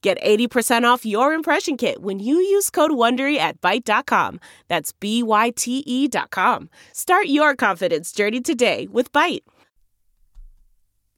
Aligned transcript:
Get 0.00 0.22
80% 0.22 0.84
off 0.84 1.04
your 1.04 1.32
impression 1.32 1.76
kit 1.76 2.00
when 2.00 2.20
you 2.20 2.36
use 2.36 2.70
code 2.70 2.92
WONDERY 2.92 3.36
at 3.36 3.60
Byte.com. 3.60 4.38
That's 4.68 4.92
B-Y-T-E 4.92 6.08
dot 6.08 6.30
com. 6.30 6.70
Start 6.92 7.26
your 7.26 7.56
confidence 7.56 8.12
journey 8.12 8.40
today 8.40 8.86
with 8.90 9.12
Byte. 9.12 9.42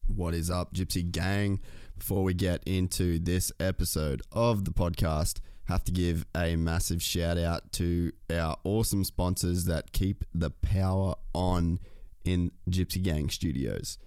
What 0.07 0.35
is 0.35 0.51
up, 0.51 0.73
Gypsy 0.73 1.11
Gang? 1.11 1.61
Before 1.99 2.23
we 2.25 2.33
get 2.33 2.63
into 2.65 3.19
this 3.19 3.53
episode 3.61 4.23
of 4.33 4.65
the 4.65 4.71
podcast, 4.71 5.41
have 5.65 5.85
to 5.85 5.93
give 5.93 6.25
a 6.35 6.57
massive 6.57 7.03
shout 7.03 7.37
out 7.37 7.73
to 7.73 8.13
our 8.33 8.57
awesome 8.65 9.05
sponsors 9.05 9.67
that 9.67 9.93
keep 9.93 10.25
the 10.35 10.51
power 10.51 11.15
on 11.35 11.81
in 12.25 12.51
Gypsy 12.71 13.03
Gang 13.03 13.29
Studios. 13.29 13.99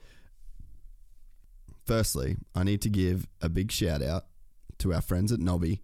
Firstly, 1.85 2.37
I 2.55 2.63
need 2.63 2.81
to 2.81 2.89
give 2.89 3.27
a 3.39 3.49
big 3.49 3.71
shout 3.71 4.01
out 4.01 4.25
to 4.83 4.93
our 4.93 5.01
friends 5.01 5.31
at 5.31 5.39
Nobby 5.39 5.81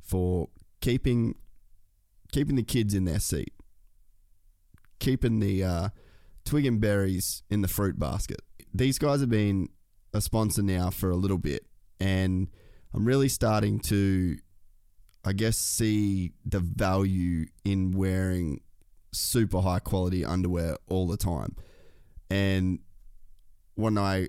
for 0.00 0.48
keeping 0.80 1.34
keeping 2.32 2.56
the 2.56 2.62
kids 2.62 2.94
in 2.94 3.04
their 3.04 3.18
seat, 3.18 3.52
keeping 4.98 5.40
the 5.40 5.64
uh, 5.64 5.88
twig 6.44 6.66
and 6.66 6.80
berries 6.80 7.42
in 7.50 7.62
the 7.62 7.68
fruit 7.68 7.98
basket. 7.98 8.40
These 8.72 8.98
guys 8.98 9.20
have 9.20 9.30
been 9.30 9.68
a 10.14 10.20
sponsor 10.20 10.62
now 10.62 10.90
for 10.90 11.10
a 11.10 11.16
little 11.16 11.38
bit, 11.38 11.66
and 11.98 12.48
I'm 12.94 13.06
really 13.06 13.28
starting 13.28 13.80
to, 13.80 14.36
I 15.24 15.32
guess, 15.32 15.56
see 15.56 16.32
the 16.44 16.60
value 16.60 17.46
in 17.64 17.92
wearing 17.92 18.60
super 19.12 19.60
high 19.60 19.78
quality 19.78 20.24
underwear 20.24 20.76
all 20.88 21.06
the 21.06 21.16
time. 21.16 21.56
And 22.30 22.80
when 23.74 23.96
I 23.96 24.28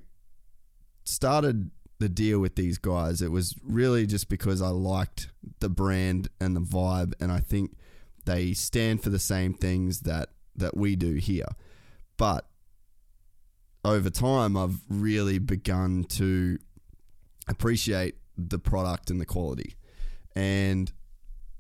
started 1.03 1.71
the 2.03 2.09
deal 2.09 2.39
with 2.39 2.55
these 2.55 2.77
guys, 2.77 3.21
it 3.21 3.31
was 3.31 3.55
really 3.63 4.05
just 4.05 4.27
because 4.27 4.61
I 4.61 4.67
liked 4.67 5.29
the 5.61 5.69
brand 5.69 6.27
and 6.37 6.53
the 6.53 6.59
vibe, 6.59 7.13
and 7.17 7.31
I 7.31 7.39
think 7.39 7.77
they 8.25 8.51
stand 8.51 9.01
for 9.01 9.09
the 9.09 9.19
same 9.19 9.53
things 9.53 10.01
that 10.01 10.29
that 10.53 10.75
we 10.75 10.97
do 10.97 11.13
here. 11.13 11.47
But 12.17 12.45
over 13.85 14.09
time, 14.09 14.57
I've 14.57 14.81
really 14.89 15.39
begun 15.39 16.03
to 16.09 16.59
appreciate 17.47 18.15
the 18.37 18.59
product 18.59 19.09
and 19.09 19.21
the 19.21 19.25
quality, 19.25 19.75
and 20.35 20.91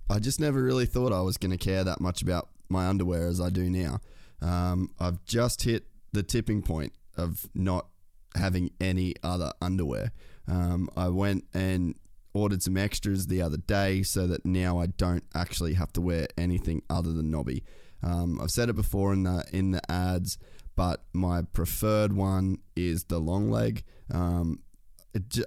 I 0.09 0.19
just 0.19 0.41
never 0.41 0.61
really 0.61 0.85
thought 0.85 1.13
I 1.13 1.21
was 1.21 1.37
going 1.37 1.57
to 1.57 1.57
care 1.57 1.85
that 1.85 2.01
much 2.01 2.21
about 2.21 2.49
my 2.67 2.87
underwear 2.87 3.27
as 3.27 3.39
I 3.39 3.49
do 3.49 3.69
now. 3.69 4.01
Um, 4.41 4.89
I've 4.99 5.23
just 5.23 5.63
hit 5.63 5.85
the 6.11 6.21
tipping 6.21 6.61
point 6.63 6.91
of 7.15 7.47
not 7.55 7.87
having 8.35 8.71
any 8.81 9.15
other 9.23 9.53
underwear. 9.61 10.11
Um, 10.47 10.89
I 10.95 11.09
went 11.09 11.45
and 11.53 11.95
ordered 12.33 12.63
some 12.63 12.77
extras 12.77 13.27
the 13.27 13.41
other 13.41 13.57
day 13.57 14.03
so 14.03 14.27
that 14.27 14.45
now 14.45 14.79
I 14.79 14.87
don't 14.87 15.23
actually 15.35 15.73
have 15.75 15.93
to 15.93 16.01
wear 16.01 16.27
anything 16.37 16.81
other 16.89 17.13
than 17.13 17.29
Nobby. 17.29 17.63
Um, 18.01 18.39
I've 18.41 18.51
said 18.51 18.69
it 18.69 18.75
before 18.75 19.13
in 19.13 19.23
the 19.23 19.45
in 19.53 19.71
the 19.71 19.91
ads, 19.91 20.37
but 20.75 21.03
my 21.13 21.43
preferred 21.43 22.13
one 22.13 22.57
is 22.75 23.05
the 23.05 23.19
long 23.19 23.49
leg. 23.49 23.83
Um, 24.11 24.59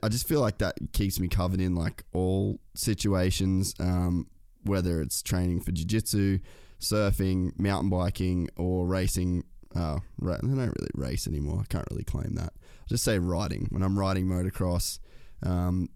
I 0.03 0.09
just 0.09 0.29
feel 0.29 0.41
like 0.41 0.59
that 0.59 0.77
keeps 0.93 1.19
me 1.19 1.27
covered 1.29 1.61
in 1.61 1.75
like 1.75 2.05
all 2.13 2.61
situations, 2.75 3.75
um, 3.81 4.29
whether 4.63 5.01
it's 5.01 5.23
training 5.23 5.61
for 5.61 5.73
jiu-jitsu, 5.73 6.39
surfing, 6.81 7.59
mountain 7.59 7.91
biking, 7.91 8.49
or 8.57 8.87
racing. 8.87 9.43
Uh, 9.75 9.99
I 10.23 10.37
don't 10.41 10.57
really 10.57 10.91
race 10.95 11.27
anymore. 11.27 11.61
I 11.63 11.67
can't 11.67 11.87
really 11.91 12.05
claim 12.05 12.37
that. 12.37 12.53
Just 12.89 13.05
say 13.05 13.19
riding. 13.19 13.67
When 13.71 13.83
I'm 13.83 13.99
riding 13.99 14.27
motocross, 14.27 14.99
um, 15.43 15.89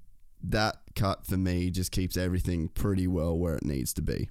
that 0.43 0.77
cut 0.97 1.27
for 1.27 1.37
me 1.37 1.71
just 1.71 1.93
keeps 1.93 2.17
everything 2.17 2.69
pretty 2.69 3.07
well 3.07 3.39
where 3.39 3.57
it 3.57 3.65
needs 3.65 3.93
to 3.95 4.03
be. 4.03 4.29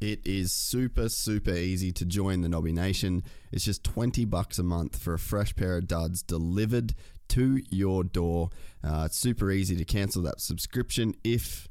It 0.00 0.26
is 0.26 0.50
super, 0.50 1.10
super 1.10 1.52
easy 1.52 1.92
to 1.92 2.06
join 2.06 2.40
the 2.40 2.48
Nobby 2.48 2.72
Nation. 2.72 3.22
It's 3.52 3.64
just 3.64 3.84
20 3.84 4.24
bucks 4.24 4.58
a 4.58 4.62
month 4.62 4.96
for 4.96 5.12
a 5.12 5.18
fresh 5.18 5.54
pair 5.54 5.76
of 5.76 5.88
duds 5.88 6.22
delivered 6.22 6.94
to 7.28 7.60
your 7.70 8.02
door. 8.02 8.48
Uh, 8.82 9.04
it's 9.06 9.18
super 9.18 9.50
easy 9.50 9.76
to 9.76 9.84
cancel 9.84 10.22
that 10.22 10.40
subscription 10.40 11.14
if 11.22 11.68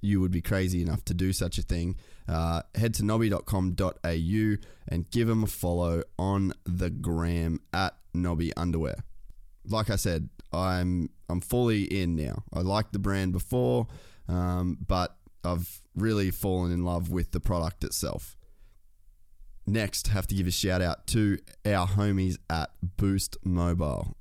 you 0.00 0.20
would 0.20 0.32
be 0.32 0.42
crazy 0.42 0.82
enough 0.82 1.04
to 1.04 1.14
do 1.14 1.32
such 1.32 1.58
a 1.58 1.62
thing. 1.62 1.96
Uh, 2.26 2.62
head 2.74 2.94
to 2.94 3.04
nobby.com.au 3.04 4.56
and 4.88 5.10
give 5.10 5.28
them 5.28 5.44
a 5.44 5.46
follow 5.46 6.02
on 6.18 6.52
the 6.64 6.90
gram 6.90 7.60
at 7.72 7.94
Nobby 8.14 8.52
Underwear. 8.56 9.04
Like 9.70 9.90
I 9.90 9.96
said, 9.96 10.28
I'm 10.52 11.10
I'm 11.28 11.40
fully 11.40 11.84
in 11.84 12.16
now. 12.16 12.44
I 12.52 12.60
liked 12.60 12.92
the 12.92 12.98
brand 12.98 13.32
before, 13.32 13.86
um, 14.28 14.78
but 14.86 15.16
I've 15.44 15.80
really 15.94 16.30
fallen 16.30 16.72
in 16.72 16.84
love 16.84 17.10
with 17.10 17.30
the 17.30 17.40
product 17.40 17.84
itself. 17.84 18.36
Next, 19.66 20.08
have 20.08 20.26
to 20.28 20.34
give 20.34 20.46
a 20.46 20.50
shout 20.50 20.82
out 20.82 21.06
to 21.08 21.38
our 21.64 21.86
homies 21.86 22.38
at 22.48 22.70
Boost 22.96 23.36
Mobile. 23.44 24.16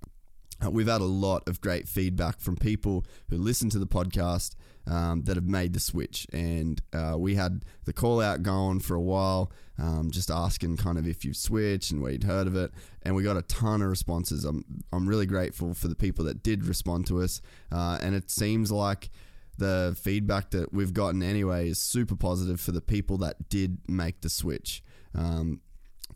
Uh, 0.64 0.70
we've 0.70 0.88
had 0.88 1.02
a 1.02 1.06
lot 1.06 1.48
of 1.48 1.62
great 1.62 1.88
feedback 1.88 2.40
from 2.40 2.56
people 2.56 3.06
who 3.30 3.38
listen 3.38 3.70
to 3.70 3.80
the 3.80 3.88
podcast 3.88 4.56
um, 4.88 5.24
that 5.24 5.36
have 5.36 5.46
made 5.46 5.74
the 5.74 5.80
switch. 5.80 6.28
And 6.34 6.82
uh, 6.94 7.16
we 7.18 7.36
had 7.36 7.64
the 7.86 7.94
call 7.94 8.22
out 8.22 8.44
going 8.44 8.80
for 8.80 8.96
a 8.96 9.02
while, 9.02 9.52
um, 9.78 10.10
just 10.12 10.30
asking 10.30 10.78
kind 10.78 10.98
of 10.98 11.08
if 11.08 11.24
you've 11.24 11.38
switched 11.38 11.92
and 11.92 12.02
where 12.02 12.12
you'd 12.12 12.24
heard 12.24 12.48
of 12.48 12.56
it. 12.56 12.72
And 13.04 13.16
we 13.16 13.24
got 13.24 13.38
a 13.38 13.42
ton 13.44 13.82
of 13.82 13.90
responses. 13.90 14.46
I'm, 14.46 14.66
I'm 14.92 15.08
really 15.08 15.26
grateful 15.26 15.74
for 15.74 15.88
the 15.88 15.96
people 15.96 16.26
that 16.26 16.44
did 16.44 16.66
respond 16.66 17.08
to 17.08 17.22
us. 17.22 17.42
Uh, 17.72 17.98
and 18.02 18.16
it 18.16 18.30
seems 18.30 18.72
like 18.72 19.10
the 19.58 19.96
feedback 20.00 20.52
that 20.52 20.74
we've 20.74 20.94
gotten 20.94 21.22
anyway 21.22 21.70
is 21.70 21.80
super 21.80 22.16
positive 22.16 22.60
for 22.60 22.72
the 22.72 22.82
people 22.82 23.18
that 23.18 23.50
did 23.50 23.78
make 23.88 24.22
the 24.22 24.30
switch. 24.30 24.82
Um, 25.14 25.62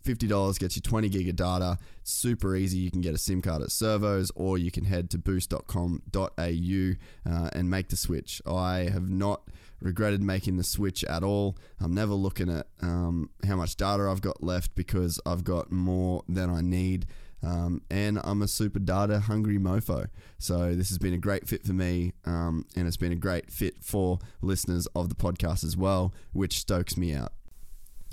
$50 0.04 0.58
gets 0.58 0.76
you 0.76 0.82
20 0.82 1.08
gig 1.08 1.28
of 1.28 1.36
data. 1.36 1.78
Super 2.02 2.54
easy. 2.54 2.78
You 2.78 2.90
can 2.90 3.00
get 3.00 3.14
a 3.14 3.18
SIM 3.18 3.42
card 3.42 3.62
at 3.62 3.70
servos 3.70 4.30
or 4.34 4.58
you 4.58 4.70
can 4.70 4.84
head 4.84 5.10
to 5.10 5.18
boost.com.au 5.18 6.30
uh, 6.38 7.50
and 7.52 7.70
make 7.70 7.88
the 7.88 7.96
switch. 7.96 8.42
I 8.46 8.90
have 8.92 9.08
not 9.08 9.42
regretted 9.80 10.22
making 10.22 10.56
the 10.56 10.64
switch 10.64 11.04
at 11.04 11.22
all. 11.22 11.56
I'm 11.80 11.94
never 11.94 12.14
looking 12.14 12.50
at 12.50 12.66
um, 12.80 13.30
how 13.46 13.56
much 13.56 13.76
data 13.76 14.08
I've 14.10 14.20
got 14.20 14.42
left 14.42 14.74
because 14.74 15.20
I've 15.26 15.44
got 15.44 15.72
more 15.72 16.22
than 16.28 16.50
I 16.50 16.60
need. 16.60 17.06
Um, 17.42 17.82
and 17.90 18.18
I'm 18.24 18.40
a 18.40 18.48
super 18.48 18.78
data 18.78 19.20
hungry 19.20 19.58
mofo. 19.58 20.08
So 20.38 20.74
this 20.74 20.88
has 20.88 20.98
been 20.98 21.12
a 21.12 21.18
great 21.18 21.46
fit 21.46 21.62
for 21.62 21.74
me, 21.74 22.12
um, 22.24 22.64
and 22.74 22.86
it's 22.86 22.96
been 22.96 23.12
a 23.12 23.16
great 23.16 23.50
fit 23.50 23.82
for 23.82 24.18
listeners 24.40 24.86
of 24.94 25.10
the 25.10 25.14
podcast 25.14 25.62
as 25.62 25.76
well, 25.76 26.14
which 26.32 26.58
stokes 26.58 26.96
me 26.96 27.12
out. 27.12 27.32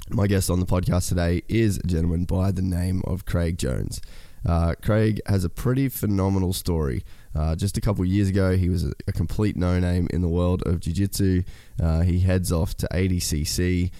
My 0.09 0.27
guest 0.27 0.49
on 0.49 0.59
the 0.59 0.65
podcast 0.65 1.07
today 1.09 1.43
is 1.47 1.77
a 1.77 1.83
gentleman 1.83 2.25
by 2.25 2.51
the 2.51 2.61
name 2.61 3.01
of 3.05 3.25
Craig 3.25 3.57
Jones. 3.57 4.01
Uh, 4.45 4.73
Craig 4.81 5.21
has 5.27 5.45
a 5.45 5.49
pretty 5.49 5.87
phenomenal 5.87 6.51
story. 6.53 7.03
Uh, 7.35 7.55
just 7.55 7.77
a 7.77 7.81
couple 7.81 8.03
years 8.03 8.27
ago, 8.27 8.57
he 8.57 8.67
was 8.69 8.83
a, 8.83 8.91
a 9.07 9.11
complete 9.13 9.55
no 9.55 9.79
name 9.79 10.07
in 10.11 10.21
the 10.21 10.27
world 10.27 10.63
of 10.65 10.79
jiu 10.81 10.93
jitsu. 10.93 11.43
Uh, 11.81 12.01
he 12.01 12.19
heads 12.19 12.51
off 12.51 12.75
to 12.75 12.87
ADCC, 12.91 13.91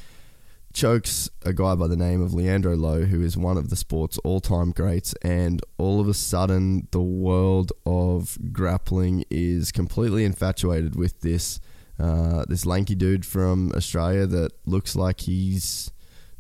chokes 0.74 1.30
a 1.44 1.54
guy 1.54 1.76
by 1.76 1.88
the 1.88 1.96
name 1.96 2.22
of 2.22 2.34
Leandro 2.34 2.76
Lo, 2.76 3.04
who 3.04 3.22
is 3.22 3.38
one 3.38 3.56
of 3.58 3.70
the 3.70 3.76
sport's 3.76 4.18
all 4.20 4.42
time 4.42 4.72
greats, 4.72 5.14
and 5.22 5.62
all 5.78 6.02
of 6.02 6.10
a 6.10 6.14
sudden, 6.14 6.88
the 6.92 7.02
world 7.02 7.72
of 7.86 8.38
grappling 8.52 9.24
is 9.30 9.72
completely 9.72 10.26
infatuated 10.26 10.96
with 10.96 11.22
this 11.22 11.62
uh, 12.02 12.46
this 12.48 12.66
lanky 12.66 12.96
dude 12.96 13.26
from 13.26 13.72
Australia 13.76 14.26
that 14.26 14.52
looks 14.66 14.96
like 14.96 15.22
he's 15.22 15.92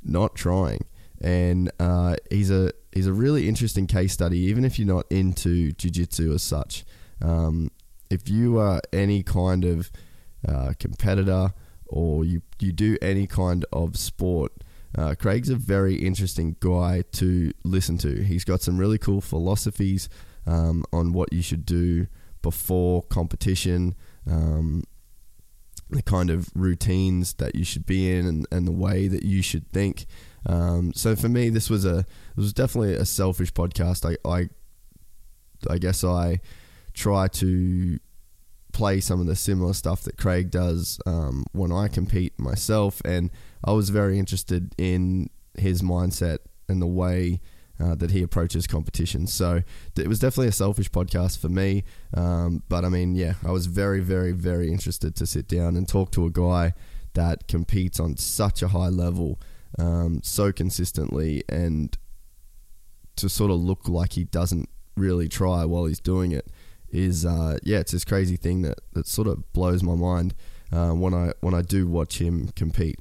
not 0.03 0.35
trying, 0.35 0.85
and 1.21 1.71
uh, 1.79 2.15
he's 2.29 2.49
a 2.49 2.71
he's 2.91 3.07
a 3.07 3.13
really 3.13 3.47
interesting 3.47 3.87
case 3.87 4.13
study. 4.13 4.39
Even 4.39 4.65
if 4.65 4.79
you're 4.79 4.87
not 4.87 5.05
into 5.11 5.71
jiu-jitsu 5.73 6.33
as 6.33 6.41
such, 6.41 6.83
um, 7.21 7.69
if 8.09 8.27
you 8.29 8.57
are 8.57 8.81
any 8.91 9.23
kind 9.23 9.65
of 9.65 9.91
uh, 10.47 10.73
competitor 10.79 11.53
or 11.91 12.25
you 12.25 12.41
you 12.59 12.71
do 12.71 12.97
any 13.01 13.27
kind 13.27 13.65
of 13.71 13.97
sport. 13.97 14.51
Uh, 14.97 15.15
Craig's 15.17 15.49
a 15.49 15.55
very 15.55 15.95
interesting 15.95 16.57
guy 16.59 17.03
to 17.13 17.53
listen 17.63 17.97
to. 17.99 18.23
He's 18.23 18.43
got 18.43 18.61
some 18.61 18.77
really 18.77 18.97
cool 18.97 19.21
philosophies 19.21 20.09
um, 20.45 20.83
on 20.91 21.13
what 21.13 21.31
you 21.31 21.41
should 21.41 21.65
do 21.65 22.07
before 22.41 23.03
competition, 23.03 23.95
um, 24.29 24.83
the 25.91 26.01
kind 26.01 26.29
of 26.29 26.49
routines 26.55 27.33
that 27.35 27.55
you 27.55 27.63
should 27.63 27.85
be 27.85 28.11
in, 28.11 28.25
and, 28.25 28.47
and 28.51 28.67
the 28.67 28.71
way 28.71 29.07
that 29.07 29.23
you 29.23 29.41
should 29.41 29.71
think. 29.71 30.05
Um, 30.45 30.93
so 30.93 31.15
for 31.15 31.29
me, 31.29 31.49
this 31.49 31.69
was 31.69 31.85
a 31.85 31.99
it 31.99 32.37
was 32.37 32.53
definitely 32.53 32.95
a 32.95 33.05
selfish 33.05 33.53
podcast. 33.53 34.05
I 34.09 34.29
I, 34.29 34.49
I 35.69 35.77
guess 35.77 36.03
I 36.03 36.39
try 36.93 37.27
to 37.27 37.99
play 38.73 39.01
some 39.01 39.19
of 39.19 39.27
the 39.27 39.35
similar 39.35 39.73
stuff 39.73 40.01
that 40.03 40.17
Craig 40.17 40.49
does 40.49 40.99
um, 41.05 41.45
when 41.51 41.71
I 41.71 41.87
compete 41.87 42.39
myself, 42.39 43.01
and 43.05 43.29
I 43.63 43.73
was 43.73 43.89
very 43.89 44.17
interested 44.17 44.73
in 44.77 45.29
his 45.57 45.81
mindset 45.81 46.39
and 46.69 46.81
the 46.81 46.87
way 46.87 47.41
uh, 47.81 47.95
that 47.95 48.11
he 48.11 48.21
approaches 48.21 48.67
competition. 48.67 49.27
So 49.27 49.63
it 49.97 50.07
was 50.07 50.19
definitely 50.19 50.49
a 50.49 50.53
selfish 50.53 50.91
podcast 50.91 51.39
for 51.39 51.49
me. 51.49 51.83
Um, 52.13 52.63
but 52.69 52.85
I 52.85 52.89
mean, 52.89 53.15
yeah, 53.15 53.33
I 53.45 53.51
was 53.51 53.65
very, 53.65 54.01
very, 54.01 54.31
very 54.31 54.71
interested 54.71 55.15
to 55.15 55.25
sit 55.25 55.47
down 55.47 55.75
and 55.75 55.87
talk 55.87 56.11
to 56.11 56.25
a 56.25 56.29
guy 56.29 56.73
that 57.13 57.47
competes 57.47 57.99
on 57.99 58.17
such 58.17 58.61
a 58.61 58.69
high 58.69 58.87
level, 58.89 59.39
um, 59.77 60.21
so 60.23 60.51
consistently, 60.51 61.43
and 61.49 61.97
to 63.17 63.27
sort 63.27 63.51
of 63.51 63.57
look 63.57 63.87
like 63.89 64.13
he 64.13 64.23
doesn't 64.23 64.69
really 64.95 65.27
try 65.27 65.65
while 65.65 65.85
he's 65.85 65.99
doing 65.99 66.31
it 66.31 66.47
is, 66.89 67.25
uh, 67.25 67.57
yeah, 67.63 67.79
it's 67.79 67.91
this 67.91 68.05
crazy 68.05 68.37
thing 68.37 68.61
that, 68.61 68.79
that 68.93 69.07
sort 69.07 69.27
of 69.27 69.51
blows 69.53 69.81
my 69.81 69.95
mind 69.95 70.33
uh, 70.71 70.91
when 70.91 71.13
I 71.13 71.33
when 71.41 71.53
I 71.53 71.61
do 71.61 71.87
watch 71.87 72.19
him 72.19 72.49
compete. 72.55 72.99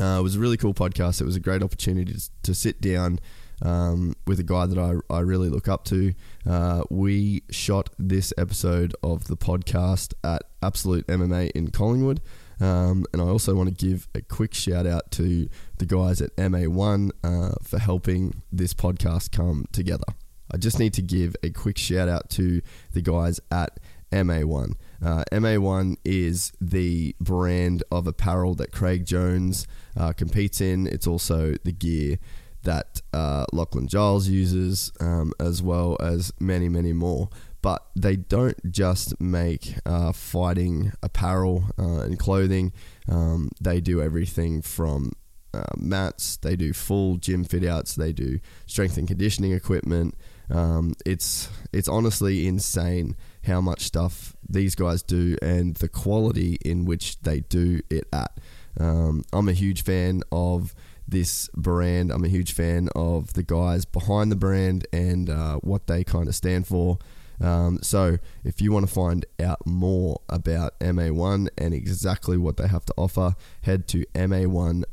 Uh, 0.00 0.18
it 0.18 0.22
was 0.22 0.36
a 0.36 0.40
really 0.40 0.56
cool 0.56 0.74
podcast. 0.74 1.20
It 1.20 1.24
was 1.24 1.36
a 1.36 1.40
great 1.40 1.62
opportunity 1.62 2.12
to, 2.12 2.30
to 2.44 2.54
sit 2.54 2.80
down 2.80 3.18
um, 3.62 4.14
with 4.26 4.38
a 4.40 4.42
guy 4.42 4.66
that 4.66 4.78
I, 4.78 5.14
I 5.14 5.20
really 5.20 5.48
look 5.48 5.68
up 5.68 5.84
to. 5.86 6.12
Uh, 6.48 6.82
we 6.90 7.42
shot 7.50 7.90
this 7.98 8.32
episode 8.36 8.94
of 9.02 9.28
the 9.28 9.36
podcast 9.36 10.14
at 10.24 10.42
Absolute 10.62 11.06
MMA 11.06 11.50
in 11.52 11.70
Collingwood. 11.70 12.20
Um, 12.60 13.06
and 13.12 13.20
I 13.20 13.24
also 13.24 13.54
want 13.54 13.76
to 13.76 13.86
give 13.86 14.08
a 14.14 14.20
quick 14.20 14.54
shout 14.54 14.86
out 14.86 15.10
to 15.12 15.48
the 15.78 15.86
guys 15.86 16.20
at 16.20 16.34
MA1 16.36 17.10
uh, 17.24 17.54
for 17.62 17.78
helping 17.78 18.42
this 18.52 18.74
podcast 18.74 19.32
come 19.32 19.66
together. 19.72 20.04
I 20.52 20.58
just 20.58 20.78
need 20.78 20.92
to 20.94 21.02
give 21.02 21.34
a 21.42 21.50
quick 21.50 21.78
shout 21.78 22.08
out 22.08 22.28
to 22.30 22.60
the 22.92 23.00
guys 23.00 23.40
at 23.50 23.80
MA1. 24.12 24.74
Uh, 25.04 25.24
MA1 25.32 25.96
is 26.04 26.52
the 26.60 27.16
brand 27.20 27.82
of 27.90 28.06
apparel 28.06 28.54
that 28.56 28.70
Craig 28.70 29.06
Jones 29.06 29.66
uh, 29.96 30.12
competes 30.12 30.60
in. 30.60 30.86
It's 30.86 31.06
also 31.06 31.54
the 31.64 31.72
gear 31.72 32.18
that 32.64 33.00
uh, 33.12 33.44
Lachlan 33.52 33.88
Giles 33.88 34.28
uses, 34.28 34.92
um, 35.00 35.32
as 35.40 35.62
well 35.62 35.96
as 36.00 36.32
many, 36.40 36.68
many 36.68 36.92
more. 36.92 37.28
But 37.60 37.86
they 37.94 38.16
don't 38.16 38.72
just 38.72 39.20
make 39.20 39.76
uh, 39.86 40.12
fighting 40.12 40.92
apparel 41.02 41.64
uh, 41.78 42.00
and 42.00 42.18
clothing, 42.18 42.72
um, 43.08 43.50
they 43.60 43.80
do 43.80 44.02
everything 44.02 44.62
from 44.62 45.12
uh, 45.54 45.62
mats, 45.76 46.36
they 46.38 46.56
do 46.56 46.72
full 46.72 47.18
gym 47.18 47.44
fit 47.44 47.64
outs, 47.64 47.94
they 47.94 48.12
do 48.12 48.40
strength 48.66 48.96
and 48.96 49.06
conditioning 49.06 49.52
equipment. 49.52 50.16
Um, 50.50 50.94
it's 51.06 51.48
it's 51.72 51.88
honestly 51.88 52.46
insane 52.46 53.16
how 53.44 53.60
much 53.60 53.82
stuff 53.82 54.36
these 54.48 54.74
guys 54.74 55.02
do 55.02 55.36
and 55.40 55.76
the 55.76 55.88
quality 55.88 56.58
in 56.64 56.84
which 56.84 57.20
they 57.20 57.40
do 57.40 57.80
it 57.90 58.06
at. 58.12 58.38
Um, 58.78 59.24
I'm 59.32 59.48
a 59.48 59.52
huge 59.52 59.82
fan 59.82 60.22
of 60.32 60.74
this 61.12 61.48
brand. 61.54 62.10
I'm 62.10 62.24
a 62.24 62.28
huge 62.28 62.52
fan 62.52 62.88
of 62.96 63.34
the 63.34 63.44
guys 63.44 63.84
behind 63.84 64.32
the 64.32 64.36
brand 64.36 64.88
and 64.92 65.30
uh, 65.30 65.56
what 65.58 65.86
they 65.86 66.02
kind 66.02 66.26
of 66.26 66.34
stand 66.34 66.66
for. 66.66 66.98
Um, 67.40 67.78
so, 67.82 68.18
if 68.44 68.60
you 68.60 68.72
want 68.72 68.86
to 68.86 68.92
find 68.92 69.24
out 69.42 69.66
more 69.66 70.20
about 70.28 70.78
MA1 70.80 71.48
and 71.58 71.74
exactly 71.74 72.36
what 72.36 72.56
they 72.56 72.68
have 72.68 72.84
to 72.86 72.94
offer, 72.96 73.34
head 73.62 73.86
to 73.88 74.04
ma1.com.au. 74.14 74.86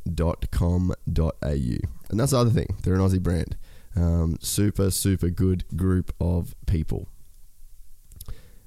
And 2.10 2.19
that's 2.19 2.31
the 2.31 2.38
other 2.38 2.50
thing, 2.50 2.75
they're 2.83 2.95
an 2.95 3.01
Aussie 3.01 3.21
brand. 3.21 3.56
Um, 3.95 4.38
super, 4.42 4.92
super 4.92 5.30
good 5.30 5.66
group 5.75 6.13
of 6.19 6.56
people. 6.66 7.07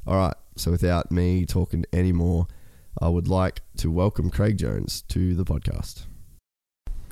All 0.06 0.16
right, 0.16 0.34
so 0.56 0.70
without 0.70 1.10
me 1.10 1.44
talking 1.44 1.84
anymore, 1.93 2.46
I 3.00 3.08
would 3.08 3.28
like 3.28 3.62
to 3.78 3.90
welcome 3.90 4.31
Craig 4.31 4.58
Jones 4.58 5.02
to 5.08 5.34
the 5.34 5.44
podcast. 5.44 6.06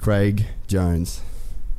Craig 0.00 0.47
Jones, 0.67 1.20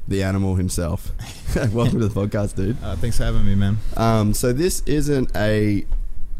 the 0.08 0.22
animal 0.22 0.56
himself. 0.56 1.12
welcome 1.74 2.00
to 2.00 2.08
the 2.08 2.14
podcast, 2.14 2.56
dude. 2.56 2.78
Uh, 2.84 2.96
thanks 2.96 3.18
for 3.18 3.24
having 3.24 3.46
me, 3.46 3.56
man. 3.56 3.78
Um, 3.98 4.36
so 4.36 4.54
this 4.54 4.82
isn't 4.82 5.36
a 5.36 5.86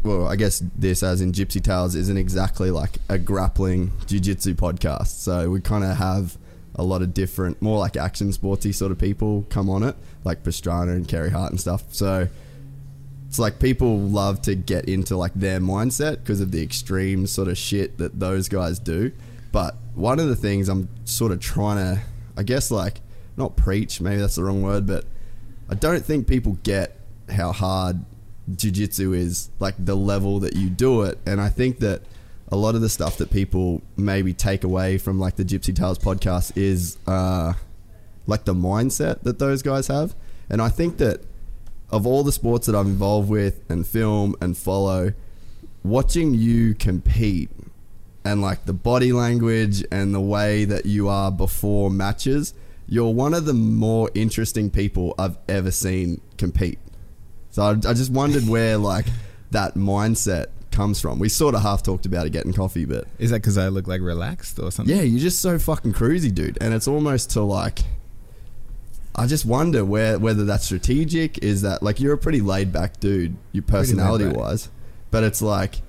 well, 0.04 0.28
I 0.28 0.36
guess 0.36 0.62
this, 0.76 1.02
as 1.02 1.20
in 1.20 1.32
Gypsy 1.32 1.62
Tales, 1.62 1.94
isn't 1.96 2.16
exactly 2.16 2.70
like 2.70 2.98
a 3.08 3.18
grappling 3.18 3.92
jiu-jitsu 4.06 4.54
podcast. 4.54 5.22
So 5.22 5.50
we 5.50 5.60
kind 5.60 5.84
of 5.84 5.96
have 5.96 6.38
a 6.76 6.84
lot 6.84 7.02
of 7.02 7.14
different, 7.14 7.60
more 7.60 7.78
like 7.78 7.96
action 7.96 8.32
sporty 8.32 8.72
sort 8.72 8.92
of 8.92 8.98
people 8.98 9.44
come 9.48 9.68
on 9.68 9.82
it, 9.82 9.96
like 10.24 10.42
Pastrana 10.42 10.92
and 10.92 11.06
Carey 11.06 11.30
Hart 11.30 11.50
and 11.50 11.60
stuff. 11.60 11.82
So 11.92 12.28
it's 13.28 13.38
like 13.38 13.58
people 13.58 13.98
love 13.98 14.42
to 14.42 14.54
get 14.54 14.88
into 14.88 15.16
like 15.16 15.34
their 15.34 15.60
mindset 15.60 16.18
because 16.18 16.40
of 16.40 16.50
the 16.52 16.62
extreme 16.62 17.26
sort 17.26 17.48
of 17.48 17.58
shit 17.58 17.98
that 17.98 18.18
those 18.18 18.48
guys 18.48 18.78
do. 18.78 19.12
But 19.52 19.76
one 19.94 20.18
of 20.18 20.28
the 20.28 20.36
things 20.36 20.68
I'm 20.68 20.88
sort 21.04 21.30
of 21.30 21.40
trying 21.40 21.76
to, 21.76 22.02
I 22.36 22.42
guess, 22.42 22.70
like, 22.70 23.00
not 23.36 23.56
preach, 23.56 24.00
maybe 24.00 24.20
that's 24.20 24.36
the 24.36 24.44
wrong 24.44 24.62
word, 24.62 24.86
but 24.86 25.04
I 25.68 25.74
don't 25.74 26.04
think 26.04 26.26
people 26.26 26.58
get 26.62 26.98
how 27.30 27.52
hard 27.52 28.04
jiu-jitsu 28.54 29.12
is, 29.12 29.50
like 29.60 29.74
the 29.78 29.94
level 29.94 30.40
that 30.40 30.56
you 30.56 30.68
do 30.68 31.02
it. 31.02 31.18
And 31.26 31.40
I 31.40 31.48
think 31.48 31.78
that 31.78 32.02
a 32.48 32.56
lot 32.56 32.74
of 32.74 32.80
the 32.80 32.88
stuff 32.88 33.16
that 33.18 33.30
people 33.30 33.80
maybe 33.96 34.34
take 34.34 34.64
away 34.64 34.98
from 34.98 35.18
like 35.18 35.36
the 35.36 35.44
Gypsy 35.44 35.74
Tales 35.74 35.98
podcast 35.98 36.56
is 36.56 36.98
uh, 37.06 37.54
like 38.26 38.44
the 38.44 38.54
mindset 38.54 39.22
that 39.22 39.38
those 39.38 39.62
guys 39.62 39.86
have. 39.86 40.14
And 40.50 40.60
I 40.60 40.68
think 40.68 40.98
that 40.98 41.20
of 41.90 42.06
all 42.06 42.22
the 42.22 42.32
sports 42.32 42.66
that 42.66 42.74
I'm 42.74 42.88
involved 42.88 43.30
with 43.30 43.62
and 43.70 43.86
film 43.86 44.34
and 44.40 44.56
follow, 44.56 45.12
watching 45.82 46.34
you 46.34 46.74
compete 46.74 47.50
and 48.24 48.40
like 48.40 48.64
the 48.64 48.72
body 48.72 49.12
language 49.12 49.84
and 49.90 50.14
the 50.14 50.20
way 50.20 50.64
that 50.64 50.86
you 50.86 51.08
are 51.08 51.30
before 51.30 51.90
matches, 51.90 52.54
you're 52.86 53.12
one 53.12 53.34
of 53.34 53.44
the 53.44 53.54
more 53.54 54.10
interesting 54.14 54.70
people 54.70 55.14
I've 55.18 55.38
ever 55.48 55.70
seen 55.70 56.20
compete. 56.38 56.78
So 57.50 57.62
I, 57.62 57.70
I 57.70 57.94
just 57.94 58.10
wondered 58.10 58.48
where 58.48 58.78
like 58.92 59.06
that 59.50 59.74
mindset 59.74 60.46
comes 60.70 61.00
from. 61.00 61.18
We 61.18 61.28
sort 61.28 61.54
of 61.54 61.62
half 61.62 61.82
talked 61.82 62.06
about 62.06 62.26
it 62.26 62.30
getting 62.30 62.52
coffee, 62.52 62.84
but 62.84 63.06
Is 63.18 63.30
that 63.30 63.42
because 63.42 63.58
I 63.58 63.68
look 63.68 63.86
like 63.86 64.00
relaxed 64.00 64.58
or 64.58 64.70
something? 64.70 64.94
yeah, 64.94 65.02
you're 65.02 65.20
just 65.20 65.40
so 65.40 65.58
fucking 65.58 65.92
cruisy, 65.92 66.34
dude. 66.34 66.58
And 66.60 66.72
it's 66.74 66.88
almost 66.88 67.30
to 67.30 67.42
like, 67.42 67.80
I 69.14 69.26
just 69.26 69.44
wonder 69.44 69.84
where 69.84 70.18
whether 70.18 70.44
that's 70.44 70.64
strategic. 70.64 71.38
Is 71.44 71.62
that 71.62 71.82
like 71.82 72.00
you're 72.00 72.14
a 72.14 72.18
pretty 72.18 72.40
laid 72.40 72.72
back 72.72 72.98
dude, 73.00 73.36
your 73.52 73.62
personality 73.64 74.26
wise, 74.26 74.70
but 75.10 75.22
it's 75.22 75.42
like 75.42 75.82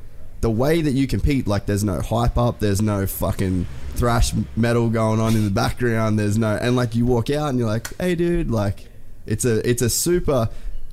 the 0.43 0.49
way 0.49 0.81
that 0.81 0.91
you 0.91 1.07
compete. 1.07 1.47
Like 1.47 1.65
there's 1.65 1.85
no 1.85 2.01
hype 2.01 2.37
up, 2.37 2.59
there's 2.59 2.81
no 2.81 3.07
fucking 3.07 3.65
thrash 3.95 4.33
metal 4.55 4.89
going 4.89 5.19
on 5.21 5.35
in 5.35 5.45
the 5.45 5.49
background. 5.49 6.19
There's 6.19 6.37
no 6.37 6.55
and 6.57 6.75
like 6.75 6.95
you 6.95 7.05
walk 7.05 7.29
out 7.29 7.49
and 7.49 7.57
you're 7.57 7.67
like, 7.67 7.95
hey, 7.97 8.13
dude, 8.13 8.51
like 8.51 8.87
it's 9.25 9.45
a 9.45 9.67
it's 9.67 9.81
a 9.81 9.89
super. 9.89 10.49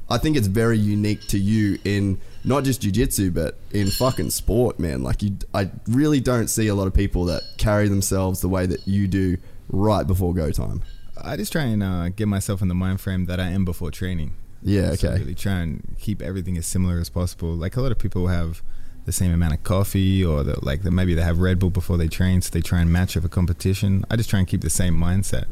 I 0.08 0.18
think 0.18 0.36
it's 0.36 0.46
very 0.46 0.78
unique 0.78 1.26
to 1.28 1.38
you 1.38 1.78
in 1.84 2.20
not 2.44 2.64
just 2.64 2.80
jujitsu, 2.82 3.34
but 3.34 3.58
in 3.72 3.90
fucking 3.90 4.30
sport, 4.30 4.78
man. 4.78 5.02
Like 5.02 5.22
you, 5.22 5.36
I 5.52 5.70
really 5.88 6.20
don't 6.20 6.48
see 6.48 6.68
a 6.68 6.74
lot 6.74 6.86
of 6.86 6.94
people 6.94 7.24
that 7.26 7.42
carry 7.58 7.88
themselves 7.88 8.40
the 8.40 8.48
way 8.48 8.66
that 8.66 8.86
you 8.88 9.06
do 9.06 9.36
right 9.68 10.04
before 10.06 10.32
go 10.32 10.50
time. 10.50 10.82
I 11.20 11.36
just 11.36 11.52
try 11.52 11.64
and 11.64 11.82
uh, 11.82 12.08
get 12.08 12.26
myself 12.28 12.62
in 12.62 12.68
the 12.68 12.74
mind 12.74 13.00
frame 13.00 13.26
that 13.26 13.38
I 13.38 13.48
am 13.48 13.64
before 13.64 13.90
training. 13.90 14.34
Yeah, 14.62 14.94
So 14.94 15.08
okay. 15.08 15.20
really 15.20 15.34
try 15.34 15.60
and 15.60 15.96
keep 15.98 16.22
everything 16.22 16.56
as 16.56 16.66
similar 16.66 16.98
as 16.98 17.08
possible. 17.08 17.50
Like 17.54 17.76
a 17.76 17.80
lot 17.80 17.92
of 17.92 17.98
people 17.98 18.26
have 18.28 18.62
the 19.06 19.12
same 19.12 19.32
amount 19.32 19.54
of 19.54 19.62
coffee, 19.62 20.24
or 20.24 20.42
the, 20.42 20.64
like 20.64 20.82
the, 20.82 20.90
maybe 20.90 21.14
they 21.14 21.22
have 21.22 21.38
Red 21.38 21.58
Bull 21.58 21.70
before 21.70 21.96
they 21.96 22.08
train, 22.08 22.42
so 22.42 22.50
they 22.50 22.60
try 22.60 22.80
and 22.80 22.92
match 22.92 23.16
up 23.16 23.24
a 23.24 23.28
competition. 23.28 24.04
I 24.10 24.16
just 24.16 24.30
try 24.30 24.38
and 24.38 24.48
keep 24.48 24.60
the 24.60 24.70
same 24.70 24.96
mindset. 24.96 25.46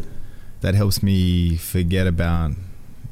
That 0.61 0.75
helps 0.75 1.02
me 1.02 1.57
forget 1.57 2.07
about 2.07 2.52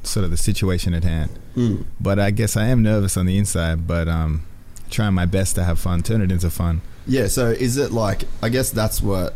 sort 0.03 0.23
of 0.23 0.31
the 0.31 0.37
situation 0.37 0.93
at 0.93 1.03
hand. 1.03 1.31
Mm. 1.55 1.85
But 1.99 2.19
I 2.19 2.31
guess 2.31 2.55
I 2.55 2.67
am 2.67 2.81
nervous 2.83 3.17
on 3.17 3.25
the 3.25 3.37
inside, 3.37 3.87
but 3.87 4.07
um, 4.07 4.43
trying 4.89 5.13
my 5.13 5.25
best 5.25 5.55
to 5.55 5.63
have 5.63 5.79
fun, 5.79 6.03
turn 6.03 6.21
it 6.21 6.31
into 6.31 6.49
fun. 6.49 6.81
Yeah, 7.05 7.27
so 7.27 7.47
is 7.47 7.77
it 7.77 7.91
like 7.91 8.23
I 8.41 8.49
guess 8.49 8.69
that's 8.69 9.01
what 9.01 9.33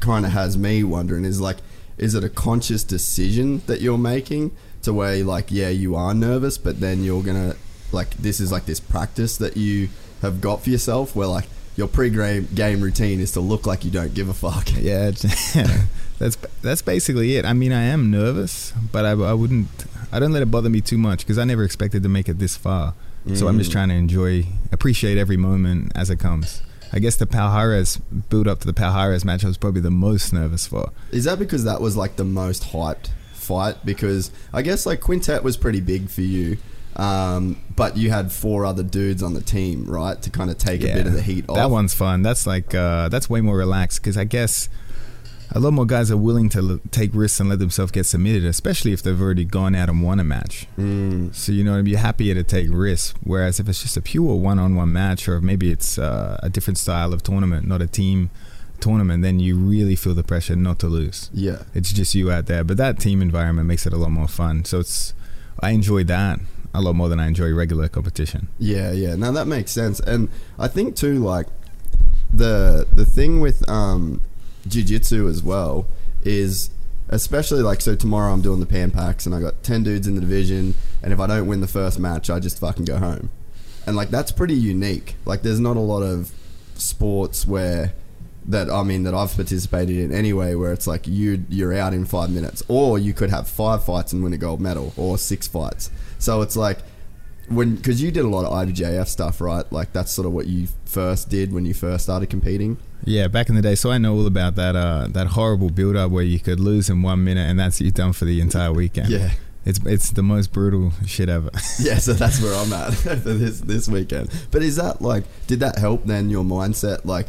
kind 0.00 0.26
of 0.26 0.32
has 0.32 0.56
me 0.56 0.84
wondering 0.84 1.24
is 1.24 1.40
like 1.40 1.56
is 1.98 2.14
it 2.14 2.22
a 2.22 2.28
conscious 2.28 2.84
decision 2.84 3.62
that 3.66 3.80
you're 3.80 3.98
making 3.98 4.54
to 4.82 4.92
where 4.92 5.24
like 5.24 5.46
yeah 5.50 5.68
you 5.68 5.96
are 5.96 6.12
nervous 6.14 6.58
but 6.58 6.80
then 6.80 7.02
you're 7.02 7.22
to 7.22 7.56
like 7.92 8.10
this 8.16 8.40
is 8.40 8.52
like 8.52 8.66
this 8.66 8.78
practice 8.78 9.38
that 9.38 9.56
you 9.56 9.88
have 10.26 10.40
got 10.40 10.62
for 10.62 10.70
yourself 10.70 11.16
where 11.16 11.26
like 11.26 11.46
your 11.76 11.88
pre-game 11.88 12.48
game 12.54 12.80
routine 12.80 13.20
is 13.20 13.32
to 13.32 13.40
look 13.40 13.66
like 13.66 13.84
you 13.84 13.90
don't 13.90 14.14
give 14.14 14.28
a 14.28 14.34
fuck. 14.34 14.68
Yeah, 14.76 15.10
that's 16.18 16.36
that's 16.62 16.82
basically 16.82 17.36
it. 17.36 17.44
I 17.44 17.52
mean, 17.52 17.72
I 17.72 17.82
am 17.82 18.10
nervous, 18.10 18.72
but 18.92 19.04
I, 19.04 19.10
I 19.10 19.32
wouldn't. 19.32 19.68
I 20.12 20.18
don't 20.20 20.32
let 20.32 20.42
it 20.42 20.50
bother 20.50 20.70
me 20.70 20.80
too 20.80 20.98
much 20.98 21.18
because 21.20 21.38
I 21.38 21.44
never 21.44 21.64
expected 21.64 22.02
to 22.04 22.08
make 22.08 22.28
it 22.28 22.38
this 22.38 22.56
far. 22.56 22.94
So 23.34 23.48
I'm 23.48 23.58
just 23.58 23.70
Mm. 23.70 23.72
trying 23.72 23.88
to 23.88 23.96
enjoy, 23.96 24.46
appreciate 24.70 25.18
every 25.18 25.36
moment 25.36 25.90
as 25.96 26.10
it 26.10 26.20
comes. 26.20 26.62
I 26.92 27.00
guess 27.00 27.16
the 27.16 27.26
Palhares 27.26 28.00
build 28.30 28.46
up 28.46 28.60
to 28.60 28.66
the 28.68 28.72
Palhares 28.72 29.24
match. 29.24 29.42
I 29.44 29.48
was 29.48 29.58
probably 29.58 29.80
the 29.80 29.90
most 29.90 30.32
nervous 30.32 30.68
for. 30.68 30.92
Is 31.10 31.24
that 31.24 31.36
because 31.40 31.64
that 31.64 31.80
was 31.80 31.96
like 31.96 32.14
the 32.14 32.24
most 32.24 32.62
hyped 32.72 33.08
fight? 33.34 33.84
Because 33.84 34.30
I 34.52 34.62
guess 34.62 34.86
like 34.86 35.00
Quintet 35.00 35.42
was 35.42 35.56
pretty 35.56 35.80
big 35.80 36.08
for 36.08 36.20
you, 36.22 36.58
um, 36.96 37.60
but 37.74 37.96
you 37.96 38.10
had 38.10 38.32
four 38.32 38.64
other 38.64 38.82
dudes 38.82 39.22
on 39.22 39.34
the 39.34 39.42
team, 39.42 39.84
right, 39.84 40.20
to 40.22 40.30
kind 40.30 40.50
of 40.50 40.58
take 40.58 40.82
a 40.82 40.94
bit 40.94 41.06
of 41.06 41.12
the 41.12 41.22
heat 41.22 41.44
off. 41.48 41.56
That 41.56 41.70
one's 41.70 41.94
fun. 41.94 42.22
That's 42.22 42.46
like 42.46 42.74
uh, 42.74 43.08
that's 43.10 43.28
way 43.28 43.40
more 43.42 43.56
relaxed 43.56 44.00
because 44.00 44.16
I 44.16 44.24
guess 44.24 44.68
a 45.52 45.60
lot 45.60 45.74
more 45.74 45.84
guys 45.84 46.10
are 46.10 46.16
willing 46.16 46.48
to 46.50 46.58
l- 46.58 46.80
take 46.90 47.10
risks 47.12 47.38
and 47.38 47.50
let 47.50 47.58
themselves 47.58 47.92
get 47.92 48.04
submitted, 48.04 48.44
especially 48.44 48.92
if 48.92 49.02
they've 49.02 49.20
already 49.20 49.44
gone 49.44 49.74
out 49.74 49.90
and 49.90 50.02
won 50.02 50.18
a 50.18 50.24
match. 50.24 50.66
Mm. 50.78 51.34
So 51.34 51.52
you 51.52 51.64
know, 51.64 51.78
you're 51.78 51.98
happier 51.98 52.34
to 52.34 52.42
take 52.42 52.68
risks. 52.70 53.14
Whereas 53.22 53.60
if 53.60 53.68
it's 53.68 53.82
just 53.82 53.98
a 53.98 54.02
pure 54.02 54.34
one-on-one 54.34 54.90
match, 54.90 55.28
or 55.28 55.42
maybe 55.42 55.70
it's 55.70 55.98
uh, 55.98 56.40
a 56.42 56.48
different 56.48 56.78
style 56.78 57.12
of 57.12 57.22
tournament, 57.22 57.66
not 57.66 57.82
a 57.82 57.86
team 57.86 58.30
tournament, 58.80 59.22
then 59.22 59.38
you 59.38 59.56
really 59.56 59.96
feel 59.96 60.14
the 60.14 60.24
pressure 60.24 60.56
not 60.56 60.78
to 60.78 60.86
lose. 60.86 61.30
Yeah. 61.34 61.64
It's 61.74 61.92
just 61.92 62.14
you 62.14 62.30
out 62.30 62.46
there. 62.46 62.64
But 62.64 62.78
that 62.78 62.98
team 62.98 63.20
environment 63.20 63.68
makes 63.68 63.86
it 63.86 63.92
a 63.92 63.96
lot 63.96 64.10
more 64.10 64.28
fun. 64.28 64.64
So 64.64 64.80
it's 64.80 65.12
I 65.60 65.70
enjoy 65.70 66.04
that 66.04 66.40
a 66.76 66.80
lot 66.80 66.94
more 66.94 67.08
than 67.08 67.18
I 67.18 67.26
enjoy 67.26 67.52
regular 67.52 67.88
competition. 67.88 68.48
Yeah, 68.58 68.92
yeah. 68.92 69.16
Now 69.16 69.32
that 69.32 69.46
makes 69.46 69.72
sense, 69.72 70.00
and 70.00 70.28
I 70.58 70.68
think 70.68 70.96
too, 70.96 71.18
like 71.18 71.46
the 72.32 72.86
the 72.92 73.04
thing 73.04 73.40
with 73.40 73.68
um, 73.68 74.20
jiu-jitsu 74.68 75.28
as 75.28 75.42
well 75.42 75.86
is 76.22 76.70
especially 77.08 77.62
like 77.62 77.80
so 77.80 77.94
tomorrow 77.94 78.32
I'm 78.32 78.42
doing 78.42 78.60
the 78.60 78.66
Pan 78.66 78.90
Pacs 78.90 79.26
and 79.26 79.34
I 79.34 79.40
got 79.40 79.62
ten 79.62 79.82
dudes 79.82 80.06
in 80.06 80.14
the 80.14 80.20
division, 80.20 80.74
and 81.02 81.12
if 81.12 81.20
I 81.20 81.26
don't 81.26 81.46
win 81.46 81.60
the 81.60 81.68
first 81.68 81.98
match, 81.98 82.28
I 82.30 82.40
just 82.40 82.58
fucking 82.60 82.84
go 82.84 82.98
home, 82.98 83.30
and 83.86 83.96
like 83.96 84.10
that's 84.10 84.32
pretty 84.32 84.54
unique. 84.54 85.16
Like 85.24 85.42
there's 85.42 85.60
not 85.60 85.76
a 85.76 85.80
lot 85.80 86.02
of 86.02 86.32
sports 86.74 87.46
where 87.46 87.94
that 88.48 88.70
I 88.70 88.82
mean 88.82 89.02
that 89.04 89.14
I've 89.14 89.34
participated 89.34 89.96
in 89.96 90.12
anyway, 90.12 90.54
where 90.54 90.72
it's 90.72 90.86
like 90.86 91.06
you 91.06 91.44
you're 91.48 91.74
out 91.74 91.94
in 91.94 92.04
five 92.04 92.30
minutes, 92.30 92.62
or 92.68 92.98
you 92.98 93.12
could 93.12 93.30
have 93.30 93.48
five 93.48 93.84
fights 93.84 94.12
and 94.12 94.22
win 94.22 94.32
a 94.32 94.38
gold 94.38 94.60
medal, 94.60 94.92
or 94.96 95.18
six 95.18 95.48
fights. 95.48 95.90
So 96.18 96.42
it's 96.42 96.56
like 96.56 96.78
when 97.48 97.76
because 97.76 98.02
you 98.02 98.10
did 98.10 98.24
a 98.24 98.28
lot 98.28 98.44
of 98.44 98.52
IBJJF 98.52 99.06
stuff, 99.06 99.40
right? 99.40 99.70
Like 99.72 99.92
that's 99.92 100.12
sort 100.12 100.26
of 100.26 100.32
what 100.32 100.46
you 100.46 100.68
first 100.84 101.28
did 101.28 101.52
when 101.52 101.64
you 101.64 101.74
first 101.74 102.04
started 102.04 102.30
competing. 102.30 102.78
Yeah, 103.04 103.28
back 103.28 103.48
in 103.48 103.54
the 103.54 103.62
day. 103.62 103.74
So 103.74 103.90
I 103.90 103.98
know 103.98 104.14
all 104.14 104.26
about 104.26 104.56
that 104.56 104.74
uh, 104.74 105.06
that 105.10 105.28
horrible 105.28 105.70
build 105.70 105.96
up 105.96 106.10
where 106.10 106.24
you 106.24 106.38
could 106.40 106.60
lose 106.60 106.90
in 106.90 107.02
one 107.02 107.24
minute 107.24 107.48
and 107.48 107.58
that's 107.58 107.80
you 107.80 107.90
done 107.90 108.12
for 108.12 108.24
the 108.24 108.40
entire 108.40 108.72
weekend. 108.72 109.10
Yeah. 109.10 109.30
It's 109.64 109.80
it's 109.84 110.10
the 110.10 110.22
most 110.22 110.52
brutal 110.52 110.92
shit 111.06 111.28
ever. 111.28 111.50
Yeah, 111.78 111.98
so 111.98 112.12
that's 112.12 112.40
where 112.40 112.54
I'm 112.54 112.72
at 112.72 112.94
for 112.94 113.14
this 113.14 113.60
this 113.60 113.88
weekend. 113.88 114.30
But 114.50 114.62
is 114.62 114.76
that 114.76 115.02
like 115.02 115.24
did 115.46 115.60
that 115.60 115.78
help 115.78 116.04
then 116.04 116.30
your 116.30 116.44
mindset 116.44 117.04
like? 117.04 117.26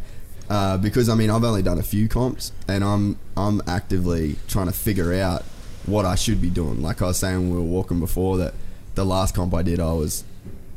Uh, 0.49 0.77
because 0.77 1.09
I 1.09 1.15
mean 1.15 1.29
I've 1.29 1.43
only 1.43 1.61
done 1.61 1.77
a 1.77 1.83
few 1.83 2.07
comps 2.07 2.53
and 2.69 2.81
I'm 2.83 3.19
I'm 3.35 3.61
actively 3.67 4.37
trying 4.47 4.67
to 4.67 4.71
figure 4.71 5.13
out 5.15 5.43
what 5.85 6.05
I 6.05 6.15
should 6.15 6.39
be 6.39 6.49
doing. 6.49 6.81
Like 6.81 7.01
I 7.01 7.07
was 7.07 7.17
saying 7.17 7.37
when 7.37 7.49
we 7.49 7.55
were 7.57 7.61
walking 7.63 7.99
before 7.99 8.37
that 8.37 8.53
the 8.97 9.05
last 9.05 9.33
comp 9.33 9.53
I 9.53 9.61
did 9.61 9.79
I 9.79 9.93
was 9.93 10.25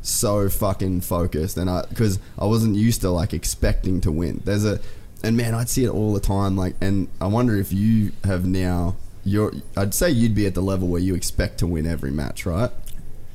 so 0.03 0.49
fucking 0.49 1.01
focused 1.01 1.57
and 1.57 1.69
I 1.69 1.85
because 1.89 2.19
I 2.39 2.47
wasn't 2.47 2.77
used 2.77 3.01
to 3.01 3.11
like 3.11 3.35
expecting 3.35 4.01
to 4.03 4.13
win. 4.13 4.41
There's 4.45 4.65
a 4.65 4.81
and 5.23 5.37
man 5.37 5.55
I'd 5.55 5.69
see 5.69 5.85
it 5.85 5.91
all 5.91 6.15
the 6.15 6.21
time 6.21 6.57
like 6.57 6.77
and 6.81 7.09
I 7.21 7.27
wonder 7.27 7.57
if 7.57 7.73
you 7.73 8.13
have 8.25 8.47
now 8.47 8.97
you're 9.25 9.53
I'd 9.77 9.95
say 9.95 10.11
you'd 10.11 10.35
be 10.35 10.47
at 10.47 10.55
the 10.55 10.63
level 10.63 10.89
where 10.89 11.01
you 11.01 11.15
expect 11.15 11.59
to 11.59 11.67
win 11.67 11.87
every 11.87 12.11
match, 12.11 12.47
right? 12.47 12.71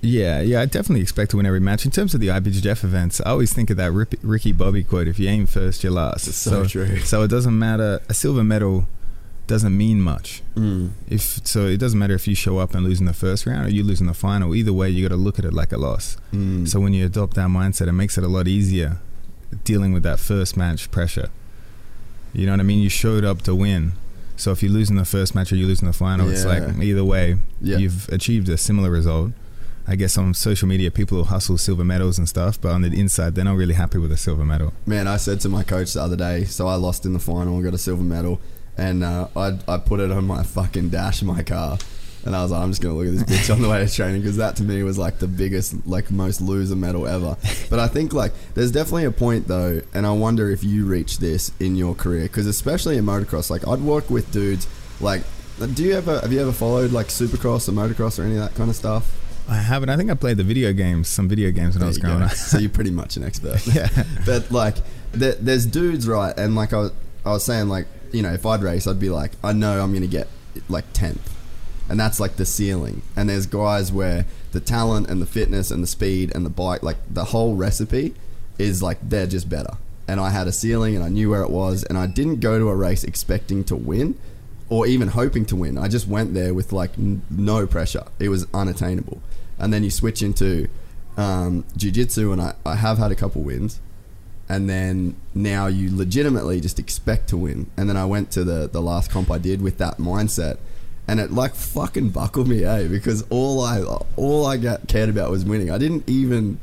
Yeah, 0.02 0.42
yeah, 0.42 0.62
I 0.62 0.66
definitely 0.66 1.02
expect 1.02 1.32
to 1.32 1.38
win 1.38 1.48
every 1.48 1.60
match. 1.60 1.84
In 1.84 1.90
terms 1.90 2.14
of 2.14 2.20
the 2.20 2.28
IBJJF 2.28 2.84
events, 2.84 3.20
I 3.26 3.32
always 3.32 3.54
think 3.54 3.72
of 3.72 3.78
that 3.78 3.92
Ricky 3.92 4.52
Bobby 4.52 4.84
quote: 4.84 5.08
"If 5.08 5.18
you 5.18 5.28
aim 5.28 5.48
first, 5.48 5.84
you're 5.84 5.92
last." 5.92 6.28
It's 6.28 6.38
so 6.38 6.66
true. 6.66 7.00
So 7.00 7.24
it 7.24 7.30
doesn't 7.30 7.58
matter. 7.58 8.02
A 8.08 8.14
silver 8.14 8.44
medal 8.44 8.88
doesn't 9.48 9.76
mean 9.78 10.02
much. 10.02 10.42
Mm. 10.56 10.92
If 11.08 11.22
so, 11.48 11.66
it 11.68 11.78
doesn't 11.78 12.00
matter 12.00 12.14
if 12.16 12.28
you 12.28 12.36
show 12.36 12.58
up 12.58 12.74
and 12.74 12.84
lose 12.84 13.00
in 13.00 13.06
the 13.06 13.14
first 13.14 13.46
round 13.46 13.68
or 13.68 13.70
you 13.70 13.84
lose 13.84 14.02
in 14.02 14.08
the 14.08 14.14
final. 14.14 14.56
Either 14.56 14.74
way, 14.74 14.90
you 14.90 15.04
got 15.08 15.14
to 15.14 15.22
look 15.22 15.38
at 15.40 15.46
it 15.46 15.54
like 15.54 15.72
a 15.72 15.78
loss. 15.78 16.18
Mm. 16.34 16.68
So 16.68 16.80
when 16.80 16.94
you 16.94 17.06
adopt 17.06 17.36
that 17.36 17.48
mindset, 17.48 17.88
it 17.88 17.94
makes 17.94 18.18
it 18.18 18.24
a 18.24 18.28
lot 18.28 18.48
easier 18.48 19.00
dealing 19.64 19.94
with 19.94 20.04
that 20.04 20.20
first 20.20 20.58
match 20.58 20.90
pressure. 20.92 21.30
You 22.34 22.46
know 22.46 22.54
what 22.54 22.60
I 22.60 22.64
mean? 22.64 22.80
You 22.80 22.90
showed 22.90 23.24
up 23.24 23.42
to 23.44 23.56
win. 23.56 23.94
So 24.38 24.52
if 24.52 24.62
you 24.62 24.70
lose 24.70 24.90
in 24.90 24.98
the 24.98 25.06
first 25.06 25.34
match 25.34 25.52
or 25.54 25.56
you 25.56 25.66
lose 25.66 25.80
in 25.82 25.88
the 25.88 25.94
final, 25.94 26.30
it's 26.30 26.44
like 26.44 26.64
either 26.82 27.06
way, 27.06 27.38
Yeah. 27.62 27.78
you've 27.78 28.10
achieved 28.10 28.50
a 28.50 28.58
similar 28.58 28.90
result. 28.90 29.32
I 29.88 29.96
guess 29.96 30.18
on 30.18 30.34
social 30.34 30.68
media, 30.68 30.90
people 30.90 31.18
will 31.18 31.26
hustle 31.26 31.58
silver 31.60 31.86
medals 31.86 32.18
and 32.18 32.28
stuff, 32.28 32.60
but 32.60 32.72
on 32.72 32.82
the 32.82 32.88
inside, 33.00 33.36
they're 33.36 33.46
not 33.46 33.56
really 33.56 33.76
happy 33.76 34.00
with 34.00 34.12
a 34.12 34.18
silver 34.18 34.44
medal. 34.44 34.74
Man, 34.86 35.08
I 35.08 35.18
said 35.18 35.40
to 35.42 35.50
my 35.50 35.64
coach 35.64 35.94
the 35.94 36.02
other 36.02 36.16
day, 36.18 36.44
so 36.46 36.68
I 36.68 36.74
lost 36.76 37.06
in 37.06 37.14
the 37.14 37.20
final, 37.20 37.54
and 37.56 37.64
got 37.64 37.76
a 37.76 37.78
silver 37.78 38.02
medal, 38.02 38.42
and 38.78 39.04
uh, 39.04 39.28
I, 39.36 39.58
I 39.68 39.78
put 39.78 40.00
it 40.00 40.12
on 40.12 40.26
my 40.26 40.44
fucking 40.44 40.90
dash 40.90 41.22
of 41.22 41.28
my 41.28 41.44
car. 41.44 41.78
And 42.26 42.36
I 42.36 42.42
was 42.42 42.50
like, 42.52 42.64
I'm 42.64 42.72
just 42.72 42.82
going 42.82 42.96
to 42.96 43.00
look 43.12 43.22
at 43.22 43.28
this 43.28 43.38
bitch 43.48 43.54
on 43.54 43.62
the 43.62 43.70
way 43.70 43.86
to 43.86 43.94
training 43.94 44.22
because 44.22 44.38
that 44.38 44.56
to 44.56 44.64
me 44.64 44.82
was 44.82 44.98
like 44.98 45.20
the 45.20 45.28
biggest, 45.28 45.76
like 45.86 46.10
most 46.10 46.42
loser 46.42 46.76
medal 46.76 47.06
ever. 47.08 47.38
But 47.70 47.78
I 47.80 47.88
think 47.88 48.14
like 48.14 48.34
there's 48.56 48.72
definitely 48.72 49.06
a 49.06 49.12
point 49.12 49.48
though, 49.48 49.80
and 49.94 50.08
I 50.08 50.12
wonder 50.12 50.50
if 50.50 50.64
you 50.64 50.86
reach 50.88 51.20
this 51.20 51.52
in 51.60 51.76
your 51.76 51.94
career 51.94 52.24
because 52.24 52.48
especially 52.48 52.98
in 52.98 53.06
motocross, 53.06 53.52
like 53.52 53.68
I'd 53.68 53.80
work 53.82 54.10
with 54.10 54.32
dudes 54.32 54.68
like, 55.00 55.22
do 55.76 55.84
you 55.84 55.94
ever, 55.94 56.20
have 56.20 56.34
you 56.34 56.42
ever 56.42 56.52
followed 56.52 56.92
like 56.92 57.08
supercross 57.08 57.70
or 57.70 57.74
motocross 57.74 58.18
or 58.18 58.24
any 58.24 58.34
of 58.38 58.42
that 58.42 58.56
kind 58.56 58.72
of 58.72 58.76
stuff? 58.76 59.22
I 59.48 59.58
haven't. 59.58 59.90
I 59.90 59.96
think 59.98 60.10
I 60.10 60.16
played 60.16 60.38
the 60.38 60.44
video 60.44 60.74
games, 60.74 61.08
some 61.08 61.30
video 61.30 61.52
games 61.52 61.76
when 61.76 61.84
I 61.84 61.88
was 61.88 62.00
growing 62.00 62.20
go. 62.20 62.26
up. 62.26 62.32
so 62.34 62.58
you're 62.58 62.72
pretty 62.72 62.90
much 62.92 63.18
an 63.18 63.24
expert. 63.24 63.62
Yeah. 63.74 63.88
But 64.26 64.50
like, 64.52 64.78
there, 65.12 65.34
there's 65.36 65.68
dudes, 65.68 66.08
right? 66.08 66.36
And 66.36 66.56
like 66.56 66.74
I, 66.74 66.78
was- 66.78 66.92
I 67.24 67.30
was 67.30 67.46
saying, 67.46 67.70
like 67.70 67.86
you 68.16 68.22
know, 68.22 68.34
if 68.34 68.46
I'd 68.46 68.62
race, 68.62 68.88
I'd 68.88 69.00
be 69.00 69.10
like, 69.10 69.32
I 69.44 69.54
know 69.54 69.82
I'm 69.82 69.94
gonna 69.94 70.08
get 70.08 70.28
like 70.70 70.86
tenth, 70.94 71.36
and 71.90 72.00
that's 72.00 72.20
like 72.20 72.38
the 72.38 72.46
ceiling. 72.46 73.02
And 73.16 73.30
there's 73.30 73.46
guys 73.46 73.92
where 73.92 74.26
the 74.52 74.60
talent 74.60 75.10
and 75.10 75.22
the 75.22 75.26
fitness 75.26 75.72
and 75.72 75.84
the 75.84 75.88
speed 75.88 76.32
and 76.34 76.46
the 76.46 76.50
bike, 76.50 76.82
like 76.82 76.98
the 77.14 77.26
whole 77.26 77.56
recipe, 77.56 78.14
is 78.58 78.82
like 78.82 78.98
they're 79.02 79.28
just 79.28 79.50
better. 79.50 79.78
And 80.08 80.20
I 80.20 80.30
had 80.30 80.48
a 80.48 80.52
ceiling, 80.52 80.96
and 80.96 81.04
I 81.04 81.10
knew 81.10 81.30
where 81.30 81.42
it 81.42 81.50
was, 81.50 81.84
and 81.84 81.98
I 81.98 82.08
didn't 82.08 82.40
go 82.40 82.58
to 82.60 82.70
a 82.70 82.76
race 82.76 83.04
expecting 83.04 83.64
to 83.66 83.76
win. 83.76 84.18
Or 84.68 84.88
even 84.88 85.10
hoping 85.10 85.46
to 85.46 85.56
win. 85.56 85.78
I 85.78 85.88
just 85.88 86.08
went 86.08 86.34
there 86.34 86.52
with 86.52 86.74
like 86.74 86.98
n- 86.98 87.22
no 87.30 87.68
pressure. 87.68 88.06
It 88.18 88.30
was 88.30 88.48
unattainable. 88.52 89.22
And 89.60 89.72
then 89.72 89.84
you 89.84 89.92
switch 89.92 90.24
into 90.24 90.70
um, 91.18 91.66
jiu-jitsu 91.78 92.32
and 92.32 92.42
I, 92.42 92.56
I 92.66 92.76
have 92.76 92.98
had 92.98 93.12
a 93.12 93.16
couple 93.16 93.44
wins 93.44 93.80
and 94.48 94.70
then 94.70 95.16
now 95.34 95.68
you 95.68 95.96
legitimately 95.96 96.62
just 96.62 96.80
expect 96.80 97.30
to 97.30 97.38
win. 97.38 97.70
And 97.78 97.90
then 97.90 97.98
i 97.98 98.06
went 98.06 98.32
to 98.32 98.44
the 98.44 98.68
the 98.68 98.82
last 98.82 99.12
comp 99.12 99.32
i 99.32 99.38
did 99.38 99.62
with 99.62 99.78
that 99.80 99.98
mindset. 99.98 100.58
And 101.08 101.20
it 101.20 101.32
like 101.32 101.54
fucking 101.54 102.10
buckled 102.10 102.48
me 102.48 102.64
eh? 102.64 102.88
Because 102.88 103.24
all 103.30 103.62
i 103.62 103.82
all 104.16 104.46
i 104.46 104.58
got 104.58 104.88
cared 104.88 105.10
about 105.10 105.32
was 105.32 105.46
winning. 105.46 105.72
I 105.72 105.78
didn't 105.78 106.08
even 106.10 106.60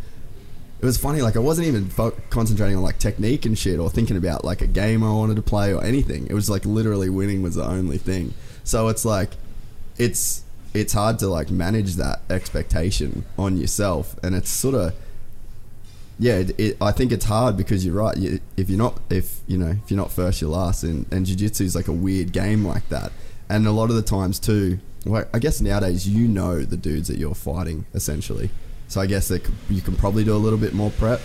it 0.81 0.85
was 0.85 0.99
funny 0.99 1.23
like 1.23 1.37
i 1.37 1.41
wasn't 1.41 1.69
even 1.69 1.89
fo- 1.89 2.17
concentrating 2.31 2.77
on 2.77 2.83
like 2.83 2.99
technique 2.99 3.47
and 3.47 3.57
shit 3.57 3.79
or 3.79 3.89
thinking 3.89 4.17
about 4.17 4.45
like 4.45 4.63
a 4.63 4.67
game 4.67 5.05
i 5.05 5.13
wanted 5.13 5.37
to 5.37 5.43
play 5.43 5.73
or 5.73 5.83
anything. 5.85 6.27
It 6.27 6.35
was 6.35 6.49
like 6.51 6.65
literally 6.65 7.09
winning 7.09 7.43
was 7.43 7.55
the 7.57 7.65
only 7.65 7.99
thing. 7.99 8.35
So 8.65 8.89
it's 8.89 9.05
like 9.05 9.31
it's 9.99 10.43
it's 10.75 10.93
hard 10.93 11.19
to 11.19 11.29
like 11.29 11.51
manage 11.51 11.97
that 11.97 12.23
expectation 12.31 13.25
on 13.37 13.57
yourself. 13.57 14.17
And 14.23 14.35
it's 14.35 14.51
sort 14.51 14.75
of 14.75 14.95
yeah 16.19 16.37
it, 16.37 16.59
it, 16.59 16.77
i 16.81 16.93
think 16.93 17.13
it's 17.13 17.25
hard 17.25 17.57
because 17.57 17.85
you're 17.85 17.95
right 17.95 18.17
you, 18.17 18.41
if 18.57 18.69
you're 18.69 18.79
not 18.79 19.01
if 19.11 19.41
you 19.47 19.57
know 19.57 19.77
if 19.85 19.91
you're 19.91 19.99
not 19.99 20.11
first 20.11 20.41
you're 20.41 20.51
last 20.51 20.83
and, 20.83 21.11
and 21.13 21.27
jiu-jitsu 21.27 21.65
is 21.65 21.75
like 21.75 21.89
a 21.89 21.93
weird 21.93 22.33
game 22.33 22.65
like 22.65 22.89
that 22.89 23.13
and 23.49 23.67
a 23.67 23.73
lot 23.73 23.91
of 23.91 23.97
the 23.97 24.03
times 24.03 24.39
too 24.39 24.79
well, 25.05 25.25
i 25.33 25.39
guess 25.39 25.61
nowadays 25.61 26.09
you 26.09 26.29
know 26.29 26.61
the 26.63 26.77
dudes 26.77 27.09
that 27.09 27.19
you're 27.19 27.35
fighting 27.35 27.85
essentially 27.95 28.51
so 28.89 29.01
i 29.01 29.07
guess 29.07 29.29
that 29.29 29.43
you 29.71 29.81
can 29.81 29.97
probably 29.97 30.25
do 30.25 30.35
a 30.35 30.39
little 30.39 30.59
bit 30.59 30.75
more 30.75 30.91
prep 30.93 31.21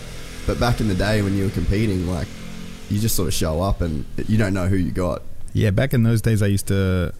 but 0.46 0.58
back 0.58 0.80
in 0.80 0.88
the 0.88 0.94
day 0.94 1.22
when 1.22 1.36
you 1.36 1.44
were 1.44 1.50
competing 1.50 2.08
like 2.08 2.28
you 2.88 2.98
just 2.98 3.14
sort 3.14 3.28
of 3.28 3.34
show 3.34 3.60
up 3.60 3.80
and 3.82 4.04
you 4.26 4.38
don't 4.38 4.54
know 4.54 4.66
who 4.66 4.76
you 4.76 4.90
got 4.90 5.22
Yeah, 5.52 5.70
back 5.70 5.94
in 5.94 6.02
those 6.02 6.22
days, 6.22 6.42
I 6.42 6.46
used 6.46 6.68
to. 6.68 7.12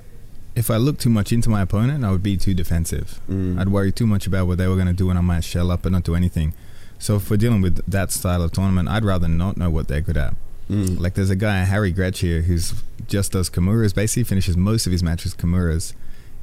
If 0.54 0.70
I 0.70 0.76
looked 0.76 1.00
too 1.00 1.10
much 1.10 1.32
into 1.32 1.50
my 1.50 1.62
opponent, 1.62 2.04
I 2.04 2.10
would 2.10 2.22
be 2.22 2.37
too 2.37 2.54
defensive. 2.54 3.20
Mm. 3.28 3.60
I'd 3.60 3.68
worry 3.68 3.92
too 3.92 4.06
much 4.06 4.26
about 4.26 4.46
what 4.46 4.58
they 4.58 4.66
were 4.66 4.75
going 4.75 4.88
to 4.88 4.92
do, 4.92 5.08
and 5.10 5.18
I 5.18 5.22
might 5.22 5.44
shell 5.44 5.70
up 5.70 5.84
and 5.84 5.92
not 5.92 6.04
do 6.04 6.14
anything. 6.14 6.52
So 6.98 7.16
if 7.16 7.30
we're 7.30 7.36
dealing 7.36 7.60
with 7.60 7.80
that 7.90 8.10
style 8.10 8.42
of 8.42 8.52
tournament, 8.52 8.88
I'd 8.88 9.04
rather 9.04 9.28
not 9.28 9.56
know 9.56 9.70
what 9.70 9.88
they're 9.88 10.00
good 10.00 10.16
at. 10.16 10.34
Mm. 10.68 10.98
Like 11.00 11.14
there's 11.14 11.30
a 11.30 11.36
guy 11.36 11.64
Harry 11.64 11.92
Grech 11.92 12.16
here 12.18 12.42
who's 12.42 12.74
just 13.06 13.32
does 13.32 13.48
Kimuras. 13.48 13.94
Basically, 13.94 14.24
finishes 14.24 14.56
most 14.56 14.86
of 14.86 14.92
his 14.92 15.02
matches 15.02 15.34
Kimuras. 15.34 15.94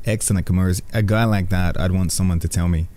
Excellent 0.05 0.45
Kimuras. 0.47 0.81
A 0.93 1.03
guy 1.03 1.25
like 1.25 1.49
that, 1.49 1.79
I'd 1.79 1.91
want 1.91 2.11
someone 2.11 2.39
to 2.39 2.47
tell 2.47 2.67
me, 2.67 2.87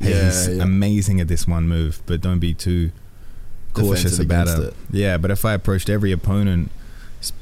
"Hey, 0.00 0.10
Yeah, 0.10 0.24
he's 0.26 0.48
yeah. 0.48 0.62
amazing 0.62 1.20
at 1.20 1.28
this 1.28 1.46
one 1.46 1.68
move, 1.68 2.00
but 2.06 2.20
don't 2.20 2.38
be 2.38 2.54
too 2.54 2.92
cautious 3.74 4.18
about 4.18 4.48
it. 4.48 4.58
it. 4.68 4.74
Yeah, 4.90 5.18
but 5.18 5.30
if 5.30 5.44
I 5.44 5.54
approached 5.54 5.88
every 5.90 6.12
opponent 6.12 6.70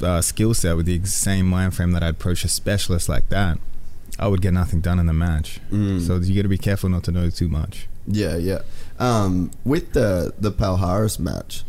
uh, 0.02 0.20
skill 0.22 0.54
set 0.54 0.76
with 0.76 0.86
the 0.86 1.04
same 1.04 1.46
mind 1.46 1.74
frame 1.74 1.92
that 1.92 2.02
I'd 2.02 2.10
approach 2.14 2.44
a 2.44 2.48
specialist 2.48 3.08
like 3.08 3.28
that, 3.28 3.58
I 4.18 4.26
would 4.28 4.40
get 4.42 4.52
nothing 4.54 4.80
done 4.80 4.98
in 4.98 5.06
the 5.06 5.12
match. 5.12 5.60
Mm. 5.70 6.00
So 6.06 6.16
you 6.16 6.34
got 6.34 6.42
to 6.42 6.48
be 6.48 6.58
careful 6.58 6.88
not 6.88 7.04
to 7.04 7.12
know 7.12 7.30
too 7.30 7.48
much. 7.48 7.86
Yeah, 8.06 8.36
yeah. 8.36 8.60
Um, 8.98 9.50
with 9.64 9.92
the 9.92 10.32
the 10.38 10.52
Palhares 10.52 11.18
match, 11.18 11.64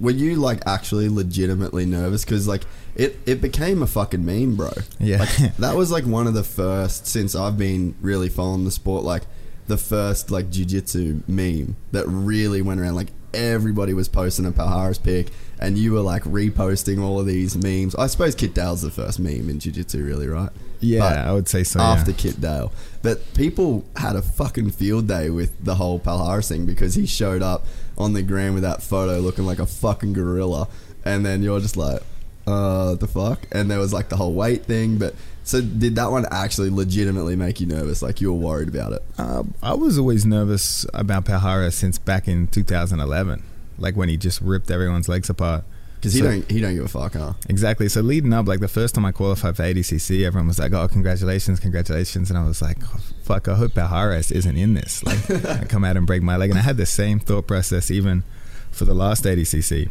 were 0.00 0.10
you 0.10 0.36
like 0.36 0.62
actually 0.66 1.08
legitimately 1.08 1.86
nervous? 1.86 2.24
Because 2.24 2.48
like 2.48 2.62
it 2.94 3.18
it 3.26 3.40
became 3.40 3.82
a 3.82 3.86
fucking 3.86 4.24
meme, 4.24 4.56
bro. 4.56 4.70
Yeah. 4.98 5.18
Like 5.18 5.56
that 5.58 5.76
was 5.76 5.90
like 5.90 6.04
one 6.04 6.26
of 6.26 6.34
the 6.34 6.44
first 6.44 7.06
since 7.06 7.34
I've 7.34 7.58
been 7.58 7.94
really 8.00 8.28
following 8.28 8.64
the 8.64 8.70
sport. 8.70 9.04
Like 9.04 9.22
the 9.66 9.76
first 9.76 10.30
like 10.30 10.50
jujitsu 10.50 11.26
meme 11.28 11.76
that 11.92 12.06
really 12.06 12.62
went 12.62 12.80
around. 12.80 12.94
Like 12.94 13.08
everybody 13.32 13.94
was 13.94 14.08
posting 14.08 14.46
a 14.46 14.52
Palhares 14.52 15.02
pic, 15.02 15.28
and 15.58 15.76
you 15.76 15.92
were 15.92 16.00
like 16.00 16.22
reposting 16.24 17.02
all 17.02 17.18
of 17.18 17.26
these 17.26 17.56
memes. 17.56 17.94
I 17.94 18.06
suppose 18.06 18.34
Kit 18.34 18.54
Dale's 18.54 18.82
the 18.82 18.90
first 18.90 19.18
meme 19.18 19.50
in 19.50 19.58
jujitsu, 19.58 20.04
really, 20.04 20.28
right? 20.28 20.50
Yeah, 20.80 21.00
But 21.00 21.18
I 21.18 21.32
would 21.32 21.48
say 21.48 21.64
so. 21.64 21.80
after 21.80 22.10
yeah. 22.10 22.16
Kit 22.18 22.40
Dale. 22.40 22.72
But 23.04 23.34
people 23.34 23.84
had 23.96 24.16
a 24.16 24.22
fucking 24.22 24.70
field 24.70 25.08
day 25.08 25.28
with 25.28 25.62
the 25.62 25.74
whole 25.74 26.00
Palhares 26.00 26.48
thing 26.48 26.64
because 26.64 26.94
he 26.94 27.04
showed 27.04 27.42
up 27.42 27.66
on 27.98 28.14
the 28.14 28.22
gram 28.22 28.54
with 28.54 28.62
that 28.62 28.82
photo 28.82 29.18
looking 29.20 29.44
like 29.44 29.58
a 29.58 29.66
fucking 29.66 30.14
gorilla. 30.14 30.68
And 31.04 31.24
then 31.24 31.42
you're 31.42 31.60
just 31.60 31.76
like, 31.76 32.00
uh, 32.46 32.94
the 32.94 33.06
fuck? 33.06 33.46
And 33.52 33.70
there 33.70 33.78
was 33.78 33.92
like 33.92 34.08
the 34.08 34.16
whole 34.16 34.32
weight 34.32 34.64
thing. 34.64 34.96
But 34.96 35.14
so 35.42 35.60
did 35.60 35.96
that 35.96 36.10
one 36.10 36.24
actually 36.30 36.70
legitimately 36.70 37.36
make 37.36 37.60
you 37.60 37.66
nervous? 37.66 38.00
Like 38.00 38.22
you 38.22 38.32
were 38.32 38.38
worried 38.38 38.68
about 38.68 38.94
it? 38.94 39.02
Uh, 39.18 39.42
I 39.62 39.74
was 39.74 39.98
always 39.98 40.24
nervous 40.24 40.86
about 40.94 41.26
Palhares 41.26 41.74
since 41.74 41.98
back 41.98 42.26
in 42.26 42.46
2011, 42.46 43.42
like 43.76 43.96
when 43.96 44.08
he 44.08 44.16
just 44.16 44.40
ripped 44.40 44.70
everyone's 44.70 45.10
legs 45.10 45.28
apart. 45.28 45.64
Because 46.04 46.12
he 46.12 46.20
So- 46.20 46.26
don't 46.26 46.50
he 46.50 46.60
don't 46.60 46.74
give 46.74 46.84
a 46.84 46.88
fuck, 46.88 47.14
huh? 47.14 47.32
Exactly. 47.48 47.88
So 47.88 48.02
leading 48.02 48.34
up, 48.34 48.46
like 48.46 48.60
the 48.60 48.68
first 48.68 48.94
time 48.94 49.06
I 49.06 49.12
qualified 49.12 49.56
for 49.56 49.62
ADCC, 49.62 50.26
everyone 50.26 50.48
was 50.48 50.58
like, 50.58 50.74
"Oh, 50.74 50.86
congratulations, 50.86 51.60
congratulations!" 51.60 52.28
And 52.28 52.38
I 52.38 52.46
was 52.46 52.60
like, 52.60 52.76
oh, 52.94 53.00
"Fuck, 53.22 53.48
I 53.48 53.54
hope 53.54 53.72
Palhares 53.72 54.30
isn't 54.30 54.54
in 54.58 54.74
this." 54.74 55.02
Like, 55.02 55.30
I 55.46 55.64
come 55.64 55.82
out 55.82 55.96
and 55.96 56.06
break 56.06 56.22
my 56.22 56.36
leg, 56.36 56.50
and 56.50 56.58
I 56.58 56.62
had 56.62 56.76
the 56.76 56.84
same 56.84 57.20
thought 57.20 57.46
process 57.46 57.90
even 57.90 58.22
for 58.70 58.84
the 58.84 58.92
last 58.92 59.24
ADCC. 59.24 59.88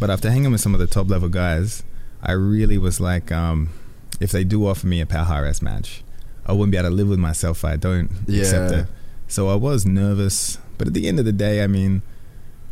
But 0.00 0.10
after 0.10 0.28
hanging 0.28 0.50
with 0.50 0.60
some 0.60 0.74
of 0.74 0.80
the 0.80 0.88
top 0.88 1.08
level 1.08 1.28
guys, 1.28 1.84
I 2.20 2.32
really 2.32 2.76
was 2.76 2.98
like, 2.98 3.30
um, 3.30 3.68
if 4.18 4.32
they 4.32 4.42
do 4.42 4.66
offer 4.66 4.88
me 4.88 5.00
a 5.00 5.06
Palhares 5.06 5.62
match, 5.62 6.02
I 6.46 6.52
wouldn't 6.52 6.72
be 6.72 6.78
able 6.78 6.88
to 6.88 6.94
live 6.96 7.06
with 7.08 7.20
myself 7.20 7.58
if 7.58 7.64
I 7.64 7.76
don't 7.76 8.10
accept 8.28 8.72
it. 8.72 8.86
So 9.28 9.48
I 9.50 9.54
was 9.54 9.86
nervous, 9.86 10.58
but 10.78 10.88
at 10.88 10.94
the 10.94 11.06
end 11.06 11.20
of 11.20 11.24
the 11.26 11.32
day, 11.32 11.62
I 11.62 11.68
mean. 11.68 12.02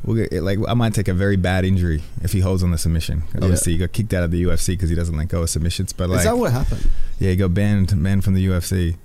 We'll 0.04 0.16
get, 0.26 0.42
like 0.42 0.58
I 0.66 0.74
might 0.74 0.94
take 0.94 1.06
a 1.08 1.14
very 1.14 1.36
bad 1.36 1.64
injury 1.64 2.02
if 2.22 2.32
he 2.32 2.40
holds 2.40 2.62
on 2.64 2.72
the 2.72 2.78
submission. 2.78 3.22
Obviously, 3.36 3.72
he 3.72 3.78
got 3.78 3.92
kicked 3.92 4.12
out 4.12 4.24
of 4.24 4.30
the 4.32 4.42
UFC 4.42 4.68
because 4.68 4.90
he 4.90 4.96
doesn't 4.96 5.16
let 5.16 5.28
go 5.28 5.42
of 5.42 5.50
submissions. 5.50 5.92
But 5.92 6.10
like, 6.10 6.18
Is 6.20 6.24
that 6.24 6.36
what 6.36 6.52
happened? 6.52 6.88
yeah, 7.20 7.30
he 7.30 7.36
got 7.36 7.54
banned 7.54 8.02
banned 8.02 8.24
from 8.24 8.34
the 8.34 8.44
UFC. 8.46 8.96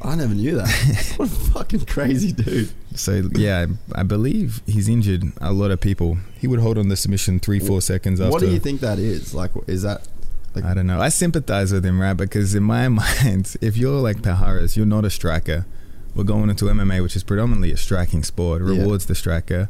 I 0.00 0.14
never 0.14 0.32
knew 0.34 0.54
that. 0.54 0.68
what 1.16 1.26
a 1.28 1.32
fucking 1.32 1.86
crazy 1.86 2.30
dude. 2.30 2.70
So 2.94 3.22
yeah, 3.34 3.66
I, 3.96 4.00
I 4.00 4.02
believe 4.04 4.62
he's 4.64 4.88
injured 4.88 5.24
a 5.40 5.52
lot 5.52 5.72
of 5.72 5.80
people. 5.80 6.18
He 6.38 6.46
would 6.46 6.60
hold 6.60 6.78
on 6.78 6.88
the 6.88 6.96
submission 6.96 7.40
three 7.40 7.58
four 7.58 7.80
seconds 7.80 8.20
after. 8.20 8.30
What 8.30 8.40
do 8.40 8.48
you 8.48 8.60
think 8.60 8.80
that 8.80 9.00
is? 9.00 9.34
Like, 9.34 9.50
is 9.66 9.82
that 9.82 10.06
like 10.54 10.64
I 10.64 10.72
don't 10.72 10.86
know. 10.86 11.00
I 11.00 11.08
sympathize 11.08 11.72
with 11.72 11.84
him, 11.84 12.00
right? 12.00 12.14
Because 12.14 12.54
in 12.54 12.62
my 12.62 12.86
mind, 13.02 13.56
if 13.60 13.76
you're 13.76 14.00
like 14.00 14.18
Palhares, 14.18 14.76
you're 14.76 14.86
not 14.86 15.04
a 15.04 15.10
striker. 15.10 15.66
We're 16.14 16.22
going 16.24 16.48
into 16.48 16.66
MMA, 16.66 17.02
which 17.02 17.16
is 17.16 17.24
predominantly 17.24 17.72
a 17.72 17.76
striking 17.76 18.22
sport. 18.22 18.62
It 18.62 18.66
Yeah. 18.72 18.80
rewards 18.82 19.06
the 19.06 19.16
striker. 19.16 19.68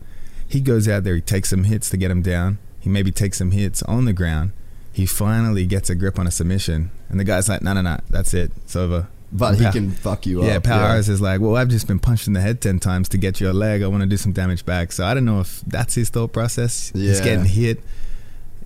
He 0.49 0.61
goes 0.61 0.89
out 0.89 1.05
there, 1.05 1.15
he 1.15 1.21
takes 1.21 1.51
some 1.51 1.65
hits 1.65 1.91
to 1.91 1.97
get 1.97 2.11
him 2.11 2.23
down. 2.23 2.59
He 2.81 2.89
maybe 2.89 3.13
takes 3.13 3.39
some 3.39 3.51
hits 3.51 3.83
on 3.83 4.07
the 4.07 4.13
ground. 4.13 4.53
He 4.93 5.05
finally 5.07 5.67
gets 5.67 5.91
a 5.91 5.95
grip 5.95 6.19
on 6.19 6.27
a 6.27 6.31
submission, 6.31 6.91
and 7.09 7.21
the 7.21 7.25
guy's 7.25 7.49
like, 7.49 7.63
"No, 7.63 7.73
no, 7.75 7.83
no, 7.83 8.01
that's 8.11 8.35
it. 8.35 8.51
It's 8.65 8.75
over." 8.75 9.09
But 9.31 9.57
he 9.57 9.71
can 9.71 9.91
fuck 9.91 10.27
you 10.27 10.41
up. 10.41 10.47
Yeah, 10.47 10.59
Palhares 10.59 11.09
is 11.09 11.21
like, 11.21 11.41
"Well, 11.41 11.55
I've 11.57 11.69
just 11.69 11.87
been 11.87 11.99
punched 11.99 12.27
in 12.27 12.33
the 12.33 12.41
head 12.41 12.61
ten 12.63 12.81
times 12.81 13.09
to 13.11 13.19
get 13.19 13.41
your 13.41 13.53
leg. 13.53 13.83
I 13.83 13.87
want 13.89 14.01
to 14.01 14.09
do 14.09 14.17
some 14.17 14.33
damage 14.33 14.65
back." 14.65 14.91
So 14.91 15.05
I 15.05 15.13
don't 15.15 15.27
know 15.27 15.41
if 15.41 15.61
that's 15.67 15.95
his 15.95 16.09
thought 16.09 16.33
process. 16.33 16.91
He's 16.95 17.21
getting 17.21 17.45
hit, 17.45 17.81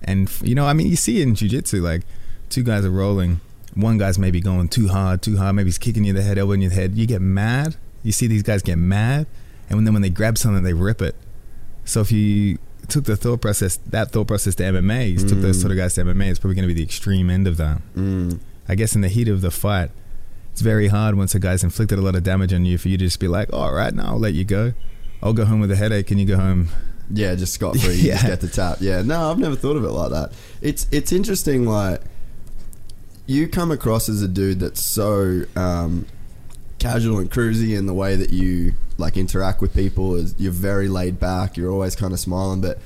and 0.03 0.31
you 0.41 0.55
know, 0.55 0.65
I 0.65 0.73
mean, 0.73 0.87
you 0.87 0.95
see 0.95 1.19
it 1.19 1.23
in 1.23 1.35
jujitsu, 1.35 1.81
like 1.81 2.03
two 2.49 2.63
guys 2.63 2.85
are 2.85 2.89
rolling. 2.91 3.41
One 3.75 3.97
guy's 3.97 4.17
maybe 4.17 4.39
going 4.39 4.69
too 4.69 4.87
hard, 4.87 5.21
too 5.21 5.37
hard. 5.37 5.55
Maybe 5.55 5.67
he's 5.67 5.77
kicking 5.77 6.05
you 6.05 6.11
in 6.11 6.15
the 6.15 6.21
head, 6.21 6.37
elbowing 6.37 6.61
you 6.61 6.69
in 6.69 6.75
the 6.75 6.79
head. 6.81 6.95
You 6.95 7.05
get 7.07 7.21
mad. 7.21 7.75
You 8.03 8.11
see 8.11 8.27
these 8.27 8.43
guys 8.43 8.61
get 8.61 8.77
mad, 8.77 9.27
and 9.69 9.85
then 9.85 9.93
when 9.93 10.01
they 10.01 10.09
grab 10.09 10.37
something, 10.37 10.63
they 10.63 10.73
rip 10.73 11.01
it. 11.01 11.15
So 11.85 12.01
if 12.01 12.11
you 12.11 12.57
took 12.87 13.05
the 13.05 13.15
thought 13.15 13.41
process, 13.41 13.77
that 13.87 14.11
thought 14.11 14.27
process 14.27 14.55
to 14.55 14.63
MMA, 14.63 15.11
you 15.11 15.27
took 15.27 15.39
those 15.39 15.59
sort 15.59 15.71
of 15.71 15.77
guys 15.77 15.95
to 15.95 16.03
MMA, 16.03 16.29
it's 16.29 16.39
probably 16.39 16.55
going 16.55 16.67
to 16.67 16.73
be 16.73 16.79
the 16.79 16.83
extreme 16.83 17.29
end 17.29 17.47
of 17.47 17.57
that. 17.57 17.81
Mm. 17.95 18.39
I 18.67 18.75
guess 18.75 18.95
in 18.95 19.01
the 19.01 19.09
heat 19.09 19.27
of 19.27 19.41
the 19.41 19.51
fight, 19.51 19.91
it's 20.51 20.61
very 20.61 20.87
hard 20.87 21.15
once 21.15 21.33
a 21.33 21.39
guy's 21.39 21.63
inflicted 21.63 21.97
a 21.97 22.01
lot 22.01 22.15
of 22.15 22.23
damage 22.23 22.53
on 22.53 22.65
you 22.65 22.77
for 22.77 22.89
you 22.89 22.97
to 22.97 23.05
just 23.05 23.19
be 23.19 23.27
like, 23.27 23.51
all 23.51 23.73
right, 23.73 23.93
now 23.93 24.07
I'll 24.07 24.19
let 24.19 24.33
you 24.33 24.45
go. 24.45 24.73
I'll 25.21 25.33
go 25.33 25.45
home 25.45 25.59
with 25.59 25.71
a 25.71 25.75
headache 25.75 26.11
and 26.11 26.19
you 26.19 26.25
go 26.25 26.35
home. 26.37 26.67
Yeah, 27.09 27.35
just 27.35 27.53
scot 27.53 27.77
free. 27.77 27.95
You 27.95 28.11
just 28.11 28.25
get 28.25 28.41
the 28.41 28.47
tap. 28.47 28.77
Yeah, 28.79 29.01
no, 29.01 29.31
I've 29.31 29.39
never 29.39 29.55
thought 29.55 29.77
of 29.77 29.83
it 29.83 29.89
like 29.89 30.11
that. 30.11 30.33
It's 30.61 30.87
it's 30.91 31.11
interesting. 31.11 31.65
Like 31.65 32.01
you 33.25 33.47
come 33.47 33.71
across 33.71 34.09
as 34.09 34.21
a 34.21 34.27
dude 34.27 34.59
that's 34.59 34.81
so 34.81 35.43
um, 35.55 36.05
casual 36.79 37.19
and 37.19 37.31
cruisy 37.31 37.77
in 37.77 37.85
the 37.85 37.93
way 37.93 38.15
that 38.15 38.31
you 38.31 38.73
like 39.03 39.17
interact 39.17 39.61
with 39.61 39.75
people. 39.75 40.15
Is 40.15 40.33
you're 40.37 40.51
very 40.51 40.87
laid 40.87 41.19
back. 41.19 41.57
You're 41.57 41.71
always 41.71 41.95
kind 41.95 42.13
of 42.13 42.19
smiling, 42.19 42.61
but. 42.61 42.79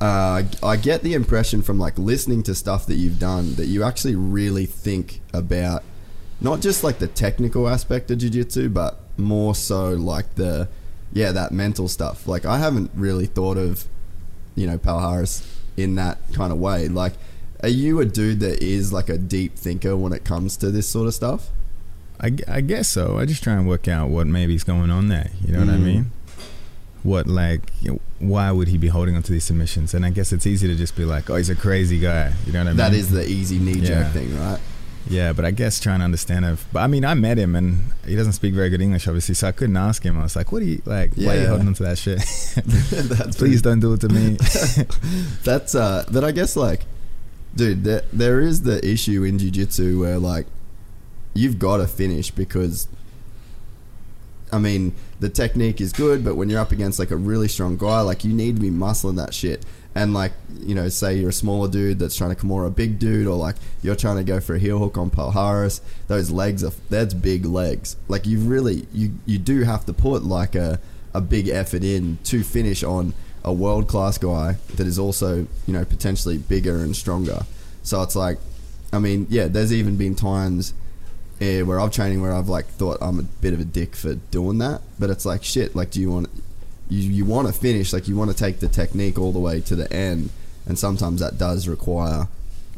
Uh, 0.00 0.42
I 0.64 0.76
get 0.78 1.04
the 1.04 1.14
impression 1.14 1.62
from 1.62 1.78
like 1.78 1.96
listening 1.96 2.42
to 2.44 2.56
stuff 2.56 2.86
that 2.86 2.96
you've 2.96 3.20
done 3.20 3.54
that 3.54 3.66
you 3.66 3.84
actually 3.84 4.16
really 4.16 4.66
think 4.66 5.20
about 5.32 5.84
not 6.40 6.60
just 6.60 6.82
like 6.82 6.98
the 6.98 7.06
technical 7.06 7.68
aspect 7.68 8.10
of 8.10 8.18
jiu-jitsu 8.18 8.68
but 8.68 8.98
more 9.16 9.54
so 9.54 9.90
like 9.90 10.34
the 10.34 10.68
yeah 11.12 11.30
that 11.30 11.52
mental 11.52 11.86
stuff 11.86 12.26
like 12.26 12.44
i 12.44 12.58
haven't 12.58 12.90
really 12.94 13.26
thought 13.26 13.56
of 13.56 13.86
you 14.54 14.66
know 14.66 14.76
Palhares 14.76 15.46
in 15.76 15.94
that 15.94 16.18
kind 16.32 16.52
of 16.52 16.58
way 16.58 16.88
like 16.88 17.12
are 17.62 17.68
you 17.68 18.00
a 18.00 18.04
dude 18.04 18.40
that 18.40 18.62
is 18.62 18.92
like 18.92 19.08
a 19.08 19.16
deep 19.16 19.54
thinker 19.54 19.96
when 19.96 20.12
it 20.12 20.24
comes 20.24 20.56
to 20.56 20.70
this 20.70 20.88
sort 20.88 21.06
of 21.06 21.14
stuff 21.14 21.50
I, 22.20 22.32
I 22.48 22.60
guess 22.60 22.88
so. 22.88 23.18
I 23.18 23.24
just 23.24 23.42
try 23.42 23.54
and 23.54 23.66
work 23.66 23.88
out 23.88 24.08
what 24.10 24.26
maybe's 24.26 24.64
going 24.64 24.90
on 24.90 25.08
there. 25.08 25.30
You 25.44 25.52
know 25.52 25.60
what 25.60 25.68
I 25.70 25.76
Mm. 25.76 25.82
mean? 25.84 26.10
What, 27.02 27.26
like, 27.26 27.72
you 27.80 27.92
know, 27.92 28.00
why 28.20 28.52
would 28.52 28.68
he 28.68 28.78
be 28.78 28.86
holding 28.88 29.16
on 29.16 29.22
to 29.24 29.32
these 29.32 29.42
submissions? 29.44 29.92
And 29.92 30.06
I 30.06 30.10
guess 30.10 30.32
it's 30.32 30.46
easy 30.46 30.68
to 30.68 30.76
just 30.76 30.94
be 30.94 31.04
like, 31.04 31.28
oh, 31.30 31.34
he's 31.34 31.50
a 31.50 31.56
crazy 31.56 31.98
guy. 31.98 32.32
You 32.46 32.52
know 32.52 32.60
what 32.60 32.66
I 32.68 32.70
mean? 32.70 32.76
That 32.76 32.94
is 32.94 33.10
the 33.10 33.26
easy 33.28 33.58
knee 33.58 33.80
jerk 33.80 33.88
Yeah. 34.06 34.12
thing 34.12 34.38
right 34.38 34.60
Yeah, 35.08 35.32
but 35.32 35.44
I 35.44 35.50
guess 35.50 35.80
trying 35.80 35.98
to 35.98 36.04
understand 36.04 36.44
it. 36.44 36.60
But 36.72 36.78
I 36.80 36.86
mean, 36.86 37.04
I 37.04 37.14
met 37.14 37.36
him 37.38 37.56
and 37.56 37.92
he 38.06 38.14
doesn't 38.14 38.34
speak 38.34 38.54
very 38.54 38.70
good 38.70 38.80
English, 38.80 39.08
obviously, 39.08 39.34
so 39.34 39.48
I 39.48 39.52
couldn't 39.52 39.76
ask 39.76 40.04
him. 40.04 40.16
I 40.16 40.22
was 40.22 40.36
like, 40.36 40.52
"What 40.52 40.62
are 40.62 40.64
you 40.64 40.80
like? 40.86 41.14
Why 41.16 41.38
are 41.38 41.40
you 41.40 41.48
holding 41.48 41.66
on 41.66 41.74
to 41.74 41.82
that 41.82 41.98
shit? 41.98 42.20
Please 43.36 43.62
don't 43.62 43.80
do 43.80 43.92
it 43.94 44.00
to 44.02 44.08
me." 44.08 44.36
That's 45.44 45.74
uh 45.74 46.04
but 46.08 46.22
I 46.22 46.30
guess 46.30 46.54
like 46.54 46.84
dude, 47.56 47.82
there, 47.82 48.02
there 48.12 48.40
is 48.40 48.62
the 48.62 48.78
issue 48.88 49.24
in 49.24 49.38
jiu-jitsu 49.40 49.98
where 49.98 50.18
like 50.18 50.46
you've 51.34 51.58
got 51.58 51.78
to 51.78 51.86
finish 51.86 52.30
because 52.30 52.88
I 54.52 54.58
mean, 54.58 54.94
the 55.18 55.30
technique 55.30 55.80
is 55.80 55.92
good, 55.92 56.22
but 56.22 56.34
when 56.34 56.50
you're 56.50 56.60
up 56.60 56.72
against 56.72 56.98
like 56.98 57.10
a 57.10 57.16
really 57.16 57.48
strong 57.48 57.78
guy, 57.78 58.02
like 58.02 58.22
you 58.22 58.34
need 58.34 58.56
to 58.56 58.60
be 58.60 58.70
muscling 58.70 59.16
that 59.16 59.32
shit. 59.32 59.64
And 59.94 60.12
like, 60.12 60.32
you 60.60 60.74
know, 60.74 60.88
say 60.88 61.16
you're 61.16 61.30
a 61.30 61.34
smaller 61.34 61.68
dude 61.68 61.98
that's 61.98 62.14
trying 62.14 62.34
to 62.34 62.36
Kimura 62.36 62.66
a 62.66 62.70
big 62.70 62.98
dude, 62.98 63.26
or 63.26 63.36
like 63.36 63.56
you're 63.82 63.96
trying 63.96 64.16
to 64.16 64.24
go 64.24 64.40
for 64.40 64.54
a 64.54 64.58
heel 64.58 64.78
hook 64.78 64.98
on 64.98 65.10
Palhares, 65.10 65.80
those 66.08 66.30
legs 66.30 66.62
are 66.62 66.72
that's 66.90 67.14
big 67.14 67.46
legs. 67.46 67.96
Like 68.08 68.26
you 68.26 68.38
really 68.38 68.86
you 68.92 69.12
you 69.26 69.38
do 69.38 69.62
have 69.62 69.86
to 69.86 69.92
put 69.92 70.22
like 70.22 70.54
a 70.54 70.80
a 71.14 71.20
big 71.20 71.48
effort 71.48 71.84
in 71.84 72.18
to 72.24 72.42
finish 72.42 72.82
on 72.82 73.14
a 73.44 73.52
world 73.52 73.88
class 73.88 74.18
guy 74.18 74.56
that 74.76 74.86
is 74.86 74.98
also, 74.98 75.46
you 75.66 75.72
know, 75.74 75.84
potentially 75.84 76.38
bigger 76.38 76.76
and 76.78 76.94
stronger. 76.94 77.40
So 77.82 78.02
it's 78.02 78.16
like 78.16 78.38
I 78.94 78.98
mean, 78.98 79.26
yeah, 79.30 79.46
there's 79.46 79.72
even 79.72 79.96
been 79.96 80.14
times 80.14 80.74
eh, 81.42 81.62
where 81.62 81.80
I'm 81.80 81.90
training 81.90 82.22
where 82.22 82.32
I've 82.32 82.48
like 82.48 82.66
thought 82.66 82.98
I'm 83.00 83.18
a 83.18 83.22
bit 83.22 83.52
of 83.52 83.60
a 83.60 83.64
dick 83.64 83.96
for 83.96 84.14
doing 84.14 84.58
that, 84.58 84.80
but 84.98 85.10
it's 85.10 85.26
like 85.26 85.44
shit. 85.44 85.74
Like, 85.74 85.90
do 85.90 86.00
you 86.00 86.10
want 86.10 86.28
you 86.88 87.10
you 87.10 87.24
want 87.24 87.48
to 87.48 87.52
finish? 87.52 87.92
Like, 87.92 88.08
you 88.08 88.16
want 88.16 88.30
to 88.30 88.36
take 88.36 88.60
the 88.60 88.68
technique 88.68 89.18
all 89.18 89.32
the 89.32 89.38
way 89.38 89.60
to 89.62 89.76
the 89.76 89.92
end, 89.92 90.30
and 90.66 90.78
sometimes 90.78 91.20
that 91.20 91.38
does 91.38 91.68
require 91.68 92.28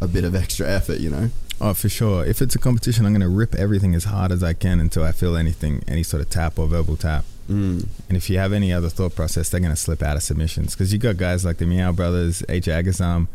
a 0.00 0.08
bit 0.08 0.24
of 0.24 0.34
extra 0.34 0.68
effort, 0.68 0.98
you 0.98 1.10
know. 1.10 1.30
oh, 1.60 1.74
for 1.74 1.88
sure. 1.88 2.24
If 2.24 2.42
it's 2.42 2.54
a 2.54 2.58
competition, 2.58 3.06
I'm 3.06 3.12
going 3.12 3.20
to 3.20 3.28
rip 3.28 3.54
everything 3.54 3.94
as 3.94 4.04
hard 4.04 4.32
as 4.32 4.42
I 4.42 4.52
can 4.54 4.80
until 4.80 5.04
I 5.04 5.12
feel 5.12 5.36
anything, 5.36 5.84
any 5.86 6.02
sort 6.02 6.20
of 6.20 6.30
tap 6.30 6.58
or 6.58 6.66
verbal 6.66 6.96
tap. 6.96 7.24
Mm. 7.48 7.86
And 8.08 8.16
if 8.16 8.28
you 8.28 8.38
have 8.38 8.52
any 8.52 8.72
other 8.72 8.88
thought 8.88 9.14
process, 9.14 9.50
they're 9.50 9.60
going 9.60 9.72
to 9.72 9.80
slip 9.80 10.02
out 10.02 10.16
of 10.16 10.22
submissions. 10.22 10.74
Because 10.74 10.92
you 10.92 10.98
got 10.98 11.16
guys 11.16 11.44
like 11.44 11.58
the 11.58 11.64
Miyao 11.64 11.94
Brothers, 11.94 12.42
H. 12.48 12.66
Agazam. 12.66 13.28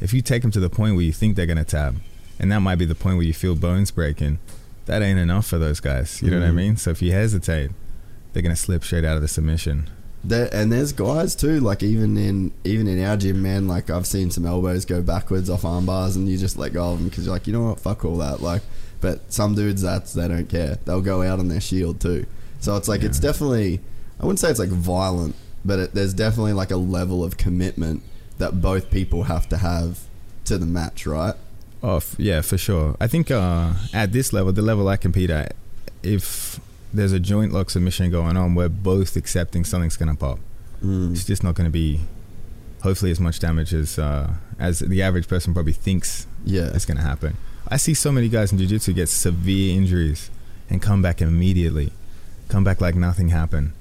If 0.00 0.12
you 0.12 0.20
take 0.20 0.42
them 0.42 0.50
to 0.50 0.60
the 0.60 0.68
point 0.68 0.96
where 0.96 1.04
you 1.04 1.12
think 1.12 1.36
they're 1.36 1.46
going 1.46 1.58
to 1.58 1.64
tap, 1.64 1.94
and 2.38 2.50
that 2.50 2.60
might 2.60 2.76
be 2.76 2.84
the 2.84 2.94
point 2.94 3.16
where 3.16 3.26
you 3.26 3.32
feel 3.32 3.54
bones 3.54 3.90
breaking, 3.90 4.38
that 4.86 5.02
ain't 5.02 5.18
enough 5.18 5.46
for 5.46 5.58
those 5.58 5.80
guys. 5.80 6.20
You 6.22 6.30
know 6.30 6.40
what 6.40 6.46
I 6.48 6.50
Mm. 6.50 6.54
mean? 6.56 6.76
So 6.76 6.90
if 6.90 7.00
you 7.02 7.12
hesitate, 7.12 7.70
they're 8.32 8.42
going 8.42 8.54
to 8.54 8.60
slip 8.60 8.84
straight 8.84 9.04
out 9.04 9.16
of 9.16 9.22
the 9.22 9.28
submission. 9.28 9.88
There, 10.24 10.48
and 10.52 10.70
there's 10.72 10.92
guys 10.92 11.34
too, 11.34 11.58
like 11.60 11.82
even 11.82 12.16
in 12.16 12.52
even 12.64 12.86
in 12.86 13.02
our 13.04 13.16
gym, 13.16 13.42
man. 13.42 13.66
Like 13.66 13.90
I've 13.90 14.06
seen 14.06 14.30
some 14.30 14.46
elbows 14.46 14.84
go 14.84 15.02
backwards 15.02 15.50
off 15.50 15.64
arm 15.64 15.84
bars, 15.86 16.14
and 16.14 16.28
you 16.28 16.38
just 16.38 16.56
let 16.56 16.72
go 16.72 16.92
of 16.92 16.98
them 17.00 17.08
because 17.08 17.24
you're 17.26 17.34
like, 17.34 17.46
you 17.48 17.52
know 17.52 17.64
what, 17.70 17.80
fuck 17.80 18.04
all 18.04 18.18
that. 18.18 18.40
Like, 18.40 18.62
but 19.00 19.32
some 19.32 19.56
dudes, 19.56 19.82
that's 19.82 20.12
they 20.14 20.28
don't 20.28 20.48
care. 20.48 20.78
They'll 20.84 21.00
go 21.00 21.22
out 21.22 21.40
on 21.40 21.48
their 21.48 21.60
shield 21.60 22.00
too. 22.00 22.26
So 22.60 22.76
it's 22.76 22.86
like 22.86 23.02
it's 23.02 23.18
definitely, 23.18 23.80
I 24.20 24.24
wouldn't 24.24 24.38
say 24.38 24.48
it's 24.48 24.60
like 24.60 24.68
violent, 24.68 25.34
but 25.64 25.78
it, 25.80 25.94
there's 25.94 26.14
definitely 26.14 26.52
like 26.52 26.70
a 26.70 26.76
level 26.76 27.24
of 27.24 27.36
commitment 27.36 28.02
that 28.38 28.60
both 28.60 28.92
people 28.92 29.24
have 29.24 29.48
to 29.48 29.56
have 29.56 29.98
to 30.44 30.56
the 30.56 30.66
match, 30.66 31.04
right? 31.04 31.34
Oh, 31.82 31.96
f- 31.96 32.14
yeah, 32.18 32.40
for 32.42 32.56
sure. 32.58 32.96
I 33.00 33.06
think 33.08 33.30
uh, 33.30 33.72
at 33.92 34.12
this 34.12 34.32
level, 34.32 34.52
the 34.52 34.62
level 34.62 34.88
I 34.88 34.96
compete 34.96 35.30
at, 35.30 35.54
if 36.02 36.60
there's 36.92 37.12
a 37.12 37.18
joint 37.20 37.52
lock 37.52 37.70
submission 37.70 38.10
going 38.10 38.36
on, 38.36 38.54
we're 38.54 38.68
both 38.68 39.16
accepting 39.16 39.64
something's 39.64 39.96
going 39.96 40.10
to 40.10 40.14
pop. 40.16 40.38
Mm. 40.84 41.12
It's 41.12 41.24
just 41.24 41.42
not 41.42 41.54
going 41.54 41.64
to 41.66 41.70
be, 41.72 42.00
hopefully, 42.82 43.10
as 43.10 43.18
much 43.20 43.38
damage 43.40 43.72
as 43.74 43.98
uh, 43.98 44.34
as 44.58 44.78
the 44.80 45.02
average 45.02 45.26
person 45.28 45.54
probably 45.54 45.72
thinks 45.72 46.26
Yeah, 46.44 46.70
it's 46.74 46.84
going 46.84 46.96
to 46.98 47.02
happen. 47.02 47.36
I 47.68 47.76
see 47.78 47.94
so 47.94 48.12
many 48.12 48.28
guys 48.28 48.52
in 48.52 48.58
jiu-jitsu 48.58 48.92
get 48.92 49.08
severe 49.08 49.74
injuries 49.76 50.30
and 50.68 50.82
come 50.82 51.00
back 51.02 51.22
immediately, 51.22 51.92
come 52.48 52.64
back 52.64 52.80
like 52.80 52.94
nothing 52.94 53.30
happened. 53.30 53.72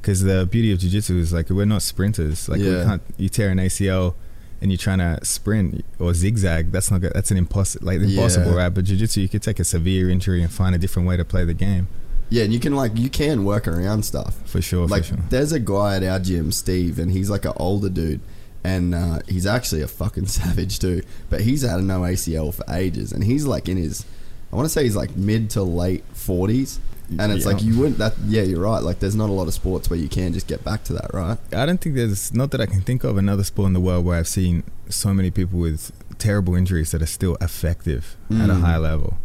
Because 0.00 0.22
the 0.22 0.46
beauty 0.46 0.72
of 0.72 0.78
jiu-jitsu 0.78 1.18
is 1.18 1.32
like 1.32 1.50
we're 1.50 1.64
not 1.66 1.82
sprinters. 1.82 2.48
Like 2.48 2.60
we 2.60 2.84
can't. 2.84 3.02
You 3.16 3.28
tear 3.28 3.50
an 3.50 3.58
ACL 3.58 4.14
and 4.60 4.70
you're 4.70 4.78
trying 4.78 4.98
to 4.98 5.18
sprint 5.24 5.84
or 5.98 6.12
zigzag. 6.14 6.70
That's 6.72 6.90
not. 6.90 7.00
good. 7.00 7.12
That's 7.14 7.30
an 7.30 7.36
impossible. 7.36 7.86
Like 7.86 8.00
impossible, 8.00 8.52
Yeah. 8.52 8.56
right? 8.64 8.68
But 8.68 8.84
jiu-jitsu, 8.84 9.20
you 9.20 9.28
could 9.28 9.42
take 9.42 9.58
a 9.60 9.64
severe 9.64 10.10
injury 10.10 10.42
and 10.42 10.50
find 10.52 10.74
a 10.74 10.78
different 10.78 11.08
way 11.08 11.16
to 11.16 11.24
play 11.24 11.44
the 11.44 11.54
game. 11.54 11.88
yeah, 12.28 12.44
and 12.44 12.52
you 12.52 12.60
can 12.60 12.74
like 12.76 12.92
you 12.96 13.08
can 13.10 13.44
work 13.44 13.66
around 13.66 14.04
stuff. 14.04 14.36
For 14.46 14.60
sure. 14.62 14.86
like 14.86 15.02
for 15.04 15.14
sure. 15.16 15.24
there's 15.30 15.52
a 15.52 15.58
guy 15.60 15.96
at 15.96 16.04
our 16.04 16.18
gym, 16.20 16.52
Steve, 16.52 16.98
and 16.98 17.10
he's 17.10 17.28
like 17.30 17.44
an 17.44 17.52
older 17.56 17.88
dude, 17.88 18.20
and 18.62 18.94
uh, 18.94 19.18
he's 19.26 19.46
actually 19.46 19.82
a 19.82 19.88
fucking 19.88 20.26
savage 20.38 20.78
too. 20.78 21.02
But 21.28 21.40
he's 21.40 21.62
had 21.62 21.82
no 21.82 22.00
ACL 22.02 22.54
for 22.54 22.64
ages, 22.72 23.10
and 23.12 23.24
he's 23.24 23.46
like 23.46 23.68
in 23.68 23.76
his, 23.78 24.04
I 24.52 24.56
want 24.56 24.66
to 24.66 24.70
say 24.70 24.84
he's 24.84 24.94
like 24.96 25.16
mid 25.16 25.50
to 25.50 25.62
late 25.62 26.04
forties, 26.12 26.78
and 27.18 27.32
it's 27.32 27.44
Yeah. 27.44 27.52
like 27.52 27.62
you 27.62 27.78
wouldn't 27.78 27.98
that. 27.98 28.14
Yeah, 28.26 28.42
you're 28.42 28.60
right. 28.60 28.82
Like 28.82 29.00
there's 29.00 29.14
not 29.16 29.28
a 29.30 29.32
lot 29.32 29.48
of 29.48 29.54
sports 29.54 29.90
where 29.90 29.98
you 29.98 30.08
can 30.08 30.32
just 30.32 30.46
get 30.46 30.62
back 30.64 30.84
to 30.84 30.92
that, 30.94 31.12
right? 31.12 31.38
I 31.52 31.66
don't 31.66 31.80
think 31.80 31.94
there's 31.96 32.32
not 32.32 32.50
that 32.52 32.60
I 32.60 32.66
can 32.66 32.80
think 32.82 33.02
of 33.04 33.16
another 33.16 33.44
sport 33.44 33.66
in 33.68 33.72
the 33.72 33.80
world 33.80 34.04
where 34.04 34.18
I've 34.18 34.28
seen 34.28 34.62
so 34.88 35.12
many 35.14 35.30
people 35.30 35.58
with 35.58 35.92
terrible 36.18 36.54
injuries 36.54 36.90
that 36.92 37.02
are 37.02 37.06
still 37.06 37.36
effective 37.40 38.16
at 38.30 38.50
a 38.50 38.54
Mm. 38.54 38.60
high 38.60 38.76
level. 38.76 39.18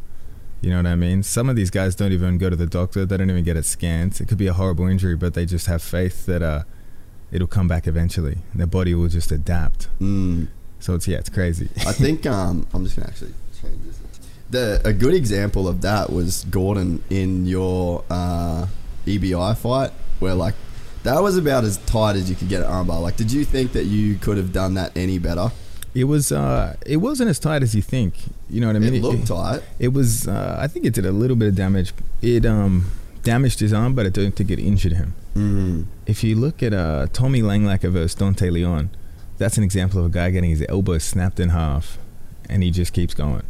You 0.61 0.71
know 0.71 0.77
what 0.77 0.87
I 0.87 0.95
mean? 0.95 1.21
Some 1.21 1.47
of 1.49 1.55
these 1.55 1.69
guys 1.69 1.93
don't 1.93 2.11
even 2.11 2.37
go 2.39 2.49
to 2.49 2.55
the 2.55 2.65
doctor. 2.65 3.05
They 3.05 3.17
don't 3.17 3.29
even 3.29 3.43
get 3.43 3.55
it 3.57 3.65
scanned. 3.65 4.19
It 4.19 4.27
could 4.27 4.37
be 4.39 4.47
a 4.47 4.53
horrible 4.53 4.87
injury, 4.87 5.15
but 5.15 5.33
they 5.35 5.45
just 5.45 5.67
have 5.67 5.83
faith 5.83 6.25
that 6.25 6.41
uh, 6.41 6.63
it'll 7.31 7.45
come 7.47 7.67
back 7.67 7.85
eventually. 7.85 8.39
Their 8.55 8.65
body 8.65 8.95
will 8.95 9.09
just 9.09 9.31
adapt. 9.31 9.89
Mm. 10.01 10.47
So 10.79 10.95
it's 10.95 11.07
yeah, 11.07 11.17
it's 11.17 11.29
crazy. 11.29 11.69
I 11.85 11.91
think 11.91 12.25
um, 12.37 12.65
I'm 12.73 12.83
just 12.83 12.95
gonna 12.95 13.09
actually 13.09 13.33
change 13.61 13.77
this. 13.85 13.97
The 14.55 14.81
a 14.85 14.93
good 14.93 15.13
example 15.13 15.67
of 15.67 15.81
that 15.81 16.13
was 16.13 16.45
Gordon 16.45 17.03
in 17.09 17.45
your 17.45 18.05
uh, 18.09 18.67
EBI 19.05 19.57
fight, 19.57 19.91
where 20.19 20.33
like 20.33 20.55
that 21.03 21.21
was 21.21 21.35
about 21.37 21.65
as 21.65 21.75
tight 21.79 22.15
as 22.15 22.29
you 22.29 22.37
could 22.37 22.47
get 22.47 22.63
an 22.63 22.69
armbar. 22.69 23.01
Like, 23.01 23.17
did 23.17 23.33
you 23.33 23.43
think 23.43 23.73
that 23.73 23.83
you 23.83 24.15
could 24.15 24.37
have 24.37 24.53
done 24.53 24.75
that 24.75 24.95
any 24.95 25.19
better? 25.19 25.51
It 25.93 26.05
was 26.05 26.31
uh, 26.31 26.77
it 26.85 26.97
wasn't 26.97 27.31
as 27.31 27.37
tight 27.37 27.63
as 27.63 27.75
you 27.75 27.81
think. 27.81 28.13
You 28.49 28.61
know 28.61 28.67
what 28.67 28.77
I 28.77 28.79
mean? 28.79 28.95
it 28.95 29.01
looked 29.01 29.27
tight. 29.27 29.61
It 29.77 29.89
was. 29.89 30.25
Uh, 30.25 30.55
I 30.57 30.67
think 30.67 30.85
it 30.85 30.93
did 30.93 31.05
a 31.05 31.11
little 31.11 31.35
bit 31.35 31.49
of 31.49 31.55
damage. 31.55 31.93
It 32.21 32.45
um 32.45 32.91
damaged 33.23 33.59
his 33.59 33.73
arm, 33.73 33.93
but 33.93 34.05
I 34.05 34.09
don't 34.09 34.37
think 34.37 34.49
it 34.51 34.59
injured 34.59 34.93
him. 34.93 35.15
Mm. 35.35 35.85
If 36.05 36.23
you 36.23 36.37
look 36.37 36.63
at 36.63 36.73
uh, 36.73 37.07
Tommy 37.11 37.41
Langaker 37.41 37.91
versus 37.91 38.15
Dante 38.15 38.49
Leon, 38.49 38.89
that's 39.37 39.57
an 39.57 39.65
example 39.65 39.99
of 39.99 40.05
a 40.05 40.09
guy 40.09 40.29
getting 40.29 40.51
his 40.51 40.63
elbow 40.69 40.97
snapped 40.97 41.41
in 41.41 41.49
half, 41.49 41.97
and 42.47 42.63
he 42.63 42.71
just 42.71 42.93
keeps 42.93 43.13
going. 43.13 43.43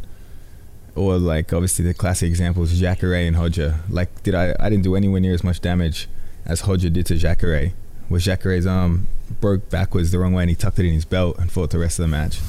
Or 0.96 1.18
like 1.18 1.52
obviously 1.52 1.84
the 1.84 1.94
classic 1.94 2.28
example 2.28 2.62
is 2.62 2.78
Jacare 2.80 3.14
and 3.26 3.36
Hodja. 3.36 3.80
Like 3.88 4.22
did 4.22 4.34
I? 4.34 4.54
I 4.58 4.70
didn't 4.70 4.84
do 4.84 4.96
anywhere 4.96 5.20
near 5.20 5.34
as 5.34 5.44
much 5.44 5.60
damage 5.60 6.08
as 6.44 6.62
Hodja 6.62 6.92
did 6.92 7.06
to 7.06 7.16
Jacare. 7.16 7.72
Where 8.08 8.20
Jacare's 8.20 8.66
arm 8.66 9.08
broke 9.40 9.68
backwards 9.68 10.10
the 10.12 10.18
wrong 10.18 10.32
way 10.32 10.44
and 10.44 10.50
he 10.50 10.56
tucked 10.56 10.78
it 10.78 10.86
in 10.86 10.92
his 10.94 11.04
belt 11.04 11.38
and 11.38 11.50
fought 11.50 11.70
the 11.70 11.78
rest 11.78 11.98
of 11.98 12.04
the 12.04 12.08
match. 12.08 12.40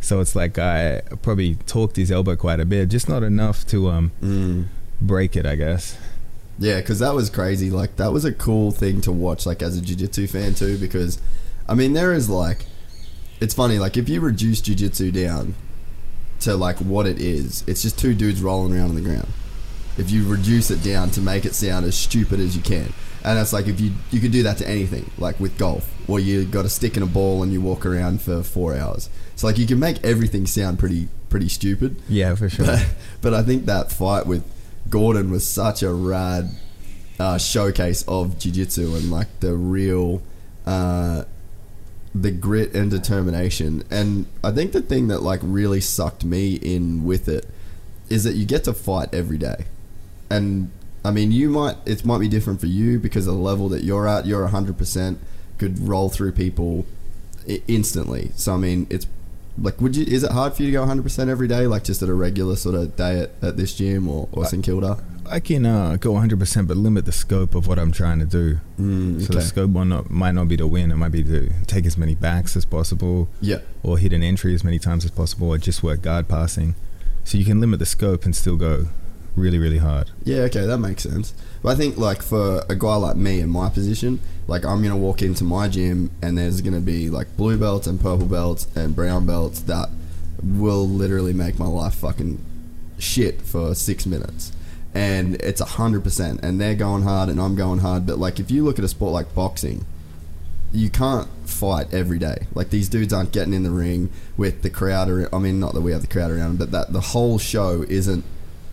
So 0.00 0.20
it's 0.20 0.34
like 0.34 0.58
I 0.58 1.02
probably 1.22 1.56
torqued 1.56 1.96
his 1.96 2.10
elbow 2.10 2.36
quite 2.36 2.58
a 2.60 2.64
bit, 2.64 2.88
just 2.88 3.08
not 3.08 3.22
enough 3.22 3.66
to 3.66 3.90
um 3.90 4.12
Mm. 4.22 4.66
break 5.00 5.36
it, 5.36 5.44
I 5.46 5.56
guess. 5.56 5.98
Yeah, 6.58 6.76
because 6.80 6.98
that 7.00 7.14
was 7.14 7.28
crazy. 7.30 7.70
Like 7.70 7.96
that 7.96 8.12
was 8.12 8.24
a 8.24 8.32
cool 8.32 8.70
thing 8.70 9.00
to 9.02 9.12
watch, 9.12 9.46
like 9.46 9.62
as 9.62 9.76
a 9.76 9.80
jiu-jitsu 9.80 10.26
fan 10.26 10.54
too. 10.54 10.78
Because, 10.78 11.18
I 11.68 11.74
mean, 11.74 11.92
there 11.94 12.12
is 12.12 12.28
like, 12.30 12.66
it's 13.40 13.54
funny. 13.54 13.78
Like 13.78 13.96
if 13.96 14.08
you 14.08 14.20
reduce 14.20 14.60
jiu-jitsu 14.60 15.10
down 15.10 15.54
to 16.40 16.56
like 16.56 16.78
what 16.78 17.06
it 17.06 17.20
is, 17.20 17.64
it's 17.66 17.82
just 17.82 17.98
two 17.98 18.14
dudes 18.14 18.42
rolling 18.42 18.74
around 18.74 18.90
on 18.90 18.94
the 18.94 19.00
ground. 19.00 19.28
If 19.98 20.10
you 20.10 20.26
reduce 20.26 20.70
it 20.70 20.82
down 20.82 21.10
to 21.10 21.20
make 21.20 21.44
it 21.44 21.54
sound 21.54 21.84
as 21.84 21.96
stupid 21.96 22.40
as 22.40 22.56
you 22.56 22.62
can, 22.62 22.92
and 23.22 23.38
it's 23.38 23.52
like 23.52 23.66
if 23.66 23.80
you 23.80 23.92
you 24.10 24.20
could 24.20 24.32
do 24.32 24.42
that 24.44 24.56
to 24.58 24.68
anything, 24.68 25.10
like 25.18 25.38
with 25.38 25.58
golf, 25.58 25.92
or 26.08 26.18
you 26.18 26.44
got 26.44 26.64
a 26.64 26.70
stick 26.70 26.96
and 26.96 27.04
a 27.04 27.06
ball 27.06 27.42
and 27.42 27.52
you 27.52 27.60
walk 27.60 27.84
around 27.84 28.22
for 28.22 28.42
four 28.42 28.74
hours. 28.74 29.10
So 29.36 29.46
like 29.46 29.58
you 29.58 29.66
can 29.66 29.78
make 29.78 30.02
everything 30.02 30.46
sound 30.46 30.78
pretty 30.78 31.08
pretty 31.28 31.48
stupid. 31.48 31.96
Yeah, 32.08 32.34
for 32.34 32.48
sure. 32.48 32.64
But, 32.64 32.86
but 33.20 33.34
I 33.34 33.42
think 33.42 33.66
that 33.66 33.92
fight 33.92 34.26
with 34.26 34.42
Gordon 34.88 35.30
was 35.30 35.46
such 35.46 35.82
a 35.82 35.92
rad 35.92 36.50
uh, 37.18 37.36
showcase 37.36 38.02
of 38.08 38.38
jiu-jitsu 38.38 38.94
and 38.94 39.10
like 39.10 39.28
the 39.40 39.54
real 39.54 40.22
uh, 40.64 41.24
the 42.14 42.30
grit 42.30 42.74
and 42.74 42.90
determination. 42.90 43.84
And 43.90 44.26
I 44.42 44.50
think 44.50 44.72
the 44.72 44.82
thing 44.82 45.08
that 45.08 45.22
like 45.22 45.40
really 45.42 45.80
sucked 45.80 46.24
me 46.24 46.54
in 46.54 47.04
with 47.04 47.28
it 47.28 47.46
is 48.08 48.24
that 48.24 48.34
you 48.34 48.44
get 48.44 48.64
to 48.64 48.72
fight 48.72 49.08
every 49.12 49.38
day. 49.38 49.66
And 50.28 50.70
I 51.04 51.10
mean, 51.10 51.32
you 51.32 51.48
might 51.48 51.76
it 51.86 52.04
might 52.04 52.18
be 52.18 52.28
different 52.28 52.60
for 52.60 52.66
you 52.66 52.98
because 52.98 53.26
of 53.26 53.34
the 53.34 53.40
level 53.40 53.68
that 53.70 53.84
you're 53.84 54.08
at. 54.08 54.26
You're 54.26 54.48
100% 54.48 55.16
could 55.58 55.78
roll 55.78 56.08
through 56.08 56.32
people 56.32 56.86
instantly. 57.68 58.32
So 58.34 58.54
I 58.54 58.56
mean, 58.56 58.86
it's 58.90 59.06
like, 59.58 59.80
would 59.80 59.96
you? 59.96 60.04
Is 60.04 60.22
it 60.22 60.32
hard 60.32 60.54
for 60.54 60.62
you 60.62 60.68
to 60.68 60.72
go 60.72 60.80
100 60.80 61.02
percent 61.02 61.30
every 61.30 61.48
day, 61.48 61.66
like 61.66 61.84
just 61.84 62.02
at 62.02 62.08
a 62.08 62.14
regular 62.14 62.56
sort 62.56 62.74
of 62.74 62.96
day 62.96 63.20
at, 63.20 63.30
at 63.42 63.56
this 63.56 63.74
gym 63.74 64.08
or, 64.08 64.28
or 64.32 64.46
St 64.46 64.64
Kilda? 64.64 65.02
I 65.30 65.40
can 65.40 65.64
uh, 65.64 65.96
go 65.96 66.12
100%, 66.12 66.66
but 66.66 66.76
limit 66.76 67.04
the 67.04 67.12
scope 67.12 67.54
of 67.54 67.66
what 67.66 67.78
I'm 67.78 67.92
trying 67.92 68.18
to 68.18 68.26
do. 68.26 68.58
Mm, 68.80 69.22
So 69.24 69.32
the 69.34 69.42
scope 69.42 69.70
might 69.70 69.86
not, 69.86 70.10
might 70.10 70.32
not 70.32 70.48
be 70.48 70.56
to 70.56 70.66
win. 70.66 70.90
It 70.90 70.96
might 70.96 71.12
be 71.12 71.22
to 71.22 71.50
take 71.66 71.86
as 71.86 71.96
many 71.96 72.14
backs 72.14 72.56
as 72.56 72.64
possible, 72.64 73.28
Yeah, 73.40 73.58
or 73.82 73.96
hit 73.98 74.12
an 74.12 74.22
entry 74.22 74.54
as 74.54 74.64
many 74.64 74.78
times 74.78 75.04
as 75.04 75.10
possible, 75.10 75.48
or 75.48 75.58
just 75.58 75.82
work 75.82 76.02
guard 76.02 76.26
passing. 76.28 76.74
So 77.24 77.38
you 77.38 77.44
can 77.44 77.60
limit 77.60 77.78
the 77.78 77.86
scope 77.86 78.24
and 78.24 78.34
still 78.34 78.56
go 78.56 78.86
really, 79.36 79.58
really 79.58 79.78
hard. 79.78 80.10
yeah, 80.24 80.38
okay, 80.48 80.66
that 80.66 80.78
makes 80.78 81.04
sense. 81.04 81.32
But 81.62 81.70
I 81.70 81.74
think 81.76 81.96
like 81.96 82.22
for 82.22 82.64
a 82.68 82.74
guy 82.74 82.96
like 82.96 83.16
me 83.16 83.38
in 83.40 83.48
my 83.50 83.68
position, 83.68 84.18
like 84.48 84.64
I'm 84.64 84.82
gonna 84.82 84.96
walk 84.96 85.22
into 85.22 85.44
my 85.44 85.68
gym 85.68 86.10
and 86.20 86.36
there's 86.36 86.60
gonna 86.62 86.80
be 86.80 87.08
like 87.08 87.36
blue 87.36 87.56
belts 87.56 87.86
and 87.86 88.00
purple 88.00 88.26
belts 88.26 88.66
and 88.74 88.96
brown 88.96 89.26
belts 89.26 89.60
that 89.60 89.88
will 90.42 90.88
literally 90.88 91.32
make 91.32 91.58
my 91.58 91.66
life 91.66 91.94
fucking 91.94 92.44
shit 92.98 93.40
for 93.42 93.74
six 93.74 94.06
minutes. 94.06 94.52
And 94.92 95.36
it's 95.36 95.60
a 95.60 95.64
hundred 95.64 96.02
percent, 96.02 96.40
and 96.42 96.60
they're 96.60 96.74
going 96.74 97.02
hard, 97.04 97.28
and 97.28 97.40
I'm 97.40 97.54
going 97.54 97.78
hard. 97.78 98.06
But 98.06 98.18
like, 98.18 98.40
if 98.40 98.50
you 98.50 98.64
look 98.64 98.78
at 98.78 98.84
a 98.84 98.88
sport 98.88 99.12
like 99.12 99.34
boxing, 99.34 99.86
you 100.72 100.90
can't 100.90 101.28
fight 101.46 101.92
every 101.92 102.18
day. 102.18 102.46
Like 102.54 102.70
these 102.70 102.88
dudes 102.88 103.12
aren't 103.12 103.32
getting 103.32 103.54
in 103.54 103.62
the 103.62 103.70
ring 103.70 104.10
with 104.36 104.62
the 104.62 104.70
crowd. 104.70 105.08
I 105.32 105.38
mean, 105.38 105.60
not 105.60 105.74
that 105.74 105.80
we 105.80 105.92
have 105.92 106.02
the 106.02 106.08
crowd 106.08 106.30
around, 106.30 106.58
but 106.58 106.70
that 106.70 106.92
the 106.92 107.00
whole 107.00 107.38
show 107.38 107.84
isn't 107.88 108.24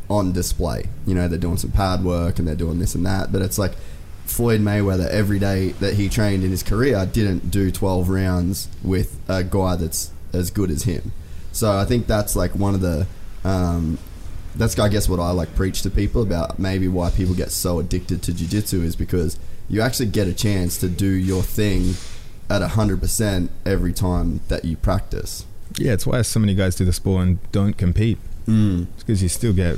on 0.09 0.31
display. 0.31 0.85
You 1.05 1.15
know, 1.15 1.27
they're 1.27 1.39
doing 1.39 1.57
some 1.57 1.71
pad 1.71 2.03
work 2.03 2.39
and 2.39 2.47
they're 2.47 2.55
doing 2.55 2.79
this 2.79 2.95
and 2.95 3.05
that. 3.05 3.31
But 3.31 3.41
it's 3.41 3.57
like 3.57 3.73
Floyd 4.25 4.61
Mayweather 4.61 5.07
every 5.09 5.39
day 5.39 5.69
that 5.79 5.95
he 5.95 6.09
trained 6.09 6.43
in 6.43 6.51
his 6.51 6.63
career 6.63 7.05
didn't 7.05 7.49
do 7.51 7.71
12 7.71 8.09
rounds 8.09 8.67
with 8.83 9.19
a 9.27 9.43
guy 9.43 9.75
that's 9.75 10.11
as 10.33 10.51
good 10.51 10.69
as 10.69 10.83
him. 10.83 11.11
So 11.51 11.77
I 11.77 11.85
think 11.85 12.07
that's 12.07 12.35
like 12.35 12.51
one 12.55 12.75
of 12.75 12.81
the. 12.81 13.07
Um, 13.43 13.97
that's 14.57 14.77
I 14.79 14.89
guess 14.89 15.07
what 15.07 15.19
I 15.19 15.31
like 15.31 15.55
preach 15.55 15.81
to 15.83 15.89
people 15.89 16.21
about 16.21 16.59
maybe 16.59 16.87
why 16.87 17.09
people 17.11 17.35
get 17.35 17.51
so 17.51 17.79
addicted 17.79 18.21
to 18.23 18.33
jiu-jitsu 18.33 18.81
is 18.81 18.95
because 18.95 19.39
you 19.69 19.81
actually 19.81 20.07
get 20.07 20.27
a 20.27 20.33
chance 20.33 20.77
to 20.79 20.89
do 20.89 21.07
your 21.07 21.43
thing 21.43 21.93
at 22.49 22.61
100% 22.61 23.49
every 23.65 23.93
time 23.93 24.39
that 24.47 24.63
you 24.63 24.77
practice. 24.77 25.45
Yeah, 25.77 25.93
it's 25.93 26.07
why 26.07 26.21
so 26.21 26.39
many 26.39 26.55
guys 26.55 26.75
do 26.75 26.85
the 26.85 26.93
sport 26.93 27.23
and 27.23 27.51
don't 27.51 27.77
compete. 27.77 28.17
Mm. 28.47 28.87
because 28.97 29.21
you 29.21 29.27
still 29.27 29.51
get 29.51 29.77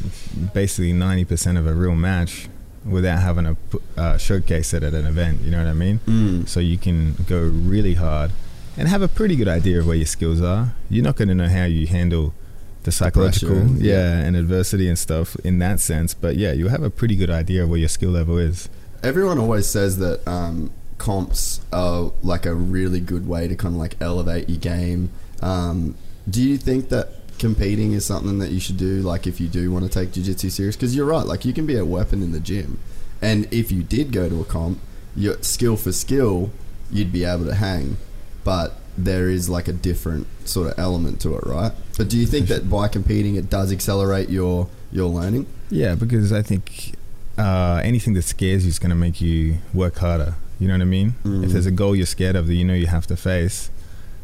basically 0.53 0.93
90% 0.93 1.57
of 1.57 1.65
a 1.65 1.73
real 1.73 1.95
match 1.95 2.47
without 2.85 3.17
having 3.19 3.45
to 3.45 3.55
pu- 3.55 3.81
uh, 3.97 4.15
showcase 4.17 4.75
it 4.75 4.83
at 4.83 4.93
an 4.93 5.07
event. 5.07 5.41
You 5.41 5.49
know 5.49 5.57
what 5.57 5.67
I 5.67 5.73
mean? 5.73 5.99
Mm. 6.05 6.47
So 6.47 6.59
you 6.59 6.77
can 6.77 7.15
go 7.27 7.39
really 7.41 7.95
hard 7.95 8.31
and 8.77 8.87
have 8.87 9.01
a 9.01 9.07
pretty 9.07 9.35
good 9.35 9.47
idea 9.47 9.79
of 9.79 9.87
where 9.87 9.95
your 9.95 10.05
skills 10.05 10.39
are. 10.39 10.75
You're 10.87 11.03
not 11.03 11.15
going 11.15 11.29
to 11.29 11.33
know 11.33 11.49
how 11.49 11.65
you 11.65 11.87
handle 11.87 12.35
the 12.83 12.91
psychological, 12.91 13.55
pressure, 13.55 13.73
yeah, 13.77 13.93
yeah. 13.93 14.19
and 14.19 14.35
adversity 14.35 14.87
and 14.87 14.97
stuff 14.97 15.35
in 15.43 15.59
that 15.59 15.79
sense. 15.79 16.13
But 16.13 16.37
yeah, 16.37 16.53
you'll 16.53 16.69
have 16.69 16.83
a 16.83 16.89
pretty 16.89 17.15
good 17.15 17.29
idea 17.29 17.63
of 17.63 17.69
where 17.69 17.79
your 17.79 17.89
skill 17.89 18.11
level 18.11 18.37
is. 18.37 18.69
Everyone 19.03 19.37
always 19.37 19.67
says 19.67 19.97
that 19.99 20.27
um, 20.27 20.71
comps 20.97 21.61
are 21.71 22.11
like 22.21 22.45
a 22.45 22.53
really 22.53 22.99
good 22.99 23.27
way 23.27 23.47
to 23.47 23.55
kind 23.55 23.73
of 23.73 23.79
like 23.79 23.95
elevate 24.01 24.49
your 24.49 24.59
game. 24.59 25.09
Um, 25.41 25.95
do 26.29 26.41
you 26.41 26.57
think 26.57 26.89
that 26.89 27.09
competing 27.39 27.93
is 27.93 28.05
something 28.05 28.39
that 28.39 28.51
you 28.51 28.59
should 28.59 28.77
do? 28.77 29.01
Like 29.01 29.25
if 29.25 29.39
you 29.39 29.47
do 29.47 29.71
want 29.71 29.85
to 29.85 29.89
take 29.89 30.11
jiu-jitsu 30.11 30.49
serious, 30.49 30.75
because 30.75 30.95
you're 30.95 31.05
right. 31.05 31.25
Like 31.25 31.45
you 31.45 31.53
can 31.53 31.65
be 31.65 31.77
a 31.77 31.85
weapon 31.85 32.21
in 32.21 32.31
the 32.31 32.39
gym, 32.39 32.79
and 33.21 33.51
if 33.51 33.71
you 33.71 33.83
did 33.83 34.11
go 34.11 34.29
to 34.29 34.41
a 34.41 34.45
comp, 34.45 34.79
your 35.15 35.41
skill 35.41 35.75
for 35.75 35.91
skill, 35.91 36.51
you'd 36.91 37.11
be 37.11 37.23
able 37.23 37.45
to 37.45 37.55
hang. 37.55 37.97
But 38.43 38.75
there 38.97 39.29
is 39.29 39.49
like 39.49 39.67
a 39.67 39.73
different 39.73 40.27
sort 40.45 40.71
of 40.71 40.79
element 40.79 41.21
to 41.21 41.35
it, 41.35 41.45
right? 41.45 41.71
But 41.97 42.09
do 42.09 42.17
you 42.17 42.25
think 42.25 42.47
that 42.47 42.69
by 42.69 42.87
competing, 42.87 43.35
it 43.35 43.49
does 43.49 43.71
accelerate 43.71 44.29
your 44.29 44.67
your 44.91 45.09
learning? 45.09 45.47
Yeah, 45.69 45.95
because 45.95 46.33
I 46.33 46.41
think 46.41 46.95
uh, 47.37 47.81
anything 47.83 48.13
that 48.13 48.23
scares 48.23 48.65
you 48.65 48.69
is 48.69 48.79
going 48.79 48.89
to 48.89 48.95
make 48.95 49.21
you 49.21 49.57
work 49.73 49.97
harder. 49.97 50.35
You 50.59 50.67
know 50.67 50.73
what 50.73 50.81
I 50.81 50.85
mean? 50.85 51.15
Mm. 51.23 51.45
If 51.45 51.51
there's 51.51 51.65
a 51.65 51.71
goal 51.71 51.95
you're 51.95 52.05
scared 52.05 52.35
of 52.35 52.47
that 52.47 52.55
you 52.55 52.65
know 52.65 52.73
you 52.73 52.87
have 52.87 53.07
to 53.07 53.15
face, 53.15 53.71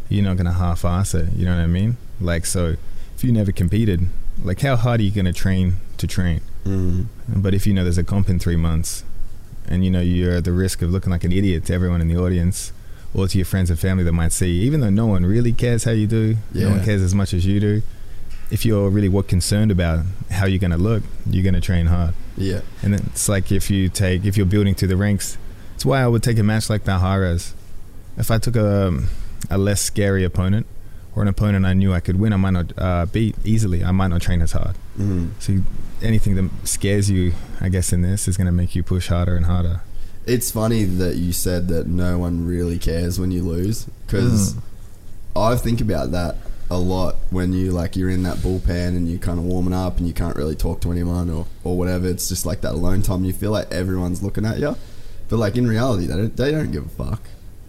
you're 0.09 0.23
not 0.23 0.35
going 0.35 0.47
to 0.47 0.53
half-ass 0.53 1.13
it. 1.13 1.31
You 1.33 1.45
know 1.45 1.55
what 1.55 1.63
I 1.63 1.67
mean? 1.67 1.97
Like, 2.19 2.45
so 2.45 2.75
if 3.15 3.23
you 3.23 3.31
never 3.31 3.51
competed, 3.53 4.07
like, 4.43 4.59
how 4.61 4.75
hard 4.75 4.99
are 4.99 5.03
you 5.03 5.11
going 5.11 5.25
to 5.25 5.33
train 5.33 5.77
to 5.97 6.07
train? 6.07 6.41
Mm. 6.65 7.05
But 7.29 7.53
if 7.53 7.65
you 7.65 7.73
know 7.73 7.83
there's 7.83 7.97
a 7.97 8.03
comp 8.03 8.29
in 8.29 8.39
three 8.39 8.57
months, 8.57 9.05
and 9.67 9.85
you 9.85 9.89
know 9.89 10.01
you're 10.01 10.33
at 10.35 10.43
the 10.43 10.51
risk 10.51 10.81
of 10.81 10.91
looking 10.91 11.11
like 11.11 11.23
an 11.23 11.31
idiot 11.31 11.65
to 11.65 11.73
everyone 11.73 12.01
in 12.01 12.07
the 12.07 12.17
audience, 12.17 12.73
or 13.15 13.27
to 13.29 13.37
your 13.37 13.45
friends 13.45 13.69
and 13.69 13.79
family 13.79 14.03
that 14.03 14.11
might 14.11 14.33
see, 14.33 14.51
you, 14.51 14.63
even 14.63 14.81
though 14.81 14.89
no 14.89 15.07
one 15.07 15.25
really 15.25 15.53
cares 15.53 15.85
how 15.85 15.91
you 15.91 16.05
do, 16.05 16.35
no 16.53 16.69
one 16.69 16.83
cares 16.83 17.01
as 17.01 17.15
much 17.15 17.33
as 17.33 17.45
you 17.45 17.59
do. 17.59 17.81
If 18.51 18.65
you're 18.65 18.89
really 18.89 19.09
what 19.09 19.27
concerned 19.27 19.71
about 19.71 20.05
how 20.29 20.45
you're 20.45 20.59
going 20.59 20.71
to 20.71 20.77
look, 20.77 21.01
you're 21.25 21.43
going 21.43 21.55
to 21.55 21.61
train 21.61 21.87
hard. 21.87 22.13
Yeah. 22.37 22.61
And 22.83 22.93
it's 22.93 23.27
like 23.29 23.51
if 23.51 23.71
you 23.71 23.89
take 23.89 24.25
if 24.25 24.37
you're 24.37 24.45
building 24.45 24.75
to 24.75 24.85
the 24.85 24.97
ranks, 24.97 25.37
it's 25.73 25.85
why 25.85 26.01
I 26.01 26.07
would 26.07 26.21
take 26.21 26.37
a 26.37 26.43
match 26.43 26.69
like 26.69 26.83
Palhares. 26.83 27.53
If 28.17 28.29
I 28.29 28.37
took 28.37 28.55
a 28.55 29.01
a 29.49 29.57
less 29.57 29.81
scary 29.81 30.23
opponent 30.23 30.65
or 31.15 31.21
an 31.21 31.27
opponent 31.27 31.65
I 31.65 31.73
knew 31.73 31.93
I 31.93 32.01
could 32.01 32.19
win, 32.19 32.33
I 32.33 32.35
might 32.35 32.51
not 32.51 32.73
uh, 32.77 33.05
beat 33.05 33.35
easily. 33.45 33.83
I 33.83 33.91
might 33.91 34.09
not 34.09 34.21
train 34.21 34.41
as 34.41 34.51
hard. 34.51 34.75
Mm. 34.97 35.31
So 35.39 35.59
anything 36.01 36.35
that 36.35 36.49
scares 36.67 37.09
you, 37.09 37.33
I 37.61 37.69
guess, 37.69 37.93
in 37.93 38.01
this 38.01 38.27
is 38.27 38.35
going 38.37 38.47
to 38.47 38.51
make 38.51 38.75
you 38.75 38.83
push 38.83 39.07
harder 39.07 39.35
and 39.37 39.45
harder. 39.45 39.81
It's 40.25 40.51
funny 40.51 40.83
that 40.85 41.17
you 41.17 41.31
said 41.33 41.67
that 41.67 41.87
no 41.87 42.17
one 42.17 42.45
really 42.45 42.79
cares 42.79 43.19
when 43.19 43.31
you 43.31 43.43
lose 43.43 43.85
because 44.05 44.53
Mm. 44.55 44.61
I 45.35 45.55
think 45.57 45.81
about 45.81 46.11
that 46.11 46.37
a 46.69 46.77
lot 46.77 47.15
when 47.29 47.53
you 47.53 47.71
like 47.71 47.95
you're 47.95 48.09
in 48.09 48.23
that 48.23 48.37
bullpen 48.37 48.89
and 48.95 49.07
you're 49.07 49.19
kind 49.19 49.37
of 49.37 49.45
warming 49.45 49.73
up 49.73 49.97
and 49.97 50.07
you 50.07 50.13
can't 50.13 50.35
really 50.35 50.55
talk 50.55 50.81
to 50.81 50.91
anyone 50.91 51.29
or, 51.29 51.45
or 51.63 51.77
whatever. 51.77 52.07
It's 52.07 52.27
just 52.29 52.45
like 52.45 52.61
that 52.61 52.71
alone 52.73 53.01
time. 53.03 53.23
You 53.23 53.33
feel 53.33 53.51
like 53.51 53.71
everyone's 53.71 54.23
looking 54.23 54.45
at 54.45 54.59
you, 54.59 54.75
but 55.29 55.37
like 55.37 55.57
in 55.57 55.67
reality, 55.67 56.07
they 56.07 56.15
don't, 56.15 56.35
they 56.35 56.51
don't 56.51 56.71
give 56.71 56.85
a 56.85 56.89
fuck. 56.89 57.21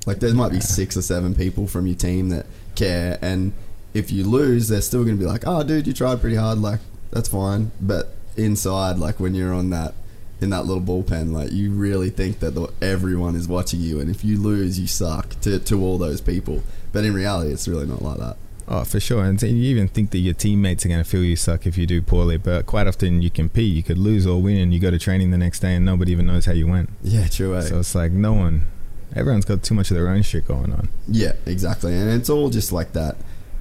Like 0.07 0.21
there 0.21 0.33
might 0.33 0.53
be 0.53 0.61
six 0.61 0.97
or 0.97 1.03
seven 1.03 1.35
people 1.35 1.67
from 1.67 1.87
your 1.87 1.97
team 1.97 2.29
that 2.31 2.47
care, 2.77 3.19
and 3.21 3.53
if 3.93 4.13
you 4.13 4.25
lose, 4.25 4.69
they're 4.69 4.81
still 4.81 5.03
gonna 5.05 5.17
be 5.17 5.27
like, 5.27 5.43
"Oh, 5.47 5.65
dude, 5.65 5.87
you 5.89 5.93
tried 5.93 6.21
pretty 6.21 6.37
hard. 6.37 6.59
Like 6.59 6.79
that's 7.11 7.29
fine." 7.29 7.73
But 7.81 8.15
inside, 8.37 8.99
like 8.99 9.19
when 9.19 9.35
you're 9.35 9.53
on 9.53 9.71
that 9.71 9.95
in 10.41 10.51
that 10.51 10.67
little 10.67 10.83
bullpen, 10.83 11.33
like 11.33 11.53
you 11.53 11.71
really 11.71 12.11
think 12.11 12.41
that 12.41 12.55
the, 12.55 12.71
everyone 12.83 13.37
is 13.37 13.49
watching 13.49 13.81
you, 13.81 14.01
and 14.01 14.11
if 14.11 14.25
you 14.25 14.39
lose, 14.39 14.79
you 14.79 14.87
suck 14.87 15.41
to, 15.41 15.59
to 15.59 15.83
all 15.83 15.99
those 15.99 16.21
people. 16.21 16.63
But 16.93 17.05
in 17.05 17.15
reality, 17.15 17.53
it's 17.53 17.67
really 17.69 17.87
not 17.87 18.03
like 18.03 18.19
that. 18.19 18.37
Oh, 18.69 18.83
for 18.85 18.99
sure. 18.99 19.25
And 19.25 19.41
you 19.41 19.51
even 19.71 19.87
think 19.87 20.11
that 20.11 20.19
your 20.19 20.35
teammates 20.35 20.85
are 20.85 20.89
going 20.89 21.03
to 21.03 21.09
feel 21.09 21.23
you 21.23 21.37
suck 21.37 21.67
if 21.67 21.79
you 21.79 21.87
do 21.87 22.03
poorly. 22.03 22.37
But 22.37 22.67
quite 22.67 22.89
often 22.89 23.23
you 23.23 23.31
compete. 23.31 23.73
You 23.73 23.83
could 23.85 23.97
lose 23.99 24.27
or 24.27 24.43
win, 24.43 24.57
and 24.57 24.75
you 24.75 24.81
go 24.81 24.91
to 24.91 24.99
training 24.99 25.31
the 25.31 25.39
next 25.39 25.61
day, 25.61 25.75
and 25.75 25.85
nobody 25.85 26.13
even 26.13 26.27
knows 26.27 26.47
how 26.47 26.53
you 26.53 26.67
went. 26.67 26.91
Yeah, 27.03 27.29
true. 27.29 27.57
eh? 27.57 27.61
So 27.63 27.79
it's 27.79 27.95
like 27.95 28.13
no 28.13 28.33
one, 28.33 28.67
everyone's 29.15 29.45
got 29.45 29.63
too 29.63 29.75
much 29.75 29.91
of 29.91 29.97
their 29.97 30.09
own 30.09 30.23
shit 30.23 30.49
going 30.49 30.73
on. 30.73 30.89
Yeah, 31.07 31.33
exactly. 31.47 31.95
And 31.95 32.11
it's 32.11 32.29
all 32.29 32.51
just 32.51 32.73
like 32.73 32.93
that 32.93 33.17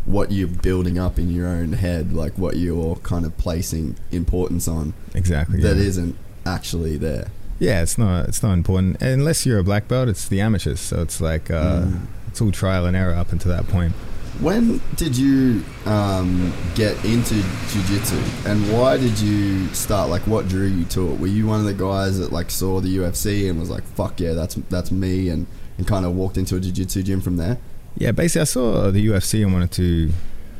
what 0.06 0.32
you're 0.32 0.48
building 0.48 1.00
up 1.00 1.18
in 1.18 1.32
your 1.32 1.48
own 1.48 1.74
head, 1.74 2.14
like 2.14 2.38
what 2.38 2.58
you're 2.58 2.96
kind 2.98 3.26
of 3.26 3.36
placing 3.38 3.96
importance 4.12 4.68
on 4.68 4.94
Exactly. 5.16 5.60
that 5.62 5.76
yeah. 5.78 5.82
isn't 5.84 6.16
actually 6.46 6.98
there. 6.98 7.28
Yeah, 7.60 7.82
it's 7.82 7.98
not. 7.98 8.28
It's 8.28 8.44
not 8.44 8.54
important 8.54 9.02
unless 9.02 9.46
you're 9.46 9.60
a 9.60 9.64
black 9.64 9.88
belt. 9.88 10.10
It's 10.10 10.28
the 10.28 10.42
amateurs, 10.42 10.80
so 10.80 11.02
it's 11.02 11.22
like 11.22 11.50
uh, 11.50 11.84
Mm. 11.86 12.02
it's 12.28 12.42
all 12.42 12.52
trial 12.52 12.86
and 12.86 12.96
error 12.98 13.14
up 13.16 13.32
until 13.32 13.52
that 13.52 13.68
point. 13.68 13.94
When 14.42 14.82
did 14.98 15.16
you 15.18 15.64
um, 15.86 16.52
get 16.76 16.94
into 17.06 17.36
jiu-jitsu 17.70 18.22
and 18.46 18.70
why 18.74 18.98
did 18.98 19.18
you 19.18 19.68
start 19.70 20.10
like 20.10 20.24
what 20.28 20.50
drew 20.50 20.66
you 20.68 20.84
to 20.86 21.14
it? 21.14 21.20
Were 21.22 21.28
you 21.28 21.48
one 21.48 21.62
of 21.62 21.66
the 21.66 21.74
guys 21.74 22.20
that 22.20 22.34
like 22.34 22.52
saw 22.52 22.82
the 22.82 22.98
UFC 22.98 23.50
and 23.50 23.58
was 23.58 23.70
like 23.70 23.84
fuck 23.84 24.20
yeah, 24.20 24.34
that's 24.34 24.56
that's 24.70 24.92
me 24.92 25.30
and, 25.30 25.48
and 25.78 25.88
kind 25.88 26.06
of 26.06 26.14
walked 26.14 26.36
into 26.38 26.58
a 26.58 26.60
jiu-jitsu 26.60 27.04
gym 27.04 27.22
from 27.22 27.38
there? 27.38 27.58
Yeah, 27.98 28.12
basically, 28.12 28.42
I 28.42 28.46
saw 28.46 28.92
the 28.92 29.08
UFC 29.08 29.42
and 29.42 29.54
wanted 29.54 29.72
to 29.72 30.12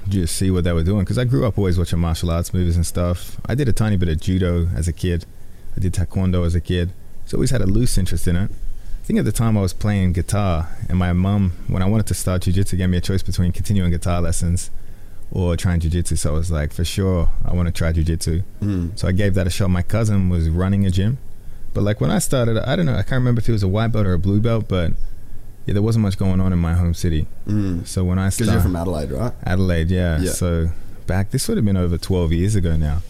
just 0.08 0.38
see 0.38 0.50
what 0.50 0.64
they 0.64 0.72
were 0.72 0.84
doing 0.84 1.00
because 1.02 1.18
I 1.18 1.26
grew 1.26 1.46
up 1.46 1.58
always 1.58 1.78
watching 1.78 2.00
martial 2.00 2.32
arts 2.32 2.54
movies 2.54 2.78
and 2.78 2.86
stuff. 2.86 3.42
I 3.46 3.56
did 3.56 3.68
a 3.68 3.74
tiny 3.74 3.98
bit 3.98 4.08
of 4.08 4.22
judo 4.22 4.70
as 4.74 4.88
a 4.88 4.94
kid. 4.94 5.26
I 5.76 5.80
did 5.80 5.94
taekwondo 5.94 6.46
as 6.46 6.56
a 6.56 6.62
kid. 6.62 6.92
So 7.26 7.36
I 7.36 7.38
always 7.38 7.52
had 7.52 7.62
a 7.62 7.66
loose 7.66 7.98
interest 7.98 8.28
in 8.28 8.36
it. 8.36 8.52
I 8.52 9.06
think 9.06 9.20
at 9.20 9.26
the 9.26 9.32
time 9.32 9.58
I 9.58 9.62
was 9.62 9.74
playing 9.74 10.14
guitar, 10.14 10.70
and 10.90 10.98
my 10.98 11.14
mum, 11.14 11.54
when 11.68 11.84
I 11.84 11.86
wanted 11.86 12.08
to 12.08 12.14
start 12.14 12.42
jiu-jitsu, 12.44 12.78
gave 12.78 12.90
me 12.90 12.98
a 12.98 13.02
choice 13.02 13.22
between 13.22 13.52
continuing 13.52 13.92
guitar 13.92 14.20
lessons 14.22 14.72
or 15.32 15.56
trying 15.56 15.80
jiu-jitsu. 15.80 16.16
So 16.16 16.32
I 16.32 16.34
was 16.34 16.50
like, 16.50 16.74
for 16.74 16.84
sure, 16.84 17.30
I 17.44 17.54
want 17.54 17.68
to 17.68 17.72
try 17.72 17.92
jiu-jitsu. 17.92 18.42
Mm. 18.62 18.98
So 18.98 19.08
I 19.08 19.12
gave 19.12 19.36
that 19.36 19.46
a 19.46 19.52
shot. 19.52 19.70
My 19.70 19.84
cousin 19.84 20.30
was 20.30 20.50
running 20.50 20.86
a 20.86 20.90
gym, 20.90 21.20
but 21.74 21.84
like 21.84 22.02
when 22.02 22.10
I 22.10 22.20
started, 22.20 22.58
I 22.58 22.76
don't 22.76 22.86
know, 22.86 22.94
I 22.96 23.04
can't 23.04 23.20
remember 23.20 23.42
if 23.42 23.50
it 23.50 23.52
was 23.52 23.64
a 23.64 23.68
white 23.68 23.90
belt 23.90 24.08
or 24.08 24.14
a 24.14 24.20
blue 24.20 24.40
belt, 24.40 24.68
but 24.68 24.94
yeah, 25.66 25.74
there 25.74 25.84
wasn't 25.84 26.04
much 26.04 26.18
going 26.18 26.40
on 26.40 26.54
in 26.54 26.60
my 26.60 26.74
home 26.74 26.94
city. 26.94 27.28
Mm. 27.48 27.86
So 27.88 28.04
when 28.04 28.18
I 28.18 28.30
started, 28.30 28.52
Because 28.52 28.54
you're 28.54 28.62
from 28.64 28.76
Adelaide, 28.76 29.12
right? 29.12 29.34
Adelaide, 29.44 29.92
yeah. 29.92 30.20
Yeah. 30.20 30.32
So 30.32 30.70
back, 31.06 31.32
this 31.32 31.48
would 31.48 31.58
have 31.58 31.66
been 31.66 31.78
over 31.78 31.98
12 31.98 32.34
years 32.34 32.56
ago 32.56 32.76
now. 32.76 33.02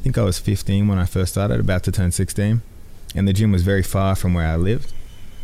I 0.00 0.02
think 0.02 0.16
I 0.16 0.22
was 0.22 0.38
15 0.38 0.88
when 0.88 0.98
I 0.98 1.04
first 1.04 1.32
started, 1.32 1.60
about 1.60 1.82
to 1.84 1.92
turn 1.92 2.10
16, 2.10 2.62
and 3.14 3.28
the 3.28 3.34
gym 3.34 3.52
was 3.52 3.62
very 3.62 3.82
far 3.82 4.16
from 4.16 4.32
where 4.32 4.46
I 4.46 4.56
lived. 4.56 4.94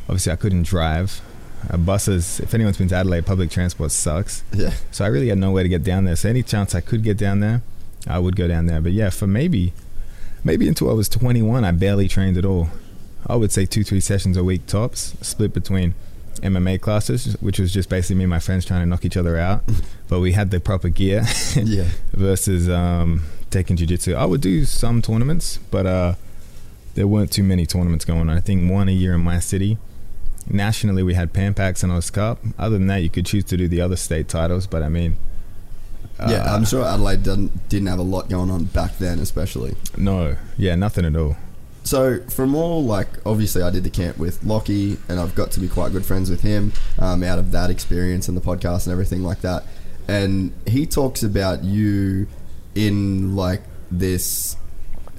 Obviously, 0.04 0.32
I 0.32 0.36
couldn't 0.36 0.62
drive. 0.62 1.20
Uh, 1.68 1.76
buses, 1.76 2.40
if 2.40 2.54
anyone's 2.54 2.78
been 2.78 2.88
to 2.88 2.94
Adelaide, 2.94 3.26
public 3.26 3.50
transport 3.50 3.92
sucks. 3.92 4.44
Yeah. 4.54 4.72
So 4.92 5.04
I 5.04 5.08
really 5.08 5.28
had 5.28 5.36
no 5.36 5.50
way 5.50 5.62
to 5.62 5.68
get 5.68 5.82
down 5.84 6.04
there. 6.04 6.16
So 6.16 6.30
any 6.30 6.42
chance 6.42 6.74
I 6.74 6.80
could 6.80 7.02
get 7.02 7.18
down 7.18 7.40
there, 7.40 7.60
I 8.06 8.18
would 8.18 8.34
go 8.34 8.48
down 8.48 8.64
there. 8.64 8.80
But 8.80 8.92
yeah, 8.92 9.10
for 9.10 9.26
maybe, 9.26 9.74
maybe 10.42 10.66
until 10.68 10.88
I 10.88 10.94
was 10.94 11.10
21, 11.10 11.62
I 11.62 11.72
barely 11.72 12.08
trained 12.08 12.38
at 12.38 12.46
all. 12.46 12.68
I 13.26 13.36
would 13.36 13.52
say 13.52 13.66
two, 13.66 13.84
three 13.84 14.00
sessions 14.00 14.38
a 14.38 14.44
week 14.44 14.66
tops, 14.66 15.16
split 15.20 15.52
between 15.52 15.92
MMA 16.36 16.80
classes, 16.80 17.36
which 17.42 17.58
was 17.58 17.74
just 17.74 17.90
basically 17.90 18.16
me 18.16 18.24
and 18.24 18.30
my 18.30 18.38
friends 18.40 18.64
trying 18.64 18.80
to 18.80 18.86
knock 18.86 19.04
each 19.04 19.18
other 19.18 19.36
out. 19.36 19.64
but 20.08 20.20
we 20.20 20.32
had 20.32 20.50
the 20.50 20.60
proper 20.60 20.88
gear 20.88 21.24
Yeah. 21.56 21.88
versus 22.12 22.70
um, 22.70 23.22
taking 23.56 23.76
jiu-jitsu. 23.76 24.14
I 24.14 24.26
would 24.26 24.42
do 24.42 24.64
some 24.64 25.00
tournaments, 25.00 25.58
but 25.70 25.86
uh, 25.86 26.14
there 26.94 27.06
weren't 27.06 27.32
too 27.32 27.42
many 27.42 27.64
tournaments 27.64 28.04
going 28.04 28.28
on. 28.28 28.30
I 28.30 28.40
think 28.40 28.70
one 28.70 28.88
a 28.88 28.92
year 28.92 29.14
in 29.14 29.22
my 29.22 29.38
city. 29.38 29.78
Nationally, 30.48 31.02
we 31.02 31.14
had 31.14 31.32
Pan 31.32 31.54
Pacs 31.54 31.82
and 31.82 32.12
Cup. 32.12 32.38
Other 32.58 32.76
than 32.78 32.86
that, 32.88 32.98
you 32.98 33.08
could 33.08 33.24
choose 33.24 33.44
to 33.44 33.56
do 33.56 33.66
the 33.66 33.80
other 33.80 33.96
state 33.96 34.28
titles, 34.28 34.66
but 34.66 34.82
I 34.82 34.88
mean, 34.88 35.16
yeah, 36.18 36.44
uh, 36.44 36.54
I'm 36.54 36.64
sure 36.64 36.84
Adelaide 36.84 37.22
didn't, 37.22 37.68
didn't 37.68 37.88
have 37.88 37.98
a 37.98 38.02
lot 38.02 38.28
going 38.28 38.50
on 38.50 38.64
back 38.64 38.98
then, 38.98 39.18
especially. 39.20 39.74
no, 39.96 40.36
yeah, 40.56 40.74
nothing 40.74 41.04
at 41.04 41.16
all. 41.16 41.36
So 41.82 42.20
from 42.28 42.56
all 42.56 42.84
like 42.84 43.08
obviously 43.24 43.62
I 43.62 43.70
did 43.70 43.84
the 43.84 43.90
camp 43.90 44.18
with 44.18 44.42
Lockie 44.42 44.98
and 45.08 45.20
I've 45.20 45.36
got 45.36 45.52
to 45.52 45.60
be 45.60 45.68
quite 45.68 45.92
good 45.92 46.04
friends 46.04 46.28
with 46.28 46.40
him 46.40 46.72
um, 46.98 47.22
out 47.22 47.38
of 47.38 47.52
that 47.52 47.70
experience 47.70 48.26
and 48.26 48.36
the 48.36 48.40
podcast 48.40 48.86
and 48.86 48.92
everything 48.92 49.22
like 49.22 49.40
that. 49.42 49.62
And 50.08 50.52
he 50.66 50.84
talks 50.84 51.22
about 51.22 51.62
you 51.62 52.26
in 52.76 53.34
like 53.34 53.62
this. 53.90 54.56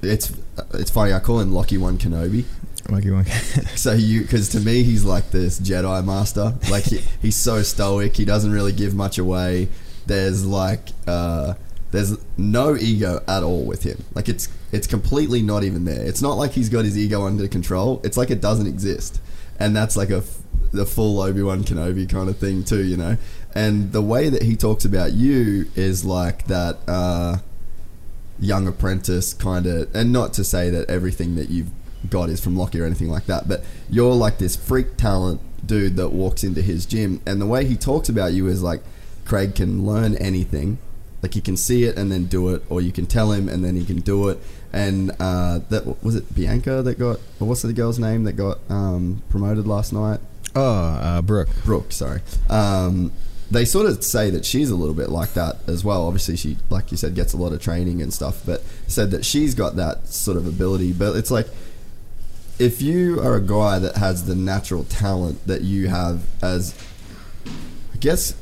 It's 0.02 0.32
it's 0.72 0.90
funny. 0.90 1.12
I 1.12 1.18
call 1.18 1.40
him 1.40 1.52
Lockie 1.52 1.76
One 1.76 1.98
Kenobi. 1.98 2.44
Lucky 2.88 3.10
one. 3.10 3.26
So 3.76 3.92
you, 3.92 4.22
because 4.22 4.48
to 4.50 4.60
me 4.60 4.82
he's 4.82 5.04
like 5.04 5.30
this 5.30 5.60
Jedi 5.60 6.04
master. 6.04 6.54
Like 6.70 6.84
he, 6.84 6.98
he's 7.20 7.36
so 7.36 7.62
stoic. 7.62 8.16
He 8.16 8.24
doesn't 8.24 8.50
really 8.50 8.72
give 8.72 8.94
much 8.94 9.18
away. 9.18 9.68
There's 10.06 10.46
like 10.46 10.88
uh, 11.06 11.54
there's 11.90 12.16
no 12.38 12.76
ego 12.76 13.22
at 13.28 13.42
all 13.42 13.64
with 13.64 13.82
him. 13.82 14.02
Like 14.14 14.28
it's 14.28 14.48
it's 14.72 14.86
completely 14.86 15.42
not 15.42 15.64
even 15.64 15.84
there. 15.84 16.00
It's 16.00 16.22
not 16.22 16.34
like 16.34 16.52
he's 16.52 16.68
got 16.68 16.84
his 16.84 16.96
ego 16.96 17.26
under 17.26 17.46
control. 17.46 18.00
It's 18.04 18.16
like 18.16 18.30
it 18.30 18.40
doesn't 18.40 18.66
exist. 18.66 19.20
And 19.60 19.76
that's 19.76 19.96
like 19.96 20.10
a 20.10 20.22
the 20.72 20.86
full 20.86 21.20
Obi 21.20 21.42
Wan 21.42 21.64
Kenobi 21.64 22.08
kind 22.08 22.28
of 22.28 22.38
thing 22.38 22.64
too, 22.64 22.84
you 22.84 22.96
know. 22.96 23.16
And 23.54 23.92
the 23.92 24.02
way 24.02 24.28
that 24.28 24.42
he 24.42 24.56
talks 24.56 24.84
about 24.84 25.12
you 25.12 25.66
is 25.76 26.04
like 26.04 26.46
that. 26.46 26.78
Uh, 26.86 27.38
young 28.40 28.66
apprentice 28.66 29.34
kind 29.34 29.66
of 29.66 29.94
and 29.94 30.12
not 30.12 30.32
to 30.34 30.44
say 30.44 30.70
that 30.70 30.88
everything 30.88 31.34
that 31.34 31.50
you've 31.50 31.70
got 32.08 32.28
is 32.28 32.40
from 32.40 32.56
Lockie 32.56 32.80
or 32.80 32.84
anything 32.84 33.10
like 33.10 33.26
that. 33.26 33.48
But 33.48 33.64
you're 33.90 34.14
like 34.14 34.38
this 34.38 34.56
freak 34.56 34.96
talent 34.96 35.40
dude 35.64 35.96
that 35.96 36.10
walks 36.10 36.44
into 36.44 36.62
his 36.62 36.86
gym, 36.86 37.20
and 37.26 37.40
the 37.40 37.46
way 37.46 37.64
he 37.64 37.76
talks 37.76 38.08
about 38.08 38.32
you 38.32 38.46
is 38.46 38.62
like 38.62 38.80
Craig 39.24 39.54
can 39.54 39.84
learn 39.84 40.16
anything. 40.16 40.78
Like 41.20 41.34
he 41.34 41.40
can 41.40 41.56
see 41.56 41.82
it 41.82 41.98
and 41.98 42.12
then 42.12 42.26
do 42.26 42.54
it, 42.54 42.62
or 42.68 42.80
you 42.80 42.92
can 42.92 43.06
tell 43.06 43.32
him 43.32 43.48
and 43.48 43.64
then 43.64 43.74
he 43.74 43.84
can 43.84 44.00
do 44.00 44.28
it. 44.28 44.38
And 44.72 45.10
uh, 45.18 45.60
that 45.70 46.02
was 46.02 46.14
it 46.14 46.34
Bianca 46.34 46.82
that 46.82 46.98
got, 46.98 47.18
or 47.40 47.48
what's 47.48 47.62
the 47.62 47.72
girl's 47.72 47.98
name 47.98 48.24
that 48.24 48.34
got 48.34 48.58
um, 48.68 49.22
promoted 49.28 49.66
last 49.66 49.92
night? 49.92 50.20
Oh, 50.54 50.62
uh, 50.62 51.22
Brooke. 51.22 51.48
Brooke, 51.64 51.92
sorry. 51.92 52.20
Um, 52.48 53.12
they 53.50 53.64
sort 53.64 53.86
of 53.86 54.04
say 54.04 54.30
that 54.30 54.44
she's 54.44 54.70
a 54.70 54.76
little 54.76 54.94
bit 54.94 55.08
like 55.08 55.34
that 55.34 55.56
as 55.66 55.82
well. 55.82 56.06
Obviously, 56.06 56.36
she, 56.36 56.58
like 56.68 56.90
you 56.90 56.96
said, 56.96 57.14
gets 57.14 57.32
a 57.32 57.36
lot 57.36 57.52
of 57.52 57.62
training 57.62 58.02
and 58.02 58.12
stuff, 58.12 58.42
but 58.44 58.62
said 58.86 59.10
that 59.10 59.24
she's 59.24 59.54
got 59.54 59.76
that 59.76 60.06
sort 60.08 60.36
of 60.36 60.46
ability. 60.46 60.92
But 60.92 61.16
it's 61.16 61.30
like, 61.30 61.48
if 62.58 62.82
you 62.82 63.20
are 63.20 63.36
a 63.36 63.40
guy 63.40 63.78
that 63.78 63.96
has 63.96 64.26
the 64.26 64.34
natural 64.34 64.84
talent 64.84 65.46
that 65.46 65.62
you 65.62 65.88
have 65.88 66.26
as, 66.42 66.74
I 67.46 67.96
guess, 68.00 68.34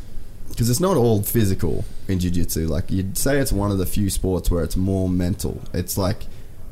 because 0.48 0.70
it's 0.70 0.80
not 0.80 0.96
all 0.96 1.22
physical 1.22 1.84
in 2.08 2.18
jiu-jitsu. 2.18 2.66
Like 2.66 2.90
you'd 2.90 3.18
say 3.18 3.38
it's 3.38 3.52
one 3.52 3.70
of 3.70 3.78
the 3.78 3.86
few 3.86 4.08
sports 4.10 4.50
where 4.50 4.64
it's 4.64 4.76
more 4.76 5.08
mental. 5.08 5.60
It's 5.74 5.98
like, 5.98 6.24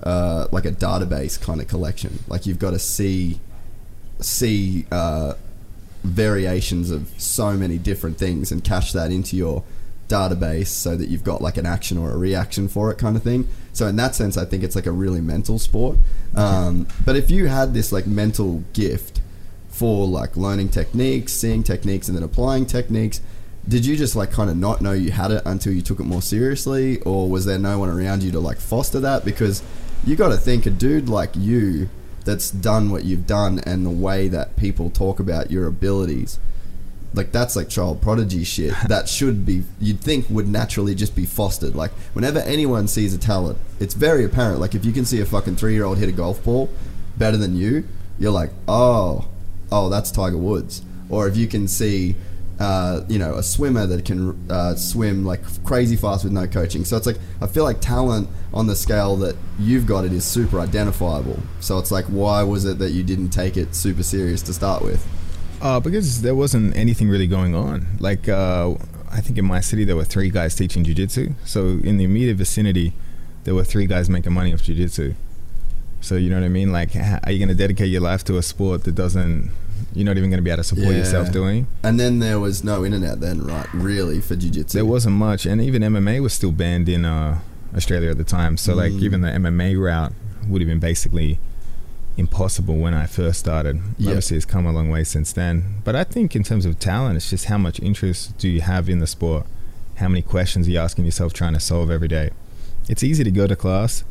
uh, 0.02 0.48
like 0.50 0.64
a 0.64 0.72
database 0.72 1.40
kind 1.40 1.60
of 1.60 1.68
collection. 1.68 2.18
Like 2.26 2.46
you've 2.46 2.58
got 2.58 2.70
to 2.70 2.78
see, 2.78 3.40
see, 4.20 4.86
uh, 4.90 5.34
variations 6.04 6.90
of 6.90 7.08
so 7.18 7.54
many 7.54 7.78
different 7.78 8.18
things 8.18 8.52
and 8.52 8.62
cache 8.62 8.92
that 8.92 9.10
into 9.10 9.36
your 9.36 9.64
database 10.08 10.66
so 10.66 10.96
that 10.96 11.08
you've 11.08 11.24
got 11.24 11.40
like 11.40 11.56
an 11.56 11.66
action 11.66 11.96
or 11.96 12.10
a 12.10 12.16
reaction 12.16 12.68
for 12.68 12.90
it 12.90 12.98
kind 12.98 13.16
of 13.16 13.22
thing. 13.22 13.48
So 13.72 13.86
in 13.86 13.96
that 13.96 14.14
sense, 14.14 14.36
I 14.36 14.44
think 14.44 14.62
it's 14.62 14.76
like 14.76 14.86
a 14.86 14.92
really 14.92 15.20
mental 15.20 15.58
sport. 15.58 15.96
Um, 16.36 16.86
but 17.04 17.16
if 17.16 17.30
you 17.30 17.46
had 17.46 17.74
this 17.74 17.90
like 17.90 18.06
mental 18.06 18.62
gift 18.72 19.20
for 19.68 20.06
like 20.06 20.36
learning 20.36 20.68
techniques, 20.68 21.32
seeing 21.32 21.62
techniques, 21.62 22.08
and 22.08 22.16
then 22.16 22.22
applying 22.22 22.66
techniques, 22.66 23.20
did 23.66 23.86
you 23.86 23.96
just 23.96 24.14
like 24.14 24.30
kind 24.30 24.50
of 24.50 24.56
not 24.56 24.82
know 24.82 24.92
you 24.92 25.10
had 25.10 25.30
it 25.30 25.42
until 25.46 25.72
you 25.72 25.82
took 25.82 25.98
it 25.98 26.04
more 26.04 26.22
seriously, 26.22 27.00
or 27.00 27.28
was 27.28 27.46
there 27.46 27.58
no 27.58 27.78
one 27.78 27.88
around 27.88 28.22
you 28.22 28.30
to 28.32 28.40
like 28.40 28.58
foster 28.58 29.00
that? 29.00 29.24
Because 29.24 29.62
you 30.04 30.16
got 30.16 30.28
to 30.28 30.36
think 30.36 30.66
a 30.66 30.70
dude 30.70 31.08
like 31.08 31.34
you 31.34 31.88
that's 32.24 32.50
done 32.50 32.90
what 32.90 33.04
you've 33.04 33.26
done 33.26 33.58
and 33.60 33.84
the 33.84 33.90
way 33.90 34.28
that 34.28 34.56
people 34.56 34.90
talk 34.90 35.20
about 35.20 35.50
your 35.50 35.66
abilities 35.66 36.38
like 37.14 37.30
that's 37.30 37.54
like 37.54 37.68
child 37.68 38.02
prodigy 38.02 38.44
shit 38.44 38.74
that 38.88 39.08
should 39.08 39.46
be 39.46 39.62
you'd 39.80 40.00
think 40.00 40.28
would 40.28 40.48
naturally 40.48 40.94
just 40.94 41.14
be 41.14 41.24
fostered. 41.24 41.74
Like 41.74 41.92
whenever 42.12 42.40
anyone 42.40 42.88
sees 42.88 43.14
a 43.14 43.18
talent 43.18 43.58
it's 43.80 43.94
very 43.94 44.24
apparent. 44.24 44.60
Like 44.60 44.74
if 44.74 44.84
you 44.84 44.92
can 44.92 45.04
see 45.04 45.20
a 45.20 45.24
fucking 45.26 45.56
three-year-old 45.56 45.98
hit 45.98 46.08
a 46.08 46.12
golf 46.12 46.42
ball 46.44 46.68
better 47.16 47.36
than 47.36 47.56
you 47.56 47.86
you're 48.18 48.32
like 48.32 48.50
oh 48.68 49.28
oh 49.72 49.88
that's 49.88 50.10
tiger 50.10 50.36
woods. 50.36 50.82
Or 51.08 51.28
if 51.28 51.36
you 51.36 51.46
can 51.46 51.68
see 51.68 52.16
uh, 52.60 53.00
you 53.08 53.18
know 53.18 53.34
a 53.34 53.42
swimmer 53.42 53.86
that 53.86 54.04
can 54.04 54.50
uh, 54.50 54.74
swim 54.74 55.24
like 55.24 55.40
crazy 55.64 55.96
fast 55.96 56.24
with 56.24 56.32
no 56.32 56.46
coaching 56.46 56.84
so 56.84 56.96
it's 56.96 57.06
like 57.06 57.18
i 57.40 57.46
feel 57.46 57.64
like 57.64 57.80
talent 57.80 58.28
on 58.52 58.66
the 58.66 58.76
scale 58.76 59.16
that 59.16 59.34
you've 59.58 59.86
got 59.86 60.04
it 60.04 60.12
is 60.12 60.24
super 60.24 60.60
identifiable 60.60 61.38
so 61.60 61.78
it's 61.78 61.90
like 61.90 62.04
why 62.06 62.42
was 62.42 62.64
it 62.64 62.78
that 62.78 62.90
you 62.90 63.02
didn't 63.02 63.30
take 63.30 63.56
it 63.56 63.74
super 63.74 64.02
serious 64.02 64.40
to 64.42 64.52
start 64.52 64.82
with 64.82 65.04
Uh, 65.60 65.80
because 65.80 66.20
there 66.22 66.34
wasn't 66.34 66.76
anything 66.76 67.08
really 67.08 67.26
going 67.26 67.54
on. 67.54 67.86
Like, 67.98 68.28
uh, 68.28 68.74
I 69.10 69.20
think 69.22 69.38
in 69.38 69.46
my 69.46 69.60
city 69.62 69.84
there 69.84 69.96
were 69.96 70.04
three 70.04 70.28
guys 70.28 70.54
teaching 70.54 70.84
jujitsu. 70.84 71.32
So 71.46 71.80
in 71.82 71.96
the 71.96 72.04
immediate 72.04 72.36
vicinity, 72.36 72.92
there 73.44 73.54
were 73.54 73.64
three 73.64 73.86
guys 73.86 74.10
making 74.10 74.34
money 74.34 74.52
off 74.52 74.60
jujitsu. 74.60 75.14
So 76.02 76.16
you 76.16 76.28
know 76.28 76.36
what 76.36 76.44
I 76.44 76.48
mean? 76.50 76.70
Like, 76.70 76.90
are 76.96 77.32
you 77.32 77.38
going 77.38 77.48
to 77.48 77.54
dedicate 77.54 77.88
your 77.88 78.02
life 78.02 78.22
to 78.24 78.36
a 78.36 78.42
sport 78.42 78.84
that 78.84 78.94
doesn't? 78.94 79.50
You're 79.94 80.04
not 80.04 80.16
even 80.18 80.28
going 80.30 80.38
to 80.38 80.42
be 80.42 80.50
able 80.50 80.62
to 80.62 80.68
support 80.68 80.88
Yeah. 80.88 80.98
yourself 80.98 81.30
doing. 81.32 81.66
and 81.82 81.98
then 82.00 82.18
there 82.18 82.40
was 82.40 82.64
no 82.64 82.84
internet 82.84 83.20
then 83.20 83.42
right 83.44 83.66
really 83.72 84.20
for 84.20 84.34
jiu-jitsu 84.36 84.76
There 84.76 84.84
wasn't 84.84 85.14
much, 85.16 85.46
and 85.46 85.60
even 85.60 85.82
MMA 85.82 86.20
was 86.20 86.32
still 86.32 86.52
banned 86.52 86.88
in 86.88 87.04
uh, 87.04 87.38
Australia 87.76 88.10
at 88.10 88.18
the 88.18 88.24
time. 88.24 88.56
So 88.56 88.74
like, 88.74 88.92
Mm. 88.92 89.00
even 89.02 89.20
the 89.22 89.28
MMA 89.30 89.76
route 89.76 90.12
would 90.48 90.60
have 90.60 90.68
been 90.68 90.80
basically 90.80 91.38
impossible 92.16 92.76
when 92.76 92.94
I 92.94 93.06
first 93.06 93.40
started. 93.40 93.80
Obviously, 93.98 94.36
it's 94.36 94.46
come 94.46 94.66
a 94.66 94.72
long 94.72 94.88
way 94.90 95.02
since 95.04 95.32
then. 95.32 95.64
But 95.84 95.96
I 95.96 96.04
think 96.04 96.36
in 96.36 96.42
terms 96.44 96.64
of 96.66 96.78
talent, 96.78 97.16
it's 97.16 97.30
just 97.30 97.46
how 97.46 97.58
much 97.58 97.80
interest 97.80 98.36
do 98.38 98.48
you 98.48 98.60
have 98.60 98.88
in 98.88 99.00
the 99.00 99.06
sport? 99.06 99.46
How 99.96 100.08
many 100.08 100.22
questions 100.22 100.66
are 100.66 100.70
you 100.70 100.78
asking 100.78 101.04
yourself 101.06 101.32
trying 101.32 101.54
to 101.54 101.60
solve 101.60 101.90
every 101.90 102.08
day? 102.08 102.30
It's 102.88 103.02
easy 103.02 103.24
to 103.24 103.30
go 103.30 103.46
to 103.46 103.56
class, 103.56 104.04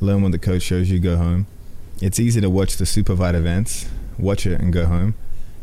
learn 0.00 0.22
what 0.22 0.32
the 0.32 0.38
coach 0.38 0.62
shows 0.62 0.90
you, 0.90 0.98
go 0.98 1.16
home. 1.16 1.46
It's 2.00 2.18
easy 2.18 2.40
to 2.40 2.50
watch 2.50 2.76
the 2.76 2.86
supervised 2.86 3.36
events, 3.36 3.86
watch 4.18 4.46
it 4.46 4.60
and 4.60 4.72
go 4.72 4.86
home. 4.86 5.14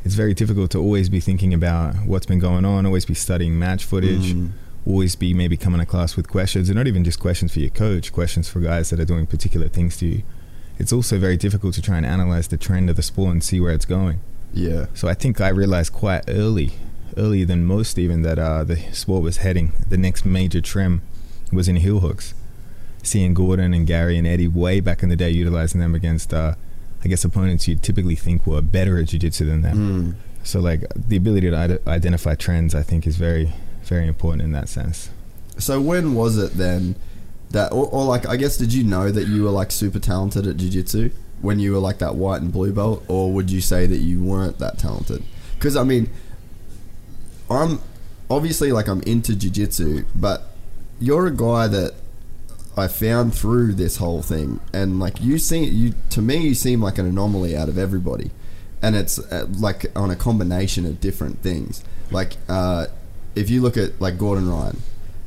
It's 0.04 0.16
very 0.16 0.34
difficult 0.34 0.72
to 0.72 0.80
always 0.80 1.10
be 1.10 1.20
thinking 1.20 1.54
about 1.54 1.96
what's 2.06 2.26
been 2.28 2.40
going 2.40 2.64
on, 2.66 2.86
always 2.86 3.06
be 3.06 3.14
studying 3.16 3.58
match 3.58 3.84
footage, 3.84 4.34
Mm. 4.34 4.52
always 4.86 5.16
be 5.16 5.34
maybe 5.34 5.58
coming 5.58 5.80
to 5.80 5.86
class 5.86 6.16
with 6.16 6.28
questions, 6.30 6.70
and 6.70 6.76
not 6.78 6.86
even 6.88 7.04
just 7.04 7.20
questions 7.20 7.52
for 7.54 7.60
your 7.60 7.72
coach, 7.72 8.14
questions 8.14 8.48
for 8.48 8.60
guys 8.60 8.92
that 8.92 9.00
are 9.00 9.06
doing 9.06 9.26
particular 9.26 9.68
things 9.68 9.98
to 9.98 10.06
you. 10.06 10.22
It's 10.78 10.94
also 10.94 11.18
very 11.18 11.38
difficult 11.38 11.74
to 11.76 11.82
try 11.82 11.98
and 11.98 12.06
analyze 12.06 12.48
the 12.50 12.58
trend 12.58 12.90
of 12.90 12.96
the 12.98 13.02
sport 13.02 13.32
and 13.32 13.44
see 13.44 13.60
where 13.60 13.74
it's 13.74 13.86
going. 13.86 14.20
yeah 14.54 14.86
So 14.94 15.08
I 15.08 15.14
think 15.16 15.42
I 15.42 15.50
realized 15.50 15.92
quite 15.92 16.24
early, 16.28 16.74
earlier 17.18 17.46
than 17.46 17.66
most 17.66 17.98
even, 17.98 18.22
that 18.22 18.38
uh, 18.38 18.64
the 18.64 18.78
sport 18.92 19.24
was 19.24 19.38
heading. 19.38 19.72
The 19.90 19.98
next 19.98 20.24
major 20.26 20.62
trend 20.62 21.02
was 21.52 21.68
in 21.68 21.78
heel 21.78 22.00
hooks. 22.02 22.34
Seeing 23.04 23.34
Gordon 23.34 23.74
and 23.74 23.86
Garry 23.88 24.18
and 24.18 24.28
Eddie 24.28 24.48
way 24.48 24.80
back 24.82 25.02
in 25.04 25.10
the 25.10 25.16
day 25.16 25.30
utilizing 25.32 25.80
them 25.82 25.96
against, 25.96 26.34
uh, 26.34 26.56
I 27.06 27.08
guess, 27.08 27.24
opponents 27.24 27.68
you'd 27.68 27.84
typically 27.84 28.16
think 28.16 28.48
were 28.48 28.62
better 28.62 28.98
at 28.98 29.06
jiu-jitsu 29.06 29.46
than 29.46 29.62
them. 29.62 29.78
Mm. 29.78 30.16
So 30.44 30.60
like 30.60 30.84
the 30.96 31.16
ability 31.16 31.50
to 31.52 31.56
ide- 31.56 31.88
identify 31.88 32.36
trends, 32.36 32.74
I 32.74 32.82
think, 32.82 33.06
is 33.06 33.16
very, 33.16 33.54
very 33.84 34.08
important 34.08 34.42
in 34.42 34.52
that 34.54 34.68
sense. 34.68 35.10
So 35.58 35.80
when 35.80 36.16
was 36.16 36.38
it 36.38 36.54
then 36.54 36.96
that, 37.52 37.72
or, 37.72 37.88
or 37.88 38.04
like, 38.06 38.28
I 38.28 38.36
guess, 38.36 38.58
did 38.58 38.74
you 38.74 38.84
know 38.84 39.12
that 39.12 39.28
you 39.28 39.44
were 39.44 39.52
like 39.52 39.72
super 39.72 40.00
talented 40.00 40.48
at 40.48 40.58
jiu-jitsu 40.58 41.12
when 41.42 41.60
you 41.60 41.74
were 41.74 41.80
like 41.80 42.00
that 42.00 42.16
white 42.16 42.42
and 42.42 42.52
blue 42.52 42.74
belt, 42.74 43.04
or 43.08 43.32
would 43.32 43.52
you 43.52 43.62
say 43.62 43.86
that 43.86 44.00
you 44.00 44.24
weren't 44.24 44.58
that 44.60 44.80
talented? 44.80 45.24
Because 45.54 45.76
I 45.76 45.84
mean, 45.84 46.10
I'm 47.50 47.80
obviously 48.30 48.72
like 48.72 48.88
I'm 48.88 49.02
into 49.04 49.36
jiu-jitsu, 49.36 50.06
but 50.16 50.44
you're 51.00 51.28
a 51.28 51.32
guy 51.32 51.68
that 51.68 51.94
I 52.78 52.88
found 52.88 53.34
through 53.34 53.74
this 53.74 53.98
whole 53.98 54.22
thing, 54.22 54.60
and 54.74 55.00
like 55.00 55.22
you 55.22 55.38
seem 55.38 55.72
you 55.74 55.94
to 56.10 56.22
me 56.22 56.38
you 56.38 56.56
seem 56.56 56.82
like 56.82 56.98
an 56.98 57.06
anomaly 57.06 57.56
out 57.56 57.70
of 57.70 57.78
everybody, 57.78 58.32
and 58.82 58.96
it's 58.96 59.20
uh, 59.20 59.48
like 59.60 59.86
on 59.96 60.12
a 60.12 60.16
combination 60.16 60.86
of 60.86 61.00
different 61.00 61.42
things. 61.42 61.84
Like 62.12 62.38
uh, 62.50 62.88
if 63.36 63.50
you 63.50 63.62
look 63.62 63.78
at 63.78 64.00
like 64.02 64.18
Gordon 64.18 64.50
Ryan, 64.50 64.82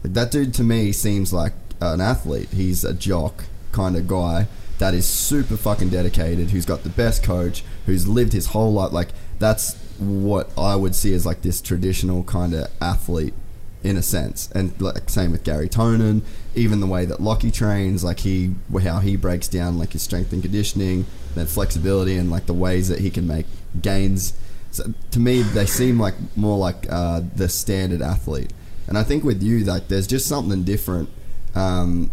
like 0.04 0.12
that 0.14 0.30
dude 0.30 0.54
to 0.54 0.64
me 0.64 0.92
seems 0.92 1.32
like 1.32 1.52
an 1.80 2.00
athlete. 2.00 2.50
He's 2.50 2.84
a 2.84 2.94
jock 2.94 3.44
kind 3.72 3.96
of 3.96 4.08
guy 4.08 4.46
that 4.78 4.94
is 4.94 5.06
super 5.06 5.56
fucking 5.56 5.90
dedicated. 5.90 6.50
Who's 6.50 6.64
got 6.64 6.82
the 6.82 6.88
best 6.88 7.22
coach. 7.22 7.64
Who's 7.86 8.06
lived 8.06 8.32
his 8.32 8.46
whole 8.46 8.72
life. 8.72 8.92
Like 8.92 9.08
that's 9.38 9.74
what 9.98 10.50
I 10.56 10.76
would 10.76 10.94
see 10.94 11.12
as 11.14 11.26
like 11.26 11.42
this 11.42 11.60
traditional 11.60 12.22
kind 12.24 12.54
of 12.54 12.70
athlete 12.80 13.34
in 13.82 13.96
a 13.96 14.02
sense. 14.02 14.50
And 14.52 14.78
like 14.80 15.08
same 15.08 15.32
with 15.32 15.44
Garry 15.44 15.68
Tonon, 15.68 16.22
even 16.54 16.80
the 16.80 16.86
way 16.86 17.04
that 17.04 17.20
Lockie 17.20 17.50
trains, 17.50 18.02
like 18.02 18.20
he 18.20 18.54
how 18.82 19.00
he 19.00 19.16
breaks 19.16 19.48
down 19.48 19.78
like 19.78 19.92
his 19.92 20.02
strength 20.02 20.32
and 20.32 20.42
conditioning, 20.42 21.06
then 21.34 21.46
flexibility 21.46 22.16
and 22.16 22.30
like 22.30 22.46
the 22.46 22.54
ways 22.54 22.88
that 22.88 23.00
he 23.00 23.10
can 23.10 23.26
make 23.26 23.46
gains. 23.80 24.34
So 24.70 24.92
to 25.12 25.20
me, 25.20 25.42
they 25.42 25.66
seem 25.66 25.98
like 25.98 26.14
more 26.36 26.58
like 26.58 26.86
uh, 26.90 27.22
the 27.34 27.48
standard 27.48 28.02
athlete. 28.02 28.52
And 28.86 28.98
I 28.98 29.02
think 29.02 29.24
with 29.24 29.42
you, 29.42 29.60
like 29.60 29.88
there's 29.88 30.06
just 30.06 30.26
something 30.26 30.64
different, 30.64 31.10
um, 31.54 32.10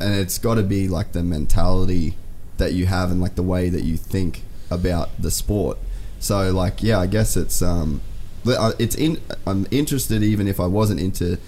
and 0.00 0.14
it's 0.14 0.38
got 0.38 0.54
to 0.54 0.62
be 0.62 0.88
like 0.88 1.12
the 1.12 1.22
mentality 1.22 2.16
that 2.58 2.72
you 2.72 2.86
have 2.86 3.10
and 3.10 3.20
like 3.20 3.34
the 3.34 3.42
way 3.42 3.68
that 3.68 3.82
you 3.82 3.96
think 3.96 4.42
about 4.70 5.10
the 5.20 5.30
sport. 5.30 5.78
So 6.20 6.50
like 6.52 6.82
yeah, 6.82 6.98
I 6.98 7.06
guess 7.06 7.36
it's 7.36 7.60
um, 7.60 8.00
it's 8.44 8.94
in. 8.94 9.20
I'm 9.46 9.66
interested 9.70 10.22
even 10.22 10.48
if 10.48 10.60
I 10.60 10.66
wasn't 10.66 11.00
into. 11.00 11.38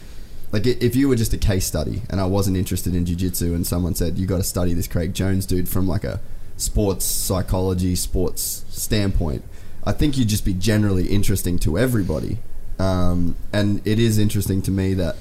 Like 0.53 0.67
if 0.67 0.95
you 0.95 1.09
were 1.09 1.17
just 1.17 1.33
a 1.33 1.39
case 1.39 1.67
study 1.67 2.03
and 2.09 2.21
I 2.21 2.27
wasn't 2.27 2.57
interested 2.57 2.95
in 2.95 3.05
jiu-jitsu 3.05 3.55
and 3.55 3.67
someone 3.67 3.97
said 3.97 4.19
you 4.19 4.27
got 4.29 4.37
to 4.37 4.45
study 4.45 4.73
this 4.73 4.87
Craig 4.87 5.13
Jones 5.13 5.47
dude 5.47 5.69
from 5.69 5.89
like 5.89 6.05
a 6.05 6.21
sports 6.57 7.05
psychology 7.05 7.97
sports 7.97 8.65
standpoint 8.69 9.43
I 9.83 9.91
think 9.91 10.17
you'd 10.17 10.29
just 10.29 10.45
be 10.45 10.55
generally 10.55 11.09
interesting 11.09 11.59
to 11.61 11.77
everybody 11.77 12.39
um, 12.79 13.35
and 13.53 13.85
it 13.85 13.99
is 13.99 14.17
interesting 14.17 14.63
to 14.63 14.71
me 14.71 14.95
that 14.95 15.17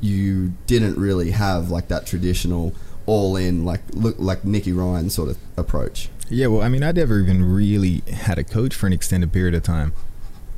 you 0.00 0.54
didn't 0.66 0.98
really 0.98 1.30
have 1.30 1.70
like 1.70 1.86
that 1.86 2.04
traditional 2.04 2.74
all 3.06 3.36
in 3.36 3.64
like 3.64 3.82
look 3.92 4.16
like 4.18 4.44
Nicky 4.44 4.72
Ryan 4.72 5.08
sort 5.08 5.28
of 5.28 5.38
approach 5.56 6.08
Yeah, 6.32 6.46
well, 6.46 6.62
I 6.62 6.70
mean, 6.70 6.82
I 6.82 6.92
never 6.92 7.20
even 7.20 7.44
really 7.44 8.02
had 8.10 8.38
a 8.38 8.44
coach 8.44 8.74
for 8.74 8.86
an 8.86 8.94
extended 8.94 9.34
period 9.34 9.54
of 9.54 9.62
time. 9.62 9.92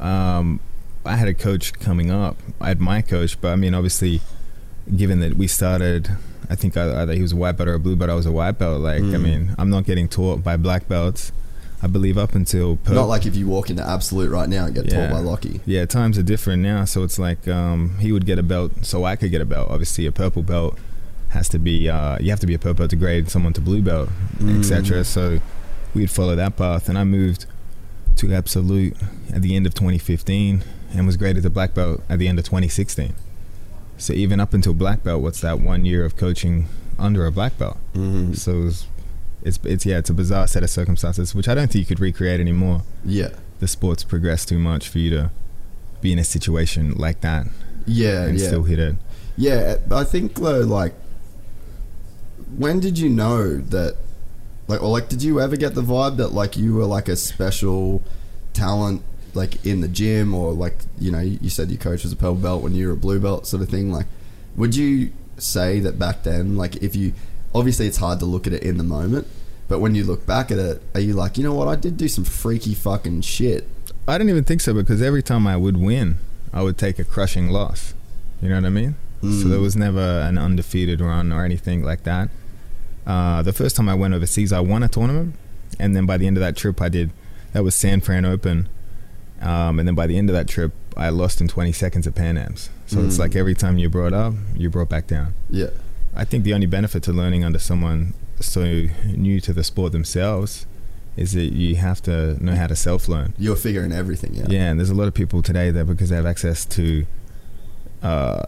Um, 0.01 0.61
I 1.05 1.17
had 1.17 1.29
a 1.29 1.35
coach 1.35 1.73
coming 1.75 2.11
up. 2.11 2.37
I 2.61 2.69
had 2.69 2.81
my 2.81 3.03
coach, 3.03 3.41
but 3.41 3.53
I 3.53 3.57
mean, 3.57 3.75
obviously, 3.75 4.21
given 4.95 5.21
that 5.21 5.35
we 5.35 5.47
started 5.47 6.11
I 6.51 6.57
think 6.57 6.77
either 6.77 7.15
he 7.15 7.23
was 7.23 7.33
a 7.33 7.37
white 7.37 7.53
belt 7.57 7.71
or 7.71 7.75
a 7.75 7.79
blue 7.79 7.97
belt. 7.97 8.11
I 8.11 8.15
was 8.15 8.27
a 8.27 8.31
white 8.33 8.59
belt. 8.59 8.83
Like, 8.83 9.01
I 9.01 9.17
Mm. 9.17 9.23
mean, 9.23 9.55
I'm 9.57 9.71
not 9.71 9.87
getting 9.87 10.09
taught 10.09 10.45
by 10.45 10.59
black 10.59 10.87
belts. 10.89 11.33
I 11.83 11.87
believe 11.87 12.19
up 12.19 12.35
until. 12.35 12.79
Not 12.87 13.09
like 13.09 13.25
if 13.25 13.35
you 13.35 13.47
walk 13.49 13.71
into 13.71 13.83
absolute 13.87 14.31
right 14.31 14.47
now 14.47 14.67
and 14.67 14.75
get 14.75 14.85
Yeah. 14.85 15.09
told 15.09 15.11
by 15.11 15.19
Lockie. 15.21 15.63
Yeah, 15.65 15.87
times 15.87 16.19
are 16.19 16.23
different 16.23 16.63
now. 16.63 16.85
So 16.85 17.03
it's 17.03 17.19
like 17.19 17.49
um, 17.49 17.97
he 17.99 18.13
would 18.13 18.27
get 18.27 18.39
a 18.39 18.43
belt, 18.43 18.73
so 18.83 19.05
I 19.05 19.17
could 19.17 19.31
get 19.31 19.41
a 19.41 19.47
belt. 19.47 19.69
Obviously, 19.71 20.05
a 20.05 20.13
purple 20.13 20.43
belt 20.43 20.77
has 21.31 21.49
to 21.49 21.59
be 21.59 21.89
uh, 21.89 22.19
you 22.21 22.29
have 22.29 22.41
to 22.41 22.47
be 22.47 22.53
a 22.55 22.59
purple 22.59 22.75
belt 22.83 22.91
to 22.91 22.97
grade 22.97 23.31
someone 23.31 23.55
to 23.55 23.63
blue 23.63 23.81
belt, 23.81 24.11
Mm. 24.39 24.59
etc. 24.59 25.03
So 25.05 25.41
we'd 25.95 26.11
follow 26.11 26.37
that 26.37 26.57
path, 26.59 26.91
and 26.91 26.99
I 26.99 27.05
moved 27.05 27.47
to 28.17 28.33
absolute 28.33 28.97
at 29.33 29.43
the 29.43 29.57
end 29.57 29.67
of 29.67 29.75
2015 29.75 30.63
and 30.95 31.07
was 31.07 31.17
graded 31.17 31.43
to 31.43 31.51
black 31.51 31.75
belt 31.75 32.03
at 32.09 32.19
the 32.19 32.29
end 32.29 32.39
of 32.39 32.45
2016. 32.45 33.15
So 33.99 34.13
even 34.13 34.41
up 34.41 34.53
until 34.55 34.75
black 34.75 35.03
belt, 35.03 35.23
what's 35.23 35.41
that 35.41 35.61
one 35.61 35.85
year 35.85 36.05
of 36.05 36.17
coaching 36.17 36.67
under 36.99 37.27
a 37.27 37.33
black 37.33 37.59
belt? 37.59 37.77
Mm-hmm. 37.95 38.35
So 38.35 38.53
it 38.53 38.65
was, 38.65 38.87
it's 39.43 39.59
it's 39.65 39.87
yeah, 39.87 39.99
it's 39.99 40.11
a 40.11 40.15
bizarre 40.15 40.47
set 40.47 40.63
of 40.63 40.71
circumstances, 40.71 41.35
which 41.35 41.49
I 41.49 41.55
don't 41.55 41.71
think 41.71 41.81
you 41.81 41.87
could 41.87 42.01
recreate 42.01 42.41
anymore 42.41 42.83
Yeah. 43.05 43.31
the 43.61 43.69
sport's 43.69 44.03
progressed 44.05 44.49
too 44.49 44.59
much 44.59 44.89
for 44.89 44.99
you 44.99 45.11
to 45.11 45.31
be 46.01 46.13
in 46.13 46.19
a 46.19 46.25
situation 46.25 46.93
like 46.95 47.21
that 47.23 47.47
Yeah, 47.87 48.25
and 48.25 48.39
yeah. 48.39 48.47
still 48.47 48.63
hit 48.65 48.79
it. 48.79 48.97
Yeah, 49.37 49.77
I 49.91 50.05
think 50.05 50.35
though, 50.37 50.61
like, 50.61 50.95
when 52.57 52.81
did 52.81 52.99
you 52.99 53.09
know 53.09 53.57
that, 53.59 53.97
like, 54.69 54.83
or 54.83 54.89
like, 54.91 55.09
did 55.09 55.23
you 55.23 55.41
ever 55.41 55.57
get 55.57 55.75
the 55.75 55.83
vibe 55.83 56.17
that 56.17 56.33
like 56.33 56.57
you 56.57 56.75
were 56.75 56.85
like 56.87 57.09
a 57.09 57.17
special 57.17 58.03
talent, 58.53 59.03
like 59.35 59.65
in 59.67 59.81
the 59.81 59.89
gym, 59.89 60.35
or 60.35 60.53
like, 60.53 60.79
you 60.99 61.11
know, 61.11 61.21
you 61.21 61.51
said 61.51 61.71
your 61.71 61.79
coach 61.79 62.03
was 62.03 62.13
a 62.13 62.17
purple 62.17 62.37
belt 62.37 62.63
when 62.63 62.75
you 62.75 62.87
were 62.89 62.93
a 62.95 62.97
blue 62.97 63.21
belt, 63.21 63.47
sort 63.47 63.63
of 63.63 63.69
thing. 63.69 63.91
Like, 63.93 64.07
would 64.57 64.75
you 64.77 65.11
say 65.39 65.81
that 65.81 65.99
back 65.99 66.23
then, 66.23 66.57
like, 66.57 66.77
if 66.77 66.95
you, 66.95 67.13
obviously, 67.55 67.87
it's 67.87 67.97
hard 67.99 68.21
to 68.21 68.25
look 68.27 68.47
at 68.47 68.53
it 68.53 68.63
in 68.63 68.79
the 68.79 68.85
moment, 68.85 69.27
but 69.69 69.81
when 69.81 69.95
you 69.95 70.05
look 70.05 70.25
back 70.27 70.51
at 70.51 70.59
it, 70.59 70.81
are 70.95 71.01
you 71.01 71.13
like, 71.15 71.37
you 71.37 71.43
know 71.45 71.55
what, 71.55 71.67
I 71.69 71.75
did 71.77 71.97
do 71.97 72.07
some 72.09 72.25
freaky 72.25 72.75
fucking 72.75 73.23
shit. 73.23 73.67
I 74.07 74.17
didn't 74.19 74.31
even 74.31 74.45
think 74.45 74.61
so 74.61 74.73
because 74.75 75.03
every 75.03 75.23
time 75.23 75.47
I 75.47 75.57
would 75.57 75.77
win, 75.77 76.17
I 76.53 76.63
would 76.63 76.79
take 76.79 76.99
a 76.99 77.05
crushing 77.05 77.49
loss. 77.49 77.95
You 78.41 78.51
know 78.51 78.57
what 78.57 78.67
I 78.67 78.71
mean? 78.71 78.95
So 79.23 79.27
Mm. 79.29 79.45
there 79.51 79.61
was 79.61 79.75
never 79.75 80.01
an 80.21 80.37
undefeated 80.37 81.01
run 81.01 81.33
or 81.33 81.45
anything 81.45 81.83
like 81.83 82.03
that. 82.05 82.29
Uh, 83.07 83.43
the 83.43 83.53
first 83.53 83.77
time 83.77 83.89
I 83.89 83.95
went 83.95 84.15
overseas, 84.15 84.53
I 84.53 84.61
won 84.61 84.83
a 84.83 84.89
tournament, 84.89 85.35
and 85.79 85.95
then 85.95 86.07
by 86.07 86.17
the 86.17 86.27
end 86.27 86.37
of 86.37 86.41
that 86.41 86.57
trip, 86.57 86.81
I 86.81 86.89
did. 86.89 87.11
That 87.53 87.63
was 87.63 87.75
San 87.75 88.01
Fran 88.01 88.25
Open, 88.25 88.69
um, 89.41 89.79
and 89.79 89.87
then 89.87 89.95
by 89.95 90.07
the 90.07 90.17
end 90.19 90.29
of 90.31 90.35
that 90.35 90.49
trip, 90.49 90.73
I 90.97 91.09
lost 91.11 91.41
in 91.41 91.49
20 91.49 91.73
seconds 91.73 92.07
at 92.07 92.15
Pan 92.15 92.37
Am's. 92.39 92.71
So 92.87 93.01
it's 93.05 93.17
Mm. 93.17 93.21
like 93.21 93.37
every 93.37 93.55
time 93.55 93.79
you 93.79 93.89
brought 93.91 94.13
up, 94.13 94.35
you 94.57 94.71
brought 94.71 94.89
back 94.89 95.07
down. 95.07 95.35
Yeah. 95.51 95.69
I 96.15 96.25
think 96.25 96.45
the 96.45 96.55
only 96.55 96.67
benefit 96.67 97.03
to 97.05 97.13
learning 97.13 97.45
under 97.45 97.59
someone 97.59 98.15
so 98.41 98.87
new 99.07 99.41
to 99.41 99.53
the 99.53 99.65
sport 99.65 99.93
themselves 99.93 100.67
is 101.17 101.33
that 101.33 101.53
you 101.53 101.77
have 101.77 102.03
to 102.03 102.43
know 102.45 102.55
how 102.55 102.67
to 102.69 102.77
self 102.77 103.09
learn. 103.09 103.35
You're 103.39 103.57
figuring 103.57 103.93
everything 103.93 104.41
out. 104.41 104.51
Yeah. 104.51 104.71
and 104.71 104.79
there's 104.79 104.91
a 104.91 104.95
lot 104.95 105.09
of 105.09 105.15
people 105.15 105.43
today 105.43 105.71
that 105.71 105.85
because 105.87 106.09
they 106.11 106.17
have 106.17 106.27
access 106.27 106.65
to, 106.67 107.07
uh, 108.03 108.43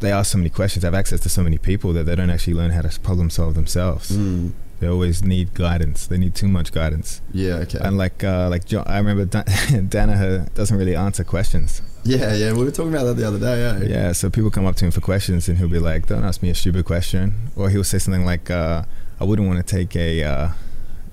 they 0.00 0.12
ask 0.12 0.32
so 0.32 0.38
many 0.38 0.50
questions, 0.50 0.82
they 0.82 0.86
have 0.86 0.94
access 0.94 1.20
to 1.20 1.28
so 1.28 1.42
many 1.42 1.58
people 1.58 1.92
that 1.92 2.04
they 2.04 2.16
don't 2.16 2.30
actually 2.30 2.54
learn 2.54 2.70
how 2.70 2.82
to 2.82 3.00
problem 3.00 3.30
solve 3.30 3.54
themselves. 3.54 4.10
Mm. 4.10 4.52
They 4.80 4.88
always 4.88 5.22
need 5.22 5.52
guidance. 5.52 6.06
They 6.06 6.16
need 6.16 6.34
too 6.34 6.48
much 6.48 6.72
guidance. 6.72 7.20
Yeah, 7.34 7.56
okay. 7.56 7.78
And 7.82 7.98
like, 7.98 8.24
uh, 8.24 8.48
like 8.48 8.64
John, 8.64 8.84
I 8.86 8.96
remember 8.96 9.26
Dan- 9.26 9.44
Danaher 9.90 10.52
doesn't 10.54 10.76
really 10.76 10.96
answer 10.96 11.22
questions. 11.22 11.82
yeah, 12.02 12.34
yeah, 12.34 12.54
we 12.54 12.64
were 12.64 12.70
talking 12.70 12.94
about 12.94 13.04
that 13.04 13.16
the 13.18 13.28
other 13.28 13.38
day, 13.38 13.60
yeah. 13.60 13.82
Yeah, 14.06 14.12
so 14.12 14.30
people 14.30 14.50
come 14.50 14.64
up 14.64 14.76
to 14.76 14.86
him 14.86 14.90
for 14.90 15.02
questions, 15.02 15.48
and 15.50 15.58
he'll 15.58 15.68
be 15.68 15.78
like, 15.78 16.06
"Don't 16.06 16.24
ask 16.24 16.42
me 16.42 16.48
a 16.48 16.54
stupid 16.54 16.86
question," 16.86 17.34
or 17.56 17.68
he'll 17.68 17.84
say 17.84 17.98
something 17.98 18.24
like, 18.24 18.50
uh, 18.50 18.84
"I 19.20 19.24
wouldn't 19.24 19.46
want 19.46 19.58
to 19.64 19.76
take 19.76 19.94
a 19.96 20.24
uh, 20.24 20.48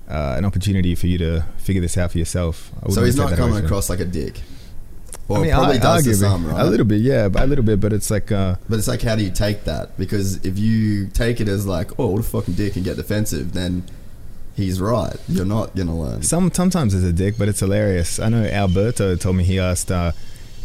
uh, 0.09 0.35
an 0.38 0.45
opportunity 0.45 0.95
for 0.95 1.07
you 1.07 1.17
to 1.17 1.43
figure 1.57 1.81
this 1.81 1.97
out 1.97 2.13
for 2.13 2.19
yourself." 2.19 2.71
I 2.81 2.89
So 2.93 3.03
he's 3.03 3.17
not 3.17 3.33
coming 3.35 3.65
across 3.65 3.89
like 3.89 3.99
a 3.99 4.05
dick. 4.05 4.41
Or 5.30 5.39
I 5.39 5.41
mean, 5.41 5.51
probably 5.51 5.75
I, 5.75 5.80
does 5.80 6.07
arguably, 6.07 6.19
some, 6.21 6.47
right? 6.47 6.61
a 6.61 6.69
little 6.69 6.86
bit, 6.86 7.01
yeah, 7.01 7.28
but 7.28 7.43
a 7.43 7.47
little 7.47 7.63
bit. 7.65 7.80
But 7.82 7.91
it's 7.91 8.09
like, 8.09 8.32
uh, 8.32 8.55
But 8.69 8.80
it's 8.80 8.88
like, 8.88 9.01
how 9.01 9.15
do 9.15 9.23
you 9.23 9.32
take 9.32 9.65
that? 9.65 9.97
Because 9.97 10.38
if 10.45 10.57
you 10.57 11.07
take 11.07 11.41
it 11.41 11.49
as 11.49 11.65
like, 11.67 11.99
oh, 11.99 12.07
what 12.07 12.19
a 12.21 12.23
fucking 12.23 12.53
dick 12.53 12.75
and 12.78 12.86
get 12.86 12.95
defensive, 12.95 13.51
then 13.51 13.84
he's 14.55 14.80
right. 14.80 15.17
You're 15.28 15.45
not 15.45 15.75
going 15.75 15.88
to 15.88 15.93
learn. 15.93 16.23
some 16.23 16.51
sometimes 16.51 16.93
it's 16.93 17.03
a 17.03 17.11
dick, 17.11 17.36
but 17.38 17.49
it's 17.49 17.59
hilarious. 17.59 18.19
I 18.19 18.30
know 18.30 18.43
Alberto 18.45 19.15
told 19.17 19.36
me 19.36 19.43
he 19.43 19.59
asked 19.59 19.91
uh, 19.91 20.13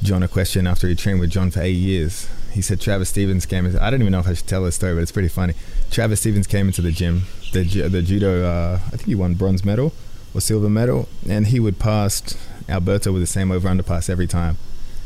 John 0.03 0.23
a 0.23 0.29
question 0.29 0.67
after 0.69 0.87
he 0.87 0.95
trained 0.95 1.19
with 1.19 1.31
John 1.31 1.51
for 1.51 1.61
eight 1.61 1.73
years. 1.73 2.29
He 2.53 2.63
said 2.63 2.81
Travis 2.81 3.09
Stevens 3.09 3.47
came. 3.47 3.67
I 3.81 3.91
don't 3.91 4.01
even 4.01 4.13
know 4.13 4.21
if 4.21 4.29
I 4.29 4.35
should 4.35 4.47
tell 4.47 4.63
this 4.65 4.77
story, 4.77 4.95
but 4.95 5.01
it's 5.01 5.13
pretty 5.13 5.29
funny. 5.29 5.55
Travis 5.91 6.21
Stevens 6.21 6.47
came 6.47 6.67
into 6.69 6.83
the 6.83 6.93
gym. 6.93 7.23
The 7.53 7.65
the 7.89 8.03
judo. 8.03 8.45
Uh, 8.45 8.79
I 8.87 8.91
think 8.91 9.05
he 9.07 9.15
won 9.15 9.35
bronze 9.35 9.65
medal 9.65 9.93
or 10.35 10.41
silver 10.41 10.69
medal, 10.69 11.09
and 11.29 11.47
he 11.49 11.59
would 11.61 11.79
pass 11.79 12.37
Alberto 12.73 13.13
with 13.13 13.23
the 13.23 13.27
same 13.27 13.51
over 13.53 13.69
under 13.69 13.83
pass 13.83 14.09
every 14.09 14.27
time. 14.27 14.57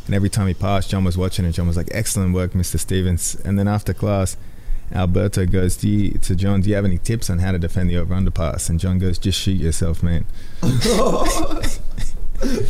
And 0.07 0.14
every 0.14 0.31
time 0.31 0.47
he 0.47 0.55
passed, 0.55 0.89
John 0.91 1.03
was 1.05 1.19
watching, 1.19 1.45
and 1.45 1.53
John 1.53 1.67
was 1.67 1.77
like, 1.77 1.89
"Excellent 1.91 2.33
work, 2.33 2.53
Mr. 2.53 2.79
Stevens." 2.79 3.35
And 3.45 3.59
then 3.59 3.67
after 3.69 3.93
class, 3.93 4.37
Alberto 4.95 5.45
goes 5.47 5.77
do 5.77 5.89
you, 5.89 6.11
to 6.19 6.37
John, 6.37 6.61
"Do 6.61 6.69
you 6.71 6.77
have 6.77 6.85
any 6.85 6.99
tips 6.99 7.29
on 7.29 7.41
how 7.41 7.51
to 7.53 7.59
defend 7.59 7.91
the 7.91 7.97
over 7.97 8.14
under 8.14 8.31
pass?" 8.31 8.69
And 8.69 8.79
John 8.79 8.99
goes, 9.01 9.19
"Just 9.19 9.39
shoot 9.41 9.59
yourself, 9.61 10.03
man." 10.05 10.25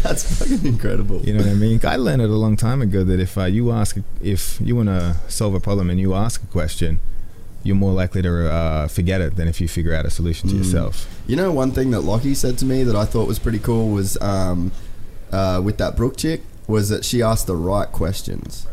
That's 0.03 0.38
fucking 0.38 0.64
incredible. 0.64 1.20
You 1.22 1.32
know 1.34 1.40
what 1.40 1.49
I 1.51 1.55
mean? 1.55 1.80
I 1.84 1.97
learned 1.97 2.22
it 2.22 2.30
a 2.30 2.34
long 2.36 2.57
time 2.57 2.80
ago 2.80 3.03
that 3.05 3.18
if 3.18 3.36
uh, 3.36 3.44
you 3.44 3.72
ask, 3.72 3.97
if 4.22 4.59
you 4.61 4.76
want 4.76 4.88
to 4.88 5.16
solve 5.28 5.55
a 5.55 5.61
problem 5.61 5.90
and 5.90 5.99
you 6.01 6.14
ask 6.14 6.42
a 6.42 6.47
question, 6.47 7.01
you're 7.64 7.74
more 7.76 7.92
likely 7.92 8.22
to 8.22 8.49
uh, 8.51 8.86
forget 8.88 9.20
it 9.20 9.34
than 9.34 9.49
if 9.49 9.61
you 9.61 9.66
figure 9.66 9.92
out 9.92 10.07
a 10.07 10.11
solution 10.11 10.49
to 10.51 10.55
Mm. 10.55 10.59
yourself. 10.59 11.09
You 11.26 11.34
know, 11.34 11.51
one 11.51 11.72
thing 11.72 11.90
that 11.90 12.03
Lockie 12.03 12.34
said 12.34 12.57
to 12.59 12.64
me 12.64 12.84
that 12.84 12.94
I 12.94 13.05
thought 13.05 13.26
was 13.26 13.40
pretty 13.40 13.59
cool 13.59 13.90
was 13.90 14.16
um, 14.22 14.70
uh, 15.37 15.61
with 15.61 15.76
that 15.76 15.97
Brooke 15.97 16.16
chick 16.16 16.41
was 16.66 16.89
that 16.89 17.05
she 17.05 17.22
asked 17.22 17.47
the 17.47 17.57
right 17.57 17.93
questions. 17.93 18.66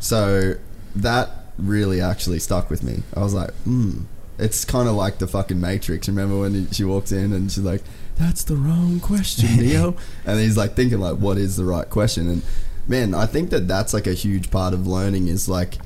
So 0.00 0.54
that 0.94 1.30
really 1.58 2.00
actually 2.00 2.38
stuck 2.38 2.70
with 2.70 2.82
me. 2.82 3.02
I 3.14 3.20
was 3.20 3.34
like, 3.34 3.52
hmm. 3.64 4.04
It's 4.38 4.64
kind 4.66 4.86
of 4.86 4.94
like 4.94 5.18
the 5.18 5.26
fucking 5.26 5.58
Matrix. 5.58 6.08
Remember 6.08 6.40
when 6.40 6.70
she 6.70 6.84
walks 6.84 7.10
in 7.10 7.32
and 7.32 7.50
she's 7.50 7.64
like, 7.64 7.82
"That's 8.16 8.44
the 8.44 8.54
wrong 8.54 9.00
question, 9.00 9.56
Neo," 9.60 9.96
and 10.26 10.38
he's 10.38 10.58
like 10.58 10.76
thinking 10.76 10.98
like, 11.00 11.16
"What 11.16 11.38
is 11.38 11.56
the 11.56 11.64
right 11.64 11.88
question?" 11.88 12.28
And 12.28 12.42
man, 12.86 13.14
I 13.14 13.24
think 13.24 13.48
that 13.48 13.66
that's 13.66 13.94
like 13.94 14.06
a 14.06 14.12
huge 14.12 14.50
part 14.50 14.74
of 14.74 14.86
learning 14.86 15.28
is 15.28 15.48
like 15.48 15.76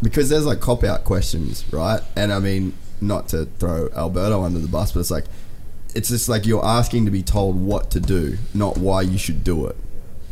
because 0.00 0.28
there's 0.28 0.46
like 0.46 0.60
cop 0.60 0.84
out 0.84 1.02
questions, 1.02 1.64
right? 1.72 2.00
And 2.14 2.32
I 2.32 2.38
mean, 2.38 2.74
not 3.00 3.26
to 3.30 3.46
throw 3.58 3.88
Alberto 3.96 4.44
under 4.44 4.60
the 4.60 4.68
bus, 4.68 4.92
but 4.92 5.00
it's 5.00 5.10
like 5.10 5.24
it's 5.94 6.08
just 6.08 6.28
like 6.28 6.46
you're 6.46 6.64
asking 6.64 7.04
to 7.04 7.10
be 7.10 7.22
told 7.22 7.60
what 7.60 7.90
to 7.92 8.00
do, 8.00 8.38
not 8.54 8.78
why 8.78 9.02
you 9.02 9.18
should 9.18 9.44
do 9.44 9.66
it, 9.66 9.76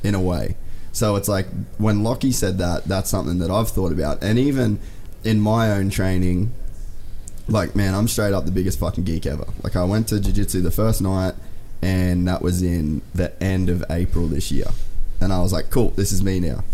in 0.02 0.14
a 0.14 0.20
way. 0.20 0.56
So 0.92 1.16
it's 1.16 1.28
like 1.28 1.46
when 1.78 2.02
Lockie 2.02 2.32
said 2.32 2.58
that, 2.58 2.84
that's 2.84 3.10
something 3.10 3.38
that 3.38 3.50
I've 3.50 3.68
thought 3.68 3.92
about, 3.92 4.22
and 4.22 4.38
even 4.38 4.80
in 5.24 5.40
my 5.40 5.70
own 5.70 5.90
training, 5.90 6.52
like 7.48 7.74
man, 7.76 7.94
I'm 7.94 8.08
straight 8.08 8.32
up 8.32 8.44
the 8.44 8.50
biggest 8.50 8.78
fucking 8.78 9.04
geek 9.04 9.26
ever. 9.26 9.46
Like 9.62 9.76
I 9.76 9.84
went 9.84 10.08
to 10.08 10.20
jiu-jitsu 10.20 10.62
the 10.62 10.70
first 10.70 11.00
night, 11.00 11.34
and 11.82 12.26
that 12.28 12.42
was 12.42 12.62
in 12.62 13.02
the 13.14 13.40
end 13.42 13.68
of 13.68 13.84
April 13.90 14.26
this 14.26 14.50
year, 14.50 14.66
and 15.20 15.32
I 15.32 15.40
was 15.40 15.52
like, 15.52 15.70
cool, 15.70 15.90
this 15.90 16.12
is 16.12 16.22
me 16.22 16.40
now 16.40 16.64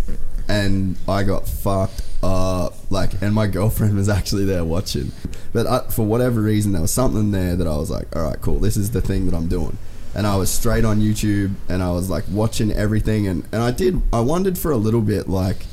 and 0.48 0.96
I 1.08 1.22
got 1.22 1.48
fucked 1.48 2.02
up. 2.22 2.63
Like, 2.90 3.20
and 3.22 3.34
my 3.34 3.46
girlfriend 3.46 3.96
was 3.96 4.08
actually 4.08 4.44
there 4.44 4.64
watching. 4.64 5.12
But 5.52 5.66
I, 5.66 5.80
for 5.90 6.04
whatever 6.04 6.40
reason, 6.40 6.72
there 6.72 6.82
was 6.82 6.92
something 6.92 7.30
there 7.30 7.56
that 7.56 7.66
I 7.66 7.76
was 7.76 7.90
like, 7.90 8.14
all 8.14 8.22
right, 8.22 8.40
cool, 8.40 8.58
this 8.58 8.76
is 8.76 8.90
the 8.90 9.00
thing 9.00 9.26
that 9.26 9.34
I'm 9.34 9.48
doing. 9.48 9.78
And 10.14 10.26
I 10.26 10.36
was 10.36 10.48
straight 10.50 10.84
on 10.84 11.00
YouTube 11.00 11.54
and 11.68 11.82
I 11.82 11.90
was 11.90 12.08
like 12.08 12.24
watching 12.30 12.70
everything. 12.72 13.26
And, 13.26 13.44
and 13.52 13.62
I 13.62 13.70
did, 13.72 14.00
I 14.12 14.20
wondered 14.20 14.56
for 14.58 14.70
a 14.70 14.76
little 14.76 15.00
bit, 15.00 15.28
like, 15.28 15.66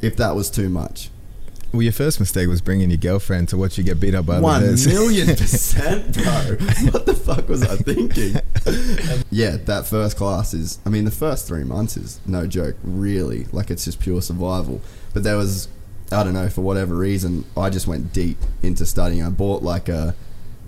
if 0.00 0.16
that 0.16 0.36
was 0.36 0.50
too 0.50 0.68
much. 0.68 1.10
Well, 1.72 1.82
your 1.82 1.92
first 1.92 2.20
mistake 2.20 2.48
was 2.48 2.60
bringing 2.60 2.90
your 2.90 2.96
girlfriend 2.96 3.48
to 3.48 3.56
watch 3.56 3.76
you 3.76 3.82
get 3.82 3.98
beat 3.98 4.14
up 4.14 4.24
by 4.24 4.38
One 4.40 4.62
others. 4.62 4.86
million 4.86 5.26
percent, 5.36 6.14
bro. 6.14 6.56
what 6.92 7.06
the 7.06 7.12
fuck 7.14 7.48
was 7.48 7.62
I 7.64 7.76
thinking? 7.76 8.36
yeah, 9.30 9.56
that 9.64 9.86
first 9.86 10.16
class 10.16 10.54
is. 10.54 10.78
I 10.86 10.90
mean, 10.90 11.04
the 11.04 11.10
first 11.10 11.46
three 11.48 11.64
months 11.64 11.96
is 11.96 12.20
no 12.24 12.46
joke. 12.46 12.76
Really, 12.84 13.44
like 13.52 13.70
it's 13.70 13.84
just 13.84 13.98
pure 14.00 14.22
survival. 14.22 14.80
But 15.12 15.24
there 15.24 15.36
was, 15.36 15.68
I 16.12 16.22
don't 16.22 16.34
know, 16.34 16.48
for 16.48 16.60
whatever 16.60 16.94
reason, 16.94 17.44
I 17.56 17.70
just 17.70 17.86
went 17.86 18.12
deep 18.12 18.38
into 18.62 18.86
studying. 18.86 19.24
I 19.24 19.30
bought 19.30 19.62
like 19.62 19.88
a 19.88 20.14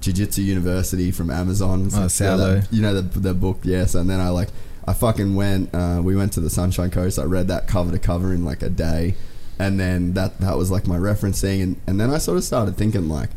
jiu-jitsu 0.01 0.43
university 0.43 1.11
from 1.11 1.31
Amazon. 1.31 1.87
Oh, 1.93 2.07
Saulo. 2.07 2.67
you 2.73 2.83
know 2.83 2.95
the 3.01 3.03
the 3.19 3.35
book, 3.35 3.61
yes. 3.63 3.95
And 3.95 4.11
then 4.11 4.21
I 4.21 4.31
like, 4.31 4.49
I 4.87 4.93
fucking 4.95 5.35
went. 5.35 5.75
Uh, 5.75 6.01
we 6.03 6.17
went 6.17 6.33
to 6.33 6.41
the 6.41 6.51
Sunshine 6.51 6.91
Coast. 6.91 7.19
I 7.19 7.25
read 7.25 7.49
that 7.49 7.69
cover 7.69 7.93
to 7.93 7.99
cover 7.99 8.33
in 8.33 8.45
like 8.45 8.63
a 8.63 8.69
day 8.71 9.15
and 9.59 9.79
then 9.79 10.15
that 10.15 10.39
that 10.39 10.57
was 10.57 10.71
like 10.71 10.87
my 10.87 10.97
referencing 10.97 11.63
and, 11.63 11.81
and 11.87 12.01
then 12.01 12.11
I 12.11 12.19
sort 12.19 12.39
of 12.39 12.45
started 12.45 12.77
thinking 12.77 13.09
like 13.09 13.31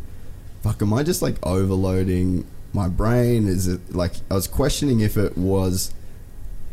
fuck 0.62 0.82
am 0.82 0.94
I 0.94 1.04
just 1.04 1.22
like 1.22 1.36
overloading 1.46 2.46
my 2.74 2.88
brain 2.88 3.48
is 3.48 3.68
it 3.68 3.94
like 3.96 4.14
I 4.30 4.36
was 4.36 4.48
questioning 4.48 5.00
if 5.00 5.18
it 5.18 5.38
was 5.38 5.94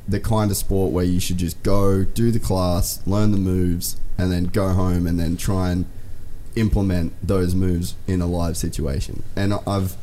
the 0.08 0.18
kind 0.18 0.50
of 0.50 0.56
sport 0.56 0.90
where 0.90 1.04
you 1.04 1.20
should 1.20 1.36
just 1.36 1.62
go 1.62 2.02
do 2.02 2.30
the 2.30 2.40
class 2.40 3.06
learn 3.06 3.30
the 3.30 3.36
moves 3.36 3.96
and 4.16 4.32
then 4.32 4.44
go 4.44 4.70
home 4.70 5.06
and 5.06 5.20
then 5.20 5.36
try 5.36 5.70
and 5.70 5.84
implement 6.56 7.12
those 7.22 7.54
moves 7.54 7.94
in 8.06 8.20
a 8.20 8.26
live 8.26 8.56
situation. 8.56 9.22
And 9.36 9.54
I've, 9.66 9.96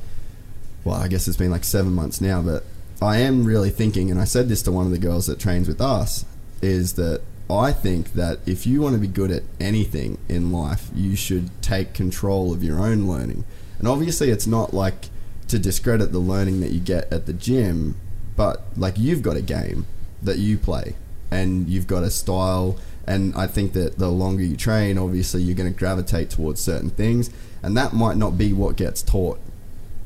well, 0.83 0.95
I 0.95 1.07
guess 1.07 1.27
it's 1.27 1.37
been 1.37 1.51
like 1.51 1.65
seven 1.65 1.93
months 1.93 2.21
now, 2.21 2.41
but 2.41 2.63
I 3.01 3.17
am 3.17 3.43
really 3.43 3.69
thinking, 3.69 4.09
and 4.09 4.19
I 4.19 4.23
said 4.23 4.47
this 4.47 4.61
to 4.63 4.71
one 4.71 4.85
of 4.85 4.91
the 4.91 4.97
girls 4.97 5.27
that 5.27 5.39
trains 5.39 5.67
with 5.67 5.81
us, 5.81 6.23
is 6.61 6.93
that 6.93 7.21
I 7.49 7.73
think 7.73 8.13
that 8.13 8.39
if 8.45 8.65
you 8.65 8.81
want 8.81 8.95
to 8.95 9.01
be 9.01 9.07
good 9.07 9.31
at 9.31 9.43
anything 9.59 10.17
in 10.29 10.51
life, 10.51 10.89
you 10.95 11.15
should 11.15 11.49
take 11.61 11.93
control 11.93 12.53
of 12.53 12.63
your 12.63 12.79
own 12.79 13.05
learning. 13.05 13.43
And 13.77 13.87
obviously, 13.87 14.29
it's 14.29 14.47
not 14.47 14.73
like 14.73 15.09
to 15.49 15.59
discredit 15.59 16.11
the 16.11 16.19
learning 16.19 16.61
that 16.61 16.71
you 16.71 16.79
get 16.79 17.11
at 17.11 17.25
the 17.25 17.33
gym, 17.33 17.99
but 18.37 18.63
like 18.77 18.97
you've 18.97 19.21
got 19.21 19.35
a 19.35 19.41
game 19.41 19.85
that 20.25 20.37
you 20.37 20.57
play 20.57 20.95
and 21.31 21.67
you've 21.69 21.87
got 21.87 22.03
a 22.03 22.11
style. 22.11 22.77
And 23.07 23.35
I 23.35 23.47
think 23.47 23.73
that 23.73 23.97
the 23.99 24.09
longer 24.09 24.43
you 24.43 24.57
train, 24.57 24.97
obviously, 24.97 25.41
you're 25.43 25.55
going 25.55 25.71
to 25.71 25.77
gravitate 25.77 26.29
towards 26.29 26.61
certain 26.61 26.89
things. 26.89 27.29
And 27.61 27.77
that 27.77 27.93
might 27.93 28.17
not 28.17 28.37
be 28.37 28.53
what 28.53 28.75
gets 28.75 29.01
taught 29.01 29.39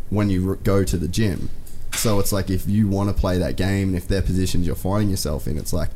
when 0.09 0.29
you 0.29 0.55
go 0.63 0.83
to 0.83 0.97
the 0.97 1.07
gym. 1.07 1.49
So 1.93 2.19
it's 2.19 2.31
like 2.31 2.49
if 2.49 2.67
you 2.67 2.87
want 2.87 3.09
to 3.09 3.15
play 3.15 3.37
that 3.37 3.55
game 3.55 3.89
and 3.89 3.97
if 3.97 4.07
they're 4.07 4.21
positions 4.21 4.65
you're 4.67 4.75
finding 4.75 5.09
yourself 5.09 5.47
in, 5.47 5.57
it's 5.57 5.73
like, 5.73 5.89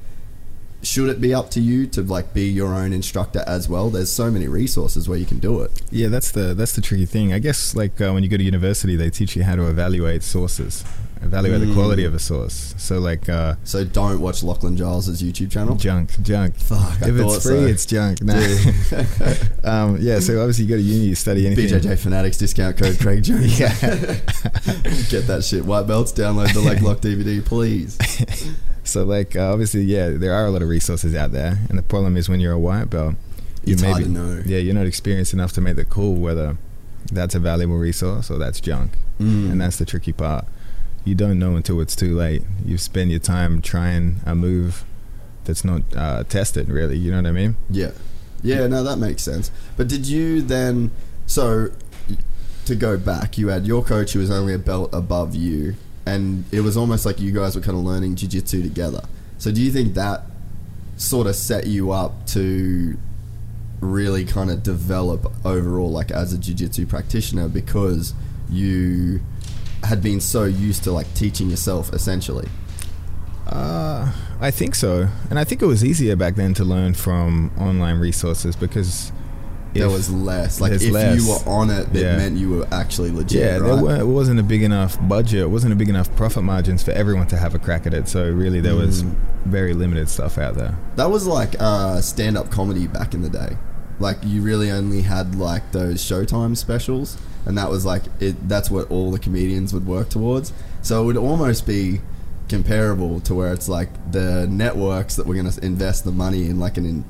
should 0.81 1.09
it 1.09 1.21
be 1.21 1.33
up 1.33 1.49
to 1.51 1.61
you 1.61 1.87
to 1.87 2.01
like 2.01 2.33
be 2.33 2.47
your 2.49 2.73
own 2.73 2.91
instructor 2.91 3.43
as 3.47 3.69
well? 3.69 3.89
There's 3.89 4.11
so 4.11 4.29
many 4.29 4.47
resources 4.47 5.07
where 5.07 5.17
you 5.17 5.25
can 5.25 5.39
do 5.39 5.61
it. 5.61 5.81
Yeah, 5.91 6.09
that's 6.09 6.31
the 6.31 6.53
that's 6.53 6.73
the 6.73 6.81
tricky 6.81 7.05
thing. 7.05 7.31
I 7.31 7.39
guess 7.39 7.73
like 7.73 8.01
uh, 8.01 8.11
when 8.11 8.23
you 8.23 8.29
go 8.29 8.37
to 8.37 8.43
university, 8.43 8.95
they 8.97 9.09
teach 9.09 9.35
you 9.35 9.43
how 9.43 9.55
to 9.55 9.69
evaluate 9.69 10.23
sources, 10.23 10.83
evaluate 11.23 11.61
the 11.61 11.67
Mm. 11.67 11.73
quality 11.73 12.03
of 12.05 12.13
a 12.13 12.19
source. 12.19 12.75
So 12.77 12.99
like 12.99 13.27
uh, 13.29 13.55
So 13.63 13.83
don't 13.83 14.19
watch 14.19 14.43
Lachlan 14.43 14.75
Giles's 14.77 15.21
YouTube 15.21 15.51
channel. 15.51 15.75
junk, 15.75 16.11
junk. 16.21 16.55
Fuck, 16.55 17.01
if 17.01 17.15
it's 17.17 17.43
free, 17.43 17.61
so. 17.61 17.65
it's 17.65 17.85
junk. 17.85 18.21
Nah. 18.21 18.33
um, 19.63 19.97
yeah, 19.99 20.19
so 20.19 20.39
obviously 20.39 20.65
you 20.65 20.69
go 20.69 20.75
to 20.77 20.81
uni, 20.81 21.05
you 21.07 21.15
study 21.15 21.45
anything. 21.47 21.67
BJJ 21.67 21.97
Fanatics 21.99 22.37
discount 22.37 22.77
code 22.77 22.99
Craig 22.99 23.23
Jones. 23.27 23.59
Yeah. 23.59 23.69
Get 25.09 25.27
that 25.27 25.43
shit. 25.47 25.65
White 25.65 25.87
belts, 25.87 26.11
download 26.11 26.53
the 26.53 26.61
leg 26.61 26.81
lock 26.81 26.99
DVD, 26.99 27.43
please. 27.43 27.97
So 28.83 29.03
like 29.03 29.35
uh, 29.35 29.51
obviously, 29.51 29.81
yeah, 29.83 30.09
there 30.09 30.33
are 30.33 30.45
a 30.45 30.51
lot 30.51 30.61
of 30.61 30.67
resources 30.67 31.15
out 31.15 31.31
there, 31.31 31.59
and 31.69 31.77
the 31.77 31.83
problem 31.83 32.17
is 32.17 32.27
when 32.27 32.39
you're 32.39 32.51
a 32.53 32.59
white 32.59 32.89
belt, 32.89 33.15
you 33.63 33.73
It's 33.73 33.81
maybe 33.81 34.03
yeah 34.45 34.57
you're 34.57 34.73
not 34.73 34.85
experienced 34.85 35.33
enough 35.33 35.53
to 35.53 35.61
make 35.61 35.77
the 35.77 35.85
call 35.85 36.15
whether 36.15 36.57
that's 37.11 37.33
a 37.35 37.39
valuable 37.39 37.77
resource 37.77 38.29
or 38.29 38.37
that's 38.37 38.59
junk, 38.59 38.91
Mm. 39.21 39.51
and 39.51 39.61
that's 39.61 39.77
the 39.77 39.85
tricky 39.85 40.11
part. 40.11 40.45
You 41.05 41.15
don't 41.15 41.37
know 41.39 41.55
until 41.55 41.81
it's 41.81 41.95
too 41.95 42.15
late. 42.15 42.43
You 42.65 42.77
spend 42.77 43.11
your 43.11 43.19
time 43.19 43.61
trying 43.61 44.21
a 44.25 44.35
move 44.35 44.85
that's 45.43 45.65
not 45.65 45.81
uh, 45.95 46.23
tested, 46.23 46.69
really. 46.69 46.97
You 46.97 47.11
know 47.11 47.17
what 47.17 47.27
I 47.27 47.31
mean? 47.31 47.57
Yeah. 47.69 47.91
Yeah, 48.41 48.67
no, 48.67 48.83
that 48.83 48.97
makes 48.97 49.23
sense. 49.23 49.51
But 49.77 49.87
did 49.87 50.05
you 50.05 50.41
then 50.41 50.91
so 51.25 51.71
to 52.65 52.75
go 52.75 52.97
back, 52.97 53.37
you 53.37 53.49
had 53.49 53.65
your 53.65 53.83
coach 53.83 54.13
who 54.13 54.19
was 54.19 54.31
only 54.31 54.53
a 54.53 54.59
belt 54.59 54.89
above 54.93 55.35
you 55.35 55.75
and 56.05 56.43
it 56.51 56.61
was 56.61 56.75
almost 56.75 57.05
like 57.05 57.19
you 57.19 57.31
guys 57.31 57.55
were 57.55 57.61
kind 57.61 57.77
of 57.77 57.83
learning 57.83 58.15
jiu-jitsu 58.15 58.61
together. 58.61 59.03
So 59.37 59.51
do 59.51 59.61
you 59.61 59.71
think 59.71 59.93
that 59.93 60.23
sort 60.97 61.27
of 61.27 61.35
set 61.35 61.67
you 61.67 61.91
up 61.91 62.25
to 62.27 62.97
really 63.79 64.23
kind 64.25 64.49
of 64.49 64.63
develop 64.63 65.33
overall 65.45 65.91
like 65.91 66.11
as 66.11 66.33
a 66.33 66.37
jiu-jitsu 66.37 66.85
practitioner 66.85 67.49
because 67.49 68.13
you 68.49 69.21
had 69.83 70.01
been 70.01 70.19
so 70.21 70.43
used 70.45 70.83
to 70.85 70.91
like 70.91 71.11
teaching 71.13 71.49
yourself 71.49 71.93
essentially? 71.93 72.47
Uh, 73.47 74.11
I 74.39 74.51
think 74.51 74.73
so, 74.75 75.07
and 75.29 75.37
I 75.37 75.43
think 75.43 75.61
it 75.61 75.65
was 75.65 75.83
easier 75.83 76.15
back 76.15 76.35
then 76.35 76.53
to 76.55 76.63
learn 76.63 76.93
from 76.93 77.51
online 77.59 77.99
resources 77.99 78.55
because 78.55 79.11
there 79.73 79.89
was 79.89 80.09
less. 80.09 80.61
Like 80.61 80.71
if 80.71 80.89
less. 80.89 81.19
you 81.21 81.29
were 81.29 81.39
on 81.45 81.69
it, 81.69 81.87
it 81.95 82.01
Yeah. 82.03 82.17
meant 82.17 82.37
you 82.37 82.49
were 82.51 82.67
actually 82.71 83.11
legit. 83.11 83.41
Yeah, 83.41 83.57
right? 83.57 83.61
there 83.75 83.83
were, 83.83 83.95
it 83.99 84.05
wasn't 84.07 84.39
a 84.39 84.43
big 84.43 84.63
enough 84.63 84.97
budget. 85.07 85.41
It 85.41 85.49
wasn't 85.49 85.73
a 85.73 85.75
big 85.75 85.89
enough 85.89 86.15
profit 86.15 86.43
margins 86.43 86.83
for 86.83 86.91
everyone 86.91 87.27
to 87.27 87.37
have 87.37 87.53
a 87.53 87.59
crack 87.59 87.85
at 87.85 87.93
it. 87.93 88.07
So 88.07 88.29
really, 88.29 88.61
there 88.61 88.75
was 88.75 89.03
Mm. 89.03 89.15
very 89.45 89.73
limited 89.73 90.09
stuff 90.09 90.37
out 90.37 90.55
there. 90.55 90.77
That 90.95 91.09
was 91.11 91.25
like 91.27 91.55
uh, 91.59 92.01
stand-up 92.01 92.49
comedy 92.49 92.87
back 92.87 93.13
in 93.13 93.21
the 93.23 93.29
day. 93.29 93.57
Like 93.99 94.17
you 94.23 94.41
really 94.41 94.71
only 94.71 95.01
had 95.01 95.35
like 95.35 95.71
those 95.73 96.01
Showtime 96.03 96.55
specials, 96.55 97.17
and 97.45 97.57
that 97.57 97.69
was 97.69 97.85
like 97.85 98.03
it. 98.19 98.47
That's 98.47 98.69
what 98.69 98.89
all 98.89 99.11
the 99.11 99.19
comedians 99.19 99.73
would 99.73 99.85
work 99.85 100.09
towards. 100.09 100.53
So 100.81 101.01
it 101.03 101.05
would 101.05 101.17
almost 101.17 101.65
be 101.67 102.01
comparable 102.49 103.19
to 103.21 103.33
where 103.33 103.53
it's 103.53 103.69
like 103.69 103.89
the 104.11 104.47
networks 104.47 105.15
that 105.15 105.25
were 105.25 105.33
going 105.33 105.49
to 105.49 105.65
invest 105.65 106.03
the 106.03 106.11
money 106.11 106.47
in 106.47 106.59
like 106.59 106.77
an 106.77 106.85
in, 106.85 107.05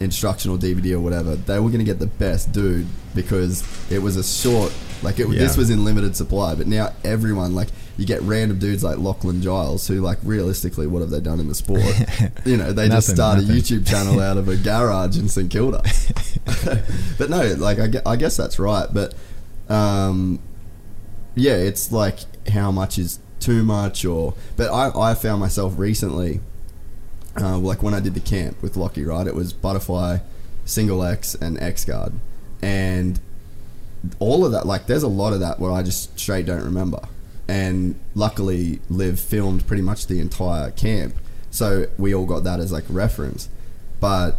instructional 0.00 0.58
DVD 0.58 0.94
or 0.94 1.00
whatever. 1.00 1.36
They 1.36 1.58
were 1.58 1.68
going 1.68 1.80
to 1.80 1.84
get 1.84 1.98
the 1.98 2.06
best 2.06 2.52
dude 2.52 2.86
because 3.14 3.64
it 3.90 3.98
was 3.98 4.16
a 4.16 4.24
short. 4.24 4.72
Like 5.02 5.18
it, 5.18 5.28
this 5.28 5.56
was 5.56 5.68
in 5.68 5.84
limited 5.84 6.16
supply, 6.16 6.54
but 6.54 6.66
now 6.66 6.92
everyone 7.04 7.54
like 7.54 7.68
you 7.98 8.06
get 8.06 8.22
random 8.22 8.58
dudes 8.58 8.82
like 8.82 8.98
Lachlan 8.98 9.42
Giles 9.42 9.86
who 9.86 10.00
like 10.00 10.18
realistically 10.22 10.86
what 10.86 11.00
have 11.00 11.10
they 11.10 11.20
done 11.20 11.38
in 11.38 11.48
the 11.48 11.54
sport? 11.54 11.82
you 12.46 12.56
know, 12.56 12.72
they 12.72 12.88
just 12.88 13.16
Nothing, 13.16 13.44
a. 13.44 13.52
YouTube 13.52 13.86
channel 13.86 14.20
out 14.20 14.38
of 14.38 14.48
a 14.48 14.56
garage 14.68 15.18
in 15.18 15.28
St 15.28 15.50
Kilda. 15.50 15.82
but 17.18 17.28
no, 17.28 17.54
like 17.58 17.78
I, 17.78 18.10
I 18.10 18.16
guess 18.16 18.36
that's 18.36 18.58
right. 18.58 18.88
But 18.92 19.14
um, 19.68 20.38
yeah, 21.34 21.54
it's 21.54 21.92
like 21.92 22.20
how 22.48 22.70
much 22.70 22.98
is 22.98 23.18
too 23.40 23.62
much, 23.62 24.04
or 24.04 24.34
but 24.56 24.70
I, 24.70 25.10
I 25.10 25.14
found 25.14 25.40
myself 25.40 25.74
recently, 25.76 26.40
uh, 27.40 27.58
like 27.58 27.82
when 27.82 27.94
I 27.94 28.00
did 28.00 28.14
the 28.14 28.20
camp 28.20 28.62
with 28.62 28.76
Lockie, 28.76 29.04
right? 29.04 29.26
It 29.26 29.34
was 29.34 29.52
butterfly, 29.52 30.18
single 30.64 31.02
X, 31.02 31.34
and 31.34 31.60
X 31.60 31.84
guard, 31.84 32.14
and 32.62 33.20
all 34.18 34.44
of 34.44 34.52
that. 34.52 34.66
Like, 34.66 34.86
there's 34.86 35.02
a 35.02 35.08
lot 35.08 35.32
of 35.32 35.40
that 35.40 35.58
where 35.60 35.72
I 35.72 35.82
just 35.82 36.18
straight 36.18 36.46
don't 36.46 36.64
remember. 36.64 37.00
And 37.48 37.98
luckily, 38.14 38.80
Liv 38.88 39.20
filmed 39.20 39.66
pretty 39.66 39.82
much 39.82 40.06
the 40.06 40.18
entire 40.18 40.70
camp, 40.70 41.14
so 41.50 41.86
we 41.98 42.14
all 42.14 42.26
got 42.26 42.44
that 42.44 42.58
as 42.60 42.72
like 42.72 42.84
reference. 42.88 43.48
But 44.00 44.36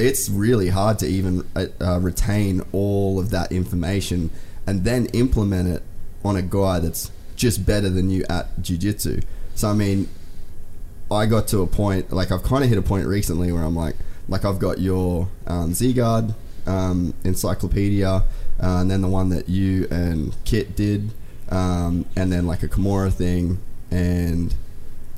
it's 0.00 0.28
really 0.28 0.70
hard 0.70 0.98
to 1.00 1.06
even 1.06 1.46
uh, 1.54 1.66
uh, 1.80 1.98
retain 2.00 2.62
all 2.72 3.20
of 3.20 3.30
that 3.30 3.52
information 3.52 4.30
and 4.66 4.84
then 4.84 5.06
implement 5.06 5.68
it 5.68 5.82
on 6.24 6.36
a 6.36 6.42
guy 6.42 6.78
that's 6.80 7.10
just 7.36 7.64
better 7.64 7.88
than 7.88 8.10
you 8.10 8.24
at 8.28 8.60
jiu-jitsu. 8.62 9.20
So 9.54 9.68
I 9.68 9.74
mean, 9.74 10.08
I 11.10 11.26
got 11.26 11.48
to 11.48 11.60
a 11.60 11.66
point 11.66 12.12
like 12.12 12.30
I've 12.30 12.42
kind 12.42 12.62
of 12.62 12.70
hit 12.70 12.78
a 12.78 12.82
point 12.82 13.06
recently 13.06 13.52
where 13.52 13.62
I'm 13.62 13.76
like, 13.76 13.96
like 14.28 14.44
I've 14.44 14.58
got 14.58 14.78
your 14.78 15.28
um, 15.46 15.74
Z-Guard 15.74 16.34
um, 16.66 17.14
encyclopedia, 17.24 18.08
uh, 18.08 18.22
and 18.60 18.90
then 18.90 19.02
the 19.02 19.08
one 19.08 19.28
that 19.30 19.48
you 19.48 19.88
and 19.90 20.36
Kit 20.44 20.76
did, 20.76 21.10
um, 21.50 22.06
and 22.14 22.32
then 22.32 22.46
like 22.46 22.62
a 22.62 22.68
Kimura 22.68 23.12
thing, 23.12 23.58
and 23.90 24.54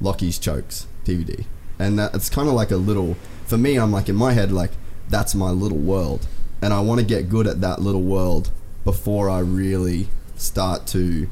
Lockie's 0.01 0.39
chokes 0.39 0.87
DVD, 1.05 1.45
and 1.79 1.99
that, 1.99 2.15
it's 2.15 2.31
kind 2.31 2.49
of 2.49 2.55
like 2.55 2.71
a 2.71 2.77
little. 2.77 3.17
For 3.53 3.59
me, 3.59 3.77
I'm 3.77 3.93
like 3.93 4.09
in 4.09 4.17
my 4.17 4.33
head, 4.33 4.51
like 4.51 4.71
that's 5.11 5.35
my 5.35 5.51
little 5.51 5.77
world, 5.77 6.27
and 6.63 6.73
I 6.73 6.81
want 6.81 7.01
to 7.01 7.07
get 7.07 7.29
good 7.29 7.47
at 7.47 7.61
that 7.61 7.83
little 7.83 8.01
world 8.01 8.51
before 8.83 9.29
I 9.29 9.41
really 9.41 10.09
start 10.37 10.87
to 10.87 11.29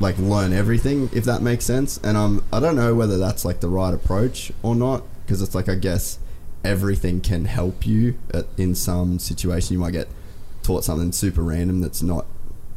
like 0.00 0.18
learn 0.18 0.52
everything 0.52 1.08
if 1.14 1.24
that 1.24 1.40
makes 1.40 1.64
sense. 1.64 1.96
And 2.04 2.14
I'm 2.18 2.44
I 2.52 2.60
don't 2.60 2.76
know 2.76 2.94
whether 2.94 3.16
that's 3.16 3.42
like 3.42 3.60
the 3.60 3.70
right 3.70 3.94
approach 3.94 4.52
or 4.62 4.76
not 4.76 5.02
because 5.24 5.40
it's 5.40 5.54
like 5.54 5.66
I 5.66 5.76
guess 5.76 6.18
everything 6.62 7.22
can 7.22 7.46
help 7.46 7.86
you 7.86 8.18
at, 8.34 8.44
in 8.58 8.74
some 8.74 9.18
situation. 9.18 9.72
You 9.72 9.78
might 9.78 9.92
get 9.92 10.08
taught 10.62 10.84
something 10.84 11.10
super 11.12 11.40
random 11.40 11.80
that's 11.80 12.02
not 12.02 12.26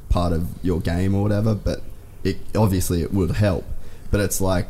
part 0.08 0.32
of 0.32 0.48
your 0.64 0.80
game 0.80 1.14
or 1.14 1.22
whatever 1.22 1.54
but 1.54 1.82
it 2.24 2.38
obviously 2.56 3.02
it 3.02 3.14
would 3.14 3.32
help. 3.32 3.66
But 4.10 4.22
it's 4.22 4.40
like 4.40 4.70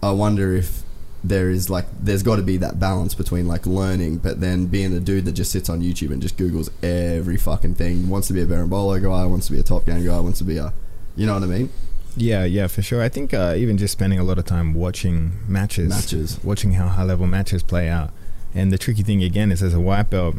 I 0.00 0.12
wonder 0.12 0.54
if 0.54 0.84
there 1.24 1.50
is 1.50 1.70
like 1.70 1.86
there's 2.00 2.22
got 2.22 2.36
to 2.36 2.42
be 2.42 2.56
that 2.56 2.80
balance 2.80 3.14
between 3.14 3.46
like 3.46 3.64
learning 3.66 4.18
but 4.18 4.40
then 4.40 4.66
being 4.66 4.90
the 4.92 4.98
dude 5.00 5.24
that 5.24 5.32
just 5.32 5.52
sits 5.52 5.68
on 5.68 5.80
YouTube 5.80 6.10
and 6.10 6.20
just 6.20 6.36
googles 6.36 6.68
every 6.82 7.36
fucking 7.36 7.74
thing 7.76 8.08
wants 8.08 8.26
to 8.28 8.34
be 8.34 8.40
a 8.40 8.46
Berimbolo 8.46 9.00
guy 9.00 9.24
wants 9.26 9.46
to 9.46 9.52
be 9.52 9.60
a 9.60 9.62
top 9.62 9.86
game 9.86 10.04
guy 10.04 10.18
wants 10.18 10.38
to 10.38 10.44
be 10.44 10.56
a 10.56 10.72
you 11.14 11.26
know 11.26 11.34
what 11.34 11.42
I 11.44 11.46
mean 11.46 11.70
Yeah, 12.16 12.44
yeah, 12.44 12.66
for 12.66 12.82
sure. 12.82 13.00
I 13.02 13.08
think 13.08 13.32
uh, 13.32 13.54
even 13.56 13.78
just 13.78 13.92
spending 13.92 14.18
a 14.18 14.22
lot 14.24 14.36
of 14.38 14.44
time 14.44 14.74
watching 14.74 15.32
matches, 15.48 15.88
Matches. 15.88 16.38
watching 16.44 16.72
how 16.72 16.88
high 16.88 17.04
level 17.04 17.26
matches 17.26 17.62
play 17.62 17.88
out. 17.88 18.10
And 18.54 18.70
the 18.70 18.76
tricky 18.76 19.02
thing 19.02 19.22
again 19.22 19.50
is, 19.50 19.62
as 19.62 19.72
a 19.72 19.80
white 19.80 20.10
belt, 20.10 20.34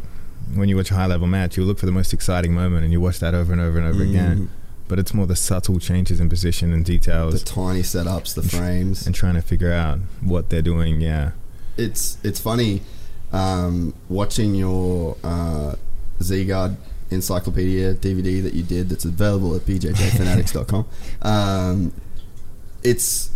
when 0.54 0.68
you 0.68 0.76
watch 0.76 0.92
a 0.92 0.94
high 0.94 1.06
level 1.06 1.26
match, 1.26 1.56
you 1.56 1.64
look 1.64 1.80
for 1.80 1.86
the 1.86 1.92
most 1.92 2.12
exciting 2.12 2.54
moment, 2.54 2.84
and 2.84 2.92
you 2.92 3.00
watch 3.00 3.18
that 3.18 3.34
over 3.34 3.50
and 3.52 3.60
over 3.60 3.76
and 3.76 3.88
over 3.88 4.04
again. 4.04 4.50
But 4.94 5.00
it's 5.00 5.12
more 5.12 5.26
the 5.26 5.34
subtle 5.34 5.80
changes 5.80 6.20
in 6.20 6.28
position 6.28 6.72
and 6.72 6.84
details, 6.84 7.42
the 7.42 7.44
tiny 7.44 7.82
setups 7.82 8.32
the 8.32 8.44
frames 8.44 9.06
and 9.06 9.12
trying 9.12 9.34
to 9.34 9.42
figure 9.42 9.72
out 9.72 9.98
what 10.22 10.50
they're 10.50 10.62
doing. 10.62 11.00
Yeah, 11.00 11.32
it's 11.76 12.16
it's 12.22 12.38
funny 12.38 12.80
um, 13.32 13.92
watching 14.08 14.54
your 14.54 15.16
uh, 15.24 15.74
Z-Guard 16.22 16.76
encyclopedia 17.10 17.94
DVD 17.94 18.40
that 18.44 18.54
you 18.54 18.62
did 18.62 18.88
that's 18.88 19.04
available 19.04 19.56
at 19.56 19.62
bjjfanatics.com. 19.62 20.86
Um, 21.22 21.92
it's 22.84 23.32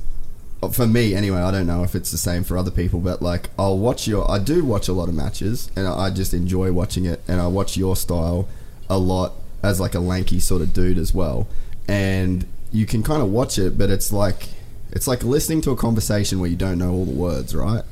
for 0.71 0.87
me 0.87 1.17
anyway, 1.17 1.41
I 1.41 1.51
don't 1.51 1.67
know 1.67 1.83
if 1.83 1.97
it's 1.97 2.13
the 2.13 2.19
same 2.19 2.45
for 2.45 2.57
other 2.57 2.71
people, 2.71 3.01
but 3.01 3.21
like 3.21 3.51
I'll 3.59 3.79
watch 3.79 4.07
your, 4.07 4.31
I 4.31 4.39
do 4.39 4.65
watch 4.65 4.87
a 4.87 4.93
lot 4.93 5.09
of 5.09 5.17
matches, 5.17 5.73
and 5.75 5.89
I 5.89 6.11
just 6.11 6.33
enjoy 6.33 6.71
watching 6.71 7.05
it, 7.05 7.21
and 7.27 7.41
I 7.41 7.49
watch 7.49 7.77
your 7.77 7.97
style 7.97 8.49
a 8.89 8.97
lot 8.97 9.33
as 9.63 9.81
like 9.81 9.95
a 9.95 10.01
lanky 10.01 10.41
sort 10.41 10.63
of 10.63 10.73
dude 10.73 10.99
as 10.99 11.15
well, 11.15 11.47
and 11.89 12.47
you 12.71 12.87
can 12.87 13.03
kind 13.03 13.23
of 13.23 13.31
watch 13.31 13.59
it, 13.59 13.79
but 13.79 13.91
it's 13.91 14.13
like 14.13 14.49
it's 14.91 15.07
like 15.07 15.23
listening 15.23 15.61
to 15.63 15.71
a 15.71 15.77
conversation 15.77 16.41
where 16.41 16.51
you 16.51 16.57
don't 16.57 16.79
know 16.79 16.93
all 16.93 17.05
the 17.05 17.13
words, 17.13 17.55
right? 17.55 17.83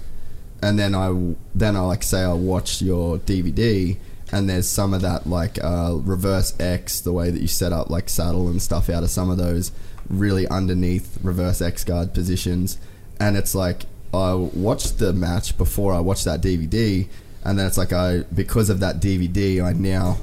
And 0.62 0.78
then 0.78 0.94
I 0.94 1.34
then 1.54 1.76
I 1.76 1.80
like 1.80 2.02
say 2.02 2.22
I 2.22 2.32
watch 2.32 2.80
your 2.80 3.18
DVD, 3.18 3.96
and 4.32 4.48
there's 4.48 4.68
some 4.68 4.94
of 4.94 5.02
that 5.02 5.26
like 5.26 5.62
uh, 5.62 5.96
reverse 6.02 6.58
X, 6.58 7.00
the 7.00 7.12
way 7.12 7.30
that 7.30 7.40
you 7.40 7.48
set 7.48 7.72
up 7.72 7.90
like 7.90 8.08
saddle 8.08 8.48
and 8.48 8.60
stuff 8.60 8.88
out 8.88 9.02
of 9.02 9.10
some 9.10 9.30
of 9.30 9.36
those 9.36 9.72
really 10.08 10.46
underneath 10.48 11.18
reverse 11.22 11.60
X 11.60 11.84
guard 11.84 12.14
positions, 12.14 12.78
and 13.20 13.36
it's 13.36 13.54
like 13.54 13.84
I 14.14 14.34
watched 14.34 14.98
the 14.98 15.12
match 15.12 15.58
before 15.58 15.92
I 15.92 16.00
watched 16.00 16.24
that 16.24 16.40
DVD, 16.40 17.06
and 17.44 17.58
then 17.58 17.66
it's 17.66 17.78
like 17.78 17.92
I 17.92 18.20
because 18.34 18.70
of 18.70 18.80
that 18.80 19.00
DVD 19.00 19.62
I 19.62 19.72
now 19.72 20.18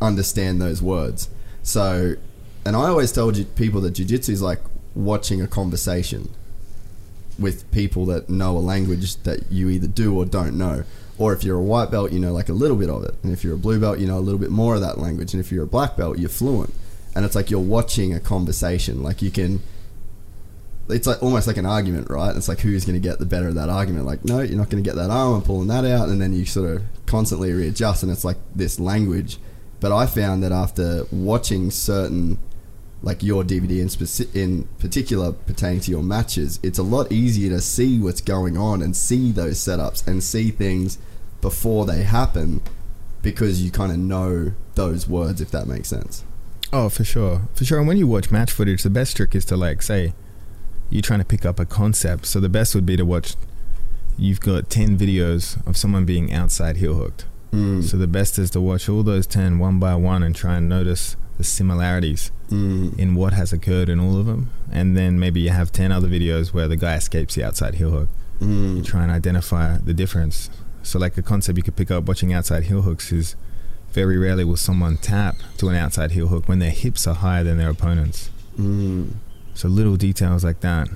understand 0.00 0.60
those 0.60 0.82
words. 0.82 1.28
So, 1.62 2.14
and 2.64 2.76
I 2.76 2.88
always 2.88 3.12
tell 3.12 3.32
people 3.32 3.80
that 3.82 3.94
jujitsu 3.94 4.30
is 4.30 4.42
like 4.42 4.60
watching 4.94 5.40
a 5.40 5.46
conversation 5.46 6.30
with 7.38 7.70
people 7.72 8.06
that 8.06 8.28
know 8.28 8.56
a 8.56 8.60
language 8.60 9.16
that 9.24 9.50
you 9.50 9.68
either 9.68 9.86
do 9.86 10.16
or 10.16 10.24
don't 10.24 10.56
know. 10.56 10.84
Or 11.18 11.32
if 11.32 11.44
you're 11.44 11.58
a 11.58 11.62
white 11.62 11.90
belt, 11.90 12.12
you 12.12 12.18
know 12.18 12.32
like 12.32 12.48
a 12.48 12.52
little 12.52 12.76
bit 12.76 12.90
of 12.90 13.04
it. 13.04 13.14
And 13.22 13.32
if 13.32 13.44
you're 13.44 13.54
a 13.54 13.58
blue 13.58 13.80
belt, 13.80 13.98
you 13.98 14.06
know 14.06 14.18
a 14.18 14.20
little 14.20 14.38
bit 14.38 14.50
more 14.50 14.74
of 14.74 14.80
that 14.80 14.98
language. 14.98 15.32
And 15.32 15.40
if 15.40 15.52
you're 15.52 15.64
a 15.64 15.68
black 15.68 15.96
belt, 15.96 16.18
you're 16.18 16.28
fluent. 16.28 16.74
And 17.14 17.24
it's 17.24 17.34
like 17.34 17.50
you're 17.50 17.60
watching 17.60 18.12
a 18.12 18.20
conversation. 18.20 19.02
Like 19.02 19.22
you 19.22 19.30
can, 19.30 19.60
it's 20.88 21.06
like 21.06 21.22
almost 21.22 21.46
like 21.46 21.56
an 21.56 21.66
argument, 21.66 22.10
right? 22.10 22.34
It's 22.36 22.48
like 22.48 22.60
who's 22.60 22.84
going 22.84 23.00
to 23.00 23.08
get 23.08 23.20
the 23.20 23.26
better 23.26 23.48
of 23.48 23.54
that 23.54 23.68
argument. 23.68 24.06
Like, 24.06 24.24
no, 24.24 24.40
you're 24.40 24.58
not 24.58 24.70
going 24.70 24.82
to 24.82 24.88
get 24.88 24.96
that 24.96 25.10
arm. 25.10 25.34
I'm 25.34 25.42
pulling 25.42 25.68
that 25.68 25.84
out. 25.84 26.08
And 26.08 26.20
then 26.20 26.32
you 26.32 26.44
sort 26.44 26.70
of 26.70 26.82
constantly 27.06 27.52
readjust. 27.52 28.02
And 28.02 28.10
it's 28.10 28.24
like 28.24 28.38
this 28.54 28.80
language. 28.80 29.38
But 29.84 29.92
I 29.92 30.06
found 30.06 30.42
that 30.42 30.50
after 30.50 31.04
watching 31.12 31.70
certain 31.70 32.38
like 33.02 33.22
your 33.22 33.44
DVD 33.44 33.82
in, 33.82 33.88
speci- 33.88 34.34
in 34.34 34.64
particular 34.78 35.32
pertaining 35.32 35.80
to 35.80 35.90
your 35.90 36.02
matches, 36.02 36.58
it's 36.62 36.78
a 36.78 36.82
lot 36.82 37.12
easier 37.12 37.50
to 37.50 37.60
see 37.60 37.98
what's 37.98 38.22
going 38.22 38.56
on 38.56 38.80
and 38.80 38.96
see 38.96 39.30
those 39.30 39.58
setups 39.58 40.06
and 40.06 40.24
see 40.24 40.50
things 40.50 40.96
before 41.42 41.84
they 41.84 42.02
happen 42.02 42.62
because 43.20 43.62
you 43.62 43.70
kind 43.70 43.92
of 43.92 43.98
know 43.98 44.52
those 44.74 45.06
words, 45.06 45.42
if 45.42 45.50
that 45.50 45.66
makes 45.66 45.88
sense. 45.88 46.24
Oh, 46.72 46.88
for 46.88 47.04
sure, 47.04 47.42
for 47.52 47.66
sure. 47.66 47.78
And 47.78 47.86
when 47.86 47.98
you 47.98 48.06
watch 48.06 48.30
match 48.30 48.52
footage, 48.52 48.84
the 48.84 48.88
best 48.88 49.18
trick 49.18 49.34
is 49.34 49.44
to 49.44 49.56
like 49.58 49.82
say 49.82 50.14
you're 50.88 51.02
trying 51.02 51.20
to 51.20 51.26
pick 51.26 51.44
up 51.44 51.60
a 51.60 51.66
concept. 51.66 52.24
So 52.24 52.40
the 52.40 52.48
best 52.48 52.74
would 52.74 52.86
be 52.86 52.96
to 52.96 53.04
watch. 53.04 53.34
You've 54.16 54.40
got 54.40 54.70
ten 54.70 54.96
videos 54.96 55.58
of 55.66 55.76
someone 55.76 56.06
being 56.06 56.32
outside 56.32 56.78
heel 56.78 56.94
hooked. 56.94 57.26
Mm. 57.54 57.84
So 57.84 57.96
the 57.96 58.06
best 58.06 58.38
is 58.38 58.50
to 58.50 58.60
watch 58.60 58.88
all 58.88 59.02
those 59.02 59.26
10 59.26 59.58
one 59.58 59.78
by 59.78 59.94
one 59.94 60.22
and 60.22 60.34
try 60.34 60.56
and 60.56 60.68
notice 60.68 61.16
the 61.38 61.44
similarities 61.44 62.30
Mm. 62.50 62.98
in 62.98 63.14
what 63.14 63.32
has 63.32 63.52
occurred 63.52 63.88
in 63.88 63.98
all 63.98 64.16
of 64.18 64.26
them. 64.26 64.50
And 64.70 64.96
then 64.96 65.18
maybe 65.18 65.40
you 65.40 65.50
have 65.50 65.72
10 65.72 65.90
other 65.92 66.08
videos 66.08 66.52
where 66.52 66.68
the 66.68 66.76
guy 66.76 66.94
escapes 66.96 67.34
the 67.34 67.44
outside 67.44 67.74
heel 67.76 67.90
hook. 67.90 68.08
You 68.40 68.46
Mm. 68.46 68.84
try 68.84 69.02
and 69.02 69.10
identify 69.12 69.78
the 69.78 69.94
difference. 69.94 70.50
So, 70.82 70.98
like 70.98 71.16
a 71.16 71.22
concept 71.22 71.56
you 71.56 71.62
could 71.62 71.76
pick 71.76 71.90
up 71.90 72.06
watching 72.06 72.32
outside 72.32 72.64
heel 72.64 72.82
hooks 72.82 73.10
is 73.12 73.36
very 73.92 74.18
rarely 74.18 74.44
will 74.44 74.56
someone 74.56 74.96
tap 74.98 75.36
to 75.58 75.68
an 75.68 75.76
outside 75.76 76.10
heel 76.12 76.28
hook 76.28 76.48
when 76.48 76.58
their 76.58 76.70
hips 76.82 77.06
are 77.06 77.14
higher 77.14 77.42
than 77.44 77.56
their 77.58 77.70
opponents. 77.70 78.30
Mm. 78.60 79.12
So, 79.54 79.68
little 79.68 79.96
details 79.96 80.44
like 80.44 80.60
that. 80.60 80.88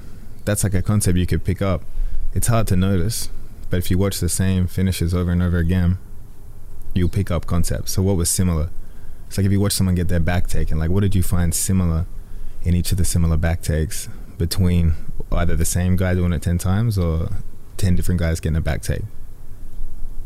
That's 0.44 0.62
like 0.64 0.74
a 0.74 0.82
concept 0.82 1.16
you 1.16 1.26
could 1.26 1.44
pick 1.44 1.62
up. 1.62 1.82
It's 2.34 2.48
hard 2.48 2.66
to 2.68 2.76
notice, 2.76 3.30
but 3.70 3.78
if 3.78 3.90
you 3.90 3.96
watch 3.98 4.20
the 4.20 4.28
same 4.28 4.66
finishes 4.66 5.14
over 5.14 5.30
and 5.32 5.42
over 5.42 5.58
again, 5.58 5.96
you'll 6.94 7.08
pick 7.08 7.30
up 7.30 7.46
concepts. 7.46 7.92
So, 7.92 8.02
what 8.02 8.16
was 8.16 8.30
similar? 8.30 8.70
It's 9.28 9.36
like 9.36 9.44
if 9.44 9.52
you 9.52 9.60
watch 9.60 9.72
someone 9.72 9.94
get 9.94 10.08
their 10.08 10.20
back 10.20 10.46
taken, 10.46 10.78
like 10.78 10.90
what 10.90 11.00
did 11.00 11.14
you 11.14 11.22
find 11.22 11.54
similar 11.54 12.06
in 12.62 12.74
each 12.74 12.92
of 12.92 12.98
the 12.98 13.04
similar 13.04 13.36
back 13.36 13.62
takes 13.62 14.08
between 14.38 14.94
either 15.30 15.54
the 15.54 15.66
same 15.66 15.96
guy 15.96 16.14
doing 16.14 16.32
it 16.32 16.42
10 16.42 16.58
times 16.58 16.98
or 16.98 17.28
10 17.76 17.94
different 17.94 18.20
guys 18.20 18.40
getting 18.40 18.56
a 18.56 18.60
back 18.60 18.82
take? 18.82 19.02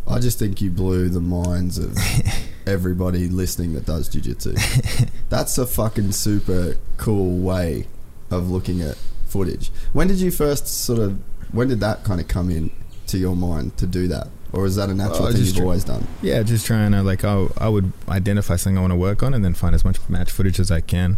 I 0.07 0.19
just 0.19 0.39
think 0.39 0.61
you 0.61 0.71
blew 0.71 1.09
the 1.09 1.21
minds 1.21 1.79
of 1.79 1.97
everybody 2.67 3.29
listening 3.29 3.73
that 3.75 3.87
does 3.87 4.09
jujitsu. 4.09 5.11
That's 5.29 5.59
a 5.59 5.67
fucking 5.67 6.13
super 6.13 6.77
cool 6.97 7.39
way 7.39 7.87
of 8.31 8.51
looking 8.51 8.81
at 8.81 8.97
footage. 9.27 9.71
When 9.93 10.09
did 10.09 10.19
you 10.19 10.31
first 10.31 10.67
sort 10.67 10.99
of? 10.99 11.21
When 11.53 11.69
did 11.69 11.81
that 11.81 12.05
kind 12.05 12.21
of 12.21 12.29
come 12.29 12.51
in 12.51 12.71
to 13.09 13.19
your 13.19 13.37
mind 13.37 13.77
to 13.77 13.87
do 13.87 14.09
that, 14.09 14.29
or 14.53 14.67
is 14.67 14.77
that 14.77 14.91
a 14.91 14.95
natural 14.95 15.27
Uh, 15.27 15.33
thing 15.33 15.43
you've 15.45 15.57
tr- 15.57 15.63
always 15.63 15.85
done? 15.85 16.07
Yeah, 16.23 16.43
just 16.43 16.67
trying 16.67 16.93
to 16.93 17.03
like 17.03 17.25
I 17.25 17.47
I 17.59 17.69
would 17.69 17.93
identify 18.09 18.57
something 18.57 18.79
I 18.79 18.81
want 18.81 18.93
to 18.93 18.97
work 18.97 19.23
on 19.23 19.35
and 19.35 19.45
then 19.45 19.55
find 19.55 19.75
as 19.75 19.85
much 19.85 19.99
match 20.09 20.31
footage 20.31 20.61
as 20.61 20.71
I 20.71 20.81
can 20.81 21.17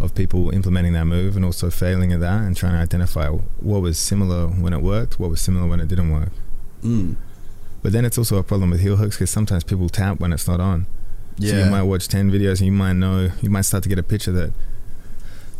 of 0.00 0.14
people 0.14 0.50
implementing 0.54 0.92
that 0.92 1.06
move 1.06 1.34
and 1.34 1.44
also 1.44 1.70
failing 1.70 2.12
at 2.12 2.20
that 2.20 2.42
and 2.42 2.56
trying 2.56 2.72
to 2.74 2.78
identify 2.78 3.28
what 3.28 3.82
was 3.82 3.98
similar 3.98 4.46
when 4.46 4.72
it 4.72 4.80
worked, 4.80 5.18
what 5.18 5.28
was 5.30 5.40
similar 5.40 5.66
when 5.66 5.80
it 5.80 5.88
didn't 5.88 6.10
work. 6.10 6.30
Mm. 6.84 7.16
But 7.82 7.92
then 7.92 8.04
it's 8.04 8.16
also 8.16 8.36
a 8.38 8.42
problem 8.44 8.70
with 8.70 8.80
heel 8.80 8.96
hooks 8.96 9.16
because 9.16 9.30
sometimes 9.30 9.64
people 9.64 9.88
tap 9.88 10.20
when 10.20 10.32
it's 10.32 10.46
not 10.46 10.60
on. 10.60 10.86
So 11.40 11.46
Yeah. 11.46 11.64
you 11.64 11.70
might 11.70 11.82
watch 11.82 12.06
10 12.08 12.30
videos 12.30 12.58
and 12.58 12.66
you 12.66 12.72
might 12.72 12.92
know, 12.94 13.30
you 13.42 13.50
might 13.50 13.62
start 13.62 13.82
to 13.84 13.88
get 13.88 13.98
a 13.98 14.02
picture 14.04 14.32
that 14.32 14.52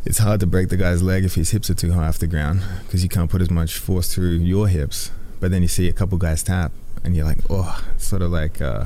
it's 0.04 0.18
hard 0.18 0.38
to 0.40 0.46
break 0.46 0.68
the 0.68 0.76
guy's 0.76 1.02
leg 1.02 1.24
if 1.24 1.34
his 1.34 1.50
hips 1.50 1.68
are 1.70 1.74
too 1.74 1.92
high 1.92 2.06
off 2.06 2.18
the 2.18 2.26
ground 2.28 2.62
because 2.84 3.02
you 3.02 3.08
can't 3.08 3.30
put 3.30 3.42
as 3.42 3.50
much 3.50 3.76
force 3.78 4.12
through 4.14 4.30
your 4.38 4.68
hips. 4.68 5.10
But 5.40 5.50
then 5.50 5.62
you 5.62 5.68
see 5.68 5.88
a 5.88 5.92
couple 5.92 6.16
guys 6.18 6.42
tap 6.42 6.72
and 7.04 7.16
you're 7.16 7.24
like, 7.24 7.38
oh, 7.50 7.82
sort 7.96 8.22
of 8.22 8.30
like, 8.30 8.60
uh, 8.60 8.84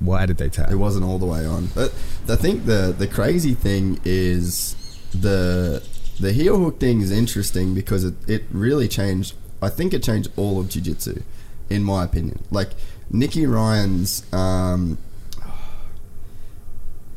why 0.00 0.26
did 0.26 0.38
they 0.38 0.48
tap? 0.48 0.70
It 0.70 0.76
wasn't 0.76 1.04
all 1.04 1.18
the 1.18 1.26
way 1.26 1.46
on. 1.46 1.66
But 1.74 1.92
I 2.28 2.36
think 2.36 2.66
the 2.66 2.94
the 2.96 3.06
crazy 3.06 3.54
thing 3.54 4.00
is 4.04 4.76
the 5.12 5.82
the 6.20 6.32
heel 6.32 6.58
hook 6.58 6.80
thing 6.80 7.00
is 7.00 7.10
interesting 7.10 7.74
because 7.74 8.04
it, 8.04 8.14
it 8.28 8.44
really 8.50 8.88
changed. 8.88 9.34
I 9.62 9.68
think 9.70 9.94
it 9.94 10.02
changed 10.02 10.30
all 10.36 10.60
of 10.60 10.68
jiu-jitsu, 10.68 11.22
in 11.70 11.82
my 11.82 12.04
opinion. 12.04 12.44
Like 12.50 12.70
Nicky 13.10 13.46
Ryan's, 13.46 14.24
um, 14.32 14.98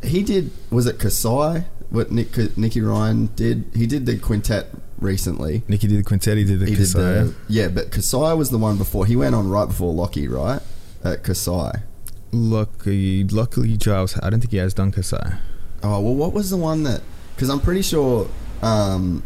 he 0.04 0.24
did 0.24 0.52
was 0.70 0.86
it 0.88 1.00
Kasai? 1.00 1.66
What 1.90 2.12
Nick 2.12 2.58
Nicky 2.58 2.82
Ryan 2.82 3.28
did? 3.36 3.66
He 3.74 3.88
did 3.88 4.06
the 4.06 4.18
quintet 4.18 4.68
recently. 5.00 5.64
Nicky 5.68 5.88
did 5.88 6.00
the 6.00 6.04
quintet, 6.04 6.38
he 6.38 6.44
did 6.44 6.60
the 6.60 6.66
He 6.66 6.76
did 6.76 6.88
the 6.88 7.34
yeah, 7.48 7.70
but 7.70 7.92
Kasai 7.92 8.34
was 8.34 8.50
the 8.50 8.58
one 8.58 8.78
before. 8.78 9.06
He 9.06 9.16
went 9.16 9.36
on 9.36 9.50
right 9.50 9.66
before 9.66 9.94
Lockie, 9.94 10.28
right? 10.28 10.62
At 11.04 11.24
Kasai. 11.24 11.84
Luckily, 12.32 13.24
luckily, 13.24 13.78
Giles, 13.78 14.20
I 14.22 14.30
don't 14.30 14.42
think 14.42 14.52
he 14.52 14.58
has 14.58 14.74
done 14.74 14.92
Kasai. 14.92 15.38
Oh 15.84 16.02
well, 16.02 16.16
what 16.16 16.34
was 16.34 16.50
the 16.50 16.58
one 16.58 16.84
that? 16.84 17.02
Because 17.36 17.50
I'm 17.50 17.60
pretty 17.62 17.84
sure. 17.84 18.30
Um, 18.62 19.24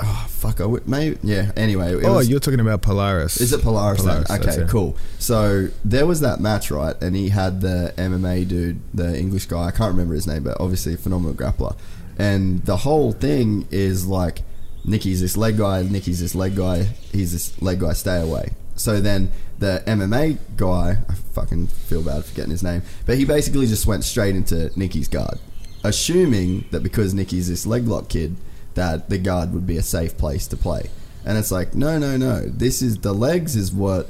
oh 0.00 0.26
fuck! 0.28 0.60
I 0.60 0.64
w- 0.64 0.82
maybe 0.86 1.18
yeah. 1.22 1.52
Anyway, 1.56 1.94
it 1.94 2.04
oh, 2.04 2.14
was, 2.14 2.28
you're 2.28 2.40
talking 2.40 2.60
about 2.60 2.82
Polaris. 2.82 3.40
is 3.40 3.52
it 3.52 3.62
Polaris? 3.62 4.02
then? 4.02 4.24
Polaris, 4.24 4.58
okay, 4.58 4.66
cool. 4.68 4.96
So 5.18 5.68
there 5.84 6.06
was 6.06 6.20
that 6.20 6.40
match, 6.40 6.70
right? 6.70 7.00
And 7.02 7.16
he 7.16 7.30
had 7.30 7.60
the 7.60 7.94
MMA 7.96 8.48
dude, 8.48 8.80
the 8.94 9.16
English 9.18 9.46
guy. 9.46 9.66
I 9.66 9.70
can't 9.70 9.90
remember 9.90 10.14
his 10.14 10.26
name, 10.26 10.42
but 10.44 10.60
obviously 10.60 10.94
a 10.94 10.96
phenomenal 10.96 11.34
grappler. 11.34 11.76
And 12.18 12.64
the 12.64 12.78
whole 12.78 13.12
thing 13.12 13.68
is 13.70 14.06
like, 14.06 14.42
Nicky's 14.84 15.20
this 15.20 15.36
leg 15.36 15.58
guy, 15.58 15.82
Nicky's 15.82 16.20
this 16.20 16.34
leg 16.34 16.56
guy, 16.56 16.84
he's 17.12 17.32
this 17.32 17.60
leg 17.60 17.80
guy. 17.80 17.92
Stay 17.92 18.20
away. 18.20 18.52
So 18.76 19.00
then 19.00 19.32
the 19.58 19.82
MMA 19.86 20.38
guy, 20.56 20.98
I 21.08 21.14
fucking 21.14 21.68
feel 21.68 22.02
bad 22.02 22.24
for 22.24 22.34
getting 22.34 22.50
his 22.50 22.62
name, 22.62 22.82
but 23.04 23.18
he 23.18 23.24
basically 23.24 23.66
just 23.66 23.86
went 23.86 24.04
straight 24.04 24.36
into 24.36 24.70
Nicky's 24.78 25.08
guard, 25.08 25.38
assuming 25.82 26.66
that 26.70 26.82
because 26.82 27.14
Nicky's 27.14 27.48
this 27.48 27.66
leg 27.66 27.86
lock 27.88 28.08
kid, 28.08 28.36
that 28.76 29.08
the 29.08 29.18
guard 29.18 29.52
would 29.52 29.66
be 29.66 29.76
a 29.76 29.82
safe 29.82 30.16
place 30.16 30.46
to 30.46 30.56
play. 30.56 30.88
And 31.24 31.36
it's 31.36 31.50
like, 31.50 31.74
no, 31.74 31.98
no, 31.98 32.16
no. 32.16 32.42
This 32.42 32.80
is 32.80 32.98
the 32.98 33.12
legs 33.12 33.56
is 33.56 33.72
what 33.72 34.08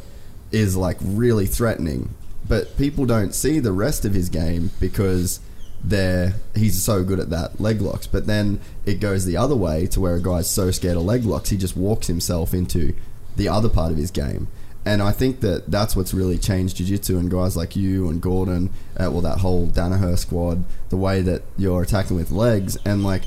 is 0.52 0.76
like 0.76 0.98
really 1.00 1.46
threatening. 1.46 2.10
But 2.46 2.76
people 2.76 3.06
don't 3.06 3.34
see 3.34 3.58
the 3.58 3.72
rest 3.72 4.04
of 4.04 4.12
his 4.12 4.28
game 4.28 4.70
because 4.78 5.40
they're 5.82 6.34
he's 6.54 6.82
so 6.82 7.04
good 7.04 7.18
at 7.20 7.30
that 7.30 7.60
leg 7.60 7.80
locks. 7.80 8.06
But 8.06 8.26
then 8.26 8.60
it 8.84 9.00
goes 9.00 9.24
the 9.24 9.36
other 9.36 9.56
way 9.56 9.86
to 9.88 10.00
where 10.00 10.16
a 10.16 10.22
guy's 10.22 10.50
so 10.50 10.70
scared 10.70 10.96
of 10.96 11.04
leg 11.04 11.24
locks, 11.24 11.50
he 11.50 11.56
just 11.56 11.76
walks 11.76 12.06
himself 12.06 12.52
into 12.52 12.94
the 13.36 13.48
other 13.48 13.68
part 13.68 13.92
of 13.92 13.98
his 13.98 14.10
game. 14.10 14.48
And 14.84 15.02
I 15.02 15.10
think 15.10 15.40
that 15.40 15.68
that's 15.68 15.96
what's 15.96 16.14
really 16.14 16.38
changed 16.38 16.76
jiu-jitsu 16.76 17.18
and 17.18 17.28
guys 17.28 17.56
like 17.56 17.74
you 17.74 18.08
and 18.08 18.22
Gordon, 18.22 18.70
uh, 18.96 19.10
well, 19.10 19.20
that 19.22 19.38
whole 19.38 19.66
Danaher 19.66 20.16
squad, 20.16 20.64
the 20.90 20.96
way 20.96 21.22
that 21.22 21.42
you're 21.58 21.82
attacking 21.82 22.16
with 22.16 22.30
legs 22.30 22.78
and 22.84 23.02
like 23.02 23.22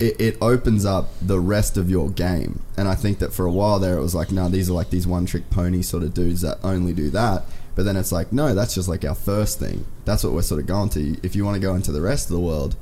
it, 0.00 0.20
it 0.20 0.38
opens 0.40 0.84
up 0.84 1.08
the 1.20 1.40
rest 1.40 1.76
of 1.76 1.90
your 1.90 2.10
game. 2.10 2.62
And 2.76 2.88
I 2.88 2.94
think 2.94 3.18
that 3.18 3.32
for 3.32 3.46
a 3.46 3.52
while 3.52 3.78
there, 3.78 3.96
it 3.96 4.02
was 4.02 4.14
like, 4.14 4.30
no, 4.30 4.48
these 4.48 4.70
are 4.70 4.74
like 4.74 4.90
these 4.90 5.06
one 5.06 5.26
trick 5.26 5.50
pony 5.50 5.82
sort 5.82 6.02
of 6.02 6.14
dudes 6.14 6.40
that 6.42 6.58
only 6.62 6.92
do 6.92 7.10
that. 7.10 7.44
But 7.74 7.84
then 7.84 7.96
it's 7.96 8.12
like, 8.12 8.32
no, 8.32 8.54
that's 8.54 8.74
just 8.74 8.88
like 8.88 9.04
our 9.04 9.14
first 9.14 9.58
thing. 9.58 9.86
That's 10.04 10.24
what 10.24 10.32
we're 10.32 10.42
sort 10.42 10.60
of 10.60 10.66
going 10.66 10.88
to. 10.90 11.16
If 11.22 11.36
you 11.36 11.44
want 11.44 11.54
to 11.54 11.60
go 11.60 11.74
into 11.74 11.92
the 11.92 12.00
rest 12.00 12.28
of 12.28 12.34
the 12.34 12.40
world, 12.40 12.76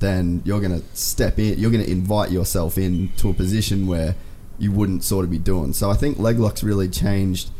then 0.00 0.42
you're 0.44 0.60
going 0.60 0.80
to 0.80 0.86
step 0.96 1.38
in, 1.38 1.58
you're 1.58 1.70
going 1.70 1.84
to 1.84 1.90
invite 1.90 2.30
yourself 2.30 2.78
in 2.78 3.10
to 3.18 3.30
a 3.30 3.34
position 3.34 3.86
where 3.86 4.16
you 4.58 4.72
wouldn't 4.72 5.04
sort 5.04 5.24
of 5.24 5.30
be 5.30 5.38
doing. 5.38 5.72
So 5.72 5.90
I 5.90 5.94
think 5.94 6.18
leg 6.18 6.38
locks 6.38 6.62
really 6.62 6.88
changed 6.88 7.50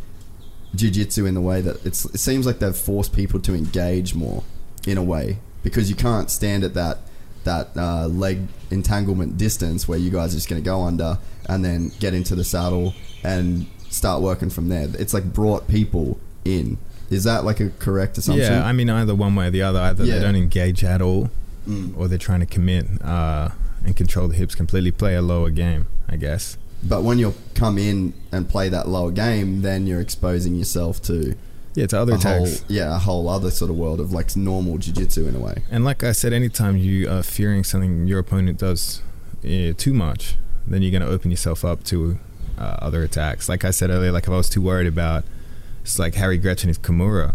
jiu-jitsu 0.74 1.26
in 1.26 1.34
the 1.34 1.40
way 1.40 1.60
that 1.60 1.84
it 1.84 1.94
seems 1.94 2.46
like 2.46 2.60
they've 2.60 2.76
forced 2.76 3.12
people 3.12 3.40
to 3.40 3.54
engage 3.54 4.14
more 4.14 4.42
in 4.86 4.96
a 4.96 5.02
way 5.02 5.38
because 5.62 5.90
you 5.90 5.96
can't 5.96 6.30
stand 6.30 6.64
at 6.64 6.74
that 6.74 6.98
that 7.44 7.68
uh, 7.76 8.06
leg 8.06 8.40
entanglement 8.70 9.36
distance 9.38 9.88
where 9.88 9.98
you 9.98 10.10
guys 10.10 10.32
are 10.32 10.36
just 10.36 10.48
going 10.48 10.62
to 10.62 10.64
go 10.64 10.82
under 10.82 11.18
and 11.48 11.64
then 11.64 11.90
get 12.00 12.14
into 12.14 12.34
the 12.34 12.44
saddle 12.44 12.94
and 13.24 13.66
start 13.88 14.22
working 14.22 14.50
from 14.50 14.68
there. 14.68 14.86
It's 14.98 15.14
like 15.14 15.24
brought 15.32 15.66
people 15.68 16.18
in. 16.44 16.78
Is 17.10 17.24
that 17.24 17.44
like 17.44 17.58
a 17.60 17.70
correct 17.78 18.18
assumption? 18.18 18.52
Yeah, 18.52 18.64
I 18.64 18.72
mean 18.72 18.88
either 18.88 19.14
one 19.14 19.34
way 19.34 19.48
or 19.48 19.50
the 19.50 19.62
other. 19.62 19.80
Either 19.80 20.04
Yeah. 20.04 20.14
they 20.16 20.20
don't 20.20 20.36
engage 20.36 20.84
at 20.84 21.02
all, 21.02 21.30
Mm. 21.68 21.92
or 21.96 22.08
they're 22.08 22.16
trying 22.18 22.40
to 22.40 22.46
commit 22.46 22.86
uh, 23.04 23.50
and 23.84 23.94
control 23.96 24.28
the 24.28 24.34
hips 24.34 24.54
completely, 24.54 24.90
play 24.92 25.14
a 25.14 25.22
lower 25.22 25.50
game. 25.50 25.86
I 26.08 26.16
guess. 26.16 26.56
But 26.82 27.02
when 27.04 27.18
you 27.18 27.34
come 27.54 27.76
in 27.78 28.14
and 28.32 28.48
play 28.48 28.68
that 28.70 28.88
lower 28.88 29.10
game, 29.10 29.62
then 29.62 29.86
you're 29.86 30.00
exposing 30.00 30.54
yourself 30.54 31.02
to 31.02 31.34
Yeah, 31.80 31.86
to 31.88 32.00
other 32.00 32.12
a 32.14 32.18
whole, 32.18 32.44
attacks. 32.44 32.64
yeah, 32.68 32.94
a 32.94 32.98
whole 32.98 33.28
other 33.28 33.50
sort 33.50 33.70
of 33.70 33.76
world 33.76 34.00
of 34.00 34.12
like 34.12 34.36
normal 34.36 34.78
jiu-jitsu 34.78 35.26
in 35.28 35.34
a 35.34 35.40
way. 35.40 35.62
And 35.70 35.84
like 35.84 36.04
I 36.04 36.12
said, 36.12 36.32
anytime 36.32 36.76
you 36.76 37.08
are 37.10 37.22
fearing 37.22 37.64
something 37.64 38.06
your 38.06 38.18
opponent 38.18 38.58
does 38.58 39.02
too 39.42 39.94
much, 39.94 40.36
then 40.66 40.82
you're 40.82 40.90
going 40.90 41.02
to 41.02 41.08
open 41.08 41.30
yourself 41.30 41.64
up 41.64 41.82
to 41.84 42.18
uh, 42.58 42.76
other 42.80 43.02
attacks. 43.02 43.48
Like 43.48 43.64
I 43.64 43.70
said 43.70 43.90
earlier, 43.90 44.12
like 44.12 44.24
if 44.24 44.30
I 44.30 44.36
was 44.36 44.48
too 44.50 44.60
worried 44.62 44.86
about, 44.86 45.24
it's 45.82 45.98
like 45.98 46.14
Harry 46.16 46.38
Grech 46.38 46.68
is 46.68 46.78
Kimura, 46.78 47.34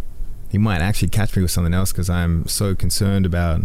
he 0.52 0.60
might 0.60 0.80
actually 0.82 1.10
catch 1.10 1.36
me 1.36 1.42
with 1.42 1.52
something 1.52 1.74
else 1.74 1.92
because 1.92 2.10
I'm 2.10 2.48
so 2.48 2.76
concerned 2.76 3.26
about 3.26 3.62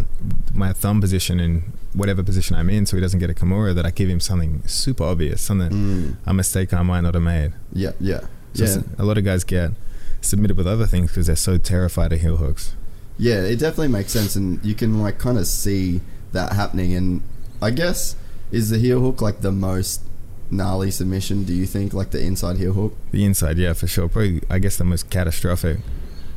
my 0.54 0.72
thumb 0.72 1.00
position 1.00 1.38
and 1.38 1.62
whatever 1.92 2.22
position 2.22 2.56
I'm 2.56 2.70
in, 2.70 2.86
so 2.86 2.96
he 2.96 3.00
doesn't 3.00 3.20
get 3.20 3.28
a 3.30 3.34
Kimura. 3.34 3.74
That 3.74 3.84
I 3.86 3.90
give 3.90 4.08
him 4.08 4.18
something 4.20 4.62
super 4.66 5.04
obvious, 5.04 5.42
something 5.42 5.70
Mm. 5.70 6.16
a 6.26 6.32
mistake 6.32 6.72
I 6.72 6.82
might 6.82 7.02
not 7.02 7.14
have 7.14 7.22
made. 7.22 7.52
Yeah, 7.74 7.92
yeah, 8.00 8.22
So 8.54 8.64
yeah. 8.64 8.82
a 8.98 9.04
lot 9.04 9.18
of 9.18 9.24
guys 9.24 9.44
get 9.44 9.72
submitted 10.20 10.56
with 10.56 10.66
other 10.66 10.86
things 10.86 11.10
because 11.10 11.26
they're 11.26 11.36
so 11.36 11.58
terrified 11.58 12.12
of 12.12 12.20
heel 12.20 12.36
hooks. 12.36 12.74
Yeah, 13.18 13.42
it 13.42 13.56
definitely 13.56 13.88
makes 13.88 14.12
sense, 14.12 14.36
and 14.36 14.64
you 14.64 14.74
can 14.74 15.00
like 15.02 15.18
kind 15.18 15.38
of 15.38 15.46
see 15.46 16.00
that 16.32 16.52
happening. 16.52 16.94
And 16.94 17.22
I 17.60 17.70
guess 17.70 18.16
is 18.50 18.70
the 18.70 18.78
heel 18.78 19.00
hook 19.00 19.20
like 19.20 19.40
the 19.40 19.52
most 19.52 20.02
gnarly 20.50 20.90
submission? 20.90 21.44
Do 21.44 21.54
you 21.54 21.66
think 21.66 21.94
like 21.94 22.10
the 22.10 22.20
inside 22.22 22.56
heel 22.56 22.72
hook 22.72 22.96
The 23.12 23.24
inside, 23.24 23.58
yeah, 23.58 23.72
for 23.72 23.86
sure. 23.86 24.08
Probably, 24.08 24.42
I 24.50 24.58
guess, 24.58 24.76
the 24.76 24.84
most 24.84 25.10
catastrophic. 25.10 25.78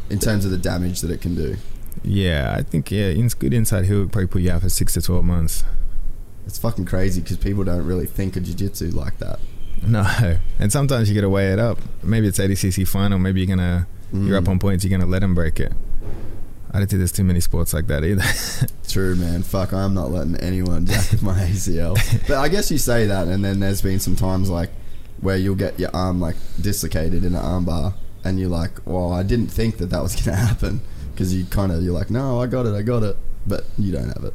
in 0.09 0.19
terms 0.19 0.45
of 0.45 0.51
the 0.51 0.57
damage 0.57 1.01
that 1.01 1.09
it 1.09 1.21
can 1.21 1.35
do? 1.35 1.55
Yeah, 2.03 2.55
I 2.57 2.63
think 2.63 2.91
yeah, 2.91 3.07
in, 3.07 3.27
good 3.27 3.53
inside 3.53 3.85
heel 3.85 4.01
hook 4.01 4.11
probably 4.11 4.27
put 4.27 4.41
you 4.41 4.51
out 4.51 4.61
for 4.61 4.69
six 4.69 4.93
to 4.93 5.01
twelve 5.01 5.23
months. 5.25 5.63
It's 6.45 6.57
fucking 6.59 6.85
crazy 6.85 7.21
because 7.21 7.37
people 7.37 7.63
don't 7.63 7.85
really 7.85 8.05
think 8.05 8.35
of 8.35 8.43
jiu-jitsu 8.43 8.91
like 8.91 9.17
that. 9.19 9.39
No, 9.87 10.05
and 10.59 10.71
sometimes 10.71 11.09
you 11.09 11.15
got 11.15 11.21
to 11.21 11.29
weigh 11.29 11.51
it 11.53 11.59
up. 11.59 11.79
Maybe 12.03 12.27
it's 12.27 12.39
ADCC 12.39 12.87
final. 12.87 13.19
Maybe 13.19 13.41
you're 13.41 13.55
gonna 13.55 13.87
you're 14.13 14.37
up 14.37 14.43
Mm. 14.45 14.49
on 14.49 14.59
points. 14.59 14.83
You're 14.85 14.97
gonna 14.97 15.09
let 15.09 15.19
them 15.19 15.33
break 15.35 15.59
it. 15.59 15.73
I 16.71 16.79
don't 16.79 16.87
think 16.87 16.99
there's 16.99 17.11
too 17.11 17.23
many 17.23 17.39
sports 17.39 17.73
like 17.73 17.85
that 17.87 18.03
either. 18.03 18.23
True, 18.87 19.15
man. 19.15 19.43
Fuck, 19.43 19.73
I'm 19.73 19.93
not 19.93 20.09
letting 20.11 20.35
anyone 20.37 20.85
jack 20.87 21.11
with 21.11 21.21
my 21.21 21.33
ACL. 21.49 21.95
But 22.27 22.37
I 22.37 22.47
guess 22.49 22.71
you 22.71 22.77
say 22.79 23.05
that, 23.07 23.27
and 23.27 23.43
then 23.45 23.59
there's 23.59 23.81
been 23.81 23.99
some 23.99 24.15
times 24.15 24.49
like 24.49 24.69
where 25.21 25.37
you'll 25.37 25.55
get 25.55 25.79
your 25.79 25.89
arm 25.95 26.19
like 26.19 26.35
dislocated 26.59 27.23
in 27.25 27.35
an 27.35 27.41
arm 27.41 27.65
bar, 27.65 27.93
and 28.23 28.39
you're 28.39 28.49
like, 28.49 28.71
"Well, 28.85 29.13
I 29.13 29.21
didn't 29.23 29.47
think 29.47 29.77
that 29.77 29.89
that 29.91 30.01
was 30.01 30.15
gonna 30.15 30.37
happen," 30.37 30.81
because 31.11 31.33
you 31.33 31.45
kind 31.45 31.71
of 31.71 31.83
you're 31.83 31.93
like, 31.93 32.09
"No, 32.09 32.41
I 32.41 32.47
got 32.47 32.65
it, 32.65 32.73
I 32.73 32.81
got 32.81 33.03
it," 33.03 33.17
but 33.45 33.65
you 33.77 33.91
don't 33.91 34.07
have 34.09 34.23
it. 34.23 34.33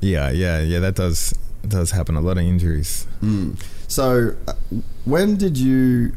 yeah, 0.00 0.30
yeah, 0.30 0.60
yeah. 0.60 0.78
That 0.80 0.94
does 0.94 1.34
does 1.68 1.90
happen. 1.90 2.16
A 2.16 2.20
lot 2.20 2.38
of 2.38 2.44
injuries. 2.44 3.06
Mm. 3.22 3.62
So, 3.88 4.36
uh, 4.46 4.54
when 5.04 5.36
did 5.36 5.56
you 5.58 6.12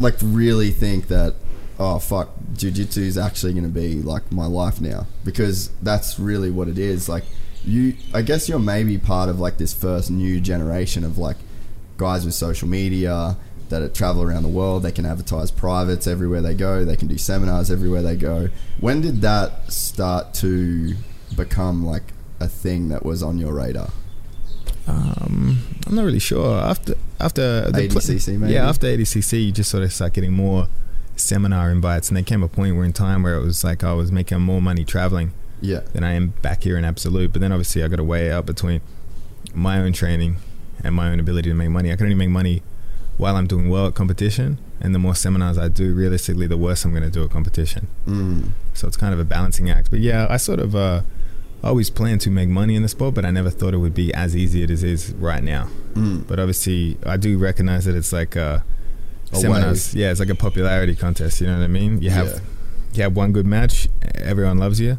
like 0.00 0.16
really 0.22 0.70
think 0.70 1.08
that? 1.08 1.34
Oh 1.76 1.98
fuck, 1.98 2.28
jujitsu 2.52 2.98
is 2.98 3.18
actually 3.18 3.52
going 3.52 3.64
to 3.64 3.68
be 3.68 4.00
like 4.00 4.30
my 4.30 4.46
life 4.46 4.80
now 4.80 5.08
because 5.24 5.70
that's 5.82 6.20
really 6.20 6.50
what 6.50 6.68
it 6.68 6.78
is. 6.78 7.08
Like 7.08 7.24
you, 7.64 7.96
I 8.12 8.22
guess 8.22 8.48
you're 8.48 8.60
maybe 8.60 8.96
part 8.96 9.28
of 9.28 9.40
like 9.40 9.58
this 9.58 9.74
first 9.74 10.08
new 10.08 10.40
generation 10.40 11.02
of 11.02 11.18
like 11.18 11.36
guys 11.96 12.24
with 12.24 12.34
social 12.34 12.68
media 12.68 13.36
that 13.70 13.94
travel 13.94 14.22
around 14.22 14.42
the 14.42 14.48
world. 14.48 14.82
They 14.82 14.92
can 14.92 15.06
advertise 15.06 15.50
privates 15.50 16.06
everywhere 16.06 16.42
they 16.42 16.54
go. 16.54 16.84
They 16.84 16.96
can 16.96 17.08
do 17.08 17.18
seminars 17.18 17.70
everywhere 17.70 18.02
they 18.02 18.16
go. 18.16 18.48
When 18.80 19.00
did 19.00 19.20
that 19.22 19.72
start 19.72 20.34
to 20.34 20.94
become 21.36 21.84
like 21.84 22.13
a 22.44 22.48
thing 22.48 22.88
that 22.90 23.04
was 23.04 23.22
on 23.22 23.38
your 23.38 23.52
radar? 23.54 23.90
Um, 24.86 25.58
I'm 25.86 25.94
not 25.94 26.04
really 26.04 26.18
sure. 26.18 26.58
After 26.58 26.94
after 27.20 27.70
the 27.70 27.88
ADCC 27.88 28.38
maybe? 28.38 28.52
yeah, 28.52 28.68
after 28.68 28.86
ADCC, 28.86 29.46
you 29.46 29.52
just 29.52 29.70
sort 29.70 29.82
of 29.82 29.92
start 29.92 30.12
getting 30.12 30.32
more 30.32 30.68
seminar 31.16 31.70
invites, 31.70 32.08
and 32.08 32.16
there 32.16 32.24
came 32.24 32.42
a 32.42 32.48
point 32.48 32.76
where 32.76 32.84
in 32.84 32.92
time 32.92 33.22
where 33.22 33.34
it 33.34 33.42
was 33.44 33.64
like 33.64 33.82
I 33.82 33.92
was 33.94 34.12
making 34.12 34.40
more 34.40 34.60
money 34.60 34.84
traveling 34.84 35.32
Yeah. 35.60 35.80
than 35.92 36.04
I 36.04 36.12
am 36.12 36.28
back 36.42 36.64
here 36.64 36.76
in 36.76 36.84
Absolute. 36.84 37.32
But 37.32 37.40
then 37.40 37.52
obviously 37.52 37.82
I 37.82 37.88
got 37.88 37.96
to 37.96 38.04
weigh 38.04 38.30
out 38.30 38.46
between 38.46 38.80
my 39.54 39.78
own 39.80 39.92
training 39.92 40.36
and 40.82 40.94
my 40.94 41.08
own 41.10 41.20
ability 41.20 41.48
to 41.50 41.54
make 41.54 41.70
money. 41.70 41.92
I 41.92 41.96
can 41.96 42.06
only 42.06 42.16
make 42.16 42.30
money 42.30 42.62
while 43.16 43.36
I'm 43.36 43.46
doing 43.46 43.70
well 43.70 43.86
at 43.86 43.94
competition, 43.94 44.58
and 44.80 44.94
the 44.94 44.98
more 44.98 45.14
seminars 45.14 45.56
I 45.56 45.68
do, 45.68 45.94
realistically, 45.94 46.46
the 46.48 46.58
worse 46.58 46.84
I'm 46.84 46.90
going 46.90 47.04
to 47.04 47.10
do 47.10 47.24
at 47.24 47.30
competition. 47.30 47.86
Mm. 48.06 48.48
So 48.74 48.86
it's 48.88 48.96
kind 48.96 49.14
of 49.14 49.20
a 49.20 49.24
balancing 49.24 49.70
act. 49.70 49.90
But 49.90 50.00
yeah, 50.00 50.26
I 50.28 50.36
sort 50.36 50.58
of 50.58 50.74
uh, 50.74 51.02
always 51.68 51.90
planned 51.90 52.20
to 52.22 52.30
make 52.30 52.48
money 52.48 52.74
in 52.76 52.82
the 52.82 52.88
sport, 52.88 53.14
but 53.14 53.24
I 53.24 53.30
never 53.30 53.50
thought 53.50 53.74
it 53.74 53.78
would 53.78 53.94
be 53.94 54.12
as 54.14 54.36
easy 54.36 54.62
as 54.64 54.82
it 54.82 54.88
is 54.90 55.12
right 55.14 55.42
now. 55.42 55.68
Mm. 55.94 56.26
But 56.26 56.38
obviously, 56.38 56.96
I 57.04 57.16
do 57.16 57.38
recognize 57.38 57.84
that 57.86 57.94
it's 57.96 58.12
like 58.12 58.36
uh, 58.36 58.58
A 59.32 59.36
seminars. 59.36 59.94
Yeah, 59.94 60.10
it's 60.10 60.20
like 60.20 60.28
a 60.28 60.34
popularity 60.34 60.94
contest. 60.94 61.40
You 61.40 61.46
know 61.48 61.58
what 61.58 61.64
I 61.64 61.68
mean? 61.68 62.02
You 62.02 62.10
have 62.10 62.26
Yeah. 62.28 62.38
you 62.94 63.02
have 63.02 63.16
one 63.16 63.32
good 63.32 63.46
match, 63.46 63.88
everyone 64.14 64.58
loves 64.58 64.78
you. 64.80 64.98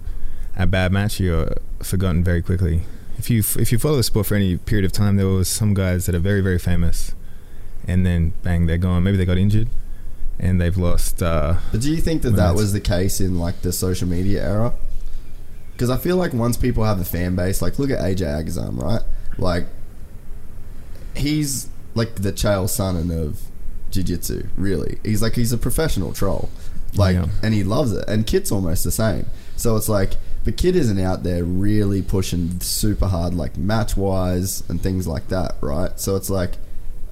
A 0.58 0.66
bad 0.66 0.92
match, 0.92 1.20
you're 1.20 1.50
forgotten 1.84 2.24
very 2.24 2.42
quickly. 2.42 2.82
If 3.18 3.30
you 3.30 3.40
if 3.60 3.72
you 3.72 3.78
follow 3.78 3.98
the 3.98 4.04
sport 4.04 4.26
for 4.28 4.36
any 4.36 4.58
period 4.58 4.86
of 4.86 4.92
time, 4.92 5.18
there 5.18 5.28
was 5.28 5.48
some 5.48 5.74
guys 5.74 6.06
that 6.06 6.16
are 6.16 6.20
very 6.32 6.42
very 6.42 6.60
famous, 6.60 7.14
and 7.88 8.06
then 8.06 8.34
bang, 8.44 8.66
they're 8.66 8.78
gone. 8.78 9.04
Maybe 9.04 9.18
they 9.18 9.26
got 9.26 9.38
injured, 9.38 9.68
and 10.40 10.60
they've 10.60 10.78
lost. 10.78 11.22
Uh, 11.22 11.56
But 11.72 11.82
do 11.82 11.92
you 11.92 12.02
think 12.02 12.22
that 12.24 12.36
that 12.38 12.56
was 12.56 12.74
the 12.74 12.80
case 12.82 13.20
in 13.22 13.38
like 13.40 13.62
the 13.62 13.72
social 13.72 14.08
media 14.08 14.44
era? 14.44 14.74
Because 15.76 15.90
I 15.90 15.98
feel 15.98 16.16
like 16.16 16.34
once 16.34 16.56
people 16.58 16.84
have 16.86 17.00
a 17.02 17.06
fan 17.06 17.36
base, 17.36 17.62
like 17.62 17.78
look 17.78 17.90
at 17.90 18.00
AJ 18.00 18.22
Agazarm, 18.46 18.82
right? 18.82 19.02
Like 19.38 19.66
he's 21.16 21.70
like 21.94 22.16
the 22.16 22.32
Chael 22.34 22.66
Sonnen 22.66 23.12
of 23.12 23.42
jiu-jitsu, 23.92 24.48
really. 24.58 25.00
He's 25.04 25.22
like 25.22 25.36
he's 25.36 25.52
a 25.54 25.58
professional 25.58 26.14
troll. 26.14 26.50
Like 26.96 27.16
Yeah. 27.16 27.28
and 27.44 27.54
he 27.54 27.64
loves 27.64 27.92
it. 27.92 28.06
And 28.08 28.26
Kit's 28.26 28.52
almost 28.52 28.84
the 28.84 28.92
same. 28.92 29.26
So 29.58 29.76
it's 29.76 29.90
like 29.90 30.14
the 30.44 30.52
kid 30.52 30.76
isn't 30.76 31.00
out 31.00 31.24
there 31.24 31.44
really 31.44 32.02
pushing 32.02 32.60
super 32.62 33.08
hard 33.08 33.34
like 33.34 33.58
match 33.58 33.98
wise 33.98 34.64
and 34.70 34.82
things 34.82 35.08
like 35.08 35.28
that, 35.30 35.56
right? 35.62 36.00
So 36.00 36.16
it's 36.16 36.30
like 36.30 36.52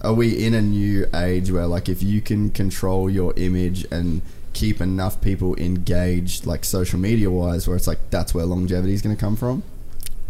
are 0.01 0.13
we 0.13 0.45
in 0.45 0.53
a 0.53 0.61
new 0.61 1.05
age 1.15 1.49
where 1.51 1.65
like 1.67 1.87
if 1.89 2.03
you 2.03 2.21
can 2.21 2.49
control 2.51 3.09
your 3.09 3.33
image 3.37 3.85
and 3.91 4.21
keep 4.53 4.79
enough 4.79 5.19
people 5.21 5.55
engaged 5.55 6.45
like 6.45 6.63
social 6.63 6.99
media 6.99 7.29
wise 7.29 7.67
where 7.67 7.75
it's 7.75 7.87
like 7.87 7.99
that's 8.09 8.33
where 8.33 8.45
longevity 8.45 8.93
is 8.93 9.01
going 9.01 9.15
to 9.15 9.19
come 9.19 9.35
from 9.35 9.63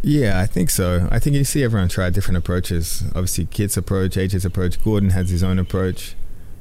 Yeah, 0.01 0.39
I 0.41 0.45
think 0.45 0.69
so. 0.69 1.07
I 1.09 1.19
think 1.19 1.35
you 1.35 1.45
see 1.45 1.63
everyone 1.63 1.87
try 1.87 2.09
different 2.09 2.37
approaches. 2.37 3.03
Obviously, 3.15 3.45
Kit's 3.45 3.77
approach, 3.77 4.15
AJ's 4.15 4.43
approach, 4.43 4.83
Gordon 4.83 5.11
has 5.11 5.29
his 5.29 5.43
own 5.43 5.57
approach. 5.59 6.15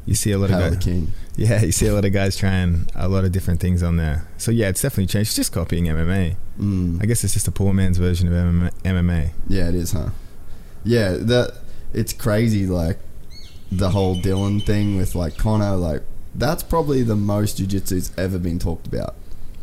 You 0.06 0.14
see 0.14 0.32
a 0.32 0.38
lot 0.38 0.50
of 0.50 0.58
guys. 0.58 0.76
king 0.84 1.12
Yeah, 1.36 1.62
you 1.62 1.72
see 1.72 1.86
a 1.86 1.94
lot 1.94 2.04
of 2.04 2.12
guys 2.12 2.36
trying 2.36 2.88
a 2.94 3.08
lot 3.08 3.24
of 3.24 3.32
different 3.32 3.60
things 3.60 3.82
on 3.82 3.96
there. 3.96 4.26
So 4.36 4.50
yeah, 4.50 4.68
it's 4.68 4.82
definitely 4.82 5.06
changed. 5.06 5.30
It's 5.30 5.36
just 5.36 5.52
copying 5.52 5.84
MMA. 5.86 6.36
mm. 6.58 7.02
I 7.02 7.06
guess 7.06 7.24
it's 7.24 7.32
just 7.34 7.48
a 7.48 7.52
poor 7.52 7.72
man's 7.72 7.98
version 7.98 8.28
of 8.28 8.34
MMA. 8.34 8.70
MMA. 8.82 9.30
yeah 9.48 9.68
it 9.68 9.74
is 9.74 9.92
huh 9.92 10.10
yeah 10.84 11.12
that 11.12 11.58
it's 11.92 12.12
crazy 12.12 12.66
like 12.66 12.98
the 13.70 13.90
whole 13.90 14.14
dillon 14.20 14.60
thing 14.60 14.96
with 14.96 15.14
like 15.14 15.36
conor 15.36 15.76
like 15.76 16.02
that's 16.34 16.62
probably 16.62 17.02
the 17.02 17.16
most 17.16 17.58
jiu-jitsu's 17.58 18.12
ever 18.16 18.38
been 18.38 18.58
talked 18.58 18.86
about 18.86 19.14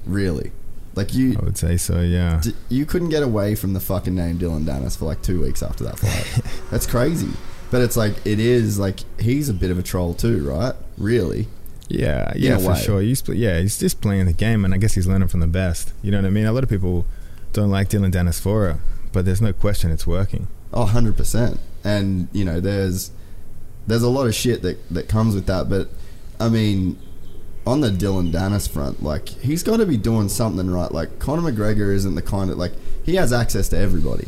really 0.05 0.51
like 0.95 1.13
you 1.13 1.35
I 1.39 1.45
would 1.45 1.57
say 1.57 1.77
so. 1.77 2.01
Yeah. 2.01 2.41
D- 2.43 2.53
you 2.67 2.85
couldn't 2.85 3.09
get 3.09 3.23
away 3.23 3.55
from 3.55 3.73
the 3.73 3.79
fucking 3.79 4.13
name 4.13 4.37
Dillon 4.37 4.65
Danis 4.65 4.97
for 4.97 5.05
like 5.05 5.21
two 5.21 5.41
weeks 5.41 5.63
after 5.63 5.83
that 5.85 5.99
fight. 5.99 6.43
That's 6.71 6.85
crazy. 6.85 7.29
But 7.71 7.81
it's 7.81 7.95
like 7.95 8.15
it 8.25 8.39
is 8.39 8.79
like 8.79 8.99
he's 9.19 9.47
a 9.49 9.53
bit 9.53 9.71
of 9.71 9.77
a 9.77 9.83
troll 9.83 10.13
too, 10.13 10.47
right? 10.47 10.73
Really? 10.97 11.47
Yeah, 11.87 12.33
yeah, 12.35 12.57
for 12.57 12.69
way. 12.69 12.79
sure. 12.79 13.01
He's 13.01 13.27
yeah, 13.29 13.59
he's 13.59 13.79
just 13.79 14.01
playing 14.01 14.25
the 14.25 14.33
game, 14.33 14.63
and 14.65 14.73
I 14.73 14.77
guess 14.77 14.93
he's 14.93 15.07
learning 15.07 15.27
from 15.27 15.39
the 15.39 15.47
best. 15.47 15.93
You 16.01 16.11
know 16.11 16.17
what 16.17 16.25
I 16.25 16.29
mean? 16.29 16.45
A 16.45 16.51
lot 16.51 16.63
of 16.63 16.69
people 16.69 17.05
don't 17.53 17.69
like 17.69 17.89
Dillon 17.89 18.11
Danis 18.11 18.39
for 18.39 18.69
it, 18.69 18.77
but 19.11 19.25
there's 19.25 19.41
no 19.41 19.53
question 19.53 19.91
it's 19.91 20.05
working. 20.05 20.47
Oh, 20.71 20.81
100 20.81 21.17
percent. 21.17 21.59
And 21.83 22.27
you 22.31 22.45
know, 22.45 22.59
there's 22.59 23.11
there's 23.87 24.03
a 24.03 24.09
lot 24.09 24.27
of 24.27 24.35
shit 24.35 24.61
that 24.63 24.87
that 24.89 25.07
comes 25.07 25.33
with 25.33 25.45
that. 25.47 25.69
But 25.69 25.89
I 26.39 26.49
mean, 26.49 26.97
on 27.65 27.81
the 27.81 27.91
Dillon 27.91 28.31
Danis 28.31 28.69
front, 28.69 29.03
like 29.03 29.29
he's 29.29 29.63
got 29.63 29.77
to 29.77 29.85
be 29.85 29.97
doing 29.97 30.29
something 30.29 30.69
right. 30.69 30.91
Like 30.91 31.19
Conor 31.19 31.51
McGregor 31.51 31.93
isn't 31.93 32.15
the 32.15 32.21
kind 32.21 32.49
of 32.49 32.57
like 32.57 32.73
he 33.03 33.15
has 33.15 33.33
access 33.33 33.69
to 33.69 33.77
everybody. 33.77 34.27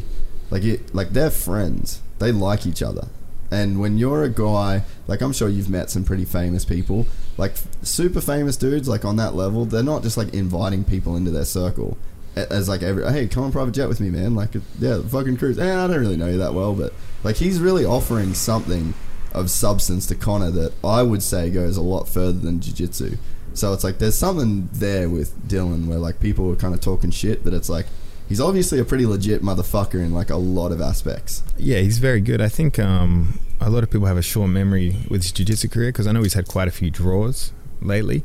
Like 0.50 0.64
it, 0.64 0.94
like 0.94 1.10
they're 1.10 1.32
friends. 1.32 2.02
They 2.20 2.32
like 2.32 2.66
each 2.66 2.84
other. 2.84 3.08
And 3.50 3.80
when 3.80 3.98
you're 3.98 4.24
a 4.24 4.30
guy, 4.30 4.84
like 5.08 5.22
I'm 5.22 5.34
sure 5.34 5.50
you've 5.50 5.70
met 5.70 5.90
some 5.90 6.04
pretty 6.04 6.26
famous 6.26 6.64
people, 6.64 7.08
like 7.38 7.54
super 7.82 8.22
famous 8.22 8.56
dudes, 8.56 8.88
like 8.88 9.04
on 9.04 9.18
that 9.18 9.36
level, 9.36 9.66
they're 9.66 9.84
not 9.84 10.04
just 10.04 10.18
like 10.18 10.34
inviting 10.34 10.84
people 10.84 11.16
into 11.16 11.32
their 11.32 11.46
circle 11.46 11.98
as 12.36 12.70
like 12.70 12.82
every 12.82 13.10
hey 13.12 13.28
come 13.28 13.44
on 13.44 13.52
private 13.52 13.74
jet 13.74 13.90
with 13.90 14.00
me 14.00 14.10
man 14.10 14.34
like 14.36 14.50
yeah 14.80 15.02
fucking 15.02 15.36
cruise 15.36 15.58
and 15.58 15.70
I 15.70 15.88
don't 15.88 16.00
really 16.00 16.16
know 16.16 16.28
you 16.28 16.38
that 16.38 16.54
well 16.54 16.74
but 16.74 16.94
like 17.24 17.36
he's 17.36 17.60
really 17.60 17.84
offering 17.84 18.34
something 18.34 18.94
of 19.34 19.50
substance 19.50 20.06
to 20.08 20.16
Conor 20.16 20.52
that 20.52 20.74
I 20.84 21.04
would 21.04 21.24
say 21.24 21.50
goes 21.50 21.78
a 21.78 21.82
lot 21.82 22.08
further 22.08 22.40
than 22.40 22.60
jiu-jitsu 22.60 23.18
so 23.54 23.74
it's 23.74 23.84
like 23.84 24.00
there's 24.00 24.18
something 24.18 24.70
there 24.72 25.10
with 25.10 25.48
Dillon 25.48 25.88
where 25.88 25.98
like 25.98 26.20
people 26.20 26.52
are 26.52 26.56
kind 26.56 26.74
of 26.74 26.82
talking 26.82 27.12
shit 27.12 27.44
but 27.44 27.54
it's 27.54 27.70
like 27.70 27.86
he's 28.30 28.40
obviously 28.40 28.80
a 28.80 28.86
pretty 28.86 29.06
legit 29.06 29.42
motherfucker 29.42 29.96
in 29.96 30.14
like 30.14 30.30
a 30.30 30.36
lot 30.38 30.72
of 30.72 30.80
aspects 30.82 31.44
Yeah, 31.58 31.80
he's 31.80 31.98
very 32.00 32.22
good. 32.22 32.42
I 32.42 32.50
think 32.50 32.80
um, 32.80 33.40
a 33.60 33.70
lot 33.70 33.84
of 33.84 33.92
people 33.92 34.08
have 34.08 34.18
a 34.18 34.22
short 34.22 34.50
memory 34.50 34.96
with 35.10 35.22
his 35.24 35.32
jiu-jitsu 35.32 35.68
career 35.70 35.90
because 35.90 36.08
I 36.08 36.12
know 36.12 36.24
he's 36.24 36.34
had 36.34 36.48
quite 36.48 36.68
a 36.68 36.72
few 36.72 36.90
draws 36.90 37.52
lately, 37.82 38.24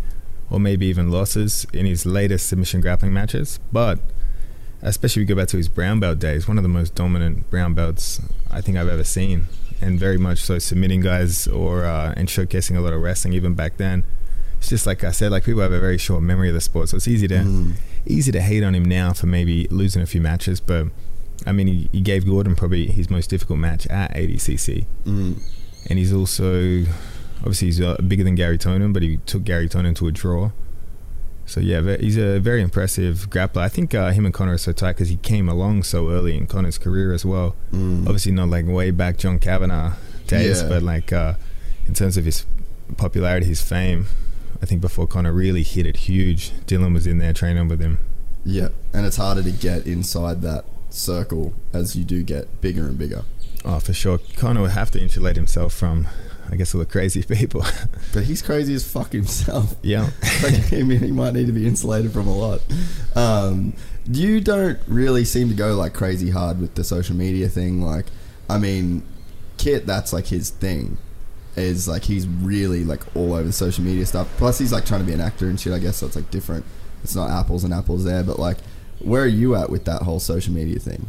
or 0.51 0.59
maybe 0.61 0.87
even 0.87 1.11
losses 1.11 1.67
in 1.73 1.87
his 1.87 2.07
latest 2.07 2.49
submission 2.49 2.81
grappling 2.81 3.13
matches. 3.13 3.59
But 3.73 3.99
especially 4.81 5.23
if 5.23 5.29
you 5.29 5.35
go 5.35 5.41
back 5.41 5.49
to 5.49 5.57
his 5.57 5.69
brown 5.69 6.01
belt 6.01 6.19
days, 6.19 6.49
one 6.49 6.57
of 6.57 6.63
the 6.63 6.69
most 6.69 6.95
dominant 6.95 7.51
brown 7.51 7.75
belts 7.75 8.21
I 8.51 8.61
think 8.61 8.79
I've 8.79 8.89
ever 8.89 9.05
seen, 9.05 9.47
and 9.81 9.99
very 9.99 10.19
much 10.19 10.39
so 10.39 10.59
submitting 10.59 11.01
guys 11.01 11.47
or 11.47 11.85
uh, 11.85 12.15
and 12.17 12.29
showcasing 12.29 12.77
a 12.77 12.81
lot 12.81 12.93
of 12.93 13.01
wrestling 13.01 13.35
even 13.35 13.55
back 13.55 13.77
then. 13.77 14.05
It's 14.59 14.69
just 14.69 14.87
like 14.87 15.05
I 15.05 15.11
said, 15.11 15.31
like 15.31 15.45
people 15.45 15.61
have 15.61 15.73
a 15.73 15.81
very 15.81 15.99
short 15.99 16.23
memory 16.23 16.49
of 16.49 16.55
the 16.55 16.61
sport, 16.61 16.89
so 16.89 16.97
it's 16.97 17.09
easy 17.09 17.29
to 17.29 17.73
easy 18.07 18.33
to 18.33 18.41
hate 18.41 18.65
on 18.65 18.75
him 18.75 18.85
now 18.85 19.13
for 19.13 19.27
maybe 19.27 19.67
losing 19.71 20.03
a 20.03 20.07
few 20.07 20.21
matches, 20.21 20.61
but. 20.61 20.89
I 21.45 21.53
mean, 21.53 21.67
he, 21.67 21.91
he 21.93 22.01
gave 22.01 22.25
Gordon 22.25 22.57
probably 22.57 22.87
his 22.87 23.11
most 23.11 23.29
difficult 23.29 23.59
match 23.59 23.87
at 23.89 24.11
ADCC. 24.15 24.87
mm. 25.05 25.39
And 25.89 25.99
he's 25.99 26.13
also, 26.13 26.85
obviously, 27.39 27.69
he's 27.69 27.81
uh, 27.81 27.97
bigger 28.07 28.25
than 28.25 28.35
Garry 28.35 28.59
Tonon, 28.59 28.93
but 28.93 29.03
he 29.03 29.19
took 29.19 29.45
Garry 29.45 29.69
Tonon 29.69 29.95
to 29.97 30.09
a 30.09 30.13
draw. 30.13 30.51
So, 31.47 31.61
yeah, 31.61 31.97
he's 31.99 32.17
a 32.19 32.39
very 32.41 32.61
impressive 32.61 33.29
grappler. 33.31 33.59
I 33.63 33.69
think 33.69 33.95
uh, 33.95 34.11
him 34.11 34.25
and 34.27 34.35
Conor 34.35 34.55
are 34.55 34.59
so 34.59 34.73
tight 34.73 34.93
because 34.95 35.09
he 35.09 35.17
came 35.17 35.49
along 35.49 35.85
so 35.85 36.11
early 36.11 36.37
in 36.37 36.47
Conor's 36.47 36.77
career 36.77 37.13
as 37.13 37.25
well. 37.25 37.55
Mm. 37.73 38.01
Obviously, 38.07 38.33
not 38.33 38.49
like 38.49 38.67
way 38.67 38.91
back 38.91 39.17
John 39.17 39.39
Kavanagh 39.39 39.93
days, 40.27 40.63
Yeah. 40.63 40.69
but 40.69 40.83
like 40.83 41.13
uh, 41.13 41.35
in 41.87 41.95
terms 41.95 42.17
of 42.17 42.25
his 42.25 42.45
popularity, 42.97 43.47
his 43.47 43.63
fame, 43.63 44.07
I 44.61 44.67
think 44.67 44.81
before 44.81 45.07
Conor 45.07 45.33
really 45.33 45.63
hit 45.63 45.87
it 45.87 45.97
huge, 46.09 46.51
Dillon 46.67 46.95
was 46.95 47.07
in 47.07 47.19
there 47.19 47.33
training 47.33 47.69
with 47.69 47.81
him. 47.81 47.99
yeah 48.45 48.69
and 48.93 49.05
it's 49.07 49.17
harder 49.17 49.43
to 49.43 49.51
get 49.53 49.87
inside 49.87 50.41
that 50.43 50.65
circle 50.91 51.53
as 51.73 51.95
you 51.97 52.05
do 52.05 52.23
get 52.23 52.61
bigger 52.61 52.87
and 52.87 52.97
bigger 52.99 53.25
Oh, 53.65 53.81
for 53.81 53.93
sure. 53.93 54.19
Conor 54.37 54.63
would 54.63 54.71
have 54.71 54.91
to 54.93 55.01
insulate 55.01 55.35
himself 55.37 55.73
from, 55.75 56.07
I 56.51 56.57
guess, 56.57 56.75
all 56.75 56.79
the 56.79 56.87
crazy 56.87 57.23
people. 57.23 57.65
but 58.15 58.25
he's 58.25 58.43
crazy 58.43 58.75
as 58.75 58.87
fuck 58.87 59.13
himself 59.13 59.75
yeah. 59.83 60.11
like, 60.43 60.73
I 60.73 60.83
mean, 60.83 61.01
he 61.01 61.13
might 61.13 61.35
need 61.35 61.47
to 61.47 61.53
be 61.53 61.67
insulated 61.67 62.13
from 62.13 62.27
a 62.29 62.37
lot. 62.37 62.61
Um, 63.15 63.75
you 64.11 64.41
don't 64.41 64.79
really 64.87 65.25
seem 65.25 65.49
to 65.49 65.55
go 65.55 65.75
like 65.75 65.93
crazy 65.93 66.31
hard 66.31 66.61
with 66.61 66.75
the 66.75 66.85
social 66.85 67.17
media 67.17 67.49
thing. 67.49 67.83
Like, 67.83 68.07
I 68.49 68.59
mean, 68.59 69.03
Kit, 69.59 69.87
that's 69.87 70.13
like 70.13 70.27
his 70.27 70.51
thing. 70.51 70.99
Is 71.57 71.89
like 71.89 72.05
he's 72.05 72.27
really 72.27 72.85
like 72.85 73.17
all 73.17 73.33
over 73.33 73.45
the 73.45 73.53
social 73.53 73.83
media 73.83 74.05
stuff. 74.05 74.29
Plus, 74.37 74.59
he's 74.59 74.73
like 74.73 74.85
trying 74.85 75.01
to 75.01 75.07
be 75.07 75.15
an 75.15 75.23
actor 75.23 75.49
and 75.49 75.59
shit. 75.59 75.73
I 75.73 75.79
guess 75.79 75.97
so 75.97 76.07
it's 76.07 76.15
like 76.15 76.31
different. 76.31 76.67
It's 77.03 77.17
not 77.17 77.31
apples 77.31 77.65
and 77.65 77.73
apples 77.73 78.05
there, 78.05 78.23
but 78.23 78.39
like, 78.39 78.59
where 78.99 79.23
are 79.23 79.27
you 79.27 79.57
at 79.57 79.71
with 79.71 79.87
that 79.87 80.03
whole 80.03 80.21
social 80.21 80.53
media 80.53 80.79
thing? 80.79 81.09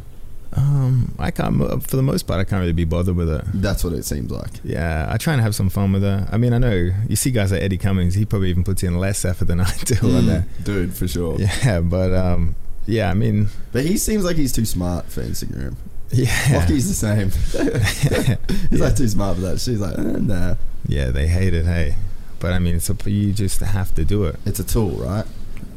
Um, 0.58 1.14
I 1.18 1.30
can't. 1.30 1.56
For 1.86 1.96
the 1.96 2.02
most 2.02 2.24
part, 2.26 2.40
I 2.40 2.44
can't 2.44 2.60
really 2.60 2.72
be 2.72 2.84
bothered 2.84 3.14
with 3.16 3.28
it. 3.30 3.44
That's 3.54 3.84
what 3.84 3.92
it 3.92 4.04
seems 4.04 4.30
like. 4.30 4.50
Yeah, 4.64 5.08
I 5.10 5.16
try 5.16 5.32
and 5.34 5.42
have 5.42 5.54
some 5.54 5.68
fun 5.68 5.92
with 5.92 6.02
it. 6.04 6.28
I 6.32 6.36
mean, 6.36 6.52
I 6.52 6.58
know 6.58 6.90
you 7.08 7.16
see 7.16 7.30
guys 7.30 7.52
like 7.52 7.62
Eddie 7.62 7.78
Cummings. 7.78 8.14
He 8.14 8.24
probably 8.24 8.50
even 8.50 8.64
puts 8.64 8.82
in 8.82 8.98
less 8.98 9.24
effort 9.24 9.44
than 9.46 9.60
I 9.60 9.70
do 9.84 9.94
on 10.16 10.26
that. 10.26 10.44
dude, 10.64 10.94
for 10.94 11.06
sure. 11.06 11.38
Yeah, 11.40 11.80
but 11.80 12.12
um, 12.12 12.56
yeah, 12.86 13.10
I 13.10 13.14
mean, 13.14 13.48
But 13.72 13.84
he 13.84 13.96
seems 13.98 14.24
like 14.24 14.36
he's 14.36 14.52
too 14.52 14.64
smart 14.64 15.06
for 15.06 15.22
Instagram. 15.22 15.76
yeah, 16.10 16.58
Rocky's 16.58 16.88
the 16.88 16.94
same. 16.94 17.30
he's 18.70 18.80
like 18.80 18.96
too 18.96 19.08
smart 19.08 19.36
for 19.36 19.42
that. 19.42 19.60
She's 19.60 19.78
like, 19.80 19.96
eh, 19.98 20.02
nah. 20.20 20.54
yeah, 20.86 21.10
they 21.10 21.26
hate 21.28 21.54
it. 21.54 21.66
Hey, 21.66 21.96
but 22.40 22.52
I 22.52 22.58
mean, 22.58 22.76
it's 22.76 22.88
a, 22.90 22.96
you 23.10 23.32
just 23.32 23.60
have 23.60 23.94
to 23.94 24.04
do 24.04 24.24
it. 24.24 24.36
It's 24.46 24.58
a 24.58 24.64
tool, 24.64 24.90
right? 24.92 25.26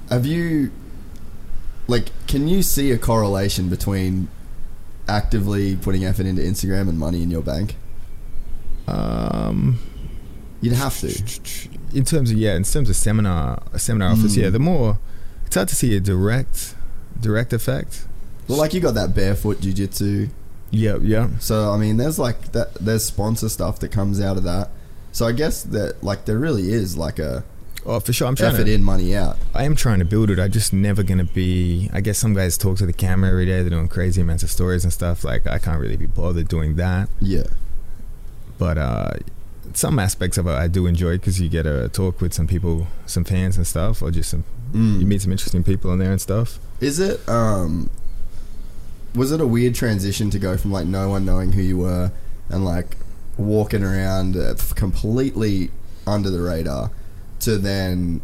Have 0.10 0.26
you, 0.26 0.72
like, 1.88 2.06
can 2.28 2.48
you 2.48 2.64
see 2.64 2.92
a 2.92 2.98
correlation 2.98 3.68
between 3.70 4.30
actively 5.12 5.76
putting 5.76 6.06
effort 6.06 6.26
into 6.26 6.42
Instagram 6.42 6.90
and 6.90 6.98
money 6.98 7.22
in 7.22 7.30
your 7.30 7.42
bank? 7.44 7.76
Um, 8.88 9.80
You'd 10.62 10.74
have 10.74 11.00
to. 11.00 11.08
in 11.94 12.06
terms 12.06 12.32
of 12.32 12.38
yeah, 12.38 12.56
in 12.56 12.64
terms 12.64 12.90
of 12.90 12.96
seminar 12.96 13.62
seminar 13.78 14.12
offers, 14.12 14.36
Mm. 14.38 14.42
yeah, 14.44 14.50
the 14.50 14.60
more 14.60 15.00
it's 15.46 15.56
hard 15.56 15.68
to 15.70 15.76
see 15.76 15.96
a 15.96 16.00
direct 16.00 16.76
direct 17.20 17.52
effect. 17.54 18.06
Well, 18.48 18.58
like 18.58 18.74
you 18.74 18.80
got 18.80 18.94
that 18.96 19.16
barefoot 19.16 19.60
jujitsu. 19.62 20.30
Yeah, 20.72 20.98
yeah. 21.02 21.30
So 21.40 21.72
I 21.72 21.78
mean, 21.78 21.98
there's 21.98 22.20
like 22.20 22.52
that. 22.54 22.74
There's 22.76 23.04
sponsor 23.06 23.50
stuff 23.50 23.80
that 23.80 23.90
comes 23.92 24.22
out 24.22 24.38
of 24.38 24.44
that. 24.44 24.70
So 25.12 25.26
I 25.28 25.32
guess 25.32 25.64
that 25.64 26.04
like 26.04 26.26
there 26.26 26.38
really 26.38 26.72
is 26.72 26.96
like 26.96 27.18
a 27.20 27.44
Oh, 27.86 28.00
for 28.00 28.14
sure. 28.14 28.28
I'm 28.28 28.36
trying 28.36 28.54
effort 28.54 28.66
to. 28.66 28.74
in, 28.74 28.84
money 28.84 29.16
out. 29.16 29.38
I 29.56 29.64
am 29.64 29.76
trying 29.76 30.00
to 30.00 30.06
build 30.06 30.30
it. 30.30 30.40
I'm 30.40 30.52
just 30.52 30.72
never 30.74 31.02
gonna 31.04 31.24
be. 31.24 31.90
I 31.92 32.02
guess 32.02 32.18
some 32.20 32.34
guys 32.34 32.58
talk 32.58 32.78
to 32.78 32.86
the 32.86 32.94
camera 32.94 33.30
every 33.32 33.46
day. 33.46 33.62
They're 33.62 33.70
doing 33.72 33.88
crazy 33.88 34.22
amounts 34.22 34.44
of 34.44 34.52
stories 34.52 34.84
and 34.84 34.94
stuff. 34.94 35.24
Like 35.24 35.48
I 35.48 35.58
can't 35.58 35.80
really 35.80 35.98
be 35.98 36.06
bothered 36.06 36.48
doing 36.48 36.76
that. 36.76 37.10
Yeah. 37.20 37.44
But 38.60 38.78
uh, 38.78 39.12
some 39.74 39.98
aspects 40.00 40.38
of 40.38 40.46
it 40.48 40.52
I 40.52 40.68
do 40.68 40.86
enjoy 40.86 41.14
because 41.18 41.42
you 41.42 41.50
get 41.50 41.64
to 41.64 41.90
talk 41.90 42.22
with 42.22 42.34
some 42.34 42.46
people, 42.48 42.88
some 43.08 43.24
fans 43.24 43.58
and 43.58 43.66
stuff, 43.66 44.02
or 44.02 44.12
just 44.12 44.30
some 44.30 44.44
Mm. 44.74 45.02
you 45.02 45.06
meet 45.06 45.22
some 45.22 45.34
interesting 45.34 45.66
people 45.66 45.92
in 45.92 46.00
there 46.00 46.12
and 46.14 46.22
stuff. 46.22 46.58
Is 46.80 46.98
it 46.98 47.28
um 47.28 47.90
was 49.14 49.34
it 49.34 49.42
a 49.42 49.46
weird 49.46 49.76
transition 49.76 50.30
to 50.30 50.40
go 50.40 50.56
from 50.56 50.72
like 50.72 50.88
no 50.88 51.10
one 51.10 51.26
knowing 51.26 51.52
who 51.52 51.62
you 51.62 51.78
were 51.80 52.14
and 52.48 52.64
like 52.64 52.96
walking 53.36 53.84
around 53.84 54.38
uh, 54.38 54.56
completely 54.76 55.72
under 56.08 56.30
the 56.30 56.40
radar 56.42 56.90
to 57.42 57.58
then 57.58 58.22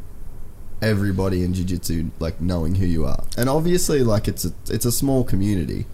everybody 0.81 1.43
in 1.43 1.53
jiu-jitsu 1.53 2.11
like 2.19 2.39
knowing 2.39 2.75
who 2.75 2.85
you 2.85 3.05
are. 3.05 3.23
And 3.37 3.49
obviously 3.49 4.03
like 4.03 4.27
it's 4.27 4.45
a 4.45 4.51
it's 4.69 4.85
a 4.85 4.91
small 4.91 5.23
community. 5.23 5.85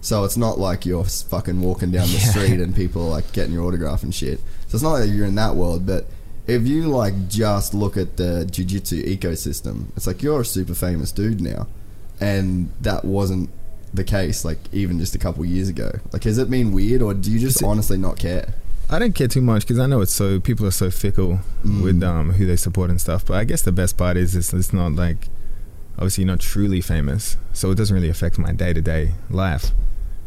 So 0.00 0.24
it's 0.24 0.36
not 0.36 0.58
like 0.58 0.84
you're 0.84 1.04
fucking 1.04 1.60
walking 1.60 1.92
down 1.92 2.08
the 2.08 2.12
Yeah. 2.24 2.30
street 2.30 2.60
and 2.60 2.74
people 2.74 3.06
are 3.06 3.10
like 3.10 3.32
getting 3.32 3.52
your 3.52 3.62
autograph 3.64 4.02
and 4.02 4.12
shit. 4.14 4.40
So 4.66 4.74
it's 4.76 4.82
not 4.82 4.92
like 4.94 5.10
you're 5.10 5.26
in 5.26 5.36
that 5.36 5.54
world, 5.54 5.86
but 5.86 6.06
if 6.48 6.66
you 6.66 6.88
like 6.88 7.28
just 7.28 7.72
look 7.72 7.96
at 7.96 8.16
the 8.16 8.44
jiu-jitsu 8.50 9.04
ecosystem, 9.04 9.86
it's 9.96 10.08
like 10.08 10.22
you're 10.22 10.40
a 10.40 10.44
super 10.44 10.74
famous 10.74 11.12
dude 11.12 11.40
now. 11.40 11.68
And 12.20 12.70
that 12.80 13.04
wasn't 13.04 13.50
the 13.94 14.02
case 14.02 14.44
like 14.44 14.58
even 14.72 14.98
just 14.98 15.14
a 15.14 15.18
couple 15.18 15.44
years 15.44 15.68
ago. 15.68 15.92
Like 16.12 16.24
has 16.24 16.38
it 16.38 16.50
been 16.50 16.72
weird 16.72 17.00
or 17.00 17.14
do 17.14 17.30
you 17.30 17.38
just 17.38 17.62
honestly 17.62 17.96
not 17.98 18.18
care? 18.18 18.54
I 18.92 18.98
don't 18.98 19.14
care 19.14 19.26
too 19.28 19.40
much 19.40 19.62
because 19.62 19.78
I 19.78 19.86
know 19.86 20.00
it's 20.02 20.12
so 20.12 20.38
people 20.38 20.66
are 20.66 20.70
so 20.70 20.90
fickle 20.90 21.40
Mm. 21.64 21.82
with 21.82 22.02
um, 22.02 22.32
who 22.32 22.44
they 22.46 22.56
support 22.56 22.90
and 22.90 23.00
stuff. 23.00 23.24
But 23.24 23.34
I 23.34 23.44
guess 23.44 23.62
the 23.62 23.72
best 23.72 23.96
part 23.96 24.16
is 24.16 24.36
it's, 24.36 24.52
it's 24.52 24.72
not 24.72 24.92
like 24.92 25.28
obviously 25.96 26.24
not 26.24 26.40
truly 26.40 26.80
famous, 26.80 27.36
so 27.52 27.70
it 27.70 27.76
doesn't 27.76 27.94
really 27.94 28.08
affect 28.10 28.38
my 28.38 28.52
day 28.52 28.72
to 28.72 28.82
day 28.82 29.12
life. 29.30 29.70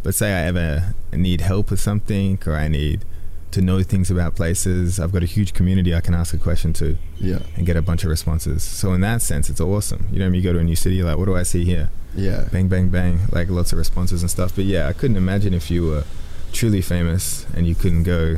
But 0.03 0.16
say 0.16 0.34
I 0.34 0.45
ever 0.47 0.93
need 1.13 1.41
help 1.41 1.70
with 1.72 1.80
something 1.80 2.39
or 2.45 2.53
I 2.55 2.68
need 2.68 3.03
to 3.51 3.61
know 3.61 3.82
things 3.84 4.09
about 4.11 4.36
places, 4.36 4.99
I've 4.99 5.11
got 5.13 5.24
a 5.24 5.28
huge 5.28 5.53
community 5.53 5.93
I 5.95 6.01
can 6.01 6.13
ask 6.13 6.34
a 6.34 6.38
question 6.38 6.74
to 6.74 6.97
Yeah. 7.20 7.39
and 7.55 7.66
get 7.66 7.76
a 7.78 7.82
bunch 7.82 8.03
of 8.03 8.09
responses. 8.09 8.63
So 8.63 8.93
in 8.93 9.01
that 9.01 9.22
sense, 9.22 9.49
it's 9.49 9.61
awesome. 9.61 10.07
You 10.11 10.20
know, 10.20 10.26
when 10.26 10.34
you 10.36 10.41
go 10.41 10.53
to 10.53 10.59
a 10.59 10.63
new 10.63 10.76
city, 10.76 10.95
you're 10.97 11.05
like, 11.05 11.18
what 11.18 11.26
do 11.26 11.36
I 11.36 11.43
see 11.43 11.63
here? 11.66 11.89
Yeah. 12.16 12.47
Bang, 12.51 12.68
bang, 12.68 12.89
bang, 12.89 13.20
like 13.32 13.49
lots 13.49 13.72
of 13.72 13.78
responses 13.78 14.22
and 14.22 14.30
stuff. 14.32 14.53
But 14.55 14.66
yeah, 14.66 14.88
I 14.88 14.93
couldn't 14.93 15.18
imagine 15.18 15.53
if 15.53 15.70
you 15.72 15.86
were 15.86 16.03
truly 16.51 16.82
famous 16.82 17.45
and 17.55 17.66
you 17.68 17.76
couldn't 17.76 18.03
go 18.03 18.38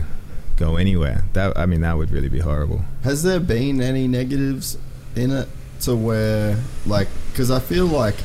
go 0.57 0.75
anywhere. 0.75 1.23
That 1.33 1.57
I 1.57 1.65
mean, 1.65 1.81
that 1.81 1.97
would 1.97 2.11
really 2.11 2.29
be 2.29 2.39
horrible. 2.39 2.83
Has 3.03 3.23
there 3.23 3.39
been 3.39 3.81
any 3.81 4.07
negatives 4.07 4.77
in 5.15 5.31
it 5.31 5.47
to 5.81 5.95
where, 5.95 6.57
like, 6.85 7.07
because 7.31 7.49
I 7.51 7.59
feel 7.59 7.85
like 7.85 8.15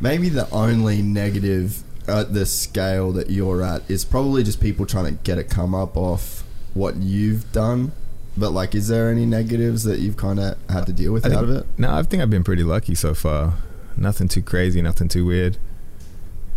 maybe 0.00 0.28
the 0.28 0.48
only 0.50 1.02
negative 1.02 1.82
at 2.06 2.32
the 2.32 2.46
scale 2.46 3.10
that 3.12 3.30
you're 3.30 3.62
at 3.62 3.82
is 3.90 4.04
probably 4.04 4.42
just 4.42 4.60
people 4.60 4.86
trying 4.86 5.06
to 5.06 5.22
get 5.24 5.38
a 5.38 5.44
come 5.44 5.74
up 5.74 5.96
off 5.96 6.44
what 6.74 6.96
you've 6.96 7.50
done. 7.52 7.92
But, 8.38 8.50
like, 8.50 8.74
is 8.74 8.88
there 8.88 9.08
any 9.10 9.24
negatives 9.24 9.84
that 9.84 9.98
you've 9.98 10.18
kind 10.18 10.38
of 10.38 10.58
had 10.68 10.86
to 10.86 10.92
deal 10.92 11.12
with 11.12 11.24
I 11.24 11.30
out 11.30 11.40
think- 11.46 11.50
of 11.50 11.56
it? 11.56 11.66
No, 11.78 11.90
I 11.94 12.02
think 12.02 12.22
I've 12.22 12.28
been 12.30 12.44
pretty 12.44 12.62
lucky 12.62 12.94
so 12.94 13.14
far. 13.14 13.54
Nothing 13.96 14.28
too 14.28 14.42
crazy, 14.42 14.82
nothing 14.82 15.08
too 15.08 15.24
weird. 15.24 15.56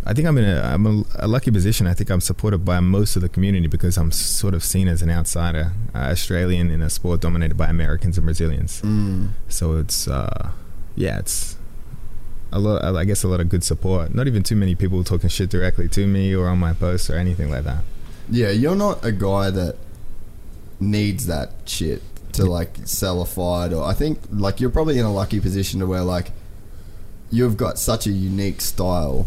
I 0.04 0.14
think 0.14 0.26
I'm 0.26 0.38
in 0.38 0.44
a 0.44 0.62
I'm 0.62 0.86
a, 0.86 1.04
a 1.16 1.28
lucky 1.28 1.50
position. 1.50 1.86
I 1.86 1.94
think 1.94 2.10
I'm 2.10 2.20
supported 2.20 2.64
by 2.64 2.80
most 2.80 3.16
of 3.16 3.22
the 3.22 3.28
community 3.28 3.66
because 3.66 3.98
I'm 3.98 4.10
sort 4.12 4.54
of 4.54 4.64
seen 4.64 4.88
as 4.88 5.02
an 5.02 5.10
outsider, 5.10 5.72
uh, 5.94 5.98
Australian 5.98 6.70
in 6.70 6.80
a 6.80 6.88
sport 6.88 7.20
dominated 7.20 7.56
by 7.56 7.66
Americans 7.68 8.16
and 8.16 8.24
Brazilians. 8.24 8.80
Mm. 8.80 9.30
So 9.48 9.76
it's 9.76 10.08
uh, 10.08 10.52
yeah, 10.96 11.18
it's 11.18 11.56
a 12.50 12.58
lot. 12.58 12.82
I 12.82 13.04
guess 13.04 13.22
a 13.22 13.28
lot 13.28 13.40
of 13.40 13.50
good 13.50 13.62
support. 13.62 14.14
Not 14.14 14.26
even 14.26 14.42
too 14.42 14.56
many 14.56 14.74
people 14.74 15.04
talking 15.04 15.28
shit 15.28 15.50
directly 15.50 15.88
to 15.88 16.06
me 16.06 16.34
or 16.34 16.48
on 16.48 16.58
my 16.58 16.72
posts 16.72 17.10
or 17.10 17.16
anything 17.16 17.50
like 17.50 17.64
that. 17.64 17.84
Yeah, 18.30 18.50
you're 18.50 18.76
not 18.76 19.04
a 19.04 19.12
guy 19.12 19.50
that 19.50 19.76
needs 20.78 21.26
that 21.26 21.52
shit 21.66 22.02
to 22.32 22.46
like 22.46 22.76
sell 22.84 23.20
a 23.20 23.26
fight, 23.26 23.74
or 23.74 23.84
I 23.84 23.92
think 23.92 24.20
like 24.30 24.60
you're 24.60 24.70
probably 24.70 24.98
in 24.98 25.04
a 25.04 25.12
lucky 25.12 25.40
position 25.40 25.80
to 25.80 25.86
where 25.86 26.02
like 26.02 26.32
you've 27.30 27.56
got 27.56 27.78
such 27.78 28.06
a 28.06 28.10
unique 28.10 28.60
style 28.60 29.26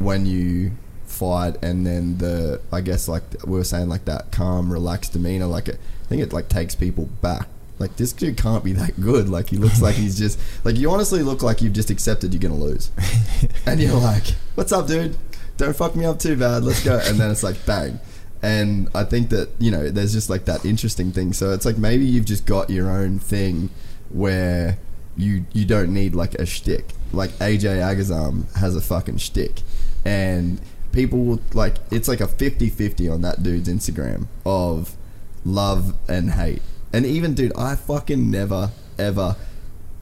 when 0.00 0.26
you 0.26 0.72
fight, 1.04 1.56
and 1.62 1.86
then 1.86 2.18
the 2.18 2.60
I 2.72 2.80
guess 2.80 3.06
like 3.06 3.22
we 3.44 3.52
were 3.52 3.64
saying 3.64 3.88
like 3.88 4.06
that 4.06 4.32
calm, 4.32 4.72
relaxed 4.72 5.12
demeanor. 5.12 5.46
Like 5.46 5.68
it, 5.68 5.78
I 6.04 6.06
think 6.08 6.22
it 6.22 6.32
like 6.32 6.48
takes 6.48 6.74
people 6.74 7.06
back. 7.22 7.46
Like 7.78 7.96
this 7.96 8.12
dude 8.12 8.36
can't 8.36 8.64
be 8.64 8.72
that 8.72 9.00
good. 9.00 9.28
Like 9.28 9.50
he 9.50 9.56
looks 9.56 9.80
like 9.80 9.94
he's 9.94 10.18
just 10.18 10.38
like 10.64 10.76
you 10.76 10.90
honestly 10.90 11.22
look 11.22 11.42
like 11.42 11.62
you've 11.62 11.72
just 11.72 11.90
accepted 11.90 12.32
you're 12.32 12.40
gonna 12.40 12.62
lose, 12.62 12.90
and 13.66 13.80
you're 13.80 13.94
like, 13.94 14.34
"What's 14.54 14.72
up, 14.72 14.86
dude? 14.86 15.16
Don't 15.56 15.76
fuck 15.76 15.94
me 15.94 16.04
up 16.04 16.18
too 16.18 16.36
bad. 16.36 16.64
Let's 16.64 16.82
go." 16.82 16.98
And 17.04 17.18
then 17.18 17.30
it's 17.30 17.42
like 17.42 17.64
bang. 17.66 18.00
And 18.42 18.88
I 18.94 19.04
think 19.04 19.28
that 19.30 19.50
you 19.58 19.70
know, 19.70 19.90
there's 19.90 20.12
just 20.12 20.30
like 20.30 20.46
that 20.46 20.64
interesting 20.64 21.12
thing. 21.12 21.32
So 21.32 21.52
it's 21.52 21.66
like 21.66 21.76
maybe 21.76 22.04
you've 22.04 22.24
just 22.24 22.46
got 22.46 22.70
your 22.70 22.90
own 22.90 23.18
thing 23.18 23.70
where 24.08 24.78
you 25.16 25.44
you 25.52 25.64
don't 25.64 25.92
need 25.92 26.14
like 26.14 26.34
a 26.34 26.46
shtick. 26.46 26.86
Like 27.12 27.30
AJ 27.32 27.80
Agazarm 27.80 28.54
has 28.56 28.76
a 28.76 28.80
fucking 28.80 29.18
shtick, 29.18 29.62
and 30.04 30.60
people 30.92 31.24
will 31.24 31.40
like 31.54 31.76
it's 31.90 32.08
like 32.08 32.20
a 32.20 32.26
50-50 32.26 33.12
on 33.12 33.22
that 33.22 33.42
dude's 33.42 33.68
Instagram 33.68 34.26
of 34.44 34.96
love 35.44 35.94
and 36.08 36.32
hate. 36.32 36.62
And 36.92 37.06
even 37.06 37.34
dude, 37.34 37.56
I 37.56 37.76
fucking 37.76 38.30
never 38.30 38.70
ever 38.98 39.36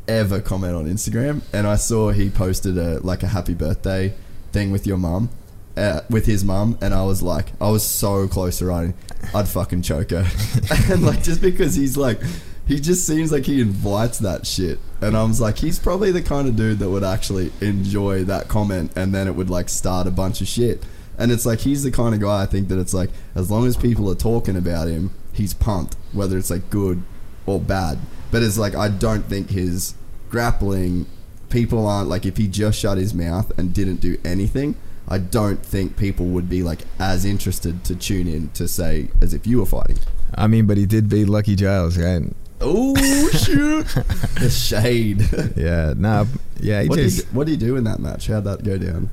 ever 0.06 0.40
comment 0.40 0.74
on 0.74 0.86
Instagram. 0.86 1.42
And 1.52 1.66
I 1.66 1.76
saw 1.76 2.10
he 2.10 2.30
posted 2.30 2.78
a 2.78 3.00
like 3.00 3.22
a 3.22 3.28
happy 3.28 3.54
birthday 3.54 4.14
thing 4.52 4.70
with 4.70 4.86
your 4.86 4.96
mum, 4.96 5.28
uh, 5.76 6.00
with 6.08 6.26
his 6.26 6.44
mum, 6.44 6.78
and 6.80 6.94
I 6.94 7.04
was 7.04 7.22
like, 7.22 7.46
I 7.60 7.70
was 7.70 7.84
so 7.84 8.26
close 8.26 8.58
to 8.58 8.66
writing, 8.66 8.94
I'd 9.34 9.48
fucking 9.48 9.82
choke 9.82 10.10
her, 10.10 10.26
and 10.90 11.02
like 11.02 11.22
just 11.22 11.40
because 11.40 11.74
he's 11.74 11.96
like. 11.96 12.20
He 12.68 12.78
just 12.78 13.06
seems 13.06 13.32
like 13.32 13.46
he 13.46 13.62
invites 13.62 14.18
that 14.18 14.46
shit. 14.46 14.78
And 15.00 15.16
I 15.16 15.22
was 15.24 15.40
like, 15.40 15.58
he's 15.58 15.78
probably 15.78 16.10
the 16.10 16.22
kind 16.22 16.48
of 16.48 16.56
dude 16.56 16.80
that 16.80 16.90
would 16.90 17.04
actually 17.04 17.52
enjoy 17.60 18.24
that 18.24 18.48
comment 18.48 18.92
and 18.96 19.14
then 19.14 19.28
it 19.28 19.34
would 19.34 19.50
like 19.50 19.68
start 19.68 20.06
a 20.06 20.10
bunch 20.10 20.40
of 20.40 20.48
shit. 20.48 20.84
And 21.16 21.32
it's 21.32 21.46
like, 21.46 21.60
he's 21.60 21.82
the 21.82 21.90
kind 21.90 22.14
of 22.14 22.20
guy 22.20 22.42
I 22.42 22.46
think 22.46 22.68
that 22.68 22.78
it's 22.78 22.94
like, 22.94 23.10
as 23.34 23.50
long 23.50 23.66
as 23.66 23.76
people 23.76 24.10
are 24.10 24.14
talking 24.14 24.56
about 24.56 24.88
him, 24.88 25.10
he's 25.32 25.54
pumped, 25.54 25.96
whether 26.12 26.38
it's 26.38 26.50
like 26.50 26.70
good 26.70 27.02
or 27.46 27.60
bad. 27.60 27.98
But 28.30 28.42
it's 28.42 28.58
like, 28.58 28.74
I 28.74 28.88
don't 28.88 29.24
think 29.24 29.50
his 29.50 29.94
grappling, 30.30 31.06
people 31.48 31.86
aren't 31.86 32.08
like, 32.08 32.26
if 32.26 32.36
he 32.36 32.46
just 32.46 32.78
shut 32.78 32.98
his 32.98 33.14
mouth 33.14 33.56
and 33.58 33.74
didn't 33.74 33.96
do 33.96 34.18
anything, 34.24 34.76
I 35.08 35.18
don't 35.18 35.64
think 35.64 35.96
people 35.96 36.26
would 36.26 36.48
be 36.48 36.62
like 36.62 36.80
as 36.98 37.24
interested 37.24 37.84
to 37.84 37.96
tune 37.96 38.28
in 38.28 38.50
to 38.50 38.68
say 38.68 39.08
as 39.22 39.32
if 39.32 39.46
you 39.46 39.58
were 39.58 39.66
fighting. 39.66 39.98
I 40.34 40.46
mean, 40.46 40.66
but 40.66 40.76
he 40.76 40.86
did 40.86 41.08
beat 41.08 41.26
Lockie 41.26 41.56
Giles, 41.56 41.96
right? 41.96 42.22
Oh 42.60 42.94
shoot! 43.30 43.86
the 44.40 44.50
shade. 44.50 45.22
Yeah, 45.56 45.94
nah, 45.96 46.24
yeah. 46.60 46.82
He 46.82 46.88
What 46.88 46.96
did, 46.96 47.04
just, 47.04 47.18
you, 47.18 47.24
what 47.32 47.46
did 47.46 47.60
you 47.60 47.68
do 47.68 47.76
in 47.76 47.84
that 47.84 47.98
match? 48.00 48.26
How'd 48.26 48.44
that 48.44 48.64
go 48.64 48.78
down? 48.78 49.10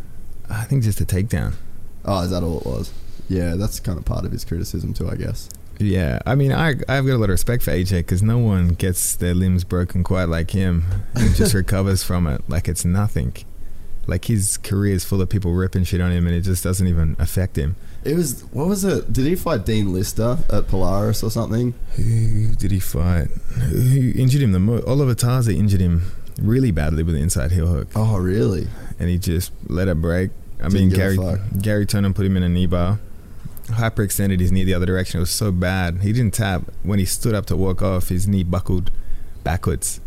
I 0.49 0.63
think 0.65 0.83
just 0.83 1.01
a 1.01 1.05
takedown. 1.05 1.53
Oh, 2.03 2.21
is 2.21 2.29
that 2.31 2.43
all 2.43 2.59
it 2.59 2.65
was? 2.65 2.93
Yeah, 3.29 3.55
that's 3.55 3.79
kind 3.79 3.97
of 3.97 4.05
part 4.05 4.25
of 4.25 4.31
his 4.31 4.45
criticism 4.45 4.93
too, 4.93 5.09
I 5.09 5.15
guess. 5.15 5.49
Yeah, 5.79 6.19
I 6.25 6.35
mean, 6.35 6.51
I 6.51 6.69
I've 6.87 7.05
got 7.05 7.13
a 7.13 7.17
lot 7.17 7.25
of 7.25 7.29
respect 7.29 7.63
for 7.63 7.71
AJ 7.71 7.99
because 7.99 8.23
no 8.23 8.37
one 8.37 8.69
gets 8.69 9.15
their 9.15 9.33
limbs 9.33 9.63
broken 9.63 10.03
quite 10.03 10.25
like 10.25 10.51
him 10.51 10.85
and 11.15 11.35
just 11.35 11.53
recovers 11.53 12.03
from 12.03 12.27
it 12.27 12.41
like 12.47 12.67
it's 12.67 12.85
nothing. 12.85 13.33
Like 14.07 14.25
his 14.25 14.57
career 14.57 14.93
is 14.93 15.03
full 15.03 15.21
of 15.21 15.29
people 15.29 15.51
ripping 15.53 15.83
shit 15.83 15.99
on 15.99 16.11
him 16.11 16.27
and 16.27 16.35
it 16.35 16.41
just 16.41 16.63
doesn't 16.63 16.87
even 16.87 17.15
affect 17.19 17.57
him. 17.57 17.75
It 18.05 18.15
was 18.15 18.41
what 18.51 18.67
was 18.67 18.83
it? 18.85 19.11
Did 19.11 19.25
he 19.25 19.35
fight 19.35 19.65
Dean 19.65 19.91
Lister 19.91 20.37
at 20.51 20.67
Polaris 20.67 21.23
or 21.23 21.31
something? 21.31 21.73
Who 21.95 22.53
did 22.53 22.71
he 22.71 22.79
fight? 22.79 23.27
Who 23.27 24.11
injured 24.15 24.41
him 24.43 24.51
the 24.51 24.59
most? 24.59 24.85
Oliver 24.85 25.15
Taza 25.15 25.55
injured 25.55 25.81
him 25.81 26.03
really 26.39 26.69
badly 26.71 27.01
with 27.03 27.15
an 27.15 27.21
inside 27.21 27.51
heel 27.51 27.65
hook, 27.67 27.87
Oh, 27.95 28.17
really? 28.17 28.67
and 28.99 29.09
he 29.09 29.17
just 29.17 29.51
let 29.67 29.87
it 29.87 29.99
break. 30.01 30.29
I 30.59 30.63
Didn't 30.69 30.73
mean, 30.73 30.89
Garry 30.89 31.17
fuck. 31.17 31.39
Garry 31.61 31.85
Tonon 31.85 32.13
put 32.13 32.25
him 32.25 32.37
in 32.37 32.43
a 32.43 32.49
knee 32.49 32.65
bar, 32.67 32.99
hyperextended 33.67 34.39
his 34.39 34.51
knee 34.51 34.63
the 34.63 34.73
other 34.73 34.85
direction. 34.85 35.17
It 35.17 35.21
was 35.21 35.31
so 35.31 35.51
bad. 35.51 36.01
He 36.01 36.13
didn't 36.13 36.33
tap 36.35 36.63
when 36.83 36.99
he 36.99 37.05
stood 37.05 37.33
up 37.33 37.45
to 37.47 37.57
walk 37.57 37.81
off. 37.81 38.09
His 38.09 38.27
knee 38.27 38.43
buckled 38.43 38.91
backwards, 39.43 39.99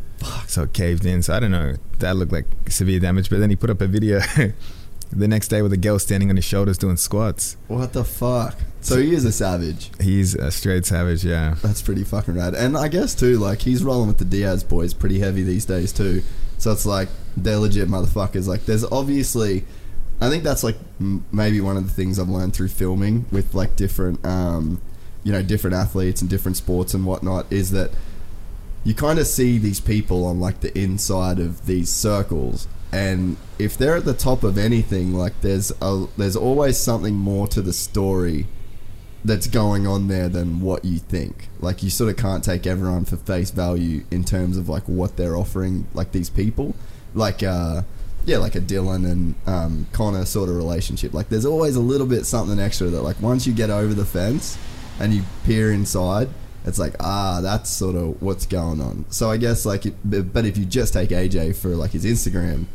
so 0.47 0.63
it 0.63 0.73
caved 0.73 1.05
in. 1.05 1.23
So 1.23 1.35
I 1.35 1.41
don't 1.41 1.51
know. 1.51 1.75
That 1.99 2.17
looked 2.17 2.33
like 2.33 2.47
severe 2.69 3.01
damage. 3.01 3.29
But 3.29 3.41
then 3.41 3.51
he 3.51 3.57
put 3.57 3.71
up 3.71 3.81
a 3.81 3.87
video 3.87 4.21
the 5.11 5.29
next 5.29 5.49
day 5.49 5.63
with 5.63 5.73
a 5.73 5.77
girl 5.77 5.99
standing 5.99 6.31
on 6.31 6.37
his 6.37 6.45
shoulders 6.45 6.79
doing 6.79 6.97
squats. 6.97 7.57
What 7.67 7.93
the 7.93 8.05
fuck? 8.05 8.57
So 8.81 9.01
he 9.01 9.15
is 9.15 9.25
a 9.25 9.33
savage. 9.33 9.91
He's 10.01 10.35
a 10.35 10.51
straight 10.51 10.87
savage. 10.87 11.25
Yeah. 11.25 11.57
That's 11.63 11.83
pretty 11.83 12.05
fucking 12.05 12.35
rad. 12.35 12.55
And 12.55 12.77
I 12.77 12.89
guess 12.89 13.15
too, 13.15 13.39
like 13.39 13.63
he's 13.63 13.83
rolling 13.83 14.09
with 14.09 14.19
the 14.19 14.25
Diaz 14.25 14.63
boys 14.63 14.95
pretty 14.95 15.19
heavy 15.19 15.43
these 15.43 15.65
days 15.65 15.93
too. 15.93 16.23
So 16.59 16.73
it's 16.73 16.87
like 16.87 17.09
they're 17.37 17.59
legit 17.59 17.89
motherfuckers. 17.89 18.47
Like 18.47 18.67
there's 18.67 18.85
obviously, 18.85 19.65
I 20.21 20.29
think 20.29 20.45
that's 20.45 20.63
like 20.63 20.77
m- 21.01 21.25
maybe 21.33 21.61
one 21.61 21.77
of 21.77 21.85
the 21.85 21.93
things 21.93 22.19
I've 22.19 22.29
learned 22.29 22.55
through 22.55 22.69
filming 22.69 23.27
with 23.31 23.55
like 23.55 23.77
different, 23.77 24.25
um, 24.25 24.81
you 25.25 25.33
know, 25.33 25.43
different 25.43 25.75
athletes 25.75 26.21
and 26.21 26.31
different 26.31 26.57
sports 26.57 26.95
and 26.95 27.05
whatnot 27.05 27.47
is 27.51 27.71
that 27.73 27.91
you 28.85 28.95
kind 28.95 29.19
of 29.19 29.27
see 29.27 29.59
these 29.59 29.81
people 29.81 30.25
on 30.25 30.39
like 30.39 30.61
the 30.61 30.77
inside 30.79 31.39
of 31.39 31.67
these 31.67 31.91
circles 31.91 32.69
and 32.93 33.37
if 33.59 33.77
they're 33.77 33.97
at 33.97 34.05
the 34.05 34.15
top 34.15 34.43
of 34.43 34.57
anything 34.57 35.13
like 35.13 35.39
there's 35.43 35.73
a 35.83 36.07
there's 36.17 36.37
always 36.37 36.79
something 36.79 37.15
more 37.15 37.47
to 37.49 37.61
the 37.61 37.73
story 37.73 38.47
that's 39.25 39.47
going 39.47 39.87
on 39.87 40.09
there 40.09 40.29
than 40.29 40.61
what 40.61 40.85
you 40.85 40.99
think. 40.99 41.49
Like 41.61 41.83
you 41.83 41.91
sort 41.91 42.11
of 42.11 42.17
can't 42.17 42.43
take 42.43 42.67
everyone 42.67 43.05
for 43.05 43.17
face 43.17 43.51
value 43.51 44.05
in 44.11 44.25
terms 44.25 44.57
of 44.57 44.69
like 44.69 44.85
what 44.85 45.17
they're 45.17 45.37
offering 45.37 45.87
like 45.93 46.13
these 46.13 46.31
people. 46.31 46.75
Like 47.15 47.43
uh 47.43 47.83
yeah 48.25 48.39
like 48.39 48.55
a 48.55 48.61
dillon 48.61 49.05
and 49.05 49.35
um, 49.47 49.87
conor 49.93 50.25
sort 50.25 50.49
of 50.49 50.57
relationship. 50.57 51.13
Like 51.15 51.29
there's 51.29 51.47
always 51.47 51.77
a 51.77 51.81
little 51.81 52.07
bit 52.07 52.27
something 52.27 52.59
extra 52.59 52.89
that 52.89 53.03
like 53.03 53.21
once 53.21 53.47
you 53.47 53.53
get 53.53 53.71
over 53.71 53.93
the 53.93 54.05
fence 54.05 54.57
and 55.01 55.13
you 55.13 55.23
peer 55.45 55.73
inside 55.73 56.29
it's 56.65 56.79
like 56.79 56.95
ah 57.01 57.41
that's 57.41 57.71
sort 57.71 57.97
of 57.97 58.21
what's 58.21 58.47
going 58.47 58.81
on. 58.81 59.05
So 59.11 59.31
i 59.31 59.37
guess 59.37 59.65
like 59.65 59.87
it, 59.87 59.95
but 60.05 60.33
but 60.33 60.45
if 60.45 60.57
you 60.59 60.65
just 60.65 60.93
take 60.93 61.11
aj 61.11 61.57
for 61.57 61.69
like 61.69 61.93
his 61.93 62.05
instagram 62.05 62.67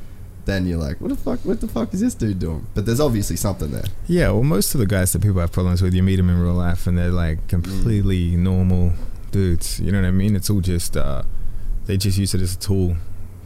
then 0.45 0.65
you're 0.67 0.77
like 0.77 0.99
what 0.99 1.07
the 1.09 1.15
fuck 1.15 1.39
what 1.45 1.61
the 1.61 1.67
fuck 1.67 1.93
is 1.93 2.01
this 2.01 2.13
dude 2.13 2.37
doing 2.39 2.67
but 2.73 2.85
there's 2.85 2.99
obviously 2.99 3.35
something 3.35 3.71
there 3.71 3.85
Yeah, 4.07 4.31
well, 4.31 4.43
most 4.43 4.73
of 4.75 4.79
the 4.79 4.85
guys 4.87 5.13
that 5.13 5.21
people 5.21 5.39
have 5.39 5.51
problems 5.53 5.81
with, 5.81 5.93
you 5.93 6.03
meet 6.03 6.17
them 6.17 6.29
in 6.29 6.37
real 6.39 6.53
life 6.53 6.85
and 6.87 6.97
they're 6.97 7.11
like 7.11 7.47
completely 7.47 8.35
normal 8.35 8.91
dudes. 9.31 9.79
You 9.79 9.91
know 9.91 10.01
what 10.01 10.07
I 10.07 10.11
mean? 10.11 10.35
It's 10.35 10.49
all 10.49 10.59
just, 10.61 10.97
uh, 10.97 11.23
they 11.85 11.95
just 11.97 12.17
use 12.17 12.33
it 12.35 12.41
as 12.41 12.55
a 12.55 12.59
tool 12.59 12.97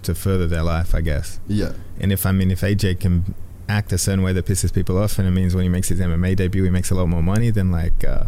to 0.03 0.15
further 0.15 0.47
their 0.47 0.63
life, 0.63 0.95
I 0.95 1.01
guess. 1.01 1.39
yeah 1.47 1.73
And 1.99 2.11
if, 2.11 2.25
I 2.25 2.31
mean, 2.31 2.49
if 2.51 2.61
AJ 2.61 2.99
can 2.99 3.35
act 3.69 3.91
a 3.93 3.97
certain 3.97 4.23
way 4.23 4.33
that 4.33 4.45
pisses 4.45 4.73
people 4.73 4.97
off 4.97 5.19
and 5.19 5.27
it 5.27 5.31
means 5.31 5.53
when 5.53 5.63
he 5.63 5.69
makes 5.69 5.89
his 5.89 5.99
MMA 5.99 6.35
debut, 6.35 6.63
he 6.63 6.69
makes 6.71 6.89
a 6.91 6.95
lot 6.95 7.07
more 7.07 7.21
money, 7.23 7.51
then 7.51 7.71
like, 7.71 8.03
uh, 8.03 8.25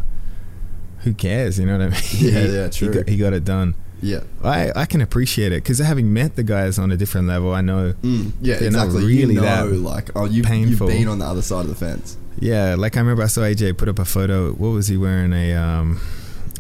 who 0.99 1.13
cares? 1.13 1.57
You 1.59 1.65
know 1.65 1.78
what 1.80 1.88
I 1.88 1.89
mean? 1.89 2.01
Yeah, 2.13 2.30
He- 2.45 2.55
yeah, 2.55 2.63
he 2.65 2.70
true. 2.72 2.93
got, 2.93 3.09
he 3.09 3.17
got 3.17 3.34
it 3.34 3.43
done. 3.45 3.74
Yeah 4.02 4.22
I, 4.43 4.72
I 4.76 4.86
can 4.86 5.02
appreciate 5.02 5.52
it 5.52 5.64
because 5.64 5.80
having 5.80 6.14
met 6.14 6.36
the 6.36 6.43
guys 6.43 6.80
on 6.80 6.91
a 6.91 6.97
different 6.97 7.28
level, 7.28 7.54
I 7.54 7.62
know 7.62 7.93
Mm, 8.02 8.32
yeah, 8.41 8.56
exactly. 8.56 9.04
really 9.06 9.34
you 9.36 9.41
know, 9.41 9.70
that 9.70 9.76
like, 9.78 10.10
oh, 10.16 10.26
you, 10.26 10.43
painful. 10.43 10.89
you've 10.89 10.97
been 11.00 11.08
on 11.08 11.20
the 11.20 11.26
other 11.26 11.41
side 11.41 11.62
of 11.66 11.70
the 11.70 11.76
fence. 11.76 12.18
Yeah, 12.39 12.76
like 12.78 12.95
I 12.95 13.02
remember 13.02 13.24
I 13.24 13.28
saw 13.28 13.41
AJ 13.41 13.78
put 13.78 13.89
up 13.89 14.00
a 14.00 14.06
photo. 14.06 14.52
What 14.54 14.70
was 14.70 14.88
he 14.88 14.95
wearing? 14.97 15.34
A 15.34 15.54
um, 15.56 16.00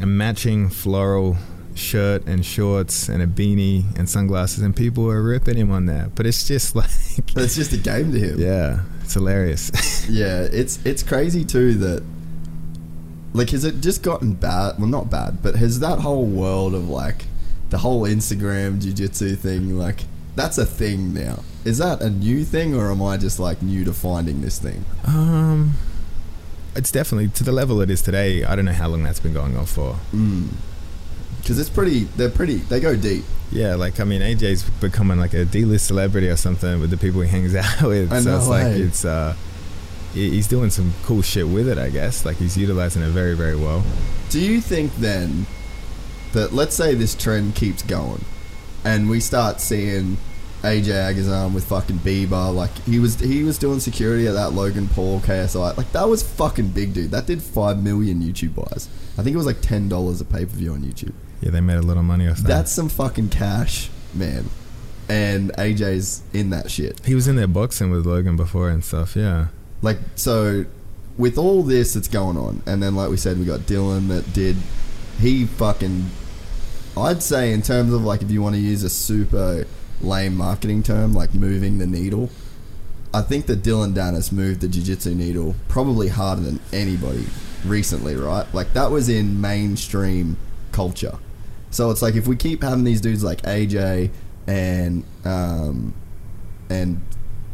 a 0.01 0.05
matching 0.05 0.69
floral 0.69 1.37
shirt 1.75 2.25
and 2.27 2.45
shorts 2.45 3.07
and 3.07 3.21
a 3.23 3.27
beanie 3.27 3.85
and 3.97 4.09
sunglasses, 4.09 4.61
and 4.61 4.75
people 4.75 5.05
were 5.05 5.21
ripping 5.23 5.55
him 5.55 5.71
on 5.71 5.85
that. 5.85 6.15
But 6.15 6.25
it's 6.25 6.45
just 6.45 6.75
like, 6.81 6.89
It's 7.37 7.55
just 7.55 7.71
a 7.71 7.77
game 7.77 8.11
to 8.11 8.19
him. 8.19 8.39
yeah, 8.39 8.81
it's 9.01 9.13
hilarious. 9.13 9.71
Yeah, 10.09 10.41
it's 10.51 10.83
it's 10.85 11.03
crazy 11.03 11.45
too 11.45 11.75
that 11.75 12.03
like 13.33 13.51
has 13.51 13.63
it 13.63 13.79
just 13.79 14.01
gotten 14.01 14.33
bad? 14.33 14.79
Well, 14.79 14.87
not 14.87 15.09
bad, 15.11 15.43
but 15.43 15.55
has 15.55 15.79
that 15.81 15.99
whole 15.99 16.25
world 16.25 16.73
of 16.73 16.89
like 16.89 17.25
the 17.69 17.77
whole 17.79 18.01
Instagram 18.03 18.81
jiu-jitsu 18.81 19.35
thing 19.35 19.77
like 19.77 20.05
that's 20.35 20.57
a 20.57 20.65
thing 20.65 21.13
now. 21.13 21.43
Is 21.65 21.77
that 21.79 22.01
a 22.01 22.09
new 22.09 22.45
thing 22.45 22.73
or 22.73 22.89
am 22.91 23.01
I 23.01 23.17
just 23.17 23.39
like 23.39 23.61
new 23.61 23.83
to 23.85 23.93
finding 23.93 24.41
this 24.41 24.57
thing? 24.59 24.85
um, 25.05 25.75
it's 26.75 26.91
definitely 26.91 27.27
to 27.29 27.43
the 27.43 27.51
level 27.51 27.81
it 27.81 27.89
is 27.89 28.01
today. 28.01 28.43
I 28.45 28.55
don't 28.55 28.65
know 28.65 28.71
how 28.71 28.87
long 28.87 29.03
that's 29.03 29.19
been 29.19 29.33
going 29.33 29.57
on 29.57 29.65
for. 29.65 29.97
Cuz 31.45 31.57
it's 31.59 31.69
pretty 31.69 32.05
they're 32.15 32.29
pretty 32.29 32.57
they 32.57 32.79
go 32.79 32.95
deep. 32.95 33.23
Yeah, 33.51 33.75
like 33.75 33.99
I 33.99 34.03
mean, 34.03 34.21
AJ's 34.21 34.63
becoming 34.79 35.17
like 35.19 35.33
a 35.33 35.43
D-list 35.45 35.87
celebrity 35.87 36.29
or 36.29 36.35
something 36.35 36.79
with 36.79 36.91
the 36.91 36.97
people 36.97 37.21
he 37.21 37.27
hangs 37.27 37.55
out 37.63 37.81
with. 37.81 38.11
I 38.13 38.19
so 38.21 38.29
know, 38.29 38.37
it's 38.37 38.47
like 38.47 38.65
eh? 38.65 38.75
it's 38.85 39.03
uh, 39.05 39.35
he's 40.13 40.47
doing 40.47 40.69
some 40.69 40.93
cool 41.03 41.21
shit 41.23 41.47
with 41.47 41.67
it. 41.67 41.77
I 41.77 41.89
guess 41.89 42.25
like 42.25 42.37
he's 42.37 42.55
utilizing 42.57 43.01
it 43.01 43.09
very, 43.09 43.35
very 43.35 43.55
well. 43.55 43.83
Do 44.29 44.39
you 44.39 44.61
think 44.61 44.95
then 44.97 45.47
that 46.33 46.53
let's 46.53 46.75
say 46.75 46.93
this 46.93 47.15
trend 47.15 47.55
keeps 47.55 47.81
going 47.83 48.23
and 48.83 49.09
we 49.09 49.19
start 49.19 49.59
seeing 49.59 50.17
AJ 50.61 50.87
Agazarm 50.87 51.53
with 51.53 51.65
fucking 51.65 51.99
Bieber. 51.99 52.53
Like 52.53 52.75
he 52.83 52.99
was 52.99 53.19
he 53.19 53.43
was 53.43 53.57
doing 53.57 53.79
security 53.79 54.27
at 54.27 54.33
that 54.33 54.51
Logan 54.51 54.89
Paul 54.89 55.19
KSI. 55.21 55.77
Like 55.77 55.91
that 55.93 56.07
was 56.07 56.21
fucking 56.21 56.69
big, 56.69 56.93
dude. 56.93 57.11
That 57.11 57.25
did 57.25 57.41
five 57.41 57.81
million 57.81 58.21
YouTube 58.21 58.55
buys. 58.55 58.89
I 59.17 59.23
think 59.23 59.33
it 59.33 59.37
was 59.37 59.45
like 59.45 59.61
ten 59.61 59.87
dollars 59.87 60.19
a 60.21 60.25
pay 60.25 60.45
per 60.45 60.51
view 60.51 60.73
on 60.73 60.81
YouTube. 60.81 61.13
Yeah, 61.41 61.51
they 61.51 61.61
made 61.61 61.77
a 61.77 61.81
lot 61.81 61.97
of 61.97 62.03
money 62.03 62.27
off 62.27 62.37
that. 62.37 62.47
That's 62.47 62.71
some 62.71 62.89
fucking 62.89 63.29
cash, 63.29 63.89
man. 64.13 64.49
And 65.07 65.51
AJ's 65.53 66.21
in 66.33 66.49
that 66.51 66.69
shit. 66.69 67.03
he 67.05 67.15
was 67.15 67.27
in 67.27 67.35
there 67.35 67.47
boxing 67.47 67.89
with 67.89 68.05
Logan 68.05 68.35
before 68.35 68.69
and 68.69 68.83
stuff. 68.83 69.15
Yeah. 69.15 69.47
Like 69.81 69.97
so, 70.15 70.65
with 71.17 71.37
all 71.37 71.63
this 71.63 71.93
that's 71.93 72.09
going 72.09 72.37
on, 72.37 72.61
and 72.65 72.83
then 72.83 72.95
like 72.95 73.09
we 73.09 73.17
said, 73.17 73.39
we 73.39 73.45
got 73.45 73.65
Dillon 73.65 74.09
that 74.09 74.33
did. 74.33 74.57
He 75.19 75.45
fucking. 75.45 76.11
I'd 76.97 77.23
say 77.23 77.53
in 77.53 77.61
terms 77.61 77.93
of 77.93 78.03
like 78.03 78.21
if 78.21 78.31
you 78.31 78.41
want 78.41 78.55
to 78.55 78.61
use 78.61 78.83
a 78.83 78.89
super 78.89 79.65
lame 80.01 80.35
marketing 80.35 80.83
term 80.83 81.13
like 81.13 81.33
moving 81.33 81.77
the 81.77 81.87
needle, 81.87 82.29
I 83.13 83.21
think 83.21 83.47
that 83.47 83.63
Dillon 83.63 83.93
Danis 83.93 84.31
moved 84.31 84.61
the 84.61 84.67
jiu-jitsu 84.67 85.15
needle 85.15 85.55
probably 85.67 86.09
harder 86.09 86.41
than 86.41 86.59
anybody 86.71 87.25
recently, 87.65 88.15
right? 88.15 88.45
Like 88.53 88.73
that 88.73 88.91
was 88.91 89.09
in 89.09 89.39
mainstream 89.41 90.37
culture. 90.71 91.17
So 91.71 91.91
it's 91.91 92.01
like 92.01 92.15
if 92.15 92.27
we 92.27 92.35
keep 92.35 92.63
having 92.63 92.83
these 92.83 93.01
dudes 93.01 93.23
like 93.23 93.41
AJ 93.43 94.11
and 94.47 95.03
um 95.25 95.93
and 96.69 97.01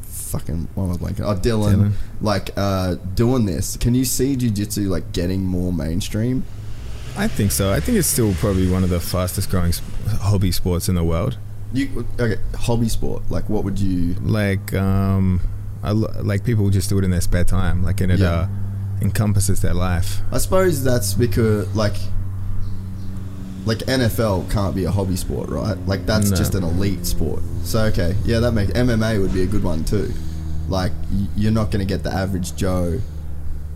fucking 0.01 0.67
what 0.75 0.85
am 0.85 0.91
I 0.91 0.95
blanking? 0.95 1.21
Oh, 1.25 1.35
Dillon, 1.39 1.73
Dillon. 1.73 1.93
like 2.21 2.49
uh 2.57 2.95
doing 3.13 3.45
this. 3.45 3.77
Can 3.77 3.95
you 3.95 4.05
see 4.05 4.35
jiu-jitsu 4.35 4.89
like 4.89 5.11
getting 5.11 5.43
more 5.45 5.71
mainstream? 5.71 6.43
I 7.17 7.27
think 7.27 7.51
so. 7.51 7.71
I 7.71 7.79
think 7.79 7.97
it's 7.97 8.07
still 8.07 8.33
probably 8.35 8.67
one 8.69 8.83
of 8.83 8.89
the 8.89 8.99
fastest 8.99 9.49
growing 9.49 9.71
sp- 9.71 9.85
hobby 10.19 10.51
sports 10.51 10.89
in 10.89 10.95
the 10.95 11.03
world. 11.03 11.37
You 11.73 12.05
okay? 12.19 12.41
Hobby 12.55 12.89
sport. 12.89 13.23
Like, 13.29 13.49
what 13.49 13.63
would 13.63 13.79
you? 13.79 14.15
Like, 14.15 14.73
um, 14.73 15.39
I, 15.83 15.91
like 15.91 16.43
people 16.43 16.69
just 16.69 16.89
do 16.89 16.97
it 16.97 17.03
in 17.03 17.11
their 17.11 17.21
spare 17.21 17.43
time. 17.45 17.83
Like, 17.83 18.01
and 18.01 18.11
it 18.11 18.19
Yeah. 18.19 18.31
uh, 18.31 18.47
encompasses 19.01 19.61
their 19.61 19.73
life. 19.73 20.19
I 20.31 20.37
suppose 20.39 20.83
that's 20.83 21.13
because 21.13 21.73
like, 21.75 21.95
like 23.65 23.79
NFL 23.79 24.49
can't 24.51 24.75
be 24.75 24.83
a 24.85 24.91
hobby 24.91 25.15
sport, 25.15 25.49
right? 25.49 25.77
Like 25.87 26.05
that's 26.05 26.29
No. 26.31 26.35
just 26.35 26.53
an 26.55 26.63
elite 26.63 27.05
sport. 27.05 27.41
So 27.63 27.83
okay, 27.85 28.15
yeah, 28.25 28.39
that 28.39 28.51
makes 28.51 28.71
MMA 28.73 29.21
would 29.21 29.33
be 29.33 29.41
a 29.43 29.47
good 29.47 29.63
one 29.63 29.83
too. 29.83 30.11
Like, 30.69 30.91
y- 31.11 31.27
you're 31.35 31.51
not 31.51 31.71
going 31.71 31.79
to 31.79 31.91
get 31.91 32.03
the 32.03 32.11
average 32.13 32.55
Joe 32.55 32.99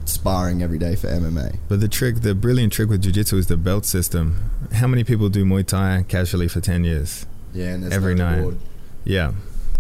sparring 0.10 0.62
every 0.62 0.78
day 0.78 0.96
for 0.96 1.08
MMA. 1.08 1.58
But 1.68 1.80
the 1.80 1.88
trick, 1.88 2.22
the 2.22 2.36
brilliant 2.36 2.74
trick 2.74 2.90
with 2.90 3.02
jiu-jitsu 3.02 3.38
is 3.38 3.48
the 3.48 3.58
belt 3.58 3.86
system. 3.86 4.52
How 4.74 4.88
many 4.88 5.04
people 5.04 5.30
do 5.30 5.46
Muay 5.46 5.66
Thai 5.66 6.06
casually 6.08 6.48
for 6.48 6.60
10 6.62 6.84
years? 6.84 7.26
Yeah, 7.54 7.70
and 7.74 7.92
Every 7.94 8.16
no 8.16 8.30
night. 8.30 8.38
reward. 8.38 8.58
Yeah. 9.04 9.32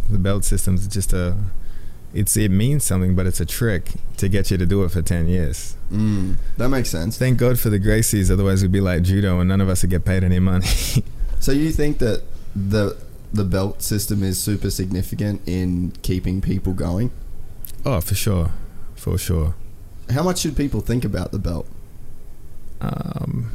The 0.09 0.17
belt 0.17 0.43
system's 0.45 0.87
just 0.87 1.13
a 1.13 1.37
it's 2.11 2.35
it 2.35 2.49
means 2.49 2.83
something, 2.83 3.15
but 3.15 3.27
it's 3.27 3.39
a 3.39 3.45
trick 3.45 3.91
to 4.17 4.27
get 4.27 4.49
you 4.49 4.57
to 4.57 4.65
do 4.65 4.83
it 4.83 4.89
for 4.89 5.01
10 5.03 5.27
years. 5.27 5.75
Mm, 5.91 6.37
that 6.57 6.69
makes 6.69 6.89
sense. 6.89 7.17
Thank 7.19 7.37
God 7.37 7.59
for 7.59 7.69
the 7.69 7.79
Gracies, 7.79 8.31
otherwise 8.31 8.63
we'd 8.63 8.71
be 8.71 8.81
like 8.81 9.03
judo 9.03 9.39
and 9.39 9.47
none 9.47 9.61
of 9.61 9.69
us 9.69 9.83
would 9.83 9.91
get 9.91 10.05
paid 10.05 10.23
any 10.23 10.39
money. 10.39 10.65
So 11.41 11.53
you 11.53 11.71
think 11.71 11.99
that 11.99 12.23
the 12.53 12.97
the 13.31 13.45
belt 13.45 13.81
system 13.81 14.23
is 14.23 14.41
super 14.41 14.69
significant 14.69 15.41
in 15.47 15.93
keeping 16.01 16.41
people 16.41 16.73
going? 16.73 17.11
oh, 17.85 18.01
for 18.01 18.13
sure. 18.15 18.51
For 18.95 19.17
sure. 19.17 19.55
How 20.09 20.23
much 20.23 20.39
should 20.39 20.55
people 20.57 20.81
think 20.81 21.05
about 21.05 21.31
the 21.31 21.39
belt? 21.39 21.67
Um, 22.81 23.51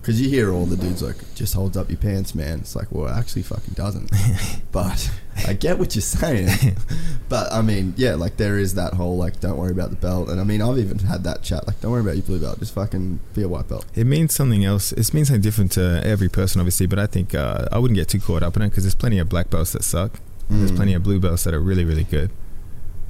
Because 0.00 0.20
you 0.22 0.30
hear 0.30 0.52
all 0.52 0.64
the 0.64 0.76
dudes 0.76 1.02
like, 1.02 1.16
just 1.34 1.52
holds 1.54 1.76
up 1.76 1.90
your 1.90 1.98
pants, 1.98 2.34
man. 2.34 2.60
It's 2.60 2.74
like, 2.74 2.90
well, 2.90 3.08
it 3.08 3.18
actually 3.18 3.42
fucking 3.42 3.74
doesn't. 3.74 4.10
but 4.72 5.10
I 5.46 5.52
get 5.52 5.78
what 5.78 5.94
you're 5.94 6.00
saying. 6.02 6.76
but 7.28 7.52
I 7.52 7.60
mean, 7.60 7.92
yeah, 7.96 8.14
like 8.14 8.36
there 8.38 8.58
is 8.58 8.74
that 8.74 8.94
whole 8.94 9.18
like, 9.18 9.40
don't 9.40 9.58
worry 9.58 9.72
about 9.72 9.90
the 9.90 9.96
belt. 9.96 10.30
And 10.30 10.40
I 10.40 10.44
mean, 10.44 10.62
I've 10.62 10.78
even 10.78 11.00
had 11.00 11.24
that 11.24 11.42
chat. 11.42 11.66
Like, 11.66 11.80
don't 11.80 11.90
worry 11.90 12.00
about 12.00 12.16
your 12.16 12.24
blue 12.24 12.38
belt. 12.40 12.58
Just 12.60 12.72
fucking 12.74 13.20
be 13.34 13.42
a 13.42 13.48
white 13.48 13.68
belt. 13.68 13.84
It 13.94 14.06
means 14.06 14.32
something 14.34 14.64
else. 14.64 14.92
It 14.92 15.12
means 15.12 15.28
something 15.28 15.42
different 15.42 15.72
to 15.72 16.00
every 16.04 16.28
person, 16.30 16.60
obviously. 16.60 16.86
But 16.86 17.00
I 17.00 17.06
think 17.06 17.34
uh, 17.34 17.66
I 17.70 17.78
wouldn't 17.78 17.96
get 17.98 18.08
too 18.08 18.20
caught 18.20 18.42
up 18.42 18.56
in 18.56 18.62
it 18.62 18.70
because 18.70 18.84
there's 18.84 18.94
plenty 18.94 19.18
of 19.18 19.28
black 19.28 19.50
belts 19.50 19.72
that 19.72 19.84
suck. 19.84 20.20
There's 20.48 20.72
Mm. 20.72 20.76
plenty 20.76 20.94
of 20.94 21.02
blue 21.02 21.20
belts 21.20 21.44
that 21.44 21.52
are 21.52 21.60
really, 21.60 21.84
really 21.84 22.04
good. 22.04 22.30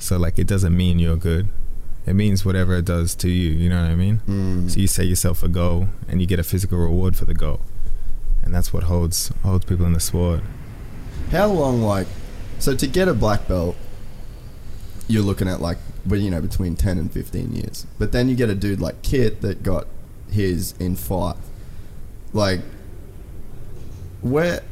So 0.00 0.16
like, 0.16 0.36
it 0.40 0.48
doesn't 0.48 0.76
mean 0.76 0.98
you're 0.98 1.16
good. 1.16 1.48
It 2.08 2.14
means 2.14 2.42
whatever 2.42 2.74
it 2.74 2.86
does 2.86 3.14
to 3.16 3.28
you. 3.28 3.50
You 3.50 3.68
know 3.68 3.82
what 3.82 3.90
I 3.90 3.94
mean? 3.94 4.22
Mm. 4.26 4.70
So 4.70 4.80
you 4.80 4.86
set 4.86 5.06
yourself 5.06 5.42
a 5.42 5.48
goal, 5.48 5.88
and 6.08 6.22
you 6.22 6.26
get 6.26 6.38
a 6.38 6.42
physical 6.42 6.78
reward 6.78 7.16
for 7.16 7.26
the 7.26 7.34
goal, 7.34 7.60
and 8.42 8.54
that's 8.54 8.72
what 8.72 8.84
holds 8.84 9.30
holds 9.42 9.66
people 9.66 9.84
in 9.84 9.92
the 9.92 10.00
sport. 10.00 10.40
How 11.30 11.48
long, 11.48 11.82
like, 11.82 12.06
so 12.58 12.74
to 12.74 12.86
get 12.86 13.08
a 13.08 13.14
black 13.14 13.46
belt, 13.46 13.76
you're 15.06 15.22
looking 15.22 15.48
at 15.48 15.60
like, 15.60 15.76
well, 16.06 16.18
you 16.18 16.30
know, 16.30 16.40
between 16.40 16.76
10 16.76 16.96
and 16.96 17.12
15 17.12 17.54
years. 17.54 17.86
But 17.98 18.12
then 18.12 18.30
you 18.30 18.34
get 18.36 18.48
a 18.48 18.54
dude 18.54 18.80
like 18.80 19.02
Kit 19.02 19.42
that 19.42 19.62
got 19.62 19.86
his 20.30 20.72
in 20.78 20.96
five. 20.96 21.36
Like, 22.32 22.60
where 24.22 24.62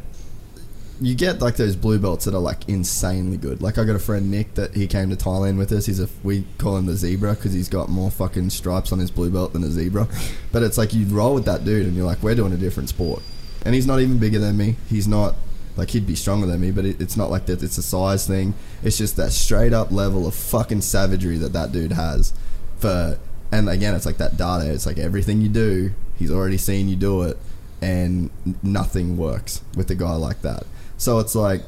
you 1.00 1.14
get 1.14 1.40
like 1.40 1.56
those 1.56 1.76
blue 1.76 1.98
belts 1.98 2.24
that 2.24 2.34
are 2.34 2.40
like 2.40 2.68
insanely 2.68 3.36
good. 3.36 3.60
Like, 3.60 3.78
I 3.78 3.84
got 3.84 3.96
a 3.96 4.00
friend 4.00 4.30
Nick 4.30 4.54
that 4.54 4.74
he 4.74 4.86
came 4.86 5.10
to 5.10 5.16
Thailand 5.16 5.58
with 5.58 5.72
us. 5.72 5.86
He's 5.86 6.00
a, 6.00 6.08
we 6.22 6.44
call 6.58 6.76
him 6.76 6.86
the 6.86 6.94
zebra 6.94 7.34
because 7.34 7.52
he's 7.52 7.68
got 7.68 7.88
more 7.88 8.10
fucking 8.10 8.50
stripes 8.50 8.92
on 8.92 8.98
his 8.98 9.10
blue 9.10 9.30
belt 9.30 9.52
than 9.52 9.62
a 9.64 9.70
zebra. 9.70 10.08
But 10.52 10.62
it's 10.62 10.78
like 10.78 10.94
you 10.94 11.04
roll 11.06 11.34
with 11.34 11.44
that 11.44 11.66
dude 11.66 11.86
and 11.86 11.94
you're 11.94 12.06
like, 12.06 12.22
we're 12.22 12.34
doing 12.34 12.52
a 12.52 12.56
different 12.56 12.88
sport. 12.88 13.22
And 13.66 13.74
he's 13.74 13.86
not 13.86 14.00
even 14.00 14.18
bigger 14.18 14.38
than 14.38 14.56
me. 14.56 14.76
He's 14.88 15.06
not 15.06 15.34
like 15.76 15.90
he'd 15.90 16.06
be 16.06 16.14
stronger 16.14 16.46
than 16.46 16.60
me, 16.60 16.70
but 16.70 16.86
it, 16.86 17.00
it's 17.00 17.16
not 17.16 17.30
like 17.30 17.46
that. 17.46 17.62
It's 17.62 17.76
a 17.76 17.82
size 17.82 18.26
thing. 18.26 18.54
It's 18.82 18.96
just 18.96 19.16
that 19.16 19.32
straight 19.32 19.74
up 19.74 19.90
level 19.92 20.26
of 20.26 20.34
fucking 20.34 20.80
savagery 20.80 21.36
that 21.38 21.52
that 21.52 21.72
dude 21.72 21.92
has. 21.92 22.32
For 22.78 23.18
and 23.52 23.68
again, 23.68 23.94
it's 23.94 24.06
like 24.06 24.16
that 24.16 24.36
data. 24.36 24.72
It's 24.72 24.86
like 24.86 24.98
everything 24.98 25.42
you 25.42 25.48
do, 25.48 25.92
he's 26.18 26.32
already 26.32 26.56
seen 26.56 26.88
you 26.88 26.96
do 26.96 27.22
it, 27.22 27.36
and 27.82 28.30
nothing 28.62 29.16
works 29.16 29.62
with 29.76 29.90
a 29.90 29.94
guy 29.94 30.14
like 30.14 30.42
that. 30.42 30.64
So 30.98 31.18
it's 31.18 31.34
like, 31.34 31.62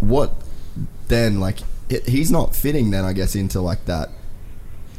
what 0.00 0.32
then? 1.08 1.40
Like 1.40 1.58
it, 1.88 2.08
he's 2.08 2.30
not 2.30 2.54
fitting 2.54 2.90
then, 2.90 3.04
I 3.04 3.12
guess, 3.12 3.34
into 3.34 3.60
like 3.60 3.84
that 3.86 4.10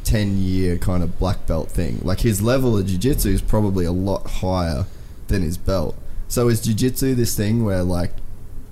10 0.04 0.38
year 0.38 0.78
kind 0.78 1.02
of 1.02 1.18
black 1.18 1.46
belt 1.46 1.70
thing. 1.70 2.00
Like 2.02 2.20
his 2.20 2.40
level 2.40 2.78
of 2.78 2.86
jiu-jitsu 2.86 3.30
is 3.30 3.42
probably 3.42 3.84
a 3.84 3.92
lot 3.92 4.26
higher 4.26 4.86
than 5.28 5.42
his 5.42 5.56
belt. 5.56 5.96
So 6.28 6.48
is 6.48 6.60
jiu-jitsu 6.60 7.14
this 7.14 7.36
thing 7.36 7.64
where 7.64 7.82
like 7.82 8.12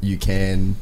you 0.01 0.17
can 0.17 0.77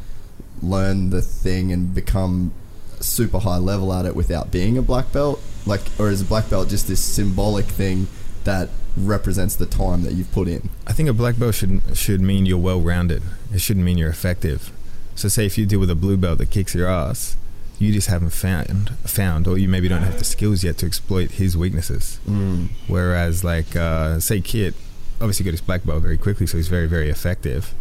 learn 0.62 1.10
the 1.10 1.22
thing 1.22 1.72
and 1.72 1.94
become 1.94 2.52
super 3.00 3.38
high 3.38 3.56
level 3.56 3.92
at 3.92 4.04
it 4.04 4.14
without 4.14 4.50
being 4.50 4.76
a 4.76 4.82
black 4.82 5.12
belt? 5.12 5.40
Like 5.66 5.82
or 5.98 6.10
is 6.10 6.20
a 6.20 6.24
black 6.24 6.50
belt 6.50 6.68
just 6.68 6.88
this 6.88 7.00
symbolic 7.00 7.66
thing 7.66 8.08
that 8.44 8.68
represents 8.96 9.54
the 9.54 9.66
time 9.66 10.02
that 10.02 10.14
you've 10.14 10.32
put 10.32 10.48
in? 10.48 10.70
I 10.86 10.92
think 10.92 11.08
a 11.08 11.12
black 11.12 11.38
belt 11.38 11.54
should 11.54 11.82
should 11.94 12.20
mean 12.20 12.46
you're 12.46 12.58
well 12.58 12.80
rounded. 12.80 13.22
It 13.52 13.60
shouldn't 13.60 13.84
mean 13.84 13.98
you're 13.98 14.10
effective. 14.10 14.72
So 15.14 15.28
say 15.28 15.44
if 15.46 15.58
you 15.58 15.66
deal 15.66 15.80
with 15.80 15.90
a 15.90 15.94
blue 15.94 16.16
belt 16.16 16.38
that 16.38 16.50
kicks 16.50 16.74
your 16.74 16.88
ass, 16.88 17.36
you 17.78 17.92
just 17.92 18.08
haven't 18.08 18.30
found 18.30 18.90
found, 19.04 19.46
or 19.46 19.56
you 19.58 19.68
maybe 19.68 19.88
don't 19.88 20.02
have 20.02 20.18
the 20.18 20.24
skills 20.24 20.62
yet 20.62 20.78
to 20.78 20.86
exploit 20.86 21.32
his 21.32 21.56
weaknesses. 21.56 22.20
Mm. 22.28 22.68
Whereas 22.86 23.42
like 23.42 23.74
uh, 23.74 24.20
say 24.20 24.40
Kit, 24.40 24.74
obviously 25.20 25.44
got 25.44 25.52
his 25.52 25.60
black 25.60 25.84
belt 25.84 26.02
very 26.02 26.18
quickly, 26.18 26.46
so 26.46 26.56
he's 26.58 26.68
very 26.68 26.86
very 26.86 27.10
effective. 27.10 27.72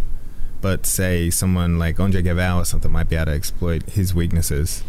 But 0.61 0.85
say 0.85 1.29
someone 1.29 1.79
like 1.79 1.99
Andre 1.99 2.21
Galvao 2.21 2.57
or 2.61 2.65
something 2.65 2.91
might 2.91 3.09
be 3.09 3.15
able 3.15 3.27
to 3.27 3.31
exploit 3.33 3.83
his 3.91 4.13
weaknesses 4.13 4.83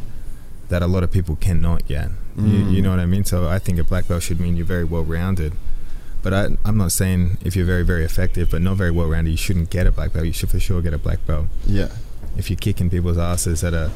that 0.69 0.83
a 0.83 0.87
lot 0.87 1.03
of 1.05 1.11
people 1.13 1.37
cannot 1.37 1.83
yet. 1.91 2.11
You, 2.37 2.43
Mm. 2.43 2.73
you 2.73 2.83
know 2.83 2.91
what 2.91 3.01
I 3.01 3.07
mean? 3.07 3.25
So 3.25 3.49
I 3.49 3.59
think 3.59 3.79
a 3.79 3.85
black 3.85 4.07
belt 4.09 4.23
should 4.23 4.41
mean 4.41 4.57
you're 4.57 4.65
very 4.67 4.85
well 4.85 5.03
rounded. 5.05 5.53
But 6.23 6.35
I, 6.35 6.49
I'm 6.65 6.77
not 6.77 6.93
saying 6.93 7.39
if 7.45 7.57
you're 7.57 7.67
very, 7.67 7.83
very 7.83 8.05
effective 8.05 8.51
but 8.51 8.63
not 8.63 8.77
very 8.77 8.91
well 8.91 9.07
rounded, 9.07 9.31
you 9.31 9.37
shouldn't 9.37 9.71
get 9.71 9.87
a 9.87 9.93
black 9.93 10.13
belt. 10.13 10.27
You 10.27 10.33
should 10.33 10.51
for 10.51 10.61
sure 10.61 10.83
get 10.83 10.93
a 10.93 10.99
black 10.99 11.25
belt. 11.27 11.47
Yeah. 11.67 11.89
If 12.37 12.51
you're 12.51 12.59
kicking 12.59 12.91
people's 12.91 13.19
asses 13.19 13.65
at 13.65 13.75
a 13.75 13.91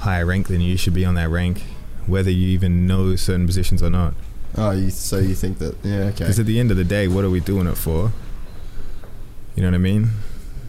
higher 0.00 0.24
rank 0.26 0.48
than 0.48 0.60
you, 0.60 0.72
you 0.72 0.76
should 0.76 0.94
be 0.94 1.04
on 1.04 1.14
that 1.14 1.28
rank, 1.28 1.62
whether 2.06 2.30
you 2.30 2.46
even 2.48 2.86
know 2.86 3.16
certain 3.16 3.46
positions 3.46 3.82
or 3.82 3.90
not. 3.90 4.14
Oh, 4.56 4.70
you, 4.70 4.90
so 4.90 5.18
you 5.18 5.34
think 5.34 5.58
that? 5.58 5.76
Yeah. 5.82 6.04
Okay. 6.04 6.18
Because 6.18 6.38
at 6.38 6.46
the 6.46 6.60
end 6.60 6.70
of 6.70 6.76
the 6.76 6.84
day, 6.84 7.08
what 7.08 7.24
are 7.24 7.30
we 7.30 7.40
doing 7.40 7.66
it 7.66 7.76
for? 7.76 8.12
You 9.56 9.62
know 9.62 9.68
what 9.68 9.74
I 9.74 9.78
mean? 9.78 10.10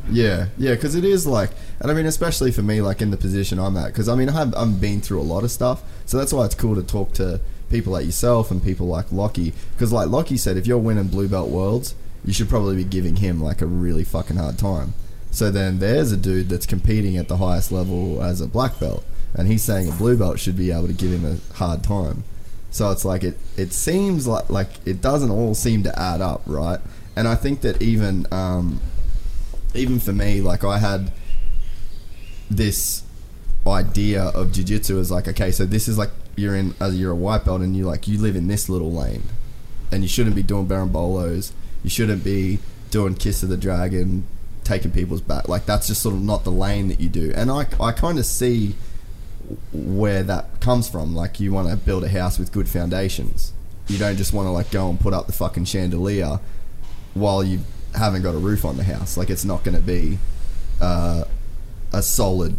Yeah, 0.10 0.48
yeah, 0.58 0.76
because 0.76 0.94
it 0.96 1.04
is 1.04 1.26
like, 1.26 1.50
and 1.80 1.90
I 1.90 1.94
mean, 1.94 2.06
especially 2.06 2.52
for 2.52 2.62
me, 2.62 2.82
like 2.82 3.02
in 3.02 3.10
the 3.10 3.18
position 3.18 3.60
I'm 3.60 3.76
at, 3.78 3.88
because 3.88 4.08
I 4.08 4.16
mean, 4.16 4.30
I've 4.30 4.56
I've 4.56 4.80
been 4.80 5.02
through 5.02 5.20
a 5.20 5.24
lot 5.24 5.44
of 5.44 5.52
stuff, 5.52 5.82
so 6.06 6.18
that's 6.18 6.32
why 6.32 6.46
it's 6.46 6.56
cool 6.56 6.76
to 6.76 6.84
talk 6.84 7.14
to 7.14 7.42
people 7.70 7.94
like 7.94 8.06
yourself 8.06 8.52
and 8.52 8.64
people 8.64 8.88
like 8.88 9.12
Lockie, 9.12 9.54
because 9.74 9.92
like 9.92 10.10
Lockie 10.10 10.38
said, 10.38 10.58
if 10.58 10.68
you're 10.68 10.78
winning 10.78 11.08
blue 11.08 11.28
belt 11.28 11.50
worlds, 11.50 11.96
you 12.24 12.34
should 12.34 12.50
probably 12.50 12.76
be 12.76 12.84
giving 12.84 13.18
him 13.18 13.42
like 13.42 13.62
a 13.62 13.66
really 13.66 14.04
fucking 14.04 14.38
hard 14.38 14.58
time. 14.58 14.94
So 15.32 15.52
then 15.52 15.80
there's 15.80 16.12
a 16.12 16.18
dude 16.18 16.50
that's 16.50 16.66
competing 16.66 17.18
at 17.18 17.28
the 17.28 17.38
highest 17.38 17.72
level 17.72 18.24
as 18.24 18.42
a 18.42 18.48
black 18.48 18.80
belt, 18.80 19.04
and 19.34 19.48
he's 19.48 19.64
saying 19.64 19.90
a 19.90 19.92
blue 19.92 20.18
belt 20.18 20.40
should 20.40 20.58
be 20.58 20.72
able 20.72 20.88
to 20.88 20.94
give 20.94 21.12
him 21.12 21.26
a 21.26 21.54
hard 21.56 21.84
time. 21.84 22.24
So 22.72 22.92
it's 22.92 23.06
like 23.06 23.24
it 23.24 23.38
it 23.58 23.74
seems 23.74 24.28
like 24.28 24.50
like 24.50 24.70
it 24.86 25.02
doesn't 25.02 25.32
all 25.32 25.56
seem 25.56 25.84
to 25.84 26.00
add 26.00 26.22
up, 26.22 26.42
right? 26.46 26.80
And 27.16 27.28
I 27.28 27.36
think 27.36 27.62
that 27.62 27.82
even 27.82 28.28
um, 28.32 28.82
even 29.74 30.00
for 30.00 30.14
me, 30.14 30.42
like 30.42 30.64
I 30.64 30.80
had 30.80 31.12
this 32.50 33.04
idea 33.68 34.24
of 34.24 34.52
jiu-jitsu 34.52 35.00
is 35.00 35.10
like 35.10 35.28
okay 35.28 35.52
so 35.52 35.66
this 35.66 35.88
is 35.88 35.98
like 35.98 36.12
you're 36.36 36.56
in 36.56 36.74
uh, 36.82 36.88
you're 36.88 37.12
a 37.12 37.16
white 37.16 37.46
belt 37.46 37.62
and 37.62 37.76
you 37.76 37.86
like 37.86 38.08
you 38.08 38.18
live 38.18 38.36
in 38.36 38.48
this 38.48 38.68
little 38.70 38.92
lane 38.92 39.24
and 39.92 40.04
you 40.04 40.10
shouldn't 40.10 40.36
be 40.36 40.44
doing 40.44 40.68
berimbolos 40.68 41.52
you 41.84 41.90
shouldn't 41.90 42.24
be 42.24 42.60
doing 42.90 43.14
kiss 43.14 43.44
of 43.44 43.50
the 43.50 43.58
dragon 43.58 44.26
taking 44.66 44.92
people's 44.92 45.22
back. 45.22 45.48
Like 45.48 45.66
that's 45.66 45.88
just 45.88 46.02
sort 46.02 46.16
of 46.16 46.22
not 46.22 46.44
the 46.44 46.52
lane 46.52 46.90
that 46.90 47.00
you 47.00 47.08
do. 47.08 47.32
And 47.36 47.50
i, 47.50 47.68
I 47.80 47.92
kind 47.92 48.20
of 48.20 48.26
see 48.26 48.76
where 49.72 50.24
that 50.24 50.60
comes 50.60 50.90
from. 50.90 51.16
Like 51.16 51.40
you 51.40 51.54
want 51.54 51.70
to 51.70 51.78
build 51.78 52.04
a 52.04 52.10
house 52.10 52.38
with 52.38 52.52
good 52.52 52.68
foundations. 52.68 53.54
You 53.88 53.98
don't 53.98 54.18
just 54.18 54.34
want 54.34 54.48
to 54.48 54.52
like 54.52 54.72
go 54.72 54.90
and 54.90 55.00
put 55.00 55.14
up 55.14 55.28
the 55.28 55.34
fucking 55.34 55.66
chandelier 55.66 56.40
while 57.14 57.44
you 57.44 57.60
haven't 57.94 58.24
got 58.24 58.34
a 58.36 58.40
roof 58.40 58.66
on 58.66 58.78
the 58.78 58.84
house. 58.84 59.16
Like 59.16 59.30
it's 59.30 59.46
not 59.46 59.64
going 59.64 59.78
to 59.78 59.84
be 59.84 60.18
uh, 60.82 61.26
a 61.94 62.02
solid 62.02 62.58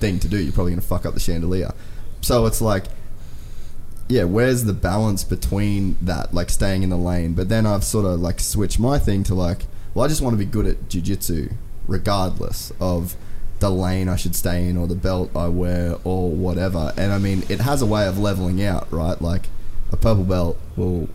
thing 0.00 0.18
to 0.18 0.28
do. 0.28 0.36
You're 0.36 0.52
probably 0.52 0.72
going 0.72 0.82
to 0.82 0.86
fuck 0.86 1.06
up 1.06 1.14
the 1.14 1.20
chandelier. 1.20 1.72
So 2.20 2.46
it's 2.46 2.60
like, 2.60 2.84
yeah, 4.08 4.24
where's 4.24 4.64
the 4.64 4.72
balance 4.72 5.24
between 5.24 5.96
that, 6.00 6.32
like 6.32 6.50
staying 6.50 6.82
in 6.82 6.90
the 6.90 6.96
lane? 6.96 7.34
But 7.34 7.48
then 7.48 7.66
I've 7.66 7.84
sort 7.84 8.06
of 8.06 8.20
like 8.20 8.40
switched 8.40 8.78
my 8.78 8.98
thing 8.98 9.22
to 9.24 9.34
like, 9.34 9.62
well, 9.94 10.04
I 10.04 10.08
just 10.08 10.22
want 10.22 10.34
to 10.34 10.38
be 10.38 10.44
good 10.44 10.66
at 10.66 10.88
jujitsu, 10.88 11.54
regardless 11.88 12.72
of 12.80 13.16
the 13.58 13.70
lane 13.70 14.08
I 14.08 14.16
should 14.16 14.36
stay 14.36 14.68
in 14.68 14.76
or 14.76 14.86
the 14.86 14.94
belt 14.94 15.30
I 15.34 15.48
wear 15.48 15.96
or 16.04 16.30
whatever. 16.30 16.92
And 16.96 17.12
I 17.12 17.18
mean, 17.18 17.42
it 17.48 17.60
has 17.60 17.82
a 17.82 17.86
way 17.86 18.06
of 18.06 18.18
leveling 18.18 18.62
out, 18.62 18.90
right? 18.92 19.20
Like 19.20 19.48
a 19.90 19.96
purple 19.96 20.24
belt 20.24 20.58
will 20.76 21.08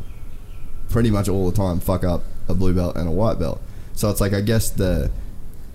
pretty 0.90 1.12
much 1.12 1.30
all 1.30 1.50
the 1.50 1.56
time 1.56 1.80
fuck 1.80 2.04
up 2.04 2.24
a 2.50 2.54
blue 2.54 2.74
belt 2.74 2.96
and 2.96 3.08
a 3.08 3.12
white 3.12 3.40
belt. 3.40 3.62
So 3.94 4.10
it's 4.10 4.22
like 4.22 4.34
I 4.34 4.42
guess 4.42 4.70
the 4.70 5.12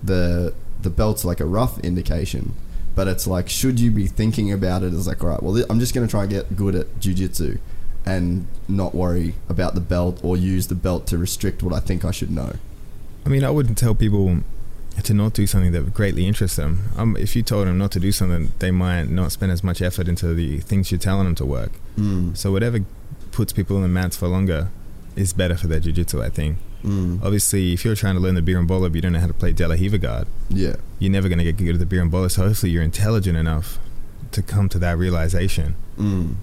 the 0.03 0.55
the 0.83 0.91
belt's 0.91 1.25
like 1.25 1.41
a 1.41 1.45
rough 1.45 1.79
indication, 1.81 2.55
but 2.97 3.07
it's 3.07 3.29
like 3.29 3.49
should 3.49 3.79
you 3.79 3.93
be 3.93 4.09
thinking 4.09 4.53
about 4.53 4.83
it 4.83 4.93
as 4.93 5.07
like 5.07 5.23
all 5.23 5.31
right, 5.31 5.43
well 5.43 5.65
I'm 5.71 5.79
just 5.79 5.95
gonna 5.95 6.09
try 6.09 6.23
and 6.23 6.31
get 6.31 6.57
good 6.57 6.75
at 6.75 6.99
jujitsu 6.99 7.61
and 8.05 8.49
not 8.69 8.95
worry 8.95 9.35
about 9.49 9.75
the 9.75 9.81
belt 9.81 10.21
or 10.25 10.37
use 10.37 10.67
the 10.67 10.75
belt 10.75 11.07
to 11.09 11.19
restrict 11.19 11.63
what 11.63 11.73
I 11.73 11.81
think 11.81 12.05
I 12.05 12.11
should 12.11 12.31
know. 12.31 12.55
I 13.25 13.29
mean, 13.29 13.45
I 13.45 13.51
wouldn't 13.51 13.77
tell 13.77 13.95
people 13.95 14.39
to 15.03 15.15
not 15.15 15.35
do 15.35 15.47
something 15.47 15.73
that 15.73 15.83
would 15.85 15.95
greatly 15.95 16.27
interests 16.27 16.57
them. 16.57 16.89
Um, 16.97 17.17
if 17.17 17.37
you 17.37 17.43
told 17.43 17.67
them 17.67 17.79
not 17.79 17.91
to 17.93 18.01
do 18.01 18.13
something, 18.13 18.53
they 18.61 18.71
might 18.71 19.09
not 19.09 19.33
spend 19.33 19.53
as 19.53 19.63
much 19.65 19.83
effort 19.83 20.09
into 20.09 20.33
the 20.33 20.61
things 20.61 20.91
you're 20.91 21.01
telling 21.01 21.25
them 21.25 21.35
to 21.35 21.45
work. 21.45 21.73
Mm. 21.99 22.37
So 22.37 22.53
whatever 22.53 22.79
puts 23.33 23.53
people 23.53 23.77
in 23.77 23.83
the 23.83 23.89
mats 23.89 24.17
for 24.17 24.29
longer 24.29 24.71
is 25.17 25.33
better 25.33 25.57
for 25.57 25.67
their 25.67 25.81
jiu-jitsu, 25.81 26.23
I 26.23 26.31
think. 26.31 26.59
Mm. 26.87 27.23
Obviously, 27.23 27.73
if 27.73 27.85
you're 27.85 27.97
trying 27.97 28.15
to 28.15 28.21
learn 28.21 28.37
the 28.37 28.43
berimbolo, 28.43 28.83
but 28.83 28.95
you 28.95 29.01
don't 29.03 29.13
know 29.13 29.19
how 29.21 29.27
to 29.27 29.35
play 29.35 29.53
De 29.53 29.67
La 29.67 29.75
Riva 29.75 29.99
guard, 29.99 30.29
Yeah. 30.49 30.77
you're 31.01 31.11
never 31.11 31.29
going 31.29 31.39
to 31.39 31.45
get 31.45 31.57
good 31.57 31.75
at 31.75 31.81
the 31.89 31.97
berimbolo. 31.97 32.31
So 32.31 32.47
hopefully, 32.47 32.71
you're 32.73 32.83
intelligent 32.85 33.37
enough 33.37 33.79
to 34.33 34.41
come 34.43 34.69
to 34.71 34.79
that 34.79 34.97
realization. 34.97 35.75
Mm. 35.99 36.35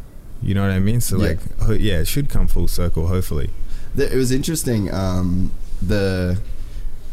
You 0.41 0.53
know 0.53 0.61
what 0.63 0.71
I 0.71 0.79
mean? 0.79 0.99
So 0.99 1.17
Yeah. 1.17 1.27
like, 1.29 1.59
ho- 1.59 1.71
yeah, 1.73 1.99
it 1.99 2.07
should 2.07 2.29
come 2.29 2.47
full 2.47 2.67
circle. 2.67 3.07
Hopefully, 3.07 3.49
it 3.97 4.13
was 4.15 4.31
interesting. 4.31 4.93
Um, 4.93 5.51
the 5.81 6.37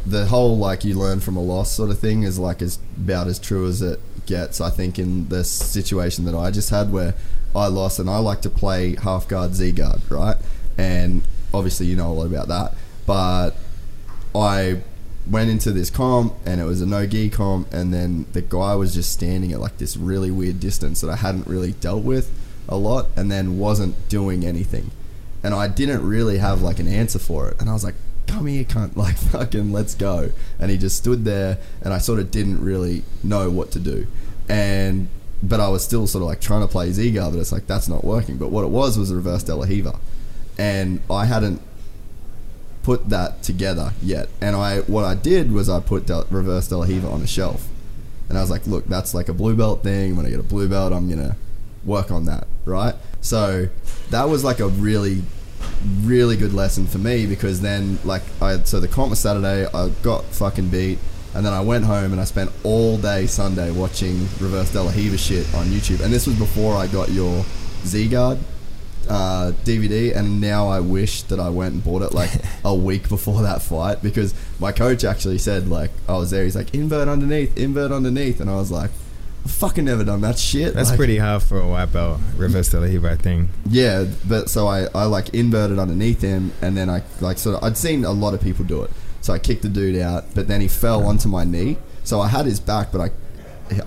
the 0.06 0.26
whole 0.26 0.56
like 0.56 0.82
you 0.82 0.94
learn 0.94 1.20
from 1.20 1.36
a 1.36 1.42
loss 1.42 1.70
sort 1.70 1.90
of 1.90 1.98
thing 1.98 2.22
is 2.22 2.38
like 2.38 2.62
as 2.62 2.78
about 2.96 3.26
as 3.28 3.38
true 3.38 3.68
as 3.68 3.82
it 3.82 4.00
gets. 4.26 4.60
I 4.60 4.70
think 4.70 4.98
in 4.98 5.28
the 5.28 5.44
situation 5.44 6.24
that 6.24 6.34
I 6.34 6.50
just 6.50 6.70
had 6.70 6.90
where 6.90 7.14
I 7.54 7.66
lost 7.66 7.98
and 7.98 8.08
I 8.08 8.18
like 8.18 8.40
to 8.42 8.50
play 8.50 8.96
half 8.96 9.28
guard 9.28 9.54
Z 9.54 9.72
guard, 9.72 10.00
right? 10.08 10.36
And 10.78 11.22
obviously 11.52 11.86
you 11.86 11.96
know 11.96 12.08
a 12.10 12.14
lot 12.14 12.26
about 12.26 12.48
that, 12.48 12.74
but 13.10 13.56
I 14.36 14.82
went 15.28 15.50
into 15.50 15.72
this 15.72 15.90
comp 15.90 16.32
and 16.46 16.60
it 16.60 16.64
was 16.64 16.80
a 16.80 16.86
no 16.86 17.08
gi 17.08 17.30
comp 17.30 17.72
and 17.72 17.92
then 17.92 18.26
the 18.34 18.40
guy 18.40 18.76
was 18.76 18.94
just 18.94 19.12
standing 19.12 19.50
at 19.52 19.58
like 19.58 19.78
this 19.78 19.96
really 19.96 20.30
weird 20.30 20.60
distance 20.60 21.00
that 21.00 21.10
I 21.10 21.16
hadn't 21.16 21.48
really 21.48 21.72
dealt 21.72 22.04
with 22.04 22.30
a 22.68 22.76
lot 22.76 23.08
and 23.16 23.28
then 23.28 23.58
wasn't 23.58 24.08
doing 24.08 24.46
anything 24.46 24.92
and 25.42 25.54
I 25.54 25.66
didn't 25.66 26.06
really 26.06 26.38
have 26.38 26.62
like 26.62 26.78
an 26.78 26.86
answer 26.86 27.18
for 27.18 27.48
it. 27.48 27.60
And 27.60 27.68
I 27.68 27.72
was 27.72 27.84
like, 27.84 27.96
"Come 28.28 28.46
here, 28.46 28.64
cunt! 28.64 28.94
Like 29.04 29.16
fucking, 29.16 29.72
let's 29.72 29.96
go!" 29.96 30.30
And 30.60 30.70
he 30.70 30.76
just 30.76 30.96
stood 30.96 31.24
there, 31.24 31.58
and 31.82 31.92
I 31.92 31.98
sort 31.98 32.20
of 32.20 32.30
didn't 32.30 32.62
really 32.62 33.02
know 33.24 33.50
what 33.50 33.72
to 33.72 33.80
do. 33.80 34.06
And 34.48 35.08
but 35.42 35.58
I 35.58 35.68
was 35.68 35.82
still 35.82 36.06
sort 36.06 36.22
of 36.22 36.28
like 36.28 36.40
trying 36.40 36.60
to 36.60 36.68
play 36.68 36.92
Z 36.92 37.10
guard, 37.12 37.32
but 37.32 37.40
it's 37.40 37.52
like 37.52 37.66
that's 37.66 37.88
not 37.88 38.04
working. 38.04 38.36
But 38.36 38.50
what 38.50 38.64
it 38.64 38.70
was 38.70 38.98
was 38.98 39.10
a 39.10 39.16
reverse 39.16 39.42
De 39.42 39.54
La 39.54 39.64
Riva, 39.64 39.98
and 40.58 41.00
I 41.10 41.24
hadn't 41.24 41.62
put 42.90 43.08
that 43.08 43.40
together 43.40 43.92
yet. 44.02 44.28
And 44.40 44.56
I 44.56 44.80
what 44.80 45.04
I 45.04 45.14
did 45.14 45.52
was 45.52 45.68
I 45.68 45.78
put 45.78 46.06
Del- 46.06 46.26
reverse 46.28 46.66
De 46.66 46.76
La 46.76 46.86
Riva 46.86 47.06
on 47.06 47.22
a 47.22 47.26
shelf, 47.26 47.68
and 48.28 48.36
I 48.36 48.40
was 48.40 48.50
like, 48.50 48.66
"Look, 48.66 48.88
that's 48.88 49.14
like 49.14 49.28
a 49.28 49.32
blue 49.32 49.54
belt 49.54 49.84
thing. 49.84 50.16
When 50.16 50.26
I 50.26 50.30
get 50.30 50.40
a 50.40 50.50
blue 50.54 50.68
belt, 50.68 50.92
I'm 50.92 51.08
gonna 51.08 51.36
work 51.84 52.10
on 52.10 52.24
that, 52.24 52.48
right?" 52.64 52.96
So 53.20 53.68
that 54.10 54.28
was 54.28 54.42
like 54.42 54.58
a 54.58 54.66
really 54.66 55.22
really 56.02 56.36
good 56.36 56.52
lesson 56.52 56.86
for 56.86 56.98
me 56.98 57.26
because 57.26 57.60
then 57.60 57.98
like 58.04 58.22
I 58.42 58.58
so 58.64 58.80
the 58.80 58.88
comp 58.88 59.10
was 59.10 59.20
Saturday 59.20 59.66
I 59.72 59.90
got 60.02 60.24
fucking 60.24 60.68
beat 60.68 60.98
and 61.34 61.44
then 61.44 61.52
I 61.52 61.60
went 61.60 61.84
home 61.84 62.12
and 62.12 62.20
I 62.20 62.24
spent 62.24 62.50
all 62.64 62.96
day 62.96 63.26
Sunday 63.26 63.70
watching 63.70 64.18
Reverse 64.40 64.72
De 64.72 64.82
La 64.82 64.90
Riva 64.90 65.18
shit 65.18 65.46
on 65.54 65.66
YouTube 65.66 66.00
and 66.00 66.12
this 66.12 66.26
was 66.26 66.36
before 66.36 66.74
I 66.76 66.86
got 66.86 67.10
your 67.10 67.44
Z 67.84 68.08
Guard 68.08 68.38
uh, 69.10 69.52
DVD 69.64 70.14
and 70.16 70.40
now 70.40 70.68
I 70.68 70.80
wish 70.80 71.22
that 71.24 71.40
I 71.40 71.48
went 71.50 71.74
and 71.74 71.82
bought 71.84 72.02
it 72.02 72.12
like 72.14 72.30
a 72.64 72.74
week 72.74 73.08
before 73.08 73.42
that 73.42 73.60
fight 73.60 74.02
because 74.02 74.32
my 74.60 74.70
coach 74.72 75.02
actually 75.04 75.38
said 75.38 75.68
like 75.68 75.90
I 76.08 76.12
was 76.16 76.30
there 76.30 76.44
he's 76.44 76.54
like 76.56 76.72
invert 76.74 77.08
underneath 77.08 77.56
invert 77.58 77.90
underneath 77.92 78.40
and 78.40 78.48
I 78.48 78.54
was 78.54 78.70
like 78.70 78.90
I've 79.44 79.50
fucking 79.50 79.84
never 79.86 80.04
done 80.04 80.20
that 80.20 80.38
shit 80.38 80.74
that's 80.74 80.90
Like- 80.90 80.98
pretty 80.98 81.18
hard 81.18 81.42
for 81.42 81.58
a 81.58 81.66
white 81.66 81.92
belt. 81.92 82.20
Reverse 82.36 82.72
Riva, 82.74 83.10
I 83.10 83.16
think. 83.16 83.48
yeah, 83.68 84.04
but 84.28 84.48
so 84.50 84.68
I, 84.68 84.86
I 84.94 85.04
like 85.06 85.30
inverted 85.30 85.78
underneath 85.78 86.20
him, 86.20 86.52
and 86.60 86.76
then 86.76 86.90
I 86.90 87.02
like 87.22 87.38
sort 87.38 87.56
of 87.56 87.64
I'd 87.64 87.76
seen 87.78 88.04
a 88.04 88.12
lot 88.12 88.34
of 88.34 88.42
people 88.42 88.64
do 88.66 88.82
it. 88.82 88.90
So 89.22 89.32
I 89.32 89.38
kicked 89.38 89.62
the 89.62 89.70
dude 89.70 89.98
out, 89.98 90.26
but 90.34 90.46
then 90.46 90.60
he 90.60 90.68
fell 90.68 91.06
onto 91.06 91.28
my 91.28 91.44
knee. 91.44 91.78
So 92.04 92.20
I 92.20 92.28
had 92.28 92.44
his 92.46 92.60
back, 92.60 92.92
but 92.92 93.00
I 93.00 93.10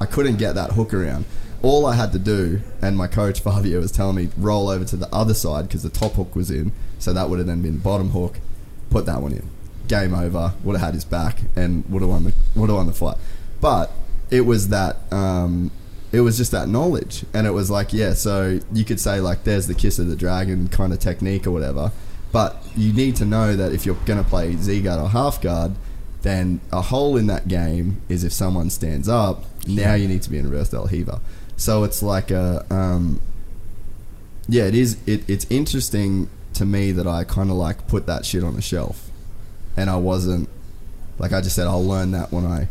I 0.02 0.06
couldn't 0.08 0.38
get 0.38 0.56
that 0.56 0.72
hook 0.72 0.92
around. 0.94 1.26
All 1.64 1.86
I 1.88 1.96
had 1.96 2.12
to 2.12 2.20
do, 2.20 2.62
and 2.82 2.96
my 2.96 3.08
coach 3.08 3.40
Fabio 3.40 3.80
was 3.80 3.92
telling 3.92 4.18
me, 4.18 4.30
roll 4.38 4.70
over 4.70 4.86
to 4.86 4.96
the 4.96 5.08
other 5.16 5.34
side 5.34 5.68
because 5.68 5.82
the 5.82 5.90
top 5.90 6.14
hook 6.14 6.36
was 6.36 6.52
in. 6.52 6.72
So 7.00 7.14
that 7.14 7.30
would 7.30 7.40
have 7.40 7.48
then 7.48 7.62
been 7.62 7.78
the 7.78 7.84
bottom 7.84 8.12
hook. 8.12 8.40
Put 8.92 9.06
that 9.08 9.22
one 9.22 9.32
in. 9.32 9.50
Game 9.88 10.14
over. 10.14 10.54
Would 10.64 10.74
have 10.74 10.86
had 10.86 10.94
his 10.94 11.06
back 11.06 11.40
and 11.56 11.90
would 11.90 12.02
have 12.02 12.10
won 12.10 12.26
the 12.26 12.34
would 12.56 12.70
have 12.70 12.78
won 12.78 12.88
the 12.88 12.94
fight. 12.94 13.18
But 13.60 13.92
it 14.30 14.42
was 14.42 14.70
that 14.70 14.98
um, 15.12 15.72
it 16.14 16.22
was 16.22 16.38
just 16.38 16.52
that 16.52 16.70
knowledge 16.70 17.26
and 17.34 17.48
it 17.48 17.52
was 17.52 17.72
like 17.72 17.92
yeah 17.92 18.14
so 18.14 18.60
you 18.72 18.86
could 18.86 19.00
say 19.00 19.20
like 19.20 19.44
there's 19.44 19.68
the 19.68 19.74
kiss 19.74 20.00
of 20.00 20.08
the 20.08 20.16
dragon 20.16 20.68
kind 20.68 20.94
of 20.94 21.00
technique 21.00 21.46
or 21.48 21.52
whatever 21.52 21.92
but 22.32 22.64
you 22.76 22.94
need 22.94 23.16
to 23.16 23.26
know 23.26 23.56
that 23.56 23.74
if 23.74 23.86
you're 23.86 23.96
going 24.06 24.24
to 24.24 24.30
play 24.30 24.56
z 24.56 24.80
guard 24.82 25.02
or 25.02 25.10
half 25.10 25.42
guard 25.42 25.76
then 26.22 26.62
a 26.72 26.82
hole 26.82 27.18
in 27.18 27.28
that 27.28 27.48
game 27.48 28.02
is 28.10 28.24
if 28.24 28.32
someone 28.32 28.70
stands 28.70 29.10
up 29.10 29.44
now 29.68 29.94
you 29.94 30.08
need 30.08 30.22
to 30.22 30.30
be 30.30 30.38
in 30.38 30.50
reverse 30.50 30.70
De 30.70 30.80
La 30.80 30.88
Riva. 30.88 31.22
So 31.58 31.84
it's 31.84 32.02
like 32.04 32.32
a 32.32 32.66
um, 32.70 33.22
yeah 34.48 34.64
it 34.66 34.76
is 34.76 34.98
it, 35.08 35.28
it's 35.30 35.46
interesting 35.50 36.30
to 36.54 36.66
me 36.66 36.92
that 36.92 37.08
i 37.08 37.24
kind 37.24 37.50
of 37.50 37.56
like 37.56 37.88
put 37.88 38.06
that 38.06 38.26
shit 38.26 38.44
on 38.44 38.56
the 38.56 38.62
shelf 38.62 39.10
and 39.78 39.90
i 39.90 39.96
wasn't 39.96 40.48
like 41.18 41.32
i 41.34 41.42
just 41.42 41.56
said 41.56 41.66
i'll 41.68 41.86
learn 41.86 42.12
that 42.12 42.32
when 42.32 42.46
i 42.46 42.68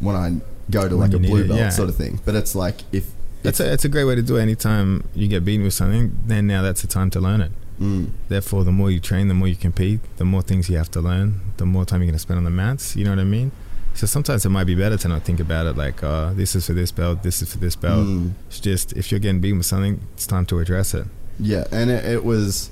when 0.00 0.14
i 0.16 0.30
go 0.70 0.88
to 0.88 0.96
When 0.96 1.10
like 1.10 1.16
a 1.16 1.18
blue 1.18 1.42
it, 1.44 1.48
belt 1.48 1.58
yeah. 1.60 1.68
sort 1.70 1.88
of 1.88 1.96
thing 1.96 2.20
but 2.24 2.34
it's 2.34 2.54
like 2.54 2.80
if 2.92 3.10
That's 3.42 3.58
a, 3.60 3.72
it's 3.72 3.84
a 3.84 3.88
great 3.88 4.04
way 4.04 4.14
to 4.14 4.22
do 4.22 4.36
it. 4.36 4.42
Anytime 4.42 5.02
you 5.14 5.26
get 5.26 5.44
beaten 5.46 5.64
with 5.64 5.72
something, 5.72 6.12
then 6.26 6.46
now 6.46 6.60
that's 6.60 6.82
the 6.82 6.86
time 6.86 7.08
to 7.10 7.20
learn 7.20 7.40
it. 7.40 7.50
Mm, 7.80 8.10
Therefore, 8.28 8.64
the 8.64 8.70
more 8.72 8.90
you 8.90 9.00
train, 9.00 9.28
the 9.28 9.34
more 9.34 9.48
you 9.48 9.56
compete, 9.56 10.00
the 10.18 10.26
more 10.26 10.42
things 10.42 10.68
you 10.68 10.76
have 10.76 10.90
to 10.90 11.00
learn, 11.00 11.40
the 11.56 11.64
more 11.64 11.86
time 11.86 12.00
you're 12.02 12.06
going 12.12 12.20
to 12.20 12.26
spend 12.28 12.36
on 12.36 12.44
the 12.44 12.50
mats. 12.50 12.96
You 12.96 13.04
know 13.04 13.12
what 13.12 13.18
I 13.18 13.24
mean? 13.24 13.50
So 13.94 14.06
sometimes 14.06 14.46
it 14.46 14.50
might 14.50 14.64
be 14.64 14.74
better 14.74 14.96
to 14.96 15.08
not 15.08 15.22
think 15.22 15.40
about 15.40 15.66
it 15.66 15.76
like, 15.76 16.02
uh, 16.02 16.32
this 16.32 16.54
is 16.54 16.66
for 16.66 16.72
this 16.72 16.90
belt, 16.92 17.22
this 17.22 17.42
is 17.42 17.52
for 17.52 17.58
this 17.58 17.76
belt. 17.76 18.06
Mm. 18.06 18.32
It's 18.48 18.60
just 18.60 18.92
if 18.94 19.10
you're 19.10 19.20
getting 19.20 19.40
beaten 19.40 19.58
with 19.58 19.66
something, 19.66 20.00
it's 20.14 20.26
time 20.26 20.46
to 20.46 20.58
address 20.58 20.94
it. 20.94 21.06
yeah 21.38 21.64
and 21.72 21.90
it, 21.90 22.04
it 22.04 22.24
was 22.24 22.70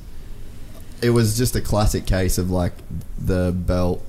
it 1.00 1.10
was 1.10 1.38
just 1.38 1.56
a 1.56 1.60
classic 1.60 2.04
case 2.06 2.36
of 2.38 2.50
like 2.50 2.72
the 3.18 3.52
belt 3.52 4.02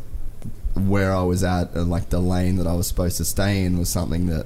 where 0.76 1.14
i 1.14 1.22
was 1.22 1.44
at 1.44 1.72
and 1.76 1.90
like 1.90 2.10
the 2.10 2.20
lane 2.20 2.56
that 2.58 2.68
i 2.68 2.74
was 2.74 2.88
supposed 2.88 3.16
to 3.18 3.24
stay 3.26 3.64
in 3.64 3.78
was 3.80 3.88
something 3.90 4.26
that 4.28 4.46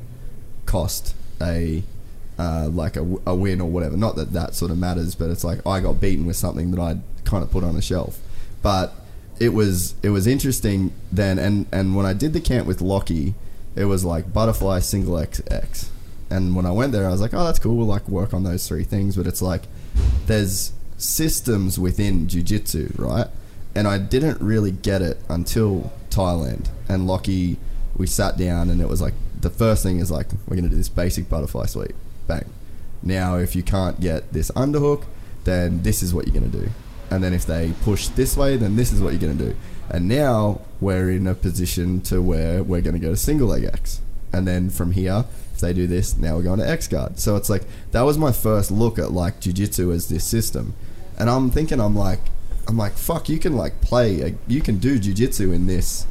cost 0.66 1.16
a 1.42 1.82
uh, 2.38 2.68
like 2.72 2.96
a 2.96 3.36
win 3.36 3.62
or 3.62 3.70
whatever 3.70 3.96
not 3.98 4.16
that 4.16 4.34
that 4.34 4.54
sort 4.56 4.70
of 4.72 4.78
matters 4.78 5.16
but 5.16 5.30
it's 5.30 5.44
like 5.44 5.66
i 5.66 5.80
got 5.80 6.00
beaten 6.02 6.26
with 6.26 6.36
something 6.36 6.70
that 6.72 6.80
i'd 6.82 7.02
kind 7.26 7.44
of 7.44 7.50
put 7.52 7.64
on 7.64 7.76
a 7.76 7.82
shelf 7.82 8.20
but 8.62 8.94
it 9.44 9.54
was 9.54 9.94
it 10.02 10.10
was 10.10 10.26
interesting 10.26 10.94
then 11.12 11.38
and 11.38 11.66
and 11.74 11.98
when 11.98 12.06
i 12.06 12.14
did 12.14 12.32
the 12.32 12.40
camp 12.40 12.66
with 12.66 12.80
lockie 12.80 13.36
it 13.76 13.84
was 13.86 14.06
like 14.06 14.32
butterfly 14.32 14.80
single 14.80 15.18
X 15.18 15.42
X, 15.52 15.92
and 16.30 16.56
when 16.56 16.66
i 16.66 16.72
went 16.72 16.94
there 16.94 17.06
i 17.06 17.12
was 17.12 17.20
like 17.20 17.34
oh 17.34 17.44
that's 17.44 17.60
cool 17.60 17.76
we'll 17.76 17.86
like 17.86 18.08
work 18.08 18.34
on 18.34 18.44
those 18.44 18.66
three 18.68 18.86
things. 18.86 19.18
But 19.18 19.28
it's 19.28 19.42
like 19.42 19.64
there's 20.28 20.72
systems 20.98 21.78
within 21.78 22.30
jiu-jitsu 22.30 22.94
right? 22.98 23.28
And 23.76 23.86
i 23.86 23.98
didn't 23.98 24.40
really 24.40 24.72
get 24.72 25.02
it 25.02 25.18
until 25.28 25.92
thailand. 26.10 26.70
And 26.88 27.06
lockie 27.06 27.58
we 27.98 28.08
sat 28.08 28.38
down 28.38 28.70
and 28.70 28.80
it 28.80 28.88
was 28.88 29.02
like 29.02 29.14
the 29.42 29.50
first 29.50 29.84
thing 29.84 30.00
is 30.00 30.10
like 30.10 30.28
we're 30.48 30.56
gonna 30.56 30.70
do 30.70 30.78
this 30.78 30.88
basic 30.88 31.28
butterfly 31.28 31.66
sweep, 31.66 31.96
bang. 32.28 32.46
Now 33.02 33.36
if 33.38 33.58
you 33.58 33.64
can't 33.64 34.00
get 34.00 34.32
this 34.32 34.52
underhook, 34.52 35.04
then 35.44 35.84
this 35.84 36.02
is 36.02 36.14
what 36.14 36.28
you're 36.28 36.34
gonna 36.34 36.48
do, 36.48 36.70
and 37.14 37.24
then 37.24 37.32
if 37.32 37.46
they 37.46 37.74
push 37.84 38.08
this 38.08 38.36
way, 38.36 38.58
then 38.58 38.76
this 38.76 38.92
is 38.92 39.00
what 39.00 39.14
you're 39.14 39.22
gonna 39.22 39.52
do. 39.52 39.56
And 39.90 40.08
now 40.08 40.62
we're 40.82 41.12
in 41.12 41.28
a 41.28 41.36
position 41.36 42.02
to 42.02 42.22
where 42.22 42.64
we're 42.64 42.82
gonna 42.82 42.98
go 42.98 43.12
to 43.12 43.18
single 43.18 43.50
leg 43.50 43.66
X, 43.66 44.02
and 44.32 44.48
then 44.48 44.72
from 44.72 44.94
here, 44.94 45.26
if 45.54 45.60
they 45.60 45.74
do 45.74 45.86
this, 45.86 46.18
now 46.18 46.36
we're 46.36 46.44
going 46.44 46.58
to 46.58 46.68
X 46.68 46.88
guard. 46.88 47.20
So 47.20 47.36
it's 47.36 47.52
like 47.52 47.62
that 47.92 48.02
was 48.02 48.18
my 48.18 48.32
first 48.32 48.72
look 48.72 48.98
at 48.98 49.12
like 49.12 49.40
jujitsu 49.40 49.94
as 49.94 50.10
this 50.10 50.24
system, 50.24 50.74
and 51.20 51.30
I'm 51.30 51.52
thinking 51.52 51.80
I'm 51.80 51.96
like 51.96 52.22
I'm 52.68 52.78
like 52.78 52.94
fuck 52.94 53.30
you 53.30 53.38
can 53.38 53.56
like 53.56 53.80
play 53.82 54.22
a, 54.22 54.36
you 54.48 54.62
can 54.62 54.80
do 54.80 55.00
jujitsu 55.00 55.54
in 55.54 55.68
this 55.68 56.08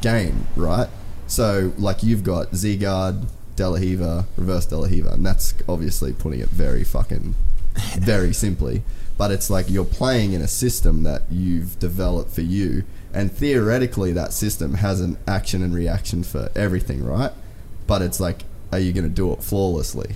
game, 0.00 0.46
right? 0.54 0.88
So 1.26 1.72
like 1.76 2.04
you've 2.04 2.22
got 2.22 2.54
Z 2.54 2.76
guard, 2.76 3.26
De 3.56 3.68
La 3.68 3.78
Riva, 3.78 4.26
reverse 4.36 4.66
De 4.66 4.76
La 4.76 4.86
Riva, 4.86 5.10
and 5.10 5.26
that's 5.26 5.54
obviously 5.68 6.12
putting 6.12 6.38
it 6.38 6.50
very 6.50 6.84
fucking 6.84 7.34
very 7.98 8.32
simply. 8.44 8.84
But 9.20 9.30
it's 9.30 9.50
like 9.50 9.68
you're 9.68 9.84
playing 9.84 10.32
in 10.32 10.40
a 10.40 10.48
system 10.48 11.02
that 11.02 11.24
you've 11.30 11.78
developed 11.78 12.30
for 12.30 12.40
you, 12.40 12.84
and 13.12 13.30
theoretically 13.30 14.14
that 14.14 14.32
system 14.32 14.76
has 14.76 15.02
an 15.02 15.18
action 15.28 15.62
and 15.62 15.74
reaction 15.74 16.24
for 16.24 16.50
everything, 16.56 17.04
right? 17.04 17.30
But 17.86 18.00
it's 18.00 18.18
like, 18.18 18.44
are 18.72 18.78
you 18.78 18.94
going 18.94 19.04
to 19.04 19.10
do 19.10 19.30
it 19.34 19.42
flawlessly? 19.42 20.14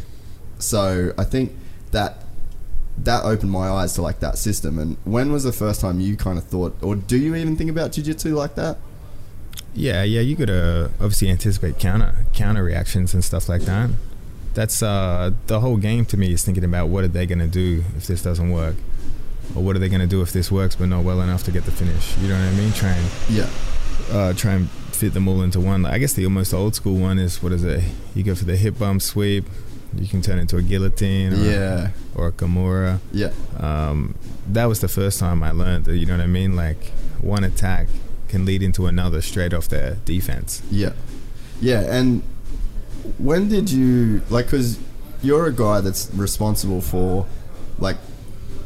So 0.58 1.12
I 1.18 1.24
think 1.24 1.52
that 1.90 2.24
that 2.96 3.24
opened 3.24 3.50
my 3.50 3.68
eyes 3.68 3.92
to 3.96 4.00
like 4.00 4.20
that 4.20 4.38
system. 4.38 4.78
And 4.78 4.96
when 5.04 5.32
was 5.32 5.44
the 5.44 5.52
first 5.52 5.82
time 5.82 6.00
you 6.00 6.16
kind 6.16 6.38
of 6.38 6.44
thought, 6.44 6.74
or 6.82 6.96
do 6.96 7.18
you 7.18 7.34
even 7.34 7.58
think 7.58 7.68
about 7.68 7.90
jujitsu 7.90 8.34
like 8.34 8.54
that? 8.54 8.78
Yeah, 9.74 10.02
yeah, 10.02 10.22
you 10.22 10.34
gotta 10.34 10.90
obviously 10.94 11.28
anticipate 11.28 11.78
counter 11.78 12.24
counter 12.32 12.64
reactions 12.64 13.12
and 13.12 13.22
stuff 13.22 13.50
like 13.50 13.62
that. 13.62 13.90
That's 14.54 14.82
uh, 14.82 15.32
the 15.48 15.60
whole 15.60 15.76
game 15.76 16.06
to 16.06 16.16
me 16.16 16.32
is 16.32 16.42
thinking 16.42 16.64
about 16.64 16.88
what 16.88 17.04
are 17.04 17.08
they 17.08 17.26
gonna 17.26 17.48
do 17.48 17.84
if 17.98 18.06
this 18.06 18.22
doesn't 18.22 18.50
work, 18.50 18.76
or 19.54 19.62
what 19.62 19.76
are 19.76 19.78
they 19.78 19.88
gonna 19.88 20.06
do 20.06 20.22
if 20.22 20.32
this 20.32 20.50
works 20.50 20.74
but 20.76 20.88
not 20.88 21.04
well 21.04 21.20
enough 21.20 21.44
to 21.44 21.50
get 21.50 21.64
the 21.64 21.70
finish. 21.70 22.16
You 22.18 22.28
know 22.28 22.38
what 22.38 22.48
I 22.48 22.52
mean? 22.54 22.72
Try 22.72 22.90
and 22.90 23.08
Yeah. 23.30 23.48
uh, 24.12 24.32
try 24.34 24.52
and 24.54 24.68
fit 24.92 25.12
them 25.14 25.26
all 25.28 25.42
into 25.42 25.60
one. 25.60 25.84
I 25.86 25.98
guess 25.98 26.12
the 26.12 26.24
almost 26.24 26.54
old 26.54 26.74
school 26.74 26.96
one 26.96 27.18
is 27.18 27.42
what 27.42 27.52
is 27.52 27.64
it? 27.64 27.82
You 28.14 28.22
go 28.22 28.34
for 28.34 28.44
the 28.44 28.56
hip 28.56 28.78
bump 28.78 29.02
sweep. 29.02 29.44
You 29.96 30.08
can 30.08 30.22
turn 30.22 30.38
into 30.40 30.56
a 30.56 30.62
guillotine. 30.62 31.32
Or, 31.34 31.36
Yeah. 31.36 31.88
Or 32.14 32.28
a 32.28 32.32
kimura. 32.32 32.98
Yeah. 33.12 33.30
Um, 33.60 34.14
that 34.52 34.64
was 34.66 34.80
the 34.80 34.88
first 34.88 35.18
time 35.20 35.42
I 35.42 35.50
learned 35.52 35.84
that. 35.86 35.96
You 35.96 36.06
know 36.06 36.16
what 36.16 36.22
I 36.24 36.26
mean? 36.26 36.56
Like 36.56 36.90
one 37.20 37.44
attack 37.44 37.86
can 38.28 38.44
lead 38.44 38.62
into 38.62 38.86
another 38.86 39.20
straight 39.22 39.54
off 39.54 39.68
their 39.68 39.96
defense. 40.04 40.62
Yeah, 40.70 40.92
yeah. 41.60 41.80
And 41.82 42.22
when 43.18 43.48
did 43.48 43.70
you 43.70 44.22
like? 44.30 44.46
Because 44.46 44.78
you're 45.22 45.46
a 45.46 45.52
guy 45.52 45.80
that's 45.80 46.10
responsible 46.14 46.80
for, 46.80 47.26
like, 47.78 47.96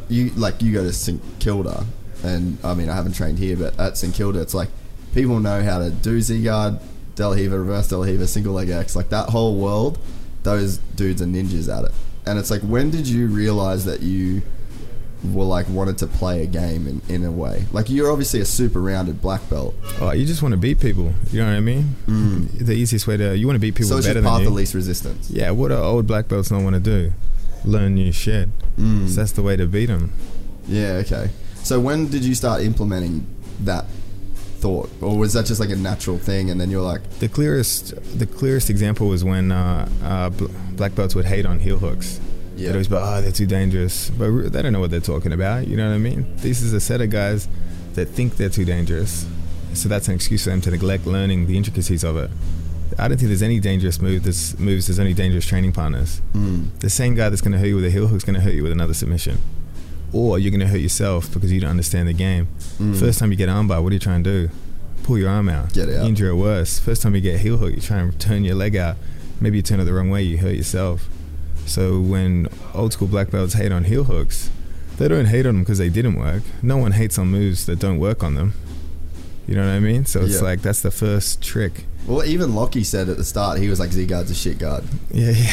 you 0.08 0.30
like 0.30 0.62
you 0.62 0.72
go 0.72 0.82
to 0.82 0.92
St 0.92 1.20
Kilda, 1.40 1.84
and 2.24 2.58
I 2.64 2.74
mean 2.74 2.88
I 2.88 2.94
haven't 2.94 3.12
trained 3.14 3.38
here, 3.38 3.56
but 3.56 3.78
at 3.78 3.96
St 3.96 4.14
Kilda, 4.14 4.40
it's 4.40 4.54
like 4.54 4.68
people 5.14 5.40
know 5.40 5.62
how 5.62 5.78
to 5.78 5.90
do 5.90 6.20
Z 6.20 6.42
guard, 6.42 6.78
De 7.14 7.28
La 7.28 7.34
Riva, 7.34 7.58
reverse 7.58 7.88
De 7.88 7.96
La 7.98 8.04
Riva, 8.04 8.26
single 8.26 8.54
leg 8.54 8.70
X, 8.70 8.94
like 8.96 9.08
that 9.10 9.28
whole 9.30 9.56
world. 9.56 9.98
Those 10.44 10.78
dudes 10.96 11.20
are 11.20 11.26
ninjas 11.26 11.68
at 11.74 11.84
it, 11.84 11.92
and 12.26 12.38
it's 12.38 12.50
like 12.50 12.62
when 12.62 12.90
did 12.90 13.06
you 13.08 13.26
realize 13.28 13.84
that 13.86 14.00
you 14.02 14.42
were 15.34 15.44
like 15.44 15.68
wanted 15.68 15.98
to 15.98 16.06
play 16.06 16.44
a 16.44 16.46
game 16.46 16.86
in, 16.86 17.02
in 17.12 17.24
a 17.24 17.30
way 17.32 17.64
like 17.72 17.90
you're 17.90 18.08
obviously 18.12 18.38
a 18.38 18.44
super 18.44 18.80
rounded 18.80 19.20
black 19.20 19.40
belt 19.50 19.74
Oh, 20.00 20.12
you 20.12 20.24
just 20.24 20.42
want 20.42 20.52
to 20.52 20.56
beat 20.56 20.78
people. 20.78 21.12
You 21.32 21.40
know 21.40 21.46
what 21.46 21.56
I 21.56 21.60
mean? 21.60 21.96
The 22.56 22.72
easiest 22.74 23.08
way 23.08 23.16
to 23.16 23.36
you 23.36 23.44
want 23.48 23.56
to 23.56 23.60
beat 23.60 23.74
people 23.74 23.86
Mm. 23.86 23.88
so 23.94 23.96
it's 23.98 24.06
better 24.06 24.20
just 24.20 24.28
path 24.30 24.38
than 24.38 24.46
of 24.46 24.52
you. 24.52 24.56
least 24.56 24.74
resistance 24.74 25.28
Yeah, 25.28 25.50
what 25.50 25.68
do 25.68 25.74
old 25.74 26.06
black 26.06 26.28
belts 26.28 26.52
not 26.52 26.62
want 26.62 26.74
to 26.74 26.80
do? 26.80 27.12
Learn 27.64 27.94
new 27.94 28.12
shit. 28.12 28.48
Mm. 28.76 29.08
So 29.08 29.16
that's 29.16 29.32
the 29.32 29.42
way 29.42 29.56
to 29.56 29.66
beat 29.66 29.86
them. 29.86 30.12
Yeah, 30.66 31.02
okay. 31.04 31.30
So 31.62 31.80
when 31.80 32.08
did 32.08 32.24
you 32.24 32.34
start 32.34 32.62
implementing 32.62 33.26
that 33.60 33.86
thought, 34.58 34.90
or 35.00 35.16
was 35.16 35.32
that 35.32 35.46
just 35.46 35.60
like 35.60 35.70
a 35.70 35.76
natural 35.76 36.18
thing, 36.18 36.50
and 36.50 36.60
then 36.60 36.70
you're 36.70 36.82
like, 36.82 37.08
The 37.20 37.28
clearest, 37.28 37.94
the 38.18 38.26
clearest 38.26 38.70
example 38.70 39.08
was 39.08 39.24
when 39.24 39.52
uh, 39.52 39.88
uh, 40.02 40.30
black 40.72 40.94
belts 40.94 41.14
would 41.14 41.26
hate 41.26 41.46
on 41.46 41.58
heel 41.58 41.78
hooks. 41.78 42.20
Yeah. 42.56 42.68
They'd 42.68 42.72
always 42.72 42.88
be, 42.88 42.96
oh, 42.96 43.20
they're 43.22 43.32
too 43.32 43.46
dangerous, 43.46 44.10
but 44.10 44.52
they 44.52 44.62
don't 44.62 44.72
know 44.72 44.80
what 44.80 44.90
they're 44.90 45.00
talking 45.00 45.32
about. 45.32 45.68
You 45.68 45.76
know 45.76 45.88
what 45.88 45.94
I 45.94 45.98
mean? 45.98 46.26
This 46.36 46.60
is 46.60 46.72
a 46.72 46.80
set 46.80 47.00
of 47.00 47.10
guys 47.10 47.48
that 47.94 48.06
think 48.06 48.36
they're 48.36 48.48
too 48.48 48.64
dangerous, 48.64 49.26
so 49.74 49.88
that's 49.88 50.08
an 50.08 50.14
excuse 50.14 50.44
for 50.44 50.50
them 50.50 50.60
to 50.62 50.70
neglect 50.70 51.06
learning 51.06 51.46
the 51.46 51.56
intricacies 51.56 52.02
of 52.02 52.16
it. 52.16 52.30
I 52.98 53.08
don't 53.08 53.18
think 53.18 53.28
there's 53.28 53.42
any 53.42 53.60
dangerous 53.60 54.00
move. 54.00 54.22
There's 54.22 54.58
moves. 54.58 54.86
There's 54.86 54.98
only 54.98 55.14
dangerous 55.14 55.44
training 55.46 55.72
partners. 55.72 56.20
Hmm. 56.32 56.66
The 56.80 56.90
same 56.90 57.14
guy 57.14 57.28
that's 57.28 57.40
going 57.42 57.52
to 57.52 57.58
hurt 57.58 57.66
you 57.66 57.76
with 57.76 57.84
a 57.84 57.90
heel 57.90 58.06
hook 58.06 58.16
is 58.16 58.24
going 58.24 58.34
to 58.36 58.40
hurt 58.40 58.54
you 58.54 58.62
with 58.62 58.72
another 58.72 58.94
submission, 58.94 59.38
or 60.12 60.38
you're 60.38 60.50
going 60.50 60.60
to 60.60 60.66
hurt 60.68 60.80
yourself 60.80 61.32
because 61.32 61.52
you 61.52 61.60
don't 61.60 61.70
understand 61.70 62.08
the 62.08 62.12
game. 62.14 62.46
Hmm. 62.78 62.94
First 62.94 63.18
time 63.18 63.30
you 63.30 63.36
get 63.36 63.48
armbar, 63.48 63.82
what 63.82 63.90
are 63.90 63.94
you 63.94 63.98
trying 64.00 64.22
to 64.24 64.46
do? 64.48 64.54
Pull 65.02 65.18
your 65.18 65.30
arm 65.30 65.48
out, 65.48 65.72
Get 65.72 65.88
out. 65.88 66.06
injure 66.06 66.28
it 66.28 66.36
worse. 66.36 66.78
First 66.78 67.02
time 67.02 67.14
you 67.14 67.20
get 67.20 67.40
heel 67.40 67.56
hook, 67.56 67.74
you 67.74 67.80
try 67.80 67.98
and 67.98 68.18
turn 68.20 68.44
your 68.44 68.54
leg 68.56 68.76
out. 68.76 68.96
Maybe 69.40 69.56
you 69.56 69.62
turn 69.62 69.80
it 69.80 69.84
the 69.84 69.92
wrong 69.94 70.10
way, 70.10 70.22
you 70.22 70.38
hurt 70.38 70.54
yourself. 70.56 71.08
So 71.66 72.00
when 72.00 72.48
old 72.74 72.92
school 72.92 73.08
black 73.08 73.30
belts 73.30 73.54
hate 73.54 73.72
on 73.72 73.84
heel 73.84 74.04
hooks, 74.04 74.50
they 74.98 75.08
don't 75.08 75.26
hate 75.26 75.46
on 75.46 75.54
them 75.54 75.62
because 75.62 75.78
they 75.78 75.88
didn't 75.88 76.16
work. 76.18 76.42
No 76.62 76.76
one 76.76 76.92
hates 76.92 77.18
on 77.18 77.28
moves 77.28 77.66
that 77.66 77.78
don't 77.78 77.98
work 77.98 78.22
on 78.22 78.34
them. 78.34 78.52
You 79.48 79.54
know 79.54 79.62
what 79.62 79.72
I 79.72 79.80
mean? 79.80 80.04
So 80.04 80.20
it's 80.20 80.34
Yeah. 80.34 80.40
like 80.42 80.60
that's 80.62 80.82
the 80.82 80.90
first 80.90 81.40
trick. 81.42 81.86
well, 82.06 82.24
even 82.24 82.54
Lockie 82.54 82.84
said 82.84 83.08
at 83.08 83.16
the 83.16 83.24
start 83.24 83.58
he 83.58 83.68
was 83.68 83.80
like, 83.80 83.90
Z 83.92 84.04
guard's 84.06 84.30
a 84.30 84.34
shit 84.34 84.58
guard, 84.58 84.84
Yeah, 85.10 85.30
yeah. 85.30 85.50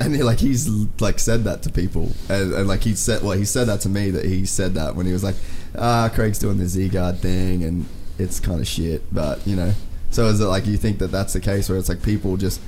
and 0.00 0.14
he, 0.16 0.22
like 0.22 0.38
he's 0.40 0.66
like 1.00 1.18
said 1.18 1.44
that 1.44 1.62
to 1.64 1.70
people, 1.70 2.12
and, 2.30 2.54
and 2.54 2.66
like 2.66 2.82
he 2.82 2.94
said, 2.94 3.22
well, 3.22 3.36
he 3.36 3.44
said 3.44 3.66
that 3.68 3.80
to 3.82 3.88
me 3.90 4.10
that 4.10 4.24
he 4.24 4.46
said 4.46 4.74
that 4.74 4.96
when 4.96 5.04
he 5.06 5.12
was 5.12 5.22
like, 5.22 5.36
ah, 5.78 6.10
Craig's 6.12 6.38
doing 6.38 6.56
the 6.58 6.66
Z 6.66 6.88
guard 6.88 7.18
thing, 7.18 7.62
and 7.62 7.84
it's 8.18 8.40
kind 8.40 8.60
of 8.60 8.66
shit, 8.66 9.02
but 9.14 9.46
you 9.46 9.56
know. 9.56 9.72
So 10.10 10.26
is 10.26 10.40
it 10.40 10.46
like 10.46 10.66
you 10.66 10.76
think 10.78 10.98
that 11.00 11.08
that's 11.10 11.32
the 11.34 11.40
case 11.40 11.68
where 11.68 11.76
it's 11.76 11.88
like 11.90 12.02
people 12.02 12.36
just 12.38 12.60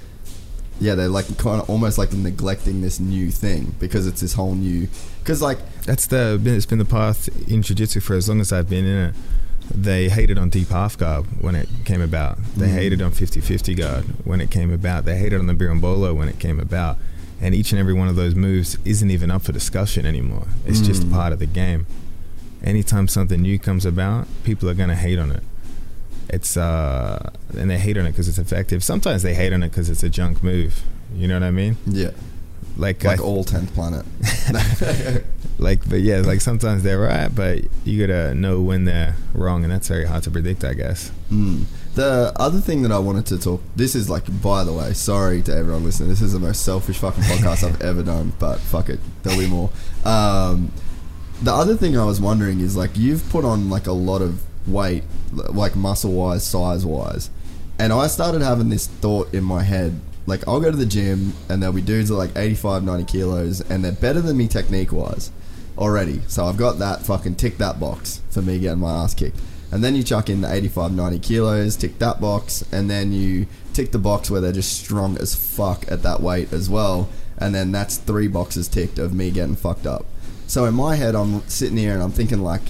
yeah, 0.78 0.94
they're 0.94 1.08
like 1.08 1.26
kind 1.38 1.62
of 1.62 1.70
almost 1.70 1.96
like 1.96 2.12
neglecting 2.12 2.82
this 2.82 3.00
new 3.00 3.30
thing 3.30 3.74
because 3.80 4.06
it's 4.06 4.20
this 4.20 4.34
whole 4.34 4.54
new. 4.54 4.88
Because 5.20 5.40
like, 5.40 5.58
That's 5.84 6.06
the 6.06 6.38
it's 6.44 6.66
been 6.66 6.78
the 6.78 6.84
path 6.84 7.28
in 7.50 7.62
jiu-jitsu 7.62 8.00
for 8.00 8.14
as 8.14 8.28
long 8.28 8.40
as 8.40 8.52
I've 8.52 8.68
been 8.68 8.84
in 8.84 9.08
it. 9.08 9.14
They 9.74 10.08
hated 10.08 10.38
on 10.38 10.48
deep 10.50 10.68
half 10.68 10.96
guard 10.96 11.26
when 11.40 11.54
it 11.54 11.68
came 11.84 12.00
about. 12.00 12.38
They 12.56 12.68
Mm. 12.68 12.72
hated 12.74 13.02
on 13.02 13.12
50-50 13.12 13.74
guard 13.74 14.04
when 14.24 14.40
it 14.40 14.50
came 14.50 14.70
about. 14.72 15.04
They 15.04 15.18
hated 15.18 15.38
on 15.40 15.46
the 15.46 15.54
berimbolo 15.54 16.14
when 16.14 16.28
it 16.28 16.38
came 16.38 16.58
about. 16.60 16.98
And 17.40 17.54
each 17.54 17.72
and 17.72 17.78
every 17.78 17.92
one 17.92 18.08
of 18.08 18.16
those 18.16 18.34
moves 18.34 18.78
isn't 18.84 19.10
even 19.10 19.30
up 19.30 19.42
for 19.42 19.52
discussion 19.52 20.06
anymore. 20.06 20.46
It's 20.66 20.80
just 20.80 21.02
Mm. 21.02 21.12
part 21.12 21.32
of 21.32 21.38
the 21.38 21.46
game. 21.46 21.86
Anytime 22.64 23.08
something 23.08 23.42
new 23.42 23.58
comes 23.58 23.84
about, 23.84 24.26
people 24.44 24.68
are 24.70 24.74
going 24.74 24.88
to 24.88 24.94
hate 24.94 25.18
on 25.18 25.30
it. 25.32 25.42
It's 26.28 26.56
uh 26.56 27.30
and 27.56 27.70
they 27.70 27.78
hate 27.78 27.96
on 27.98 28.06
it 28.06 28.10
because 28.12 28.26
it's 28.28 28.38
effective. 28.38 28.82
Sometimes 28.82 29.22
they 29.22 29.34
hate 29.34 29.52
on 29.52 29.62
it 29.62 29.70
because 29.70 29.88
it's 29.90 30.02
a 30.02 30.08
junk 30.08 30.42
move. 30.42 30.82
You 31.14 31.28
know 31.28 31.34
what 31.34 31.44
I 31.44 31.50
mean? 31.52 31.76
yeah, 31.86 32.10
Like 32.76 33.04
like 33.04 33.20
I- 33.20 33.42
tenth 33.42 33.74
planet. 33.74 34.04
like 35.58 35.88
but 35.88 36.00
yeah 36.00 36.20
like 36.20 36.40
sometimes 36.42 36.82
they're 36.82 36.98
right 36.98 37.34
but 37.34 37.60
you 37.84 38.06
gotta 38.06 38.34
know 38.34 38.60
when 38.60 38.84
they're 38.84 39.16
wrong 39.32 39.64
and 39.64 39.72
that's 39.72 39.88
very 39.88 40.04
hard 40.04 40.22
to 40.22 40.30
predict 40.30 40.62
i 40.64 40.74
guess 40.74 41.10
Mm. 41.32 41.64
The 41.94 42.30
other 42.36 42.60
thing 42.60 42.82
that 42.82 42.92
I 42.92 42.98
wanted 42.98 43.24
to 43.26 43.38
talk. 43.38 43.62
This 43.74 43.94
is 43.94 44.10
like, 44.10 44.24
by 44.42 44.62
the 44.64 44.72
way, 44.72 44.92
sorry 44.92 45.40
to 45.42 45.52
everyone 45.56 45.82
listening. 45.82 46.10
This 46.10 46.20
is 46.20 46.34
the 46.34 46.38
most 46.38 46.62
selfish 46.62 46.98
fucking 46.98 47.24
podcast 47.24 47.64
I've 47.66 47.80
ever 47.80 48.02
done. 48.02 48.34
But 48.38 48.58
fuck 48.60 48.90
it, 48.90 49.00
there'll 49.22 49.38
be 49.40 49.46
more. 49.48 49.70
Um, 50.04 50.70
the 51.42 51.52
other 51.54 51.74
thing 51.74 51.96
I 51.98 52.04
was 52.04 52.20
wondering 52.20 52.60
is 52.60 52.76
like, 52.76 52.90
you've 52.98 53.26
put 53.30 53.46
on 53.46 53.70
like 53.70 53.86
a 53.86 53.92
lot 53.92 54.20
of 54.20 54.42
weight, 54.68 55.04
like 55.32 55.74
muscle 55.74 56.12
wise, 56.12 56.44
size 56.46 56.84
wise, 56.84 57.30
and 57.78 57.92
I 57.94 58.08
started 58.08 58.42
having 58.42 58.68
this 58.68 58.86
thought 58.86 59.32
in 59.34 59.42
my 59.42 59.62
head. 59.62 59.98
Like, 60.26 60.46
I'll 60.48 60.60
go 60.60 60.70
to 60.70 60.76
the 60.76 60.86
gym 60.86 61.32
and 61.48 61.62
there'll 61.62 61.74
be 61.74 61.82
dudes 61.82 62.10
are 62.10 62.14
like 62.14 62.36
85, 62.36 62.82
90 62.82 63.04
kilos, 63.04 63.60
and 63.60 63.84
they're 63.84 63.92
better 63.92 64.20
than 64.20 64.36
me 64.36 64.48
technique 64.48 64.92
wise 64.92 65.30
already. 65.78 66.20
So 66.26 66.44
I've 66.44 66.56
got 66.56 66.78
that 66.78 67.02
fucking 67.02 67.36
tick 67.36 67.58
that 67.58 67.78
box 67.78 68.22
for 68.30 68.42
me 68.42 68.58
getting 68.58 68.80
my 68.80 69.04
ass 69.04 69.14
kicked. 69.14 69.38
And 69.70 69.82
then 69.82 69.94
you 69.94 70.02
chuck 70.02 70.30
in 70.30 70.40
the 70.40 70.52
85, 70.52 70.92
90 70.92 71.18
kilos, 71.18 71.76
tick 71.76 71.98
that 71.98 72.20
box, 72.20 72.64
and 72.72 72.88
then 72.88 73.12
you 73.12 73.46
tick 73.72 73.92
the 73.92 73.98
box 73.98 74.30
where 74.30 74.40
they're 74.40 74.52
just 74.52 74.78
strong 74.80 75.18
as 75.18 75.34
fuck 75.34 75.84
at 75.90 76.02
that 76.02 76.20
weight 76.20 76.52
as 76.52 76.70
well. 76.70 77.08
And 77.38 77.54
then 77.54 77.72
that's 77.72 77.98
three 77.98 78.28
boxes 78.28 78.68
ticked 78.68 78.98
of 78.98 79.12
me 79.12 79.30
getting 79.30 79.56
fucked 79.56 79.86
up. 79.86 80.06
So 80.46 80.64
in 80.64 80.74
my 80.74 80.94
head, 80.94 81.14
I'm 81.14 81.46
sitting 81.48 81.76
here 81.76 81.92
and 81.92 82.02
I'm 82.02 82.12
thinking 82.12 82.42
like, 82.42 82.62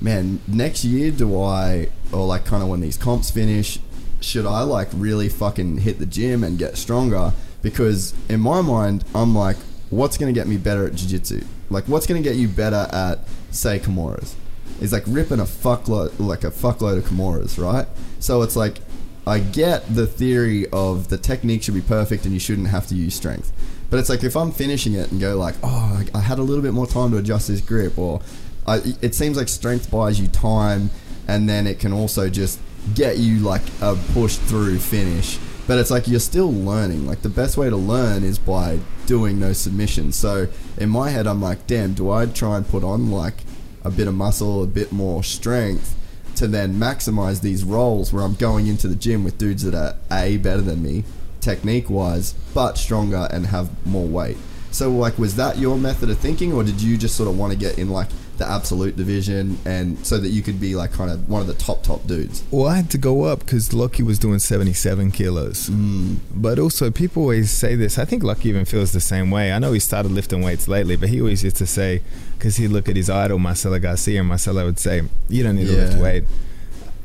man, 0.00 0.40
next 0.46 0.84
year 0.84 1.10
do 1.10 1.40
I, 1.40 1.88
or 2.12 2.26
like 2.26 2.44
kind 2.44 2.62
of 2.62 2.68
when 2.68 2.80
these 2.80 2.96
comps 2.98 3.30
finish, 3.30 3.78
should 4.24 4.46
I 4.46 4.62
like 4.62 4.88
really 4.94 5.28
fucking 5.28 5.78
hit 5.78 5.98
the 5.98 6.06
gym 6.06 6.42
and 6.42 6.58
get 6.58 6.76
stronger? 6.76 7.32
Because 7.62 8.14
in 8.28 8.40
my 8.40 8.60
mind, 8.60 9.04
I'm 9.14 9.34
like, 9.34 9.56
what's 9.90 10.16
to 10.34 10.38
get 10.38 10.46
me 10.48 10.56
better 10.56 10.86
at 10.86 10.94
jiu-jitsu? 10.94 11.44
Like, 11.70 11.84
what's 11.84 12.06
to 12.22 12.28
get 12.28 12.36
you 12.36 12.48
better 12.48 12.88
at, 12.92 13.20
say, 13.50 13.78
Kimuras? 13.78 14.34
Is 14.80 14.92
like 14.92 15.04
ripping 15.06 15.40
a 15.40 15.44
fuckload, 15.44 16.18
like 16.18 16.44
a 16.44 16.50
fuckload 16.50 16.98
of 16.98 17.04
Kimuras, 17.04 17.62
right? 17.62 17.86
So 18.18 18.42
it's 18.42 18.56
like, 18.56 18.78
I 19.26 19.38
get 19.38 19.94
the 19.94 20.06
theory 20.06 20.66
of 20.72 21.08
the 21.08 21.16
technique 21.16 21.62
should 21.62 21.74
be 21.74 21.80
perfect 21.80 22.24
and 22.24 22.34
you 22.34 22.40
shouldn't 22.40 22.68
have 22.68 22.86
to 22.88 22.94
use 22.94 23.14
strength. 23.14 23.52
But 23.88 23.98
it's 24.00 24.08
like 24.08 24.24
if 24.24 24.36
I'm 24.36 24.50
finishing 24.52 24.94
it 24.94 25.10
and 25.12 25.20
go 25.20 25.36
like, 25.36 25.54
oh, 25.62 26.04
I- 26.14 26.18
I 26.18 26.20
had 26.20 26.38
a 26.38 26.42
little 26.42 26.62
bit 26.62 26.72
more 26.74 26.86
time 26.86 27.10
to 27.12 27.18
adjust 27.18 27.48
this 27.48 27.60
grip, 27.60 27.96
or 27.98 28.20
I, 28.66 28.80
it 29.00 29.14
seems 29.14 29.36
like 29.36 29.48
strength 29.48 29.90
buys 29.90 30.18
you 30.20 30.28
time, 30.28 30.90
and 31.28 31.48
then 31.48 31.66
it 31.66 31.78
can 31.78 31.92
also 31.92 32.28
just 32.28 32.58
get 32.94 33.18
you 33.18 33.38
like 33.38 33.62
a 33.80 33.96
push 34.12 34.36
through 34.36 34.78
finish. 34.78 35.38
But 35.66 35.78
it's 35.78 35.90
like 35.90 36.06
you're 36.06 36.20
still 36.20 36.52
learning. 36.52 37.06
Like 37.06 37.22
the 37.22 37.30
best 37.30 37.56
way 37.56 37.70
to 37.70 37.76
learn 37.76 38.22
is 38.22 38.38
by 38.38 38.80
doing 39.06 39.40
those 39.40 39.58
submissions. 39.58 40.16
So 40.16 40.48
in 40.76 40.90
my 40.90 41.10
head, 41.10 41.26
I'm 41.26 41.40
like, 41.40 41.66
damn, 41.66 41.94
do 41.94 42.10
I 42.10 42.26
try 42.26 42.58
and 42.58 42.68
put 42.68 42.84
on 42.84 43.10
like 43.10 43.44
a 43.82 43.90
bit 43.90 44.08
of 44.08 44.14
muscle, 44.14 44.62
a 44.62 44.66
bit 44.66 44.92
more 44.92 45.22
strength? 45.22 45.96
to 46.36 46.48
then 46.48 46.74
maximize 46.74 47.40
these 47.40 47.64
roles 47.64 48.12
where 48.12 48.22
I'm 48.22 48.34
going 48.34 48.66
into 48.66 48.88
the 48.88 48.94
gym 48.94 49.24
with 49.24 49.38
dudes 49.38 49.62
that 49.62 49.74
are 49.74 49.96
a 50.10 50.36
better 50.38 50.60
than 50.60 50.82
me, 50.82 51.04
technique 51.40 51.88
wise, 51.88 52.34
but 52.52 52.76
stronger 52.76 53.28
and 53.30 53.46
have 53.46 53.70
more 53.86 54.06
weight. 54.06 54.36
So 54.70 54.90
like, 54.90 55.18
was 55.18 55.36
that 55.36 55.58
your 55.58 55.78
method 55.78 56.10
of 56.10 56.18
thinking, 56.18 56.52
or 56.52 56.64
did 56.64 56.82
you 56.82 56.96
just 56.96 57.16
sort 57.16 57.28
of 57.28 57.38
want 57.38 57.52
to 57.52 57.58
get 57.58 57.78
in 57.78 57.90
like 57.90 58.08
the 58.38 58.48
absolute 58.48 58.96
division 58.96 59.58
and 59.64 60.04
so 60.04 60.18
that 60.18 60.28
you 60.28 60.42
could 60.42 60.60
be 60.60 60.74
like 60.74 60.92
kind 60.92 61.10
of 61.10 61.28
one 61.28 61.40
of 61.40 61.46
the 61.46 61.54
top 61.54 61.82
top 61.82 62.06
dudes? 62.06 62.42
Well, 62.50 62.66
I 62.66 62.76
had 62.76 62.90
to 62.90 62.98
go 62.98 63.24
up 63.24 63.40
because 63.40 63.72
Lockie 63.72 64.02
was 64.02 64.18
doing 64.18 64.38
77 64.38 65.10
kilos. 65.12 65.70
Mm. 65.70 66.18
But 66.34 66.58
also, 66.58 66.90
people 66.90 67.22
always 67.22 67.50
say 67.50 67.74
this. 67.74 67.98
I 67.98 68.04
think 68.04 68.22
Lockie 68.22 68.48
even 68.48 68.64
feels 68.64 68.92
the 68.92 69.00
same 69.00 69.30
way. 69.30 69.52
I 69.52 69.58
know 69.58 69.72
he 69.72 69.80
started 69.80 70.12
lifting 70.12 70.42
weights 70.42 70.68
lately, 70.68 70.96
but 70.96 71.08
he 71.08 71.20
always 71.20 71.44
used 71.44 71.56
to 71.56 71.66
say, 71.66 72.02
because 72.38 72.56
he'd 72.56 72.68
look 72.68 72.88
at 72.88 72.96
his 72.96 73.08
idol, 73.08 73.38
Marcelo 73.38 73.78
Garcia, 73.78 74.20
and 74.20 74.28
Marcelo 74.28 74.64
would 74.64 74.78
say, 74.78 75.02
You 75.28 75.42
don't 75.42 75.56
need 75.56 75.66
to 75.66 75.76
lift 75.76 75.98
weight. 75.98 76.24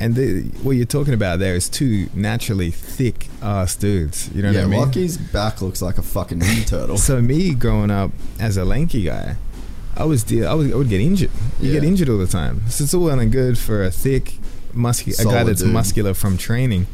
And 0.01 0.15
the, 0.15 0.43
what 0.63 0.71
you're 0.77 0.85
talking 0.85 1.13
about 1.13 1.39
there 1.39 1.55
is 1.55 1.67
two 1.67 2.07
naturally 2.13 2.71
thick 2.71 3.27
ass 3.41 3.75
dudes. 3.75 4.29
You 4.33 4.41
know 4.41 4.51
yeah, 4.51 4.59
what 4.59 4.65
I 4.65 4.69
mean? 4.69 4.79
Lockie's 4.79 5.17
back 5.17 5.61
looks 5.61 5.81
like 5.81 5.97
a 5.97 6.01
fucking 6.01 6.39
ninja 6.39 6.67
turtle. 6.67 6.97
So 7.09 7.21
me 7.21 7.53
growing 7.53 7.91
up 7.91 8.11
as 8.39 8.55
a 8.55 8.63
lanky 8.63 9.03
guy, 9.03 9.35
I 9.99 10.05
was 10.05 10.23
de- 10.23 10.45
I 10.45 10.53
was 10.53 10.71
I 10.71 10.75
would 10.75 10.89
get 10.89 11.01
injured. 11.01 11.31
You 11.59 11.71
get 11.73 11.83
injured 11.83 12.09
all 12.09 12.17
the 12.17 12.27
time. 12.27 12.61
So 12.69 12.83
it's 12.85 12.93
all 12.93 13.03
well 13.03 13.19
and 13.19 13.31
good 13.31 13.57
for 13.57 13.83
a 13.83 13.91
thick, 13.91 14.33
muscular 14.73 15.21
a 15.29 15.33
guy 15.33 15.43
that's 15.43 15.61
dude. 15.61 15.73
muscular 15.73 16.13
from 16.13 16.37
training 16.37 16.87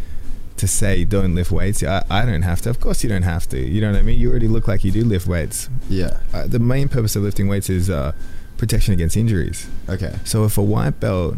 to 0.58 0.68
say 0.68 1.04
don't 1.06 1.36
lift 1.36 1.52
weights. 1.52 1.84
I, 1.84 2.04
I 2.10 2.26
don't 2.26 2.42
have 2.44 2.62
to. 2.62 2.70
Of 2.70 2.80
course 2.80 3.04
you 3.04 3.10
don't 3.10 3.24
have 3.24 3.48
to. 3.50 3.60
You 3.60 3.82
know 3.82 3.92
what 3.92 4.00
I 4.00 4.02
mean? 4.02 4.20
You 4.20 4.30
already 4.32 4.48
look 4.48 4.68
like 4.68 4.84
you 4.84 4.92
do 4.92 5.04
lift 5.04 5.28
weights. 5.28 5.70
yeah. 5.90 6.20
Uh, 6.34 6.48
the 6.48 6.60
main 6.60 6.88
purpose 6.90 7.16
of 7.16 7.24
lifting 7.24 7.48
weights 7.48 7.70
is 7.70 7.90
uh, 7.90 8.14
protection 8.58 8.94
against 8.94 9.16
injuries. 9.18 9.68
Okay. 9.90 10.16
So 10.24 10.46
if 10.46 10.58
a 10.58 10.64
white 10.64 11.00
belt, 11.00 11.36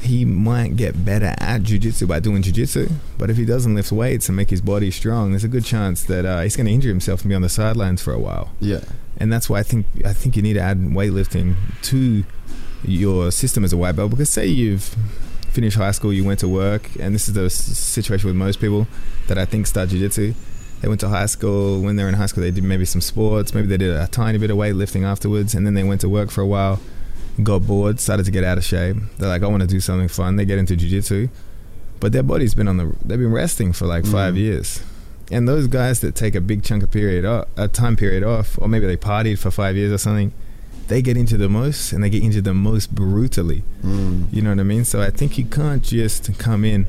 he 0.00 0.24
might 0.24 0.76
get 0.76 1.04
better 1.04 1.34
at 1.38 1.62
jujitsu 1.62 2.06
by 2.06 2.20
doing 2.20 2.42
jujitsu, 2.42 2.92
but 3.18 3.28
if 3.30 3.36
he 3.36 3.44
doesn't 3.44 3.74
lift 3.74 3.90
weights 3.90 4.28
and 4.28 4.36
make 4.36 4.50
his 4.50 4.60
body 4.60 4.90
strong, 4.90 5.30
there's 5.30 5.44
a 5.44 5.48
good 5.48 5.64
chance 5.64 6.02
that 6.04 6.24
uh, 6.24 6.40
he's 6.42 6.56
going 6.56 6.66
to 6.66 6.72
injure 6.72 6.90
himself 6.90 7.22
and 7.22 7.30
be 7.30 7.34
on 7.34 7.42
the 7.42 7.48
sidelines 7.48 8.02
for 8.02 8.12
a 8.12 8.18
while. 8.18 8.50
Yeah. 8.60 8.80
And 9.18 9.32
that's 9.32 9.48
why 9.48 9.60
I 9.60 9.62
think 9.62 9.86
I 10.04 10.12
think 10.12 10.36
you 10.36 10.42
need 10.42 10.54
to 10.54 10.60
add 10.60 10.78
weightlifting 10.78 11.54
to 11.82 12.24
your 12.84 13.30
system 13.30 13.64
as 13.64 13.72
a 13.72 13.76
white 13.76 13.92
belt 13.96 14.10
because 14.10 14.28
say 14.28 14.46
you've 14.46 14.94
finished 15.50 15.76
high 15.76 15.92
school, 15.92 16.12
you 16.12 16.24
went 16.24 16.40
to 16.40 16.48
work, 16.48 16.90
and 17.00 17.14
this 17.14 17.28
is 17.28 17.34
the 17.34 17.48
situation 17.48 18.26
with 18.26 18.36
most 18.36 18.60
people 18.60 18.86
that 19.28 19.38
I 19.38 19.44
think 19.44 19.66
start 19.68 19.88
jiu-jitsu. 19.90 20.34
They 20.80 20.88
went 20.88 21.00
to 21.00 21.08
high 21.08 21.26
school. 21.26 21.80
When 21.80 21.96
they're 21.96 22.08
in 22.08 22.14
high 22.14 22.26
school, 22.26 22.42
they 22.42 22.50
did 22.50 22.64
maybe 22.64 22.84
some 22.84 23.00
sports. 23.00 23.54
Maybe 23.54 23.68
they 23.68 23.76
did 23.78 23.90
a 23.94 24.06
tiny 24.08 24.36
bit 24.36 24.50
of 24.50 24.56
weightlifting 24.58 25.02
afterwards, 25.04 25.54
and 25.54 25.64
then 25.64 25.74
they 25.74 25.84
went 25.84 26.00
to 26.02 26.08
work 26.08 26.30
for 26.30 26.40
a 26.42 26.46
while, 26.46 26.80
got 27.42 27.60
bored, 27.66 28.00
started 28.00 28.24
to 28.26 28.32
get 28.32 28.44
out 28.44 28.58
of 28.58 28.64
shape. 28.64 28.96
They're 29.18 29.28
like, 29.28 29.42
I 29.42 29.46
want 29.46 29.62
to 29.62 29.66
do 29.68 29.80
something 29.80 30.08
fun. 30.08 30.36
They 30.36 30.44
get 30.44 30.58
into 30.58 30.74
jiu-jitsu, 30.76 31.28
but 32.00 32.12
their 32.12 32.22
body's 32.24 32.54
been 32.54 32.68
on 32.68 32.76
the. 32.76 32.94
They've 33.04 33.18
been 33.18 33.32
resting 33.32 33.72
for 33.72 33.86
like 33.86 34.04
five 34.04 34.34
Mm. 34.34 34.38
years. 34.38 34.82
And 35.30 35.48
those 35.48 35.66
guys 35.66 36.00
that 36.00 36.14
take 36.14 36.34
a 36.34 36.40
big 36.40 36.62
chunk 36.62 36.82
of 36.82 36.90
period, 36.90 37.24
off, 37.24 37.46
a 37.56 37.66
time 37.68 37.96
period 37.96 38.22
off, 38.22 38.58
or 38.60 38.68
maybe 38.68 38.86
they 38.86 38.96
partied 38.96 39.38
for 39.38 39.50
five 39.50 39.76
years 39.76 39.90
or 39.92 39.98
something, 39.98 40.32
they 40.88 41.00
get 41.00 41.16
into 41.16 41.38
the 41.38 41.48
most, 41.48 41.92
and 41.92 42.04
they 42.04 42.10
get 42.10 42.22
into 42.22 42.42
the 42.42 42.52
most 42.52 42.94
brutally. 42.94 43.62
Mm. 43.82 44.30
You 44.32 44.42
know 44.42 44.50
what 44.50 44.60
I 44.60 44.64
mean? 44.64 44.84
So 44.84 45.00
I 45.00 45.08
think 45.10 45.38
you 45.38 45.46
can't 45.46 45.82
just 45.82 46.38
come 46.38 46.62
in 46.64 46.86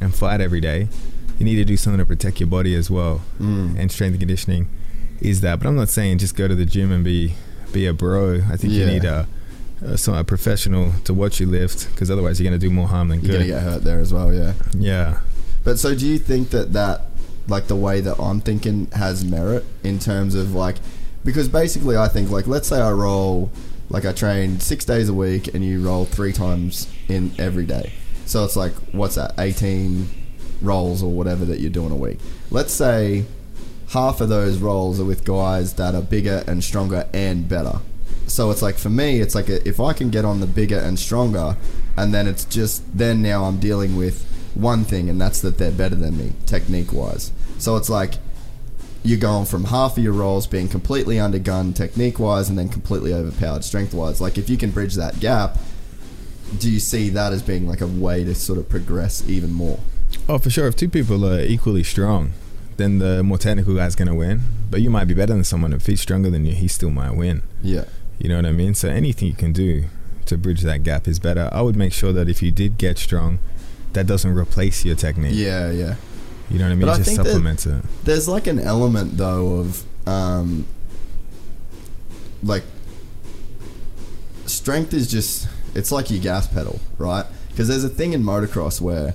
and 0.00 0.14
fight 0.14 0.40
every 0.40 0.60
day. 0.62 0.88
You 1.38 1.44
need 1.44 1.56
to 1.56 1.64
do 1.64 1.76
something 1.76 1.98
to 1.98 2.06
protect 2.06 2.40
your 2.40 2.46
body 2.46 2.74
as 2.74 2.90
well. 2.90 3.20
Mm. 3.38 3.78
And 3.78 3.92
strength 3.92 4.12
and 4.12 4.20
conditioning 4.20 4.68
is 5.20 5.42
that. 5.42 5.58
But 5.58 5.68
I'm 5.68 5.76
not 5.76 5.90
saying 5.90 6.18
just 6.18 6.36
go 6.36 6.48
to 6.48 6.54
the 6.54 6.64
gym 6.64 6.90
and 6.90 7.04
be 7.04 7.34
be 7.72 7.86
a 7.86 7.92
bro. 7.92 8.40
I 8.50 8.56
think 8.56 8.72
you 8.72 8.86
need 8.86 9.04
a, 9.04 9.26
some- 9.96 10.14
a 10.14 10.24
professional 10.24 10.92
to 11.04 11.12
watch 11.12 11.38
you 11.40 11.46
lift, 11.46 11.90
because 11.90 12.10
otherwise 12.10 12.40
you're 12.40 12.48
going 12.48 12.58
to 12.58 12.66
do 12.66 12.72
more 12.72 12.86
harm 12.88 13.08
than 13.08 13.20
good. 13.20 13.26
You're 13.28 13.38
gonna 13.40 13.46
good. 13.46 13.54
get 13.54 13.62
hurt 13.62 13.84
there 13.84 13.98
as 14.00 14.12
well. 14.14 14.32
Yeah. 14.32 14.54
Yeah. 14.78 15.20
But 15.64 15.78
so 15.78 15.94
do 15.94 16.06
you 16.06 16.18
think 16.18 16.50
that 16.50 16.72
that 16.72 17.06
like 17.48 17.66
the 17.66 17.76
way 17.76 18.00
that 18.00 18.18
I'm 18.18 18.40
thinking 18.40 18.86
has 18.92 19.24
merit 19.24 19.64
in 19.82 19.98
terms 19.98 20.34
of 20.34 20.54
like 20.54 20.76
because 21.24 21.48
basically 21.48 21.96
I 21.96 22.08
think 22.08 22.30
like 22.30 22.46
let's 22.46 22.68
say 22.68 22.80
I 22.80 22.90
roll 22.90 23.50
like 23.90 24.04
I 24.04 24.12
train 24.12 24.60
6 24.60 24.84
days 24.84 25.08
a 25.08 25.14
week 25.14 25.54
and 25.54 25.64
you 25.64 25.84
roll 25.84 26.04
3 26.04 26.32
times 26.32 26.90
in 27.08 27.32
every 27.38 27.66
day. 27.66 27.92
So 28.26 28.44
it's 28.44 28.56
like 28.56 28.72
what's 28.92 29.16
that 29.16 29.34
18 29.38 30.08
rolls 30.62 31.02
or 31.02 31.10
whatever 31.10 31.44
that 31.44 31.60
you're 31.60 31.70
doing 31.70 31.92
a 31.92 31.96
week. 31.96 32.18
Let's 32.50 32.72
say 32.72 33.24
half 33.88 34.20
of 34.20 34.28
those 34.28 34.58
rolls 34.58 34.98
are 34.98 35.04
with 35.04 35.24
guys 35.24 35.74
that 35.74 35.94
are 35.94 36.02
bigger 36.02 36.42
and 36.46 36.64
stronger 36.64 37.06
and 37.12 37.48
better. 37.48 37.80
So 38.26 38.50
it's 38.50 38.62
like 38.62 38.76
for 38.76 38.90
me, 38.90 39.20
it's 39.20 39.34
like 39.34 39.48
if 39.48 39.78
I 39.78 39.92
can 39.92 40.10
get 40.10 40.24
on 40.24 40.40
the 40.40 40.46
bigger 40.46 40.78
and 40.78 40.98
stronger, 40.98 41.56
and 41.96 42.14
then 42.14 42.26
it's 42.26 42.44
just 42.46 42.82
then 42.96 43.20
now 43.22 43.44
I'm 43.44 43.60
dealing 43.60 43.96
with 43.96 44.26
one 44.54 44.84
thing, 44.84 45.08
and 45.08 45.20
that's 45.20 45.40
that 45.42 45.58
they're 45.58 45.72
better 45.72 45.94
than 45.94 46.16
me 46.16 46.32
technique 46.46 46.92
wise. 46.92 47.32
So 47.58 47.76
it's 47.76 47.90
like 47.90 48.14
you're 49.02 49.18
going 49.18 49.44
from 49.46 49.64
half 49.64 49.98
of 49.98 50.02
your 50.02 50.12
rolls 50.12 50.46
being 50.46 50.68
completely 50.68 51.16
undergunned 51.16 51.76
technique 51.76 52.18
wise, 52.18 52.48
and 52.48 52.58
then 52.58 52.68
completely 52.68 53.12
overpowered 53.12 53.64
strength 53.64 53.94
wise. 53.94 54.20
Like 54.20 54.38
if 54.38 54.48
you 54.48 54.56
can 54.56 54.70
bridge 54.70 54.94
that 54.94 55.20
gap, 55.20 55.58
do 56.58 56.70
you 56.70 56.80
see 56.80 57.08
that 57.10 57.32
as 57.32 57.42
being 57.42 57.66
like 57.66 57.80
a 57.80 57.86
way 57.86 58.24
to 58.24 58.34
sort 58.34 58.58
of 58.58 58.68
progress 58.68 59.26
even 59.28 59.52
more? 59.52 59.80
Oh, 60.28 60.38
for 60.38 60.50
sure. 60.50 60.66
If 60.68 60.76
two 60.76 60.88
people 60.88 61.26
are 61.26 61.40
equally 61.40 61.82
strong, 61.82 62.32
then 62.76 62.98
the 62.98 63.22
more 63.22 63.38
technical 63.38 63.74
guy's 63.74 63.94
going 63.94 64.08
to 64.08 64.14
win. 64.14 64.40
But 64.70 64.80
you 64.80 64.90
might 64.90 65.04
be 65.04 65.14
better 65.14 65.34
than 65.34 65.44
someone. 65.44 65.72
If 65.72 65.86
he's 65.86 66.00
stronger 66.00 66.30
than 66.30 66.46
you, 66.46 66.54
he 66.54 66.68
still 66.68 66.90
might 66.90 67.12
win. 67.12 67.42
Yeah. 67.62 67.84
You 68.18 68.28
know 68.28 68.36
what 68.36 68.46
I 68.46 68.52
mean? 68.52 68.74
So 68.74 68.88
anything 68.88 69.28
you 69.28 69.34
can 69.34 69.52
do 69.52 69.84
to 70.26 70.38
bridge 70.38 70.62
that 70.62 70.82
gap 70.82 71.06
is 71.06 71.18
better. 71.18 71.50
I 71.52 71.60
would 71.60 71.76
make 71.76 71.92
sure 71.92 72.12
that 72.12 72.28
if 72.28 72.42
you 72.42 72.50
did 72.50 72.78
get 72.78 72.96
strong, 72.98 73.38
that 73.94 74.06
doesn't 74.06 74.36
replace 74.36 74.84
your 74.84 74.96
technique. 74.96 75.32
Yeah, 75.34 75.70
yeah. 75.70 75.96
You 76.50 76.58
know 76.58 76.66
what 76.66 76.72
I 76.72 76.74
mean? 76.74 76.86
But 76.86 76.88
It 76.88 77.00
I 77.00 77.04
just 77.04 77.16
supplements 77.16 77.66
it. 77.66 77.82
There's 78.04 78.28
like 78.28 78.46
an 78.46 78.58
element 78.58 79.16
though 79.16 79.58
of 79.58 79.84
um, 80.06 80.66
like 82.42 82.62
strength 84.46 84.92
is 84.92 85.10
just 85.10 85.48
it's 85.74 85.90
like 85.90 86.10
your 86.10 86.20
gas 86.20 86.46
pedal, 86.46 86.80
right? 86.98 87.24
Because 87.48 87.68
there's 87.68 87.84
a 87.84 87.88
thing 87.88 88.12
in 88.12 88.22
motocross 88.22 88.80
where 88.80 89.14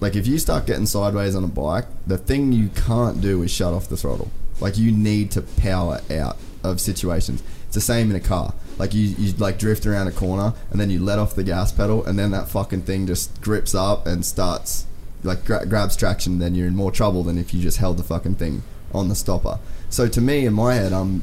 like 0.00 0.16
if 0.16 0.26
you 0.26 0.38
start 0.38 0.66
getting 0.66 0.86
sideways 0.86 1.34
on 1.34 1.44
a 1.44 1.48
bike, 1.48 1.86
the 2.06 2.18
thing 2.18 2.52
you 2.52 2.68
can't 2.68 3.20
do 3.20 3.42
is 3.42 3.50
shut 3.50 3.72
off 3.72 3.88
the 3.88 3.96
throttle. 3.96 4.30
Like 4.60 4.76
you 4.76 4.92
need 4.92 5.30
to 5.32 5.42
power 5.42 6.00
out 6.10 6.36
of 6.62 6.80
situations. 6.80 7.42
It's 7.66 7.74
the 7.74 7.80
same 7.80 8.10
in 8.10 8.16
a 8.16 8.20
car. 8.20 8.54
Like 8.80 8.94
you, 8.94 9.02
you 9.18 9.34
like 9.34 9.58
drift 9.58 9.84
around 9.84 10.06
a 10.06 10.10
corner 10.10 10.54
and 10.70 10.80
then 10.80 10.88
you 10.88 11.00
let 11.00 11.18
off 11.18 11.34
the 11.34 11.44
gas 11.44 11.70
pedal 11.70 12.02
and 12.06 12.18
then 12.18 12.30
that 12.30 12.48
fucking 12.48 12.80
thing 12.80 13.06
just 13.06 13.38
grips 13.42 13.74
up 13.74 14.06
and 14.06 14.24
starts 14.24 14.86
like 15.22 15.44
gra- 15.44 15.66
grabs 15.66 15.96
traction. 15.96 16.38
Then 16.38 16.54
you're 16.54 16.66
in 16.66 16.74
more 16.74 16.90
trouble 16.90 17.22
than 17.22 17.36
if 17.36 17.52
you 17.52 17.60
just 17.60 17.76
held 17.76 17.98
the 17.98 18.02
fucking 18.02 18.36
thing 18.36 18.62
on 18.94 19.10
the 19.10 19.14
stopper. 19.14 19.58
So 19.90 20.08
to 20.08 20.20
me, 20.22 20.46
in 20.46 20.54
my 20.54 20.76
head, 20.76 20.94
I'm, 20.94 21.22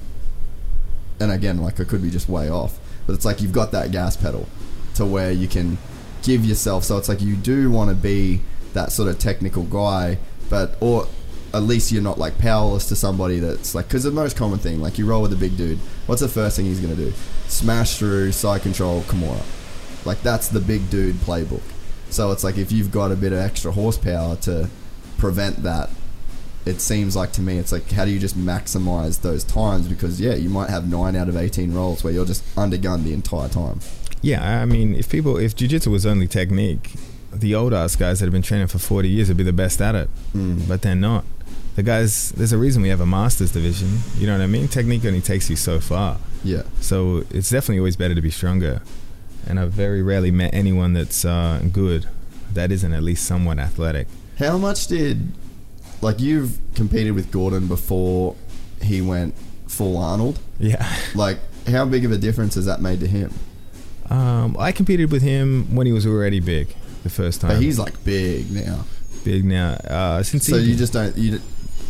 and 1.19 1.31
again, 1.31 1.57
like 1.57 1.79
I 1.79 1.83
could 1.83 2.03
be 2.03 2.11
just 2.11 2.29
way 2.29 2.47
off, 2.47 2.77
but 3.07 3.13
it's 3.13 3.25
like 3.25 3.41
you've 3.41 3.53
got 3.53 3.71
that 3.71 3.91
gas 3.91 4.15
pedal 4.15 4.47
to 4.93 5.03
where 5.03 5.31
you 5.31 5.47
can 5.47 5.79
give 6.21 6.45
yourself. 6.45 6.83
So 6.83 6.99
it's 6.99 7.09
like 7.09 7.21
you 7.21 7.35
do 7.35 7.71
want 7.71 7.89
to 7.89 7.95
be 7.95 8.41
that 8.73 8.91
sort 8.91 9.09
of 9.09 9.17
technical 9.17 9.63
guy, 9.63 10.19
but 10.47 10.75
or 10.79 11.07
at 11.57 11.63
least 11.63 11.91
you're 11.91 12.01
not 12.01 12.17
like 12.17 12.37
powerless 12.37 12.87
to 12.89 12.95
somebody 12.95 13.39
that's 13.39 13.75
like 13.75 13.87
because 13.87 14.03
the 14.03 14.11
most 14.11 14.37
common 14.37 14.59
thing 14.59 14.81
like 14.81 14.97
you 14.97 15.05
roll 15.05 15.21
with 15.21 15.33
a 15.33 15.37
big 15.37 15.57
dude. 15.57 15.79
What's 16.05 16.21
the 16.21 16.27
first 16.27 16.55
thing 16.55 16.65
he's 16.65 16.79
gonna 16.79 16.95
do? 16.95 17.13
Smash 17.47 17.97
through 17.97 18.31
side 18.31 18.61
control 18.61 19.01
Kimura. 19.01 19.43
Like 20.05 20.21
that's 20.21 20.47
the 20.47 20.59
big 20.59 20.89
dude 20.89 21.15
playbook. 21.15 21.61
So 22.09 22.31
it's 22.31 22.43
like 22.43 22.57
if 22.57 22.71
you've 22.71 22.91
got 22.91 23.11
a 23.11 23.15
bit 23.15 23.33
of 23.33 23.39
extra 23.39 23.71
horsepower 23.71 24.37
to 24.37 24.69
prevent 25.17 25.63
that, 25.63 25.89
it 26.65 26.79
seems 26.79 27.15
like 27.15 27.31
to 27.33 27.41
me 27.41 27.57
it's 27.57 27.71
like 27.71 27.91
how 27.91 28.05
do 28.05 28.11
you 28.11 28.19
just 28.19 28.37
maximize 28.37 29.21
those 29.21 29.43
times 29.43 29.87
because 29.87 30.19
yeah 30.21 30.35
you 30.35 30.49
might 30.49 30.69
have 30.69 30.89
nine 30.89 31.15
out 31.15 31.29
of 31.29 31.37
18 31.37 31.73
rolls 31.73 32.03
where 32.03 32.11
you're 32.11 32.25
just 32.25 32.43
undergunned 32.55 33.03
the 33.03 33.13
entire 33.13 33.47
time 33.47 33.79
Yeah, 34.21 34.61
I 34.61 34.65
mean, 34.65 34.95
if 34.95 35.09
people, 35.09 35.37
if 35.37 35.55
jiu-jitsu 35.55 35.91
was 35.91 36.05
only 36.05 36.27
technique, 36.27 36.93
the 37.31 37.53
old 37.53 37.73
ass 37.73 37.95
guys 37.95 38.19
that 38.19 38.25
have 38.25 38.33
been 38.33 38.41
training 38.41 38.67
for 38.67 38.79
40 38.79 39.07
years 39.07 39.27
would 39.27 39.37
be 39.37 39.43
the 39.43 39.53
best 39.53 39.81
at 39.81 39.95
it. 39.95 40.09
Mm. 40.35 40.67
But 40.67 40.81
they're 40.81 40.95
not. 40.95 41.23
The 41.77 41.83
guys, 41.83 42.31
there's 42.31 42.53
a 42.53 42.57
reason 42.57 42.81
we 42.81 42.89
have 42.89 43.01
a 43.01 43.05
masters 43.05 43.51
division. 43.51 43.99
You 44.17 44.25
know 44.25 44.33
what 44.35 44.43
I 44.43 44.47
mean? 44.47 44.67
Technique 44.67 45.05
only 45.05 45.21
takes 45.21 45.47
you 45.47 45.55
so 45.55 45.79
far. 45.79 46.17
yeah 46.43 46.63
So 46.81 47.23
it's 47.29 47.51
definitely 47.51 47.77
always 47.77 47.95
better 47.95 48.15
to 48.15 48.21
be 48.21 48.31
stronger. 48.31 48.81
And 49.47 49.59
I've 49.59 49.73
very 49.73 50.01
rarely 50.01 50.31
met 50.31 50.55
anyone 50.55 50.93
that's 50.93 51.23
uh, 51.23 51.61
good 51.71 52.07
that 52.51 52.71
isn't 52.71 52.91
at 52.93 53.03
least 53.03 53.25
somewhat 53.27 53.59
athletic. 53.59 54.07
How 54.39 54.57
much 54.57 54.87
did 54.87 55.31
like 56.01 56.19
you've 56.19 56.57
competed 56.73 57.13
with 57.13 57.31
Gordon 57.31 57.67
before 57.67 58.35
he 58.81 58.99
went 58.99 59.35
full 59.67 59.97
Arnold? 59.97 60.39
Yeah. 60.59 60.83
Like, 61.13 61.37
how 61.67 61.85
big 61.85 62.05
of 62.05 62.11
a 62.11 62.17
difference 62.17 62.55
has 62.55 62.65
that 62.65 62.81
made 62.81 63.01
to 63.01 63.07
him? 63.07 63.31
Um, 64.09 64.55
I 64.57 64.71
competed 64.71 65.11
with 65.11 65.21
him 65.21 65.75
when 65.75 65.85
he 65.85 65.93
was 65.93 66.07
already 66.07 66.39
big 66.39 66.73
the 67.03 67.09
first 67.11 67.39
time. 67.39 67.51
But 67.51 67.61
he's 67.61 67.77
like 67.77 68.03
big 68.03 68.49
now. 68.51 68.85
big 69.23 69.45
now. 69.45 69.73
Uh, 69.73 70.23
since 70.23 70.47
So 70.47 70.55
you 70.57 70.75
just 70.75 70.93
don't. 70.93 71.15
You, 71.15 71.39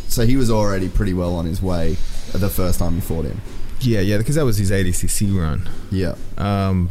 so 0.08 0.26
he 0.26 0.36
was 0.36 0.50
already 0.50 0.88
pretty 0.88 1.14
well 1.14 1.34
on 1.36 1.44
his 1.46 1.62
way 1.62 1.96
the 2.32 2.48
first 2.48 2.78
time 2.80 2.96
you 2.96 3.00
fought 3.00 3.24
him. 3.24 3.40
yeah, 3.80 4.00
yeah, 4.00 4.18
because 4.18 4.34
that 4.34 4.44
was 4.44 4.56
his 4.58 4.70
ADCC 4.70 5.34
run. 5.38 5.68
Yeah. 5.90 6.14
Um, 6.36 6.90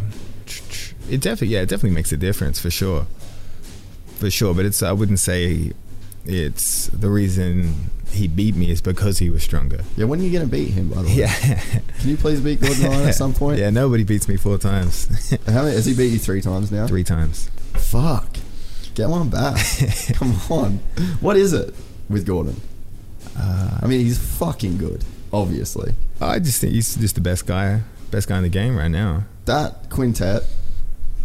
it 1.10 1.22
definitely, 1.22 1.48
yeah, 1.49 1.61
it 1.61 1.69
definitely 1.69 1.95
makes 1.95 2.11
a 2.11 2.18
difference 2.18 2.60
for 2.60 2.69
sure, 2.69 3.06
for 4.18 4.30
sure. 4.30 4.53
But 4.53 4.65
it's, 4.65 4.81
I 4.84 4.91
wouldn't 4.94 5.19
say 5.19 5.73
it's 6.26 6.88
the 6.88 7.10
reason 7.10 7.89
he 8.11 8.27
beat 8.27 8.56
me 8.56 8.69
is 8.72 8.81
because 8.81 9.19
he 9.19 9.30
was 9.30 9.44
stronger. 9.44 9.81
Yeah. 9.95 10.06
When 10.06 10.19
are 10.19 10.23
you 10.23 10.31
gonna 10.31 10.49
beat 10.49 10.69
him? 10.69 10.89
By 10.89 11.02
the 11.03 11.07
way. 11.10 11.14
Yeah, 11.15 11.34
Can 11.99 12.10
you 12.10 12.18
please 12.18 12.39
beat 12.41 12.60
Gordon 12.61 12.84
Ryan 12.85 13.07
at 13.10 13.15
some 13.23 13.34
point? 13.34 13.60
yeah. 13.60 13.69
Nobody 13.69 14.03
beats 14.03 14.27
me 14.27 14.38
four 14.38 14.57
times, 14.57 15.07
How 15.45 15.64
many, 15.64 15.76
has 15.76 15.85
he 15.85 15.94
beat 15.94 16.11
you 16.11 16.19
three 16.19 16.41
times 16.41 16.72
now? 16.72 16.88
three 16.88 17.03
times. 17.03 17.49
Fuck. 17.73 18.38
Get 18.95 19.10
one 19.10 19.30
back. 19.30 19.64
Come 20.14 20.35
on. 20.49 20.77
What 21.22 21.38
is 21.38 21.53
it 21.53 21.73
with 22.10 22.26
Gordon? 22.26 22.60
Uh, 23.38 23.80
I 23.81 23.88
mean, 23.88 23.99
he's 24.01 24.18
fucking 24.18 24.77
good. 24.77 25.03
Obviously, 25.31 25.93
I 26.22 26.39
just 26.39 26.61
think 26.61 26.73
he's 26.73 26.95
just 26.95 27.15
the 27.15 27.22
best 27.22 27.45
guy, 27.45 27.81
best 28.11 28.27
guy 28.27 28.38
in 28.38 28.43
the 28.43 28.49
game 28.49 28.76
right 28.77 28.88
now. 28.88 29.26
that 29.45 29.89
quintet 29.89 30.43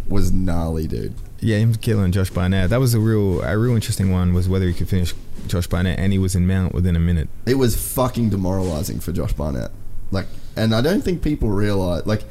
was 0.07 0.31
gnarly, 0.31 0.87
dude. 0.87 1.13
Yeah, 1.39 1.57
him 1.57 1.73
killing 1.75 2.11
Josh 2.11 2.29
Barnett. 2.29 2.69
That 2.69 2.79
was 2.79 2.93
a 2.93 2.99
real, 2.99 3.41
a 3.41 3.57
real 3.57 3.75
interesting 3.75 4.11
one. 4.11 4.33
Was 4.33 4.47
whether 4.49 4.67
he 4.67 4.73
could 4.73 4.89
finish 4.89 5.13
Josh 5.47 5.67
Barnett, 5.67 5.99
and 5.99 6.11
he 6.13 6.19
was 6.19 6.35
in 6.35 6.45
mount 6.47 6.73
within 6.73 6.95
a 6.95 6.99
minute. 6.99 7.29
It 7.45 7.55
was 7.55 7.75
fucking 7.93 8.29
demoralizing 8.29 8.99
for 8.99 9.11
Josh 9.11 9.33
Barnett. 9.33 9.71
Like, 10.11 10.27
and 10.55 10.75
I 10.75 10.81
don't 10.81 11.01
think 11.01 11.21
people 11.21 11.49
realize. 11.49 12.05
Like, 12.05 12.23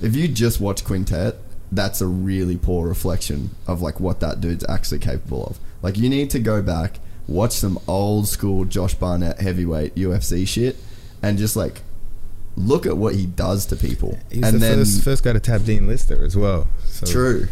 if 0.00 0.16
you 0.16 0.26
just 0.28 0.60
watch 0.60 0.84
quintet, 0.84 1.36
that's 1.72 2.00
a 2.00 2.06
really 2.06 2.56
poor 2.56 2.88
reflection 2.88 3.50
of 3.66 3.80
like 3.80 4.00
what 4.00 4.20
that 4.20 4.40
dude's 4.40 4.64
actually 4.68 4.98
capable 4.98 5.44
of. 5.46 5.58
Like, 5.82 5.96
you 5.96 6.08
need 6.08 6.30
to 6.30 6.38
go 6.38 6.60
back, 6.62 6.98
watch 7.30 7.52
some 7.52 7.78
old 7.88 8.28
school 8.28 8.64
Josh 8.66 8.94
Barnett 8.94 9.40
heavyweight 9.40 9.94
UFC 9.94 10.46
shit, 10.46 10.76
and 11.22 11.38
just 11.38 11.56
like 11.56 11.80
look 12.56 12.84
at 12.84 12.96
what 12.96 13.14
he 13.14 13.24
does 13.24 13.64
to 13.66 13.76
people. 13.76 14.18
He's 14.30 14.42
and 14.42 14.56
the 14.56 14.58
then 14.58 14.78
first 14.78 15.02
first 15.02 15.24
guy 15.24 15.32
to 15.32 15.40
tap 15.40 15.62
Dean 15.62 15.86
Lister 15.86 16.22
as 16.24 16.36
well. 16.36 16.68
So 16.86 17.06
true, 17.06 17.48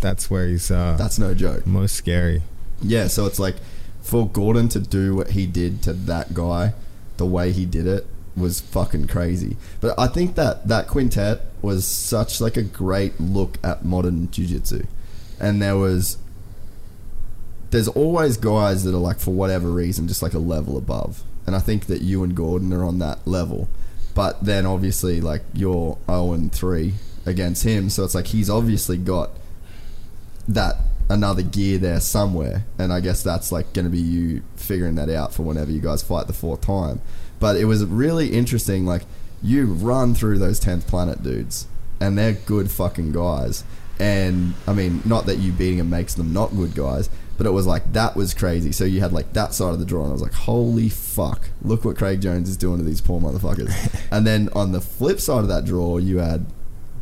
That's 0.00 0.30
where 0.30 0.46
he's 0.46 0.70
uh, 0.70 0.96
that's 0.98 1.18
no 1.18 1.34
joke. 1.34 1.66
most 1.66 1.96
scary. 1.96 2.42
Yeah, 2.80 3.06
so 3.08 3.26
it's 3.26 3.38
like 3.38 3.56
for 4.02 4.28
Gordon 4.28 4.68
to 4.70 4.80
do 4.80 5.14
what 5.14 5.30
he 5.30 5.46
did 5.46 5.82
to 5.82 5.92
that 5.92 6.34
guy, 6.34 6.74
the 7.16 7.26
way 7.26 7.52
he 7.52 7.64
did 7.64 7.86
it 7.86 8.06
was 8.36 8.60
fucking 8.60 9.06
crazy. 9.06 9.56
But 9.80 9.98
I 9.98 10.06
think 10.08 10.34
that 10.34 10.66
that 10.68 10.88
quintet 10.88 11.42
was 11.60 11.86
such 11.86 12.40
like 12.40 12.56
a 12.56 12.62
great 12.62 13.20
look 13.20 13.58
at 13.62 13.84
modern 13.84 14.30
jiu-jitsu. 14.30 14.84
And 15.38 15.60
there 15.60 15.76
was 15.76 16.16
there's 17.72 17.88
always 17.88 18.36
guys 18.36 18.84
that 18.84 18.94
are 18.94 18.98
like 18.98 19.18
for 19.18 19.32
whatever 19.32 19.70
reason 19.70 20.06
just 20.06 20.22
like 20.22 20.34
a 20.34 20.38
level 20.38 20.76
above. 20.76 21.24
And 21.46 21.56
I 21.56 21.58
think 21.58 21.86
that 21.86 22.02
you 22.02 22.22
and 22.22 22.36
Gordon 22.36 22.72
are 22.72 22.84
on 22.84 22.98
that 23.00 23.26
level. 23.26 23.68
But 24.14 24.44
then 24.44 24.66
obviously 24.66 25.22
like 25.22 25.42
you're 25.54 25.96
0 26.06 26.32
and 26.34 26.52
3 26.52 26.92
against 27.24 27.64
him, 27.64 27.88
so 27.88 28.04
it's 28.04 28.14
like 28.14 28.26
he's 28.26 28.50
obviously 28.50 28.98
got 28.98 29.30
that 30.46 30.76
another 31.08 31.42
gear 31.42 31.78
there 31.78 31.98
somewhere. 32.00 32.66
And 32.78 32.92
i 32.92 33.00
guess 33.00 33.22
that's 33.22 33.50
like 33.50 33.72
going 33.72 33.86
to 33.86 33.90
be 33.90 34.00
you 34.00 34.42
figuring 34.54 34.96
that 34.96 35.08
out 35.08 35.32
for 35.32 35.42
whenever 35.42 35.70
you 35.70 35.80
guys 35.80 36.02
fight 36.02 36.26
the 36.26 36.34
fourth 36.34 36.60
time. 36.60 37.00
But 37.40 37.56
it 37.56 37.64
was 37.64 37.84
really 37.86 38.34
interesting 38.34 38.84
like 38.84 39.02
you 39.42 39.64
run 39.64 40.14
through 40.14 40.38
those 40.38 40.60
10th 40.60 40.86
planet 40.86 41.22
dudes. 41.22 41.66
And 42.00 42.18
they're 42.18 42.32
good 42.34 42.70
fucking 42.70 43.12
guys. 43.12 43.64
And 43.98 44.54
i 44.66 44.74
mean 44.74 45.00
not 45.06 45.24
that 45.24 45.36
you 45.36 45.52
beating 45.52 45.78
them 45.78 45.88
makes 45.88 46.14
them 46.14 46.34
not 46.34 46.54
good 46.54 46.74
guys 46.74 47.08
but 47.42 47.48
it 47.48 47.52
was 47.52 47.66
like 47.66 47.92
that 47.92 48.14
was 48.14 48.34
crazy 48.34 48.70
so 48.70 48.84
you 48.84 49.00
had 49.00 49.12
like 49.12 49.32
that 49.32 49.52
side 49.52 49.72
of 49.72 49.80
the 49.80 49.84
draw 49.84 50.02
and 50.02 50.10
i 50.10 50.12
was 50.12 50.22
like 50.22 50.32
holy 50.32 50.88
fuck 50.88 51.50
look 51.62 51.84
what 51.84 51.96
craig 51.96 52.20
jones 52.20 52.48
is 52.48 52.56
doing 52.56 52.78
to 52.78 52.84
these 52.84 53.00
poor 53.00 53.20
motherfuckers 53.20 53.72
and 54.12 54.24
then 54.24 54.48
on 54.52 54.70
the 54.70 54.80
flip 54.80 55.18
side 55.18 55.40
of 55.40 55.48
that 55.48 55.64
draw 55.64 55.98
you 55.98 56.18
had 56.18 56.46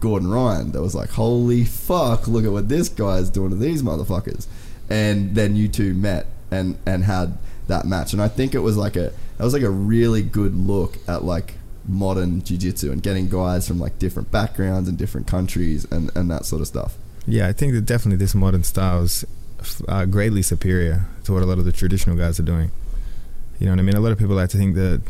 Gordon 0.00 0.30
Ryan 0.30 0.72
that 0.72 0.82
was 0.82 0.94
like, 0.94 1.10
holy 1.10 1.64
fuck, 1.64 2.26
look 2.26 2.44
at 2.44 2.52
what 2.52 2.68
this 2.68 2.88
guy 2.88 3.18
is 3.18 3.30
doing 3.30 3.50
to 3.50 3.56
these 3.56 3.82
motherfuckers. 3.82 4.46
And 4.88 5.34
then 5.34 5.54
you 5.54 5.68
two 5.68 5.94
met 5.94 6.26
and, 6.50 6.78
and 6.84 7.04
had 7.04 7.38
that 7.68 7.84
match. 7.84 8.12
And 8.12 8.20
I 8.20 8.28
think 8.28 8.54
it 8.54 8.60
was 8.60 8.76
like 8.76 8.96
a, 8.96 9.12
that 9.36 9.44
was 9.44 9.52
like 9.52 9.62
a 9.62 9.70
really 9.70 10.22
good 10.22 10.54
look 10.54 10.96
at 11.06 11.22
like 11.22 11.54
modern 11.86 12.42
jiu-jitsu 12.42 12.90
and 12.90 13.02
getting 13.02 13.28
guys 13.28 13.68
from 13.68 13.78
like 13.78 13.98
different 13.98 14.30
backgrounds 14.30 14.88
and 14.88 14.98
different 14.98 15.26
countries 15.26 15.84
and, 15.90 16.10
and 16.16 16.30
that 16.30 16.44
sort 16.44 16.62
of 16.62 16.66
stuff. 16.66 16.96
Yeah, 17.26 17.46
I 17.46 17.52
think 17.52 17.74
that 17.74 17.82
definitely 17.82 18.16
this 18.16 18.34
modern 18.34 18.64
style 18.64 19.02
is 19.02 19.24
uh, 19.88 20.04
greatly 20.06 20.42
superior 20.42 21.06
to 21.24 21.32
what 21.32 21.42
a 21.42 21.46
lot 21.46 21.58
of 21.58 21.64
the 21.64 21.72
traditional 21.72 22.16
guys 22.16 22.38
are 22.40 22.44
doing. 22.44 22.70
You 23.58 23.66
know 23.66 23.72
what 23.72 23.80
I 23.80 23.82
mean? 23.82 23.96
A 23.96 24.00
lot 24.00 24.12
of 24.12 24.18
people 24.18 24.36
like 24.36 24.50
to 24.50 24.56
think 24.56 24.74
that, 24.74 25.02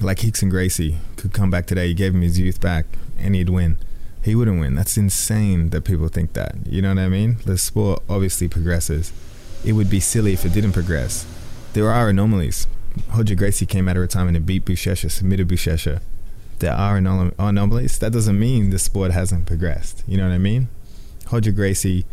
like 0.00 0.18
Rickson 0.18 0.50
Gracie 0.50 0.96
could 1.16 1.32
come 1.32 1.50
back 1.50 1.66
today, 1.66 1.86
you 1.86 1.94
gave 1.94 2.14
him 2.14 2.22
his 2.22 2.38
youth 2.38 2.60
back, 2.60 2.86
and 3.18 3.34
he'd 3.34 3.50
win. 3.50 3.76
He 4.22 4.34
wouldn't 4.34 4.58
win. 4.58 4.74
That's 4.74 4.96
insane 4.96 5.70
that 5.70 5.84
people 5.84 6.08
think 6.08 6.32
that. 6.32 6.56
You 6.66 6.82
know 6.82 6.88
what 6.88 6.98
I 6.98 7.08
mean? 7.08 7.36
The 7.44 7.56
sport 7.58 8.02
obviously 8.08 8.48
progresses. 8.48 9.12
It 9.64 9.74
would 9.74 9.88
be 9.88 10.00
silly 10.00 10.32
if 10.32 10.44
it 10.44 10.52
didn't 10.52 10.72
progress. 10.72 11.26
There 11.74 11.90
are 11.90 12.08
anomalies. 12.08 12.66
Roger 13.14 13.34
Gracie 13.34 13.66
came 13.66 13.88
out 13.88 13.96
of 13.96 14.02
retirement 14.02 14.36
and 14.36 14.46
beat 14.46 14.64
Buchecha, 14.64 15.10
submitted 15.10 15.48
Buchecha. 15.48 16.00
There 16.58 16.72
are 16.72 16.98
anom- 16.98 17.34
anomalies. 17.38 17.98
That 17.98 18.12
doesn't 18.12 18.38
mean 18.38 18.70
the 18.70 18.78
sport 18.78 19.12
hasn't 19.12 19.46
progressed. 19.46 20.02
You 20.06 20.16
know 20.16 20.26
what 20.26 20.34
I 20.34 20.38
mean? 20.38 20.68
Roger 21.30 21.52
Gracie 21.52 22.06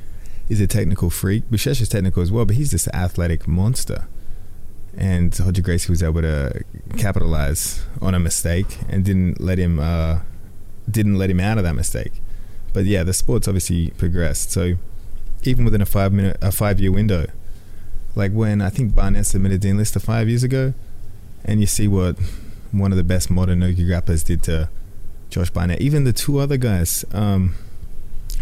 is 0.50 0.60
a 0.60 0.68
technical 0.68 1.10
freak. 1.10 1.50
Buchecha's 1.50 1.90
technical 1.90 2.22
as 2.22 2.32
well, 2.32 2.46
but 2.46 2.56
he's 2.56 2.72
just 2.72 2.88
an 2.88 2.96
athletic 2.96 3.48
monster. 3.48 4.08
And 4.96 5.38
Roger 5.40 5.62
Gracie 5.62 5.92
was 5.92 6.04
able 6.04 6.22
to 6.22 6.64
capitalize 6.98 7.84
on 8.02 8.14
a 8.14 8.20
mistake 8.20 8.78
and 8.88 9.04
didn't 9.04 9.42
let 9.42 9.58
him 9.58 9.80
uh, 9.80 10.20
didn't 10.90 11.16
let 11.16 11.30
him 11.30 11.40
out 11.40 11.58
of 11.58 11.64
that 11.64 11.74
mistake. 11.74 12.14
But 12.74 12.86
yeah, 12.86 13.04
the 13.04 13.14
sport's 13.14 13.48
obviously 13.48 13.90
progressed. 13.92 14.52
So 14.52 14.76
even 15.44 15.66
within 15.66 15.82
a 15.82 15.86
five 15.86 16.14
minute 16.14 16.38
a 16.42 16.52
five 16.52 16.80
year 16.80 16.92
window, 16.92 17.28
like 18.16 18.32
when 18.32 18.62
I 18.62 18.70
think 18.70 18.94
Barnett 18.94 19.26
submitted 19.26 19.62
Dean 19.62 19.78
Lister 19.78 20.00
five 20.00 20.30
years 20.30 20.44
ago, 20.44 20.74
and 21.44 21.60
you 21.60 21.66
see 21.66 21.88
what 21.88 22.18
one 22.72 22.92
of 22.92 22.98
the 22.98 23.04
best 23.04 23.30
modern 23.30 23.60
Nogi 23.60 23.86
grapplers 23.86 24.26
did 24.26 24.44
to 24.44 24.70
Josh 25.30 25.50
Barnett. 25.50 25.82
Even 25.82 26.04
the 26.04 26.14
two 26.14 26.38
other 26.38 26.58
guys, 26.58 27.06
um, 27.12 27.56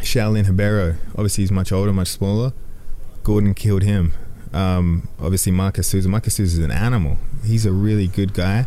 Shaolin 0.01 0.47
Ribeiro, 0.47 0.95
obviously 1.11 1.43
he's 1.43 1.51
much 1.51 1.71
older, 1.71 1.93
much 1.93 2.09
smaller. 2.09 2.53
Gordon 3.23 3.53
killed 3.53 3.83
him. 3.83 4.13
Um, 4.53 5.07
obviously 5.19 5.51
Marcus 5.51 5.87
Souza. 5.87 6.09
Marcus 6.09 6.35
Souza 6.35 6.59
is 6.59 6.65
an 6.65 6.71
animal. 6.71 7.17
He's 7.45 7.65
a 7.65 7.71
really 7.71 8.07
good 8.07 8.33
guy. 8.33 8.65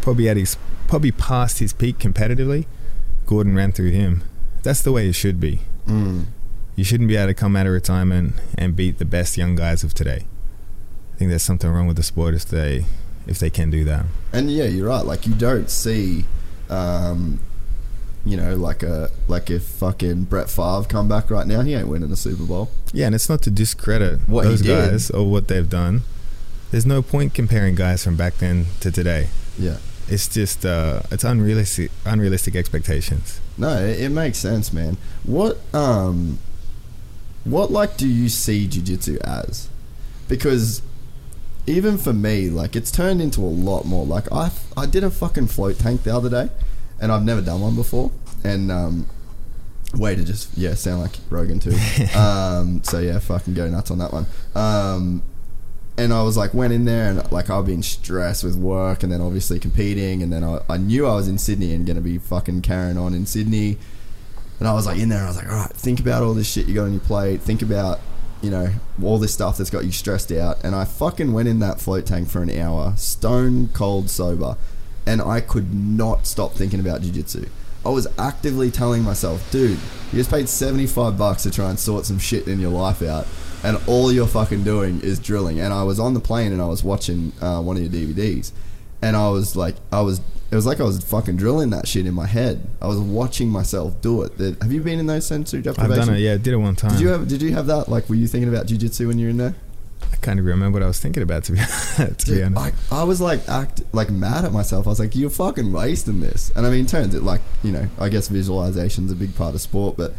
Probably 0.00 0.28
at 0.28 0.36
his 0.36 0.56
probably 0.86 1.10
past 1.10 1.58
his 1.58 1.72
peak 1.72 1.98
competitively. 1.98 2.66
Gordon 3.26 3.56
ran 3.56 3.72
through 3.72 3.90
him. 3.90 4.22
That's 4.62 4.82
the 4.82 4.92
way 4.92 5.08
it 5.08 5.14
should 5.14 5.40
be. 5.40 5.60
Mm. 5.86 6.26
You 6.76 6.84
shouldn't 6.84 7.08
be 7.08 7.16
able 7.16 7.28
to 7.28 7.34
come 7.34 7.56
out 7.56 7.66
of 7.66 7.72
retirement 7.72 8.34
and 8.56 8.76
beat 8.76 8.98
the 8.98 9.04
best 9.04 9.36
young 9.36 9.56
guys 9.56 9.82
of 9.82 9.94
today. 9.94 10.26
I 11.14 11.18
think 11.18 11.30
there's 11.30 11.42
something 11.42 11.70
wrong 11.70 11.86
with 11.86 11.96
the 11.96 12.02
sport 12.02 12.34
if 12.34 12.44
they 12.44 12.84
if 13.26 13.38
they 13.38 13.50
can 13.50 13.70
do 13.70 13.84
that. 13.84 14.04
And 14.32 14.50
yeah, 14.50 14.64
you're 14.64 14.88
right. 14.88 15.04
Like 15.04 15.26
you 15.26 15.34
don't 15.34 15.70
see, 15.70 16.24
um, 16.68 17.40
you 18.26 18.36
know, 18.36 18.56
like 18.56 18.82
a 18.82 19.10
like 19.28 19.50
if 19.50 19.62
fucking 19.62 20.24
Brett 20.24 20.50
Favre 20.50 20.84
come 20.88 21.08
back 21.08 21.30
right 21.30 21.46
now, 21.46 21.60
he 21.62 21.74
ain't 21.74 21.86
winning 21.86 22.10
the 22.10 22.16
Super 22.16 22.42
Bowl. 22.42 22.70
Yeah, 22.92 23.06
and 23.06 23.14
it's 23.14 23.28
not 23.28 23.40
to 23.42 23.50
discredit 23.50 24.28
What 24.28 24.42
those 24.44 24.62
guys 24.62 25.10
or 25.10 25.30
what 25.30 25.46
they've 25.46 25.68
done. 25.68 26.02
There's 26.72 26.84
no 26.84 27.00
point 27.02 27.32
comparing 27.32 27.76
guys 27.76 28.02
from 28.02 28.16
back 28.16 28.38
then 28.38 28.66
to 28.80 28.90
today. 28.90 29.28
Yeah. 29.56 29.76
It's 30.08 30.28
just 30.28 30.66
uh, 30.66 31.02
it's 31.10 31.24
unrealistic 31.24 31.90
unrealistic 32.04 32.56
expectations. 32.56 33.40
No, 33.56 33.78
it, 33.78 34.00
it 34.00 34.08
makes 34.10 34.38
sense, 34.38 34.72
man. 34.72 34.96
What 35.22 35.58
um, 35.72 36.38
what 37.44 37.70
like 37.70 37.96
do 37.96 38.08
you 38.08 38.28
see 38.28 38.66
jujitsu 38.66 39.20
as? 39.22 39.68
Because 40.28 40.82
even 41.66 41.98
for 41.98 42.12
me, 42.12 42.50
like 42.50 42.76
it's 42.76 42.90
turned 42.90 43.20
into 43.20 43.40
a 43.40 43.50
lot 43.50 43.84
more. 43.84 44.04
Like 44.04 44.30
I 44.32 44.50
I 44.76 44.86
did 44.86 45.04
a 45.04 45.10
fucking 45.10 45.48
float 45.48 45.78
tank 45.78 46.02
the 46.02 46.14
other 46.14 46.30
day, 46.30 46.50
and 47.00 47.12
I've 47.12 47.24
never 47.24 47.40
done 47.40 47.60
one 47.60 47.74
before. 47.74 48.10
And 48.44 48.70
um, 48.70 49.06
way 49.94 50.14
to 50.14 50.24
just 50.24 50.56
yeah 50.56 50.74
sound 50.74 51.02
like 51.02 51.12
Rogan 51.30 51.58
too. 51.58 51.76
um, 52.18 52.82
so 52.82 52.98
yeah, 52.98 53.18
fucking 53.18 53.54
go 53.54 53.68
nuts 53.68 53.90
on 53.90 53.98
that 53.98 54.12
one. 54.12 54.26
Um, 54.54 55.22
and 55.98 56.12
I 56.12 56.22
was 56.22 56.36
like 56.36 56.52
went 56.52 56.72
in 56.72 56.84
there 56.84 57.10
and 57.10 57.32
like 57.32 57.48
I've 57.48 57.66
been 57.66 57.82
stressed 57.82 58.44
with 58.44 58.56
work 58.56 59.02
and 59.02 59.10
then 59.10 59.20
obviously 59.20 59.58
competing 59.58 60.22
and 60.22 60.32
then 60.32 60.44
I, 60.44 60.60
I 60.68 60.76
knew 60.76 61.06
I 61.06 61.14
was 61.14 61.26
in 61.26 61.38
Sydney 61.38 61.72
and 61.72 61.86
gonna 61.86 62.02
be 62.02 62.18
fucking 62.18 62.60
carrying 62.62 62.98
on 62.98 63.14
in 63.14 63.24
Sydney 63.24 63.78
and 64.58 64.68
I 64.68 64.74
was 64.74 64.84
like 64.84 64.98
in 64.98 65.08
there 65.08 65.24
I 65.24 65.28
was 65.28 65.38
like 65.38 65.48
all 65.48 65.56
right 65.56 65.70
think 65.70 65.98
about 65.98 66.22
all 66.22 66.34
this 66.34 66.52
shit 66.52 66.68
you 66.68 66.74
got 66.74 66.84
on 66.84 66.92
your 66.92 67.00
plate 67.00 67.40
think 67.40 67.62
about 67.62 68.00
you 68.42 68.50
know, 68.50 68.68
all 69.02 69.18
this 69.18 69.32
stuff 69.32 69.58
that's 69.58 69.70
got 69.70 69.84
you 69.84 69.92
stressed 69.92 70.30
out. 70.32 70.62
And 70.62 70.74
I 70.74 70.84
fucking 70.84 71.32
went 71.32 71.48
in 71.48 71.58
that 71.60 71.80
float 71.80 72.06
tank 72.06 72.28
for 72.28 72.42
an 72.42 72.50
hour, 72.50 72.94
stone 72.96 73.68
cold 73.68 74.10
sober, 74.10 74.56
and 75.06 75.22
I 75.22 75.40
could 75.40 75.72
not 75.74 76.26
stop 76.26 76.52
thinking 76.54 76.80
about 76.80 77.02
jiu-jitsu. 77.02 77.46
I 77.84 77.90
was 77.90 78.06
actively 78.18 78.70
telling 78.70 79.02
myself, 79.02 79.48
dude, 79.52 79.78
you 80.12 80.18
just 80.18 80.30
paid 80.30 80.48
75 80.48 81.16
bucks 81.16 81.44
to 81.44 81.50
try 81.50 81.70
and 81.70 81.78
sort 81.78 82.04
some 82.04 82.18
shit 82.18 82.48
in 82.48 82.58
your 82.58 82.72
life 82.72 83.00
out, 83.02 83.26
and 83.62 83.78
all 83.86 84.10
you're 84.10 84.26
fucking 84.26 84.64
doing 84.64 85.00
is 85.02 85.18
drilling. 85.20 85.60
And 85.60 85.72
I 85.72 85.84
was 85.84 86.00
on 86.00 86.12
the 86.14 86.20
plane 86.20 86.52
and 86.52 86.60
I 86.60 86.66
was 86.66 86.82
watching 86.82 87.32
uh, 87.40 87.60
one 87.62 87.76
of 87.76 87.82
your 87.82 87.92
DVDs, 87.92 88.50
and 89.02 89.16
I 89.16 89.28
was 89.30 89.54
like, 89.54 89.76
I 89.92 90.00
was, 90.00 90.20
it 90.50 90.54
was 90.56 90.66
like 90.66 90.80
I 90.80 90.84
was 90.84 91.02
fucking 91.04 91.36
drilling 91.36 91.70
that 91.70 91.86
shit 91.86 92.06
in 92.06 92.14
my 92.14 92.26
head. 92.26 92.66
I 92.82 92.86
was 92.88 92.98
watching 92.98 93.48
myself 93.48 94.00
do 94.00 94.22
it. 94.22 94.36
That- 94.38 94.60
Have 94.62 94.72
you 94.72 94.80
been 94.80 94.98
in 94.98 95.06
those 95.06 95.26
sensory 95.26 95.62
deprivation? 95.62 95.92
I've 96.00 96.06
done 96.06 96.16
it. 96.16 96.20
Yeah, 96.20 96.34
I 96.34 96.36
did 96.38 96.54
it 96.54 96.56
one 96.58 96.74
time. 96.76 96.90
Did 96.92 97.00
you 97.00 97.08
have 97.08 97.28
Did 97.28 97.40
you 97.42 97.52
have 97.52 97.66
that? 97.66 97.88
Like, 97.88 98.08
were 98.08 98.14
you 98.16 98.26
thinking 98.26 98.48
about 98.48 98.66
jujitsu 98.66 99.06
when 99.06 99.18
you 99.18 99.26
were 99.26 99.30
in 99.30 99.36
there? 99.36 99.54
I 100.12 100.16
can't 100.16 100.38
even 100.38 100.46
remember 100.46 100.76
what 100.78 100.82
I 100.84 100.88
was 100.88 101.00
thinking 101.00 101.22
about 101.22 101.44
to 101.44 101.52
be 101.52 101.58
to 101.96 102.30
be 102.30 102.42
honest. 102.42 102.56
like 102.56 102.74
I 102.90 103.04
was 103.04 103.20
like 103.20 103.48
act 103.48 103.82
like 103.92 104.10
mad 104.10 104.44
at 104.44 104.52
myself. 104.52 104.86
I 104.86 104.90
was 104.90 105.00
like, 105.00 105.14
"You're 105.14 105.30
fucking 105.30 105.72
wasting 105.72 106.20
this." 106.20 106.50
And 106.56 106.66
I 106.66 106.70
mean, 106.70 106.86
turns 106.86 107.14
it 107.14 107.22
like 107.22 107.40
you 107.62 107.72
know, 107.72 107.88
I 107.98 108.08
guess 108.08 108.28
visualization's 108.28 109.12
a 109.12 109.16
big 109.16 109.34
part 109.36 109.54
of 109.54 109.60
sport, 109.60 109.96
but 109.96 110.14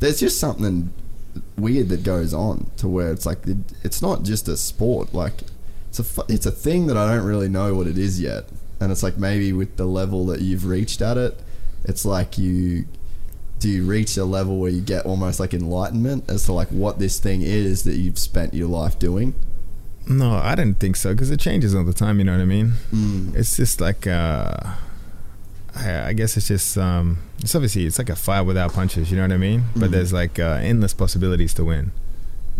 there's 0.00 0.20
just 0.20 0.38
something 0.38 0.92
weird 1.56 1.88
that 1.90 2.02
goes 2.02 2.34
on 2.34 2.70
to 2.78 2.88
where 2.88 3.12
it's 3.12 3.26
like 3.26 3.46
it, 3.46 3.58
it's 3.82 4.02
not 4.02 4.22
just 4.22 4.48
a 4.48 4.56
sport. 4.56 5.14
Like 5.14 5.42
it's 5.88 6.00
a 6.00 6.22
it's 6.28 6.46
a 6.46 6.50
thing 6.52 6.86
that 6.86 6.96
I 6.96 7.14
don't 7.14 7.26
really 7.26 7.48
know 7.48 7.74
what 7.74 7.86
it 7.86 7.98
is 7.98 8.20
yet. 8.20 8.44
And 8.80 8.90
it's 8.90 9.02
like 9.02 9.18
maybe 9.18 9.52
with 9.52 9.76
the 9.76 9.84
level 9.84 10.24
that 10.26 10.40
you've 10.40 10.64
reached 10.64 11.02
at 11.02 11.18
it, 11.18 11.38
it's 11.84 12.04
like 12.04 12.38
you 12.38 12.86
do 13.60 13.68
you 13.68 13.84
reach 13.84 14.16
a 14.16 14.24
level 14.24 14.58
where 14.58 14.70
you 14.70 14.80
get 14.80 15.06
almost 15.06 15.38
like 15.38 15.54
enlightenment 15.54 16.24
as 16.28 16.44
to 16.46 16.52
like 16.52 16.68
what 16.68 16.98
this 16.98 17.20
thing 17.20 17.42
is 17.42 17.84
that 17.84 17.96
you've 17.96 18.18
spent 18.18 18.52
your 18.54 18.68
life 18.68 18.98
doing. 18.98 19.34
No, 20.08 20.32
I 20.36 20.54
didn't 20.54 20.80
think 20.80 20.96
so 20.96 21.12
because 21.12 21.30
it 21.30 21.38
changes 21.38 21.74
all 21.74 21.84
the 21.84 21.92
time. 21.92 22.18
You 22.18 22.24
know 22.24 22.32
what 22.32 22.40
I 22.42 22.46
mean? 22.46 22.72
Mm. 22.92 23.36
It's 23.36 23.56
just 23.56 23.80
like 23.80 24.06
uh, 24.06 24.56
I, 25.76 26.08
I 26.08 26.12
guess 26.14 26.36
it's 26.36 26.48
just 26.48 26.76
um, 26.78 27.18
it's 27.40 27.54
obviously 27.54 27.84
it's 27.86 27.98
like 27.98 28.08
a 28.08 28.16
fire 28.16 28.42
without 28.42 28.72
punches. 28.72 29.10
You 29.10 29.16
know 29.18 29.24
what 29.24 29.32
I 29.32 29.36
mean? 29.36 29.64
But 29.76 29.88
Mhm. 29.90 29.92
there's 29.92 30.12
like 30.12 30.38
uh, 30.38 30.58
endless 30.62 30.94
possibilities 30.94 31.54
to 31.54 31.64
win, 31.64 31.92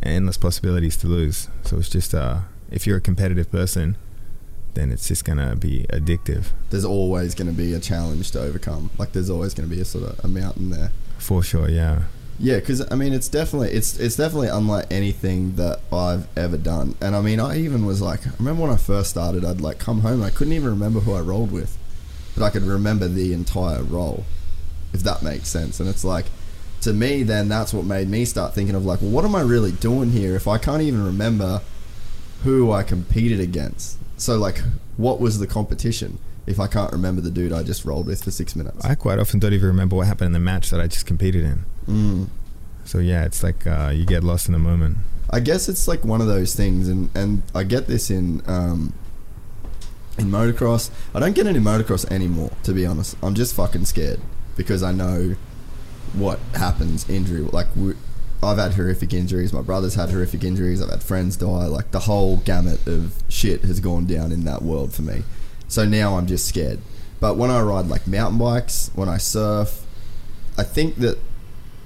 and 0.02 0.14
endless 0.14 0.36
possibilities 0.36 0.97
to 0.98 1.06
lose. 1.09 1.48
So 1.64 1.78
it's 1.78 1.89
just 1.89 2.14
uh, 2.14 2.40
if 2.70 2.86
you're 2.86 2.98
a 2.98 3.01
competitive 3.01 3.51
person, 3.51 3.97
then 4.74 4.90
it's 4.92 5.09
just 5.09 5.24
gonna 5.24 5.56
be 5.56 5.86
addictive 5.90 6.47
there's 6.70 6.84
always 6.84 7.34
going 7.34 7.48
to 7.48 7.52
be 7.56 7.74
a 7.74 7.80
challenge 7.80 8.30
to 8.30 8.40
overcome. 8.40 8.90
Like 8.97 9.12
there's 9.12 9.28
always 9.30 9.55
going 9.55 9.68
to 9.68 9.74
be 9.74 9.80
a 9.80 9.84
sort 9.84 10.05
of 10.05 10.24
a 10.24 10.28
mountain 10.28 10.70
there. 10.70 10.92
for 11.18 11.42
sure. 11.42 11.68
Yeah. 11.68 12.05
Yeah, 12.38 12.56
because 12.56 12.90
I 12.90 12.94
mean, 12.94 13.12
it's 13.12 13.28
definitely 13.28 13.70
it's 13.72 13.98
it's 13.98 14.16
definitely 14.16 14.48
unlike 14.48 14.86
anything 14.90 15.56
that 15.56 15.80
I've 15.92 16.26
ever 16.38 16.56
done. 16.56 16.94
And 17.01 17.14
I 17.14 17.20
mean, 17.20 17.38
I 17.38 17.59
even 17.59 17.84
was 17.84 18.01
like, 18.01 18.26
I 18.26 18.30
remember 18.38 18.62
when 18.62 18.70
I 18.70 18.76
first 18.78 19.10
started, 19.10 19.44
I'd 19.44 19.60
like 19.60 19.78
come 19.78 20.01
home 20.01 20.22
and 20.22 20.24
I 20.24 20.30
couldn't 20.30 20.55
even 20.55 20.70
remember 20.70 21.01
who 21.01 21.12
I 21.12 21.20
rolled 21.20 21.52
with, 21.52 21.76
but 22.34 22.42
I 22.44 22.48
could 22.51 22.62
remember 22.62 23.09
the 23.09 23.34
entire 23.34 23.82
roll, 23.82 24.24
if 24.94 25.01
that 25.02 25.22
makes 25.22 25.48
sense. 25.48 25.80
And 25.80 25.88
it's 25.88 26.05
like, 26.05 26.26
to 26.80 26.94
me, 26.94 27.24
then 27.24 27.48
that's 27.48 27.74
what 27.74 27.84
made 27.84 28.09
me 28.09 28.24
start 28.24 28.55
thinking 28.55 28.74
of 28.74 28.86
like, 28.86 29.02
well, 29.02 29.10
what 29.10 29.24
am 29.26 29.34
I 29.34 29.42
really 29.42 29.72
doing 29.72 30.12
here 30.12 30.34
if 30.34 30.48
I 30.48 30.56
can't 30.56 30.80
even 30.80 31.05
remember 31.05 31.60
who 32.44 32.72
I 32.72 32.84
competed 32.84 33.40
against? 33.40 33.98
So 34.20 34.36
like, 34.36 34.59
what 34.98 35.18
was 35.18 35.38
the 35.38 35.47
competition? 35.47 36.18
If 36.47 36.60
I 36.60 36.66
can't 36.66 36.92
remember 36.92 37.22
the 37.22 37.30
dude 37.30 37.52
I 37.52 37.62
just 37.62 37.86
rolled 37.86 38.06
with 38.06 38.22
for 38.22 38.30
six 38.30 38.55
minutes. 38.55 38.84
I 38.84 38.94
quite 38.94 39.18
often 39.18 39.40
don't 39.40 39.55
even 39.55 39.68
remember 39.68 39.97
what 39.97 40.06
happened 40.06 40.26
in 40.26 40.32
the 40.32 40.38
match 40.40 40.68
that 40.70 40.80
I 40.80 40.88
just 40.88 41.06
competed 41.06 41.44
in. 41.44 41.64
Mm. 41.86 42.28
So 42.84 42.98
yeah, 42.98 43.24
it's 43.24 43.42
like 43.42 43.66
uh, 43.66 43.92
you 43.94 44.05
get 44.05 44.22
lost 44.22 44.47
in 44.47 44.52
the 44.52 44.59
moment. 44.59 44.98
I 45.30 45.40
guess 45.40 45.68
it's 45.68 45.88
like 45.88 46.05
one 46.05 46.20
of 46.20 46.26
those 46.26 46.55
things, 46.55 46.88
and, 46.88 47.09
and 47.14 47.42
I 47.55 47.62
get 47.62 47.86
this 47.86 48.10
in 48.10 48.42
um, 48.47 48.92
in 50.18 50.26
motocross. 50.26 50.90
I 51.14 51.20
don't 51.20 51.34
get 51.34 51.47
it 51.47 51.56
in 51.56 51.62
motocross 51.62 52.10
anymore, 52.10 52.51
to 52.64 52.72
be 52.72 52.84
honest. 52.84 53.16
I'm 53.22 53.34
just 53.34 53.55
fucking 53.55 53.86
scared 53.86 54.20
because 54.56 54.82
I 54.82 54.92
know 54.92 55.36
what 56.12 56.40
happens 56.55 57.09
injury. 57.09 57.40
Like 57.40 57.68
I've 58.42 58.58
had 58.58 58.72
horrific 58.74 59.12
injuries. 59.12 59.52
My 59.52 59.60
brother's 59.62 59.94
had 59.96 60.10
horrific 60.10 60.44
injuries. 60.44 60.80
I've 60.82 60.90
had 60.90 61.02
friends 61.02 61.36
die. 61.36 61.66
Like 61.66 61.90
the 61.90 62.00
whole 62.00 62.38
gamut 62.38 62.86
of 62.86 63.14
shit 63.28 63.62
has 63.62 63.80
gone 63.80 64.06
down 64.06 64.32
in 64.32 64.44
that 64.44 64.62
world 64.62 64.92
for 64.94 65.02
me. 65.02 65.22
So 65.68 65.84
now 65.84 66.16
I'm 66.16 66.26
just 66.26 66.46
scared. 66.48 66.80
But 67.20 67.36
when 67.36 67.50
I 67.50 67.60
ride 67.60 67.86
like 67.86 68.06
mountain 68.06 68.38
bikes, 68.38 68.90
when 68.94 69.08
I 69.08 69.18
surf, 69.18 69.84
I 70.56 70.62
think 70.62 70.96
that 70.96 71.18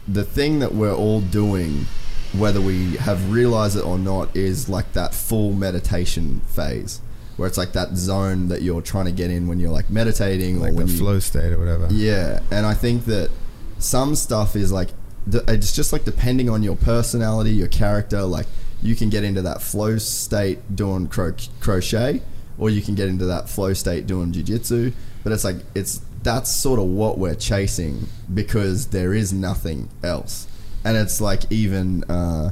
the 0.06 0.22
thing 0.24 0.60
that 0.60 0.72
we're 0.74 0.94
all 0.94 1.20
doing, 1.20 1.86
whether 2.32 2.60
we 2.60 2.96
have 2.98 3.32
realized 3.32 3.76
it 3.76 3.84
or 3.84 3.98
not, 3.98 4.34
is 4.36 4.68
like 4.68 4.92
that 4.92 5.12
full 5.12 5.52
meditation 5.52 6.40
phase, 6.54 7.00
where 7.36 7.48
it's 7.48 7.58
like 7.58 7.72
that 7.72 7.96
zone 7.96 8.46
that 8.48 8.62
you're 8.62 8.80
trying 8.82 9.06
to 9.06 9.12
get 9.12 9.30
in 9.30 9.48
when 9.48 9.58
you're 9.58 9.72
like 9.72 9.90
meditating 9.90 10.60
Like 10.60 10.72
or 10.72 10.76
when 10.76 10.86
the 10.86 10.92
you, 10.92 10.98
flow 10.98 11.18
state 11.18 11.52
or 11.52 11.58
whatever. 11.58 11.88
yeah, 11.90 12.40
and 12.52 12.64
I 12.64 12.74
think 12.74 13.06
that 13.06 13.30
some 13.78 14.14
stuff 14.14 14.54
is 14.54 14.70
like 14.70 14.90
it's 15.26 15.72
just 15.72 15.92
like 15.92 16.04
depending 16.04 16.48
on 16.48 16.62
your 16.62 16.76
personality, 16.76 17.50
your 17.50 17.68
character. 17.68 18.22
Like 18.22 18.46
you 18.82 18.94
can 18.94 19.10
get 19.10 19.24
into 19.24 19.42
that 19.42 19.62
flow 19.62 19.98
state 19.98 20.76
doing 20.76 21.08
cro- 21.08 21.36
crochet, 21.60 22.22
or 22.58 22.70
you 22.70 22.82
can 22.82 22.94
get 22.94 23.08
into 23.08 23.26
that 23.26 23.48
flow 23.48 23.72
state 23.72 24.06
doing 24.06 24.32
jujitsu. 24.32 24.92
But 25.22 25.32
it's 25.32 25.44
like 25.44 25.56
it's 25.74 26.00
that's 26.22 26.50
sort 26.50 26.80
of 26.80 26.86
what 26.86 27.18
we're 27.18 27.34
chasing 27.34 28.06
because 28.32 28.88
there 28.88 29.14
is 29.14 29.32
nothing 29.32 29.88
else, 30.02 30.46
and 30.84 30.96
it's 30.96 31.20
like 31.20 31.50
even. 31.50 32.04
Uh, 32.04 32.50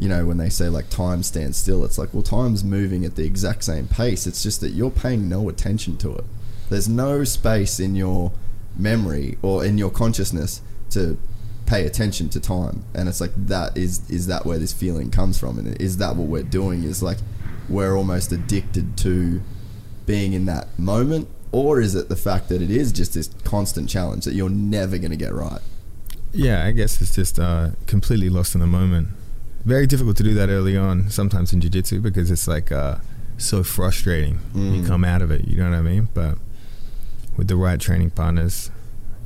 you 0.00 0.08
know, 0.08 0.24
when 0.24 0.38
they 0.38 0.48
say 0.48 0.68
like 0.68 0.88
time 0.90 1.24
stands 1.24 1.56
still, 1.56 1.84
it's 1.84 1.98
like, 1.98 2.14
well, 2.14 2.22
time's 2.22 2.62
moving 2.62 3.04
at 3.04 3.16
the 3.16 3.24
exact 3.24 3.64
same 3.64 3.88
pace. 3.88 4.28
It's 4.28 4.44
just 4.44 4.60
that 4.60 4.68
you're 4.70 4.92
paying 4.92 5.28
no 5.28 5.48
attention 5.48 5.96
to 5.98 6.14
it. 6.14 6.24
There's 6.70 6.88
no 6.88 7.24
space 7.24 7.80
in 7.80 7.96
your 7.96 8.30
memory 8.76 9.38
or 9.42 9.64
in 9.64 9.76
your 9.76 9.90
consciousness 9.90 10.62
to 10.90 11.18
pay 11.68 11.84
attention 11.86 12.28
to 12.30 12.40
time. 12.40 12.82
And 12.94 13.08
it's 13.08 13.20
like 13.20 13.32
that 13.36 13.76
is 13.76 14.08
is 14.10 14.26
that 14.26 14.46
where 14.46 14.58
this 14.58 14.72
feeling 14.72 15.10
comes 15.10 15.38
from? 15.38 15.58
And 15.58 15.80
is 15.80 15.98
that 15.98 16.16
what 16.16 16.26
we're 16.28 16.42
doing? 16.42 16.82
Is 16.82 17.02
like 17.02 17.18
we're 17.68 17.94
almost 17.96 18.32
addicted 18.32 18.96
to 18.98 19.42
being 20.06 20.32
in 20.32 20.46
that 20.46 20.66
moment, 20.78 21.28
or 21.52 21.80
is 21.80 21.94
it 21.94 22.08
the 22.08 22.16
fact 22.16 22.48
that 22.48 22.62
it 22.62 22.70
is 22.70 22.90
just 22.92 23.12
this 23.14 23.28
constant 23.44 23.88
challenge 23.90 24.24
that 24.24 24.32
you're 24.34 24.48
never 24.48 24.96
going 24.98 25.10
to 25.10 25.16
get 25.18 25.34
right? 25.34 25.60
Yeah, 26.32 26.64
I 26.64 26.72
guess 26.72 27.00
it's 27.02 27.14
just 27.14 27.38
uh, 27.38 27.70
completely 27.86 28.30
lost 28.30 28.54
in 28.54 28.60
the 28.62 28.66
moment. 28.66 29.08
Very 29.64 29.86
difficult 29.86 30.16
to 30.18 30.22
do 30.22 30.32
that 30.34 30.48
early 30.48 30.76
on, 30.76 31.10
sometimes 31.10 31.52
in 31.52 31.60
jiu-jitsu, 31.60 32.00
because 32.00 32.30
it's 32.30 32.48
like 32.48 32.72
uh, 32.72 32.96
so 33.36 33.62
frustrating. 33.62 34.36
when 34.54 34.74
You 34.74 34.82
Mm. 34.82 34.86
come 34.86 35.04
out 35.04 35.20
of 35.20 35.30
it, 35.30 35.46
you 35.46 35.56
know 35.58 35.68
what 35.68 35.76
I 35.76 35.82
mean? 35.82 36.08
But 36.14 36.38
with 37.36 37.48
the 37.48 37.56
right 37.56 37.78
training 37.80 38.10
partners, 38.10 38.70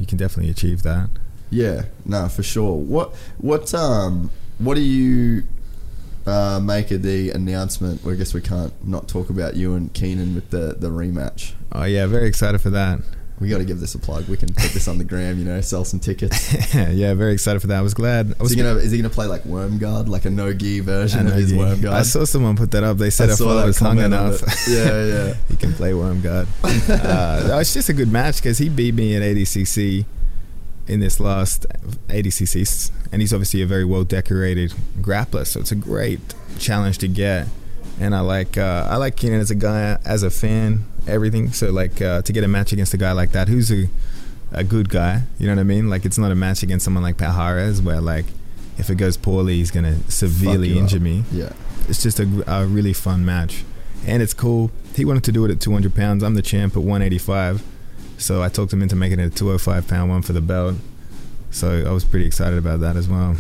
you 0.00 0.06
can 0.06 0.18
definitely 0.18 0.50
achieve 0.50 0.82
that. 0.82 1.08
Yeah, 1.52 1.84
no, 2.06 2.28
for 2.28 2.42
sure. 2.42 2.74
What 2.74 3.14
what 3.38 3.72
um 3.74 4.30
what 4.58 4.74
do 4.74 4.80
you 4.80 5.44
uh, 6.26 6.60
make 6.60 6.90
of 6.90 7.02
the 7.02 7.30
announcement? 7.30 8.02
Well, 8.02 8.14
I 8.14 8.16
guess 8.16 8.32
we 8.32 8.40
can't 8.40 8.72
not 8.86 9.06
talk 9.06 9.28
about 9.28 9.54
you 9.54 9.74
and 9.74 9.92
Keenan 9.92 10.34
with 10.34 10.50
the 10.50 10.76
the 10.78 10.88
rematch. 10.88 11.52
Oh 11.70 11.84
yeah, 11.84 12.06
very 12.06 12.26
excited 12.26 12.60
for 12.60 12.70
that. 12.70 13.00
We 13.38 13.48
got 13.48 13.58
to 13.58 13.64
give 13.64 13.80
this 13.80 13.96
a 13.96 13.98
plug. 13.98 14.28
We 14.28 14.36
can 14.36 14.54
put 14.54 14.70
this 14.70 14.86
on 14.86 14.98
the 14.98 15.04
gram, 15.04 15.36
you 15.36 15.44
know, 15.44 15.60
sell 15.62 15.84
some 15.84 15.98
tickets. 15.98 16.74
yeah, 16.74 17.12
very 17.14 17.32
excited 17.32 17.58
for 17.58 17.66
that. 17.66 17.78
I 17.78 17.82
was 17.82 17.92
glad. 17.92 18.26
I 18.26 18.30
Is 18.30 18.38
was 18.38 18.50
he 18.52 18.56
gonna 18.56 18.76
is 18.76 18.92
he 18.92 18.98
gonna 18.98 19.10
play 19.10 19.26
like 19.26 19.44
Worm 19.44 19.78
Guard, 19.78 20.08
like 20.08 20.24
a 20.24 20.30
no 20.30 20.54
gi 20.54 20.80
version 20.80 21.26
of 21.26 21.34
his 21.34 21.52
Worm 21.52 21.80
Guard? 21.82 21.96
I 21.96 22.02
saw 22.02 22.24
someone 22.24 22.56
put 22.56 22.70
that 22.70 22.84
up. 22.84 22.96
They 22.96 23.10
said 23.10 23.28
I 23.28 23.32
if 23.32 23.40
I 23.42 23.64
was 23.66 23.78
hung 23.78 23.98
enough. 23.98 24.40
Yeah, 24.68 25.04
yeah. 25.04 25.34
he 25.48 25.56
can 25.56 25.74
play 25.74 25.92
Worm 25.92 26.22
God. 26.22 26.46
uh, 26.64 27.58
it's 27.60 27.74
just 27.74 27.90
a 27.90 27.92
good 27.92 28.10
match 28.10 28.36
because 28.36 28.56
he 28.56 28.70
beat 28.70 28.94
me 28.94 29.16
at 29.16 29.22
ADCC 29.22 30.06
in 30.88 31.00
this 31.00 31.20
last 31.20 31.66
ADCC, 32.08 32.90
and 33.12 33.20
he's 33.22 33.32
obviously 33.32 33.62
a 33.62 33.66
very 33.66 33.84
well 33.84 34.04
decorated 34.04 34.74
grappler. 35.00 35.46
So 35.46 35.60
it's 35.60 35.72
a 35.72 35.76
great 35.76 36.20
challenge 36.58 36.98
to 36.98 37.08
get. 37.08 37.46
And 38.00 38.14
I 38.14 38.20
like 38.20 38.56
uh, 38.58 38.86
I 38.88 38.96
like 38.96 39.16
Keenan 39.16 39.40
as 39.40 39.50
a 39.50 39.54
guy, 39.54 39.98
as 40.04 40.22
a 40.22 40.30
fan, 40.30 40.84
everything. 41.06 41.52
So 41.52 41.70
like 41.70 42.00
uh, 42.02 42.22
to 42.22 42.32
get 42.32 42.42
a 42.44 42.48
match 42.48 42.72
against 42.72 42.94
a 42.94 42.96
guy 42.96 43.12
like 43.12 43.32
that, 43.32 43.48
who's 43.48 43.70
a 43.70 43.88
a 44.50 44.64
good 44.64 44.88
guy. 44.88 45.22
You 45.38 45.46
know 45.46 45.54
what 45.54 45.60
I 45.60 45.64
mean? 45.64 45.88
Like 45.90 46.04
it's 46.04 46.18
not 46.18 46.30
a 46.32 46.34
match 46.34 46.62
against 46.62 46.84
someone 46.84 47.02
like 47.02 47.16
Palhares 47.16 47.82
where 47.82 48.00
like 48.00 48.26
if 48.78 48.90
it 48.90 48.96
goes 48.96 49.16
poorly, 49.16 49.56
he's 49.56 49.70
gonna 49.70 49.98
severely 50.10 50.78
injure 50.78 50.96
up. 50.96 51.02
me 51.02 51.24
Yeah. 51.30 51.52
it's 51.88 52.02
just 52.02 52.18
a, 52.20 52.44
a 52.46 52.66
really 52.66 52.92
fun 52.94 53.24
match 53.24 53.64
and 54.06 54.22
it's 54.22 54.32
cool 54.34 54.70
he 54.96 55.04
wanted 55.04 55.24
to 55.24 55.32
do 55.32 55.44
it 55.44 55.50
at 55.50 55.60
200 55.60 55.94
pounds 55.94 56.22
i'm 56.24 56.34
the 56.34 56.42
champ 56.42 56.72
at 56.76 56.82
185 56.82 57.62
so 58.22 58.42
i 58.42 58.48
talked 58.48 58.72
him 58.72 58.82
into 58.82 58.96
making 58.96 59.18
it 59.20 59.26
a 59.26 59.30
205 59.30 59.86
pound 59.88 60.10
one 60.10 60.22
for 60.22 60.32
the 60.32 60.40
belt 60.40 60.76
so 61.50 61.84
i 61.86 61.90
was 61.90 62.04
pretty 62.04 62.24
excited 62.26 62.58
about 62.58 62.80
that 62.80 62.96
as 62.96 63.08
well 63.08 63.36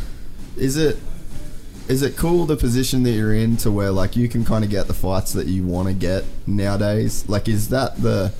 Is 0.56 0.76
it 0.76 0.98
is 1.88 2.02
it 2.02 2.16
cool 2.16 2.46
the 2.46 2.56
position 2.56 3.02
that 3.02 3.10
you're 3.12 3.34
in 3.34 3.56
to 3.58 3.70
where 3.70 3.90
like 3.90 4.16
you 4.16 4.28
can 4.28 4.44
kind 4.44 4.62
of 4.64 4.70
get 4.70 4.86
the 4.86 4.94
fights 4.94 5.32
that 5.32 5.46
you 5.46 5.64
want 5.66 5.88
to 5.88 5.94
get 5.94 6.24
nowadays? 6.46 7.28
Like, 7.28 7.48
is 7.48 7.70
that 7.70 8.00
the 8.00 8.32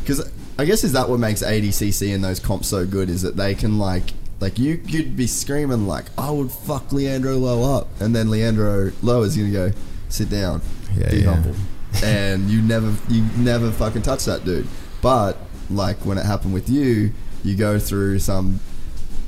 because 0.00 0.30
I 0.56 0.64
guess 0.64 0.84
is 0.84 0.92
that 0.92 1.08
what 1.08 1.18
makes 1.18 1.42
ADCC 1.42 2.14
and 2.14 2.22
those 2.22 2.38
comps 2.38 2.68
so 2.68 2.86
good? 2.86 3.10
Is 3.10 3.22
that 3.22 3.36
they 3.36 3.54
can 3.56 3.78
like 3.78 4.12
Like 4.38 4.58
you 4.60 4.76
could 4.78 5.16
be 5.16 5.26
screaming 5.26 5.86
like, 5.88 6.04
"I 6.16 6.30
would 6.30 6.52
fuck 6.52 6.92
Leandro 6.92 7.36
Lo 7.36 7.76
up," 7.78 7.88
and 8.00 8.14
then 8.14 8.30
Leandro 8.30 8.92
Lo 9.02 9.22
is 9.22 9.36
gonna 9.36 9.50
go, 9.50 9.72
"Sit 10.08 10.28
down, 10.30 10.60
Yeah, 10.96 11.10
be 11.10 11.16
yeah. 11.18 11.34
humble," 11.34 11.56
and 12.04 12.48
you 12.48 12.62
never, 12.62 12.94
you 13.08 13.24
never 13.38 13.70
fucking 13.72 14.02
touch 14.02 14.24
that 14.26 14.44
dude. 14.44 14.68
But 15.06 15.36
like 15.70 15.98
when 15.98 16.18
it 16.18 16.26
happened 16.26 16.52
with 16.52 16.68
you, 16.68 17.12
you 17.44 17.54
go 17.54 17.78
through 17.78 18.18
some, 18.18 18.58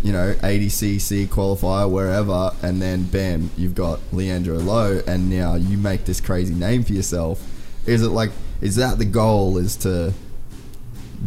you 0.02 0.12
know, 0.12 0.34
ADCC 0.34 1.28
qualifier 1.28 1.88
wherever, 1.88 2.50
and 2.64 2.82
then 2.82 3.04
bam, 3.04 3.50
you've 3.56 3.76
got 3.76 4.00
Leandro 4.12 4.58
Lo, 4.58 5.00
and 5.06 5.30
now 5.30 5.54
you 5.54 5.78
make 5.78 6.04
this 6.04 6.20
crazy 6.20 6.52
name 6.52 6.82
for 6.82 6.94
yourself. 6.94 7.40
Is 7.86 8.02
it 8.02 8.08
like, 8.08 8.32
is 8.60 8.74
that 8.74 8.98
the 8.98 9.04
goal? 9.04 9.56
Is 9.56 9.76
to 9.76 10.14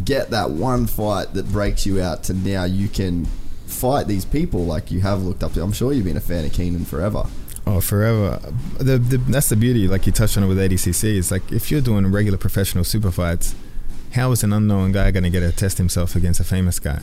get 0.04 0.28
that 0.32 0.50
one 0.50 0.86
fight 0.86 1.32
that 1.32 1.50
breaks 1.50 1.86
you 1.86 2.02
out 2.02 2.24
to 2.24 2.34
now 2.34 2.64
you 2.64 2.88
can 2.88 3.24
fight 3.64 4.06
these 4.06 4.26
people 4.26 4.66
like 4.66 4.90
you 4.90 5.00
have 5.00 5.22
looked 5.22 5.42
up 5.42 5.54
to. 5.54 5.62
I'm 5.62 5.72
sure 5.72 5.94
you've 5.94 6.04
been 6.04 6.18
a 6.18 6.20
fan 6.20 6.44
of 6.44 6.52
Keenan 6.52 6.84
forever. 6.84 7.24
Oh, 7.66 7.80
forever. 7.80 8.38
The, 8.76 8.98
the 8.98 9.16
that's 9.16 9.48
the 9.48 9.56
beauty. 9.56 9.88
Like 9.88 10.04
you 10.04 10.12
touched 10.12 10.36
on 10.36 10.42
it 10.42 10.48
with 10.48 10.58
ADCC. 10.58 11.16
It's 11.16 11.30
like 11.30 11.50
if 11.50 11.70
you're 11.70 11.80
doing 11.80 12.06
regular 12.12 12.36
professional 12.36 12.84
super 12.84 13.10
fights, 13.10 13.54
how 14.12 14.30
is 14.32 14.44
an 14.44 14.52
unknown 14.52 14.92
guy 14.92 15.10
going 15.10 15.24
to 15.24 15.30
get 15.30 15.40
to 15.40 15.52
test 15.52 15.78
himself 15.78 16.14
against 16.16 16.38
a 16.40 16.44
famous 16.44 16.78
guy? 16.78 16.98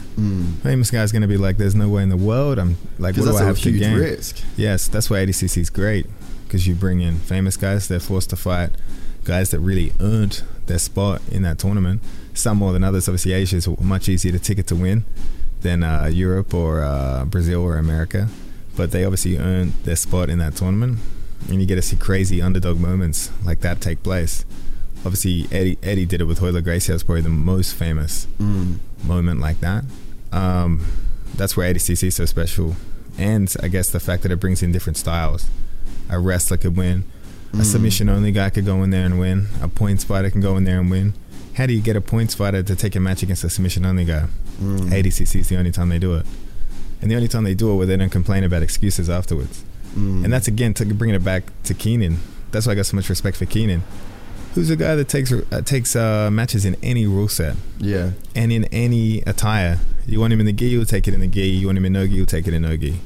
Famous 0.61 0.91
guy's 0.91 1.11
going 1.11 1.22
to 1.23 1.27
be 1.27 1.38
like, 1.38 1.57
"There's 1.57 1.76
no 1.76 1.90
way 1.90 2.03
in 2.03 2.10
the 2.10 2.18
world." 2.18 2.60
I'm 2.60 2.77
like, 2.98 3.15
"What 3.18 3.26
do 3.26 3.38
I 3.38 3.44
have 3.44 3.60
to 3.60 3.72
gain?" 3.72 3.98
risk. 3.98 4.44
Yes, 4.57 4.88
that's 4.88 5.10
why 5.10 5.18
ADCC 5.26 5.57
is 5.57 5.69
great 5.69 6.06
because 6.45 6.68
you 6.68 6.76
bring 6.76 7.02
in 7.02 7.15
famous 7.19 7.57
guys. 7.57 7.88
They're 7.88 7.99
forced 7.99 8.30
to 8.31 8.36
fight 8.36 8.72
guys 9.23 9.52
that 9.52 9.60
really 9.60 9.91
earned 9.99 10.44
their 10.68 10.80
spot 10.80 11.22
in 11.31 11.41
that 11.44 11.60
tournament. 11.60 12.02
Some 12.34 12.57
more 12.57 12.73
than 12.73 12.84
others. 12.84 13.07
Obviously, 13.07 13.34
Asia 13.34 13.57
is 13.57 13.68
much 13.80 14.07
easier 14.07 14.31
to 14.31 14.40
ticket 14.40 14.68
to 14.68 14.76
win 14.76 15.06
than 15.61 15.84
uh, 15.84 16.10
Europe 16.11 16.53
or 16.53 16.81
uh, 16.84 17.26
Brazil 17.26 17.61
or 17.61 17.77
America, 17.77 18.30
but 18.77 18.91
they 18.91 19.03
obviously 19.03 19.38
earned 19.38 19.73
their 19.84 19.95
spot 19.95 20.30
in 20.30 20.40
that 20.40 20.56
tournament, 20.56 20.99
and 21.49 21.60
you 21.60 21.65
get 21.65 21.76
to 21.76 21.81
see 21.81 21.95
crazy 21.95 22.41
underdog 22.41 22.80
moments 22.80 23.31
like 23.44 23.60
that 23.61 23.81
take 23.81 24.03
place. 24.03 24.45
Obviously, 25.05 25.45
Eddie 25.51 25.77
Eddie 25.81 26.05
did 26.05 26.21
it 26.21 26.26
with 26.26 26.39
Royler 26.39 26.63
Gracie. 26.63 26.91
That's 26.91 27.03
probably 27.03 27.21
the 27.21 27.30
most 27.30 27.73
famous 27.76 28.27
mm. 28.38 28.77
moment 29.03 29.39
like 29.39 29.59
that. 29.61 29.85
Um, 30.31 30.85
that's 31.35 31.55
where 31.55 31.73
ADCC 31.73 32.07
is 32.07 32.15
so 32.15 32.26
special, 32.26 32.76
and 33.17 33.53
I 33.63 33.69
guess 33.69 33.89
the 33.89 33.99
fact 33.99 34.23
that 34.23 34.31
it 34.31 34.39
brings 34.39 34.61
in 34.61 34.71
different 34.71 34.97
styles. 34.97 35.47
A 36.09 36.19
wrestler 36.19 36.57
could 36.57 36.76
win, 36.76 37.05
a 37.53 37.57
mm. 37.57 37.65
submission 37.65 38.09
only 38.09 38.31
guy 38.31 38.49
could 38.49 38.65
go 38.65 38.84
in 38.84 38.89
there 38.89 39.05
and 39.05 39.19
win, 39.19 39.47
a 39.61 39.67
points 39.67 40.03
fighter 40.03 40.30
can 40.30 40.41
go 40.41 40.57
in 40.57 40.63
there 40.63 40.80
and 40.80 40.89
win. 40.89 41.13
How 41.55 41.65
do 41.65 41.73
you 41.73 41.81
get 41.81 41.95
a 41.95 42.01
points 42.01 42.34
fighter 42.35 42.63
to 42.63 42.76
take 42.76 42.95
a 42.95 42.99
match 42.99 43.21
against 43.23 43.43
a 43.43 43.49
submission 43.49 43.85
only 43.85 44.05
guy? 44.05 44.27
Mm. 44.59 44.89
ADCC 44.89 45.39
is 45.39 45.49
the 45.49 45.57
only 45.57 45.71
time 45.71 45.89
they 45.89 45.99
do 45.99 46.15
it, 46.15 46.26
and 47.01 47.09
the 47.09 47.15
only 47.15 47.27
time 47.27 47.43
they 47.43 47.53
do 47.53 47.71
it 47.71 47.76
where 47.76 47.85
they 47.85 47.95
don't 47.95 48.09
complain 48.09 48.43
about 48.43 48.63
excuses 48.63 49.09
afterwards. 49.09 49.63
And 50.23 50.31
that's 50.31 50.47
again 50.47 50.73
to 50.76 50.85
bringing 50.85 51.15
it 51.15 51.23
back 51.23 51.43
to 51.63 51.73
Keenan. 51.73 52.19
That's 52.51 52.65
why 52.65 52.73
I 52.73 52.76
got 52.76 52.85
so 52.85 52.95
much 52.95 53.09
respect 53.09 53.38
for 53.38 53.45
Keenan. 53.45 53.84
Who's 54.55 54.69
the 54.69 54.76
guy 54.76 54.95
that 54.95 55.07
takes 55.07 55.31
uh, 55.31 55.61
takes 55.63 55.95
uh, 55.95 56.30
matches 56.31 56.65
in 56.65 56.76
any 56.81 57.05
rule 57.05 57.27
set 57.27 57.55
Yeah. 57.80 58.11
and 58.35 58.51
in 58.51 58.65
any 58.65 59.21
attire. 59.21 59.80
You 60.07 60.19
want 60.19 60.34
him 60.34 60.39
in 60.39 60.45
the 60.47 60.53
gi, 60.53 60.67
you'll 60.69 60.85
take 60.85 61.07
it 61.07 61.13
in 61.13 61.19
the 61.19 61.27
gi. 61.27 61.47
You 61.47 61.67
want 61.67 61.77
him 61.77 61.85
in 61.85 61.93
no 61.93 62.07
gi, 62.07 62.13
you'll 62.15 62.26
take 62.26 62.47
it 62.47 62.53
in 62.53 62.63
no 62.63 62.76
gi. 62.76 62.99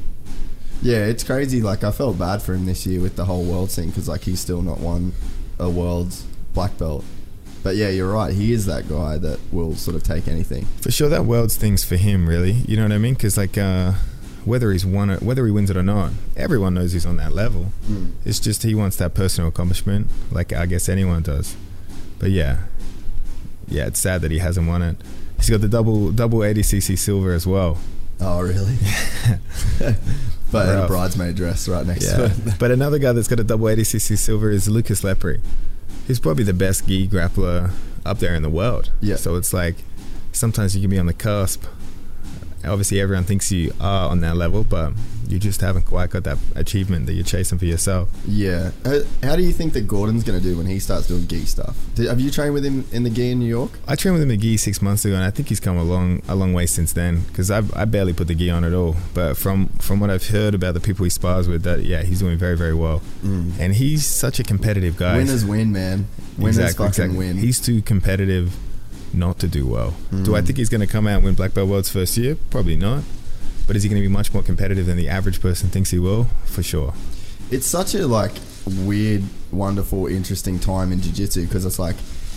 Yeah, 0.81 1.05
it's 1.05 1.23
crazy. 1.23 1.61
Like 1.61 1.83
I 1.83 1.91
felt 1.91 2.17
bad 2.17 2.41
for 2.41 2.53
him 2.53 2.65
this 2.65 2.85
year 2.85 3.01
with 3.01 3.15
the 3.15 3.25
whole 3.25 3.43
world 3.43 3.71
scene 3.71 3.89
because 3.89 4.07
like 4.07 4.21
he's 4.21 4.39
still 4.39 4.61
not 4.61 4.79
won 4.79 5.13
a 5.59 5.69
world's 5.69 6.23
black 6.53 6.77
belt. 6.77 7.03
But 7.61 7.75
yeah, 7.77 7.89
you're 7.89 8.11
right. 8.11 8.33
He 8.33 8.51
is 8.51 8.65
that 8.65 8.89
guy 8.89 9.17
that 9.19 9.39
will 9.51 9.75
sort 9.75 9.95
of 9.95 10.03
take 10.03 10.27
anything. 10.27 10.65
For 10.81 10.91
sure, 10.91 11.07
that 11.09 11.25
world's 11.25 11.55
thing's 11.55 11.83
for 11.85 11.95
him, 11.95 12.27
really. 12.27 12.51
You 12.51 12.75
know 12.75 12.83
what 12.83 12.91
I 12.91 12.97
mean? 12.97 13.13
Because 13.13 13.37
like, 13.37 13.57
uh, 13.57 13.93
whether 14.45 14.71
he's 14.71 14.85
won 14.85 15.09
it, 15.09 15.21
whether 15.21 15.45
he 15.45 15.51
wins 15.51 15.69
it 15.69 15.77
or 15.77 15.83
not, 15.83 16.11
everyone 16.35 16.73
knows 16.73 16.91
he's 16.93 17.05
on 17.05 17.17
that 17.17 17.33
level. 17.33 17.65
Hmm. 17.85 18.07
It's 18.25 18.39
just 18.39 18.63
he 18.63 18.75
wants 18.75 18.97
that 18.97 19.13
personal 19.13 19.49
accomplishment, 19.49 20.07
like 20.31 20.51
I 20.53 20.65
guess 20.65 20.89
anyone 20.89 21.23
does. 21.23 21.55
But 22.19 22.31
yeah, 22.31 22.59
yeah, 23.67 23.87
it's 23.87 23.99
sad 23.99 24.21
that 24.21 24.31
he 24.31 24.39
hasn't 24.39 24.67
won 24.67 24.81
it. 24.81 24.97
He's 25.37 25.49
got 25.49 25.61
the 25.61 25.67
double 25.67 26.11
double 26.11 26.39
ADCC 26.39 26.97
silver 26.97 27.33
as 27.33 27.45
well. 27.47 27.77
Oh, 28.21 28.41
really? 28.41 28.77
but 30.51 30.69
in 30.69 30.77
a 30.77 30.87
bridesmaid 30.87 31.35
dress 31.35 31.67
right 31.67 31.85
next 31.85 32.05
to 32.11 32.17
Yeah. 32.45 32.51
it. 32.53 32.55
but 32.59 32.71
another 32.71 32.99
guy 32.99 33.11
that's 33.11 33.27
got 33.27 33.39
a 33.39 33.43
double 33.43 33.65
ADCC 33.67 34.17
silver 34.17 34.49
is 34.49 34.69
Lucas 34.69 35.01
Lepri. 35.01 35.41
He's 36.07 36.19
probably 36.19 36.43
the 36.43 36.53
best 36.53 36.87
gi 36.87 37.07
grappler 37.07 37.71
up 38.05 38.19
there 38.19 38.35
in 38.35 38.43
the 38.43 38.49
world. 38.49 38.91
Yeah. 39.01 39.15
So 39.15 39.35
it's 39.35 39.53
like 39.53 39.77
sometimes 40.31 40.75
you 40.75 40.81
can 40.81 40.89
be 40.89 40.99
on 40.99 41.05
the 41.07 41.13
cusp. 41.13 41.63
Obviously, 42.65 42.99
everyone 43.01 43.23
thinks 43.25 43.51
you 43.51 43.73
are 43.79 44.09
on 44.09 44.21
that 44.21 44.35
level, 44.37 44.63
but 44.63 44.93
you 45.27 45.39
just 45.39 45.61
haven't 45.61 45.83
quite 45.85 46.09
got 46.09 46.23
that 46.25 46.37
achievement 46.55 47.05
that 47.05 47.13
you're 47.13 47.23
chasing 47.23 47.57
for 47.57 47.65
yourself. 47.65 48.09
Yeah. 48.27 48.71
Uh, 48.85 48.99
How 49.21 49.35
do 49.35 49.43
you 49.43 49.51
think 49.51 49.73
that 49.73 49.87
Gordon's 49.87 50.23
going 50.23 50.39
to 50.39 50.43
do 50.43 50.57
when 50.57 50.65
he 50.65 50.79
starts 50.79 51.07
doing 51.07 51.27
gi 51.27 51.45
stuff? 51.45 51.75
Did, 51.95 52.07
have 52.07 52.19
you 52.19 52.29
trained 52.29 52.53
with 52.53 52.63
him 52.63 52.85
in 52.91 53.03
the 53.03 53.09
gi 53.09 53.31
in 53.31 53.39
New 53.39 53.47
York? 53.47 53.79
I 53.87 53.95
trained 53.95 54.13
with 54.15 54.23
him 54.23 54.31
at 54.31 54.39
gi 54.39 54.57
six 54.57 54.81
months 54.81 55.05
ago, 55.05 55.15
and 55.15 55.23
I 55.23 55.29
think 55.31 55.49
he's 55.49 55.59
come 55.59 55.77
a 55.77 55.83
long, 55.83 56.21
a 56.27 56.35
long 56.35 56.53
way 56.53 56.65
since 56.65 56.93
then. 56.93 57.21
Because 57.27 57.49
I, 57.49 57.61
I 57.75 57.85
barely 57.85 58.13
put 58.13 58.27
the 58.27 58.35
gi 58.35 58.49
on 58.49 58.63
at 58.63 58.73
all. 58.73 58.95
But 59.13 59.35
from 59.37 59.67
from 59.79 59.99
what 59.99 60.09
I've 60.09 60.27
heard 60.27 60.53
about 60.53 60.73
the 60.73 60.79
people 60.79 61.03
he 61.03 61.09
spars 61.09 61.47
with, 61.47 61.63
that 61.63 61.83
yeah, 61.83 62.03
he's 62.03 62.19
doing 62.19 62.37
very, 62.37 62.57
very 62.57 62.75
well. 62.75 63.01
And 63.23 63.73
he's 63.75 64.05
such 64.05 64.39
a 64.39 64.43
competitive 64.43 64.97
guy. 64.97 65.17
Winners 65.17 65.45
win, 65.45 65.71
man. 65.71 66.07
Winners 66.37 66.75
fucking 66.75 67.15
win. 67.15 67.37
He's 67.37 67.59
too 67.59 67.81
competitive 67.81 68.55
not 69.13 69.39
to 69.39 69.47
do 69.47 69.65
well. 69.67 69.93
Do 70.23 70.35
I 70.35 70.41
think 70.41 70.57
he's 70.57 70.69
going 70.69 70.81
to 70.81 70.87
come 70.87 71.07
out 71.07 71.15
and 71.17 71.23
win 71.25 71.35
black 71.35 71.53
belt 71.53 71.69
worlds 71.69 71.89
first 71.89 72.17
year? 72.17 72.37
Probably 72.49 72.75
not. 72.75 73.03
But 73.67 73.75
is 73.75 73.83
he 73.83 73.89
going 73.89 74.01
to 74.01 74.07
be 74.07 74.11
much 74.11 74.33
more 74.33 74.43
competitive 74.43 74.85
than 74.85 74.97
the 74.97 75.07
average 75.07 75.39
person 75.41 75.69
thinks 75.69 75.91
he 75.91 75.99
will? 75.99 76.27
For 76.45 76.63
sure. 76.63 76.93
it's 77.51 77.65
such 77.65 77.95
a 77.95 78.07
like 78.07 78.31
weird, 78.85 79.23
wonderful, 79.51 80.07
interesting 80.07 80.59
time 80.59 80.91
in 80.91 81.01
jiu-jitsu 81.01 81.45
because 81.45 81.65
it's 81.65 81.79
like 81.79 81.95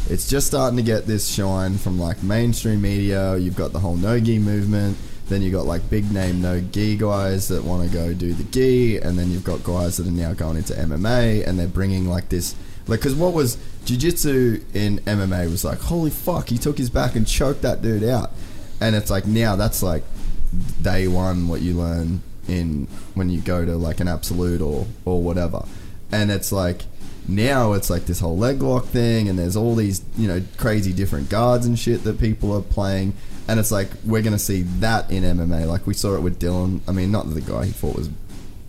it's 0.08 0.28
just 0.28 0.46
starting 0.46 0.76
to 0.76 0.82
get 0.82 1.06
this 1.06 1.26
shine 1.26 1.78
from 1.78 1.98
like 1.98 2.22
mainstream 2.22 2.80
media. 2.82 3.36
You've 3.36 3.56
got 3.56 3.72
the 3.72 3.80
whole 3.80 3.96
no 3.96 4.20
gi 4.20 4.38
movement. 4.38 4.96
Then 5.28 5.42
you've 5.42 5.52
got 5.54 5.66
like 5.66 5.88
big 5.90 6.12
name 6.12 6.40
no 6.40 6.60
gi 6.60 6.96
guys 6.96 7.48
that 7.48 7.64
want 7.64 7.88
to 7.88 7.92
go 7.92 8.14
do 8.14 8.32
the 8.32 8.44
gi, 8.44 8.98
and 8.98 9.18
then 9.18 9.30
you've 9.32 9.42
got 9.42 9.64
guys 9.64 9.96
that 9.96 10.06
are 10.06 10.10
now 10.10 10.32
going 10.34 10.56
into 10.58 10.74
MMA, 10.74 11.44
and 11.46 11.58
they're 11.58 11.66
bringing 11.66 12.08
like 12.08 12.28
this, 12.28 12.54
like 12.86 13.00
because 13.00 13.14
what 13.14 13.32
was 13.32 13.58
jiu-jitsu 13.84 14.64
in 14.74 14.98
MMA 15.00 15.50
was 15.50 15.64
like 15.64 15.80
holy 15.80 16.10
fuck, 16.10 16.48
he 16.48 16.58
took 16.58 16.78
his 16.78 16.90
back 16.90 17.16
and 17.16 17.26
choked 17.26 17.62
that 17.62 17.82
dude 17.82 18.04
out, 18.04 18.30
and 18.80 18.94
it's 18.94 19.10
like 19.10 19.26
now 19.26 19.56
that's 19.56 19.82
like 19.82 20.04
day 20.82 21.08
one 21.08 21.48
what 21.48 21.60
you 21.60 21.74
learn 21.74 22.22
in 22.48 22.86
when 23.14 23.28
you 23.28 23.40
go 23.40 23.64
to 23.64 23.76
like 23.76 24.00
an 24.00 24.08
absolute 24.08 24.60
or 24.60 24.86
or 25.04 25.22
whatever. 25.22 25.64
And 26.12 26.30
it's 26.30 26.52
like 26.52 26.82
now 27.28 27.72
it's 27.72 27.90
like 27.90 28.06
this 28.06 28.20
whole 28.20 28.38
leg 28.38 28.62
lock 28.62 28.84
thing 28.86 29.28
and 29.28 29.38
there's 29.38 29.56
all 29.56 29.74
these 29.74 30.04
you 30.16 30.28
know 30.28 30.42
crazy 30.56 30.92
different 30.92 31.28
guards 31.28 31.66
and 31.66 31.78
shit 31.78 32.04
that 32.04 32.20
people 32.20 32.56
are 32.56 32.62
playing. 32.62 33.14
And 33.48 33.60
it's 33.60 33.72
like 33.72 33.88
we're 34.04 34.22
gonna 34.22 34.38
see 34.38 34.62
that 34.80 35.10
in 35.10 35.22
MMA 35.22 35.66
like 35.66 35.86
we 35.86 35.94
saw 35.94 36.14
it 36.14 36.22
with 36.22 36.38
Dillon. 36.38 36.82
I 36.86 36.92
mean 36.92 37.10
not 37.10 37.28
that 37.28 37.34
the 37.34 37.40
guy 37.40 37.66
he 37.66 37.72
fought 37.72 37.96
was 37.96 38.10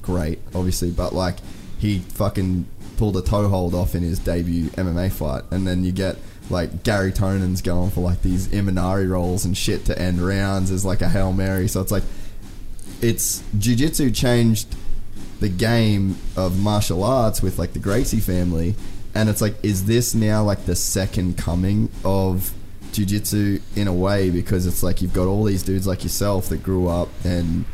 great 0.02 0.40
obviously 0.56 0.90
but 0.90 1.14
like 1.14 1.36
he 1.80 2.00
fucking 2.00 2.66
pulled 2.98 3.16
a 3.16 3.22
toe 3.22 3.48
hold 3.48 3.74
off 3.74 3.96
in 3.96 4.04
his 4.04 4.20
debut 4.20 4.70
MMA 4.72 5.12
fight 5.12 5.44
and 5.52 5.66
then 5.66 5.84
you 5.84 5.92
get 5.92 6.18
like 6.50 6.84
Garry 6.84 7.12
Tonon's 7.12 7.62
going 7.62 7.92
for 7.92 8.02
like 8.02 8.22
these 8.22 8.48
Imanari 8.48 9.10
rolls 9.10 9.46
and 9.46 9.56
shit 9.56 9.86
to 9.86 10.00
end 10.00 10.20
rounds 10.20 10.72
as 10.72 10.86
like 10.86 11.02
a 11.02 11.10
Hail 11.10 11.34
Mary. 11.34 11.68
So 11.68 11.82
it's 11.82 11.92
like 11.92 12.04
it's 13.02 13.44
jiu-jitsu 13.58 14.12
changed 14.12 14.76
the 15.40 15.50
game 15.50 16.18
of 16.36 16.60
martial 16.60 17.04
arts 17.04 17.42
with 17.42 17.60
like 17.60 17.74
the 17.74 17.80
Gracie 17.80 18.20
family 18.20 18.76
and 19.14 19.30
it's 19.30 19.42
like 19.42 19.56
is 19.64 19.86
this 19.86 20.16
now 20.16 20.44
like 20.44 20.66
the 20.66 20.76
second 20.76 21.38
coming 21.38 21.90
of 22.04 22.54
jiu-jitsu 22.94 23.60
in 23.76 23.88
a 23.88 23.94
way? 23.94 24.30
Because 24.30 24.66
it's 24.66 24.82
like 24.82 25.02
you've 25.02 25.14
got 25.14 25.28
all 25.28 25.44
these 25.44 25.64
dudes 25.64 25.86
like 25.86 26.04
yourself 26.04 26.50
that 26.50 26.64
grew 26.64 26.88
up 26.88 27.10
in 27.24 27.66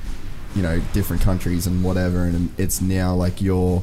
you 0.55 0.61
know 0.61 0.79
different 0.93 1.21
countries 1.21 1.65
and 1.65 1.83
whatever 1.83 2.25
and 2.25 2.51
it's 2.59 2.79
now 2.79 3.15
like 3.15 3.41
you're 3.41 3.81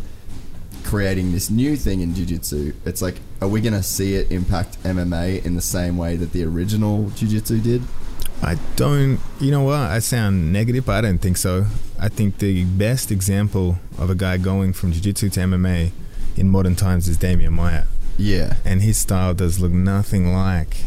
creating 0.91 1.31
this 1.31 1.51
new 1.51 1.77
thing 1.77 2.01
in 2.01 2.12
jiu-jitsu 2.15 2.73
it's 2.85 3.01
like 3.01 3.21
are 3.41 3.47
we 3.47 3.61
going 3.61 3.73
to 3.73 3.83
see 3.83 4.15
it 4.15 4.31
impact 4.33 4.83
MMA 4.83 5.45
in 5.45 5.55
the 5.55 5.61
same 5.62 5.97
way 5.97 6.17
that 6.17 6.33
the 6.33 6.43
original 6.45 7.11
jiu-jitsu 7.11 7.61
did 7.61 7.83
I 8.43 8.57
don't. 8.75 9.21
You 9.39 9.51
know 9.51 9.62
what? 9.62 9.81
I 9.81 9.99
sound 9.99 10.51
negative, 10.51 10.87
but 10.87 10.93
I 10.93 11.01
don't 11.03 11.19
think 11.19 11.37
so. 11.37 11.67
I 11.99 12.09
think 12.09 12.39
the 12.39 12.65
best 12.65 13.11
example 13.11 13.77
of 13.99 14.09
a 14.09 14.15
guy 14.15 14.39
going 14.39 14.73
from 14.73 14.93
jiu-jitsu 14.93 15.29
to 15.31 15.41
MMA 15.41 15.91
in 16.39 16.49
modern 16.49 16.75
times 16.75 17.07
is 17.07 17.19
Demian 17.19 17.53
Maia, 17.53 17.85
yeah 18.17 18.57
and 18.65 18.81
his 18.83 18.97
style 18.97 19.35
does 19.35 19.61
look 19.61 19.73
nothing 19.73 20.33
like 20.33 20.79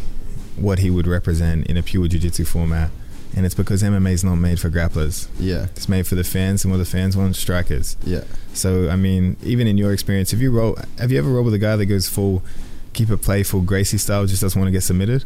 what 0.56 0.80
he 0.80 0.90
would 0.90 1.06
represent 1.08 1.68
in 1.68 1.78
a 1.78 1.84
pure 1.84 2.08
jiu-jitsu 2.08 2.46
format. 2.46 2.90
And 3.36 3.46
it's 3.48 3.56
because 3.56 3.82
MMA 3.82 4.12
is 4.12 4.24
not 4.24 4.36
made 4.36 4.60
for 4.60 4.70
grapplers. 4.70 5.28
yeah 5.40 5.66
It's 5.76 5.90
made 5.90 6.06
for 6.06 6.16
the 6.16 6.24
fans, 6.24 6.64
and 6.64 6.72
what 6.72 6.78
the 6.78 6.86
fans 6.86 7.18
want, 7.18 7.36
strikers. 7.36 7.98
yeah 8.06 8.24
So 8.54 8.90
I 8.90 8.96
mean, 8.96 9.38
even 9.44 9.68
in 9.68 9.78
your 9.78 9.92
experience, 9.94 10.32
have 10.32 10.42
you 10.42 10.52
roll? 10.52 10.78
Have 11.00 11.12
you 11.12 11.18
ever 11.18 11.30
rolled 11.30 11.46
with 11.46 11.54
a 11.56 11.60
guy 11.60 11.76
that 11.76 11.86
goes 11.88 12.08
full, 12.08 12.44
keep 12.94 13.10
it 13.10 13.22
playful, 13.24 13.62
Gracie 13.62 13.98
style, 13.98 14.26
just 14.28 14.42
doesn't 14.42 14.60
want 14.60 14.68
to 14.68 14.72
get 14.72 14.84
submitted? 14.84 15.24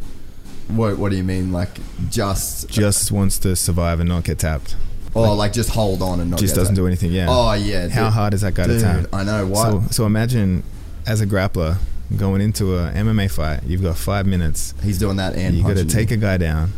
What 0.69 0.97
What 0.97 1.11
do 1.11 1.17
you 1.17 1.23
mean? 1.23 1.51
Like 1.51 1.79
just 2.09 2.69
Just 2.69 3.11
wants 3.11 3.37
to 3.39 3.55
survive 3.55 3.99
and 3.99 4.07
not 4.09 4.23
get 4.23 4.39
tapped. 4.39 4.75
oh, 5.15 5.33
like, 5.33 5.51
just 5.53 5.69
hold 5.71 6.01
on 6.01 6.19
and 6.19 6.29
not 6.31 6.39
Just 6.39 6.55
doesn't 6.55 6.75
that. 6.75 6.81
do 6.81 6.87
anything. 6.87 7.11
Yeah. 7.11 7.27
Oh 7.29 7.53
yeah. 7.53 7.87
How 7.89 8.05
dude. 8.05 8.13
hard 8.13 8.33
is 8.33 8.41
that 8.41 8.53
guy 8.53 8.67
Dude, 8.67 8.79
to 8.79 8.85
tap? 8.85 9.05
I 9.13 9.23
know. 9.23 9.47
Why? 9.47 9.63
So, 9.71 9.83
so 9.91 10.05
imagine 10.05 10.63
as 11.05 11.19
a 11.21 11.25
grappler 11.27 11.77
going 12.15 12.39
into 12.41 12.77
a 12.77 12.91
MMA 12.91 13.29
fight, 13.31 13.63
you've 13.65 13.81
got 13.81 13.97
five 13.97 14.25
minutes. 14.25 14.73
He's 14.83 14.97
doing 14.97 15.17
that 15.17 15.35
and 15.35 15.55
you 15.57 15.63
got 15.63 15.75
to 15.77 15.85
take 15.85 16.11
a 16.11 16.17
guy 16.17 16.37
down. 16.37 16.71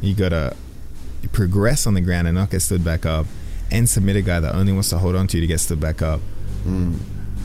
You 0.00 0.14
got 0.14 0.30
to 0.30 0.54
progress 1.32 1.86
on 1.86 1.94
the 1.94 2.00
ground 2.00 2.28
and 2.28 2.36
not 2.36 2.50
get 2.50 2.60
stood 2.60 2.84
back 2.84 3.06
up, 3.06 3.26
and 3.70 3.88
submit 3.88 4.16
a 4.16 4.22
guy 4.22 4.40
that 4.40 4.54
only 4.54 4.72
wants 4.72 4.90
to 4.90 4.98
hold 4.98 5.16
on 5.16 5.26
to 5.28 5.36
you 5.36 5.40
to 5.40 5.46
get 5.46 5.60
stood 5.60 5.80
back 5.80 6.02
up. 6.02 6.20
Mm. 6.66 6.98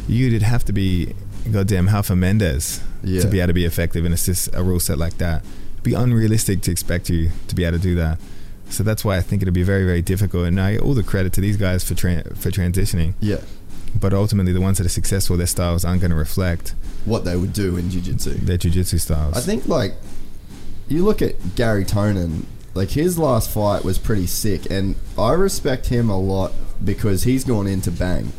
You'd 0.08 0.42
have 0.42 0.66
to 0.66 0.74
be 0.74 1.14
goddamn 1.52 1.88
Rafa 1.88 2.16
Mendes 2.16 2.82
Yeah. 3.04 3.22
to 3.22 3.28
be 3.28 3.40
able 3.40 3.48
to 3.48 3.54
be 3.54 3.66
effective 3.66 4.06
in 4.06 4.12
a, 4.12 4.16
sys- 4.16 4.54
a 4.54 4.62
rule 4.64 4.80
set 4.80 4.98
like 4.98 5.18
that. 5.20 5.44
It'd 5.74 5.84
be 5.84 5.94
unrealistic 5.94 6.62
to 6.64 6.72
expect 6.72 7.10
you 7.10 7.32
to 7.48 7.56
be 7.56 7.64
able 7.64 7.78
to 7.78 7.84
do 7.84 7.96
that. 7.96 8.20
So 8.70 8.84
that's 8.84 9.04
why 9.06 9.18
I 9.18 9.22
think 9.22 9.42
it'll 9.42 9.54
be 9.54 9.64
very, 9.64 9.86
very 9.86 10.02
difficult. 10.02 10.46
And 10.48 10.60
I 10.60 10.78
all 10.78 10.94
the 10.94 11.04
credit 11.04 11.34
to 11.34 11.42
these 11.42 11.58
guys 11.58 11.84
for 11.84 11.96
tra- 11.96 12.24
for 12.36 12.52
transitioning. 12.52 13.14
Yeah. 13.20 13.42
But 14.00 14.14
ultimately, 14.14 14.54
the 14.54 14.62
ones 14.62 14.78
that 14.78 14.86
are 14.86 14.90
successful, 14.90 15.38
their 15.38 15.48
styles 15.48 15.84
aren't 15.84 16.02
going 16.02 16.12
to 16.12 16.18
reflect 16.18 16.76
What 17.06 17.26
they 17.26 17.36
would 17.36 17.54
do 17.54 17.76
in 17.78 17.90
jiu-jitsu. 17.90 18.36
their 18.46 18.58
jiu-jitsu 18.58 19.00
styles. 19.00 19.36
I 19.36 19.40
think 19.40 19.68
like 19.68 19.96
you 20.92 21.04
look 21.04 21.22
at 21.22 21.56
Garry 21.56 21.86
Tonon, 21.86 22.46
like 22.74 22.90
his 22.92 23.18
last 23.18 23.50
fight 23.50 23.84
was 23.84 23.98
pretty 23.98 24.28
sick, 24.28 24.70
and 24.70 24.96
I 25.18 25.34
respect 25.34 25.88
him 25.88 26.10
a 26.10 26.20
lot 26.20 26.52
because 26.84 27.24
he's 27.24 27.44
gone 27.44 27.68
into 27.68 27.92
bang. 27.92 28.32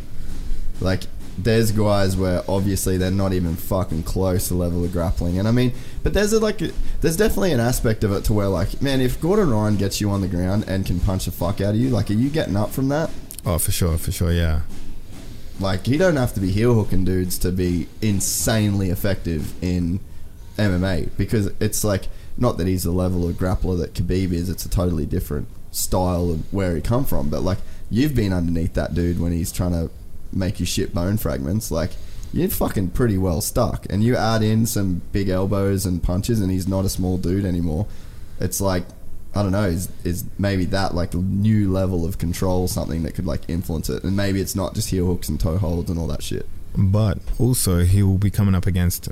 Like 0.80 1.04
there's 1.38 1.72
guys 1.72 2.16
where 2.16 2.42
obviously 2.48 2.96
they're 2.98 3.10
not 3.10 3.32
even 3.32 3.56
fucking 3.56 4.02
close 4.02 4.48
to 4.48 4.54
level 4.54 4.84
of 4.84 4.92
grappling, 4.92 5.38
and 5.38 5.46
I 5.48 5.50
mean, 5.52 5.72
but 6.02 6.12
there's 6.14 6.32
a, 6.32 6.40
like 6.40 6.60
a- 6.62 6.72
there's 7.00 7.16
definitely 7.16 7.52
an 7.52 7.60
aspect 7.60 8.04
of 8.04 8.12
it 8.12 8.24
to 8.24 8.32
where 8.32 8.48
like 8.48 8.80
man, 8.82 9.00
if 9.00 9.20
Gordon 9.20 9.50
Ryan 9.50 9.76
gets 9.76 10.00
you 10.00 10.10
on 10.10 10.20
the 10.20 10.28
ground 10.28 10.64
and 10.66 10.84
can 10.86 11.00
punch 11.00 11.24
the 11.26 11.30
fuck 11.32 11.60
out 11.60 11.74
of 11.74 11.80
you, 11.80 11.90
like 11.90 12.10
are 12.10 12.14
you 12.14 12.30
getting 12.30 12.56
up 12.56 12.70
from 12.70 12.88
that? 12.88 13.10
oh, 13.46 13.58
for 13.58 13.72
sure, 13.72 13.96
for 13.96 14.12
sure, 14.12 14.32
yeah. 14.32 14.60
Like 15.58 15.86
he 15.86 15.96
don't 15.98 16.16
have 16.16 16.32
to 16.34 16.40
be 16.40 16.50
heel 16.50 16.74
hooking 16.74 17.04
dudes 17.04 17.36
to 17.38 17.50
be 17.52 17.86
insanely 18.00 18.88
effective 18.90 19.52
in 19.62 20.00
MMA 20.56 21.10
because 21.18 21.46
it's 21.60 21.84
like 21.84 22.08
not 22.40 22.56
that 22.58 22.66
he's 22.66 22.84
the 22.84 22.90
level 22.90 23.28
of 23.28 23.36
grappler 23.36 23.78
that 23.78 23.94
Khabib 23.94 24.32
is. 24.32 24.48
It's 24.48 24.64
a 24.64 24.70
totally 24.70 25.06
different 25.06 25.48
style 25.70 26.30
of 26.30 26.52
where 26.52 26.74
he 26.74 26.80
come 26.80 27.04
from. 27.04 27.28
But 27.30 27.42
like 27.42 27.58
you've 27.90 28.14
been 28.14 28.32
underneath 28.32 28.74
that 28.74 28.94
dude 28.94 29.20
when 29.20 29.32
he's 29.32 29.52
trying 29.52 29.72
to 29.72 29.90
make 30.32 30.60
you 30.60 30.66
shit 30.66 30.94
bone 30.94 31.18
fragments. 31.18 31.70
Like 31.70 31.90
you're 32.32 32.48
fucking 32.48 32.90
pretty 32.90 33.18
well 33.18 33.40
stuck, 33.40 33.86
and 33.90 34.02
you 34.02 34.16
add 34.16 34.42
in 34.42 34.66
some 34.66 35.02
big 35.12 35.28
elbows 35.28 35.84
and 35.84 36.02
punches, 36.02 36.40
and 36.40 36.50
he's 36.50 36.68
not 36.68 36.84
a 36.84 36.88
small 36.88 37.18
dude 37.18 37.44
anymore. 37.44 37.86
It's 38.40 38.60
like 38.60 38.84
I 39.34 39.42
don't 39.42 39.52
know, 39.52 39.64
is 39.64 39.90
is 40.04 40.24
maybe 40.38 40.64
that 40.66 40.94
like 40.94 41.14
new 41.14 41.70
level 41.70 42.04
of 42.04 42.18
control 42.18 42.68
something 42.68 43.02
that 43.04 43.14
could 43.14 43.26
like 43.26 43.42
influence 43.48 43.88
it, 43.88 44.02
and 44.04 44.16
maybe 44.16 44.40
it's 44.40 44.56
not 44.56 44.74
just 44.74 44.90
heel 44.90 45.06
hooks 45.06 45.28
and 45.28 45.38
toe 45.38 45.58
holds 45.58 45.90
and 45.90 45.98
all 45.98 46.06
that 46.08 46.22
shit. 46.22 46.46
But 46.76 47.18
also, 47.38 47.80
he 47.80 48.02
will 48.02 48.18
be 48.18 48.30
coming 48.30 48.54
up 48.54 48.66
against 48.66 49.08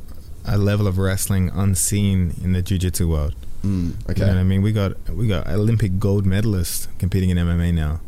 a 0.55 0.59
level 0.59 0.87
of 0.87 0.99
wrestling 0.99 1.51
unseen 1.55 2.35
in 2.43 2.53
the 2.53 2.63
jiu-jitsu 2.63 3.09
world. 3.09 3.35
Mm, 3.65 3.95
okay, 4.11 4.21
You 4.21 4.27
know 4.27 4.35
what 4.35 4.41
I 4.41 4.45
mean? 4.45 4.63
We 4.63 4.73
got 4.73 4.93
we 5.11 5.27
got 5.27 5.47
Olympic 5.49 5.99
gold 5.99 6.25
medalists 6.25 6.87
competing 6.99 7.31
in 7.31 7.37
MMA 7.39 7.73
now. 7.75 8.01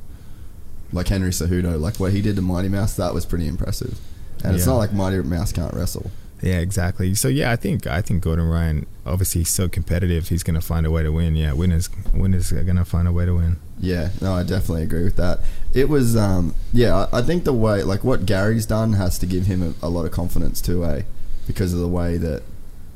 like 0.93 1.09
Henry 1.09 1.31
Cejudo, 1.31 1.79
like 1.81 1.99
what 2.01 2.13
he 2.13 2.21
did 2.23 2.37
to 2.37 2.43
Mighty 2.43 2.69
Mouse, 2.69 2.95
that 2.97 3.15
was 3.15 3.25
pretty 3.27 3.47
impressive. 3.47 3.99
And 4.45 4.57
it's 4.57 4.67
not 4.67 4.77
like 4.77 4.93
Mighty 4.93 5.19
Mouse 5.23 5.53
can't 5.53 5.75
wrestle. 5.75 6.11
Yeah, 6.43 6.59
exactly. 6.61 7.15
So 7.15 7.29
yeah, 7.29 7.51
I 7.53 7.57
think 7.57 7.87
I 7.87 8.01
think 8.01 8.23
Gordon 8.23 8.47
Ryan 8.49 8.87
obviously 9.05 9.43
he's 9.43 9.51
so 9.51 9.69
competitive, 9.69 10.29
he's 10.29 10.43
gonna 10.43 10.63
find 10.63 10.87
a 10.87 10.91
way 10.91 11.03
to 11.03 11.13
win. 11.13 11.37
Yeah, 11.37 11.53
winners 11.53 11.91
winners 12.15 12.51
are 12.53 12.65
gonna 12.65 12.85
find 12.85 13.07
a 13.07 13.13
way 13.13 13.27
to 13.27 13.35
win. 13.35 13.57
Yeah, 13.79 14.11
no, 14.21 14.35
I 14.35 14.43
definitely 14.43 14.83
agree 14.85 15.05
with 15.05 15.17
that. 15.17 15.41
It 15.75 15.89
was, 15.89 16.15
um, 16.17 16.55
yeah, 16.73 17.07
I, 17.13 17.19
I 17.19 17.23
think 17.23 17.45
the 17.45 17.53
way, 17.53 17.83
like 17.83 18.05
what 18.05 18.25
Garry's 18.27 18.67
done 18.67 18.95
has 18.95 19.19
to 19.19 19.27
give 19.27 19.47
him 19.47 19.75
a, 19.83 19.87
a 19.87 19.91
lot 19.91 20.05
of 20.07 20.13
confidence 20.13 20.61
too, 20.61 20.85
eh? 20.85 21.03
Because 21.47 21.73
of 21.75 21.81
the 21.81 21.89
way 21.89 22.17
that, 22.19 22.43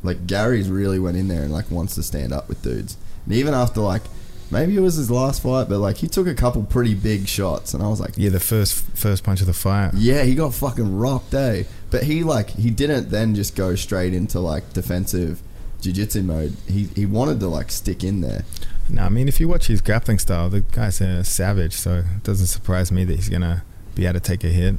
like, 0.02 0.26
Garry's 0.26 0.68
really 0.68 0.98
went 0.98 1.16
in 1.16 1.28
there 1.28 1.42
and 1.42 1.52
like 1.52 1.70
wants 1.70 1.94
to 1.96 2.02
stand 2.02 2.32
up 2.32 2.48
with 2.48 2.62
dudes. 2.62 2.96
And 3.24 3.34
even 3.34 3.54
after 3.54 3.80
like, 3.80 4.02
maybe 4.50 4.76
it 4.76 4.80
was 4.80 4.94
his 4.96 5.10
last 5.10 5.42
fight, 5.42 5.68
but 5.68 5.78
like 5.78 5.96
he 5.96 6.06
took 6.06 6.26
a 6.26 6.34
couple 6.34 6.62
pretty 6.62 6.94
big 6.94 7.26
shots, 7.26 7.74
and 7.74 7.82
I 7.82 7.88
was 7.88 8.00
like, 8.00 8.12
Yeah, 8.16 8.30
the 8.30 8.38
first 8.40 8.84
first 8.96 9.24
punch 9.24 9.40
of 9.40 9.46
the 9.46 9.52
fight. 9.54 9.92
yeah, 9.94 10.22
he 10.22 10.34
got 10.34 10.54
fucking 10.54 10.96
rocked, 10.96 11.34
eh? 11.34 11.64
But 11.90 12.04
he 12.04 12.22
like 12.22 12.50
he 12.50 12.70
didn't 12.70 13.10
then 13.10 13.34
just 13.34 13.56
go 13.56 13.74
straight 13.74 14.12
into 14.14 14.40
like 14.40 14.72
defensive 14.72 15.40
jiu-jitsu 15.80 16.22
mode. 16.22 16.54
He 16.68 16.84
he 16.94 17.06
wanted 17.06 17.40
to 17.40 17.48
like 17.48 17.70
stick 17.70 18.04
in 18.04 18.20
there. 18.20 18.44
No, 18.90 19.02
I 19.02 19.08
mean 19.08 19.26
if 19.28 19.40
you 19.40 19.48
watch 19.48 19.66
his 19.68 19.80
grappling 19.80 20.18
style, 20.18 20.50
the 20.50 20.60
guy's 20.60 21.00
a 21.00 21.24
savage. 21.24 21.72
So 21.72 21.98
it 22.16 22.22
doesn't 22.24 22.46
surprise 22.48 22.92
me 22.92 23.04
that 23.04 23.14
he's 23.16 23.30
gonna 23.30 23.64
be 23.94 24.04
able 24.04 24.14
to 24.14 24.20
take 24.20 24.44
a 24.44 24.48
hit. 24.48 24.74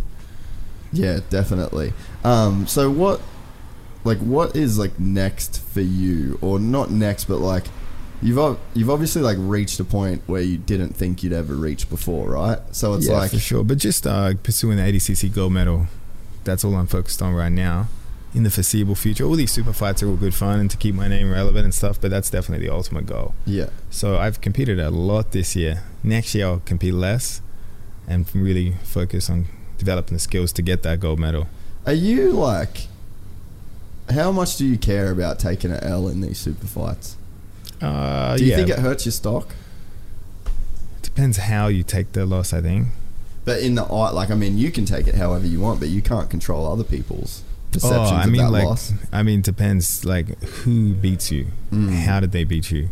Yeah, 0.93 1.19
definitely. 1.29 1.93
Um, 2.23 2.67
so 2.67 2.89
what, 2.91 3.19
like, 4.05 4.19
what 4.19 4.55
is 4.55 4.77
like 4.79 4.97
next 4.99 5.61
for 5.61 5.81
you, 5.81 6.39
or 6.41 6.59
not 6.59 6.89
next, 6.91 7.25
but 7.25 7.39
like, 7.39 7.65
you've 8.21 8.39
ob- 8.39 8.59
you've 8.73 8.89
obviously 8.89 9.21
like 9.21 9.37
reached 9.39 9.79
a 9.79 9.83
point 9.83 10.21
where 10.25 10.41
you 10.41 10.57
didn't 10.57 10.93
think 10.95 11.21
you'd 11.23 11.33
ever 11.33 11.53
reach 11.53 11.89
before, 11.89 12.29
right? 12.29 12.59
So 12.71 12.93
it's 12.93 13.07
yeah, 13.09 13.17
like, 13.17 13.31
for 13.31 13.39
sure. 13.39 13.63
But 13.63 13.77
just 13.79 14.07
uh, 14.07 14.33
pursuing 14.43 14.77
the 14.77 14.83
ADCC 14.83 15.33
gold 15.35 15.51
medal, 15.51 15.87
that's 16.45 16.63
all 16.63 16.75
I'm 16.75 16.87
focused 16.87 17.21
on 17.21 17.33
right 17.33 17.51
now. 17.51 17.87
In 18.33 18.43
the 18.43 18.51
foreseeable 18.51 18.95
future, 18.95 19.23
all 19.23 19.35
these 19.37 19.51
super 19.51 19.71
fights 19.71 20.03
are 20.03 20.09
all 20.09 20.17
good 20.17 20.35
fun 20.35 20.59
and 20.59 20.69
to 20.69 20.75
keep 20.75 20.93
my 20.93 21.07
name 21.07 21.31
relevant 21.31 21.63
and 21.63 21.73
stuff. 21.73 21.99
But 22.01 22.11
that's 22.11 22.29
definitely 22.29 22.67
the 22.67 22.73
ultimate 22.73 23.05
goal. 23.05 23.33
yeah, 23.45 23.69
So 23.89 24.17
I've 24.17 24.41
competed 24.41 24.77
a 24.77 24.89
lot 24.91 25.31
this 25.31 25.55
year. 25.55 25.83
Next 26.03 26.35
year 26.35 26.45
I'll 26.47 26.59
compete 26.59 26.93
less, 26.93 27.41
and 28.07 28.25
really 28.35 28.73
focus 28.83 29.29
on 29.29 29.45
developing 29.77 30.15
the 30.15 30.19
skills 30.19 30.51
to 30.53 30.61
get 30.61 30.83
that 30.83 30.99
gold 30.99 31.17
medal. 31.19 31.47
are 31.85 31.93
you 31.93 32.31
like, 32.31 32.87
how 34.09 34.31
much 34.31 34.57
do 34.57 34.65
you 34.65 34.77
care 34.77 35.11
about 35.11 35.39
taking 35.39 35.71
an 35.71 35.83
L 35.83 36.07
in 36.07 36.21
these 36.21 36.37
super 36.39 36.67
fights? 36.67 37.15
Uh, 37.81 38.37
Do 38.37 38.43
you 38.43 38.51
yeah, 38.51 38.55
think 38.57 38.69
it 38.69 38.79
hurts 38.79 39.05
your 39.05 39.11
stock? 39.11 39.49
depends 41.01 41.37
how 41.37 41.67
you 41.67 41.81
take 41.83 42.11
the 42.11 42.25
loss. 42.25 42.51
I 42.53 42.61
think. 42.61 42.87
But 43.45 43.61
in 43.61 43.75
the 43.75 43.85
art, 43.85 44.13
like, 44.15 44.31
I 44.31 44.35
mean, 44.35 44.57
you 44.57 44.71
can 44.71 44.85
take 44.85 45.07
it 45.07 45.15
however 45.15 45.45
you 45.45 45.59
want, 45.61 45.79
but 45.79 45.87
you 45.89 46.01
can't 46.01 46.29
control 46.29 46.65
other 46.69 46.83
people's 46.83 47.43
perceptions 47.71 48.09
oh, 48.11 48.15
I 48.15 48.23
of 48.23 48.29
mean, 48.31 48.41
that 48.41 48.51
like, 48.51 48.65
loss. 48.65 48.91
I 49.13 49.21
mean, 49.23 49.41
depends. 49.41 50.03
Like, 50.03 50.41
who 50.41 50.93
beats 50.93 51.31
you? 51.31 51.47
Mm. 51.71 51.93
How 52.05 52.19
did 52.19 52.31
they 52.31 52.43
beat 52.43 52.71
you? 52.71 52.89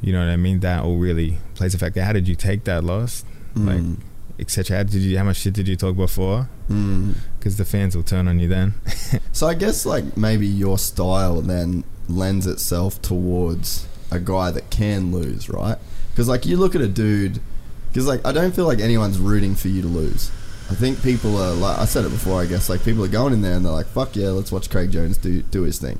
You 0.00 0.12
know 0.14 0.20
what 0.20 0.32
I 0.32 0.36
mean? 0.36 0.60
That 0.60 0.82
all 0.82 0.96
really 0.96 1.38
plays 1.54 1.74
a 1.74 1.78
factor. 1.78 2.02
How 2.02 2.12
did 2.12 2.26
you 2.26 2.34
take 2.34 2.64
that 2.64 2.82
loss? 2.82 3.24
Like, 3.54 3.78
Mm. 3.78 3.96
Etc. 4.42 4.76
How 4.76 4.82
did 4.82 4.94
you? 4.94 5.16
How 5.16 5.24
much 5.24 5.38
shit 5.38 5.54
did 5.54 5.68
you 5.68 5.76
talk 5.76 5.96
before? 5.96 6.48
Mm. 6.68 7.14
Because 7.38 7.56
the 7.56 7.64
fans 7.64 7.96
will 7.96 8.02
turn 8.02 8.28
on 8.28 8.38
you 8.38 8.48
then. 8.48 8.74
So 9.32 9.46
I 9.48 9.54
guess 9.54 9.86
like 9.86 10.16
maybe 10.16 10.46
your 10.46 10.78
style 10.78 11.40
then 11.40 11.84
lends 12.08 12.46
itself 12.46 13.00
towards 13.00 13.86
a 14.10 14.20
guy 14.20 14.50
that 14.50 14.70
can 14.70 15.10
lose, 15.10 15.48
right? 15.48 15.78
Because 16.10 16.28
like 16.28 16.44
you 16.44 16.56
look 16.58 16.74
at 16.74 16.82
a 16.82 16.88
dude, 16.88 17.40
because 17.88 18.06
like 18.06 18.24
I 18.26 18.32
don't 18.32 18.54
feel 18.54 18.66
like 18.66 18.78
anyone's 18.78 19.18
rooting 19.18 19.54
for 19.54 19.68
you 19.68 19.82
to 19.82 19.88
lose. 19.88 20.30
I 20.70 20.74
think 20.74 21.02
people 21.02 21.36
are 21.36 21.54
like 21.54 21.78
I 21.78 21.86
said 21.86 22.04
it 22.04 22.10
before. 22.10 22.40
I 22.40 22.46
guess 22.46 22.68
like 22.68 22.84
people 22.84 23.04
are 23.04 23.08
going 23.08 23.32
in 23.32 23.42
there 23.42 23.54
and 23.54 23.64
they're 23.64 23.72
like, 23.72 23.86
"Fuck 23.86 24.16
yeah, 24.16 24.28
let's 24.28 24.52
watch 24.52 24.70
Craig 24.70 24.90
Jones 24.90 25.16
do 25.16 25.42
do 25.42 25.62
his 25.62 25.78
thing." 25.78 25.98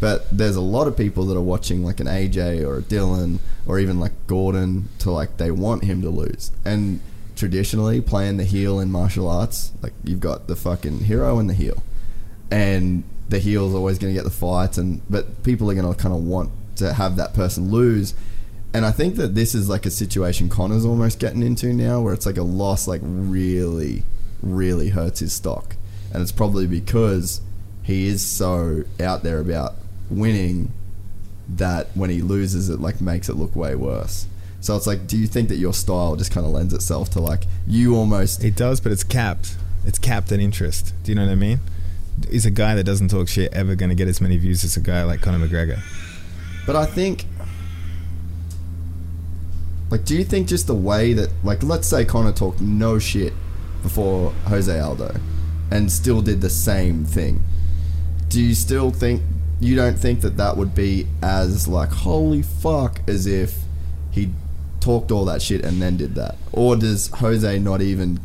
But 0.00 0.26
there's 0.36 0.56
a 0.56 0.62
lot 0.62 0.88
of 0.88 0.96
people 0.96 1.26
that 1.26 1.36
are 1.36 1.42
watching 1.42 1.84
like 1.84 2.00
an 2.00 2.06
AJ 2.06 2.66
or 2.66 2.78
a 2.78 2.82
Dylan 2.82 3.38
or 3.66 3.78
even 3.78 4.00
like 4.00 4.12
Gordon 4.26 4.88
to 5.00 5.10
like 5.10 5.36
they 5.36 5.50
want 5.50 5.84
him 5.84 6.00
to 6.00 6.08
lose. 6.08 6.50
And 6.64 7.00
traditionally 7.40 8.02
playing 8.02 8.36
the 8.36 8.44
heel 8.44 8.78
in 8.78 8.92
martial 8.92 9.26
arts, 9.26 9.72
like 9.80 9.94
you've 10.04 10.20
got 10.20 10.46
the 10.46 10.54
fucking 10.54 10.98
hero 10.98 11.38
and 11.38 11.48
the 11.48 11.54
heel. 11.54 11.82
And 12.50 13.02
the 13.30 13.38
heel's 13.38 13.74
always 13.74 13.98
going 13.98 14.12
to 14.12 14.18
get 14.18 14.24
the 14.24 14.30
fights 14.30 14.76
and 14.76 15.00
but 15.08 15.42
people 15.42 15.70
are 15.70 15.74
going 15.74 15.90
to 15.90 16.00
kind 16.00 16.14
of 16.14 16.22
want 16.22 16.50
to 16.76 16.92
have 16.92 17.16
that 17.16 17.32
person 17.32 17.70
lose. 17.70 18.14
And 18.74 18.84
i 18.84 18.92
think 18.92 19.16
that 19.16 19.34
this 19.34 19.54
is 19.54 19.68
like 19.68 19.86
a 19.86 19.90
situation 19.90 20.48
conor's 20.48 20.84
almost 20.84 21.18
getting 21.18 21.42
into 21.42 21.72
now 21.72 22.02
where 22.02 22.12
it's 22.12 22.26
like 22.26 22.36
a 22.36 22.42
loss 22.42 22.86
like 22.86 23.00
really 23.02 24.04
really 24.42 24.90
hurts 24.90 25.20
his 25.20 25.32
stock. 25.32 25.76
And 26.12 26.22
it's 26.22 26.32
probably 26.32 26.66
because 26.66 27.40
he 27.82 28.06
is 28.06 28.20
so 28.20 28.84
out 29.00 29.22
there 29.22 29.40
about 29.40 29.76
winning 30.10 30.72
that 31.48 31.88
when 31.94 32.10
he 32.10 32.20
loses 32.20 32.68
it 32.68 32.80
like 32.80 33.00
makes 33.00 33.30
it 33.30 33.34
look 33.34 33.56
way 33.56 33.74
worse 33.74 34.26
so 34.60 34.76
it's 34.76 34.86
like 34.86 35.06
do 35.06 35.16
you 35.16 35.26
think 35.26 35.48
that 35.48 35.56
your 35.56 35.72
style 35.72 36.16
just 36.16 36.32
kind 36.32 36.46
of 36.46 36.52
lends 36.52 36.74
itself 36.74 37.10
to 37.10 37.20
like 37.20 37.44
you 37.66 37.96
almost 37.96 38.44
It 38.44 38.56
does, 38.56 38.80
but 38.80 38.92
it's 38.92 39.04
capped. 39.04 39.56
It's 39.84 39.98
capped 39.98 40.32
at 40.32 40.40
interest. 40.40 40.92
Do 41.04 41.12
you 41.12 41.16
know 41.16 41.24
what 41.24 41.32
I 41.32 41.36
mean? 41.36 41.60
Is 42.30 42.44
a 42.44 42.50
guy 42.50 42.74
that 42.74 42.84
doesn't 42.84 43.08
talk 43.08 43.28
shit 43.28 43.52
ever 43.52 43.74
going 43.74 43.88
to 43.88 43.94
get 43.94 44.08
as 44.08 44.20
many 44.20 44.36
views 44.36 44.64
as 44.64 44.76
a 44.76 44.80
guy 44.80 45.04
like 45.04 45.20
Conor 45.20 45.46
McGregor? 45.46 45.80
But 46.66 46.76
I 46.76 46.84
think, 46.84 47.24
like, 49.88 50.04
do 50.04 50.16
you 50.16 50.24
think 50.24 50.48
just 50.48 50.66
the 50.66 50.74
way 50.74 51.14
that, 51.14 51.30
like, 51.42 51.62
let's 51.62 51.88
say 51.88 52.04
Conor 52.04 52.32
talked 52.32 52.60
no 52.60 52.98
shit 52.98 53.32
before 53.82 54.32
Jose 54.46 54.78
Aldo 54.78 55.14
and 55.70 55.90
still 55.90 56.20
did 56.20 56.40
the 56.40 56.50
same 56.50 57.04
thing, 57.04 57.42
do 58.28 58.40
you 58.40 58.54
still 58.54 58.90
think 58.90 59.22
you 59.60 59.76
don't 59.76 59.98
think 59.98 60.20
that 60.20 60.36
that 60.36 60.56
would 60.56 60.74
be 60.74 61.06
as 61.22 61.68
like 61.68 61.90
holy 61.90 62.42
fuck 62.42 63.00
as 63.06 63.26
if 63.26 63.58
he 64.10 64.30
talked 64.80 65.10
all 65.10 65.24
that 65.26 65.42
shit 65.42 65.64
and 65.64 65.80
then 65.80 65.96
did 65.96 66.14
that, 66.16 66.36
or 66.52 66.76
does 66.76 67.08
Jose 67.08 67.58
not 67.58 67.80
even 67.82 68.18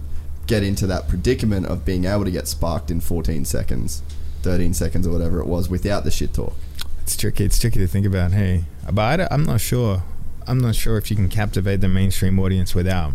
get 0.47 0.63
into 0.63 0.87
that 0.87 1.07
predicament 1.07 1.65
of 1.65 1.83
being 1.85 2.05
able 2.05 2.23
to 2.25 2.31
get 2.31 2.47
sparked 2.47 2.89
in 2.91 3.01
14 3.01 3.45
seconds, 3.45 4.01
13 4.43 4.73
seconds, 4.73 5.05
or 5.07 5.11
whatever 5.11 5.39
it 5.39 5.47
was 5.47 5.69
without 5.69 6.03
the 6.03 6.11
shit 6.11 6.33
talk? 6.33 6.55
It's 7.01 7.15
tricky. 7.17 7.45
It's 7.45 7.59
tricky 7.59 7.79
to 7.79 7.87
think 7.87 8.05
about. 8.05 8.31
Hey, 8.31 8.63
but 8.91 9.19
I 9.21 9.27
I'm 9.31 9.43
not 9.43 9.61
sure. 9.61 10.03
I'm 10.47 10.59
not 10.59 10.75
sure 10.75 10.97
if 10.97 11.09
you 11.09 11.15
can 11.15 11.29
captivate 11.29 11.81
the 11.81 11.87
mainstream 11.89 12.39
audience 12.39 12.73
without 12.75 13.13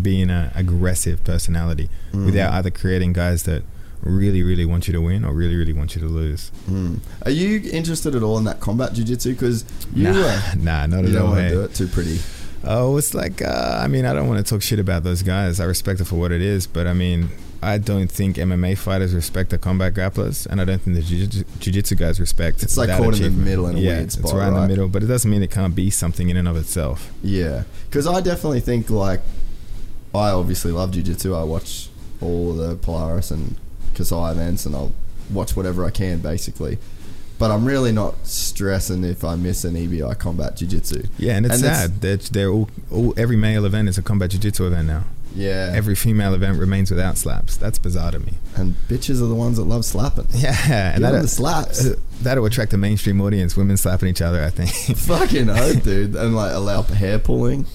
being 0.00 0.30
an 0.30 0.50
aggressive 0.54 1.24
personality, 1.24 1.88
Mm. 2.12 2.26
without 2.26 2.52
either 2.52 2.70
creating 2.70 3.12
guys 3.12 3.44
that 3.44 3.62
really, 4.02 4.42
really 4.42 4.64
want 4.64 4.86
you 4.86 4.92
to 4.92 5.00
win 5.00 5.24
or 5.24 5.32
really, 5.32 5.56
really 5.56 5.72
want 5.72 5.94
you 5.96 6.00
to 6.00 6.06
lose. 6.06 6.50
Mm. 6.70 6.98
Are 7.24 7.30
you 7.30 7.68
interested 7.72 8.14
at 8.14 8.22
all 8.22 8.38
in 8.38 8.44
that 8.44 8.60
combat 8.60 8.92
jiu-jitsu? 8.92 9.32
Because 9.32 9.64
you, 9.94 10.04
nah, 10.04 10.20
uh, 10.26 10.40
nah, 10.58 10.86
not 10.86 11.02
you 11.02 11.08
at 11.08 11.12
don't 11.12 11.30
want 11.30 11.40
to 11.40 11.50
do 11.50 11.60
it 11.62 11.74
too 11.74 11.88
pretty. 11.88 12.18
Oh, 12.64 12.96
it's 12.96 13.14
like 13.14 13.40
uh, 13.42 13.80
I 13.82 13.86
mean, 13.86 14.04
I 14.04 14.12
don't 14.12 14.28
want 14.28 14.44
to 14.44 14.48
talk 14.48 14.62
shit 14.62 14.78
about 14.78 15.04
those 15.04 15.22
guys. 15.22 15.60
I 15.60 15.64
respect 15.64 16.00
it 16.00 16.06
for 16.06 16.16
what 16.16 16.32
it 16.32 16.42
is, 16.42 16.66
but 16.66 16.86
I 16.86 16.92
mean, 16.92 17.28
I 17.62 17.78
don't 17.78 18.10
think 18.10 18.36
MMA 18.36 18.76
fighters 18.78 19.14
respect 19.14 19.50
the 19.50 19.58
combat 19.58 19.94
grapplers, 19.94 20.46
and 20.46 20.60
I 20.60 20.64
don't 20.64 20.80
think 20.80 20.96
the 20.96 21.02
jiu- 21.02 21.44
jiu-jitsu 21.58 21.94
guys 21.96 22.20
respect. 22.20 22.62
It's 22.62 22.76
like 22.76 22.90
caught 22.90 23.20
in 23.20 23.22
the 23.22 23.30
middle 23.30 23.66
in 23.66 23.76
a 23.76 23.80
yeah, 23.80 23.96
weird 23.98 24.12
spot, 24.12 24.24
It's 24.24 24.34
right, 24.34 24.48
in 24.48 24.54
the 24.54 24.68
middle, 24.68 24.88
but 24.88 25.02
it 25.02 25.06
doesn't 25.06 25.30
mean 25.30 25.42
it 25.42 25.50
can't 25.50 25.74
be 25.74 25.90
something 25.90 26.28
in 26.28 26.36
and 26.36 26.46
of 26.46 26.56
itself. 26.56 27.12
Yeah, 27.22 27.64
because 27.88 28.06
I 28.06 28.20
definitely 28.20 28.60
think 28.60 28.90
like 28.90 29.20
I 30.14 30.30
obviously 30.30 30.72
love 30.72 30.92
jiu-jitsu. 30.92 31.34
I 31.34 31.42
watch 31.44 31.88
all 32.20 32.54
the 32.54 32.76
Polaris 32.76 33.30
and 33.30 33.56
Kasai 33.94 34.32
events, 34.32 34.66
and 34.66 34.74
I'll 34.74 34.92
watch 35.30 35.56
whatever 35.56 35.84
I 35.84 35.90
can 35.90 36.20
basically. 36.20 36.78
But 37.38 37.50
I'm 37.52 37.64
really 37.64 37.92
not 37.92 38.26
stressing 38.26 39.04
if 39.04 39.22
I 39.24 39.36
miss 39.36 39.64
an 39.64 39.74
EBI 39.74 40.18
combat 40.18 40.56
jiu-jitsu. 40.56 41.04
Yeah, 41.18 41.36
and 41.36 41.46
it's 41.46 41.54
And 41.56 41.64
sad 41.64 42.00
that 42.00 42.20
they're 42.32 42.50
all, 42.50 42.68
all 42.90 43.14
every 43.16 43.36
male 43.36 43.64
event 43.64 43.88
is 43.88 43.96
a 43.96 44.02
combat 44.02 44.30
jiu-jitsu 44.30 44.66
event 44.66 44.88
now. 44.88 45.04
Yeah, 45.36 45.70
Every 45.74 45.94
female 45.94 46.34
event 46.34 46.58
remains 46.58 46.90
without 46.90 47.16
slaps. 47.16 47.56
That's 47.56 47.78
bizarre 47.78 48.10
to 48.12 48.18
me. 48.18 48.32
and 48.56 48.74
bitches 48.88 49.22
are 49.22 49.26
the 49.26 49.34
ones 49.36 49.58
that 49.58 49.64
love 49.64 49.84
slapping. 49.84 50.26
Yeah, 50.34 50.94
and 50.94 51.04
that 51.04 51.12
the 51.22 51.28
slaps. 51.28 51.86
uh, 51.86 51.94
that'll 52.22 52.44
attract 52.46 52.72
a 52.72 52.78
mainstream 52.78 53.20
audience. 53.20 53.56
Women 53.56 53.76
slapping 53.76 54.08
each 54.08 54.22
other, 54.22 54.42
I 54.42 54.50
think. 54.50 54.70
Fucking 54.98 55.48
oath, 55.50 55.84
dude, 55.84 56.16
and 56.16 56.34
like 56.34 56.52
allow 56.54 56.82
hair 56.82 57.18
pulling. 57.20 57.66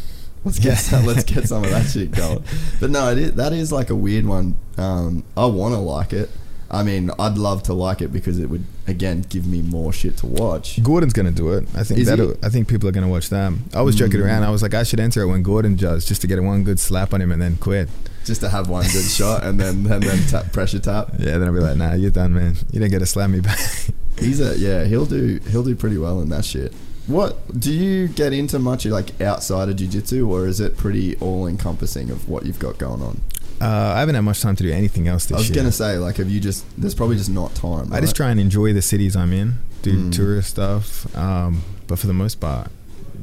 Let's 0.43 0.57
get 0.59 0.65
Yeah. 0.71 0.75
some, 0.75 1.05
let's 1.05 1.23
get 1.23 1.47
some 1.47 1.63
of 1.63 1.69
that 1.69 1.85
shit 1.89 2.11
going. 2.11 2.43
But 2.81 2.89
no, 2.89 3.09
it 3.11 3.17
is, 3.17 3.31
that 3.35 3.53
is 3.53 3.71
like 3.71 3.89
a 3.91 3.95
weird 3.95 4.25
one. 4.25 4.57
Um, 4.77 5.23
I 5.37 5.45
want 5.45 5.73
to 5.75 5.79
like 5.79 6.11
it. 6.11 6.29
I 6.73 6.81
mean, 6.83 7.11
I'd 7.19 7.37
love 7.37 7.63
to 7.63 7.73
like 7.73 8.01
it 8.01 8.11
because 8.11 8.39
it 8.39 8.49
would 8.49 8.65
again 8.87 9.23
give 9.29 9.45
me 9.45 9.61
more 9.61 9.93
shit 9.93 10.17
to 10.17 10.25
watch. 10.25 10.81
Gordon's 10.81 11.13
gonna 11.13 11.31
do 11.31 11.53
it. 11.53 11.67
I 11.75 11.83
think 11.83 12.03
that? 12.05 12.37
I 12.41 12.49
think 12.49 12.67
people 12.67 12.89
are 12.89 12.91
gonna 12.91 13.07
watch 13.07 13.29
them. 13.29 13.65
I 13.73 13.81
was 13.81 13.95
joking 13.95 14.19
Mm. 14.19 14.25
around. 14.25 14.43
I 14.43 14.49
was 14.49 14.61
like, 14.63 14.73
I 14.73 14.83
should 14.83 14.99
enter 14.99 15.21
it 15.21 15.27
when 15.27 15.43
Gordon 15.43 15.75
does, 15.75 16.03
just 16.03 16.21
to 16.21 16.27
get 16.27 16.41
one 16.41 16.63
good 16.63 16.79
slap 16.79 17.13
on 17.13 17.21
him 17.21 17.31
and 17.31 17.41
then 17.41 17.57
quit. 17.57 17.89
Just 18.25 18.41
to 18.41 18.49
have 18.49 18.69
one 18.69 18.83
good 18.85 19.05
shot 19.05 19.43
and 19.45 19.59
then 19.59 19.85
and 19.91 20.01
then 20.01 20.25
tap, 20.27 20.51
pressure 20.51 20.79
tap. 20.79 21.11
Yeah, 21.19 21.37
then 21.37 21.43
I'll 21.47 21.53
be 21.53 21.59
like, 21.59 21.77
Nah, 21.77 21.93
you're 21.93 22.09
done, 22.11 22.33
man. 22.33 22.55
You 22.71 22.79
didn't 22.79 22.91
get 22.91 22.99
to 22.99 23.05
slap 23.05 23.29
me 23.29 23.39
back. 23.39 23.59
He's 24.19 24.39
a 24.41 24.57
yeah. 24.57 24.85
He'll 24.85 25.05
do 25.05 25.39
he'll 25.51 25.63
do 25.63 25.75
pretty 25.75 25.97
well 25.97 26.21
in 26.21 26.29
that 26.29 26.43
shit. 26.45 26.73
What 27.05 27.59
do 27.59 27.71
you 27.73 28.07
get 28.07 28.31
into 28.31 28.57
much 28.59 28.85
like 28.85 29.19
outside 29.21 29.67
of 29.67 29.75
jiu-jitsu 29.75 30.25
or 30.31 30.47
is 30.47 30.61
it 30.61 30.77
pretty 30.77 31.17
all 31.17 31.47
encompassing 31.47 32.09
of 32.09 32.29
what 32.29 32.45
you've 32.45 32.59
got 32.59 32.77
going 32.77 33.01
on? 33.01 33.19
Uh, 33.61 33.93
I 33.95 33.99
haven't 33.99 34.15
had 34.15 34.21
much 34.21 34.41
time 34.41 34.55
to 34.57 34.63
do 34.63 34.71
anything 34.71 35.07
else 35.07 35.25
this 35.25 35.31
year. 35.31 35.37
I 35.37 35.39
was 35.39 35.49
year. 35.49 35.55
gonna 35.57 35.71
say 35.71 35.97
like 35.97 36.17
have 36.17 36.29
you 36.29 36.39
just 36.39 36.65
there's 36.79 36.95
probably 36.95 37.15
just 37.17 37.29
not 37.29 37.53
time. 37.55 37.93
I 37.93 38.01
just 38.01 38.15
try 38.15 38.29
and 38.29 38.39
enjoy 38.39 38.73
the 38.73 38.81
cities 38.81 39.15
I'm 39.15 39.31
in, 39.33 39.55
do 39.81 39.93
Mm. 39.95 40.11
tourist 40.13 40.49
stuff. 40.49 41.15
Um, 41.15 41.63
but 41.87 41.99
for 41.99 42.07
the 42.07 42.13
most 42.13 42.39
part, 42.39 42.69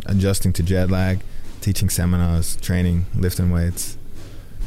adjusting 0.07 0.53
to 0.55 0.63
jet 0.63 0.91
lag, 0.91 1.21
teaching 1.61 1.89
seminars, 1.91 2.57
training, 2.57 3.07
lifting 3.15 3.51
weights. 3.51 3.97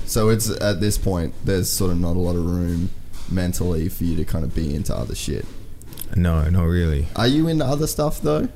So 0.05 0.29
it's 0.29 0.49
at 0.61 0.79
this 0.81 0.97
point, 0.97 1.33
there's 1.45 1.69
sort 1.69 1.91
of 1.91 1.99
not 1.99 2.15
a 2.15 2.19
lot 2.19 2.35
of 2.35 2.45
room 2.45 2.89
mentally 3.31 3.87
for 3.89 4.03
you 4.03 4.15
to 4.17 4.25
kind 4.25 4.43
of 4.43 4.53
be 4.53 4.75
into 4.75 4.95
other 4.95 5.15
shit. 5.15 5.45
No, 6.15 6.47
not 6.49 6.63
really. 6.65 7.07
Are 7.15 7.25
you 7.27 7.47
into 7.47 7.65
other 7.65 7.87
stuff 7.87 8.21
though? 8.21 8.49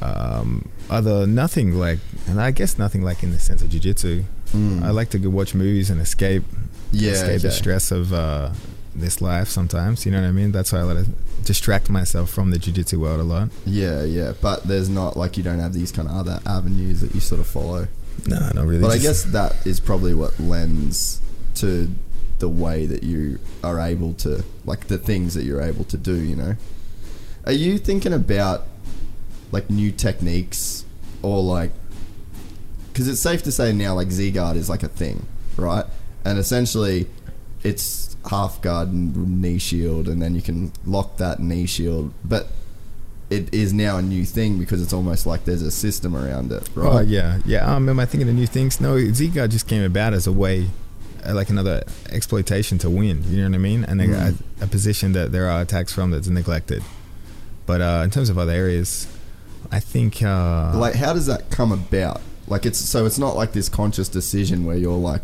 Um, 0.00 0.68
other 0.88 1.26
nothing 1.26 1.74
like, 1.78 1.98
and 2.26 2.40
I 2.40 2.50
guess 2.52 2.78
nothing 2.78 3.02
like 3.02 3.22
in 3.22 3.32
the 3.32 3.38
sense 3.38 3.62
of 3.62 3.68
jujitsu. 3.68 4.24
Mm. 4.52 4.82
I 4.82 4.90
like 4.90 5.10
to 5.10 5.18
go 5.18 5.30
watch 5.30 5.54
movies 5.54 5.90
and 5.90 6.00
escape, 6.00 6.42
Yeah, 6.92 7.12
escape 7.12 7.42
the 7.42 7.50
stress 7.50 7.90
of 7.90 8.12
uh, 8.12 8.50
this 8.94 9.20
life. 9.20 9.48
Sometimes, 9.48 10.04
you 10.04 10.12
know 10.12 10.20
what 10.20 10.28
I 10.28 10.32
mean. 10.32 10.52
That's 10.52 10.72
why 10.72 10.80
I 10.80 10.82
let 10.82 10.96
it 10.98 11.06
distract 11.44 11.88
myself 11.88 12.30
from 12.30 12.50
the 12.50 12.58
jujitsu 12.58 12.98
world 12.98 13.20
a 13.20 13.24
lot. 13.24 13.48
Yeah, 13.64 14.02
yeah, 14.04 14.34
but 14.40 14.64
there's 14.64 14.88
not 14.88 15.16
like 15.16 15.36
you 15.36 15.42
don't 15.42 15.58
have 15.58 15.72
these 15.72 15.92
kind 15.92 16.08
of 16.08 16.14
other 16.14 16.40
avenues 16.46 17.00
that 17.00 17.14
you 17.14 17.20
sort 17.20 17.40
of 17.40 17.46
follow. 17.46 17.88
No, 18.26 18.38
not 18.54 18.66
really. 18.66 18.82
But 18.82 18.90
I 18.90 18.98
guess 18.98 19.22
that 19.24 19.66
is 19.66 19.80
probably 19.80 20.14
what 20.14 20.38
lends 20.38 21.20
to 21.56 21.88
the 22.38 22.48
way 22.48 22.86
that 22.86 23.02
you 23.02 23.38
are 23.62 23.80
able 23.80 24.14
to, 24.14 24.44
like 24.64 24.88
the 24.88 24.98
things 24.98 25.34
that 25.34 25.44
you're 25.44 25.62
able 25.62 25.84
to 25.84 25.96
do. 25.96 26.14
You 26.14 26.36
know, 26.36 26.56
are 27.46 27.52
you 27.52 27.78
thinking 27.78 28.12
about 28.12 28.66
like 29.52 29.70
new 29.70 29.92
techniques 29.92 30.84
or 31.22 31.42
like? 31.42 31.72
Because 32.92 33.08
it's 33.08 33.20
safe 33.20 33.42
to 33.44 33.52
say 33.52 33.72
now, 33.72 33.94
like 33.94 34.10
Z 34.10 34.30
guard 34.32 34.56
is 34.56 34.68
like 34.68 34.82
a 34.82 34.88
thing, 34.88 35.26
right? 35.56 35.84
And 36.24 36.38
essentially, 36.38 37.06
it's 37.62 38.16
half 38.30 38.60
guard 38.62 38.88
and 38.88 39.40
knee 39.40 39.58
shield, 39.58 40.08
and 40.08 40.20
then 40.20 40.34
you 40.34 40.42
can 40.42 40.72
lock 40.84 41.16
that 41.18 41.40
knee 41.40 41.66
shield, 41.66 42.12
but. 42.24 42.48
It 43.30 43.54
is 43.54 43.72
now 43.72 43.98
a 43.98 44.02
new 44.02 44.24
thing 44.24 44.58
because 44.58 44.82
it's 44.82 44.92
almost 44.92 45.24
like 45.24 45.44
there's 45.44 45.62
a 45.62 45.70
system 45.70 46.16
around 46.16 46.50
it, 46.50 46.68
right? 46.74 46.94
Oh 46.96 46.98
yeah, 46.98 47.38
yeah. 47.46 47.64
Um, 47.72 47.88
am 47.88 48.00
I 48.00 48.04
thinking 48.04 48.28
of 48.28 48.34
new 48.34 48.48
things? 48.48 48.80
No, 48.80 48.98
Z 48.98 49.28
guard 49.28 49.52
just 49.52 49.68
came 49.68 49.84
about 49.84 50.14
as 50.14 50.26
a 50.26 50.32
way, 50.32 50.66
uh, 51.24 51.32
like 51.32 51.48
another 51.48 51.84
exploitation 52.10 52.78
to 52.78 52.90
win. 52.90 53.22
You 53.28 53.36
know 53.36 53.44
what 53.50 53.54
I 53.54 53.58
mean? 53.58 53.84
And 53.84 54.00
Mm. 54.00 54.34
a, 54.60 54.64
a 54.64 54.66
position 54.66 55.12
that 55.12 55.30
there 55.30 55.46
are 55.48 55.60
attacks 55.62 55.92
from 55.92 56.10
that's 56.10 56.26
neglected. 56.26 56.82
But 57.66 57.80
uh, 57.80 58.00
in 58.02 58.10
terms 58.10 58.30
of 58.30 58.36
other 58.36 58.50
areas, 58.50 59.06
I 59.70 59.78
think 59.78 60.24
uh, 60.24 60.72
like 60.76 60.96
how 60.96 61.12
does 61.12 61.26
that 61.26 61.50
come 61.50 61.70
about 61.70 62.20
like 62.50 62.66
it's 62.66 62.78
so 62.78 63.06
it's 63.06 63.18
not 63.18 63.34
like 63.36 63.52
this 63.52 63.68
conscious 63.70 64.08
decision 64.08 64.64
where 64.66 64.76
you're 64.76 64.92
like 64.98 65.22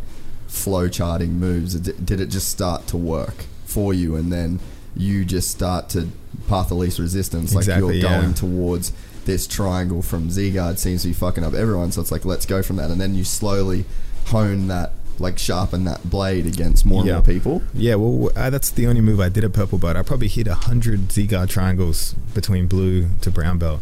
flow 0.49 0.89
charting 0.89 1.33
moves 1.39 1.75
Did- 1.75 2.07
did 2.07 2.21
it 2.21 2.27
just 2.29 2.49
start 2.49 2.87
to 2.89 2.97
work 2.97 3.45
for 3.65 3.93
you 3.93 4.17
and 4.17 4.33
then 4.33 4.61
you 4.97 5.25
just 5.27 5.51
start 5.51 5.91
to 5.91 6.09
path 6.49 6.71
of 6.71 6.79
least 6.79 6.99
resistance 6.99 7.55
like 7.55 7.63
Exactly, 7.65 7.99
you're 8.01 8.11
yeah. 8.11 8.21
going 8.23 8.33
towards 8.35 8.93
this 9.27 9.47
triangle 9.47 10.01
from 10.03 10.31
Z-guard 10.31 10.79
seems 10.79 11.03
to 11.03 11.09
be 11.09 11.15
fucking 11.15 11.43
up 11.45 11.53
everyone 11.53 11.93
so 11.93 12.01
it's 12.01 12.13
like 12.13 12.25
let's 12.25 12.47
go 12.47 12.63
from 12.63 12.77
that 12.77 12.91
and 12.91 13.01
then 13.01 13.15
you 13.15 13.25
slowly 13.25 13.85
hone 14.27 14.69
that 14.69 14.93
like 15.19 15.39
sharpen 15.39 15.85
that 15.85 16.09
blade 16.09 16.47
against 16.47 16.87
more 16.87 17.05
Yeah. 17.05 17.17
and 17.17 17.27
more 17.27 17.35
people 17.35 17.63
Yeah, 17.75 17.95
well, 17.97 18.31
uh, 18.37 18.51
that's 18.51 18.71
the 18.71 18.87
only 18.87 19.01
move 19.01 19.19
I 19.19 19.29
did 19.31 19.45
at 19.45 19.53
purple 19.55 19.79
belt. 19.79 19.97
I 19.97 20.03
probably 20.03 20.29
hit 20.29 20.47
a 20.47 20.55
hundred 20.55 21.11
Z-guard 21.11 21.49
triangles 21.49 22.15
between 22.35 22.67
blue 22.67 23.09
to 23.23 23.31
brown 23.31 23.57
belt, 23.59 23.81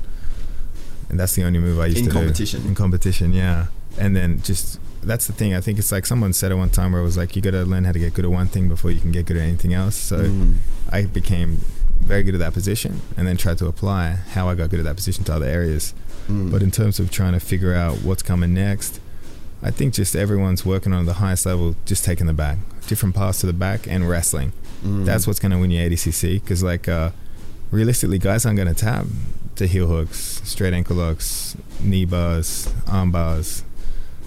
and 1.15 1.21
that's 1.21 1.35
the 1.37 1.45
only 1.45 1.61
move 1.61 1.79
I 1.79 1.87
used 1.87 1.99
In 1.99 2.07
to 2.07 2.11
competition? 2.11 2.63
do 2.63 2.69
in 2.71 2.75
competition. 2.75 3.29
In 3.29 3.33
competition, 3.33 3.33
yeah, 3.33 3.67
and 4.05 4.17
then 4.17 4.43
just 4.43 4.81
that's 5.01 5.29
the 5.29 5.33
thing. 5.33 5.55
I 5.55 5.61
think 5.61 5.79
it's 5.79 5.93
like 5.93 6.07
someone 6.07 6.33
said 6.33 6.51
at 6.51 6.59
one 6.59 6.71
time 6.71 6.91
where 6.91 7.01
it 7.01 7.05
was 7.05 7.17
like 7.17 7.37
you 7.37 7.43
got 7.43 7.53
to 7.53 7.63
learn 7.65 7.85
how 7.85 7.93
to 7.93 8.01
get 8.01 8.15
good 8.15 8.25
at 8.25 8.33
one 8.33 8.49
thing 8.49 8.69
before 8.69 8.91
you 8.91 8.99
can 9.01 9.13
get 9.13 9.27
good 9.27 9.37
at 9.37 9.45
anything 9.45 9.73
else. 9.73 9.95
So 9.95 10.17
Mm. 10.19 10.57
I 10.91 11.05
became 11.07 11.61
very 12.01 12.25
good 12.25 12.35
at 12.35 12.41
that 12.41 12.53
position, 12.53 13.01
and 13.17 13.29
then 13.29 13.37
tried 13.37 13.59
to 13.59 13.67
apply 13.69 14.17
how 14.35 14.49
I 14.49 14.57
got 14.57 14.71
good 14.71 14.81
at 14.81 14.87
that 14.87 14.97
position 14.97 15.23
to 15.25 15.35
other 15.35 15.47
areas. 15.47 15.95
Mm. 16.29 16.51
But 16.51 16.63
in 16.63 16.73
terms 16.73 16.99
of 16.99 17.13
trying 17.13 17.35
to 17.35 17.41
figure 17.41 17.75
out 17.75 17.99
what's 18.03 18.23
coming 18.25 18.53
next, 18.55 18.99
I 19.63 19.71
think 19.71 19.95
just 19.95 20.17
everyone's 20.17 20.67
working 20.67 20.93
on 20.93 21.07
the 21.07 21.15
highest 21.15 21.47
level, 21.47 21.77
just 21.87 22.05
taking 22.05 22.27
the 22.27 22.33
back, 22.35 22.59
different 22.89 23.15
paths 23.15 23.39
to 23.41 23.47
the 23.47 23.53
back, 23.53 23.87
and 23.87 24.09
wrestling. 24.09 24.53
Mm. 24.85 25.05
That's 25.05 25.27
what's 25.29 25.39
going 25.39 25.53
to 25.53 25.59
win 25.59 25.71
you 25.71 25.81
ADCC. 25.89 26.43
Because 26.43 26.63
like 26.65 26.89
uh, 26.89 27.11
realistically, 27.71 28.19
guys 28.19 28.45
aren't 28.45 28.57
going 28.57 28.75
to 28.75 28.75
tap 28.75 29.07
to 29.57 29.67
heel 29.67 29.87
hooks, 29.87 30.41
straight 30.45 30.73
ankle 30.73 30.97
locks, 30.97 31.57
knee 31.81 32.05
bars, 32.05 32.73
arm 32.87 33.11
bars. 33.11 33.65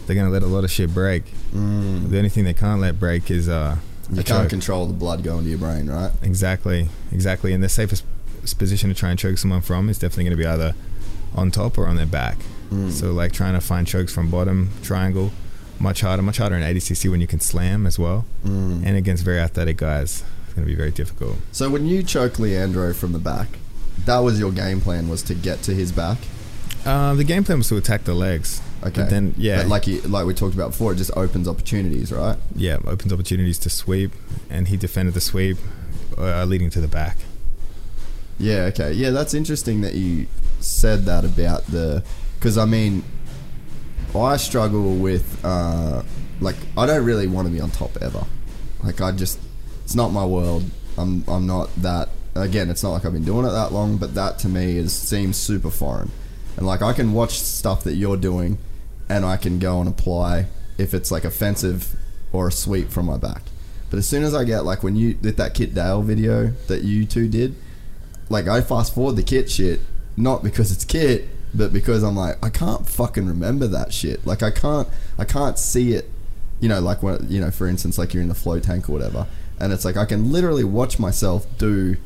They're 0.06 0.16
going 0.16 0.28
to 0.28 0.32
let 0.32 0.44
a 0.44 0.48
lot 0.48 0.64
of 0.64 0.72
shit 0.72 0.94
break. 0.94 1.26
Mm. 1.54 2.10
The 2.10 2.18
only 2.18 2.30
thing 2.30 2.44
they 2.46 2.54
can't 2.54 2.80
let 2.80 2.98
break 3.00 3.30
is 3.30 3.50
uh, 3.50 3.78
you 4.10 4.16
can't 4.18 4.28
choke. 4.28 4.50
control 4.50 4.86
the 4.86 4.94
blood 4.94 5.22
going 5.24 5.44
to 5.44 5.50
your 5.50 5.60
brain 5.60 5.90
right 5.90 6.12
Exactly, 6.22 6.88
exactly. 7.12 7.52
And 7.54 7.62
the 7.64 7.68
safest 7.70 8.06
position 8.58 8.88
to 8.90 8.96
try 8.96 9.10
and 9.10 9.20
choke 9.20 9.38
someone 9.38 9.62
from 9.62 9.90
is 9.90 10.00
definitely 10.00 10.24
going 10.26 10.38
to 10.38 10.44
be 10.44 10.46
either 10.48 10.74
on 11.36 11.52
top 11.52 11.78
or 11.78 11.88
on 11.88 11.98
their 11.98 12.06
back. 12.06 12.38
Mm. 12.72 12.90
So 12.92 13.12
like 13.12 13.34
trying 13.34 13.54
to 13.56 13.62
find 13.62 13.86
chokes 13.86 14.14
from 14.14 14.30
bottom 14.30 14.70
triangle, 14.82 15.32
much 15.80 16.00
harder, 16.02 16.24
much 16.24 16.38
harder 16.38 16.56
in 16.56 16.64
ADCC 16.64 17.12
when 17.12 17.20
you 17.20 17.28
can 17.28 17.42
slam 17.42 17.86
as 17.86 18.00
well, 18.00 18.26
Mm. 18.46 18.86
and 18.86 18.96
against 18.96 19.26
very 19.26 19.40
athletic 19.40 19.76
guys, 19.78 20.24
it's 20.46 20.54
going 20.54 20.66
to 20.66 20.72
be 20.72 20.76
very 20.76 20.92
difficult. 20.92 21.36
So 21.52 21.70
when 21.70 21.86
you 21.86 22.02
choke 22.02 22.40
Leandro 22.40 22.94
from 22.94 23.12
the 23.12 23.20
back, 23.20 23.48
that 24.08 24.20
was 24.20 24.40
your 24.40 24.52
game 24.52 24.82
plan 24.82 25.08
was 25.08 25.22
to 25.24 25.36
get 25.36 25.62
to 25.64 25.74
his 25.74 25.92
back. 25.92 26.18
Uh, 26.86 27.14
the 27.16 27.24
game 27.24 27.44
plan 27.44 27.60
was 27.60 27.68
to 27.70 27.78
attack 27.78 28.04
the 28.06 28.14
legs. 28.14 28.62
Okay. 28.84 29.02
But 29.02 29.10
then 29.10 29.34
yeah, 29.38 29.58
But 29.58 29.68
like 29.68 29.88
you, 29.88 30.02
like 30.02 30.26
we 30.26 30.34
talked 30.34 30.56
about 30.56 30.72
before, 30.72 30.94
it 30.94 30.96
just 30.96 31.12
opens 31.16 31.48
opportunities, 31.48 32.12
right? 32.12 32.38
yeah, 32.56 32.78
opens 32.86 33.12
opportunities 33.12 33.58
to 33.60 33.70
sweep, 33.70 34.12
and 34.50 34.68
he 34.68 34.78
defended 34.78 35.14
the 35.14 35.22
sweep, 35.22 35.58
uh, 36.18 36.44
leading 36.46 36.70
to 36.72 36.82
the 36.82 36.88
back. 36.88 37.18
Yeah, 38.40 38.70
okay. 38.72 38.94
Yeah, 38.94 39.10
that's 39.10 39.34
interesting 39.34 39.82
that 39.82 39.96
you 39.96 40.28
said 40.60 41.06
that 41.06 41.26
about 41.26 41.66
the. 41.68 42.04
Because, 42.36 42.58
I 42.58 42.66
mean, 42.66 43.04
I 44.16 44.38
struggle 44.38 44.96
with. 44.96 45.44
Uh, 45.44 46.04
like, 46.40 46.56
I 46.78 46.86
don't 46.86 47.04
really 47.04 47.26
want 47.28 47.48
to 47.48 47.54
be 47.54 47.60
on 47.60 47.72
top 47.72 47.98
ever. 48.02 48.24
Like, 48.84 49.02
I 49.02 49.12
just. 49.12 49.40
It's 49.84 49.96
not 49.96 50.10
my 50.10 50.26
world. 50.26 50.64
I'm, 50.98 51.24
I'm 51.28 51.48
not 51.48 51.74
that. 51.78 52.10
Again, 52.42 52.70
it's 52.70 52.84
not 52.84 52.92
like 52.92 53.06
I've 53.06 53.14
been 53.14 53.26
doing 53.26 53.46
it 53.46 53.52
that 53.52 53.72
long, 53.72 53.98
but 53.98 54.14
that 54.16 54.40
to 54.40 54.50
me 54.50 54.78
is 54.78 54.94
seems 54.94 55.38
super 55.38 55.72
foreign. 55.72 56.12
And, 56.56 56.66
like, 56.66 56.82
I 56.82 56.94
can 56.94 57.14
watch 57.14 57.40
stuff 57.40 57.84
that 57.84 57.96
you're 57.96 58.18
doing 58.18 58.58
and 59.10 59.26
I 59.26 59.38
can 59.38 59.60
go 59.60 59.80
and 59.80 59.88
apply 59.88 60.48
if 60.78 60.94
it's, 60.94 61.12
like, 61.12 61.24
offensive 61.24 61.96
or 62.32 62.48
a 62.48 62.52
sweep 62.52 62.90
from 62.90 63.06
my 63.06 63.18
back. 63.18 63.44
But 63.90 63.98
as 63.98 64.08
soon 64.08 64.24
as 64.24 64.34
I 64.36 64.44
get, 64.44 64.66
like, 64.66 64.84
when 64.84 64.96
you 64.96 65.14
did 65.14 65.38
that 65.38 65.54
Kit 65.54 65.74
Dale 65.74 66.02
video 66.02 66.48
that 66.68 66.84
you 66.84 67.06
two 67.06 67.28
did, 67.28 67.56
like 68.30 68.48
I 68.48 68.62
fast 68.62 68.94
forward 68.94 69.16
the 69.16 69.24
kit 69.24 69.50
shit, 69.50 69.82
not 70.16 70.44
because 70.44 70.72
it's 70.72 70.86
kit, 70.86 71.30
but 71.54 71.72
because 71.72 72.04
I'm 72.04 72.16
like 72.16 72.44
I 72.44 72.50
can't 72.50 72.88
fucking 72.88 73.26
remember 73.26 73.68
that 73.68 73.94
shit. 73.94 74.26
Like 74.26 74.44
I 74.44 74.52
can't 74.52 74.88
I 75.18 75.26
can't 75.26 75.58
see 75.58 75.94
it. 75.94 76.10
You 76.60 76.70
know, 76.70 76.80
like 76.80 77.04
when 77.04 77.30
you 77.30 77.40
know, 77.40 77.52
for 77.52 77.68
instance, 77.68 77.98
like 77.98 78.14
you're 78.14 78.24
in 78.24 78.30
the 78.30 78.36
flow 78.36 78.60
tank 78.60 78.90
or 78.90 78.94
whatever, 78.94 79.28
and 79.60 79.72
it's 79.72 79.86
like 79.86 79.98
I 79.98 80.06
can 80.06 80.32
literally 80.32 80.64
watch 80.64 81.00
myself 81.00 81.46
do 81.58 81.98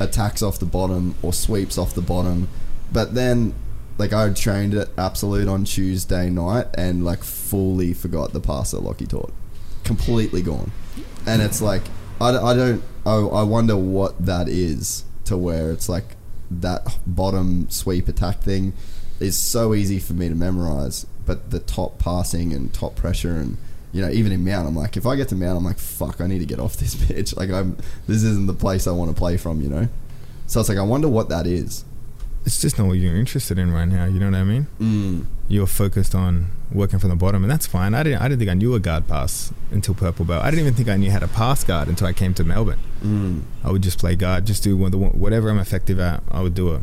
attacks 0.00 0.42
off 0.42 0.58
the 0.58 0.66
bottom 0.66 1.14
or 1.22 1.32
sweeps 1.32 1.78
off 1.78 1.94
the 1.94 2.02
bottom, 2.02 2.48
but 2.90 3.14
then 3.14 3.54
like 3.98 4.12
I 4.12 4.32
trained 4.32 4.74
at 4.74 4.88
Absolute 4.96 5.46
on 5.46 5.64
Tuesday 5.64 6.30
night 6.30 6.66
and 6.74 7.04
like 7.04 7.22
fully 7.22 7.92
forgot 7.92 8.32
the 8.32 8.40
pass 8.40 8.70
that 8.70 8.80
Lockie 8.80 9.06
taught, 9.06 9.32
completely 9.84 10.42
gone, 10.42 10.72
and 11.26 11.42
it's 11.42 11.60
like 11.60 11.82
I, 12.20 12.30
I 12.36 12.54
don't 12.54 12.82
I, 13.06 13.16
I 13.16 13.42
wonder 13.42 13.76
what 13.76 14.24
that 14.24 14.48
is 14.48 15.04
to 15.26 15.36
where 15.36 15.70
it's 15.70 15.88
like 15.88 16.16
that 16.50 16.98
bottom 17.06 17.70
sweep 17.70 18.08
attack 18.08 18.40
thing 18.40 18.72
is 19.20 19.38
so 19.38 19.74
easy 19.74 19.98
for 19.98 20.14
me 20.14 20.28
to 20.28 20.34
memorize, 20.34 21.06
but 21.26 21.50
the 21.50 21.60
top 21.60 21.98
passing 21.98 22.52
and 22.52 22.72
top 22.72 22.96
pressure 22.96 23.36
and 23.36 23.58
you 23.92 24.02
know 24.02 24.10
even 24.10 24.32
in 24.32 24.44
mount, 24.44 24.68
I'm 24.68 24.76
like 24.76 24.96
if 24.96 25.06
I 25.06 25.16
get 25.16 25.28
to 25.28 25.34
mount, 25.34 25.58
I'm 25.58 25.64
like 25.64 25.78
fuck, 25.78 26.20
I 26.20 26.26
need 26.26 26.40
to 26.40 26.46
get 26.46 26.60
off 26.60 26.76
this 26.76 26.94
bitch. 27.06 27.36
Like 27.36 27.50
I'm 27.50 27.76
this 28.06 28.22
isn't 28.22 28.46
the 28.46 28.54
place 28.54 28.86
I 28.86 28.92
want 28.92 29.10
to 29.10 29.16
play 29.16 29.36
from, 29.36 29.60
you 29.60 29.68
know. 29.68 29.88
So 30.46 30.60
it's 30.60 30.68
like 30.68 30.78
I 30.78 30.82
wonder 30.82 31.08
what 31.08 31.28
that 31.28 31.46
is. 31.46 31.84
It's 32.46 32.60
just 32.60 32.78
not 32.78 32.86
what 32.86 32.94
you're 32.94 33.16
interested 33.16 33.58
in 33.58 33.70
right 33.70 33.86
now. 33.86 34.06
You 34.06 34.18
know 34.18 34.30
what 34.30 34.34
I 34.34 34.44
mean? 34.44 34.66
Mm. 34.80 35.26
You're 35.46 35.66
focused 35.66 36.14
on 36.14 36.46
working 36.72 36.98
from 36.98 37.10
the 37.10 37.16
bottom, 37.16 37.44
and 37.44 37.50
that's 37.50 37.66
fine. 37.66 37.94
I 37.94 38.02
didn't. 38.02 38.22
I 38.22 38.28
didn't 38.28 38.38
think 38.38 38.50
I 38.50 38.54
knew 38.54 38.74
a 38.74 38.80
guard 38.80 39.06
pass 39.06 39.52
until 39.70 39.94
purple 39.94 40.24
belt. 40.24 40.42
I 40.42 40.50
didn't 40.50 40.60
even 40.60 40.74
think 40.74 40.88
I 40.88 40.96
knew 40.96 41.10
how 41.10 41.18
to 41.18 41.28
pass 41.28 41.64
guard 41.64 41.88
until 41.88 42.06
I 42.06 42.12
came 42.12 42.32
to 42.34 42.44
Melbourne. 42.44 42.78
Mm. 43.02 43.42
I 43.62 43.70
would 43.70 43.82
just 43.82 43.98
play 43.98 44.16
guard, 44.16 44.46
just 44.46 44.62
do 44.62 44.76
whatever 44.76 45.50
I'm 45.50 45.58
effective 45.58 46.00
at. 46.00 46.22
I 46.30 46.40
would 46.40 46.54
do 46.54 46.74
it. 46.74 46.82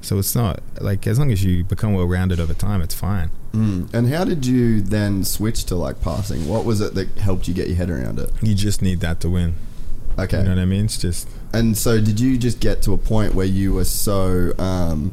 So 0.00 0.18
it's 0.18 0.34
not 0.34 0.62
like 0.80 1.06
as 1.06 1.18
long 1.18 1.32
as 1.32 1.44
you 1.44 1.64
become 1.64 1.92
well 1.92 2.06
rounded 2.06 2.38
over 2.38 2.54
time, 2.54 2.80
it's 2.80 2.94
fine. 2.94 3.30
Mm. 3.52 3.92
And 3.94 4.08
how 4.08 4.24
did 4.24 4.44
you 4.44 4.80
then 4.80 5.24
switch 5.24 5.64
to 5.64 5.76
like 5.76 6.00
passing? 6.00 6.48
What 6.48 6.64
was 6.64 6.80
it 6.80 6.94
that 6.94 7.08
helped 7.18 7.48
you 7.48 7.54
get 7.54 7.68
your 7.68 7.76
head 7.76 7.90
around 7.90 8.18
it? 8.18 8.30
You 8.42 8.54
just 8.54 8.82
need 8.82 9.00
that 9.00 9.20
to 9.20 9.30
win. 9.30 9.54
Okay. 10.18 10.38
You 10.38 10.44
know 10.44 10.50
what 10.50 10.58
I 10.58 10.64
mean? 10.64 10.86
It's 10.86 10.98
just 10.98 11.28
And 11.52 11.76
so, 11.76 12.00
did 12.00 12.20
you 12.20 12.36
just 12.36 12.60
get 12.60 12.82
to 12.82 12.92
a 12.92 12.98
point 12.98 13.34
where 13.34 13.46
you 13.46 13.72
were 13.72 13.84
so, 13.84 14.52
um, 14.58 15.12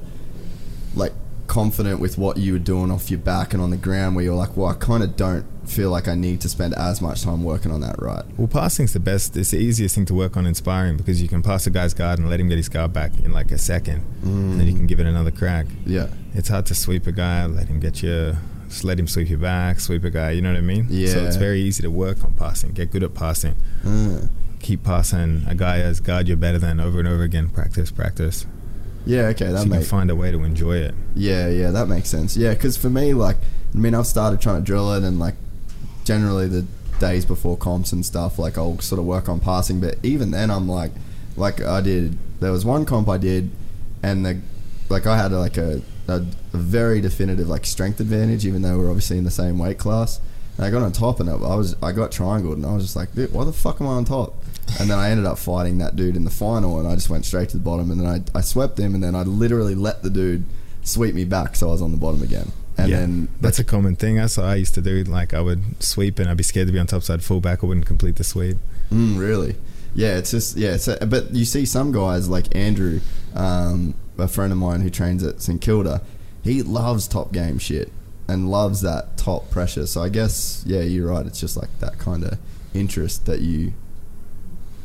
like, 0.96 1.14
confident 1.48 2.00
with 2.00 2.18
what 2.18 2.38
you 2.38 2.54
were 2.54 2.60
doing 2.60 2.92
off 2.92 3.10
your 3.10 3.20
back 3.20 3.54
and 3.54 3.62
on 3.62 3.70
the 3.70 3.78
ground, 3.78 4.16
where 4.16 4.26
you're 4.26 4.36
like, 4.36 4.56
well, 4.58 4.68
I 4.68 4.74
kind 4.76 5.04
of 5.04 5.16
don't 5.16 5.46
feel 5.68 5.90
like 5.90 6.08
I 6.08 6.16
need 6.16 6.42
to 6.42 6.50
spend 6.50 6.74
as 6.76 7.02
much 7.02 7.24
time 7.24 7.44
working 7.44 7.72
on 7.72 7.82
that, 7.82 8.00
right? 8.02 8.24
well, 8.38 8.48
passing's 8.48 8.94
the 8.94 9.00
best. 9.00 9.36
It's 9.36 9.52
the 9.52 9.58
easiest 9.58 9.96
thing 9.96 10.06
to 10.06 10.14
work 10.14 10.38
on 10.38 10.46
inspiring 10.46 10.98
because 10.98 11.22
you 11.22 11.28
can 11.28 11.42
pass 11.42 11.66
a 11.66 11.70
guy's 11.72 11.94
guard 11.94 12.20
and 12.20 12.30
let 12.30 12.40
him 12.40 12.50
get 12.50 12.58
his 12.58 12.70
guard 12.70 12.94
back 12.94 13.12
in 13.24 13.32
like 13.32 13.52
a 13.52 13.58
second, 13.58 14.04
and 14.24 14.60
then 14.60 14.68
you 14.68 14.74
can 14.74 14.86
give 14.88 15.00
it 15.00 15.06
another 15.06 15.32
crack. 15.32 15.66
Yeah. 15.86 16.08
It's 16.34 16.50
hard 16.50 16.66
to 16.68 16.76
sweep 16.76 17.08
a 17.08 17.12
guy, 17.12 17.46
let 17.46 17.68
him 17.68 17.80
get 17.80 18.04
you, 18.04 18.36
just 18.68 18.84
let 18.84 19.00
him 19.00 19.08
sweep 19.08 19.30
you 19.30 19.38
back, 19.38 19.80
sweep 19.80 20.04
a 20.04 20.10
guy. 20.10 20.32
You 20.32 20.42
know 20.42 20.52
what 20.52 20.58
I 20.58 20.62
mean? 20.62 20.88
Yeah. 20.90 21.10
So 21.14 21.24
it's 21.26 21.36
very 21.38 21.62
easy 21.62 21.82
to 21.84 21.90
work 21.90 22.24
on 22.24 22.34
passing. 22.34 22.72
Get 22.74 22.92
good 22.92 23.04
at 23.04 23.14
passing. 23.14 23.56
Uh, 23.86 24.28
Keep 24.60 24.84
passing 24.84 25.44
a 25.48 25.54
guy 25.54 25.80
as 25.80 26.00
guard 26.00 26.28
you're 26.28 26.38
better 26.38 26.58
than 26.58 26.80
over 26.80 26.98
and 27.00 27.08
over 27.08 27.22
again. 27.24 27.50
Practice, 27.50 27.92
practice. 27.92 28.46
Yeah. 29.06 29.22
Okay. 29.28 29.46
so 29.48 29.54
That 29.54 29.60
you 29.66 29.70
can 29.70 29.80
makes. 29.80 29.90
find 29.90 30.10
a 30.10 30.16
way 30.16 30.32
to 30.32 30.44
enjoy 30.44 30.78
it. 30.78 30.96
Yeah. 31.16 31.48
Yeah. 31.50 31.72
That 31.72 31.88
makes 31.88 32.10
sense. 32.10 32.36
Yeah. 32.36 32.54
Because 32.54 32.78
for 32.78 32.90
me, 32.90 33.14
like, 33.14 33.38
I 33.74 33.78
mean, 33.78 33.94
I've 33.96 34.08
started 34.08 34.42
trying 34.42 34.58
to 34.62 34.66
drill 34.66 34.92
it, 34.94 35.04
and 35.04 35.20
like, 35.20 35.36
generally 36.04 36.48
the 36.48 36.66
days 37.00 37.26
before 37.26 37.58
comps 37.58 37.92
and 37.92 38.06
stuff, 38.06 38.40
like, 38.40 38.58
I'll 38.58 38.80
sort 38.80 39.00
of 39.00 39.06
work 39.06 39.28
on 39.30 39.40
passing. 39.40 39.80
But 39.82 39.96
even 40.04 40.32
then, 40.32 40.50
I'm 40.52 40.68
like, 40.68 40.92
like 41.38 41.62
I 41.62 41.82
did. 41.82 42.18
There 42.40 42.52
was 42.52 42.66
one 42.66 42.86
comp 42.86 43.08
I 43.10 43.18
did, 43.18 43.50
and 44.04 44.26
the 44.26 44.42
like 44.90 45.06
I 45.08 45.18
had 45.18 45.32
like 45.32 45.58
a, 45.58 45.82
a, 46.08 46.18
a 46.54 46.58
very 46.58 47.02
definitive 47.02 47.48
like 47.50 47.66
strength 47.66 48.00
advantage, 48.00 48.46
even 48.46 48.62
though 48.62 48.78
we're 48.78 48.90
obviously 48.90 49.18
in 49.18 49.24
the 49.24 49.32
same 49.32 49.58
weight 49.58 49.78
class. 49.78 50.20
And 50.58 50.66
I 50.66 50.70
got 50.70 50.82
on 50.84 50.92
top, 50.92 51.20
and 51.20 51.30
I 51.30 51.34
I 51.34 51.56
was 51.56 51.76
I 51.82 51.92
got 51.92 52.12
triangled, 52.12 52.58
and 52.58 52.66
I 52.66 52.74
was 52.74 52.84
just 52.84 52.96
like, 52.96 53.10
why 53.32 53.44
the 53.44 53.52
fuck 53.54 53.82
am 53.82 53.88
I 53.88 53.92
on 53.92 54.06
top? 54.06 54.36
And 54.80 54.90
then 54.90 54.98
I 54.98 55.10
ended 55.10 55.26
up 55.26 55.38
fighting 55.38 55.78
that 55.78 55.96
dude 55.96 56.16
in 56.16 56.24
the 56.24 56.32
final, 56.32 56.80
and 56.80 56.88
I 56.88 56.96
just 56.96 57.10
went 57.10 57.26
straight 57.26 57.50
to 57.50 57.58
the 57.58 57.64
bottom, 57.64 57.92
and 57.92 58.00
then 58.00 58.08
I, 58.08 58.38
I 58.38 58.42
swept 58.42 58.80
him, 58.80 58.94
and 58.96 59.04
then 59.04 59.16
I 59.16 59.24
literally 59.24 59.76
let 59.76 60.04
the 60.04 60.10
dude 60.10 60.44
sweep 60.84 61.16
me 61.16 61.26
back, 61.26 61.56
so 61.56 61.70
I 61.70 61.72
was 61.72 61.82
on 61.82 61.92
the 61.92 61.98
bottom 61.98 62.22
again. 62.22 62.52
And 62.78 62.90
yeah, 62.90 63.00
then 63.00 63.30
that's 63.40 63.60
a 63.60 63.64
common 63.64 63.96
thing. 63.96 64.18
That's 64.18 64.38
what 64.38 64.48
I 64.48 64.56
used 64.56 64.74
to 64.76 64.82
do. 64.82 65.04
Like 65.04 65.34
I 65.34 65.42
would 65.42 65.82
sweep 65.82 66.20
and 66.20 66.30
I'd 66.30 66.38
be 66.38 66.44
scared 66.44 66.68
to 66.68 66.74
be 66.74 66.80
on 66.80 66.88
top, 66.88 67.04
so 67.04 67.14
I'd 67.14 67.24
fall 67.24 67.40
back. 67.40 67.64
I 67.64 67.68
wouldn't 67.68 67.86
complete 67.86 68.18
the 68.18 68.24
sweep. 68.24 68.58
Mm, 68.92 69.18
really? 69.18 69.56
Yeah, 69.94 70.18
it's 70.18 70.32
just 70.32 70.58
yeah. 70.58 70.74
It's 70.74 70.88
a, 70.88 71.06
but 71.06 71.32
you 71.32 71.46
see 71.46 71.66
some 71.66 71.94
guys 71.94 72.28
like 72.28 72.54
Andrew, 72.54 73.00
um, 73.34 73.94
a 74.18 74.28
friend 74.28 74.52
of 74.52 74.60
mine 74.60 74.82
who 74.82 74.90
trains 74.90 75.24
at 75.24 75.42
St 75.42 75.62
Kilda. 75.62 76.02
He 76.44 76.62
loves 76.62 77.08
top 77.08 77.32
game 77.32 77.60
shit 77.60 77.92
and 78.28 78.52
loves 78.52 78.82
that 78.82 79.18
top 79.18 79.50
pressure. 79.50 79.88
So 79.88 80.04
I 80.04 80.10
guess 80.10 80.64
yeah, 80.68 80.82
you're 80.82 81.10
right. 81.10 81.26
It's 81.26 81.40
just 81.40 81.56
like 81.56 81.70
that 81.80 81.98
kind 81.98 82.26
of 82.26 82.38
interest 82.74 83.26
that 83.26 83.40
you 83.40 83.74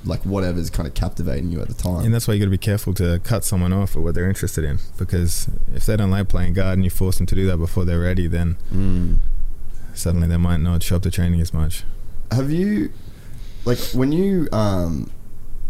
like 0.05 0.21
whatever's 0.23 0.71
kind 0.71 0.87
of 0.87 0.95
captivating 0.95 1.51
you 1.51 1.61
at 1.61 1.69
the 1.69 1.75
time. 1.75 2.05
And 2.05 2.15
that's 2.15 2.27
why 2.27 2.35
you 2.35 2.41
got 2.41 2.47
to 2.47 2.51
be 2.51 2.57
careful 2.59 2.95
to 2.95 3.21
cut 3.23 3.45
someone 3.45 3.73
off 3.73 3.97
at 3.97 4.03
what 4.03 4.15
they're 4.15 4.29
interested 4.29 4.65
in. 4.65 4.79
Because 4.99 5.49
if 5.75 5.85
they 5.87 5.97
don't 5.97 6.11
like 6.11 6.29
playing 6.29 6.55
guard 6.55 6.75
and 6.79 6.85
you 6.85 6.91
force 6.91 7.19
them 7.19 7.27
to 7.27 7.35
do 7.35 7.47
that 7.47 7.59
before 7.59 7.85
they're 7.85 8.01
ready, 8.01 8.27
then 8.27 8.57
Mm. 8.73 9.19
suddenly 9.95 10.27
they 10.29 10.37
might 10.39 10.61
not 10.61 10.83
show 10.83 10.97
up 10.97 11.03
to 11.03 11.11
training 11.11 11.41
as 11.41 11.53
much. 11.53 11.85
Have 12.31 12.51
you, 12.51 12.93
like, 13.65 13.79
when 13.93 14.13
you 14.13 14.49
um, 14.53 15.11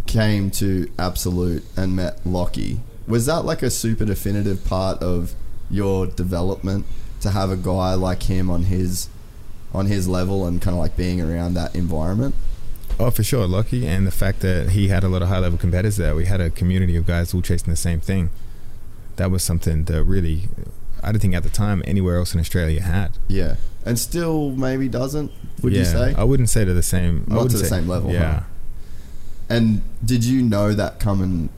came 0.06 0.50
to 0.52 0.88
Absolute 0.98 1.64
and 1.76 1.96
met 1.96 2.24
Lockie, 2.24 2.80
was 3.08 3.26
that 3.26 3.44
like 3.44 3.62
a 3.62 3.70
super 3.70 4.04
definitive 4.04 4.64
part 4.64 5.02
of 5.02 5.34
your 5.70 6.06
development 6.06 6.86
to 7.20 7.30
have 7.30 7.50
a 7.50 7.56
guy 7.56 7.94
like 7.94 8.24
him 8.24 8.48
on 8.50 8.64
his 8.64 9.08
on 9.72 9.86
his 9.86 10.06
level 10.08 10.46
and 10.46 10.60
kind 10.60 10.74
of 10.76 10.80
like 10.80 10.96
being 10.96 11.20
around 11.20 11.54
that 11.54 11.74
environment? 11.74 12.34
Oh, 13.00 13.10
for 13.10 13.22
sure, 13.22 13.46
Lockie, 13.46 13.86
and 13.86 14.06
the 14.06 14.10
fact 14.10 14.40
that 14.40 14.70
he 14.70 14.88
had 14.88 15.02
a 15.04 15.08
lot 15.08 15.22
of 15.22 15.28
high-level 15.28 15.58
competitors 15.58 15.96
there. 15.96 16.14
We 16.14 16.26
had 16.26 16.40
a 16.40 16.50
community 16.50 16.96
of 16.96 17.06
guys 17.06 17.32
all 17.32 17.40
chasing 17.40 17.70
the 17.70 17.76
same 17.76 17.98
thing. 18.00 18.28
That 19.16 19.30
was 19.30 19.42
something 19.42 19.84
that 19.84 20.04
really, 20.04 20.48
I 21.02 21.10
don't 21.12 21.20
think 21.20 21.34
at 21.34 21.42
the 21.42 21.48
time 21.48 21.82
anywhere 21.86 22.16
else 22.18 22.34
in 22.34 22.40
Australia 22.40 22.82
had. 22.82 23.12
Yeah, 23.26 23.56
and 23.86 23.98
still 23.98 24.50
maybe 24.50 24.86
doesn't. 24.88 25.30
Would 25.62 25.72
you 25.74 25.84
say? 25.84 26.14
I 26.16 26.24
wouldn't 26.24 26.50
say 26.50 26.64
to 26.64 26.74
the 26.74 26.82
same. 26.82 27.24
I 27.30 27.34
Not 27.34 27.36
to 27.38 27.42
wouldn't 27.44 27.52
the 27.52 27.58
say- 27.58 27.68
same 27.76 27.88
level, 27.88 28.12
Yeah. 28.12 28.32
huh? 28.34 28.40
And 29.48 29.82
did 30.04 30.24
you 30.24 30.42
know 30.42 30.74
that 30.74 31.00
coming 31.00 31.48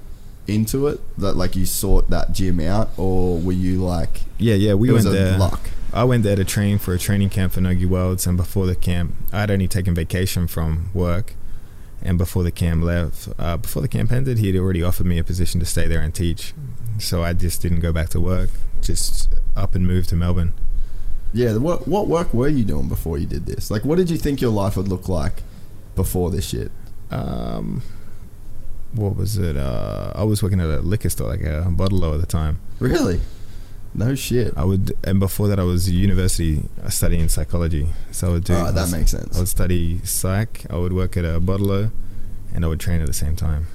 into 0.46 0.86
it 0.86 1.00
that 1.18 1.36
like 1.36 1.54
you 1.56 1.66
sought 1.66 2.08
that 2.10 2.32
gym 2.32 2.58
out, 2.60 2.90
or 2.96 3.38
were 3.38 3.52
you 3.52 3.82
like 3.84 4.22
Yeah, 4.38 4.54
yeah, 4.54 4.74
we 4.74 4.88
it 4.88 4.92
was 4.92 5.04
went 5.04 5.16
a 5.16 5.20
there. 5.20 5.38
luck? 5.38 5.60
I 5.94 6.04
went 6.04 6.22
there 6.22 6.36
to 6.36 6.44
train 6.44 6.78
for 6.78 6.94
a 6.94 6.98
training 6.98 7.28
camp 7.28 7.52
for 7.52 7.60
Nogi 7.60 7.84
Worlds, 7.84 8.26
and 8.26 8.36
before 8.36 8.66
the 8.66 8.74
camp, 8.74 9.14
I'd 9.30 9.50
only 9.50 9.68
taken 9.68 9.94
vacation 9.94 10.46
from 10.46 10.90
work. 10.94 11.34
And 12.00 12.18
before 12.18 12.42
the 12.42 12.50
camp 12.50 12.82
left, 12.82 13.28
uh, 13.38 13.58
before 13.58 13.82
the 13.82 13.88
camp 13.88 14.10
ended, 14.10 14.38
he 14.38 14.48
had 14.48 14.56
already 14.56 14.82
offered 14.82 15.06
me 15.06 15.18
a 15.18 15.24
position 15.24 15.60
to 15.60 15.66
stay 15.66 15.86
there 15.86 16.00
and 16.00 16.12
teach. 16.12 16.54
So 16.98 17.22
I 17.22 17.32
just 17.32 17.62
didn't 17.62 17.80
go 17.80 17.92
back 17.92 18.08
to 18.10 18.20
work, 18.20 18.50
just 18.80 19.28
up 19.54 19.74
and 19.74 19.86
moved 19.86 20.08
to 20.08 20.16
Melbourne. 20.16 20.54
Yeah, 21.34 21.56
what 21.56 21.86
what 21.86 22.08
work 22.08 22.34
were 22.34 22.48
you 22.48 22.64
doing 22.64 22.88
before 22.88 23.18
you 23.18 23.26
did 23.26 23.46
this? 23.46 23.70
Like, 23.70 23.84
what 23.84 23.98
did 23.98 24.10
you 24.10 24.16
think 24.16 24.40
your 24.40 24.50
life 24.50 24.76
would 24.76 24.88
look 24.88 25.08
like 25.08 25.42
before 25.94 26.30
this 26.30 26.48
shit? 26.48 26.72
Um, 27.10 27.82
what 28.92 29.16
was 29.16 29.38
it? 29.38 29.56
Uh, 29.56 30.12
I 30.14 30.24
was 30.24 30.42
working 30.42 30.60
at 30.60 30.68
a 30.68 30.80
liquor 30.80 31.08
store, 31.08 31.28
like 31.28 31.42
a 31.42 31.68
bottle 31.70 32.14
at 32.14 32.20
the 32.20 32.26
time. 32.26 32.58
Really? 32.80 33.20
No 33.94 34.14
shit. 34.14 34.54
I 34.56 34.64
would, 34.64 34.92
and 35.04 35.20
before 35.20 35.48
that, 35.48 35.58
I 35.58 35.64
was 35.64 35.90
university 35.90 36.62
uh, 36.82 36.88
studying 36.88 37.28
psychology. 37.28 37.88
So 38.10 38.28
I 38.28 38.32
would 38.32 38.44
do. 38.44 38.54
Oh, 38.54 38.72
that 38.72 38.90
makes 38.90 39.10
sense. 39.10 39.36
I 39.36 39.40
would 39.40 39.48
study 39.48 40.00
psych. 40.04 40.64
I 40.70 40.78
would 40.78 40.92
work 40.92 41.16
at 41.16 41.24
a 41.24 41.38
bottle, 41.40 41.90
and 42.54 42.64
I 42.64 42.68
would 42.68 42.80
train 42.80 43.00
at 43.00 43.06
the 43.06 43.12
same 43.12 43.36
time. 43.36 43.66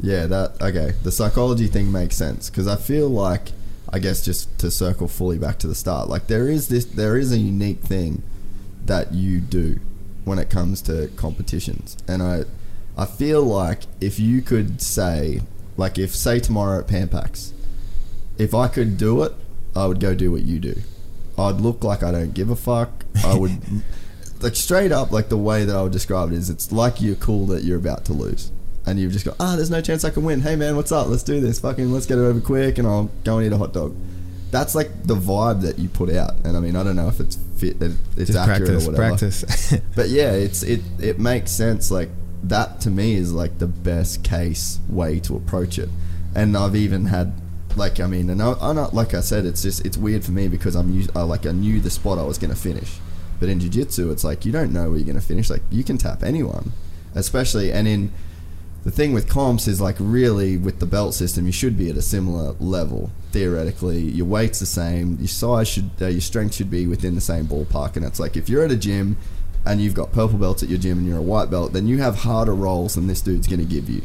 Yeah, 0.00 0.26
that 0.26 0.60
okay. 0.60 0.94
The 1.02 1.12
psychology 1.12 1.66
thing 1.66 1.90
makes 1.90 2.16
sense 2.16 2.50
because 2.50 2.68
I 2.68 2.76
feel 2.76 3.08
like 3.08 3.52
I 3.88 3.98
guess 3.98 4.24
just 4.24 4.58
to 4.60 4.70
circle 4.70 5.08
fully 5.08 5.38
back 5.38 5.58
to 5.60 5.66
the 5.66 5.74
start, 5.74 6.08
like 6.08 6.28
there 6.28 6.48
is 6.48 6.68
this, 6.68 6.84
there 6.84 7.16
is 7.16 7.32
a 7.32 7.38
unique 7.38 7.80
thing 7.80 8.22
that 8.86 9.12
you 9.12 9.40
do 9.40 9.78
when 10.24 10.38
it 10.38 10.50
comes 10.50 10.82
to 10.82 11.08
competitions, 11.16 11.96
and 12.06 12.22
I, 12.22 12.44
I 12.96 13.06
feel 13.06 13.42
like 13.42 13.80
if 14.00 14.20
you 14.20 14.40
could 14.40 14.80
say 14.80 15.40
Like 15.76 15.98
if 15.98 16.14
say 16.14 16.38
tomorrow 16.38 16.80
at 16.80 16.86
Pan 16.86 17.08
Pacs, 17.08 17.52
if 18.38 18.54
I 18.54 18.68
could 18.68 18.96
do 18.98 19.22
it, 19.22 19.32
I 19.74 19.86
would 19.86 20.00
go 20.00 20.14
do 20.14 20.30
what 20.32 20.42
you 20.42 20.58
do. 20.58 20.74
I'd 21.38 21.60
look 21.60 21.82
like 21.82 22.02
I 22.02 22.12
don't 22.12 22.34
give 22.34 22.50
a 22.50 22.56
fuck. 22.56 23.04
I 23.24 23.36
would 23.36 23.58
like 24.40 24.56
straight 24.56 24.92
up 24.92 25.10
like 25.12 25.28
the 25.28 25.36
way 25.38 25.64
that 25.64 25.74
I 25.74 25.82
would 25.82 25.92
describe 25.92 26.30
it 26.32 26.34
is 26.36 26.50
it's 26.50 26.72
like 26.72 27.00
you're 27.00 27.14
cool 27.16 27.46
that 27.46 27.64
you're 27.64 27.78
about 27.78 28.04
to 28.06 28.12
lose. 28.12 28.50
And 28.84 28.98
you've 28.98 29.12
just 29.12 29.24
got, 29.24 29.36
ah, 29.38 29.54
there's 29.54 29.70
no 29.70 29.80
chance 29.80 30.04
I 30.04 30.10
can 30.10 30.24
win. 30.24 30.40
Hey 30.40 30.56
man, 30.56 30.74
what's 30.76 30.90
up? 30.90 31.06
Let's 31.06 31.22
do 31.22 31.40
this. 31.40 31.60
Fucking 31.60 31.92
let's 31.92 32.06
get 32.06 32.18
it 32.18 32.22
over 32.22 32.40
quick 32.40 32.78
and 32.78 32.86
I'll 32.86 33.10
go 33.24 33.38
and 33.38 33.46
eat 33.46 33.52
a 33.52 33.56
hot 33.58 33.72
dog. 33.72 33.94
That's 34.50 34.74
like 34.74 35.04
the 35.04 35.14
vibe 35.14 35.62
that 35.62 35.78
you 35.78 35.88
put 35.88 36.10
out. 36.10 36.32
And 36.44 36.56
I 36.56 36.60
mean, 36.60 36.76
I 36.76 36.82
don't 36.82 36.96
know 36.96 37.08
if 37.08 37.20
it's 37.20 37.36
fit 37.56 37.80
if 37.80 37.92
it's 38.16 38.32
Just 38.32 38.38
accurate 38.38 38.68
practice, 38.68 38.86
or 38.86 38.90
whatever. 38.90 39.08
practice. 39.08 39.74
But 39.96 40.08
yeah, 40.10 40.32
it's 40.32 40.62
it 40.62 40.82
it 41.00 41.18
makes 41.18 41.52
sense. 41.52 41.90
Like 41.90 42.10
that 42.42 42.80
to 42.82 42.90
me 42.90 43.14
is 43.14 43.32
like 43.32 43.58
the 43.58 43.68
best 43.68 44.24
case 44.24 44.80
way 44.88 45.20
to 45.20 45.36
approach 45.36 45.78
it. 45.78 45.88
And 46.34 46.56
I've 46.56 46.74
even 46.76 47.06
had 47.06 47.32
like 47.76 48.00
I 48.00 48.06
mean, 48.06 48.30
and 48.30 48.42
I, 48.42 48.54
I 48.60 48.72
not 48.72 48.94
like 48.94 49.14
I 49.14 49.20
said, 49.20 49.46
it's 49.46 49.62
just 49.62 49.84
it's 49.84 49.96
weird 49.96 50.24
for 50.24 50.32
me 50.32 50.48
because 50.48 50.74
I'm 50.74 50.92
used, 50.92 51.10
I, 51.16 51.22
like 51.22 51.46
I 51.46 51.52
knew 51.52 51.80
the 51.80 51.90
spot 51.90 52.18
I 52.18 52.24
was 52.24 52.38
going 52.38 52.52
to 52.52 52.60
finish. 52.60 52.98
But 53.40 53.48
in 53.48 53.58
jiu-jitsu, 53.58 54.10
it's 54.10 54.24
like 54.24 54.44
you 54.44 54.52
don't 54.52 54.72
know 54.72 54.88
where 54.88 54.98
you're 54.98 55.06
going 55.06 55.20
to 55.20 55.26
finish. 55.26 55.50
Like 55.50 55.62
you 55.70 55.82
can 55.82 55.98
tap 55.98 56.22
anyone, 56.22 56.72
especially 57.14 57.72
and 57.72 57.88
in 57.88 58.12
the 58.84 58.90
thing 58.90 59.12
with 59.12 59.28
comps 59.28 59.68
is 59.68 59.80
like 59.80 59.96
really 60.00 60.56
with 60.56 60.80
the 60.80 60.86
belt 60.86 61.14
system, 61.14 61.46
you 61.46 61.52
should 61.52 61.78
be 61.78 61.88
at 61.88 61.96
a 61.96 62.02
similar 62.02 62.54
level 62.58 63.10
theoretically. 63.30 64.00
Your 64.00 64.26
weight's 64.26 64.58
the 64.58 64.66
same, 64.66 65.18
your 65.18 65.28
size 65.28 65.68
should, 65.68 65.90
uh, 66.00 66.08
your 66.08 66.20
strength 66.20 66.56
should 66.56 66.70
be 66.70 66.86
within 66.86 67.14
the 67.14 67.20
same 67.20 67.46
ballpark. 67.46 67.94
And 67.96 68.04
it's 68.04 68.18
like 68.18 68.36
if 68.36 68.48
you're 68.48 68.64
at 68.64 68.72
a 68.72 68.76
gym 68.76 69.16
and 69.64 69.80
you've 69.80 69.94
got 69.94 70.10
purple 70.10 70.38
belts 70.38 70.64
at 70.64 70.68
your 70.68 70.80
gym 70.80 70.98
and 70.98 71.06
you're 71.06 71.18
a 71.18 71.22
white 71.22 71.48
belt, 71.48 71.72
then 71.72 71.86
you 71.86 71.98
have 71.98 72.16
harder 72.16 72.54
rolls 72.54 72.96
than 72.96 73.06
this 73.06 73.20
dude's 73.20 73.46
going 73.46 73.60
to 73.60 73.64
give 73.64 73.88
you. 73.88 74.02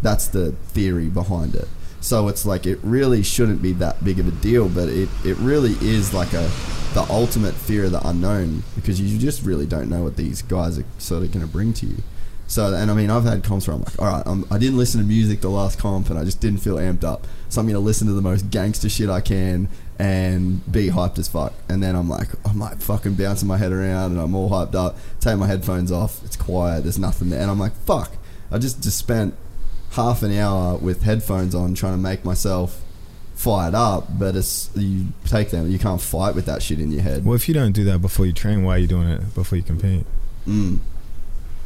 That's 0.00 0.26
the 0.26 0.52
theory 0.52 1.08
behind 1.08 1.54
it. 1.54 1.68
So 2.00 2.28
it's 2.28 2.46
like 2.46 2.66
it 2.66 2.78
really 2.82 3.22
shouldn't 3.22 3.62
be 3.62 3.72
that 3.74 4.02
big 4.02 4.18
of 4.18 4.26
a 4.26 4.30
deal, 4.30 4.68
but 4.68 4.88
it, 4.88 5.08
it 5.24 5.36
really 5.36 5.72
is 5.86 6.14
like 6.14 6.32
a 6.32 6.50
the 6.94 7.06
ultimate 7.08 7.54
fear 7.54 7.84
of 7.84 7.92
the 7.92 8.08
unknown 8.08 8.64
because 8.74 9.00
you 9.00 9.16
just 9.16 9.44
really 9.44 9.66
don't 9.66 9.88
know 9.88 10.02
what 10.02 10.16
these 10.16 10.42
guys 10.42 10.76
are 10.76 10.84
sort 10.98 11.22
of 11.22 11.30
going 11.30 11.44
to 11.46 11.50
bring 11.50 11.72
to 11.74 11.86
you. 11.86 12.02
So 12.48 12.74
and 12.74 12.90
I 12.90 12.94
mean 12.94 13.10
I've 13.10 13.22
had 13.22 13.44
comps 13.44 13.68
where 13.68 13.76
I'm 13.76 13.82
like, 13.82 14.00
all 14.00 14.08
right, 14.08 14.22
I'm, 14.26 14.44
I 14.50 14.58
didn't 14.58 14.76
listen 14.76 15.00
to 15.00 15.06
music 15.06 15.40
the 15.40 15.50
last 15.50 15.78
comp 15.78 16.10
and 16.10 16.18
I 16.18 16.24
just 16.24 16.40
didn't 16.40 16.58
feel 16.58 16.76
amped 16.76 17.04
up, 17.04 17.26
so 17.48 17.60
I'm 17.60 17.66
going 17.66 17.74
to 17.74 17.80
listen 17.80 18.08
to 18.08 18.12
the 18.12 18.22
most 18.22 18.50
gangster 18.50 18.88
shit 18.88 19.08
I 19.08 19.20
can 19.20 19.68
and 20.00 20.72
be 20.72 20.88
hyped 20.88 21.18
as 21.18 21.28
fuck. 21.28 21.52
And 21.68 21.80
then 21.80 21.94
I'm 21.94 22.08
like, 22.08 22.28
I'm 22.44 22.58
like 22.58 22.80
fucking 22.80 23.14
bouncing 23.14 23.46
my 23.46 23.56
head 23.56 23.70
around 23.70 24.12
and 24.12 24.20
I'm 24.20 24.34
all 24.34 24.50
hyped 24.50 24.74
up. 24.74 24.96
Take 25.20 25.36
my 25.38 25.46
headphones 25.46 25.92
off, 25.92 26.24
it's 26.24 26.36
quiet, 26.36 26.82
there's 26.82 26.98
nothing 26.98 27.30
there, 27.30 27.40
and 27.40 27.50
I'm 27.50 27.58
like, 27.60 27.74
fuck, 27.84 28.16
I 28.50 28.58
just 28.58 28.82
just 28.82 28.98
spent 28.98 29.34
half 29.92 30.22
an 30.22 30.32
hour 30.32 30.76
with 30.76 31.02
headphones 31.02 31.54
on 31.54 31.74
trying 31.74 31.94
to 31.94 31.98
make 31.98 32.24
myself 32.24 32.82
fired 33.34 33.74
up, 33.74 34.06
but 34.18 34.36
it's 34.36 34.70
you 34.76 35.06
take 35.24 35.50
them, 35.50 35.70
you 35.70 35.78
can't 35.78 36.00
fight 36.00 36.34
with 36.34 36.46
that 36.46 36.62
shit 36.62 36.78
in 36.78 36.92
your 36.92 37.02
head. 37.02 37.24
well, 37.24 37.34
if 37.34 37.48
you 37.48 37.54
don't 37.54 37.72
do 37.72 37.84
that 37.84 38.00
before 38.00 38.26
you 38.26 38.32
train, 38.32 38.62
why 38.62 38.76
are 38.76 38.78
you 38.78 38.86
doing 38.86 39.08
it 39.08 39.34
before 39.34 39.56
you 39.56 39.64
compete? 39.64 40.04
Mm. 40.46 40.78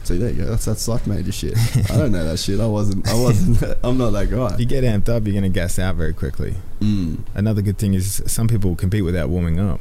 See, 0.05 0.19
there 0.19 0.31
you 0.31 0.45
go. 0.45 0.51
That's 0.51 0.67
that 0.67 0.79
suck 0.79 1.07
major 1.07 1.33
shit. 1.33 1.57
I 1.91 1.97
don't 1.97 2.13
know 2.13 2.25
that 2.25 2.39
shit. 2.39 2.61
I 2.61 2.67
wasn't. 2.67 3.09
I 3.09 3.15
wasn't. 3.15 3.79
I'm 3.83 3.97
not 3.97 4.11
that 4.11 4.31
guy. 4.31 4.53
If 4.53 4.61
you 4.61 4.67
get 4.67 4.85
amped 4.85 5.09
up, 5.09 5.25
you're 5.25 5.33
gonna 5.35 5.49
gas 5.49 5.79
out 5.79 5.97
very 5.97 6.13
quickly. 6.13 6.55
Mm. 6.81 7.25
Another 7.35 7.63
good 7.63 7.79
thing 7.79 7.95
is 7.95 8.23
some 8.27 8.47
people 8.47 8.77
compete 8.77 9.03
without 9.03 9.31
warming 9.31 9.59
up. 9.59 9.81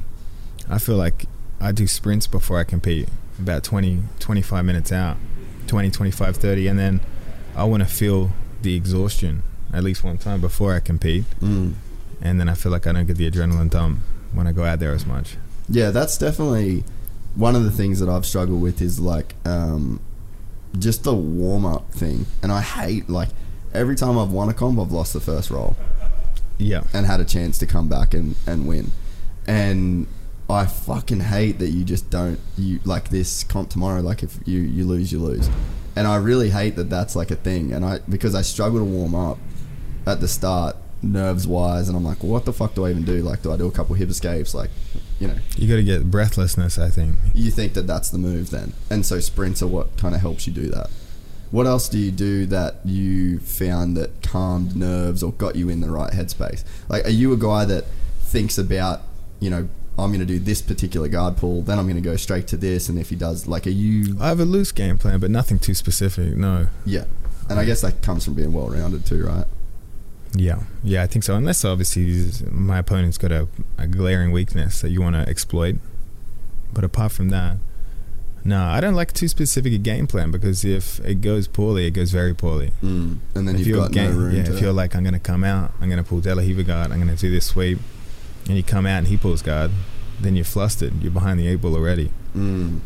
I 0.69 0.77
feel 0.77 0.95
like 0.95 1.25
I 1.59 1.73
do 1.73 1.87
sprints 1.87 2.25
before 2.25 2.57
I 2.57 2.63
compete, 2.63 3.09
about 3.37 3.63
20, 3.65 4.01
25 4.19 4.63
minutes 4.63 4.91
out, 4.93 5.17
20, 5.67 5.91
25, 5.91 6.37
30, 6.37 6.67
and 6.67 6.79
then 6.79 7.01
I 7.55 7.63
want 7.65 7.83
to 7.83 7.89
feel 7.89 8.31
the 8.61 8.75
exhaustion 8.75 9.43
at 9.73 9.83
least 9.83 10.03
one 10.03 10.17
time 10.17 10.39
before 10.41 10.73
I 10.75 10.79
compete, 10.79 11.25
Mm. 11.41 11.73
and 12.21 12.39
then 12.39 12.47
I 12.49 12.53
feel 12.53 12.71
like 12.71 12.85
I 12.87 12.91
don't 12.91 13.07
get 13.07 13.17
the 13.17 13.29
adrenaline 13.29 13.69
dump 13.69 13.99
when 14.33 14.45
I 14.47 14.51
go 14.51 14.63
out 14.63 14.79
there 14.79 14.93
as 14.93 15.05
much. 15.05 15.37
Yeah, 15.69 15.89
that's 15.91 16.17
definitely 16.17 16.83
one 17.35 17.55
of 17.55 17.63
the 17.63 17.71
things 17.71 17.99
that 17.99 18.07
I've 18.09 18.25
struggled 18.25 18.61
with 18.61 18.81
is 18.81 18.99
like 18.99 19.33
um, 19.45 19.99
just 20.77 21.03
the 21.03 21.13
warm 21.13 21.65
up 21.65 21.91
thing, 21.91 22.25
and 22.41 22.51
I 22.51 22.61
hate 22.61 23.09
like 23.09 23.29
every 23.73 23.95
time 23.95 24.17
I've 24.17 24.31
won 24.31 24.49
a 24.49 24.53
comp, 24.53 24.79
I've 24.79 24.91
lost 24.91 25.13
the 25.13 25.19
first 25.19 25.49
roll. 25.49 25.75
Yeah, 26.59 26.83
and 26.93 27.05
had 27.07 27.19
a 27.19 27.25
chance 27.25 27.57
to 27.59 27.65
come 27.65 27.89
back 27.89 28.13
and, 28.13 28.35
and 28.45 28.67
win. 28.67 28.91
And 29.47 30.05
I 30.49 30.65
fucking 30.67 31.21
hate 31.21 31.57
that 31.59 31.69
you 31.69 31.83
just 31.83 32.09
don't 32.11 32.39
you 32.57 32.79
like 32.85 33.09
this 33.09 33.43
comp 33.43 33.69
tomorrow. 33.71 34.01
Like 34.01 34.21
if 34.23 34.37
you 34.45 34.59
you 34.59 34.85
lose, 34.85 35.11
you 35.11 35.19
lose. 35.19 35.49
And 35.95 36.07
I 36.07 36.15
really 36.17 36.49
hate 36.49 36.75
that 36.75 36.89
that's 36.89 37.15
like 37.15 37.31
a 37.31 37.35
thing. 37.35 37.71
And 37.71 37.85
I 37.85 37.99
because 38.09 38.35
I 38.35 38.41
struggle 38.41 38.79
to 38.79 38.85
warm 38.85 39.15
up 39.15 39.37
at 40.05 40.19
the 40.19 40.27
start, 40.27 40.75
nerves 41.01 41.47
wise, 41.47 41.87
and 41.87 41.97
I'm 41.97 42.03
like, 42.03 42.23
what 42.23 42.45
the 42.45 42.53
fuck 42.53 42.73
do 42.75 42.85
I 42.85 42.89
even 42.89 43.03
do? 43.03 43.21
Like, 43.21 43.41
do 43.41 43.51
I 43.51 43.57
do 43.57 43.67
a 43.67 43.71
couple 43.71 43.95
hip 43.95 44.09
escapes? 44.09 44.53
Like, 44.53 44.69
you 45.19 45.27
know, 45.27 45.35
you 45.55 45.67
got 45.67 45.75
to 45.75 45.83
get 45.83 46.09
breathlessness. 46.09 46.77
I 46.77 46.89
think. 46.89 47.15
you 47.33 47.51
think 47.51 47.73
that 47.73 47.87
that's 47.87 48.09
the 48.09 48.17
move 48.17 48.49
then, 48.49 48.73
and 48.89 49.05
so 49.05 49.19
sprints 49.19 49.61
are 49.61 49.67
what 49.67 49.97
kind 49.97 50.15
of 50.15 50.21
helps 50.21 50.47
you 50.47 50.53
do 50.53 50.69
that. 50.69 50.89
What 51.51 51.67
else 51.67 51.87
do 51.87 51.99
you 51.99 52.09
do 52.09 52.47
that 52.47 52.77
you 52.83 53.37
found 53.37 53.95
that 53.95 54.23
calmed 54.23 54.75
nerves 54.75 55.21
or 55.21 55.31
got 55.33 55.55
you 55.55 55.69
in 55.69 55.81
the 55.81 55.89
right 55.91 56.11
headspace? 56.11 56.63
Like, 56.89 57.05
are 57.05 57.11
you 57.11 57.31
a 57.31 57.37
guy 57.37 57.63
that 57.65 57.85
thinks 58.21 58.57
about, 58.57 59.01
you 59.39 59.51
know, 59.51 59.69
I'm 59.97 60.09
going 60.09 60.19
to 60.19 60.25
do 60.25 60.39
this 60.39 60.61
particular 60.61 61.07
guard 61.07 61.37
pull, 61.37 61.61
then 61.61 61.77
I'm 61.77 61.85
going 61.85 61.95
to 61.95 62.01
go 62.01 62.15
straight 62.15 62.47
to 62.47 62.57
this, 62.57 62.89
and 62.89 62.97
if 62.97 63.09
he 63.09 63.15
does, 63.15 63.47
like, 63.47 63.67
are 63.67 63.71
you? 63.71 64.17
I 64.19 64.29
have 64.29 64.39
a 64.39 64.45
loose 64.45 64.71
game 64.71 64.97
plan, 64.97 65.19
but 65.19 65.29
nothing 65.29 65.59
too 65.59 65.75
specific. 65.75 66.35
No. 66.35 66.67
Yeah, 66.85 67.05
and 67.49 67.59
I 67.59 67.65
guess 67.65 67.81
that 67.81 68.01
comes 68.01 68.25
from 68.25 68.33
being 68.33 68.53
well 68.53 68.69
rounded 68.69 69.05
too, 69.05 69.25
right? 69.25 69.45
Yeah, 70.35 70.61
yeah, 70.83 71.03
I 71.03 71.07
think 71.07 71.23
so. 71.23 71.35
Unless 71.35 71.63
obviously 71.63 72.31
my 72.49 72.79
opponent's 72.79 73.19
got 73.19 73.31
a, 73.31 73.47
a 73.77 73.85
glaring 73.85 74.31
weakness 74.31 74.81
that 74.81 74.89
you 74.89 75.01
want 75.01 75.15
to 75.15 75.29
exploit, 75.29 75.75
but 76.73 76.83
apart 76.83 77.11
from 77.11 77.29
that, 77.29 77.57
no, 78.43 78.61
I 78.65 78.81
don't 78.81 78.95
like 78.95 79.13
too 79.13 79.27
specific 79.27 79.73
a 79.73 79.77
game 79.77 80.07
plan 80.07 80.31
because 80.31 80.65
if 80.65 80.99
it 81.01 81.21
goes 81.21 81.47
poorly, 81.47 81.85
it 81.85 81.91
goes 81.91 82.11
very 82.11 82.33
poorly. 82.33 82.71
Mm. 82.81 83.19
And 83.35 83.47
then 83.47 83.55
if 83.55 83.67
you've 83.67 83.77
got 83.77 83.91
game, 83.91 84.11
no 84.11 84.17
room 84.17 84.35
yeah, 84.35 84.43
to. 84.45 84.55
if 84.55 84.61
you're 84.61 84.73
like 84.73 84.95
I'm 84.95 85.03
gonna 85.03 85.19
come 85.19 85.43
out, 85.43 85.71
I'm 85.79 85.89
gonna 85.89 86.03
pull 86.03 86.19
De 86.19 86.33
La 86.33 86.41
Riva 86.41 86.63
guard, 86.63 86.91
I'm 86.91 86.99
gonna 86.99 87.15
do 87.15 87.29
this 87.29 87.45
sweep, 87.45 87.79
and 88.47 88.57
you 88.57 88.63
come 88.63 88.85
out 88.85 88.99
and 88.99 89.07
he 89.07 89.17
pulls 89.17 89.41
guard, 89.41 89.71
then 90.19 90.35
you're 90.35 90.45
flustered. 90.45 91.01
You're 91.01 91.11
behind 91.11 91.39
the 91.39 91.47
eight 91.47 91.61
ball 91.61 91.75
already. 91.75 92.11
Mm. 92.35 92.79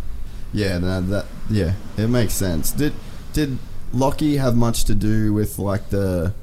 Yeah, 0.54 0.78
no, 0.78 1.02
that 1.02 1.26
yeah, 1.50 1.74
it 1.98 2.08
makes 2.08 2.34
sense. 2.34 2.72
Did 2.72 2.94
did 3.34 3.58
Lockie 3.94 4.38
have 4.38 4.56
much 4.56 4.86
to 4.86 4.96
do 4.96 5.34
with 5.34 5.60
like 5.60 5.90
the 5.90 6.34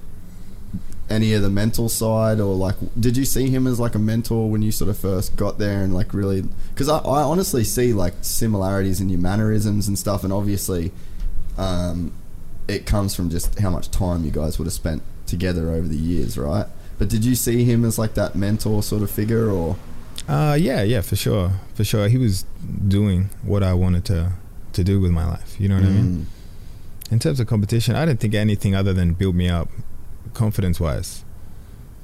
any 1.10 1.34
of 1.34 1.42
the 1.42 1.50
mental 1.50 1.88
side, 1.88 2.40
or 2.40 2.54
like 2.54 2.76
did 2.98 3.16
you 3.16 3.24
see 3.24 3.50
him 3.50 3.66
as 3.66 3.80
like 3.80 3.94
a 3.94 3.98
mentor 3.98 4.50
when 4.50 4.62
you 4.62 4.72
sort 4.72 4.90
of 4.90 4.98
first 4.98 5.36
got 5.36 5.58
there 5.58 5.82
and 5.82 5.94
like 5.94 6.14
really? 6.14 6.42
Because 6.70 6.88
I, 6.88 6.98
I 6.98 7.22
honestly 7.22 7.64
see 7.64 7.92
like 7.92 8.14
similarities 8.20 9.00
in 9.00 9.08
your 9.08 9.20
mannerisms 9.20 9.88
and 9.88 9.98
stuff, 9.98 10.24
and 10.24 10.32
obviously, 10.32 10.92
um, 11.56 12.12
it 12.68 12.86
comes 12.86 13.14
from 13.14 13.30
just 13.30 13.58
how 13.58 13.70
much 13.70 13.90
time 13.90 14.24
you 14.24 14.30
guys 14.30 14.58
would 14.58 14.66
have 14.66 14.72
spent 14.72 15.02
together 15.26 15.70
over 15.70 15.86
the 15.88 15.96
years, 15.96 16.38
right? 16.38 16.66
But 16.98 17.08
did 17.08 17.24
you 17.24 17.34
see 17.34 17.64
him 17.64 17.84
as 17.84 17.98
like 17.98 18.14
that 18.14 18.34
mentor 18.34 18.82
sort 18.82 19.02
of 19.02 19.10
figure, 19.10 19.50
or? 19.50 19.76
Uh, 20.28 20.56
yeah, 20.58 20.82
yeah, 20.82 21.00
for 21.00 21.16
sure, 21.16 21.52
for 21.74 21.84
sure. 21.84 22.08
He 22.08 22.18
was 22.18 22.44
doing 22.86 23.30
what 23.42 23.62
I 23.62 23.74
wanted 23.74 24.04
to 24.06 24.32
to 24.72 24.84
do 24.84 25.00
with 25.00 25.10
my 25.10 25.26
life. 25.26 25.60
You 25.60 25.68
know 25.68 25.76
what 25.76 25.84
I 25.84 25.88
mean? 25.88 26.26
Mm. 26.26 27.12
In 27.12 27.18
terms 27.18 27.38
of 27.38 27.46
competition, 27.46 27.94
I 27.94 28.06
didn't 28.06 28.20
think 28.20 28.34
anything 28.34 28.74
other 28.74 28.92
than 28.92 29.12
build 29.14 29.34
me 29.34 29.48
up, 29.48 29.68
confidence 30.32 30.80
wise, 30.80 31.24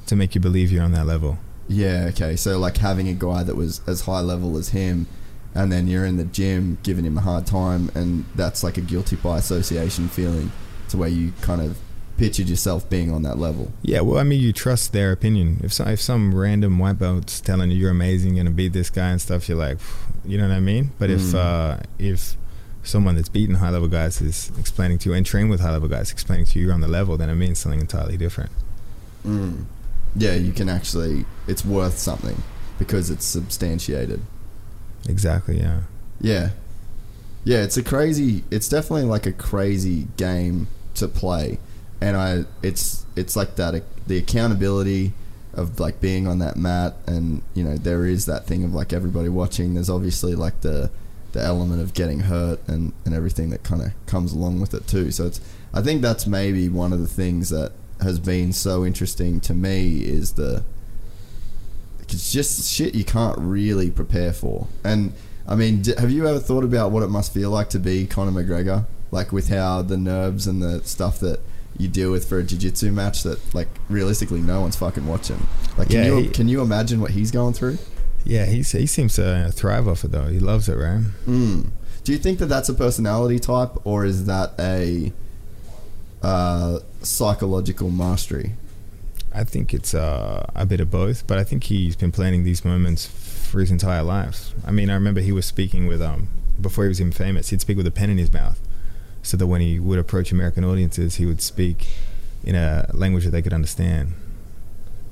to 0.07 0.15
make 0.15 0.35
you 0.35 0.41
believe 0.41 0.71
you're 0.71 0.85
on 0.85 0.93
that 0.93 1.07
level. 1.07 1.39
Yeah, 1.69 2.07
okay. 2.11 2.37
So 2.37 2.59
like 2.59 2.77
having 2.77 3.09
a 3.09 3.15
guy 3.15 3.43
that 3.43 3.57
was 3.57 3.81
as 3.87 4.03
high 4.03 4.21
level 4.21 4.57
as 4.57 4.71
him 4.71 5.07
and 5.55 5.71
then 5.71 5.87
you're 5.87 6.05
in 6.05 6.17
the 6.17 6.25
gym 6.25 6.79
giving 6.83 7.05
him 7.05 7.19
a 7.19 7.21
hard 7.21 7.47
time 7.47 7.91
and 7.95 8.25
that's 8.35 8.63
like 8.63 8.77
a 8.77 8.81
guilty 8.81 9.17
by 9.17 9.39
association 9.39 10.09
feeling 10.09 10.53
to 10.89 10.97
where 10.97 11.09
you 11.09 11.33
kind 11.41 11.61
of 11.61 11.79
pictured 12.21 12.49
yourself 12.51 12.89
being 12.91 13.11
on 13.11 13.23
that 13.23 13.39
level. 13.39 13.73
Yeah, 13.83 14.03
well, 14.03 14.19
I 14.19 14.23
mean, 14.25 14.41
you 14.41 14.53
trust 14.53 14.93
their 14.93 15.11
opinion. 15.11 15.59
If 15.65 15.73
some, 15.73 15.89
if 15.89 16.01
some 16.01 16.35
random 16.35 16.79
white 16.79 16.99
belt's 16.99 17.41
telling 17.41 17.71
you 17.71 17.79
you're 17.79 17.91
amazing, 17.91 18.37
gonna 18.37 18.51
beat 18.51 18.75
this 18.75 18.91
guy 18.91 19.09
and 19.09 19.21
stuff, 19.21 19.49
you're 19.49 19.57
like, 19.59 19.79
you 20.25 20.37
know 20.37 20.47
what 20.47 20.55
I 20.55 20.61
mean. 20.61 20.93
But 20.99 21.09
if 21.11 21.21
Mm. 21.21 21.35
uh, 21.35 21.77
if 21.99 22.37
someone 22.83 23.15
that's 23.17 23.29
beaten 23.31 23.57
high 23.57 23.71
level 23.71 23.89
guys 23.89 24.21
is 24.21 24.53
explaining 24.59 24.99
to 24.99 25.09
you 25.09 25.15
and 25.15 25.25
trained 25.27 25.51
with 25.51 25.61
high 25.61 25.73
level 25.73 25.89
guys 25.89 26.13
explaining 26.13 26.47
to 26.47 26.59
you 26.59 26.67
you're 26.67 26.75
on 26.75 26.81
the 26.83 26.89
level, 26.89 27.17
then 27.17 27.29
it 27.31 27.35
means 27.37 27.59
something 27.59 27.81
entirely 27.81 28.17
different. 28.19 28.51
Mm. 29.27 29.65
Yeah, 30.15 30.35
you 30.35 30.53
can 30.53 30.69
actually 30.69 31.25
it's 31.47 31.65
worth 31.65 31.99
something 31.99 32.43
because 32.79 33.11
it's 33.11 33.25
substantiated. 33.25 34.21
Exactly. 35.09 35.59
Yeah. 35.59 35.81
Yeah. 36.21 36.51
Yeah, 37.45 37.63
it's 37.63 37.79
a 37.79 37.83
crazy 37.83 38.45
it's 38.51 38.69
definitely 38.69 39.05
like 39.05 39.25
a 39.27 39.33
crazy 39.33 40.07
game 40.19 40.67
to 40.95 41.09
play. 41.09 41.59
And 42.01 42.17
I 42.17 42.45
it's 42.63 43.05
it's 43.17 43.37
like 43.37 43.57
that 43.57 43.83
the 44.07 44.17
accountability 44.17 45.13
of 45.55 45.81
like 45.81 46.01
being 46.01 46.27
on 46.27 46.39
that 46.39 46.57
mat 46.57 46.95
and 47.07 47.43
you 47.55 47.65
know 47.65 47.77
there 47.77 48.07
is 48.07 48.27
that 48.27 48.47
thing 48.47 48.63
of 48.63 48.73
like 48.73 48.93
everybody 48.93 49.29
watching 49.29 49.75
there's 49.75 49.91
obviously 49.91 50.35
like 50.35 50.61
the 50.61 50.91
the 51.33 51.43
element 51.43 51.83
of 51.83 51.93
getting 51.93 52.21
hurt 52.21 52.61
and 52.69 52.93
and 53.05 53.15
everything 53.15 53.51
that 53.51 53.63
kind 53.65 53.83
of 53.83 53.91
comes 54.07 54.33
along 54.33 54.61
with 54.61 54.73
it 54.73 54.87
too 54.87 55.11
so 55.11 55.27
it's 55.27 55.41
i 55.75 55.83
think 55.83 56.03
that's 56.03 56.25
maybe 56.25 56.69
one 56.69 56.93
of 56.93 57.01
the 57.01 57.09
things 57.09 57.49
that 57.49 57.73
has 58.01 58.21
been 58.21 58.53
so 58.53 58.85
interesting 58.87 59.41
to 59.41 59.53
me 59.53 59.99
is 59.99 60.35
the 60.35 60.63
it's 62.13 62.33
just 62.33 62.71
shit 62.71 62.95
you 62.95 63.05
can't 63.05 63.39
really 63.39 63.91
prepare 63.91 64.33
for. 64.33 64.67
And 64.85 65.13
I 65.47 65.55
mean, 65.55 65.85
have 65.99 66.11
you 66.11 66.27
ever 66.27 66.39
thought 66.39 66.65
about 66.65 66.91
what 66.91 67.03
it 67.03 67.09
must 67.09 67.33
feel 67.33 67.51
like 67.51 67.71
to 67.71 67.79
be 67.79 68.07
Conor 68.07 68.33
McGregor? 68.33 68.87
Like 69.11 69.33
with 69.33 69.49
how 69.49 69.83
the 69.83 69.97
nerves 69.97 70.47
and 70.47 70.63
the 70.63 70.83
stuff 70.85 71.21
that 71.21 71.41
you 71.81 71.89
deal 71.89 72.11
with 72.11 72.29
for 72.29 72.39
a 72.39 72.43
jiu-jitsu 72.43 72.93
match 72.93 73.23
that 73.25 73.39
like 73.55 73.69
realistically 73.89 74.41
no 74.41 74.61
one's 74.61 74.77
fucking 74.77 75.07
watching. 75.07 75.47
Like 75.79 75.89
can 75.91 75.99
Yeah, 76.05 76.07
you 76.07 76.17
he- 76.23 76.29
can 76.29 76.49
you 76.49 76.61
imagine 76.61 77.01
what 77.01 77.11
he's 77.13 77.31
going 77.31 77.55
through? 77.55 77.79
Yeah, 78.25 78.45
he's, 78.45 78.73
he 78.73 78.87
seems 78.87 79.15
to 79.15 79.51
thrive 79.53 79.89
off 79.89 80.05
it 80.05 80.13
though. 80.13 80.27
He 80.27 80.39
loves 80.39 80.69
it, 80.69 80.75
right? 80.77 81.03
Mm. 81.27 81.71
Do 82.05 82.13
you 82.13 82.19
think 82.19 82.39
that 82.39 82.47
that's 82.47 82.69
a 82.69 82.75
personality 82.75 83.39
type 83.39 83.71
or 83.85 84.05
is 84.05 84.27
that 84.27 84.53
a 84.59 85.13
uh, 86.23 86.81
psychological 87.03 87.91
mastery? 87.91 88.53
I 89.33 89.45
think 89.45 89.73
it's 89.73 89.95
uh, 89.95 90.45
a 90.55 90.67
bit 90.67 90.81
of 90.81 90.91
both, 90.91 91.27
but 91.27 91.39
I 91.39 91.45
think 91.45 91.65
he's 91.65 91.95
been 91.97 92.11
planning 92.13 92.43
these 92.45 92.65
moments 92.65 93.07
for 93.07 93.61
his 93.61 93.71
entire 93.71 94.03
life. 94.03 94.53
I 94.67 94.71
mean, 94.73 94.91
I 94.91 94.95
remember 94.95 95.21
he 95.21 95.33
was 95.33 95.47
speaking 95.47 95.87
with 95.87 96.03
um 96.03 96.29
before 96.61 96.85
he 96.85 96.89
was 96.89 97.01
even 97.01 97.13
famous. 97.13 97.49
He'd 97.51 97.61
speak 97.61 97.77
with 97.77 97.87
a 97.87 97.91
pen 97.91 98.11
in 98.11 98.19
his 98.19 98.33
mouth, 98.33 98.61
so 99.23 99.37
that 99.37 99.47
when 99.47 99.61
he 99.61 99.79
would 99.79 99.99
approach 99.99 100.33
American 100.33 100.65
audiences, 100.65 101.17
he 101.17 101.27
would 101.27 101.41
speak 101.43 101.89
in 102.43 102.55
a 102.55 102.89
language 102.95 103.25
that 103.25 103.31
they 103.31 103.43
could 103.43 103.53
understand. 103.53 104.15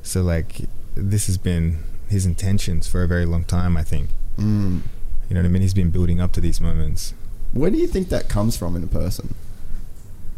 So 0.03 0.23
like, 0.23 0.63
this 0.95 1.27
has 1.27 1.37
been 1.39 1.79
his 2.09 2.25
intentions 2.25 2.89
for 2.89 3.03
a 3.03 3.07
very 3.09 3.27
long 3.27 3.45
time. 3.45 3.77
I 3.77 3.83
think. 3.83 4.11
Mm. 4.39 4.83
You 5.29 5.35
know 5.35 5.41
what 5.41 5.47
I 5.47 5.51
mean? 5.51 5.63
He's 5.63 5.75
been 5.75 5.91
building 5.91 6.21
up 6.21 6.33
to 6.33 6.41
these 6.41 6.61
moments. 6.61 7.13
Where 7.53 7.71
do 7.71 7.77
you 7.77 7.87
think 7.87 8.09
that 8.09 8.29
comes 8.29 8.57
from 8.57 8.77
in 8.77 8.83
a 8.83 8.87
person? 8.87 9.35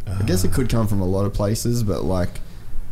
I 0.06 0.22
guess 0.24 0.42
it 0.42 0.52
could 0.52 0.68
come 0.68 0.88
from 0.88 1.01
a 1.01 1.06
lot 1.06 1.24
of 1.26 1.32
places, 1.34 1.84
but 1.84 2.02
like, 2.02 2.40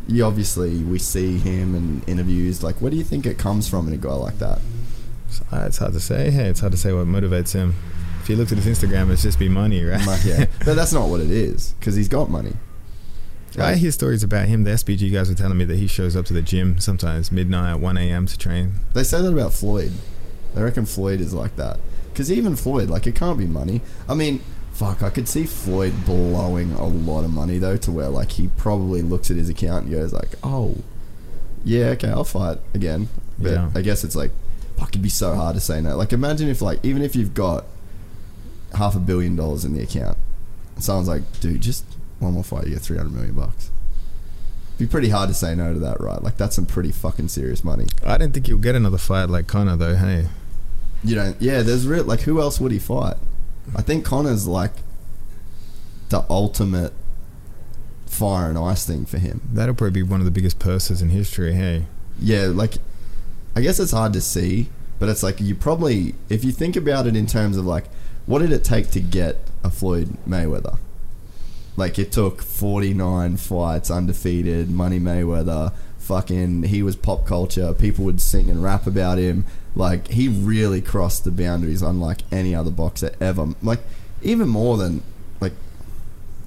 you 0.07 0.23
obviously 0.23 0.81
we 0.83 0.97
see 0.99 1.37
him 1.37 1.75
in 1.75 2.01
interviews. 2.07 2.63
Like, 2.63 2.77
where 2.77 2.89
do 2.89 2.95
you 2.97 3.03
think 3.03 3.25
it 3.25 3.37
comes 3.37 3.67
from 3.67 3.87
in 3.87 3.93
a 3.93 3.97
guy 3.97 4.13
like 4.13 4.39
that? 4.39 4.59
Uh, 5.51 5.65
It's 5.67 5.77
hard 5.77 5.93
to 5.93 5.99
say. 5.99 6.31
Hey, 6.31 6.45
it's 6.45 6.61
hard 6.61 6.71
to 6.71 6.77
say 6.77 6.93
what 6.93 7.05
motivates 7.07 7.53
him. 7.53 7.75
If 8.29 8.33
you 8.33 8.37
looked 8.37 8.51
at 8.51 8.59
his 8.59 8.77
Instagram, 8.77 9.09
it's 9.09 9.23
just 9.23 9.39
be 9.39 9.49
money, 9.49 9.83
right? 9.83 10.05
Like, 10.05 10.23
yeah, 10.23 10.45
but 10.63 10.75
that's 10.75 10.93
not 10.93 11.09
what 11.09 11.19
it 11.19 11.31
is 11.31 11.73
because 11.79 11.95
he's 11.95 12.07
got 12.07 12.29
money. 12.29 12.53
I 13.57 13.73
hear 13.73 13.89
stories 13.91 14.21
about 14.21 14.47
him. 14.47 14.65
The 14.65 14.69
SBG 14.69 15.11
guys 15.11 15.29
were 15.29 15.35
telling 15.35 15.57
me 15.57 15.65
that 15.65 15.77
he 15.77 15.87
shows 15.87 16.15
up 16.15 16.27
to 16.27 16.33
the 16.33 16.43
gym 16.43 16.79
sometimes 16.79 17.31
midnight, 17.31 17.79
1 17.79 17.97
a.m. 17.97 18.27
to 18.27 18.37
train. 18.37 18.73
They 18.93 19.03
say 19.03 19.23
that 19.23 19.33
about 19.33 19.51
Floyd. 19.53 19.93
They 20.53 20.61
reckon 20.61 20.85
Floyd 20.85 21.21
is 21.21 21.33
like 21.33 21.55
that. 21.55 21.79
Because 22.13 22.31
even 22.31 22.55
Floyd, 22.55 22.87
like, 22.87 23.07
it 23.07 23.15
can't 23.15 23.39
be 23.39 23.47
money. 23.47 23.81
I 24.07 24.13
mean, 24.13 24.43
fuck, 24.73 25.01
I 25.01 25.09
could 25.09 25.27
see 25.27 25.47
Floyd 25.47 25.93
blowing 26.05 26.73
a 26.73 26.85
lot 26.85 27.23
of 27.25 27.31
money, 27.31 27.57
though, 27.57 27.77
to 27.77 27.91
where, 27.91 28.09
like, 28.09 28.33
he 28.33 28.49
probably 28.57 29.01
looks 29.01 29.31
at 29.31 29.37
his 29.37 29.49
account 29.49 29.85
and 29.85 29.93
goes, 29.95 30.13
like, 30.13 30.35
oh, 30.43 30.75
yeah, 31.65 31.85
okay, 31.87 32.09
I'll 32.09 32.23
fight 32.23 32.59
again. 32.75 33.09
But 33.39 33.53
Yeah. 33.53 33.71
I 33.73 33.81
guess 33.81 34.03
it's 34.03 34.15
like, 34.15 34.29
fuck, 34.77 34.89
it'd 34.89 35.01
be 35.01 35.09
so 35.09 35.33
hard 35.33 35.55
to 35.55 35.59
say 35.59 35.81
no. 35.81 35.97
Like, 35.97 36.13
imagine 36.13 36.47
if, 36.47 36.61
like, 36.61 36.77
even 36.83 37.01
if 37.01 37.15
you've 37.15 37.33
got 37.33 37.65
half 38.75 38.95
a 38.95 38.99
billion 38.99 39.35
dollars 39.35 39.65
in 39.65 39.73
the 39.73 39.81
account, 39.81 40.17
and 40.75 40.83
someone's 40.83 41.07
like, 41.07 41.23
dude, 41.39 41.61
just 41.61 41.85
one 42.19 42.33
more 42.33 42.43
fight, 42.43 42.65
you 42.67 42.73
get 42.73 42.81
300 42.81 43.11
million 43.13 43.33
bucks. 43.35 43.71
It'd 44.75 44.87
be 44.87 44.91
pretty 44.91 45.09
hard 45.09 45.27
to 45.29 45.33
say 45.33 45.55
no 45.55 45.73
to 45.73 45.79
that, 45.79 45.99
right? 45.99 46.21
Like, 46.21 46.37
that's 46.37 46.55
some 46.55 46.65
pretty 46.65 46.91
fucking 46.91 47.27
serious 47.29 47.63
money. 47.63 47.87
I 48.05 48.17
don't 48.17 48.33
think 48.33 48.47
he'll 48.47 48.57
get 48.57 48.75
another 48.75 48.97
fight 48.97 49.29
like 49.29 49.47
Conor, 49.47 49.75
though. 49.75 49.95
Hey, 49.95 50.27
You 51.03 51.15
don't. 51.15 51.41
Yeah, 51.41 51.61
there's 51.63 51.85
real. 51.87 52.03
Like, 52.05 52.21
who 52.21 52.39
else 52.41 52.59
would 52.59 52.71
he 52.71 52.79
fight? 52.79 53.17
I 53.75 53.81
think 53.81 54.05
Conor's 54.05 54.47
like 54.47 54.71
the 56.09 56.25
ultimate 56.29 56.93
fire 58.05 58.49
and 58.49 58.57
ice 58.57 58.85
thing 58.85 59.05
for 59.05 59.17
him. 59.17 59.41
that'll 59.53 59.75
probably 59.75 60.01
be 60.01 60.03
one 60.03 60.19
of 60.19 60.25
the 60.25 60.31
biggest 60.31 60.59
purses 60.59 61.01
in 61.01 61.09
history. 61.09 61.53
Hey, 61.53 61.85
Yeah, 62.19 62.45
like 62.47 62.75
I 63.55 63.61
guess 63.61 63.79
it's 63.79 63.91
hard 63.91 64.13
to 64.13 64.21
see, 64.21 64.69
but 64.97 65.09
it's 65.09 65.23
like 65.23 65.39
you 65.39 65.55
probably 65.55 66.15
if 66.27 66.43
you 66.43 66.51
think 66.51 66.75
about 66.75 67.05
it 67.07 67.15
in 67.15 67.27
terms 67.27 67.57
of 67.57 67.65
like 67.65 67.85
what 68.29 68.43
did 68.43 68.51
it 68.51 68.63
take 68.63 68.91
to 68.91 68.99
get 68.99 69.37
a 69.63 69.71
Floyd 69.71 70.15
Mayweather? 70.27 70.77
Like 71.75 71.97
it 71.97 72.11
took 72.11 72.43
49 72.43 73.37
fights 73.37 73.89
undefeated, 73.89 74.69
Money 74.69 74.99
Mayweather, 74.99 75.73
fucking 75.97 76.61
he 76.63 76.83
was 76.83 76.95
pop 76.95 77.25
culture, 77.25 77.73
people 77.73 78.05
would 78.05 78.21
sing 78.21 78.51
and 78.51 78.63
rap 78.63 78.85
about 78.85 79.17
him. 79.17 79.45
Like 79.75 80.09
he 80.09 80.27
really 80.27 80.79
crossed 80.79 81.23
the 81.23 81.31
boundaries 81.31 81.81
unlike 81.81 82.19
any 82.31 82.53
other 82.53 82.69
boxer 82.69 83.15
ever. 83.19 83.55
Like 83.63 83.79
even 84.21 84.47
more 84.47 84.77
than 84.77 85.01
like 85.41 85.53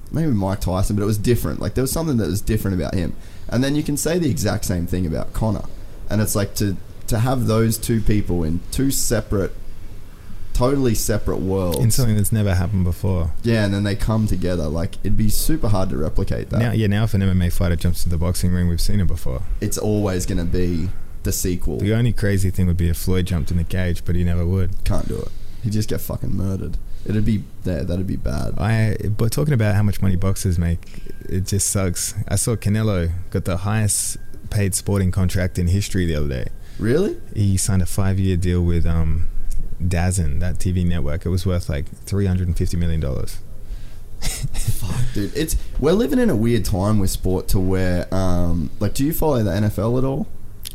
maybe 0.09 0.31
Mike 0.31 0.61
Tyson, 0.61 0.95
but 0.95 1.01
it 1.03 1.07
was 1.07 1.17
different. 1.17 1.59
Like 1.59 1.73
there 1.73 1.83
was 1.83 1.91
something 1.91 2.15
that 2.15 2.29
was 2.29 2.39
different 2.39 2.79
about 2.79 2.93
him. 2.93 3.13
And 3.49 3.61
then 3.61 3.75
you 3.75 3.83
can 3.83 3.97
say 3.97 4.17
the 4.17 4.29
exact 4.29 4.63
same 4.63 4.87
thing 4.87 5.05
about 5.05 5.33
Conor. 5.33 5.65
And 6.09 6.21
it's 6.21 6.33
like 6.33 6.55
to 6.55 6.77
to 7.07 7.19
have 7.19 7.47
those 7.47 7.77
two 7.77 7.99
people 7.99 8.45
in 8.45 8.61
two 8.71 8.89
separate 8.89 9.51
totally 10.53 10.95
separate 10.95 11.37
worlds. 11.37 11.79
in 11.79 11.91
something 11.91 12.15
that's 12.15 12.31
never 12.31 12.55
happened 12.55 12.83
before. 12.83 13.31
yeah, 13.43 13.65
and 13.65 13.73
then 13.73 13.83
they 13.83 13.95
come 13.95 14.27
together. 14.27 14.67
Like 14.67 14.95
it'd 15.03 15.17
be 15.17 15.29
super 15.29 15.67
hard 15.67 15.89
to 15.89 15.97
replicate 15.97 16.49
that. 16.51 16.59
Now, 16.59 16.71
yeah, 16.71 16.87
now 16.87 17.03
if 17.03 17.13
an 17.13 17.21
MMA 17.21 17.51
fighter 17.51 17.75
jumps 17.75 18.05
into 18.05 18.09
the 18.09 18.17
boxing 18.17 18.51
ring, 18.53 18.67
we've 18.67 18.81
seen 18.81 18.99
it 18.99 19.07
before. 19.07 19.41
It's 19.61 19.77
always 19.77 20.25
going 20.25 20.37
to 20.37 20.45
be 20.45 20.89
the 21.23 21.31
sequel. 21.31 21.79
The 21.79 21.93
only 21.93 22.13
crazy 22.13 22.49
thing 22.49 22.67
would 22.67 22.77
be 22.77 22.89
if 22.89 22.97
Floyd 22.97 23.25
jumped 23.25 23.51
in 23.51 23.57
the 23.57 23.63
cage, 23.63 24.03
but 24.05 24.15
he 24.15 24.23
never 24.23 24.45
would. 24.45 24.83
Can't 24.83 25.07
do 25.07 25.19
it. 25.19 25.29
He'd 25.63 25.73
just 25.73 25.89
get 25.89 26.01
fucking 26.01 26.35
murdered. 26.35 26.77
It'd 27.05 27.25
be 27.25 27.43
there. 27.63 27.83
That'd 27.83 28.07
be 28.07 28.15
bad. 28.17 28.53
I 28.57 28.97
but 29.17 29.31
talking 29.31 29.53
about 29.53 29.75
how 29.75 29.83
much 29.83 30.01
money 30.01 30.15
boxers 30.15 30.57
make, 30.59 31.01
it 31.27 31.45
just 31.47 31.69
sucks. 31.69 32.13
I 32.27 32.35
saw 32.35 32.55
Canelo 32.55 33.11
got 33.29 33.45
the 33.45 33.57
highest 33.57 34.17
paid 34.49 34.75
sporting 34.75 35.11
contract 35.11 35.57
in 35.57 35.67
history 35.67 36.05
the 36.05 36.15
other 36.15 36.27
day. 36.29 36.47
Really? 36.79 37.17
He 37.35 37.57
signed 37.57 37.81
a 37.81 37.85
five 37.85 38.19
year 38.19 38.37
deal 38.37 38.61
with 38.61 38.85
um, 38.85 39.27
DAZN, 39.79 40.39
that 40.39 40.55
TV 40.55 40.85
network. 40.85 41.25
It 41.25 41.29
was 41.29 41.45
worth 41.45 41.69
like 41.69 41.87
three 42.05 42.25
hundred 42.25 42.47
and 42.47 42.57
fifty 42.57 42.77
million 42.77 42.99
dollars. 42.99 43.39
Fuck, 44.21 45.13
dude. 45.13 45.35
It's 45.35 45.57
we're 45.79 45.93
living 45.93 46.19
in 46.19 46.29
a 46.29 46.35
weird 46.35 46.65
time 46.65 46.99
with 46.99 47.09
sport 47.09 47.47
to 47.49 47.59
where, 47.59 48.13
um, 48.13 48.69
like, 48.79 48.93
do 48.93 49.05
you 49.05 49.13
follow 49.13 49.43
the 49.43 49.51
NFL 49.51 49.97
at 49.97 50.03
all? 50.03 50.27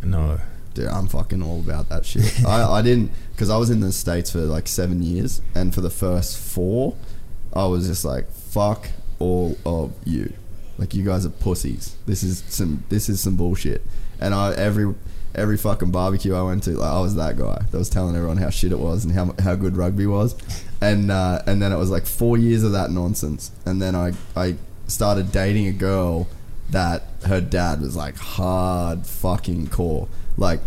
No, 0.02 0.38
Dude, 0.78 0.86
I'm 0.86 1.08
fucking 1.08 1.42
all 1.42 1.58
about 1.58 1.88
that 1.88 2.06
shit. 2.06 2.44
I, 2.46 2.74
I 2.74 2.82
didn't 2.82 3.10
because 3.32 3.50
I 3.50 3.56
was 3.56 3.68
in 3.68 3.80
the 3.80 3.90
states 3.90 4.30
for 4.30 4.38
like 4.38 4.68
seven 4.68 5.02
years, 5.02 5.42
and 5.52 5.74
for 5.74 5.80
the 5.80 5.90
first 5.90 6.38
four, 6.38 6.94
I 7.52 7.66
was 7.66 7.88
just 7.88 8.04
like, 8.04 8.30
"Fuck 8.30 8.88
all 9.18 9.56
of 9.66 9.92
you, 10.04 10.32
like 10.76 10.94
you 10.94 11.04
guys 11.04 11.26
are 11.26 11.30
pussies. 11.30 11.96
This 12.06 12.22
is 12.22 12.44
some 12.46 12.84
this 12.90 13.08
is 13.08 13.20
some 13.20 13.34
bullshit." 13.34 13.82
And 14.20 14.32
I 14.32 14.54
every 14.54 14.94
every 15.38 15.56
fucking 15.56 15.90
barbecue 15.90 16.34
I 16.34 16.42
went 16.42 16.64
to, 16.64 16.70
like, 16.72 16.90
I 16.90 17.00
was 17.00 17.14
that 17.16 17.36
guy 17.36 17.62
that 17.70 17.78
was 17.78 17.88
telling 17.88 18.16
everyone 18.16 18.36
how 18.36 18.50
shit 18.50 18.72
it 18.72 18.78
was 18.78 19.04
and 19.04 19.14
how 19.14 19.34
how 19.38 19.54
good 19.54 19.76
rugby 19.76 20.06
was, 20.06 20.36
and 20.80 21.10
uh, 21.10 21.42
and 21.46 21.62
then 21.62 21.72
it 21.72 21.76
was 21.76 21.90
like 21.90 22.06
four 22.06 22.36
years 22.36 22.62
of 22.62 22.72
that 22.72 22.90
nonsense, 22.90 23.50
and 23.64 23.80
then 23.80 23.94
I 23.94 24.12
I 24.36 24.56
started 24.86 25.32
dating 25.32 25.66
a 25.66 25.72
girl 25.72 26.28
that 26.70 27.04
her 27.24 27.40
dad 27.40 27.80
was 27.80 27.96
like 27.96 28.16
hard 28.16 29.06
fucking 29.06 29.68
core. 29.68 30.08
Like 30.36 30.60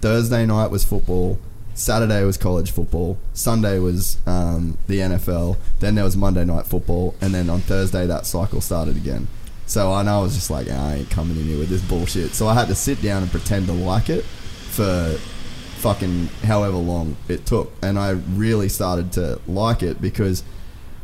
Thursday 0.00 0.44
night 0.46 0.70
was 0.70 0.84
football, 0.84 1.38
Saturday 1.74 2.24
was 2.24 2.36
college 2.36 2.70
football, 2.70 3.18
Sunday 3.32 3.78
was 3.78 4.18
um, 4.26 4.78
the 4.86 4.98
NFL, 4.98 5.56
then 5.80 5.94
there 5.94 6.04
was 6.04 6.16
Monday 6.16 6.44
night 6.44 6.66
football, 6.66 7.14
and 7.20 7.34
then 7.34 7.48
on 7.50 7.60
Thursday 7.60 8.06
that 8.06 8.26
cycle 8.26 8.60
started 8.60 8.96
again. 8.96 9.28
So 9.66 9.92
I 9.92 10.02
know 10.02 10.20
I 10.20 10.22
was 10.22 10.34
just 10.34 10.50
like, 10.50 10.68
I 10.68 10.94
ain't 10.94 11.10
coming 11.10 11.36
in 11.36 11.44
here 11.44 11.58
with 11.58 11.68
this 11.68 11.82
bullshit. 11.82 12.34
So 12.34 12.46
I 12.46 12.54
had 12.54 12.68
to 12.68 12.74
sit 12.74 13.02
down 13.02 13.22
and 13.22 13.30
pretend 13.30 13.66
to 13.66 13.72
like 13.72 14.08
it 14.08 14.24
for 14.24 15.16
fucking 15.78 16.26
however 16.44 16.76
long 16.76 17.16
it 17.28 17.46
took. 17.46 17.72
And 17.82 17.98
I 17.98 18.10
really 18.10 18.68
started 18.68 19.12
to 19.12 19.40
like 19.46 19.82
it 19.82 20.00
because 20.00 20.44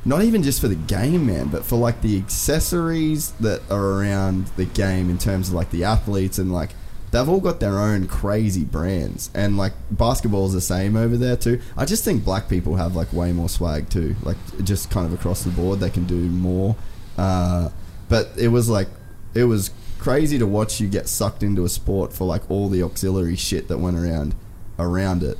not 0.04 0.22
even 0.22 0.42
just 0.42 0.60
for 0.60 0.68
the 0.68 0.74
game, 0.76 1.26
man, 1.26 1.48
but 1.48 1.64
for 1.64 1.76
like 1.76 2.02
the 2.02 2.16
accessories 2.18 3.32
that 3.32 3.62
are 3.70 4.00
around 4.00 4.46
the 4.56 4.64
game 4.64 5.10
in 5.10 5.18
terms 5.18 5.48
of 5.48 5.54
like 5.54 5.70
the 5.70 5.84
athletes 5.84 6.38
and 6.38 6.52
like 6.52 6.70
they've 7.12 7.28
all 7.28 7.40
got 7.40 7.60
their 7.60 7.78
own 7.78 8.08
crazy 8.08 8.64
brands. 8.64 9.30
And 9.34 9.56
like 9.56 9.72
basketball's 9.90 10.52
the 10.52 10.60
same 10.60 10.96
over 10.96 11.16
there 11.16 11.36
too. 11.36 11.60
I 11.76 11.84
just 11.84 12.04
think 12.04 12.24
black 12.24 12.48
people 12.48 12.76
have 12.76 12.96
like 12.96 13.12
way 13.12 13.32
more 13.32 13.48
swag 13.48 13.90
too. 13.90 14.16
Like 14.22 14.36
just 14.64 14.90
kind 14.90 15.06
of 15.06 15.12
across 15.12 15.44
the 15.44 15.50
board, 15.50 15.80
they 15.80 15.90
can 15.90 16.04
do 16.04 16.16
more. 16.16 16.74
Uh, 17.16 17.68
but 18.12 18.28
it 18.36 18.48
was 18.48 18.68
like, 18.68 18.88
it 19.32 19.44
was 19.44 19.70
crazy 19.98 20.38
to 20.38 20.46
watch 20.46 20.82
you 20.82 20.86
get 20.86 21.08
sucked 21.08 21.42
into 21.42 21.64
a 21.64 21.68
sport 21.70 22.12
for 22.12 22.26
like 22.26 22.42
all 22.50 22.68
the 22.68 22.82
auxiliary 22.82 23.36
shit 23.36 23.68
that 23.68 23.78
went 23.78 23.96
around 23.96 24.34
around 24.78 25.22
it. 25.22 25.38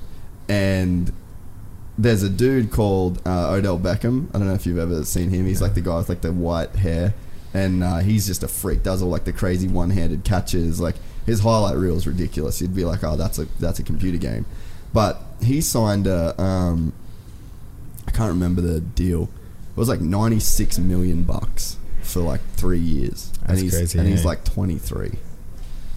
And 0.49 1.13
there's 1.99 2.23
a 2.23 2.31
dude 2.31 2.71
called 2.71 3.21
uh, 3.27 3.51
Odell 3.51 3.79
Beckham. 3.79 4.31
I 4.31 4.39
don't 4.39 4.47
know 4.47 4.55
if 4.55 4.65
you've 4.65 4.79
ever 4.79 5.05
seen 5.05 5.29
him. 5.29 5.45
He's 5.45 5.61
like 5.61 5.75
the 5.75 5.83
guy 5.83 5.99
with 5.99 6.09
like 6.09 6.23
the 6.23 6.33
white 6.33 6.77
hair, 6.77 7.13
and 7.53 7.85
uh, 7.85 7.99
he's 7.99 8.27
just 8.27 8.43
a 8.43 8.49
freak. 8.49 8.83
Does 8.83 9.03
all 9.03 9.11
like 9.11 9.25
the 9.25 9.35
crazy 9.35 9.69
one-handed 9.69 10.25
catches. 10.25 10.81
Like 10.81 10.97
his 11.27 11.41
highlight 11.41 11.77
reel 11.77 11.99
is 11.99 12.07
ridiculous. 12.07 12.63
You'd 12.63 12.75
be 12.75 12.87
like, 12.87 13.05
oh, 13.05 13.17
that's 13.17 13.39
a 13.39 13.45
that's 13.61 13.81
a 13.81 13.83
computer 13.83 14.17
game. 14.17 14.47
But 14.95 15.21
he 15.43 15.61
signed 15.61 16.07
a, 16.07 16.41
um, 16.41 16.95
I 18.09 18.13
can't 18.13 18.31
remember 18.31 18.63
the 18.63 18.81
deal. 18.81 19.25
It 19.25 19.77
was 19.77 19.91
like 19.91 20.01
96 20.01 20.79
million 20.79 21.25
bucks 21.25 21.77
for 22.13 22.21
like 22.21 22.41
three 22.55 22.79
years, 22.79 23.33
and 23.41 23.51
That's 23.51 23.61
he's 23.61 23.75
crazy, 23.75 23.99
and 23.99 24.09
he's 24.09 24.23
yeah. 24.23 24.29
like 24.29 24.45
23. 24.45 25.13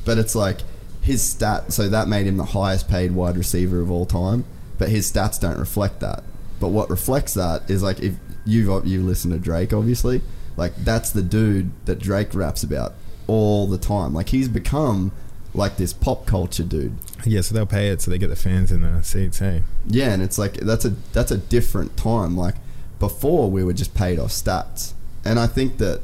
But 0.06 0.18
it's 0.18 0.36
like 0.36 0.60
his 1.02 1.22
stat, 1.22 1.74
so 1.74 1.90
that 1.90 2.08
made 2.08 2.28
him 2.28 2.38
the 2.38 2.46
highest 2.46 2.90
paid 2.90 3.12
wide 3.12 3.38
receiver 3.38 3.82
of 3.82 3.92
all 3.92 4.06
time. 4.06 4.46
But 4.78 4.90
his 4.90 5.12
stats 5.12 5.40
don't 5.40 5.58
reflect 5.58 6.00
that. 6.02 6.24
But 6.60 6.70
what 6.70 6.90
reflects 6.90 7.34
that 7.34 7.70
is 7.70 7.84
like 7.84 8.00
if 8.00 8.16
you've 8.46 8.86
you 8.86 9.02
listen 9.02 9.32
to 9.32 9.40
Drake, 9.40 9.74
obviously, 9.74 10.22
like 10.58 10.76
that's 10.76 11.12
the 11.12 11.22
dude 11.22 11.72
that 11.86 12.00
Drake 12.00 12.34
raps 12.34 12.64
about 12.64 12.94
all 13.28 13.68
the 13.68 13.78
time. 13.78 14.14
Like 14.14 14.30
he's 14.30 14.48
become 14.48 15.12
like 15.54 15.78
this 15.78 15.94
pop 15.94 16.26
culture 16.26 16.64
dude. 16.64 16.94
Yeah, 17.26 17.42
so 17.42 17.56
they'll 17.56 17.66
pay 17.66 17.90
it 17.90 18.02
so 18.02 18.12
they 18.12 18.18
get 18.18 18.28
the 18.28 18.36
fans 18.36 18.72
in 18.72 18.82
the 18.82 19.02
seats. 19.04 19.40
Hey, 19.40 19.64
Yeah, 19.88 20.12
and 20.12 20.22
it's 20.22 20.38
like 20.38 20.56
that's 20.56 20.86
a 20.86 20.90
that's 21.14 21.32
a 21.32 21.38
different 21.38 21.98
time. 21.98 22.38
Like 22.38 22.56
before, 23.00 23.50
we 23.50 23.64
were 23.64 23.74
just 23.74 23.94
paid 23.94 24.20
off 24.20 24.32
stats, 24.32 24.94
and 25.26 25.39
I 25.39 25.47
think 25.47 25.77
that 25.80 26.02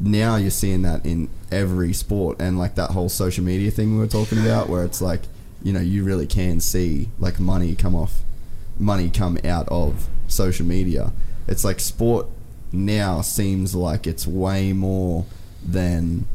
now 0.00 0.36
you're 0.36 0.50
seeing 0.50 0.82
that 0.82 1.06
in 1.06 1.30
every 1.50 1.92
sport, 1.92 2.36
and 2.40 2.58
like 2.58 2.74
that 2.74 2.90
whole 2.90 3.08
social 3.08 3.44
media 3.44 3.70
thing 3.70 3.94
we 3.94 3.98
were 3.98 4.06
talking 4.06 4.38
about, 4.38 4.68
where 4.68 4.84
it's 4.84 5.00
like 5.00 5.22
you 5.62 5.72
know 5.72 5.80
you 5.80 6.04
really 6.04 6.26
can 6.26 6.60
see 6.60 7.08
like 7.18 7.38
money 7.38 7.74
come 7.74 7.94
off, 7.94 8.20
money 8.78 9.10
come 9.10 9.38
out 9.44 9.68
of 9.68 10.08
social 10.28 10.66
media. 10.66 11.12
It's 11.46 11.64
like 11.64 11.80
sport 11.80 12.26
now 12.72 13.20
seems 13.20 13.74
like 13.74 14.06
it's 14.06 14.26
way 14.26 14.72
more 14.72 15.26
than 15.64 16.26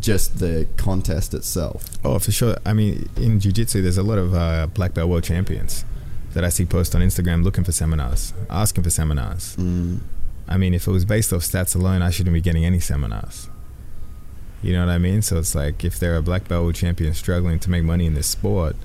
just 0.00 0.38
the 0.40 0.66
contest 0.76 1.32
itself. 1.34 1.84
oh 2.04 2.18
for 2.18 2.32
sure. 2.32 2.56
I 2.66 2.72
mean, 2.72 3.08
in 3.16 3.38
jiu-jitsu, 3.38 3.82
there's 3.82 3.98
a 3.98 4.02
lot 4.02 4.18
of 4.18 4.34
uh, 4.34 4.66
black 4.66 4.94
belt 4.94 5.08
world 5.08 5.24
champions 5.24 5.84
that 6.32 6.44
I 6.44 6.48
see 6.48 6.64
post 6.64 6.94
on 6.94 7.02
Instagram 7.02 7.44
looking 7.44 7.62
for 7.62 7.72
seminars, 7.72 8.32
asking 8.50 8.84
for 8.84 8.90
seminars. 8.90 9.54
Mm. 9.56 10.00
I 10.48 10.56
mean, 10.56 10.74
if 10.74 10.86
it 10.86 10.90
was 10.90 11.04
based 11.04 11.32
off 11.32 11.42
stats 11.42 11.74
alone, 11.74 12.02
I 12.02 12.10
shouldn't 12.10 12.34
be 12.34 12.40
getting 12.40 12.64
any 12.64 12.80
seminars. 12.80 13.48
You 14.62 14.72
know 14.72 14.86
what 14.86 14.92
I 14.92 14.98
mean? 14.98 15.22
So 15.22 15.38
it's 15.38 15.54
like 15.54 15.84
if 15.84 15.98
they're 15.98 16.16
a 16.16 16.22
black 16.22 16.46
belt 16.46 16.74
champion 16.74 17.14
struggling 17.14 17.58
to 17.60 17.70
make 17.70 17.82
money 17.82 18.06
in 18.06 18.14
this 18.14 18.28
sport, 18.28 18.76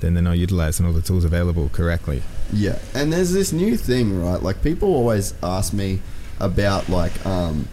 then 0.00 0.14
they're 0.14 0.22
not 0.22 0.38
utilizing 0.38 0.86
all 0.86 0.92
the 0.92 1.02
tools 1.02 1.24
available 1.24 1.68
correctly. 1.68 2.22
Yeah, 2.52 2.78
and 2.94 3.12
there's 3.12 3.32
this 3.32 3.52
new 3.52 3.76
thing, 3.76 4.22
right? 4.22 4.42
Like 4.42 4.62
people 4.62 4.94
always 4.94 5.34
ask 5.42 5.72
me 5.72 6.00
about 6.38 6.88
like 6.88 7.24
um 7.26 7.68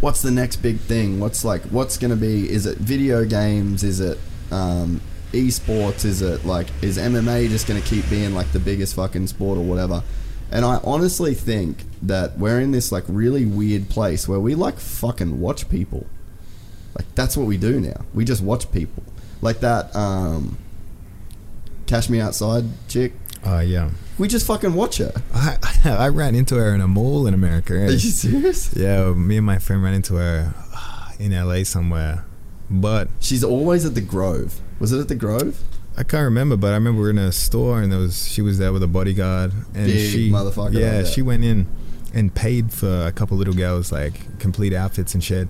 what's 0.00 0.20
the 0.20 0.30
next 0.30 0.56
big 0.56 0.78
thing? 0.80 1.18
What's 1.18 1.44
like 1.44 1.62
what's 1.64 1.96
going 1.96 2.10
to 2.10 2.16
be 2.16 2.50
is 2.50 2.66
it 2.66 2.76
video 2.78 3.24
games? 3.24 3.82
Is 3.82 4.00
it 4.00 4.18
um 4.50 5.00
esports? 5.32 6.04
Is 6.04 6.20
it 6.20 6.44
like 6.44 6.66
is 6.82 6.98
MMA 6.98 7.48
just 7.48 7.66
going 7.66 7.80
to 7.80 7.88
keep 7.88 8.08
being 8.10 8.34
like 8.34 8.52
the 8.52 8.60
biggest 8.60 8.94
fucking 8.94 9.26
sport 9.28 9.56
or 9.56 9.64
whatever? 9.64 10.02
And 10.50 10.64
I 10.64 10.78
honestly 10.84 11.34
think 11.34 11.84
that 12.02 12.38
we're 12.38 12.60
in 12.60 12.70
this 12.70 12.92
like 12.92 13.04
really 13.08 13.44
weird 13.44 13.88
place 13.88 14.28
where 14.28 14.40
we 14.40 14.54
like 14.54 14.78
fucking 14.78 15.40
watch 15.40 15.68
people. 15.68 16.06
Like 16.96 17.06
that's 17.14 17.36
what 17.36 17.46
we 17.46 17.56
do 17.56 17.80
now. 17.80 18.04
We 18.14 18.24
just 18.24 18.42
watch 18.42 18.70
people. 18.72 19.02
Like 19.40 19.60
that 19.60 19.94
um 19.94 20.58
Cash 21.86 22.08
Me 22.08 22.20
Outside 22.20 22.64
chick. 22.88 23.12
Uh, 23.46 23.60
yeah. 23.60 23.90
We 24.18 24.26
just 24.28 24.46
fucking 24.46 24.74
watch 24.74 24.98
her. 24.98 25.12
I, 25.32 25.56
I 25.84 26.08
ran 26.08 26.34
into 26.34 26.56
her 26.56 26.74
in 26.74 26.80
a 26.80 26.88
mall 26.88 27.26
in 27.26 27.34
America. 27.34 27.74
Are 27.74 27.90
you 27.90 27.98
serious? 27.98 28.74
Yeah, 28.76 29.12
me 29.12 29.36
and 29.36 29.46
my 29.46 29.58
friend 29.58 29.82
ran 29.82 29.94
into 29.94 30.16
her 30.16 30.52
uh, 30.74 31.10
in 31.18 31.32
LA 31.32 31.62
somewhere. 31.62 32.24
But 32.68 33.08
She's 33.20 33.44
always 33.44 33.84
at 33.86 33.94
the 33.94 34.00
Grove. 34.00 34.60
Was 34.80 34.92
it 34.92 35.00
at 35.00 35.08
the 35.08 35.14
Grove? 35.14 35.62
I 35.96 36.02
can't 36.02 36.24
remember, 36.24 36.56
but 36.56 36.68
I 36.68 36.74
remember 36.74 37.00
we 37.00 37.04
were 37.06 37.10
in 37.10 37.18
a 37.18 37.32
store 37.32 37.80
and 37.80 37.90
there 37.90 37.98
was 37.98 38.28
she 38.28 38.42
was 38.42 38.58
there 38.58 38.72
with 38.72 38.82
a 38.82 38.86
bodyguard 38.86 39.52
and 39.74 39.86
Big 39.86 40.12
she 40.12 40.30
motherfucker 40.30 40.74
Yeah, 40.74 40.98
like 40.98 41.06
she 41.06 41.22
went 41.22 41.42
in 41.44 41.66
and 42.14 42.34
paid 42.34 42.72
for 42.72 43.06
a 43.06 43.12
couple 43.12 43.36
little 43.36 43.54
girls 43.54 43.92
like 43.92 44.38
complete 44.38 44.72
outfits 44.72 45.14
and 45.14 45.22
shit. 45.22 45.48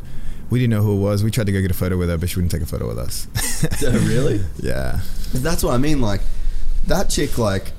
We 0.51 0.59
didn't 0.59 0.71
know 0.71 0.83
who 0.83 0.95
it 0.97 1.01
was. 1.03 1.23
We 1.23 1.31
tried 1.31 1.47
to 1.47 1.53
go 1.53 1.61
get 1.61 1.71
a 1.71 1.75
photo 1.75 1.97
with 1.99 2.09
her, 2.09 2.17
but 2.17 2.31
she 2.31 2.37
wouldn't 2.37 2.51
take 2.53 2.63
a 2.63 2.67
photo 2.67 2.89
with 2.89 2.99
us. 2.99 3.27
Oh, 3.85 3.91
really? 4.07 4.41
yeah. 4.61 5.01
That's 5.35 5.63
what 5.65 5.75
I 5.75 5.79
mean. 5.79 6.01
Like 6.01 6.21
that 6.87 7.11
chick. 7.11 7.37
Like, 7.39 7.73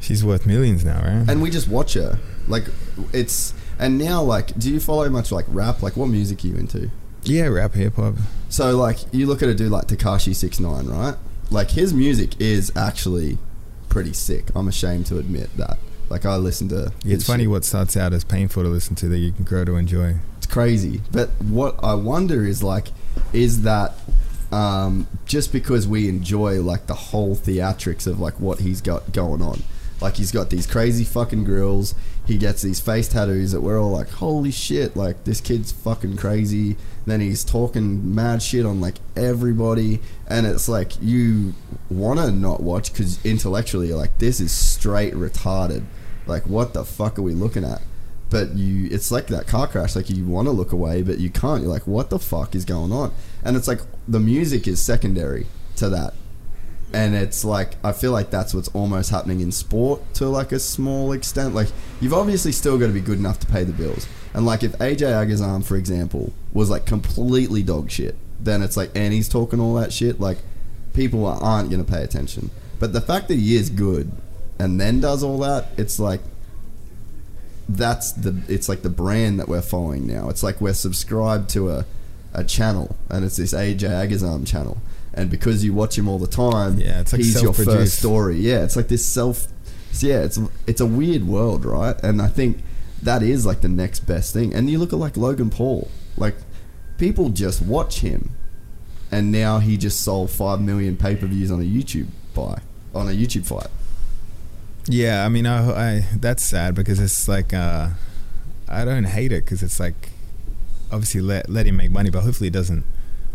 She's 0.00 0.22
worth 0.24 0.44
millions 0.46 0.84
now, 0.84 1.00
right? 1.02 1.24
and 1.28 1.40
we 1.40 1.48
just 1.50 1.66
watch 1.66 1.94
her. 1.94 2.18
Like, 2.46 2.64
it's 3.12 3.54
and 3.78 3.98
now 3.98 4.22
like, 4.22 4.56
do 4.58 4.70
you 4.70 4.78
follow 4.80 5.08
much 5.08 5.32
like 5.32 5.46
rap? 5.48 5.82
Like, 5.82 5.96
what 5.96 6.06
music 6.06 6.44
are 6.44 6.48
you 6.48 6.54
into? 6.56 6.90
yeah, 7.24 7.46
rap, 7.46 7.72
hip 7.72 7.94
hop. 7.96 8.14
So 8.50 8.76
like, 8.76 8.98
you 9.12 9.26
look 9.26 9.42
at 9.42 9.48
a 9.48 9.54
dude 9.54 9.72
like 9.72 9.86
Tekashi 9.86 10.34
Six 10.34 10.60
Nine, 10.60 10.86
right? 10.86 11.16
Like 11.50 11.70
his 11.70 11.92
music 11.94 12.38
is 12.40 12.70
actually 12.76 13.38
pretty 13.88 14.12
sick. 14.12 14.48
I'm 14.54 14.68
ashamed 14.68 15.06
to 15.06 15.18
admit 15.18 15.56
that. 15.56 15.78
Like 16.10 16.24
I 16.26 16.36
listen 16.36 16.68
to. 16.68 16.92
his 17.02 17.12
It's 17.14 17.26
funny 17.26 17.44
shit. 17.44 17.50
what 17.50 17.64
starts 17.64 17.96
out 17.96 18.12
as 18.12 18.24
painful 18.24 18.62
to 18.62 18.68
listen 18.68 18.94
to 18.96 19.08
that 19.08 19.18
you 19.18 19.32
can 19.32 19.44
grow 19.44 19.64
to 19.64 19.76
enjoy. 19.76 20.16
It's 20.38 20.46
crazy. 20.46 21.00
But 21.10 21.30
what 21.40 21.82
I 21.82 21.94
wonder 21.94 22.44
is 22.44 22.62
like, 22.62 22.88
is 23.32 23.62
that 23.62 23.94
um, 24.52 25.06
just 25.26 25.52
because 25.52 25.88
we 25.88 26.08
enjoy 26.08 26.60
like 26.60 26.86
the 26.86 26.94
whole 26.94 27.34
theatrics 27.34 28.06
of 28.06 28.20
like 28.20 28.38
what 28.38 28.60
he's 28.60 28.80
got 28.80 29.12
going 29.12 29.42
on? 29.42 29.62
Like 30.00 30.16
he's 30.16 30.32
got 30.32 30.50
these 30.50 30.66
crazy 30.66 31.04
fucking 31.04 31.44
grills. 31.44 31.94
He 32.26 32.36
gets 32.38 32.62
these 32.62 32.80
face 32.80 33.08
tattoos 33.08 33.52
that 33.52 33.60
we're 33.60 33.80
all 33.80 33.90
like, 33.90 34.10
holy 34.10 34.50
shit! 34.50 34.96
Like 34.96 35.24
this 35.24 35.40
kid's 35.40 35.72
fucking 35.72 36.16
crazy. 36.16 36.76
Then 37.06 37.20
he's 37.20 37.44
talking 37.44 38.14
mad 38.14 38.42
shit 38.42 38.64
on 38.64 38.80
like 38.80 38.96
everybody, 39.16 40.00
and 40.26 40.46
it's 40.46 40.68
like 40.68 40.92
you 41.02 41.54
want 41.90 42.18
to 42.18 42.30
not 42.30 42.62
watch 42.62 42.92
because 42.92 43.24
intellectually 43.24 43.88
you're 43.88 43.98
like, 43.98 44.18
this 44.18 44.40
is 44.40 44.52
straight 44.52 45.14
retarded. 45.14 45.84
Like 46.26 46.46
what 46.46 46.72
the 46.72 46.84
fuck 46.84 47.18
are 47.18 47.22
we 47.22 47.34
looking 47.34 47.64
at? 47.64 47.82
but 48.34 48.56
you 48.56 48.88
it's 48.90 49.12
like 49.12 49.28
that 49.28 49.46
car 49.46 49.68
crash 49.68 49.94
like 49.94 50.10
you 50.10 50.24
want 50.24 50.48
to 50.48 50.50
look 50.50 50.72
away 50.72 51.02
but 51.02 51.18
you 51.18 51.30
can't. 51.30 51.62
You're 51.62 51.70
like 51.70 51.86
what 51.86 52.10
the 52.10 52.18
fuck 52.18 52.56
is 52.56 52.64
going 52.64 52.90
on? 52.90 53.12
And 53.44 53.56
it's 53.56 53.68
like 53.68 53.80
the 54.08 54.18
music 54.18 54.66
is 54.66 54.82
secondary 54.82 55.46
to 55.76 55.88
that. 55.90 56.14
And 56.92 57.14
it's 57.14 57.44
like 57.44 57.74
i 57.84 57.92
feel 57.92 58.12
like 58.12 58.30
that's 58.30 58.54
what's 58.54 58.68
almost 58.68 59.10
happening 59.10 59.40
in 59.40 59.52
sport 59.52 60.00
to 60.14 60.28
like 60.28 60.50
a 60.50 60.58
small 60.58 61.12
extent. 61.12 61.54
Like 61.54 61.68
you've 62.00 62.12
obviously 62.12 62.50
still 62.50 62.76
got 62.76 62.88
to 62.88 62.92
be 62.92 63.00
good 63.00 63.18
enough 63.18 63.38
to 63.38 63.46
pay 63.46 63.62
the 63.62 63.72
bills. 63.72 64.08
And 64.32 64.44
like 64.44 64.64
if 64.64 64.72
AJ 64.78 65.02
Agazarm 65.02 65.64
for 65.64 65.76
example 65.76 66.32
was 66.54 66.70
like 66.70 66.86
completely 66.86 67.62
dog 67.62 67.90
shit 67.90 68.16
then 68.40 68.62
it's 68.62 68.76
like 68.76 68.90
and 68.94 69.12
he's 69.12 69.28
talking 69.28 69.60
all 69.60 69.74
that 69.74 69.92
shit 69.92 70.18
like 70.18 70.38
people 70.94 71.26
aren't 71.26 71.68
going 71.68 71.84
to 71.84 71.90
pay 71.90 72.02
attention 72.02 72.50
but 72.80 72.92
the 72.92 73.00
fact 73.00 73.28
that 73.28 73.34
he 73.34 73.56
is 73.56 73.68
good 73.68 74.10
and 74.58 74.80
then 74.80 75.00
does 75.00 75.22
all 75.22 75.38
that 75.38 75.66
it's 75.76 75.98
like 75.98 76.20
that's 77.68 78.12
the 78.12 78.42
it's 78.48 78.68
like 78.68 78.82
the 78.82 78.90
brand 78.90 79.40
that 79.40 79.48
we're 79.48 79.62
following 79.62 80.06
now. 80.06 80.28
It's 80.28 80.42
like 80.42 80.60
we're 80.60 80.74
subscribed 80.74 81.50
to 81.50 81.70
a 81.70 81.86
a 82.32 82.44
channel, 82.44 82.96
and 83.08 83.24
it's 83.24 83.36
this 83.36 83.54
AJ 83.54 83.80
Agazarm 83.80 84.46
channel. 84.46 84.78
And 85.16 85.30
because 85.30 85.64
you 85.64 85.72
watch 85.72 85.96
him 85.96 86.08
all 86.08 86.18
the 86.18 86.26
time, 86.26 86.78
Yeah, 86.78 87.00
it's 87.00 87.12
like 87.12 87.22
he's 87.22 87.40
your 87.40 87.54
first 87.54 87.98
story. 87.98 88.36
Yeah, 88.36 88.64
it's 88.64 88.76
like 88.76 88.88
this 88.88 89.04
self. 89.04 89.46
Yeah, 90.00 90.22
it's 90.22 90.38
it's 90.66 90.80
a 90.80 90.86
weird 90.86 91.26
world, 91.26 91.64
right? 91.64 91.98
And 92.02 92.20
I 92.20 92.26
think 92.26 92.58
that 93.02 93.22
is 93.22 93.46
like 93.46 93.60
the 93.60 93.68
next 93.68 94.00
best 94.00 94.32
thing. 94.32 94.52
And 94.52 94.68
you 94.68 94.78
look 94.78 94.92
at 94.92 94.98
like 94.98 95.16
Logan 95.16 95.50
Paul, 95.50 95.88
like 96.16 96.36
people 96.98 97.28
just 97.28 97.62
watch 97.62 98.00
him, 98.00 98.30
and 99.10 99.32
now 99.32 99.58
he 99.58 99.76
just 99.76 100.02
sold 100.02 100.30
five 100.30 100.60
million 100.60 100.96
pay 100.96 101.16
per 101.16 101.26
views 101.26 101.50
on 101.50 101.60
a 101.60 101.64
YouTube 101.64 102.08
buy 102.34 102.60
on 102.94 103.08
a 103.08 103.12
YouTube 103.12 103.46
fight. 103.46 103.68
Yeah, 104.86 105.24
I 105.24 105.28
mean, 105.28 105.46
I, 105.46 105.96
I 105.96 106.06
that's 106.16 106.42
sad 106.42 106.74
because 106.74 107.00
it's 107.00 107.26
like 107.26 107.52
uh, 107.54 107.90
I 108.68 108.84
don't 108.84 109.04
hate 109.04 109.32
it 109.32 109.44
because 109.44 109.62
it's 109.62 109.80
like 109.80 110.10
obviously 110.90 111.20
let 111.20 111.48
let 111.48 111.66
him 111.66 111.76
make 111.76 111.90
money, 111.90 112.10
but 112.10 112.22
hopefully 112.22 112.48
it 112.48 112.52
doesn't 112.52 112.84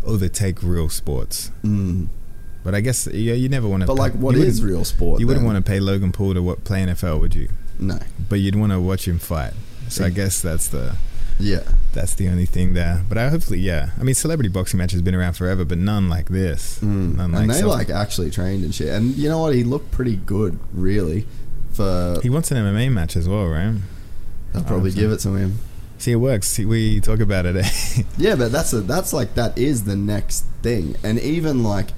overtake 0.04 0.62
real 0.62 0.88
sports. 0.88 1.50
Mm. 1.62 2.08
But 2.62 2.74
I 2.74 2.80
guess 2.80 3.06
yeah, 3.06 3.34
you 3.34 3.48
never 3.48 3.68
want 3.68 3.82
to. 3.82 3.86
But 3.86 3.96
like, 3.96 4.12
what 4.12 4.36
is 4.36 4.62
real 4.62 4.84
sport? 4.84 5.20
You 5.20 5.26
wouldn't 5.26 5.46
want 5.46 5.56
to 5.56 5.68
pay 5.68 5.80
Logan 5.80 6.12
Paul 6.12 6.34
to 6.34 6.42
what, 6.42 6.64
play 6.64 6.84
NFL, 6.84 7.20
would 7.20 7.34
you? 7.34 7.48
No. 7.78 7.98
But 8.28 8.36
you'd 8.36 8.56
want 8.56 8.72
to 8.72 8.80
watch 8.80 9.08
him 9.08 9.18
fight. 9.18 9.54
So 9.88 10.04
I 10.04 10.10
guess 10.10 10.40
that's 10.40 10.68
the 10.68 10.96
Yeah. 11.40 11.62
that's 11.92 12.14
the 12.14 12.28
only 12.28 12.46
thing 12.46 12.74
there. 12.74 13.04
But 13.08 13.18
I 13.18 13.28
hopefully 13.28 13.58
yeah. 13.58 13.90
I 13.98 14.02
mean, 14.02 14.14
celebrity 14.14 14.48
boxing 14.48 14.78
matches 14.78 14.98
have 14.98 15.04
been 15.04 15.14
around 15.14 15.34
forever, 15.34 15.64
but 15.64 15.78
none 15.78 16.08
like 16.08 16.28
this. 16.28 16.78
Mm. 16.80 17.16
None 17.16 17.34
and 17.34 17.50
they 17.50 17.62
like 17.62 17.90
actually 17.90 18.30
trained 18.30 18.64
and 18.64 18.74
shit. 18.74 18.88
And 18.88 19.16
you 19.16 19.28
know 19.28 19.38
what? 19.38 19.54
He 19.54 19.64
looked 19.64 19.90
pretty 19.90 20.16
good, 20.16 20.58
really. 20.72 21.26
For 21.72 22.18
He 22.22 22.30
wants 22.30 22.50
an 22.50 22.56
MMA 22.58 22.92
match 22.92 23.16
as 23.16 23.28
well, 23.28 23.46
right? 23.46 23.76
I'll 24.54 24.64
probably 24.64 24.90
give 24.90 25.12
it 25.12 25.18
to 25.20 25.34
him. 25.34 25.58
See, 25.98 26.12
it 26.12 26.16
works. 26.16 26.48
See, 26.48 26.64
we 26.64 27.00
talk 27.00 27.20
about 27.20 27.44
it. 27.44 27.56
eh? 27.56 28.02
Yeah, 28.16 28.34
but 28.34 28.50
that's 28.50 28.72
a, 28.72 28.80
that's 28.80 29.12
like 29.12 29.34
that 29.34 29.56
is 29.58 29.84
the 29.84 29.96
next 29.96 30.46
thing. 30.62 30.96
And 31.02 31.18
even 31.20 31.62
like, 31.62 31.88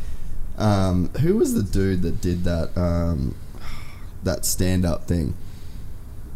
um, 0.59 1.09
who 1.21 1.37
was 1.37 1.55
the 1.55 1.63
dude 1.63 2.03
that 2.03 2.21
did 2.21 2.45
that 2.45 2.77
um, 2.77 3.37
that 4.25 4.45
stand 4.45 4.85
up 4.85 5.07
thing? 5.07 5.35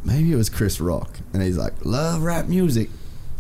Maybe 0.06 0.32
it 0.32 0.36
was 0.36 0.48
Chris 0.48 0.80
Rock, 0.80 1.18
and 1.32 1.42
he's 1.42 1.58
like, 1.58 1.84
"Love 1.84 2.22
rap 2.22 2.46
music, 2.46 2.90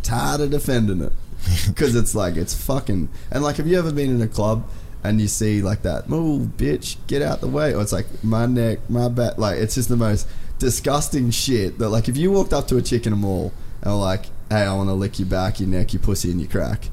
tired 0.02 0.40
of 0.40 0.50
defending 0.50 1.00
it," 1.00 1.12
because 1.68 1.94
it's 1.94 2.12
like 2.12 2.34
it's 2.34 2.54
fucking. 2.54 3.08
And 3.30 3.44
like, 3.44 3.56
have 3.56 3.68
you 3.68 3.78
ever 3.78 3.92
been 3.92 4.10
in 4.10 4.20
a 4.20 4.26
club? 4.26 4.68
And 5.04 5.20
you 5.20 5.28
see 5.28 5.62
like 5.62 5.82
that, 5.82 6.08
move, 6.08 6.56
bitch, 6.56 6.96
get 7.06 7.22
out 7.22 7.40
the 7.40 7.46
way. 7.46 7.72
Or 7.72 7.80
it's 7.80 7.92
like 7.92 8.06
my 8.24 8.46
neck, 8.46 8.90
my 8.90 9.08
back. 9.08 9.38
Like 9.38 9.58
it's 9.58 9.76
just 9.76 9.88
the 9.88 9.96
most 9.96 10.26
disgusting 10.58 11.30
shit. 11.30 11.78
That 11.78 11.90
like 11.90 12.08
if 12.08 12.16
you 12.16 12.32
walked 12.32 12.52
up 12.52 12.66
to 12.68 12.76
a 12.76 12.82
chick 12.82 13.06
in 13.06 13.12
a 13.12 13.16
mall 13.16 13.52
and 13.82 13.92
were 13.92 14.00
like, 14.00 14.24
hey, 14.50 14.62
I 14.62 14.74
want 14.74 14.88
to 14.88 14.94
lick 14.94 15.20
your 15.20 15.28
back, 15.28 15.60
your 15.60 15.68
neck, 15.68 15.92
your 15.92 16.02
pussy, 16.02 16.32
and 16.32 16.40
your 16.40 16.50
crack. 16.50 16.88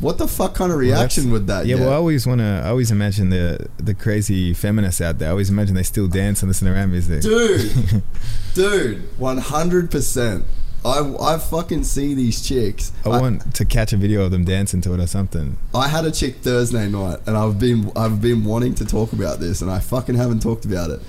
What 0.00 0.16
the 0.18 0.26
fuck 0.26 0.54
kind 0.54 0.72
of 0.72 0.76
Well, 0.78 0.86
reaction 0.86 1.30
would 1.30 1.46
that 1.48 1.66
Yeah, 1.66 1.76
get? 1.76 1.84
well, 1.84 1.92
I 1.92 1.96
always 1.96 2.26
want 2.26 2.40
to. 2.40 2.62
I 2.64 2.68
always 2.70 2.90
imagine 2.90 3.28
the 3.30 3.68
the 3.76 3.94
crazy 3.94 4.54
feminists 4.54 5.00
out 5.00 5.18
there. 5.18 5.28
I 5.28 5.30
always 5.32 5.50
imagine 5.50 5.74
they 5.74 5.82
still 5.82 6.08
dance 6.08 6.42
and 6.42 6.48
listen 6.48 6.66
to 6.68 6.72
rap 6.74 6.88
music. 6.88 7.20
dude, 7.22 8.02
dude, 8.54 9.18
one 9.18 9.38
hundred 9.38 9.90
percent. 9.90 10.44
I 10.82 11.00
I 11.20 11.38
fucking 11.38 11.84
see 11.84 12.14
these 12.14 12.40
chicks. 12.40 12.92
I 13.04 13.10
want 13.10 13.54
to 13.56 13.64
catch 13.66 13.92
a 13.92 13.98
video 13.98 14.22
of 14.24 14.30
them 14.30 14.44
dancing 14.44 14.80
to 14.82 14.94
it 14.94 15.00
or 15.00 15.06
something. 15.06 15.58
I 15.74 15.88
had 15.88 16.06
a 16.06 16.10
chick 16.10 16.36
Thursday 16.36 16.88
night, 16.88 17.18
and 17.26 17.36
I've 17.36 17.58
been 17.58 17.92
I've 17.94 18.22
been 18.22 18.44
wanting 18.44 18.74
to 18.76 18.86
talk 18.86 19.12
about 19.12 19.40
this, 19.40 19.60
and 19.60 19.70
I 19.70 19.80
fucking 19.80 20.14
haven't 20.14 20.40
talked 20.40 20.64
about 20.64 20.88
it. 20.90 21.00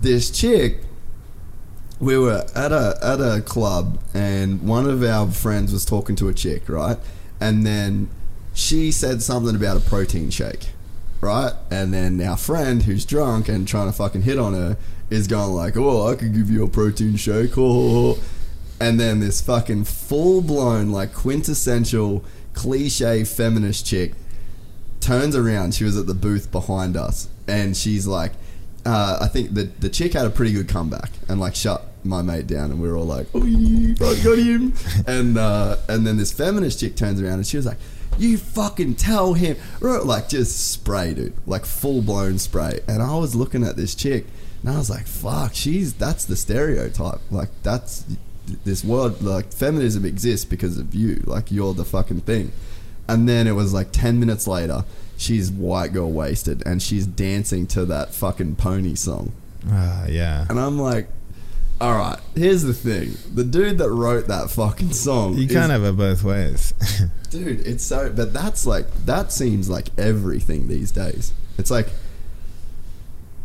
This 0.00 0.30
chick, 0.32 0.82
we 2.00 2.18
were 2.18 2.44
at 2.56 2.72
a 2.72 2.98
at 3.00 3.20
a 3.20 3.40
club, 3.42 4.00
and 4.14 4.62
one 4.62 4.88
of 4.90 5.04
our 5.04 5.30
friends 5.30 5.72
was 5.72 5.84
talking 5.84 6.16
to 6.16 6.26
a 6.28 6.34
chick, 6.34 6.68
right? 6.68 6.98
And 7.40 7.64
then 7.64 8.08
she 8.54 8.90
said 8.90 9.22
something 9.22 9.54
about 9.54 9.76
a 9.76 9.80
protein 9.80 10.30
shake, 10.30 10.70
right? 11.20 11.52
And 11.70 11.94
then 11.94 12.20
our 12.20 12.36
friend, 12.36 12.82
who's 12.82 13.04
drunk 13.04 13.48
and 13.48 13.66
trying 13.66 13.86
to 13.86 13.92
fucking 13.92 14.22
hit 14.22 14.38
on 14.38 14.54
her, 14.54 14.76
is 15.10 15.26
going 15.26 15.52
like, 15.52 15.76
"Oh, 15.76 16.08
I 16.08 16.16
could 16.16 16.34
give 16.34 16.50
you 16.50 16.64
a 16.64 16.68
protein 16.68 17.16
shake." 17.16 17.56
Oh. 17.56 18.18
And 18.80 19.00
then 19.00 19.18
this 19.18 19.40
fucking 19.40 19.86
full 19.86 20.40
blown, 20.40 20.92
like 20.92 21.12
quintessential 21.12 22.24
cliche 22.52 23.24
feminist 23.24 23.84
chick 23.84 24.12
turns 25.00 25.34
around. 25.34 25.74
She 25.74 25.82
was 25.82 25.96
at 25.96 26.06
the 26.06 26.14
booth 26.14 26.52
behind 26.52 26.96
us, 26.96 27.28
and 27.48 27.76
she's 27.76 28.06
like, 28.06 28.34
uh, 28.86 29.18
I 29.20 29.28
think 29.28 29.54
the 29.54 29.64
the 29.64 29.88
chick 29.88 30.12
had 30.12 30.26
a 30.26 30.30
pretty 30.30 30.52
good 30.52 30.68
comeback 30.68 31.10
and 31.28 31.40
like 31.40 31.54
shut 31.54 31.87
my 32.04 32.22
mate 32.22 32.46
down, 32.46 32.70
and 32.70 32.80
we 32.80 32.88
were 32.88 32.96
all 32.96 33.04
like, 33.04 33.26
"Oh, 33.34 33.42
I 33.42 34.22
got 34.22 34.38
him!" 34.38 34.74
and 35.06 35.38
uh, 35.38 35.76
and 35.88 36.06
then 36.06 36.16
this 36.16 36.32
feminist 36.32 36.80
chick 36.80 36.96
turns 36.96 37.20
around 37.20 37.34
and 37.34 37.46
she 37.46 37.56
was 37.56 37.66
like, 37.66 37.78
"You 38.18 38.38
fucking 38.38 38.96
tell 38.96 39.34
him!" 39.34 39.56
Like 39.80 40.28
just 40.28 40.70
spray, 40.70 41.14
dude, 41.14 41.34
like 41.46 41.64
full 41.64 42.02
blown 42.02 42.38
spray. 42.38 42.80
And 42.88 43.02
I 43.02 43.16
was 43.16 43.34
looking 43.34 43.64
at 43.64 43.76
this 43.76 43.94
chick, 43.94 44.26
and 44.62 44.70
I 44.70 44.78
was 44.78 44.90
like, 44.90 45.06
"Fuck, 45.06 45.54
she's 45.54 45.94
that's 45.94 46.24
the 46.24 46.36
stereotype. 46.36 47.20
Like 47.30 47.50
that's." 47.62 48.04
This 48.64 48.82
world, 48.82 49.20
like 49.20 49.52
feminism 49.52 50.06
exists 50.06 50.46
because 50.46 50.78
of 50.78 50.94
you. 50.94 51.22
Like 51.26 51.52
you're 51.52 51.74
the 51.74 51.84
fucking 51.84 52.22
thing. 52.22 52.50
And 53.06 53.28
then 53.28 53.46
it 53.46 53.52
was 53.52 53.74
like 53.74 53.92
10 53.92 54.18
minutes 54.18 54.46
later, 54.46 54.84
she's 55.18 55.50
white 55.50 55.92
girl 55.92 56.10
wasted 56.10 56.62
and 56.66 56.80
she's 56.80 57.06
dancing 57.06 57.66
to 57.68 57.84
that 57.86 58.14
fucking 58.14 58.56
pony 58.56 58.94
song. 58.94 59.32
Ah, 59.70 60.06
yeah. 60.06 60.46
And 60.48 60.58
I'm 60.58 60.78
like, 60.78 61.08
all 61.80 61.96
right, 61.96 62.18
here's 62.34 62.62
the 62.62 62.74
thing. 62.74 63.14
The 63.32 63.44
dude 63.44 63.78
that 63.78 63.88
wrote 63.88 64.26
that 64.26 64.50
fucking 64.50 64.92
song. 64.92 65.34
You 65.34 65.46
can't 65.46 65.70
have 65.70 65.84
it 65.84 65.96
both 65.96 66.24
ways. 66.24 66.74
Dude, 67.30 67.66
it's 67.66 67.84
so. 67.84 68.10
But 68.10 68.32
that's 68.32 68.66
like. 68.66 68.92
That 69.04 69.30
seems 69.30 69.70
like 69.70 69.88
everything 69.96 70.66
these 70.68 70.90
days. 70.90 71.32
It's 71.56 71.70
like. 71.70 71.88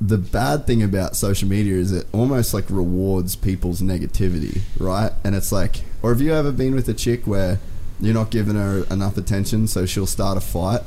The 0.02 0.18
bad 0.18 0.66
thing 0.66 0.82
about 0.84 1.16
social 1.16 1.48
media 1.48 1.76
is 1.76 1.92
it 1.94 2.08
almost 2.12 2.54
like 2.54 2.66
rewards 2.70 3.36
people's 3.38 3.82
negativity, 3.82 4.62
right? 4.78 5.14
And 5.24 5.34
it's 5.34 5.52
like, 5.52 5.82
or 6.02 6.10
have 6.10 6.20
you 6.20 6.34
ever 6.34 6.52
been 6.52 6.76
with 6.76 6.90
a 6.90 6.94
chick 6.94 7.26
where 7.26 7.60
you're 8.02 8.14
not 8.14 8.30
giving 8.30 8.56
her 8.56 8.86
enough 8.92 9.16
attention, 9.16 9.68
so 9.68 9.86
she'll 9.86 10.08
start 10.08 10.38
a 10.38 10.42
fight 10.42 10.82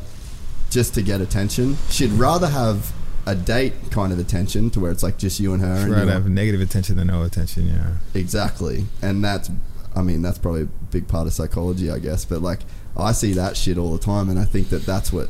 just 0.69 0.93
to 0.95 1.03
get 1.03 1.23
attention? 1.23 1.79
She'd 1.89 2.11
rather 2.11 2.49
have 2.49 2.93
a 3.27 3.35
date 3.35 3.75
kind 3.91 4.13
of 4.13 4.19
attention 4.19 4.71
to 4.71 4.81
where 4.81 4.91
it's 4.93 5.03
like 5.03 5.19
just 5.19 5.41
you 5.41 5.53
and 5.53 5.61
her. 5.63 5.67
and 5.67 5.91
right, 5.91 6.01
you're- 6.03 6.13
have 6.13 6.29
negative 6.29 6.61
attention 6.61 6.97
than 6.97 7.09
no 7.09 7.23
attention. 7.25 7.67
Yeah. 7.67 7.97
Exactly. 8.15 8.87
And 9.03 9.25
that's, 9.25 9.51
I 9.95 10.03
mean, 10.03 10.23
that's 10.23 10.39
probably 10.39 10.63
a 10.63 10.67
big 10.67 11.09
part 11.09 11.27
of 11.27 11.33
psychology, 11.33 11.91
I 11.91 11.99
guess. 11.99 12.25
But 12.25 12.41
like, 12.41 12.61
I 12.97 13.13
see 13.13 13.33
that 13.35 13.57
shit 13.57 13.79
all 13.79 13.93
the 13.93 13.99
time. 13.99 14.29
And 14.31 14.39
I 14.39 14.45
think 14.45 14.69
that 14.69 14.87
that's 14.87 15.13
what 15.13 15.29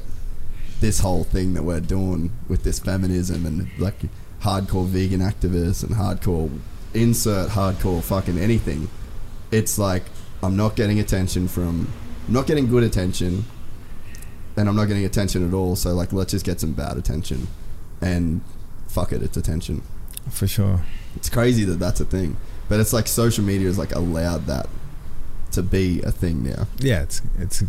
this 0.81 1.01
whole 1.01 1.25
thing 1.25 1.55
that 1.55 1.63
we're 1.63 1.81
doing 1.81 2.33
with 2.49 2.65
this 2.65 2.79
feminism 2.79 3.47
and 3.47 3.69
like 3.79 3.95
hardcore 4.43 4.87
vegan 4.87 5.21
activists 5.21 5.83
and 5.83 5.97
hardcore 5.97 6.51
insert 6.93 7.51
hardcore 7.51 8.03
fucking 8.03 8.39
anything. 8.39 8.89
It's 9.51 9.79
like, 9.79 10.03
I'm 10.43 10.55
not 10.55 10.77
getting 10.77 11.01
attention 11.01 11.49
from, 11.49 11.91
I'm 12.27 12.35
not 12.35 12.47
getting 12.47 12.67
good 12.69 12.83
attention. 12.83 13.45
And 14.59 14.69
I'm 14.69 14.77
not 14.77 14.87
getting 14.87 15.05
attention 15.05 15.47
at 15.49 15.55
all. 15.55 15.77
So 15.77 15.95
like, 15.95 16.13
let's 16.13 16.33
just 16.33 16.45
get 16.45 16.61
some 16.61 16.73
bad 16.73 16.97
attention. 16.99 17.47
And 18.01 18.43
fuck 18.89 19.13
it, 19.13 19.23
it's 19.23 19.37
attention. 19.37 19.83
For 20.31 20.47
sure. 20.47 20.81
It's 21.15 21.29
crazy 21.29 21.65
that 21.65 21.79
that's 21.79 22.01
a 22.01 22.05
thing, 22.05 22.37
but 22.69 22.81
it's 22.81 22.93
like 22.93 23.07
social 23.07 23.45
media 23.45 23.69
has 23.69 23.79
like 23.79 23.95
allowed 23.95 24.47
that 24.47 24.69
to 25.53 25.63
be 25.63 26.03
a 26.03 26.11
thing 26.11 26.43
now. 26.43 26.67
Yeah, 26.79 27.03
it's 27.03 27.23
it's 27.39 27.63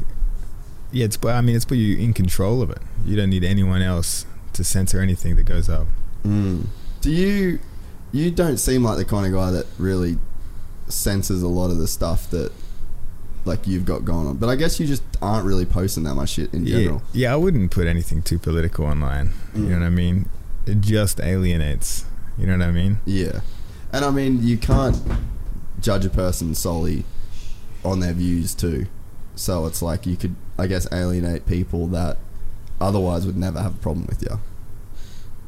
yeah, 0.92 1.06
it's 1.06 1.18
but 1.18 1.36
I 1.36 1.42
mean, 1.42 1.56
it's 1.56 1.66
put 1.66 1.78
you 1.78 1.98
in 1.98 2.14
control 2.14 2.62
of 2.62 2.70
it. 2.70 2.80
You 3.06 3.16
don't 3.16 3.30
need 3.30 3.44
anyone 3.44 3.82
else 3.82 4.26
to 4.54 4.64
censor 4.64 5.00
anything 5.00 5.36
that 5.36 5.44
goes 5.44 5.70
up. 5.70 5.88
Mm. 6.24 6.66
Do 7.02 7.12
you? 7.12 7.60
You 8.12 8.32
don't 8.32 8.58
seem 8.58 8.84
like 8.84 8.98
the 8.98 9.06
kind 9.06 9.26
of 9.26 9.34
guy 9.34 9.52
that 9.52 9.66
really 9.78 10.18
censors 10.88 11.42
a 11.42 11.48
lot 11.48 11.70
of 11.70 11.78
the 11.78 11.88
stuff 11.88 12.30
that 12.30 12.52
like 13.48 13.66
you've 13.68 13.86
got 13.86 14.06
going 14.06 14.28
on. 14.28 14.38
But 14.38 14.50
I 14.50 14.56
guess 14.56 14.80
you 14.80 14.86
just 14.86 15.04
aren't 15.22 15.46
really 15.46 15.66
posting 15.66 16.04
that 16.04 16.16
much 16.16 16.30
shit 16.32 16.54
in 16.54 16.66
Yeah, 16.66 16.78
general. 16.78 17.02
yeah, 17.14 17.34
I 17.34 17.36
wouldn't 17.38 17.72
put 17.72 17.88
anything 17.88 18.22
too 18.22 18.38
political 18.38 18.86
online. 18.86 19.32
You 19.56 19.62
know 19.64 19.76
Mm. 19.78 19.80
what 19.80 19.86
I 19.86 19.90
mean? 19.90 20.30
It 20.66 20.82
just 20.82 21.20
alienates. 21.20 22.06
You 22.38 22.46
know 22.46 22.58
what 22.58 22.68
I 22.68 22.72
mean? 22.72 23.00
Yeah, 23.06 23.40
and 23.92 24.06
I 24.06 24.12
mean 24.12 24.44
you 24.44 24.58
can't 24.58 24.98
judge 25.82 26.06
a 26.06 26.10
person 26.10 26.54
solely 26.54 27.04
on 27.84 28.00
their 28.00 28.14
views 28.14 28.54
too. 28.54 28.86
So 29.36 29.66
it's 29.66 29.82
like 29.82 30.06
you 30.06 30.16
could, 30.18 30.36
I 30.60 30.68
guess, 30.68 30.88
alienate 30.92 31.46
people 31.46 31.88
that 31.88 32.18
otherwise 32.82 33.26
would 33.26 33.38
never 33.38 33.60
have 33.62 33.76
a 33.76 33.78
problem 33.80 34.06
with 34.08 34.22
you. 34.22 34.40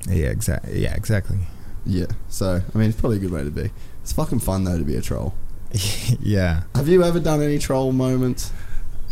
Yeah, 0.07 0.29
exactly. 0.29 0.81
Yeah, 0.81 0.95
exactly. 0.95 1.39
Yeah. 1.85 2.05
So 2.29 2.61
I 2.73 2.77
mean, 2.77 2.89
it's 2.89 2.99
probably 2.99 3.17
a 3.17 3.21
good 3.21 3.31
way 3.31 3.43
to 3.43 3.51
be. 3.51 3.71
It's 4.01 4.11
fucking 4.13 4.39
fun 4.39 4.63
though 4.63 4.77
to 4.77 4.83
be 4.83 4.95
a 4.95 5.01
troll. 5.01 5.33
yeah. 6.19 6.63
Have 6.75 6.87
you 6.87 7.03
ever 7.03 7.19
done 7.19 7.41
any 7.41 7.59
troll 7.59 7.91
moments? 7.91 8.51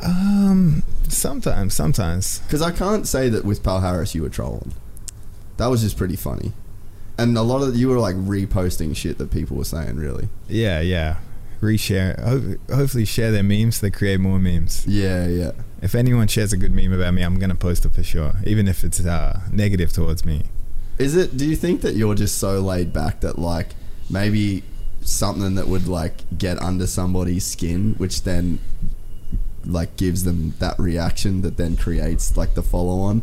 Um, 0.04 0.84
sometimes, 1.08 1.74
sometimes. 1.74 2.40
Because 2.40 2.62
I 2.62 2.72
can't 2.72 3.08
say 3.08 3.30
that 3.30 3.46
with 3.46 3.64
Palhares 3.64 4.14
you 4.16 4.22
were 4.24 4.30
trolling. 4.30 4.74
That 5.58 5.68
was 5.68 5.82
just 5.82 5.98
pretty 5.98 6.16
funny. 6.16 6.54
And 7.18 7.38
a 7.38 7.42
lot 7.42 7.64
of 7.64 7.76
you 7.76 7.90
were 7.90 8.00
like 8.00 8.16
reposting 8.16 8.96
shit 8.96 9.18
that 9.18 9.32
people 9.32 9.58
were 9.58 9.64
saying. 9.64 9.96
Really. 9.96 10.30
Yeah, 10.48 10.82
yeah. 10.82 11.18
Reshare. 11.62 12.20
Ho- 12.24 12.76
hopefully, 12.76 13.06
share 13.06 13.32
their 13.32 13.42
memes. 13.44 13.82
They 13.82 13.90
create 13.90 14.20
more 14.20 14.38
memes. 14.38 14.86
Yeah, 14.86 15.28
yeah. 15.28 15.52
If 15.82 15.96
anyone 15.96 16.28
shares 16.28 16.54
a 16.54 16.58
good 16.58 16.72
meme 16.72 16.94
about 16.94 17.16
me, 17.16 17.24
I'm 17.24 17.40
gonna 17.40 17.56
post 17.56 17.86
it 17.86 17.94
for 17.94 18.04
sure, 18.04 18.36
even 18.46 18.68
if 18.68 18.84
it's 18.84 19.04
uh, 19.04 19.42
negative 19.52 19.92
towards 19.92 20.26
me. 20.26 20.44
Is 21.00 21.16
it? 21.16 21.38
Do 21.38 21.48
you 21.48 21.56
think 21.56 21.82
that 21.82 21.96
you're 21.96 22.14
just 22.14 22.38
so 22.38 22.60
laid 22.60 22.94
back 22.94 23.22
that 23.22 23.40
like 23.40 23.70
maybe 24.12 24.64
something 25.08 25.56
that 25.56 25.68
would 25.68 25.88
like 25.88 26.14
get 26.38 26.62
under 26.62 26.86
somebody's 26.86 27.46
skin, 27.46 27.96
which 27.98 28.24
then 28.24 28.60
like 29.66 29.96
gives 29.98 30.24
them 30.24 30.54
that 30.60 30.78
reaction 30.80 31.42
that 31.42 31.58
then 31.58 31.76
creates 31.78 32.38
like 32.38 32.54
the 32.56 32.64
follow 32.64 33.00
on? 33.00 33.22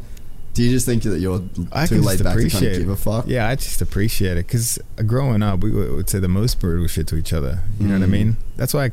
Do 0.55 0.63
you 0.63 0.71
just 0.71 0.87
think 0.87 1.03
that 1.03 1.19
you're 1.19 1.43
I 1.73 1.87
too 1.87 2.01
laid 2.01 2.23
back 2.23 2.37
to 2.39 2.49
kind 2.49 2.67
of 2.67 2.79
give 2.79 2.89
a 2.89 2.97
fuck? 2.97 3.25
Yeah, 3.27 3.49
I 3.49 3.57
just 3.57 3.83
appreciate 3.83 4.37
it 4.37 4.47
because 4.47 4.79
growing 5.05 5.43
up, 5.43 5.61
we 5.61 5.71
would 5.73 6.09
say 6.09 6.21
the 6.21 6.29
most 6.29 6.61
brutal 6.61 6.87
shit 6.87 7.07
to 7.09 7.17
each 7.17 7.33
other. 7.33 7.61
You 7.81 7.89
know 7.89 7.95
what 7.95 8.03
I 8.03 8.07
Mm. 8.07 8.11
mean? 8.11 8.37
That's 8.57 8.73
why 8.73 8.85
I, 8.85 8.91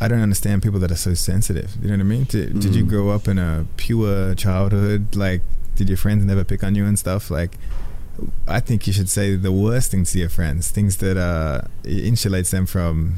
I 0.00 0.08
don't 0.08 0.20
understand 0.20 0.62
people 0.62 0.78
that 0.80 0.92
are 0.92 0.96
so 0.96 1.14
sensitive. 1.14 1.72
You 1.82 1.88
know 1.88 1.94
what 1.94 2.00
I 2.00 2.04
mean? 2.04 2.24
Did, 2.24 2.60
did 2.60 2.74
you 2.74 2.84
Mm. 2.84 2.88
grow 2.88 3.10
up 3.10 3.26
in 3.26 3.38
a 3.38 3.66
pure 3.76 4.34
childhood? 4.36 5.16
Like, 5.16 5.42
did 5.74 5.88
your 5.88 5.98
friends 5.98 6.24
never 6.24 6.44
pick 6.44 6.62
on 6.62 6.76
you 6.76 6.84
and 6.86 6.96
stuff? 6.98 7.30
Like, 7.32 7.58
I 8.46 8.60
think 8.60 8.86
you 8.86 8.92
should 8.92 9.08
say 9.08 9.36
the 9.36 9.52
worst 9.52 9.90
things 9.90 10.12
to 10.12 10.18
your 10.18 10.28
friends, 10.28 10.70
things 10.70 10.98
that 10.98 11.16
uh, 11.16 11.62
insulates 11.84 12.50
them 12.50 12.66
from 12.66 13.16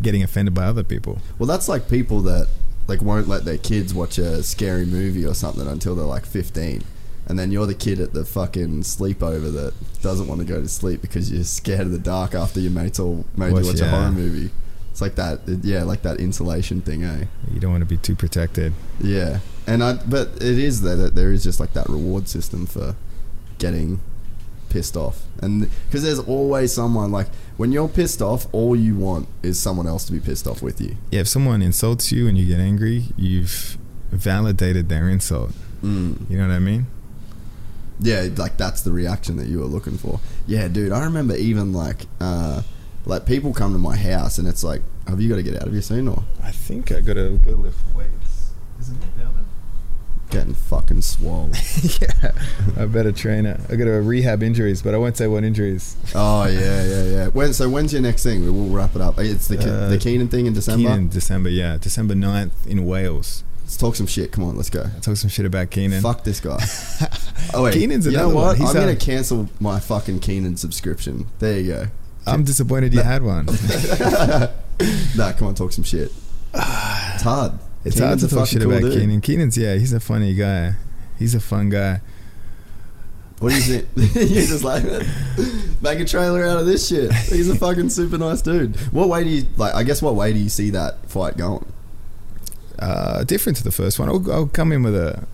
getting 0.00 0.22
offended 0.22 0.54
by 0.54 0.64
other 0.64 0.82
people. 0.84 1.18
Well, 1.38 1.46
that's 1.46 1.68
like 1.68 1.88
people 1.88 2.20
that 2.22 2.48
like 2.88 3.00
won't 3.02 3.28
let 3.28 3.44
their 3.44 3.58
kids 3.58 3.94
watch 3.94 4.18
a 4.18 4.42
scary 4.42 4.84
movie 4.84 5.24
or 5.24 5.34
something 5.34 5.66
until 5.66 5.94
they're 5.94 6.04
like 6.04 6.26
15. 6.26 6.82
And 7.26 7.38
then 7.38 7.52
you're 7.52 7.66
the 7.66 7.74
kid 7.74 8.00
at 8.00 8.12
the 8.12 8.24
fucking 8.24 8.82
sleepover 8.82 9.52
that 9.52 9.74
doesn't 10.02 10.26
want 10.26 10.40
to 10.40 10.46
go 10.46 10.60
to 10.60 10.68
sleep 10.68 11.00
because 11.00 11.30
you're 11.30 11.44
scared 11.44 11.82
of 11.82 11.92
the 11.92 11.98
dark 11.98 12.34
after 12.34 12.58
your 12.58 12.72
mates 12.72 12.98
all 12.98 13.24
made 13.36 13.52
Watch- 13.52 13.62
you 13.64 13.70
watch 13.70 13.80
a 13.80 13.88
horror 13.88 14.10
movie. 14.10 14.50
It's 14.90 15.00
like 15.00 15.14
that, 15.14 15.40
yeah, 15.62 15.84
like 15.84 16.02
that 16.02 16.20
insulation 16.20 16.82
thing, 16.82 17.02
eh? 17.02 17.24
You 17.50 17.60
don't 17.60 17.70
want 17.70 17.80
to 17.80 17.86
be 17.86 17.96
too 17.96 18.14
protected. 18.14 18.74
Yeah, 19.00 19.38
and 19.66 19.82
I, 19.82 19.94
but 19.94 20.28
it 20.36 20.58
is 20.58 20.82
that 20.82 21.14
there 21.14 21.32
is 21.32 21.42
just 21.42 21.60
like 21.60 21.72
that 21.72 21.88
reward 21.88 22.28
system 22.28 22.66
for 22.66 22.94
getting 23.62 24.00
pissed 24.68 24.96
off, 24.96 25.16
and 25.42 25.68
because 25.86 26.02
there's 26.06 26.22
always 26.36 26.72
someone 26.72 27.10
like 27.18 27.28
when 27.60 27.70
you're 27.74 27.92
pissed 28.00 28.20
off, 28.30 28.46
all 28.52 28.74
you 28.74 28.94
want 28.96 29.28
is 29.42 29.60
someone 29.66 29.86
else 29.92 30.04
to 30.06 30.12
be 30.12 30.20
pissed 30.28 30.46
off 30.50 30.60
with 30.62 30.80
you. 30.80 30.96
Yeah, 31.12 31.20
if 31.20 31.28
someone 31.28 31.62
insults 31.62 32.10
you 32.10 32.28
and 32.28 32.36
you 32.38 32.46
get 32.46 32.60
angry, 32.60 32.98
you've 33.16 33.78
validated 34.10 34.88
their 34.88 35.06
insult. 35.08 35.52
Mm. 35.82 36.30
You 36.30 36.38
know 36.38 36.48
what 36.48 36.54
I 36.54 36.58
mean? 36.70 36.86
Yeah, 38.00 38.28
like 38.36 38.56
that's 38.56 38.82
the 38.82 38.92
reaction 38.92 39.36
that 39.36 39.46
you 39.46 39.58
were 39.60 39.70
looking 39.76 39.98
for. 39.98 40.20
Yeah, 40.46 40.68
dude, 40.68 40.92
I 40.92 41.04
remember 41.04 41.36
even 41.36 41.72
like 41.72 42.06
uh, 42.20 42.62
Like 43.04 43.26
people 43.26 43.52
come 43.52 43.72
to 43.72 43.78
my 43.78 43.96
house 43.96 44.38
and 44.38 44.46
it's 44.46 44.62
like, 44.62 44.82
have 45.08 45.20
you 45.20 45.28
got 45.28 45.36
to 45.36 45.42
get 45.42 45.56
out 45.56 45.66
of 45.66 45.72
here 45.72 45.82
soon 45.82 46.06
or 46.08 46.22
I 46.42 46.52
think 46.52 46.92
I 46.92 47.00
got 47.00 47.14
to 47.14 47.38
go 47.44 47.52
lift 47.52 47.78
weights. 47.96 48.52
Isn't 48.80 49.02
it 49.02 49.18
down 49.18 49.34
getting 50.32 50.54
fucking 50.54 51.02
swole? 51.02 51.50
yeah, 52.00 52.32
I 52.76 52.86
better 52.86 53.12
train 53.12 53.46
it. 53.46 53.60
I 53.68 53.76
got 53.76 53.84
to 53.84 53.90
rehab 54.02 54.42
injuries, 54.42 54.82
but 54.82 54.94
I 54.94 54.98
won't 54.98 55.16
say 55.16 55.26
what 55.28 55.44
injuries. 55.44 55.96
oh 56.14 56.46
yeah, 56.46 56.84
yeah, 56.84 57.02
yeah. 57.04 57.26
When 57.28 57.52
so 57.52 57.68
when's 57.68 57.92
your 57.92 58.02
next 58.02 58.22
thing? 58.24 58.42
We'll 58.44 58.74
wrap 58.74 58.96
it 58.96 59.00
up. 59.00 59.18
It's 59.18 59.46
the 59.46 59.58
Uh, 59.58 59.88
the 59.90 59.98
Keenan 59.98 60.28
thing 60.28 60.46
in 60.46 60.54
December. 60.54 60.88
Keenan, 60.88 61.08
December, 61.08 61.50
yeah, 61.50 61.76
December 61.80 62.14
9th 62.14 62.66
in 62.66 62.84
Wales. 62.86 63.44
Let's 63.62 63.76
talk 63.76 63.94
some 63.94 64.06
shit. 64.08 64.32
Come 64.32 64.44
on, 64.44 64.56
let's 64.56 64.68
go. 64.70 64.84
Talk 65.00 65.16
some 65.16 65.30
shit 65.30 65.46
about 65.46 65.70
Keenan. 65.70 66.02
Fuck 66.02 66.24
this 66.24 66.40
guy. 66.40 66.58
oh 67.54 67.62
wait, 67.64 67.74
Keenan's 67.74 68.06
you 68.06 68.12
know 68.12 68.24
another 68.30 68.34
one. 68.34 68.44
what? 68.48 68.58
He's 68.58 68.68
I'm 68.70 68.74
gonna 68.74 68.96
cancel 68.96 69.48
my 69.60 69.78
fucking 69.80 70.18
Keenan 70.20 70.56
subscription. 70.56 71.26
There 71.38 71.58
you 71.60 71.72
go. 71.72 71.86
I'm 72.26 72.44
disappointed 72.44 72.92
you 72.94 73.02
had 73.02 73.22
one. 73.22 73.46
Nah, 75.16 75.30
come 75.32 75.46
on, 75.48 75.54
talk 75.54 75.70
some 75.72 75.84
shit. 75.84 76.10
It's 76.54 77.22
hard. 77.22 77.52
It's 77.84 77.96
Keenan's 77.96 78.22
hard 78.22 78.30
to 78.30 78.36
talk 78.36 78.48
shit 78.48 78.62
cool 78.62 78.72
about 78.72 78.82
dude. 78.82 79.00
Keenan. 79.00 79.20
Keenan's 79.20 79.58
yeah, 79.58 79.74
he's 79.74 79.92
a 79.92 80.00
funny 80.00 80.34
guy. 80.34 80.74
He's 81.18 81.34
a 81.34 81.40
fun 81.40 81.68
guy. 81.68 82.00
What 83.38 83.50
do 83.50 83.56
you 83.56 83.80
think? 83.80 83.88
you 84.14 84.46
just 84.46 84.62
like 84.62 84.84
make 85.82 85.98
a 85.98 86.04
trailer 86.04 86.44
out 86.44 86.58
of 86.58 86.66
this 86.66 86.88
shit. 86.88 87.12
He's 87.12 87.50
a 87.50 87.56
fucking 87.56 87.90
super 87.90 88.16
nice 88.16 88.40
dude. 88.40 88.76
What 88.92 89.08
way 89.08 89.24
do 89.24 89.30
you 89.30 89.46
like? 89.56 89.74
I 89.74 89.82
guess 89.82 90.00
what 90.00 90.14
way 90.14 90.32
do 90.32 90.38
you 90.38 90.48
see 90.48 90.70
that 90.70 91.10
fight 91.10 91.36
going? 91.36 91.66
Uh, 92.78 93.24
different 93.24 93.56
to 93.58 93.64
the 93.64 93.72
first 93.72 93.98
one. 93.98 94.08
I'll, 94.08 94.32
I'll 94.32 94.46
come 94.46 94.70
in 94.70 94.84
with 94.84 94.94
a, 94.94 95.26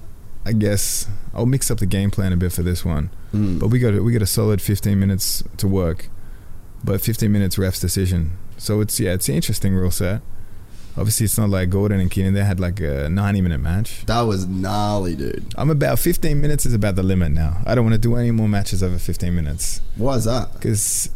I 0.46 0.52
guess 0.52 1.06
I'll 1.34 1.46
mix 1.46 1.70
up 1.70 1.78
the 1.78 1.86
game 1.86 2.10
plan 2.10 2.32
a 2.32 2.36
bit 2.36 2.52
for 2.52 2.62
this 2.62 2.82
one. 2.82 3.10
Mm. 3.34 3.60
But 3.60 3.68
we 3.68 3.78
got 3.78 3.92
we 4.02 4.12
got 4.12 4.22
a 4.22 4.26
solid 4.26 4.62
15 4.62 4.98
minutes 4.98 5.44
to 5.58 5.68
work, 5.68 6.08
but 6.82 7.02
15 7.02 7.30
minutes 7.30 7.58
ref's 7.58 7.78
decision. 7.80 8.38
So 8.56 8.80
it's 8.80 8.98
yeah, 8.98 9.12
it's 9.12 9.28
an 9.28 9.34
interesting 9.34 9.74
rule 9.74 9.90
set. 9.90 10.22
Obviously, 10.98 11.24
it's 11.24 11.38
not 11.38 11.48
like 11.48 11.70
Gordon 11.70 12.00
and 12.00 12.10
Keenan. 12.10 12.34
They 12.34 12.44
had 12.44 12.58
like 12.60 12.80
a 12.80 13.08
90 13.08 13.40
minute 13.40 13.58
match. 13.60 14.04
That 14.06 14.22
was 14.22 14.46
gnarly, 14.46 15.14
dude. 15.16 15.54
I'm 15.56 15.70
about 15.70 15.98
15 15.98 16.40
minutes 16.40 16.66
is 16.66 16.74
about 16.74 16.96
the 16.96 17.02
limit 17.02 17.32
now. 17.32 17.58
I 17.66 17.74
don't 17.74 17.84
want 17.84 17.94
to 17.94 18.00
do 18.00 18.16
any 18.16 18.30
more 18.30 18.48
matches 18.48 18.82
over 18.82 18.98
15 18.98 19.34
minutes 19.34 19.80
Why 19.96 20.14
is 20.16 20.24
that? 20.24 20.52
because 20.54 21.10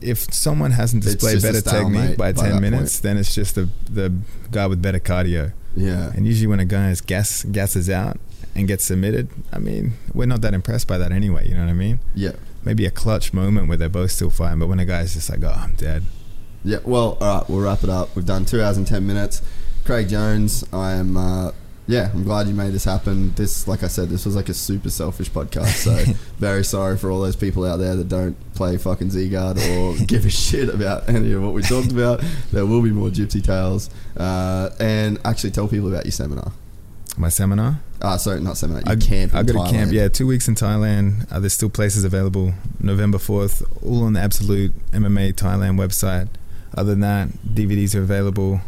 if 0.00 0.18
someone 0.32 0.72
hasn't 0.72 1.02
displayed 1.02 1.40
better 1.42 1.60
technique 1.62 2.16
by 2.18 2.32
by 2.32 2.42
10 2.42 2.54
that 2.54 2.60
minutes, 2.60 3.00
then 3.00 3.16
it's 3.16 3.34
just 3.34 3.54
the 3.54 3.68
the 3.90 4.12
guy 4.50 4.66
with 4.66 4.80
better 4.82 5.00
cardio. 5.00 5.52
Yeah. 5.76 6.12
And 6.14 6.26
usually 6.26 6.46
when 6.46 6.60
a 6.60 6.64
guy 6.64 6.90
is 6.90 7.00
gas 7.00 7.44
gasses 7.44 7.88
out 7.90 8.18
and 8.54 8.68
gets 8.68 8.84
submitted, 8.84 9.28
I 9.52 9.58
mean, 9.58 9.94
we're 10.12 10.26
not 10.26 10.42
that 10.42 10.54
impressed 10.54 10.86
by 10.86 10.98
that 10.98 11.10
anyway. 11.10 11.48
You 11.48 11.54
know 11.54 11.64
what 11.64 11.70
I 11.70 11.74
mean? 11.74 12.00
Yeah. 12.14 12.32
Maybe 12.64 12.86
a 12.86 12.90
clutch 12.90 13.32
moment 13.32 13.68
where 13.68 13.76
they're 13.76 13.88
both 13.88 14.10
still 14.12 14.30
fighting, 14.30 14.58
but 14.60 14.68
when 14.68 14.78
a 14.78 14.84
guy's 14.86 15.14
just 15.14 15.28
like, 15.28 15.42
"Oh, 15.42 15.48
I'm 15.56 15.74
dead," 15.74 16.02
Yeah. 16.64 16.78
Well, 16.84 17.18
all 17.20 17.38
right. 17.40 17.50
We'll 17.50 17.60
wrap 17.60 17.84
it 17.84 17.90
up. 17.90 18.14
We've 18.16 18.26
done 18.26 18.44
two 18.44 18.62
hours 18.62 18.76
and 18.76 18.86
ten 18.86 19.06
minutes. 19.06 19.42
Craig 19.84 20.08
Jones. 20.08 20.64
I 20.72 20.92
am. 20.92 21.16
Uh, 21.16 21.52
yeah, 21.86 22.10
I'm 22.14 22.24
glad 22.24 22.46
you 22.48 22.54
made 22.54 22.72
this 22.72 22.84
happen. 22.84 23.34
This, 23.34 23.68
like 23.68 23.82
I 23.82 23.88
said, 23.88 24.08
this 24.08 24.24
was 24.24 24.34
like 24.34 24.48
a 24.48 24.54
super 24.54 24.88
selfish 24.88 25.30
podcast. 25.30 25.84
So 25.84 26.12
very 26.38 26.64
sorry 26.64 26.96
for 26.96 27.10
all 27.10 27.20
those 27.20 27.36
people 27.36 27.66
out 27.66 27.76
there 27.76 27.94
that 27.94 28.08
don't 28.08 28.36
play 28.54 28.78
fucking 28.78 29.10
Z-Guard 29.10 29.58
or 29.58 29.94
give 30.06 30.24
a 30.24 30.30
shit 30.30 30.70
about 30.70 31.10
any 31.10 31.32
of 31.32 31.42
what 31.42 31.52
we 31.52 31.60
talked 31.60 31.92
about. 31.92 32.24
There 32.52 32.64
will 32.64 32.80
be 32.80 32.90
more 32.90 33.10
Gypsy 33.10 33.44
Tales. 33.44 33.90
Uh, 34.16 34.70
and 34.80 35.18
actually 35.26 35.50
tell 35.50 35.68
people 35.68 35.88
about 35.88 36.06
your 36.06 36.12
seminar. 36.12 36.52
my 37.18 37.28
seminar. 37.28 37.80
Ah, 38.00 38.16
sorry, 38.16 38.40
not 38.40 38.56
seminar. 38.56 38.82
I, 38.86 38.96
camp. 38.96 39.34
I 39.34 39.42
got 39.42 39.68
a 39.68 39.70
camp. 39.70 39.92
Yeah, 39.92 40.08
two 40.08 40.26
weeks 40.26 40.48
in 40.48 40.54
Thailand. 40.54 41.30
Uh, 41.30 41.38
there's 41.38 41.52
still 41.52 41.68
places 41.70 42.04
available. 42.04 42.54
November 42.80 43.18
fourth, 43.18 43.62
all 43.82 44.04
on 44.04 44.14
the 44.14 44.20
Absolute 44.20 44.72
MMA 44.92 45.34
Thailand 45.34 45.78
website. 45.78 46.28
Other 46.76 46.90
than 46.90 47.00
that, 47.00 47.28
DVDs 47.54 47.94
are 47.94 48.02
available, 48.02 48.60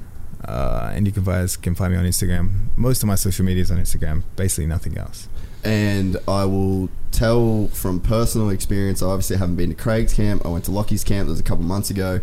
uh, 0.45 0.93
and 0.95 1.07
you 1.07 1.12
can 1.12 1.24
guys 1.24 1.57
can 1.57 1.74
find 1.74 1.93
me 1.93 1.99
on 1.99 2.05
Instagram. 2.05 2.69
Most 2.77 3.03
of 3.03 3.07
my 3.09 3.16
social 3.16 3.45
media 3.45 3.62
is 3.62 3.70
on 3.70 3.78
Instagram. 3.78 4.23
Basically, 4.37 4.66
nothing 4.66 4.97
else. 4.97 5.28
and 5.65 6.16
I 6.28 6.45
will 6.45 6.89
tell 7.11 7.66
from 7.69 7.99
personal 8.01 8.51
experience. 8.51 9.03
I 9.03 9.07
obviously 9.07 9.37
haven't 9.39 9.57
been 9.57 9.70
to 9.70 9.74
Craig's 9.74 10.12
camp. 10.12 10.45
I 10.45 10.49
went 10.49 10.65
to 10.66 10.70
Lockie's 10.70 11.03
camp. 11.03 11.27
That 11.27 11.33
was 11.33 11.41
a 11.41 11.43
couple 11.43 11.65
months 11.65 11.91
ago. 11.91 12.20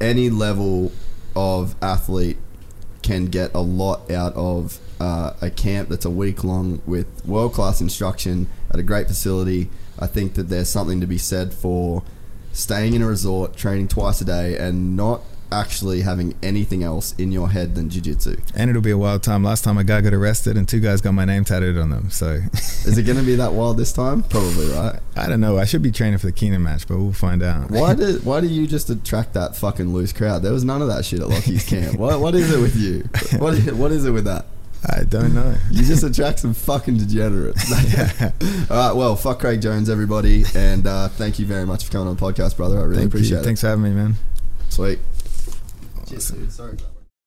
Any 0.00 0.28
level 0.28 0.92
of 1.34 1.74
athlete 1.80 2.36
can 3.02 3.26
get 3.26 3.54
a 3.54 3.60
lot 3.60 4.10
out 4.10 4.34
of 4.34 4.78
uh, 5.00 5.32
a 5.40 5.48
camp 5.50 5.88
that's 5.88 6.04
a 6.04 6.10
week 6.10 6.44
long 6.44 6.82
with 6.84 7.24
world 7.24 7.54
class 7.54 7.80
instruction 7.80 8.46
at 8.70 8.78
a 8.78 8.82
great 8.82 9.06
facility. 9.06 9.70
I 9.98 10.06
think 10.06 10.34
that 10.34 10.50
there's 10.50 10.68
something 10.68 11.00
to 11.00 11.06
be 11.06 11.16
said 11.16 11.54
for 11.54 12.02
staying 12.52 12.94
in 12.94 13.02
a 13.02 13.06
resort, 13.06 13.56
training 13.56 13.88
twice 13.88 14.20
a 14.20 14.24
day, 14.24 14.56
and 14.56 14.96
not 14.96 15.22
actually 15.52 16.02
having 16.02 16.34
anything 16.42 16.82
else 16.82 17.12
in 17.18 17.32
your 17.32 17.50
head 17.50 17.74
than 17.74 17.90
jiu-jitsu. 17.90 18.36
And 18.54 18.70
it'll 18.70 18.82
be 18.82 18.90
a 18.90 18.98
wild 18.98 19.22
time. 19.22 19.42
Last 19.42 19.64
time 19.64 19.78
a 19.78 19.84
guy 19.84 20.00
got 20.00 20.14
arrested, 20.14 20.56
and 20.56 20.68
two 20.68 20.80
guys 20.80 21.00
got 21.00 21.12
my 21.12 21.24
name 21.24 21.44
tattooed 21.44 21.76
on 21.76 21.90
them. 21.90 22.10
So 22.10 22.40
Is 22.52 22.96
it 22.96 23.02
going 23.02 23.18
to 23.18 23.24
be 23.24 23.34
that 23.36 23.52
wild 23.52 23.76
this 23.76 23.92
time? 23.92 24.22
Probably, 24.22 24.68
right? 24.68 25.00
I 25.16 25.28
don't 25.28 25.40
know. 25.40 25.58
I 25.58 25.64
should 25.64 25.82
be 25.82 25.90
training 25.90 26.18
for 26.18 26.26
the 26.26 26.32
Keenan 26.32 26.62
match, 26.62 26.86
but 26.86 26.98
we'll 26.98 27.12
find 27.12 27.42
out. 27.42 27.70
Why 27.70 27.94
did 27.94 28.24
why 28.24 28.40
do 28.40 28.46
you 28.46 28.66
just 28.66 28.90
attract 28.90 29.34
that 29.34 29.56
fucking 29.56 29.92
loose 29.92 30.12
crowd? 30.12 30.42
There 30.42 30.52
was 30.52 30.64
none 30.64 30.82
of 30.82 30.88
that 30.88 31.04
shit 31.04 31.20
at 31.20 31.28
Lockie's 31.28 31.64
camp. 31.64 31.98
What 31.98 32.20
what 32.20 32.34
is 32.34 32.52
it 32.52 32.60
with 32.60 32.76
you? 32.76 33.08
What 33.40 33.58
what 33.74 33.92
is 33.92 34.04
it 34.04 34.12
with 34.12 34.24
that? 34.24 34.46
I 34.86 35.04
don't 35.04 35.34
know. 35.34 35.54
You 35.70 35.84
just 35.84 36.02
attract 36.02 36.40
some 36.40 36.54
fucking 36.54 36.96
degenerates. 36.98 37.70
All 38.70 38.76
right, 38.76 38.92
well, 38.92 39.16
fuck 39.16 39.40
Craig 39.40 39.60
Jones, 39.62 39.88
everybody, 39.90 40.44
and 40.54 40.86
uh, 40.86 41.08
thank 41.08 41.38
you 41.38 41.46
very 41.46 41.66
much 41.66 41.84
for 41.84 41.92
coming 41.92 42.08
on 42.08 42.16
the 42.16 42.22
podcast, 42.22 42.56
brother. 42.56 42.78
I 42.78 42.82
really 42.82 42.96
Thank 42.96 43.08
appreciate 43.12 43.36
you. 43.36 43.42
it. 43.42 43.44
Thanks 43.44 43.60
for 43.60 43.68
having 43.68 43.84
me, 43.84 43.90
man. 43.90 44.16
Sweet. 44.68 44.98
Cheers, 46.08 46.30
dude. 46.30 46.52
Sorry 46.52 46.70
about 46.72 46.80
that. 46.94 46.99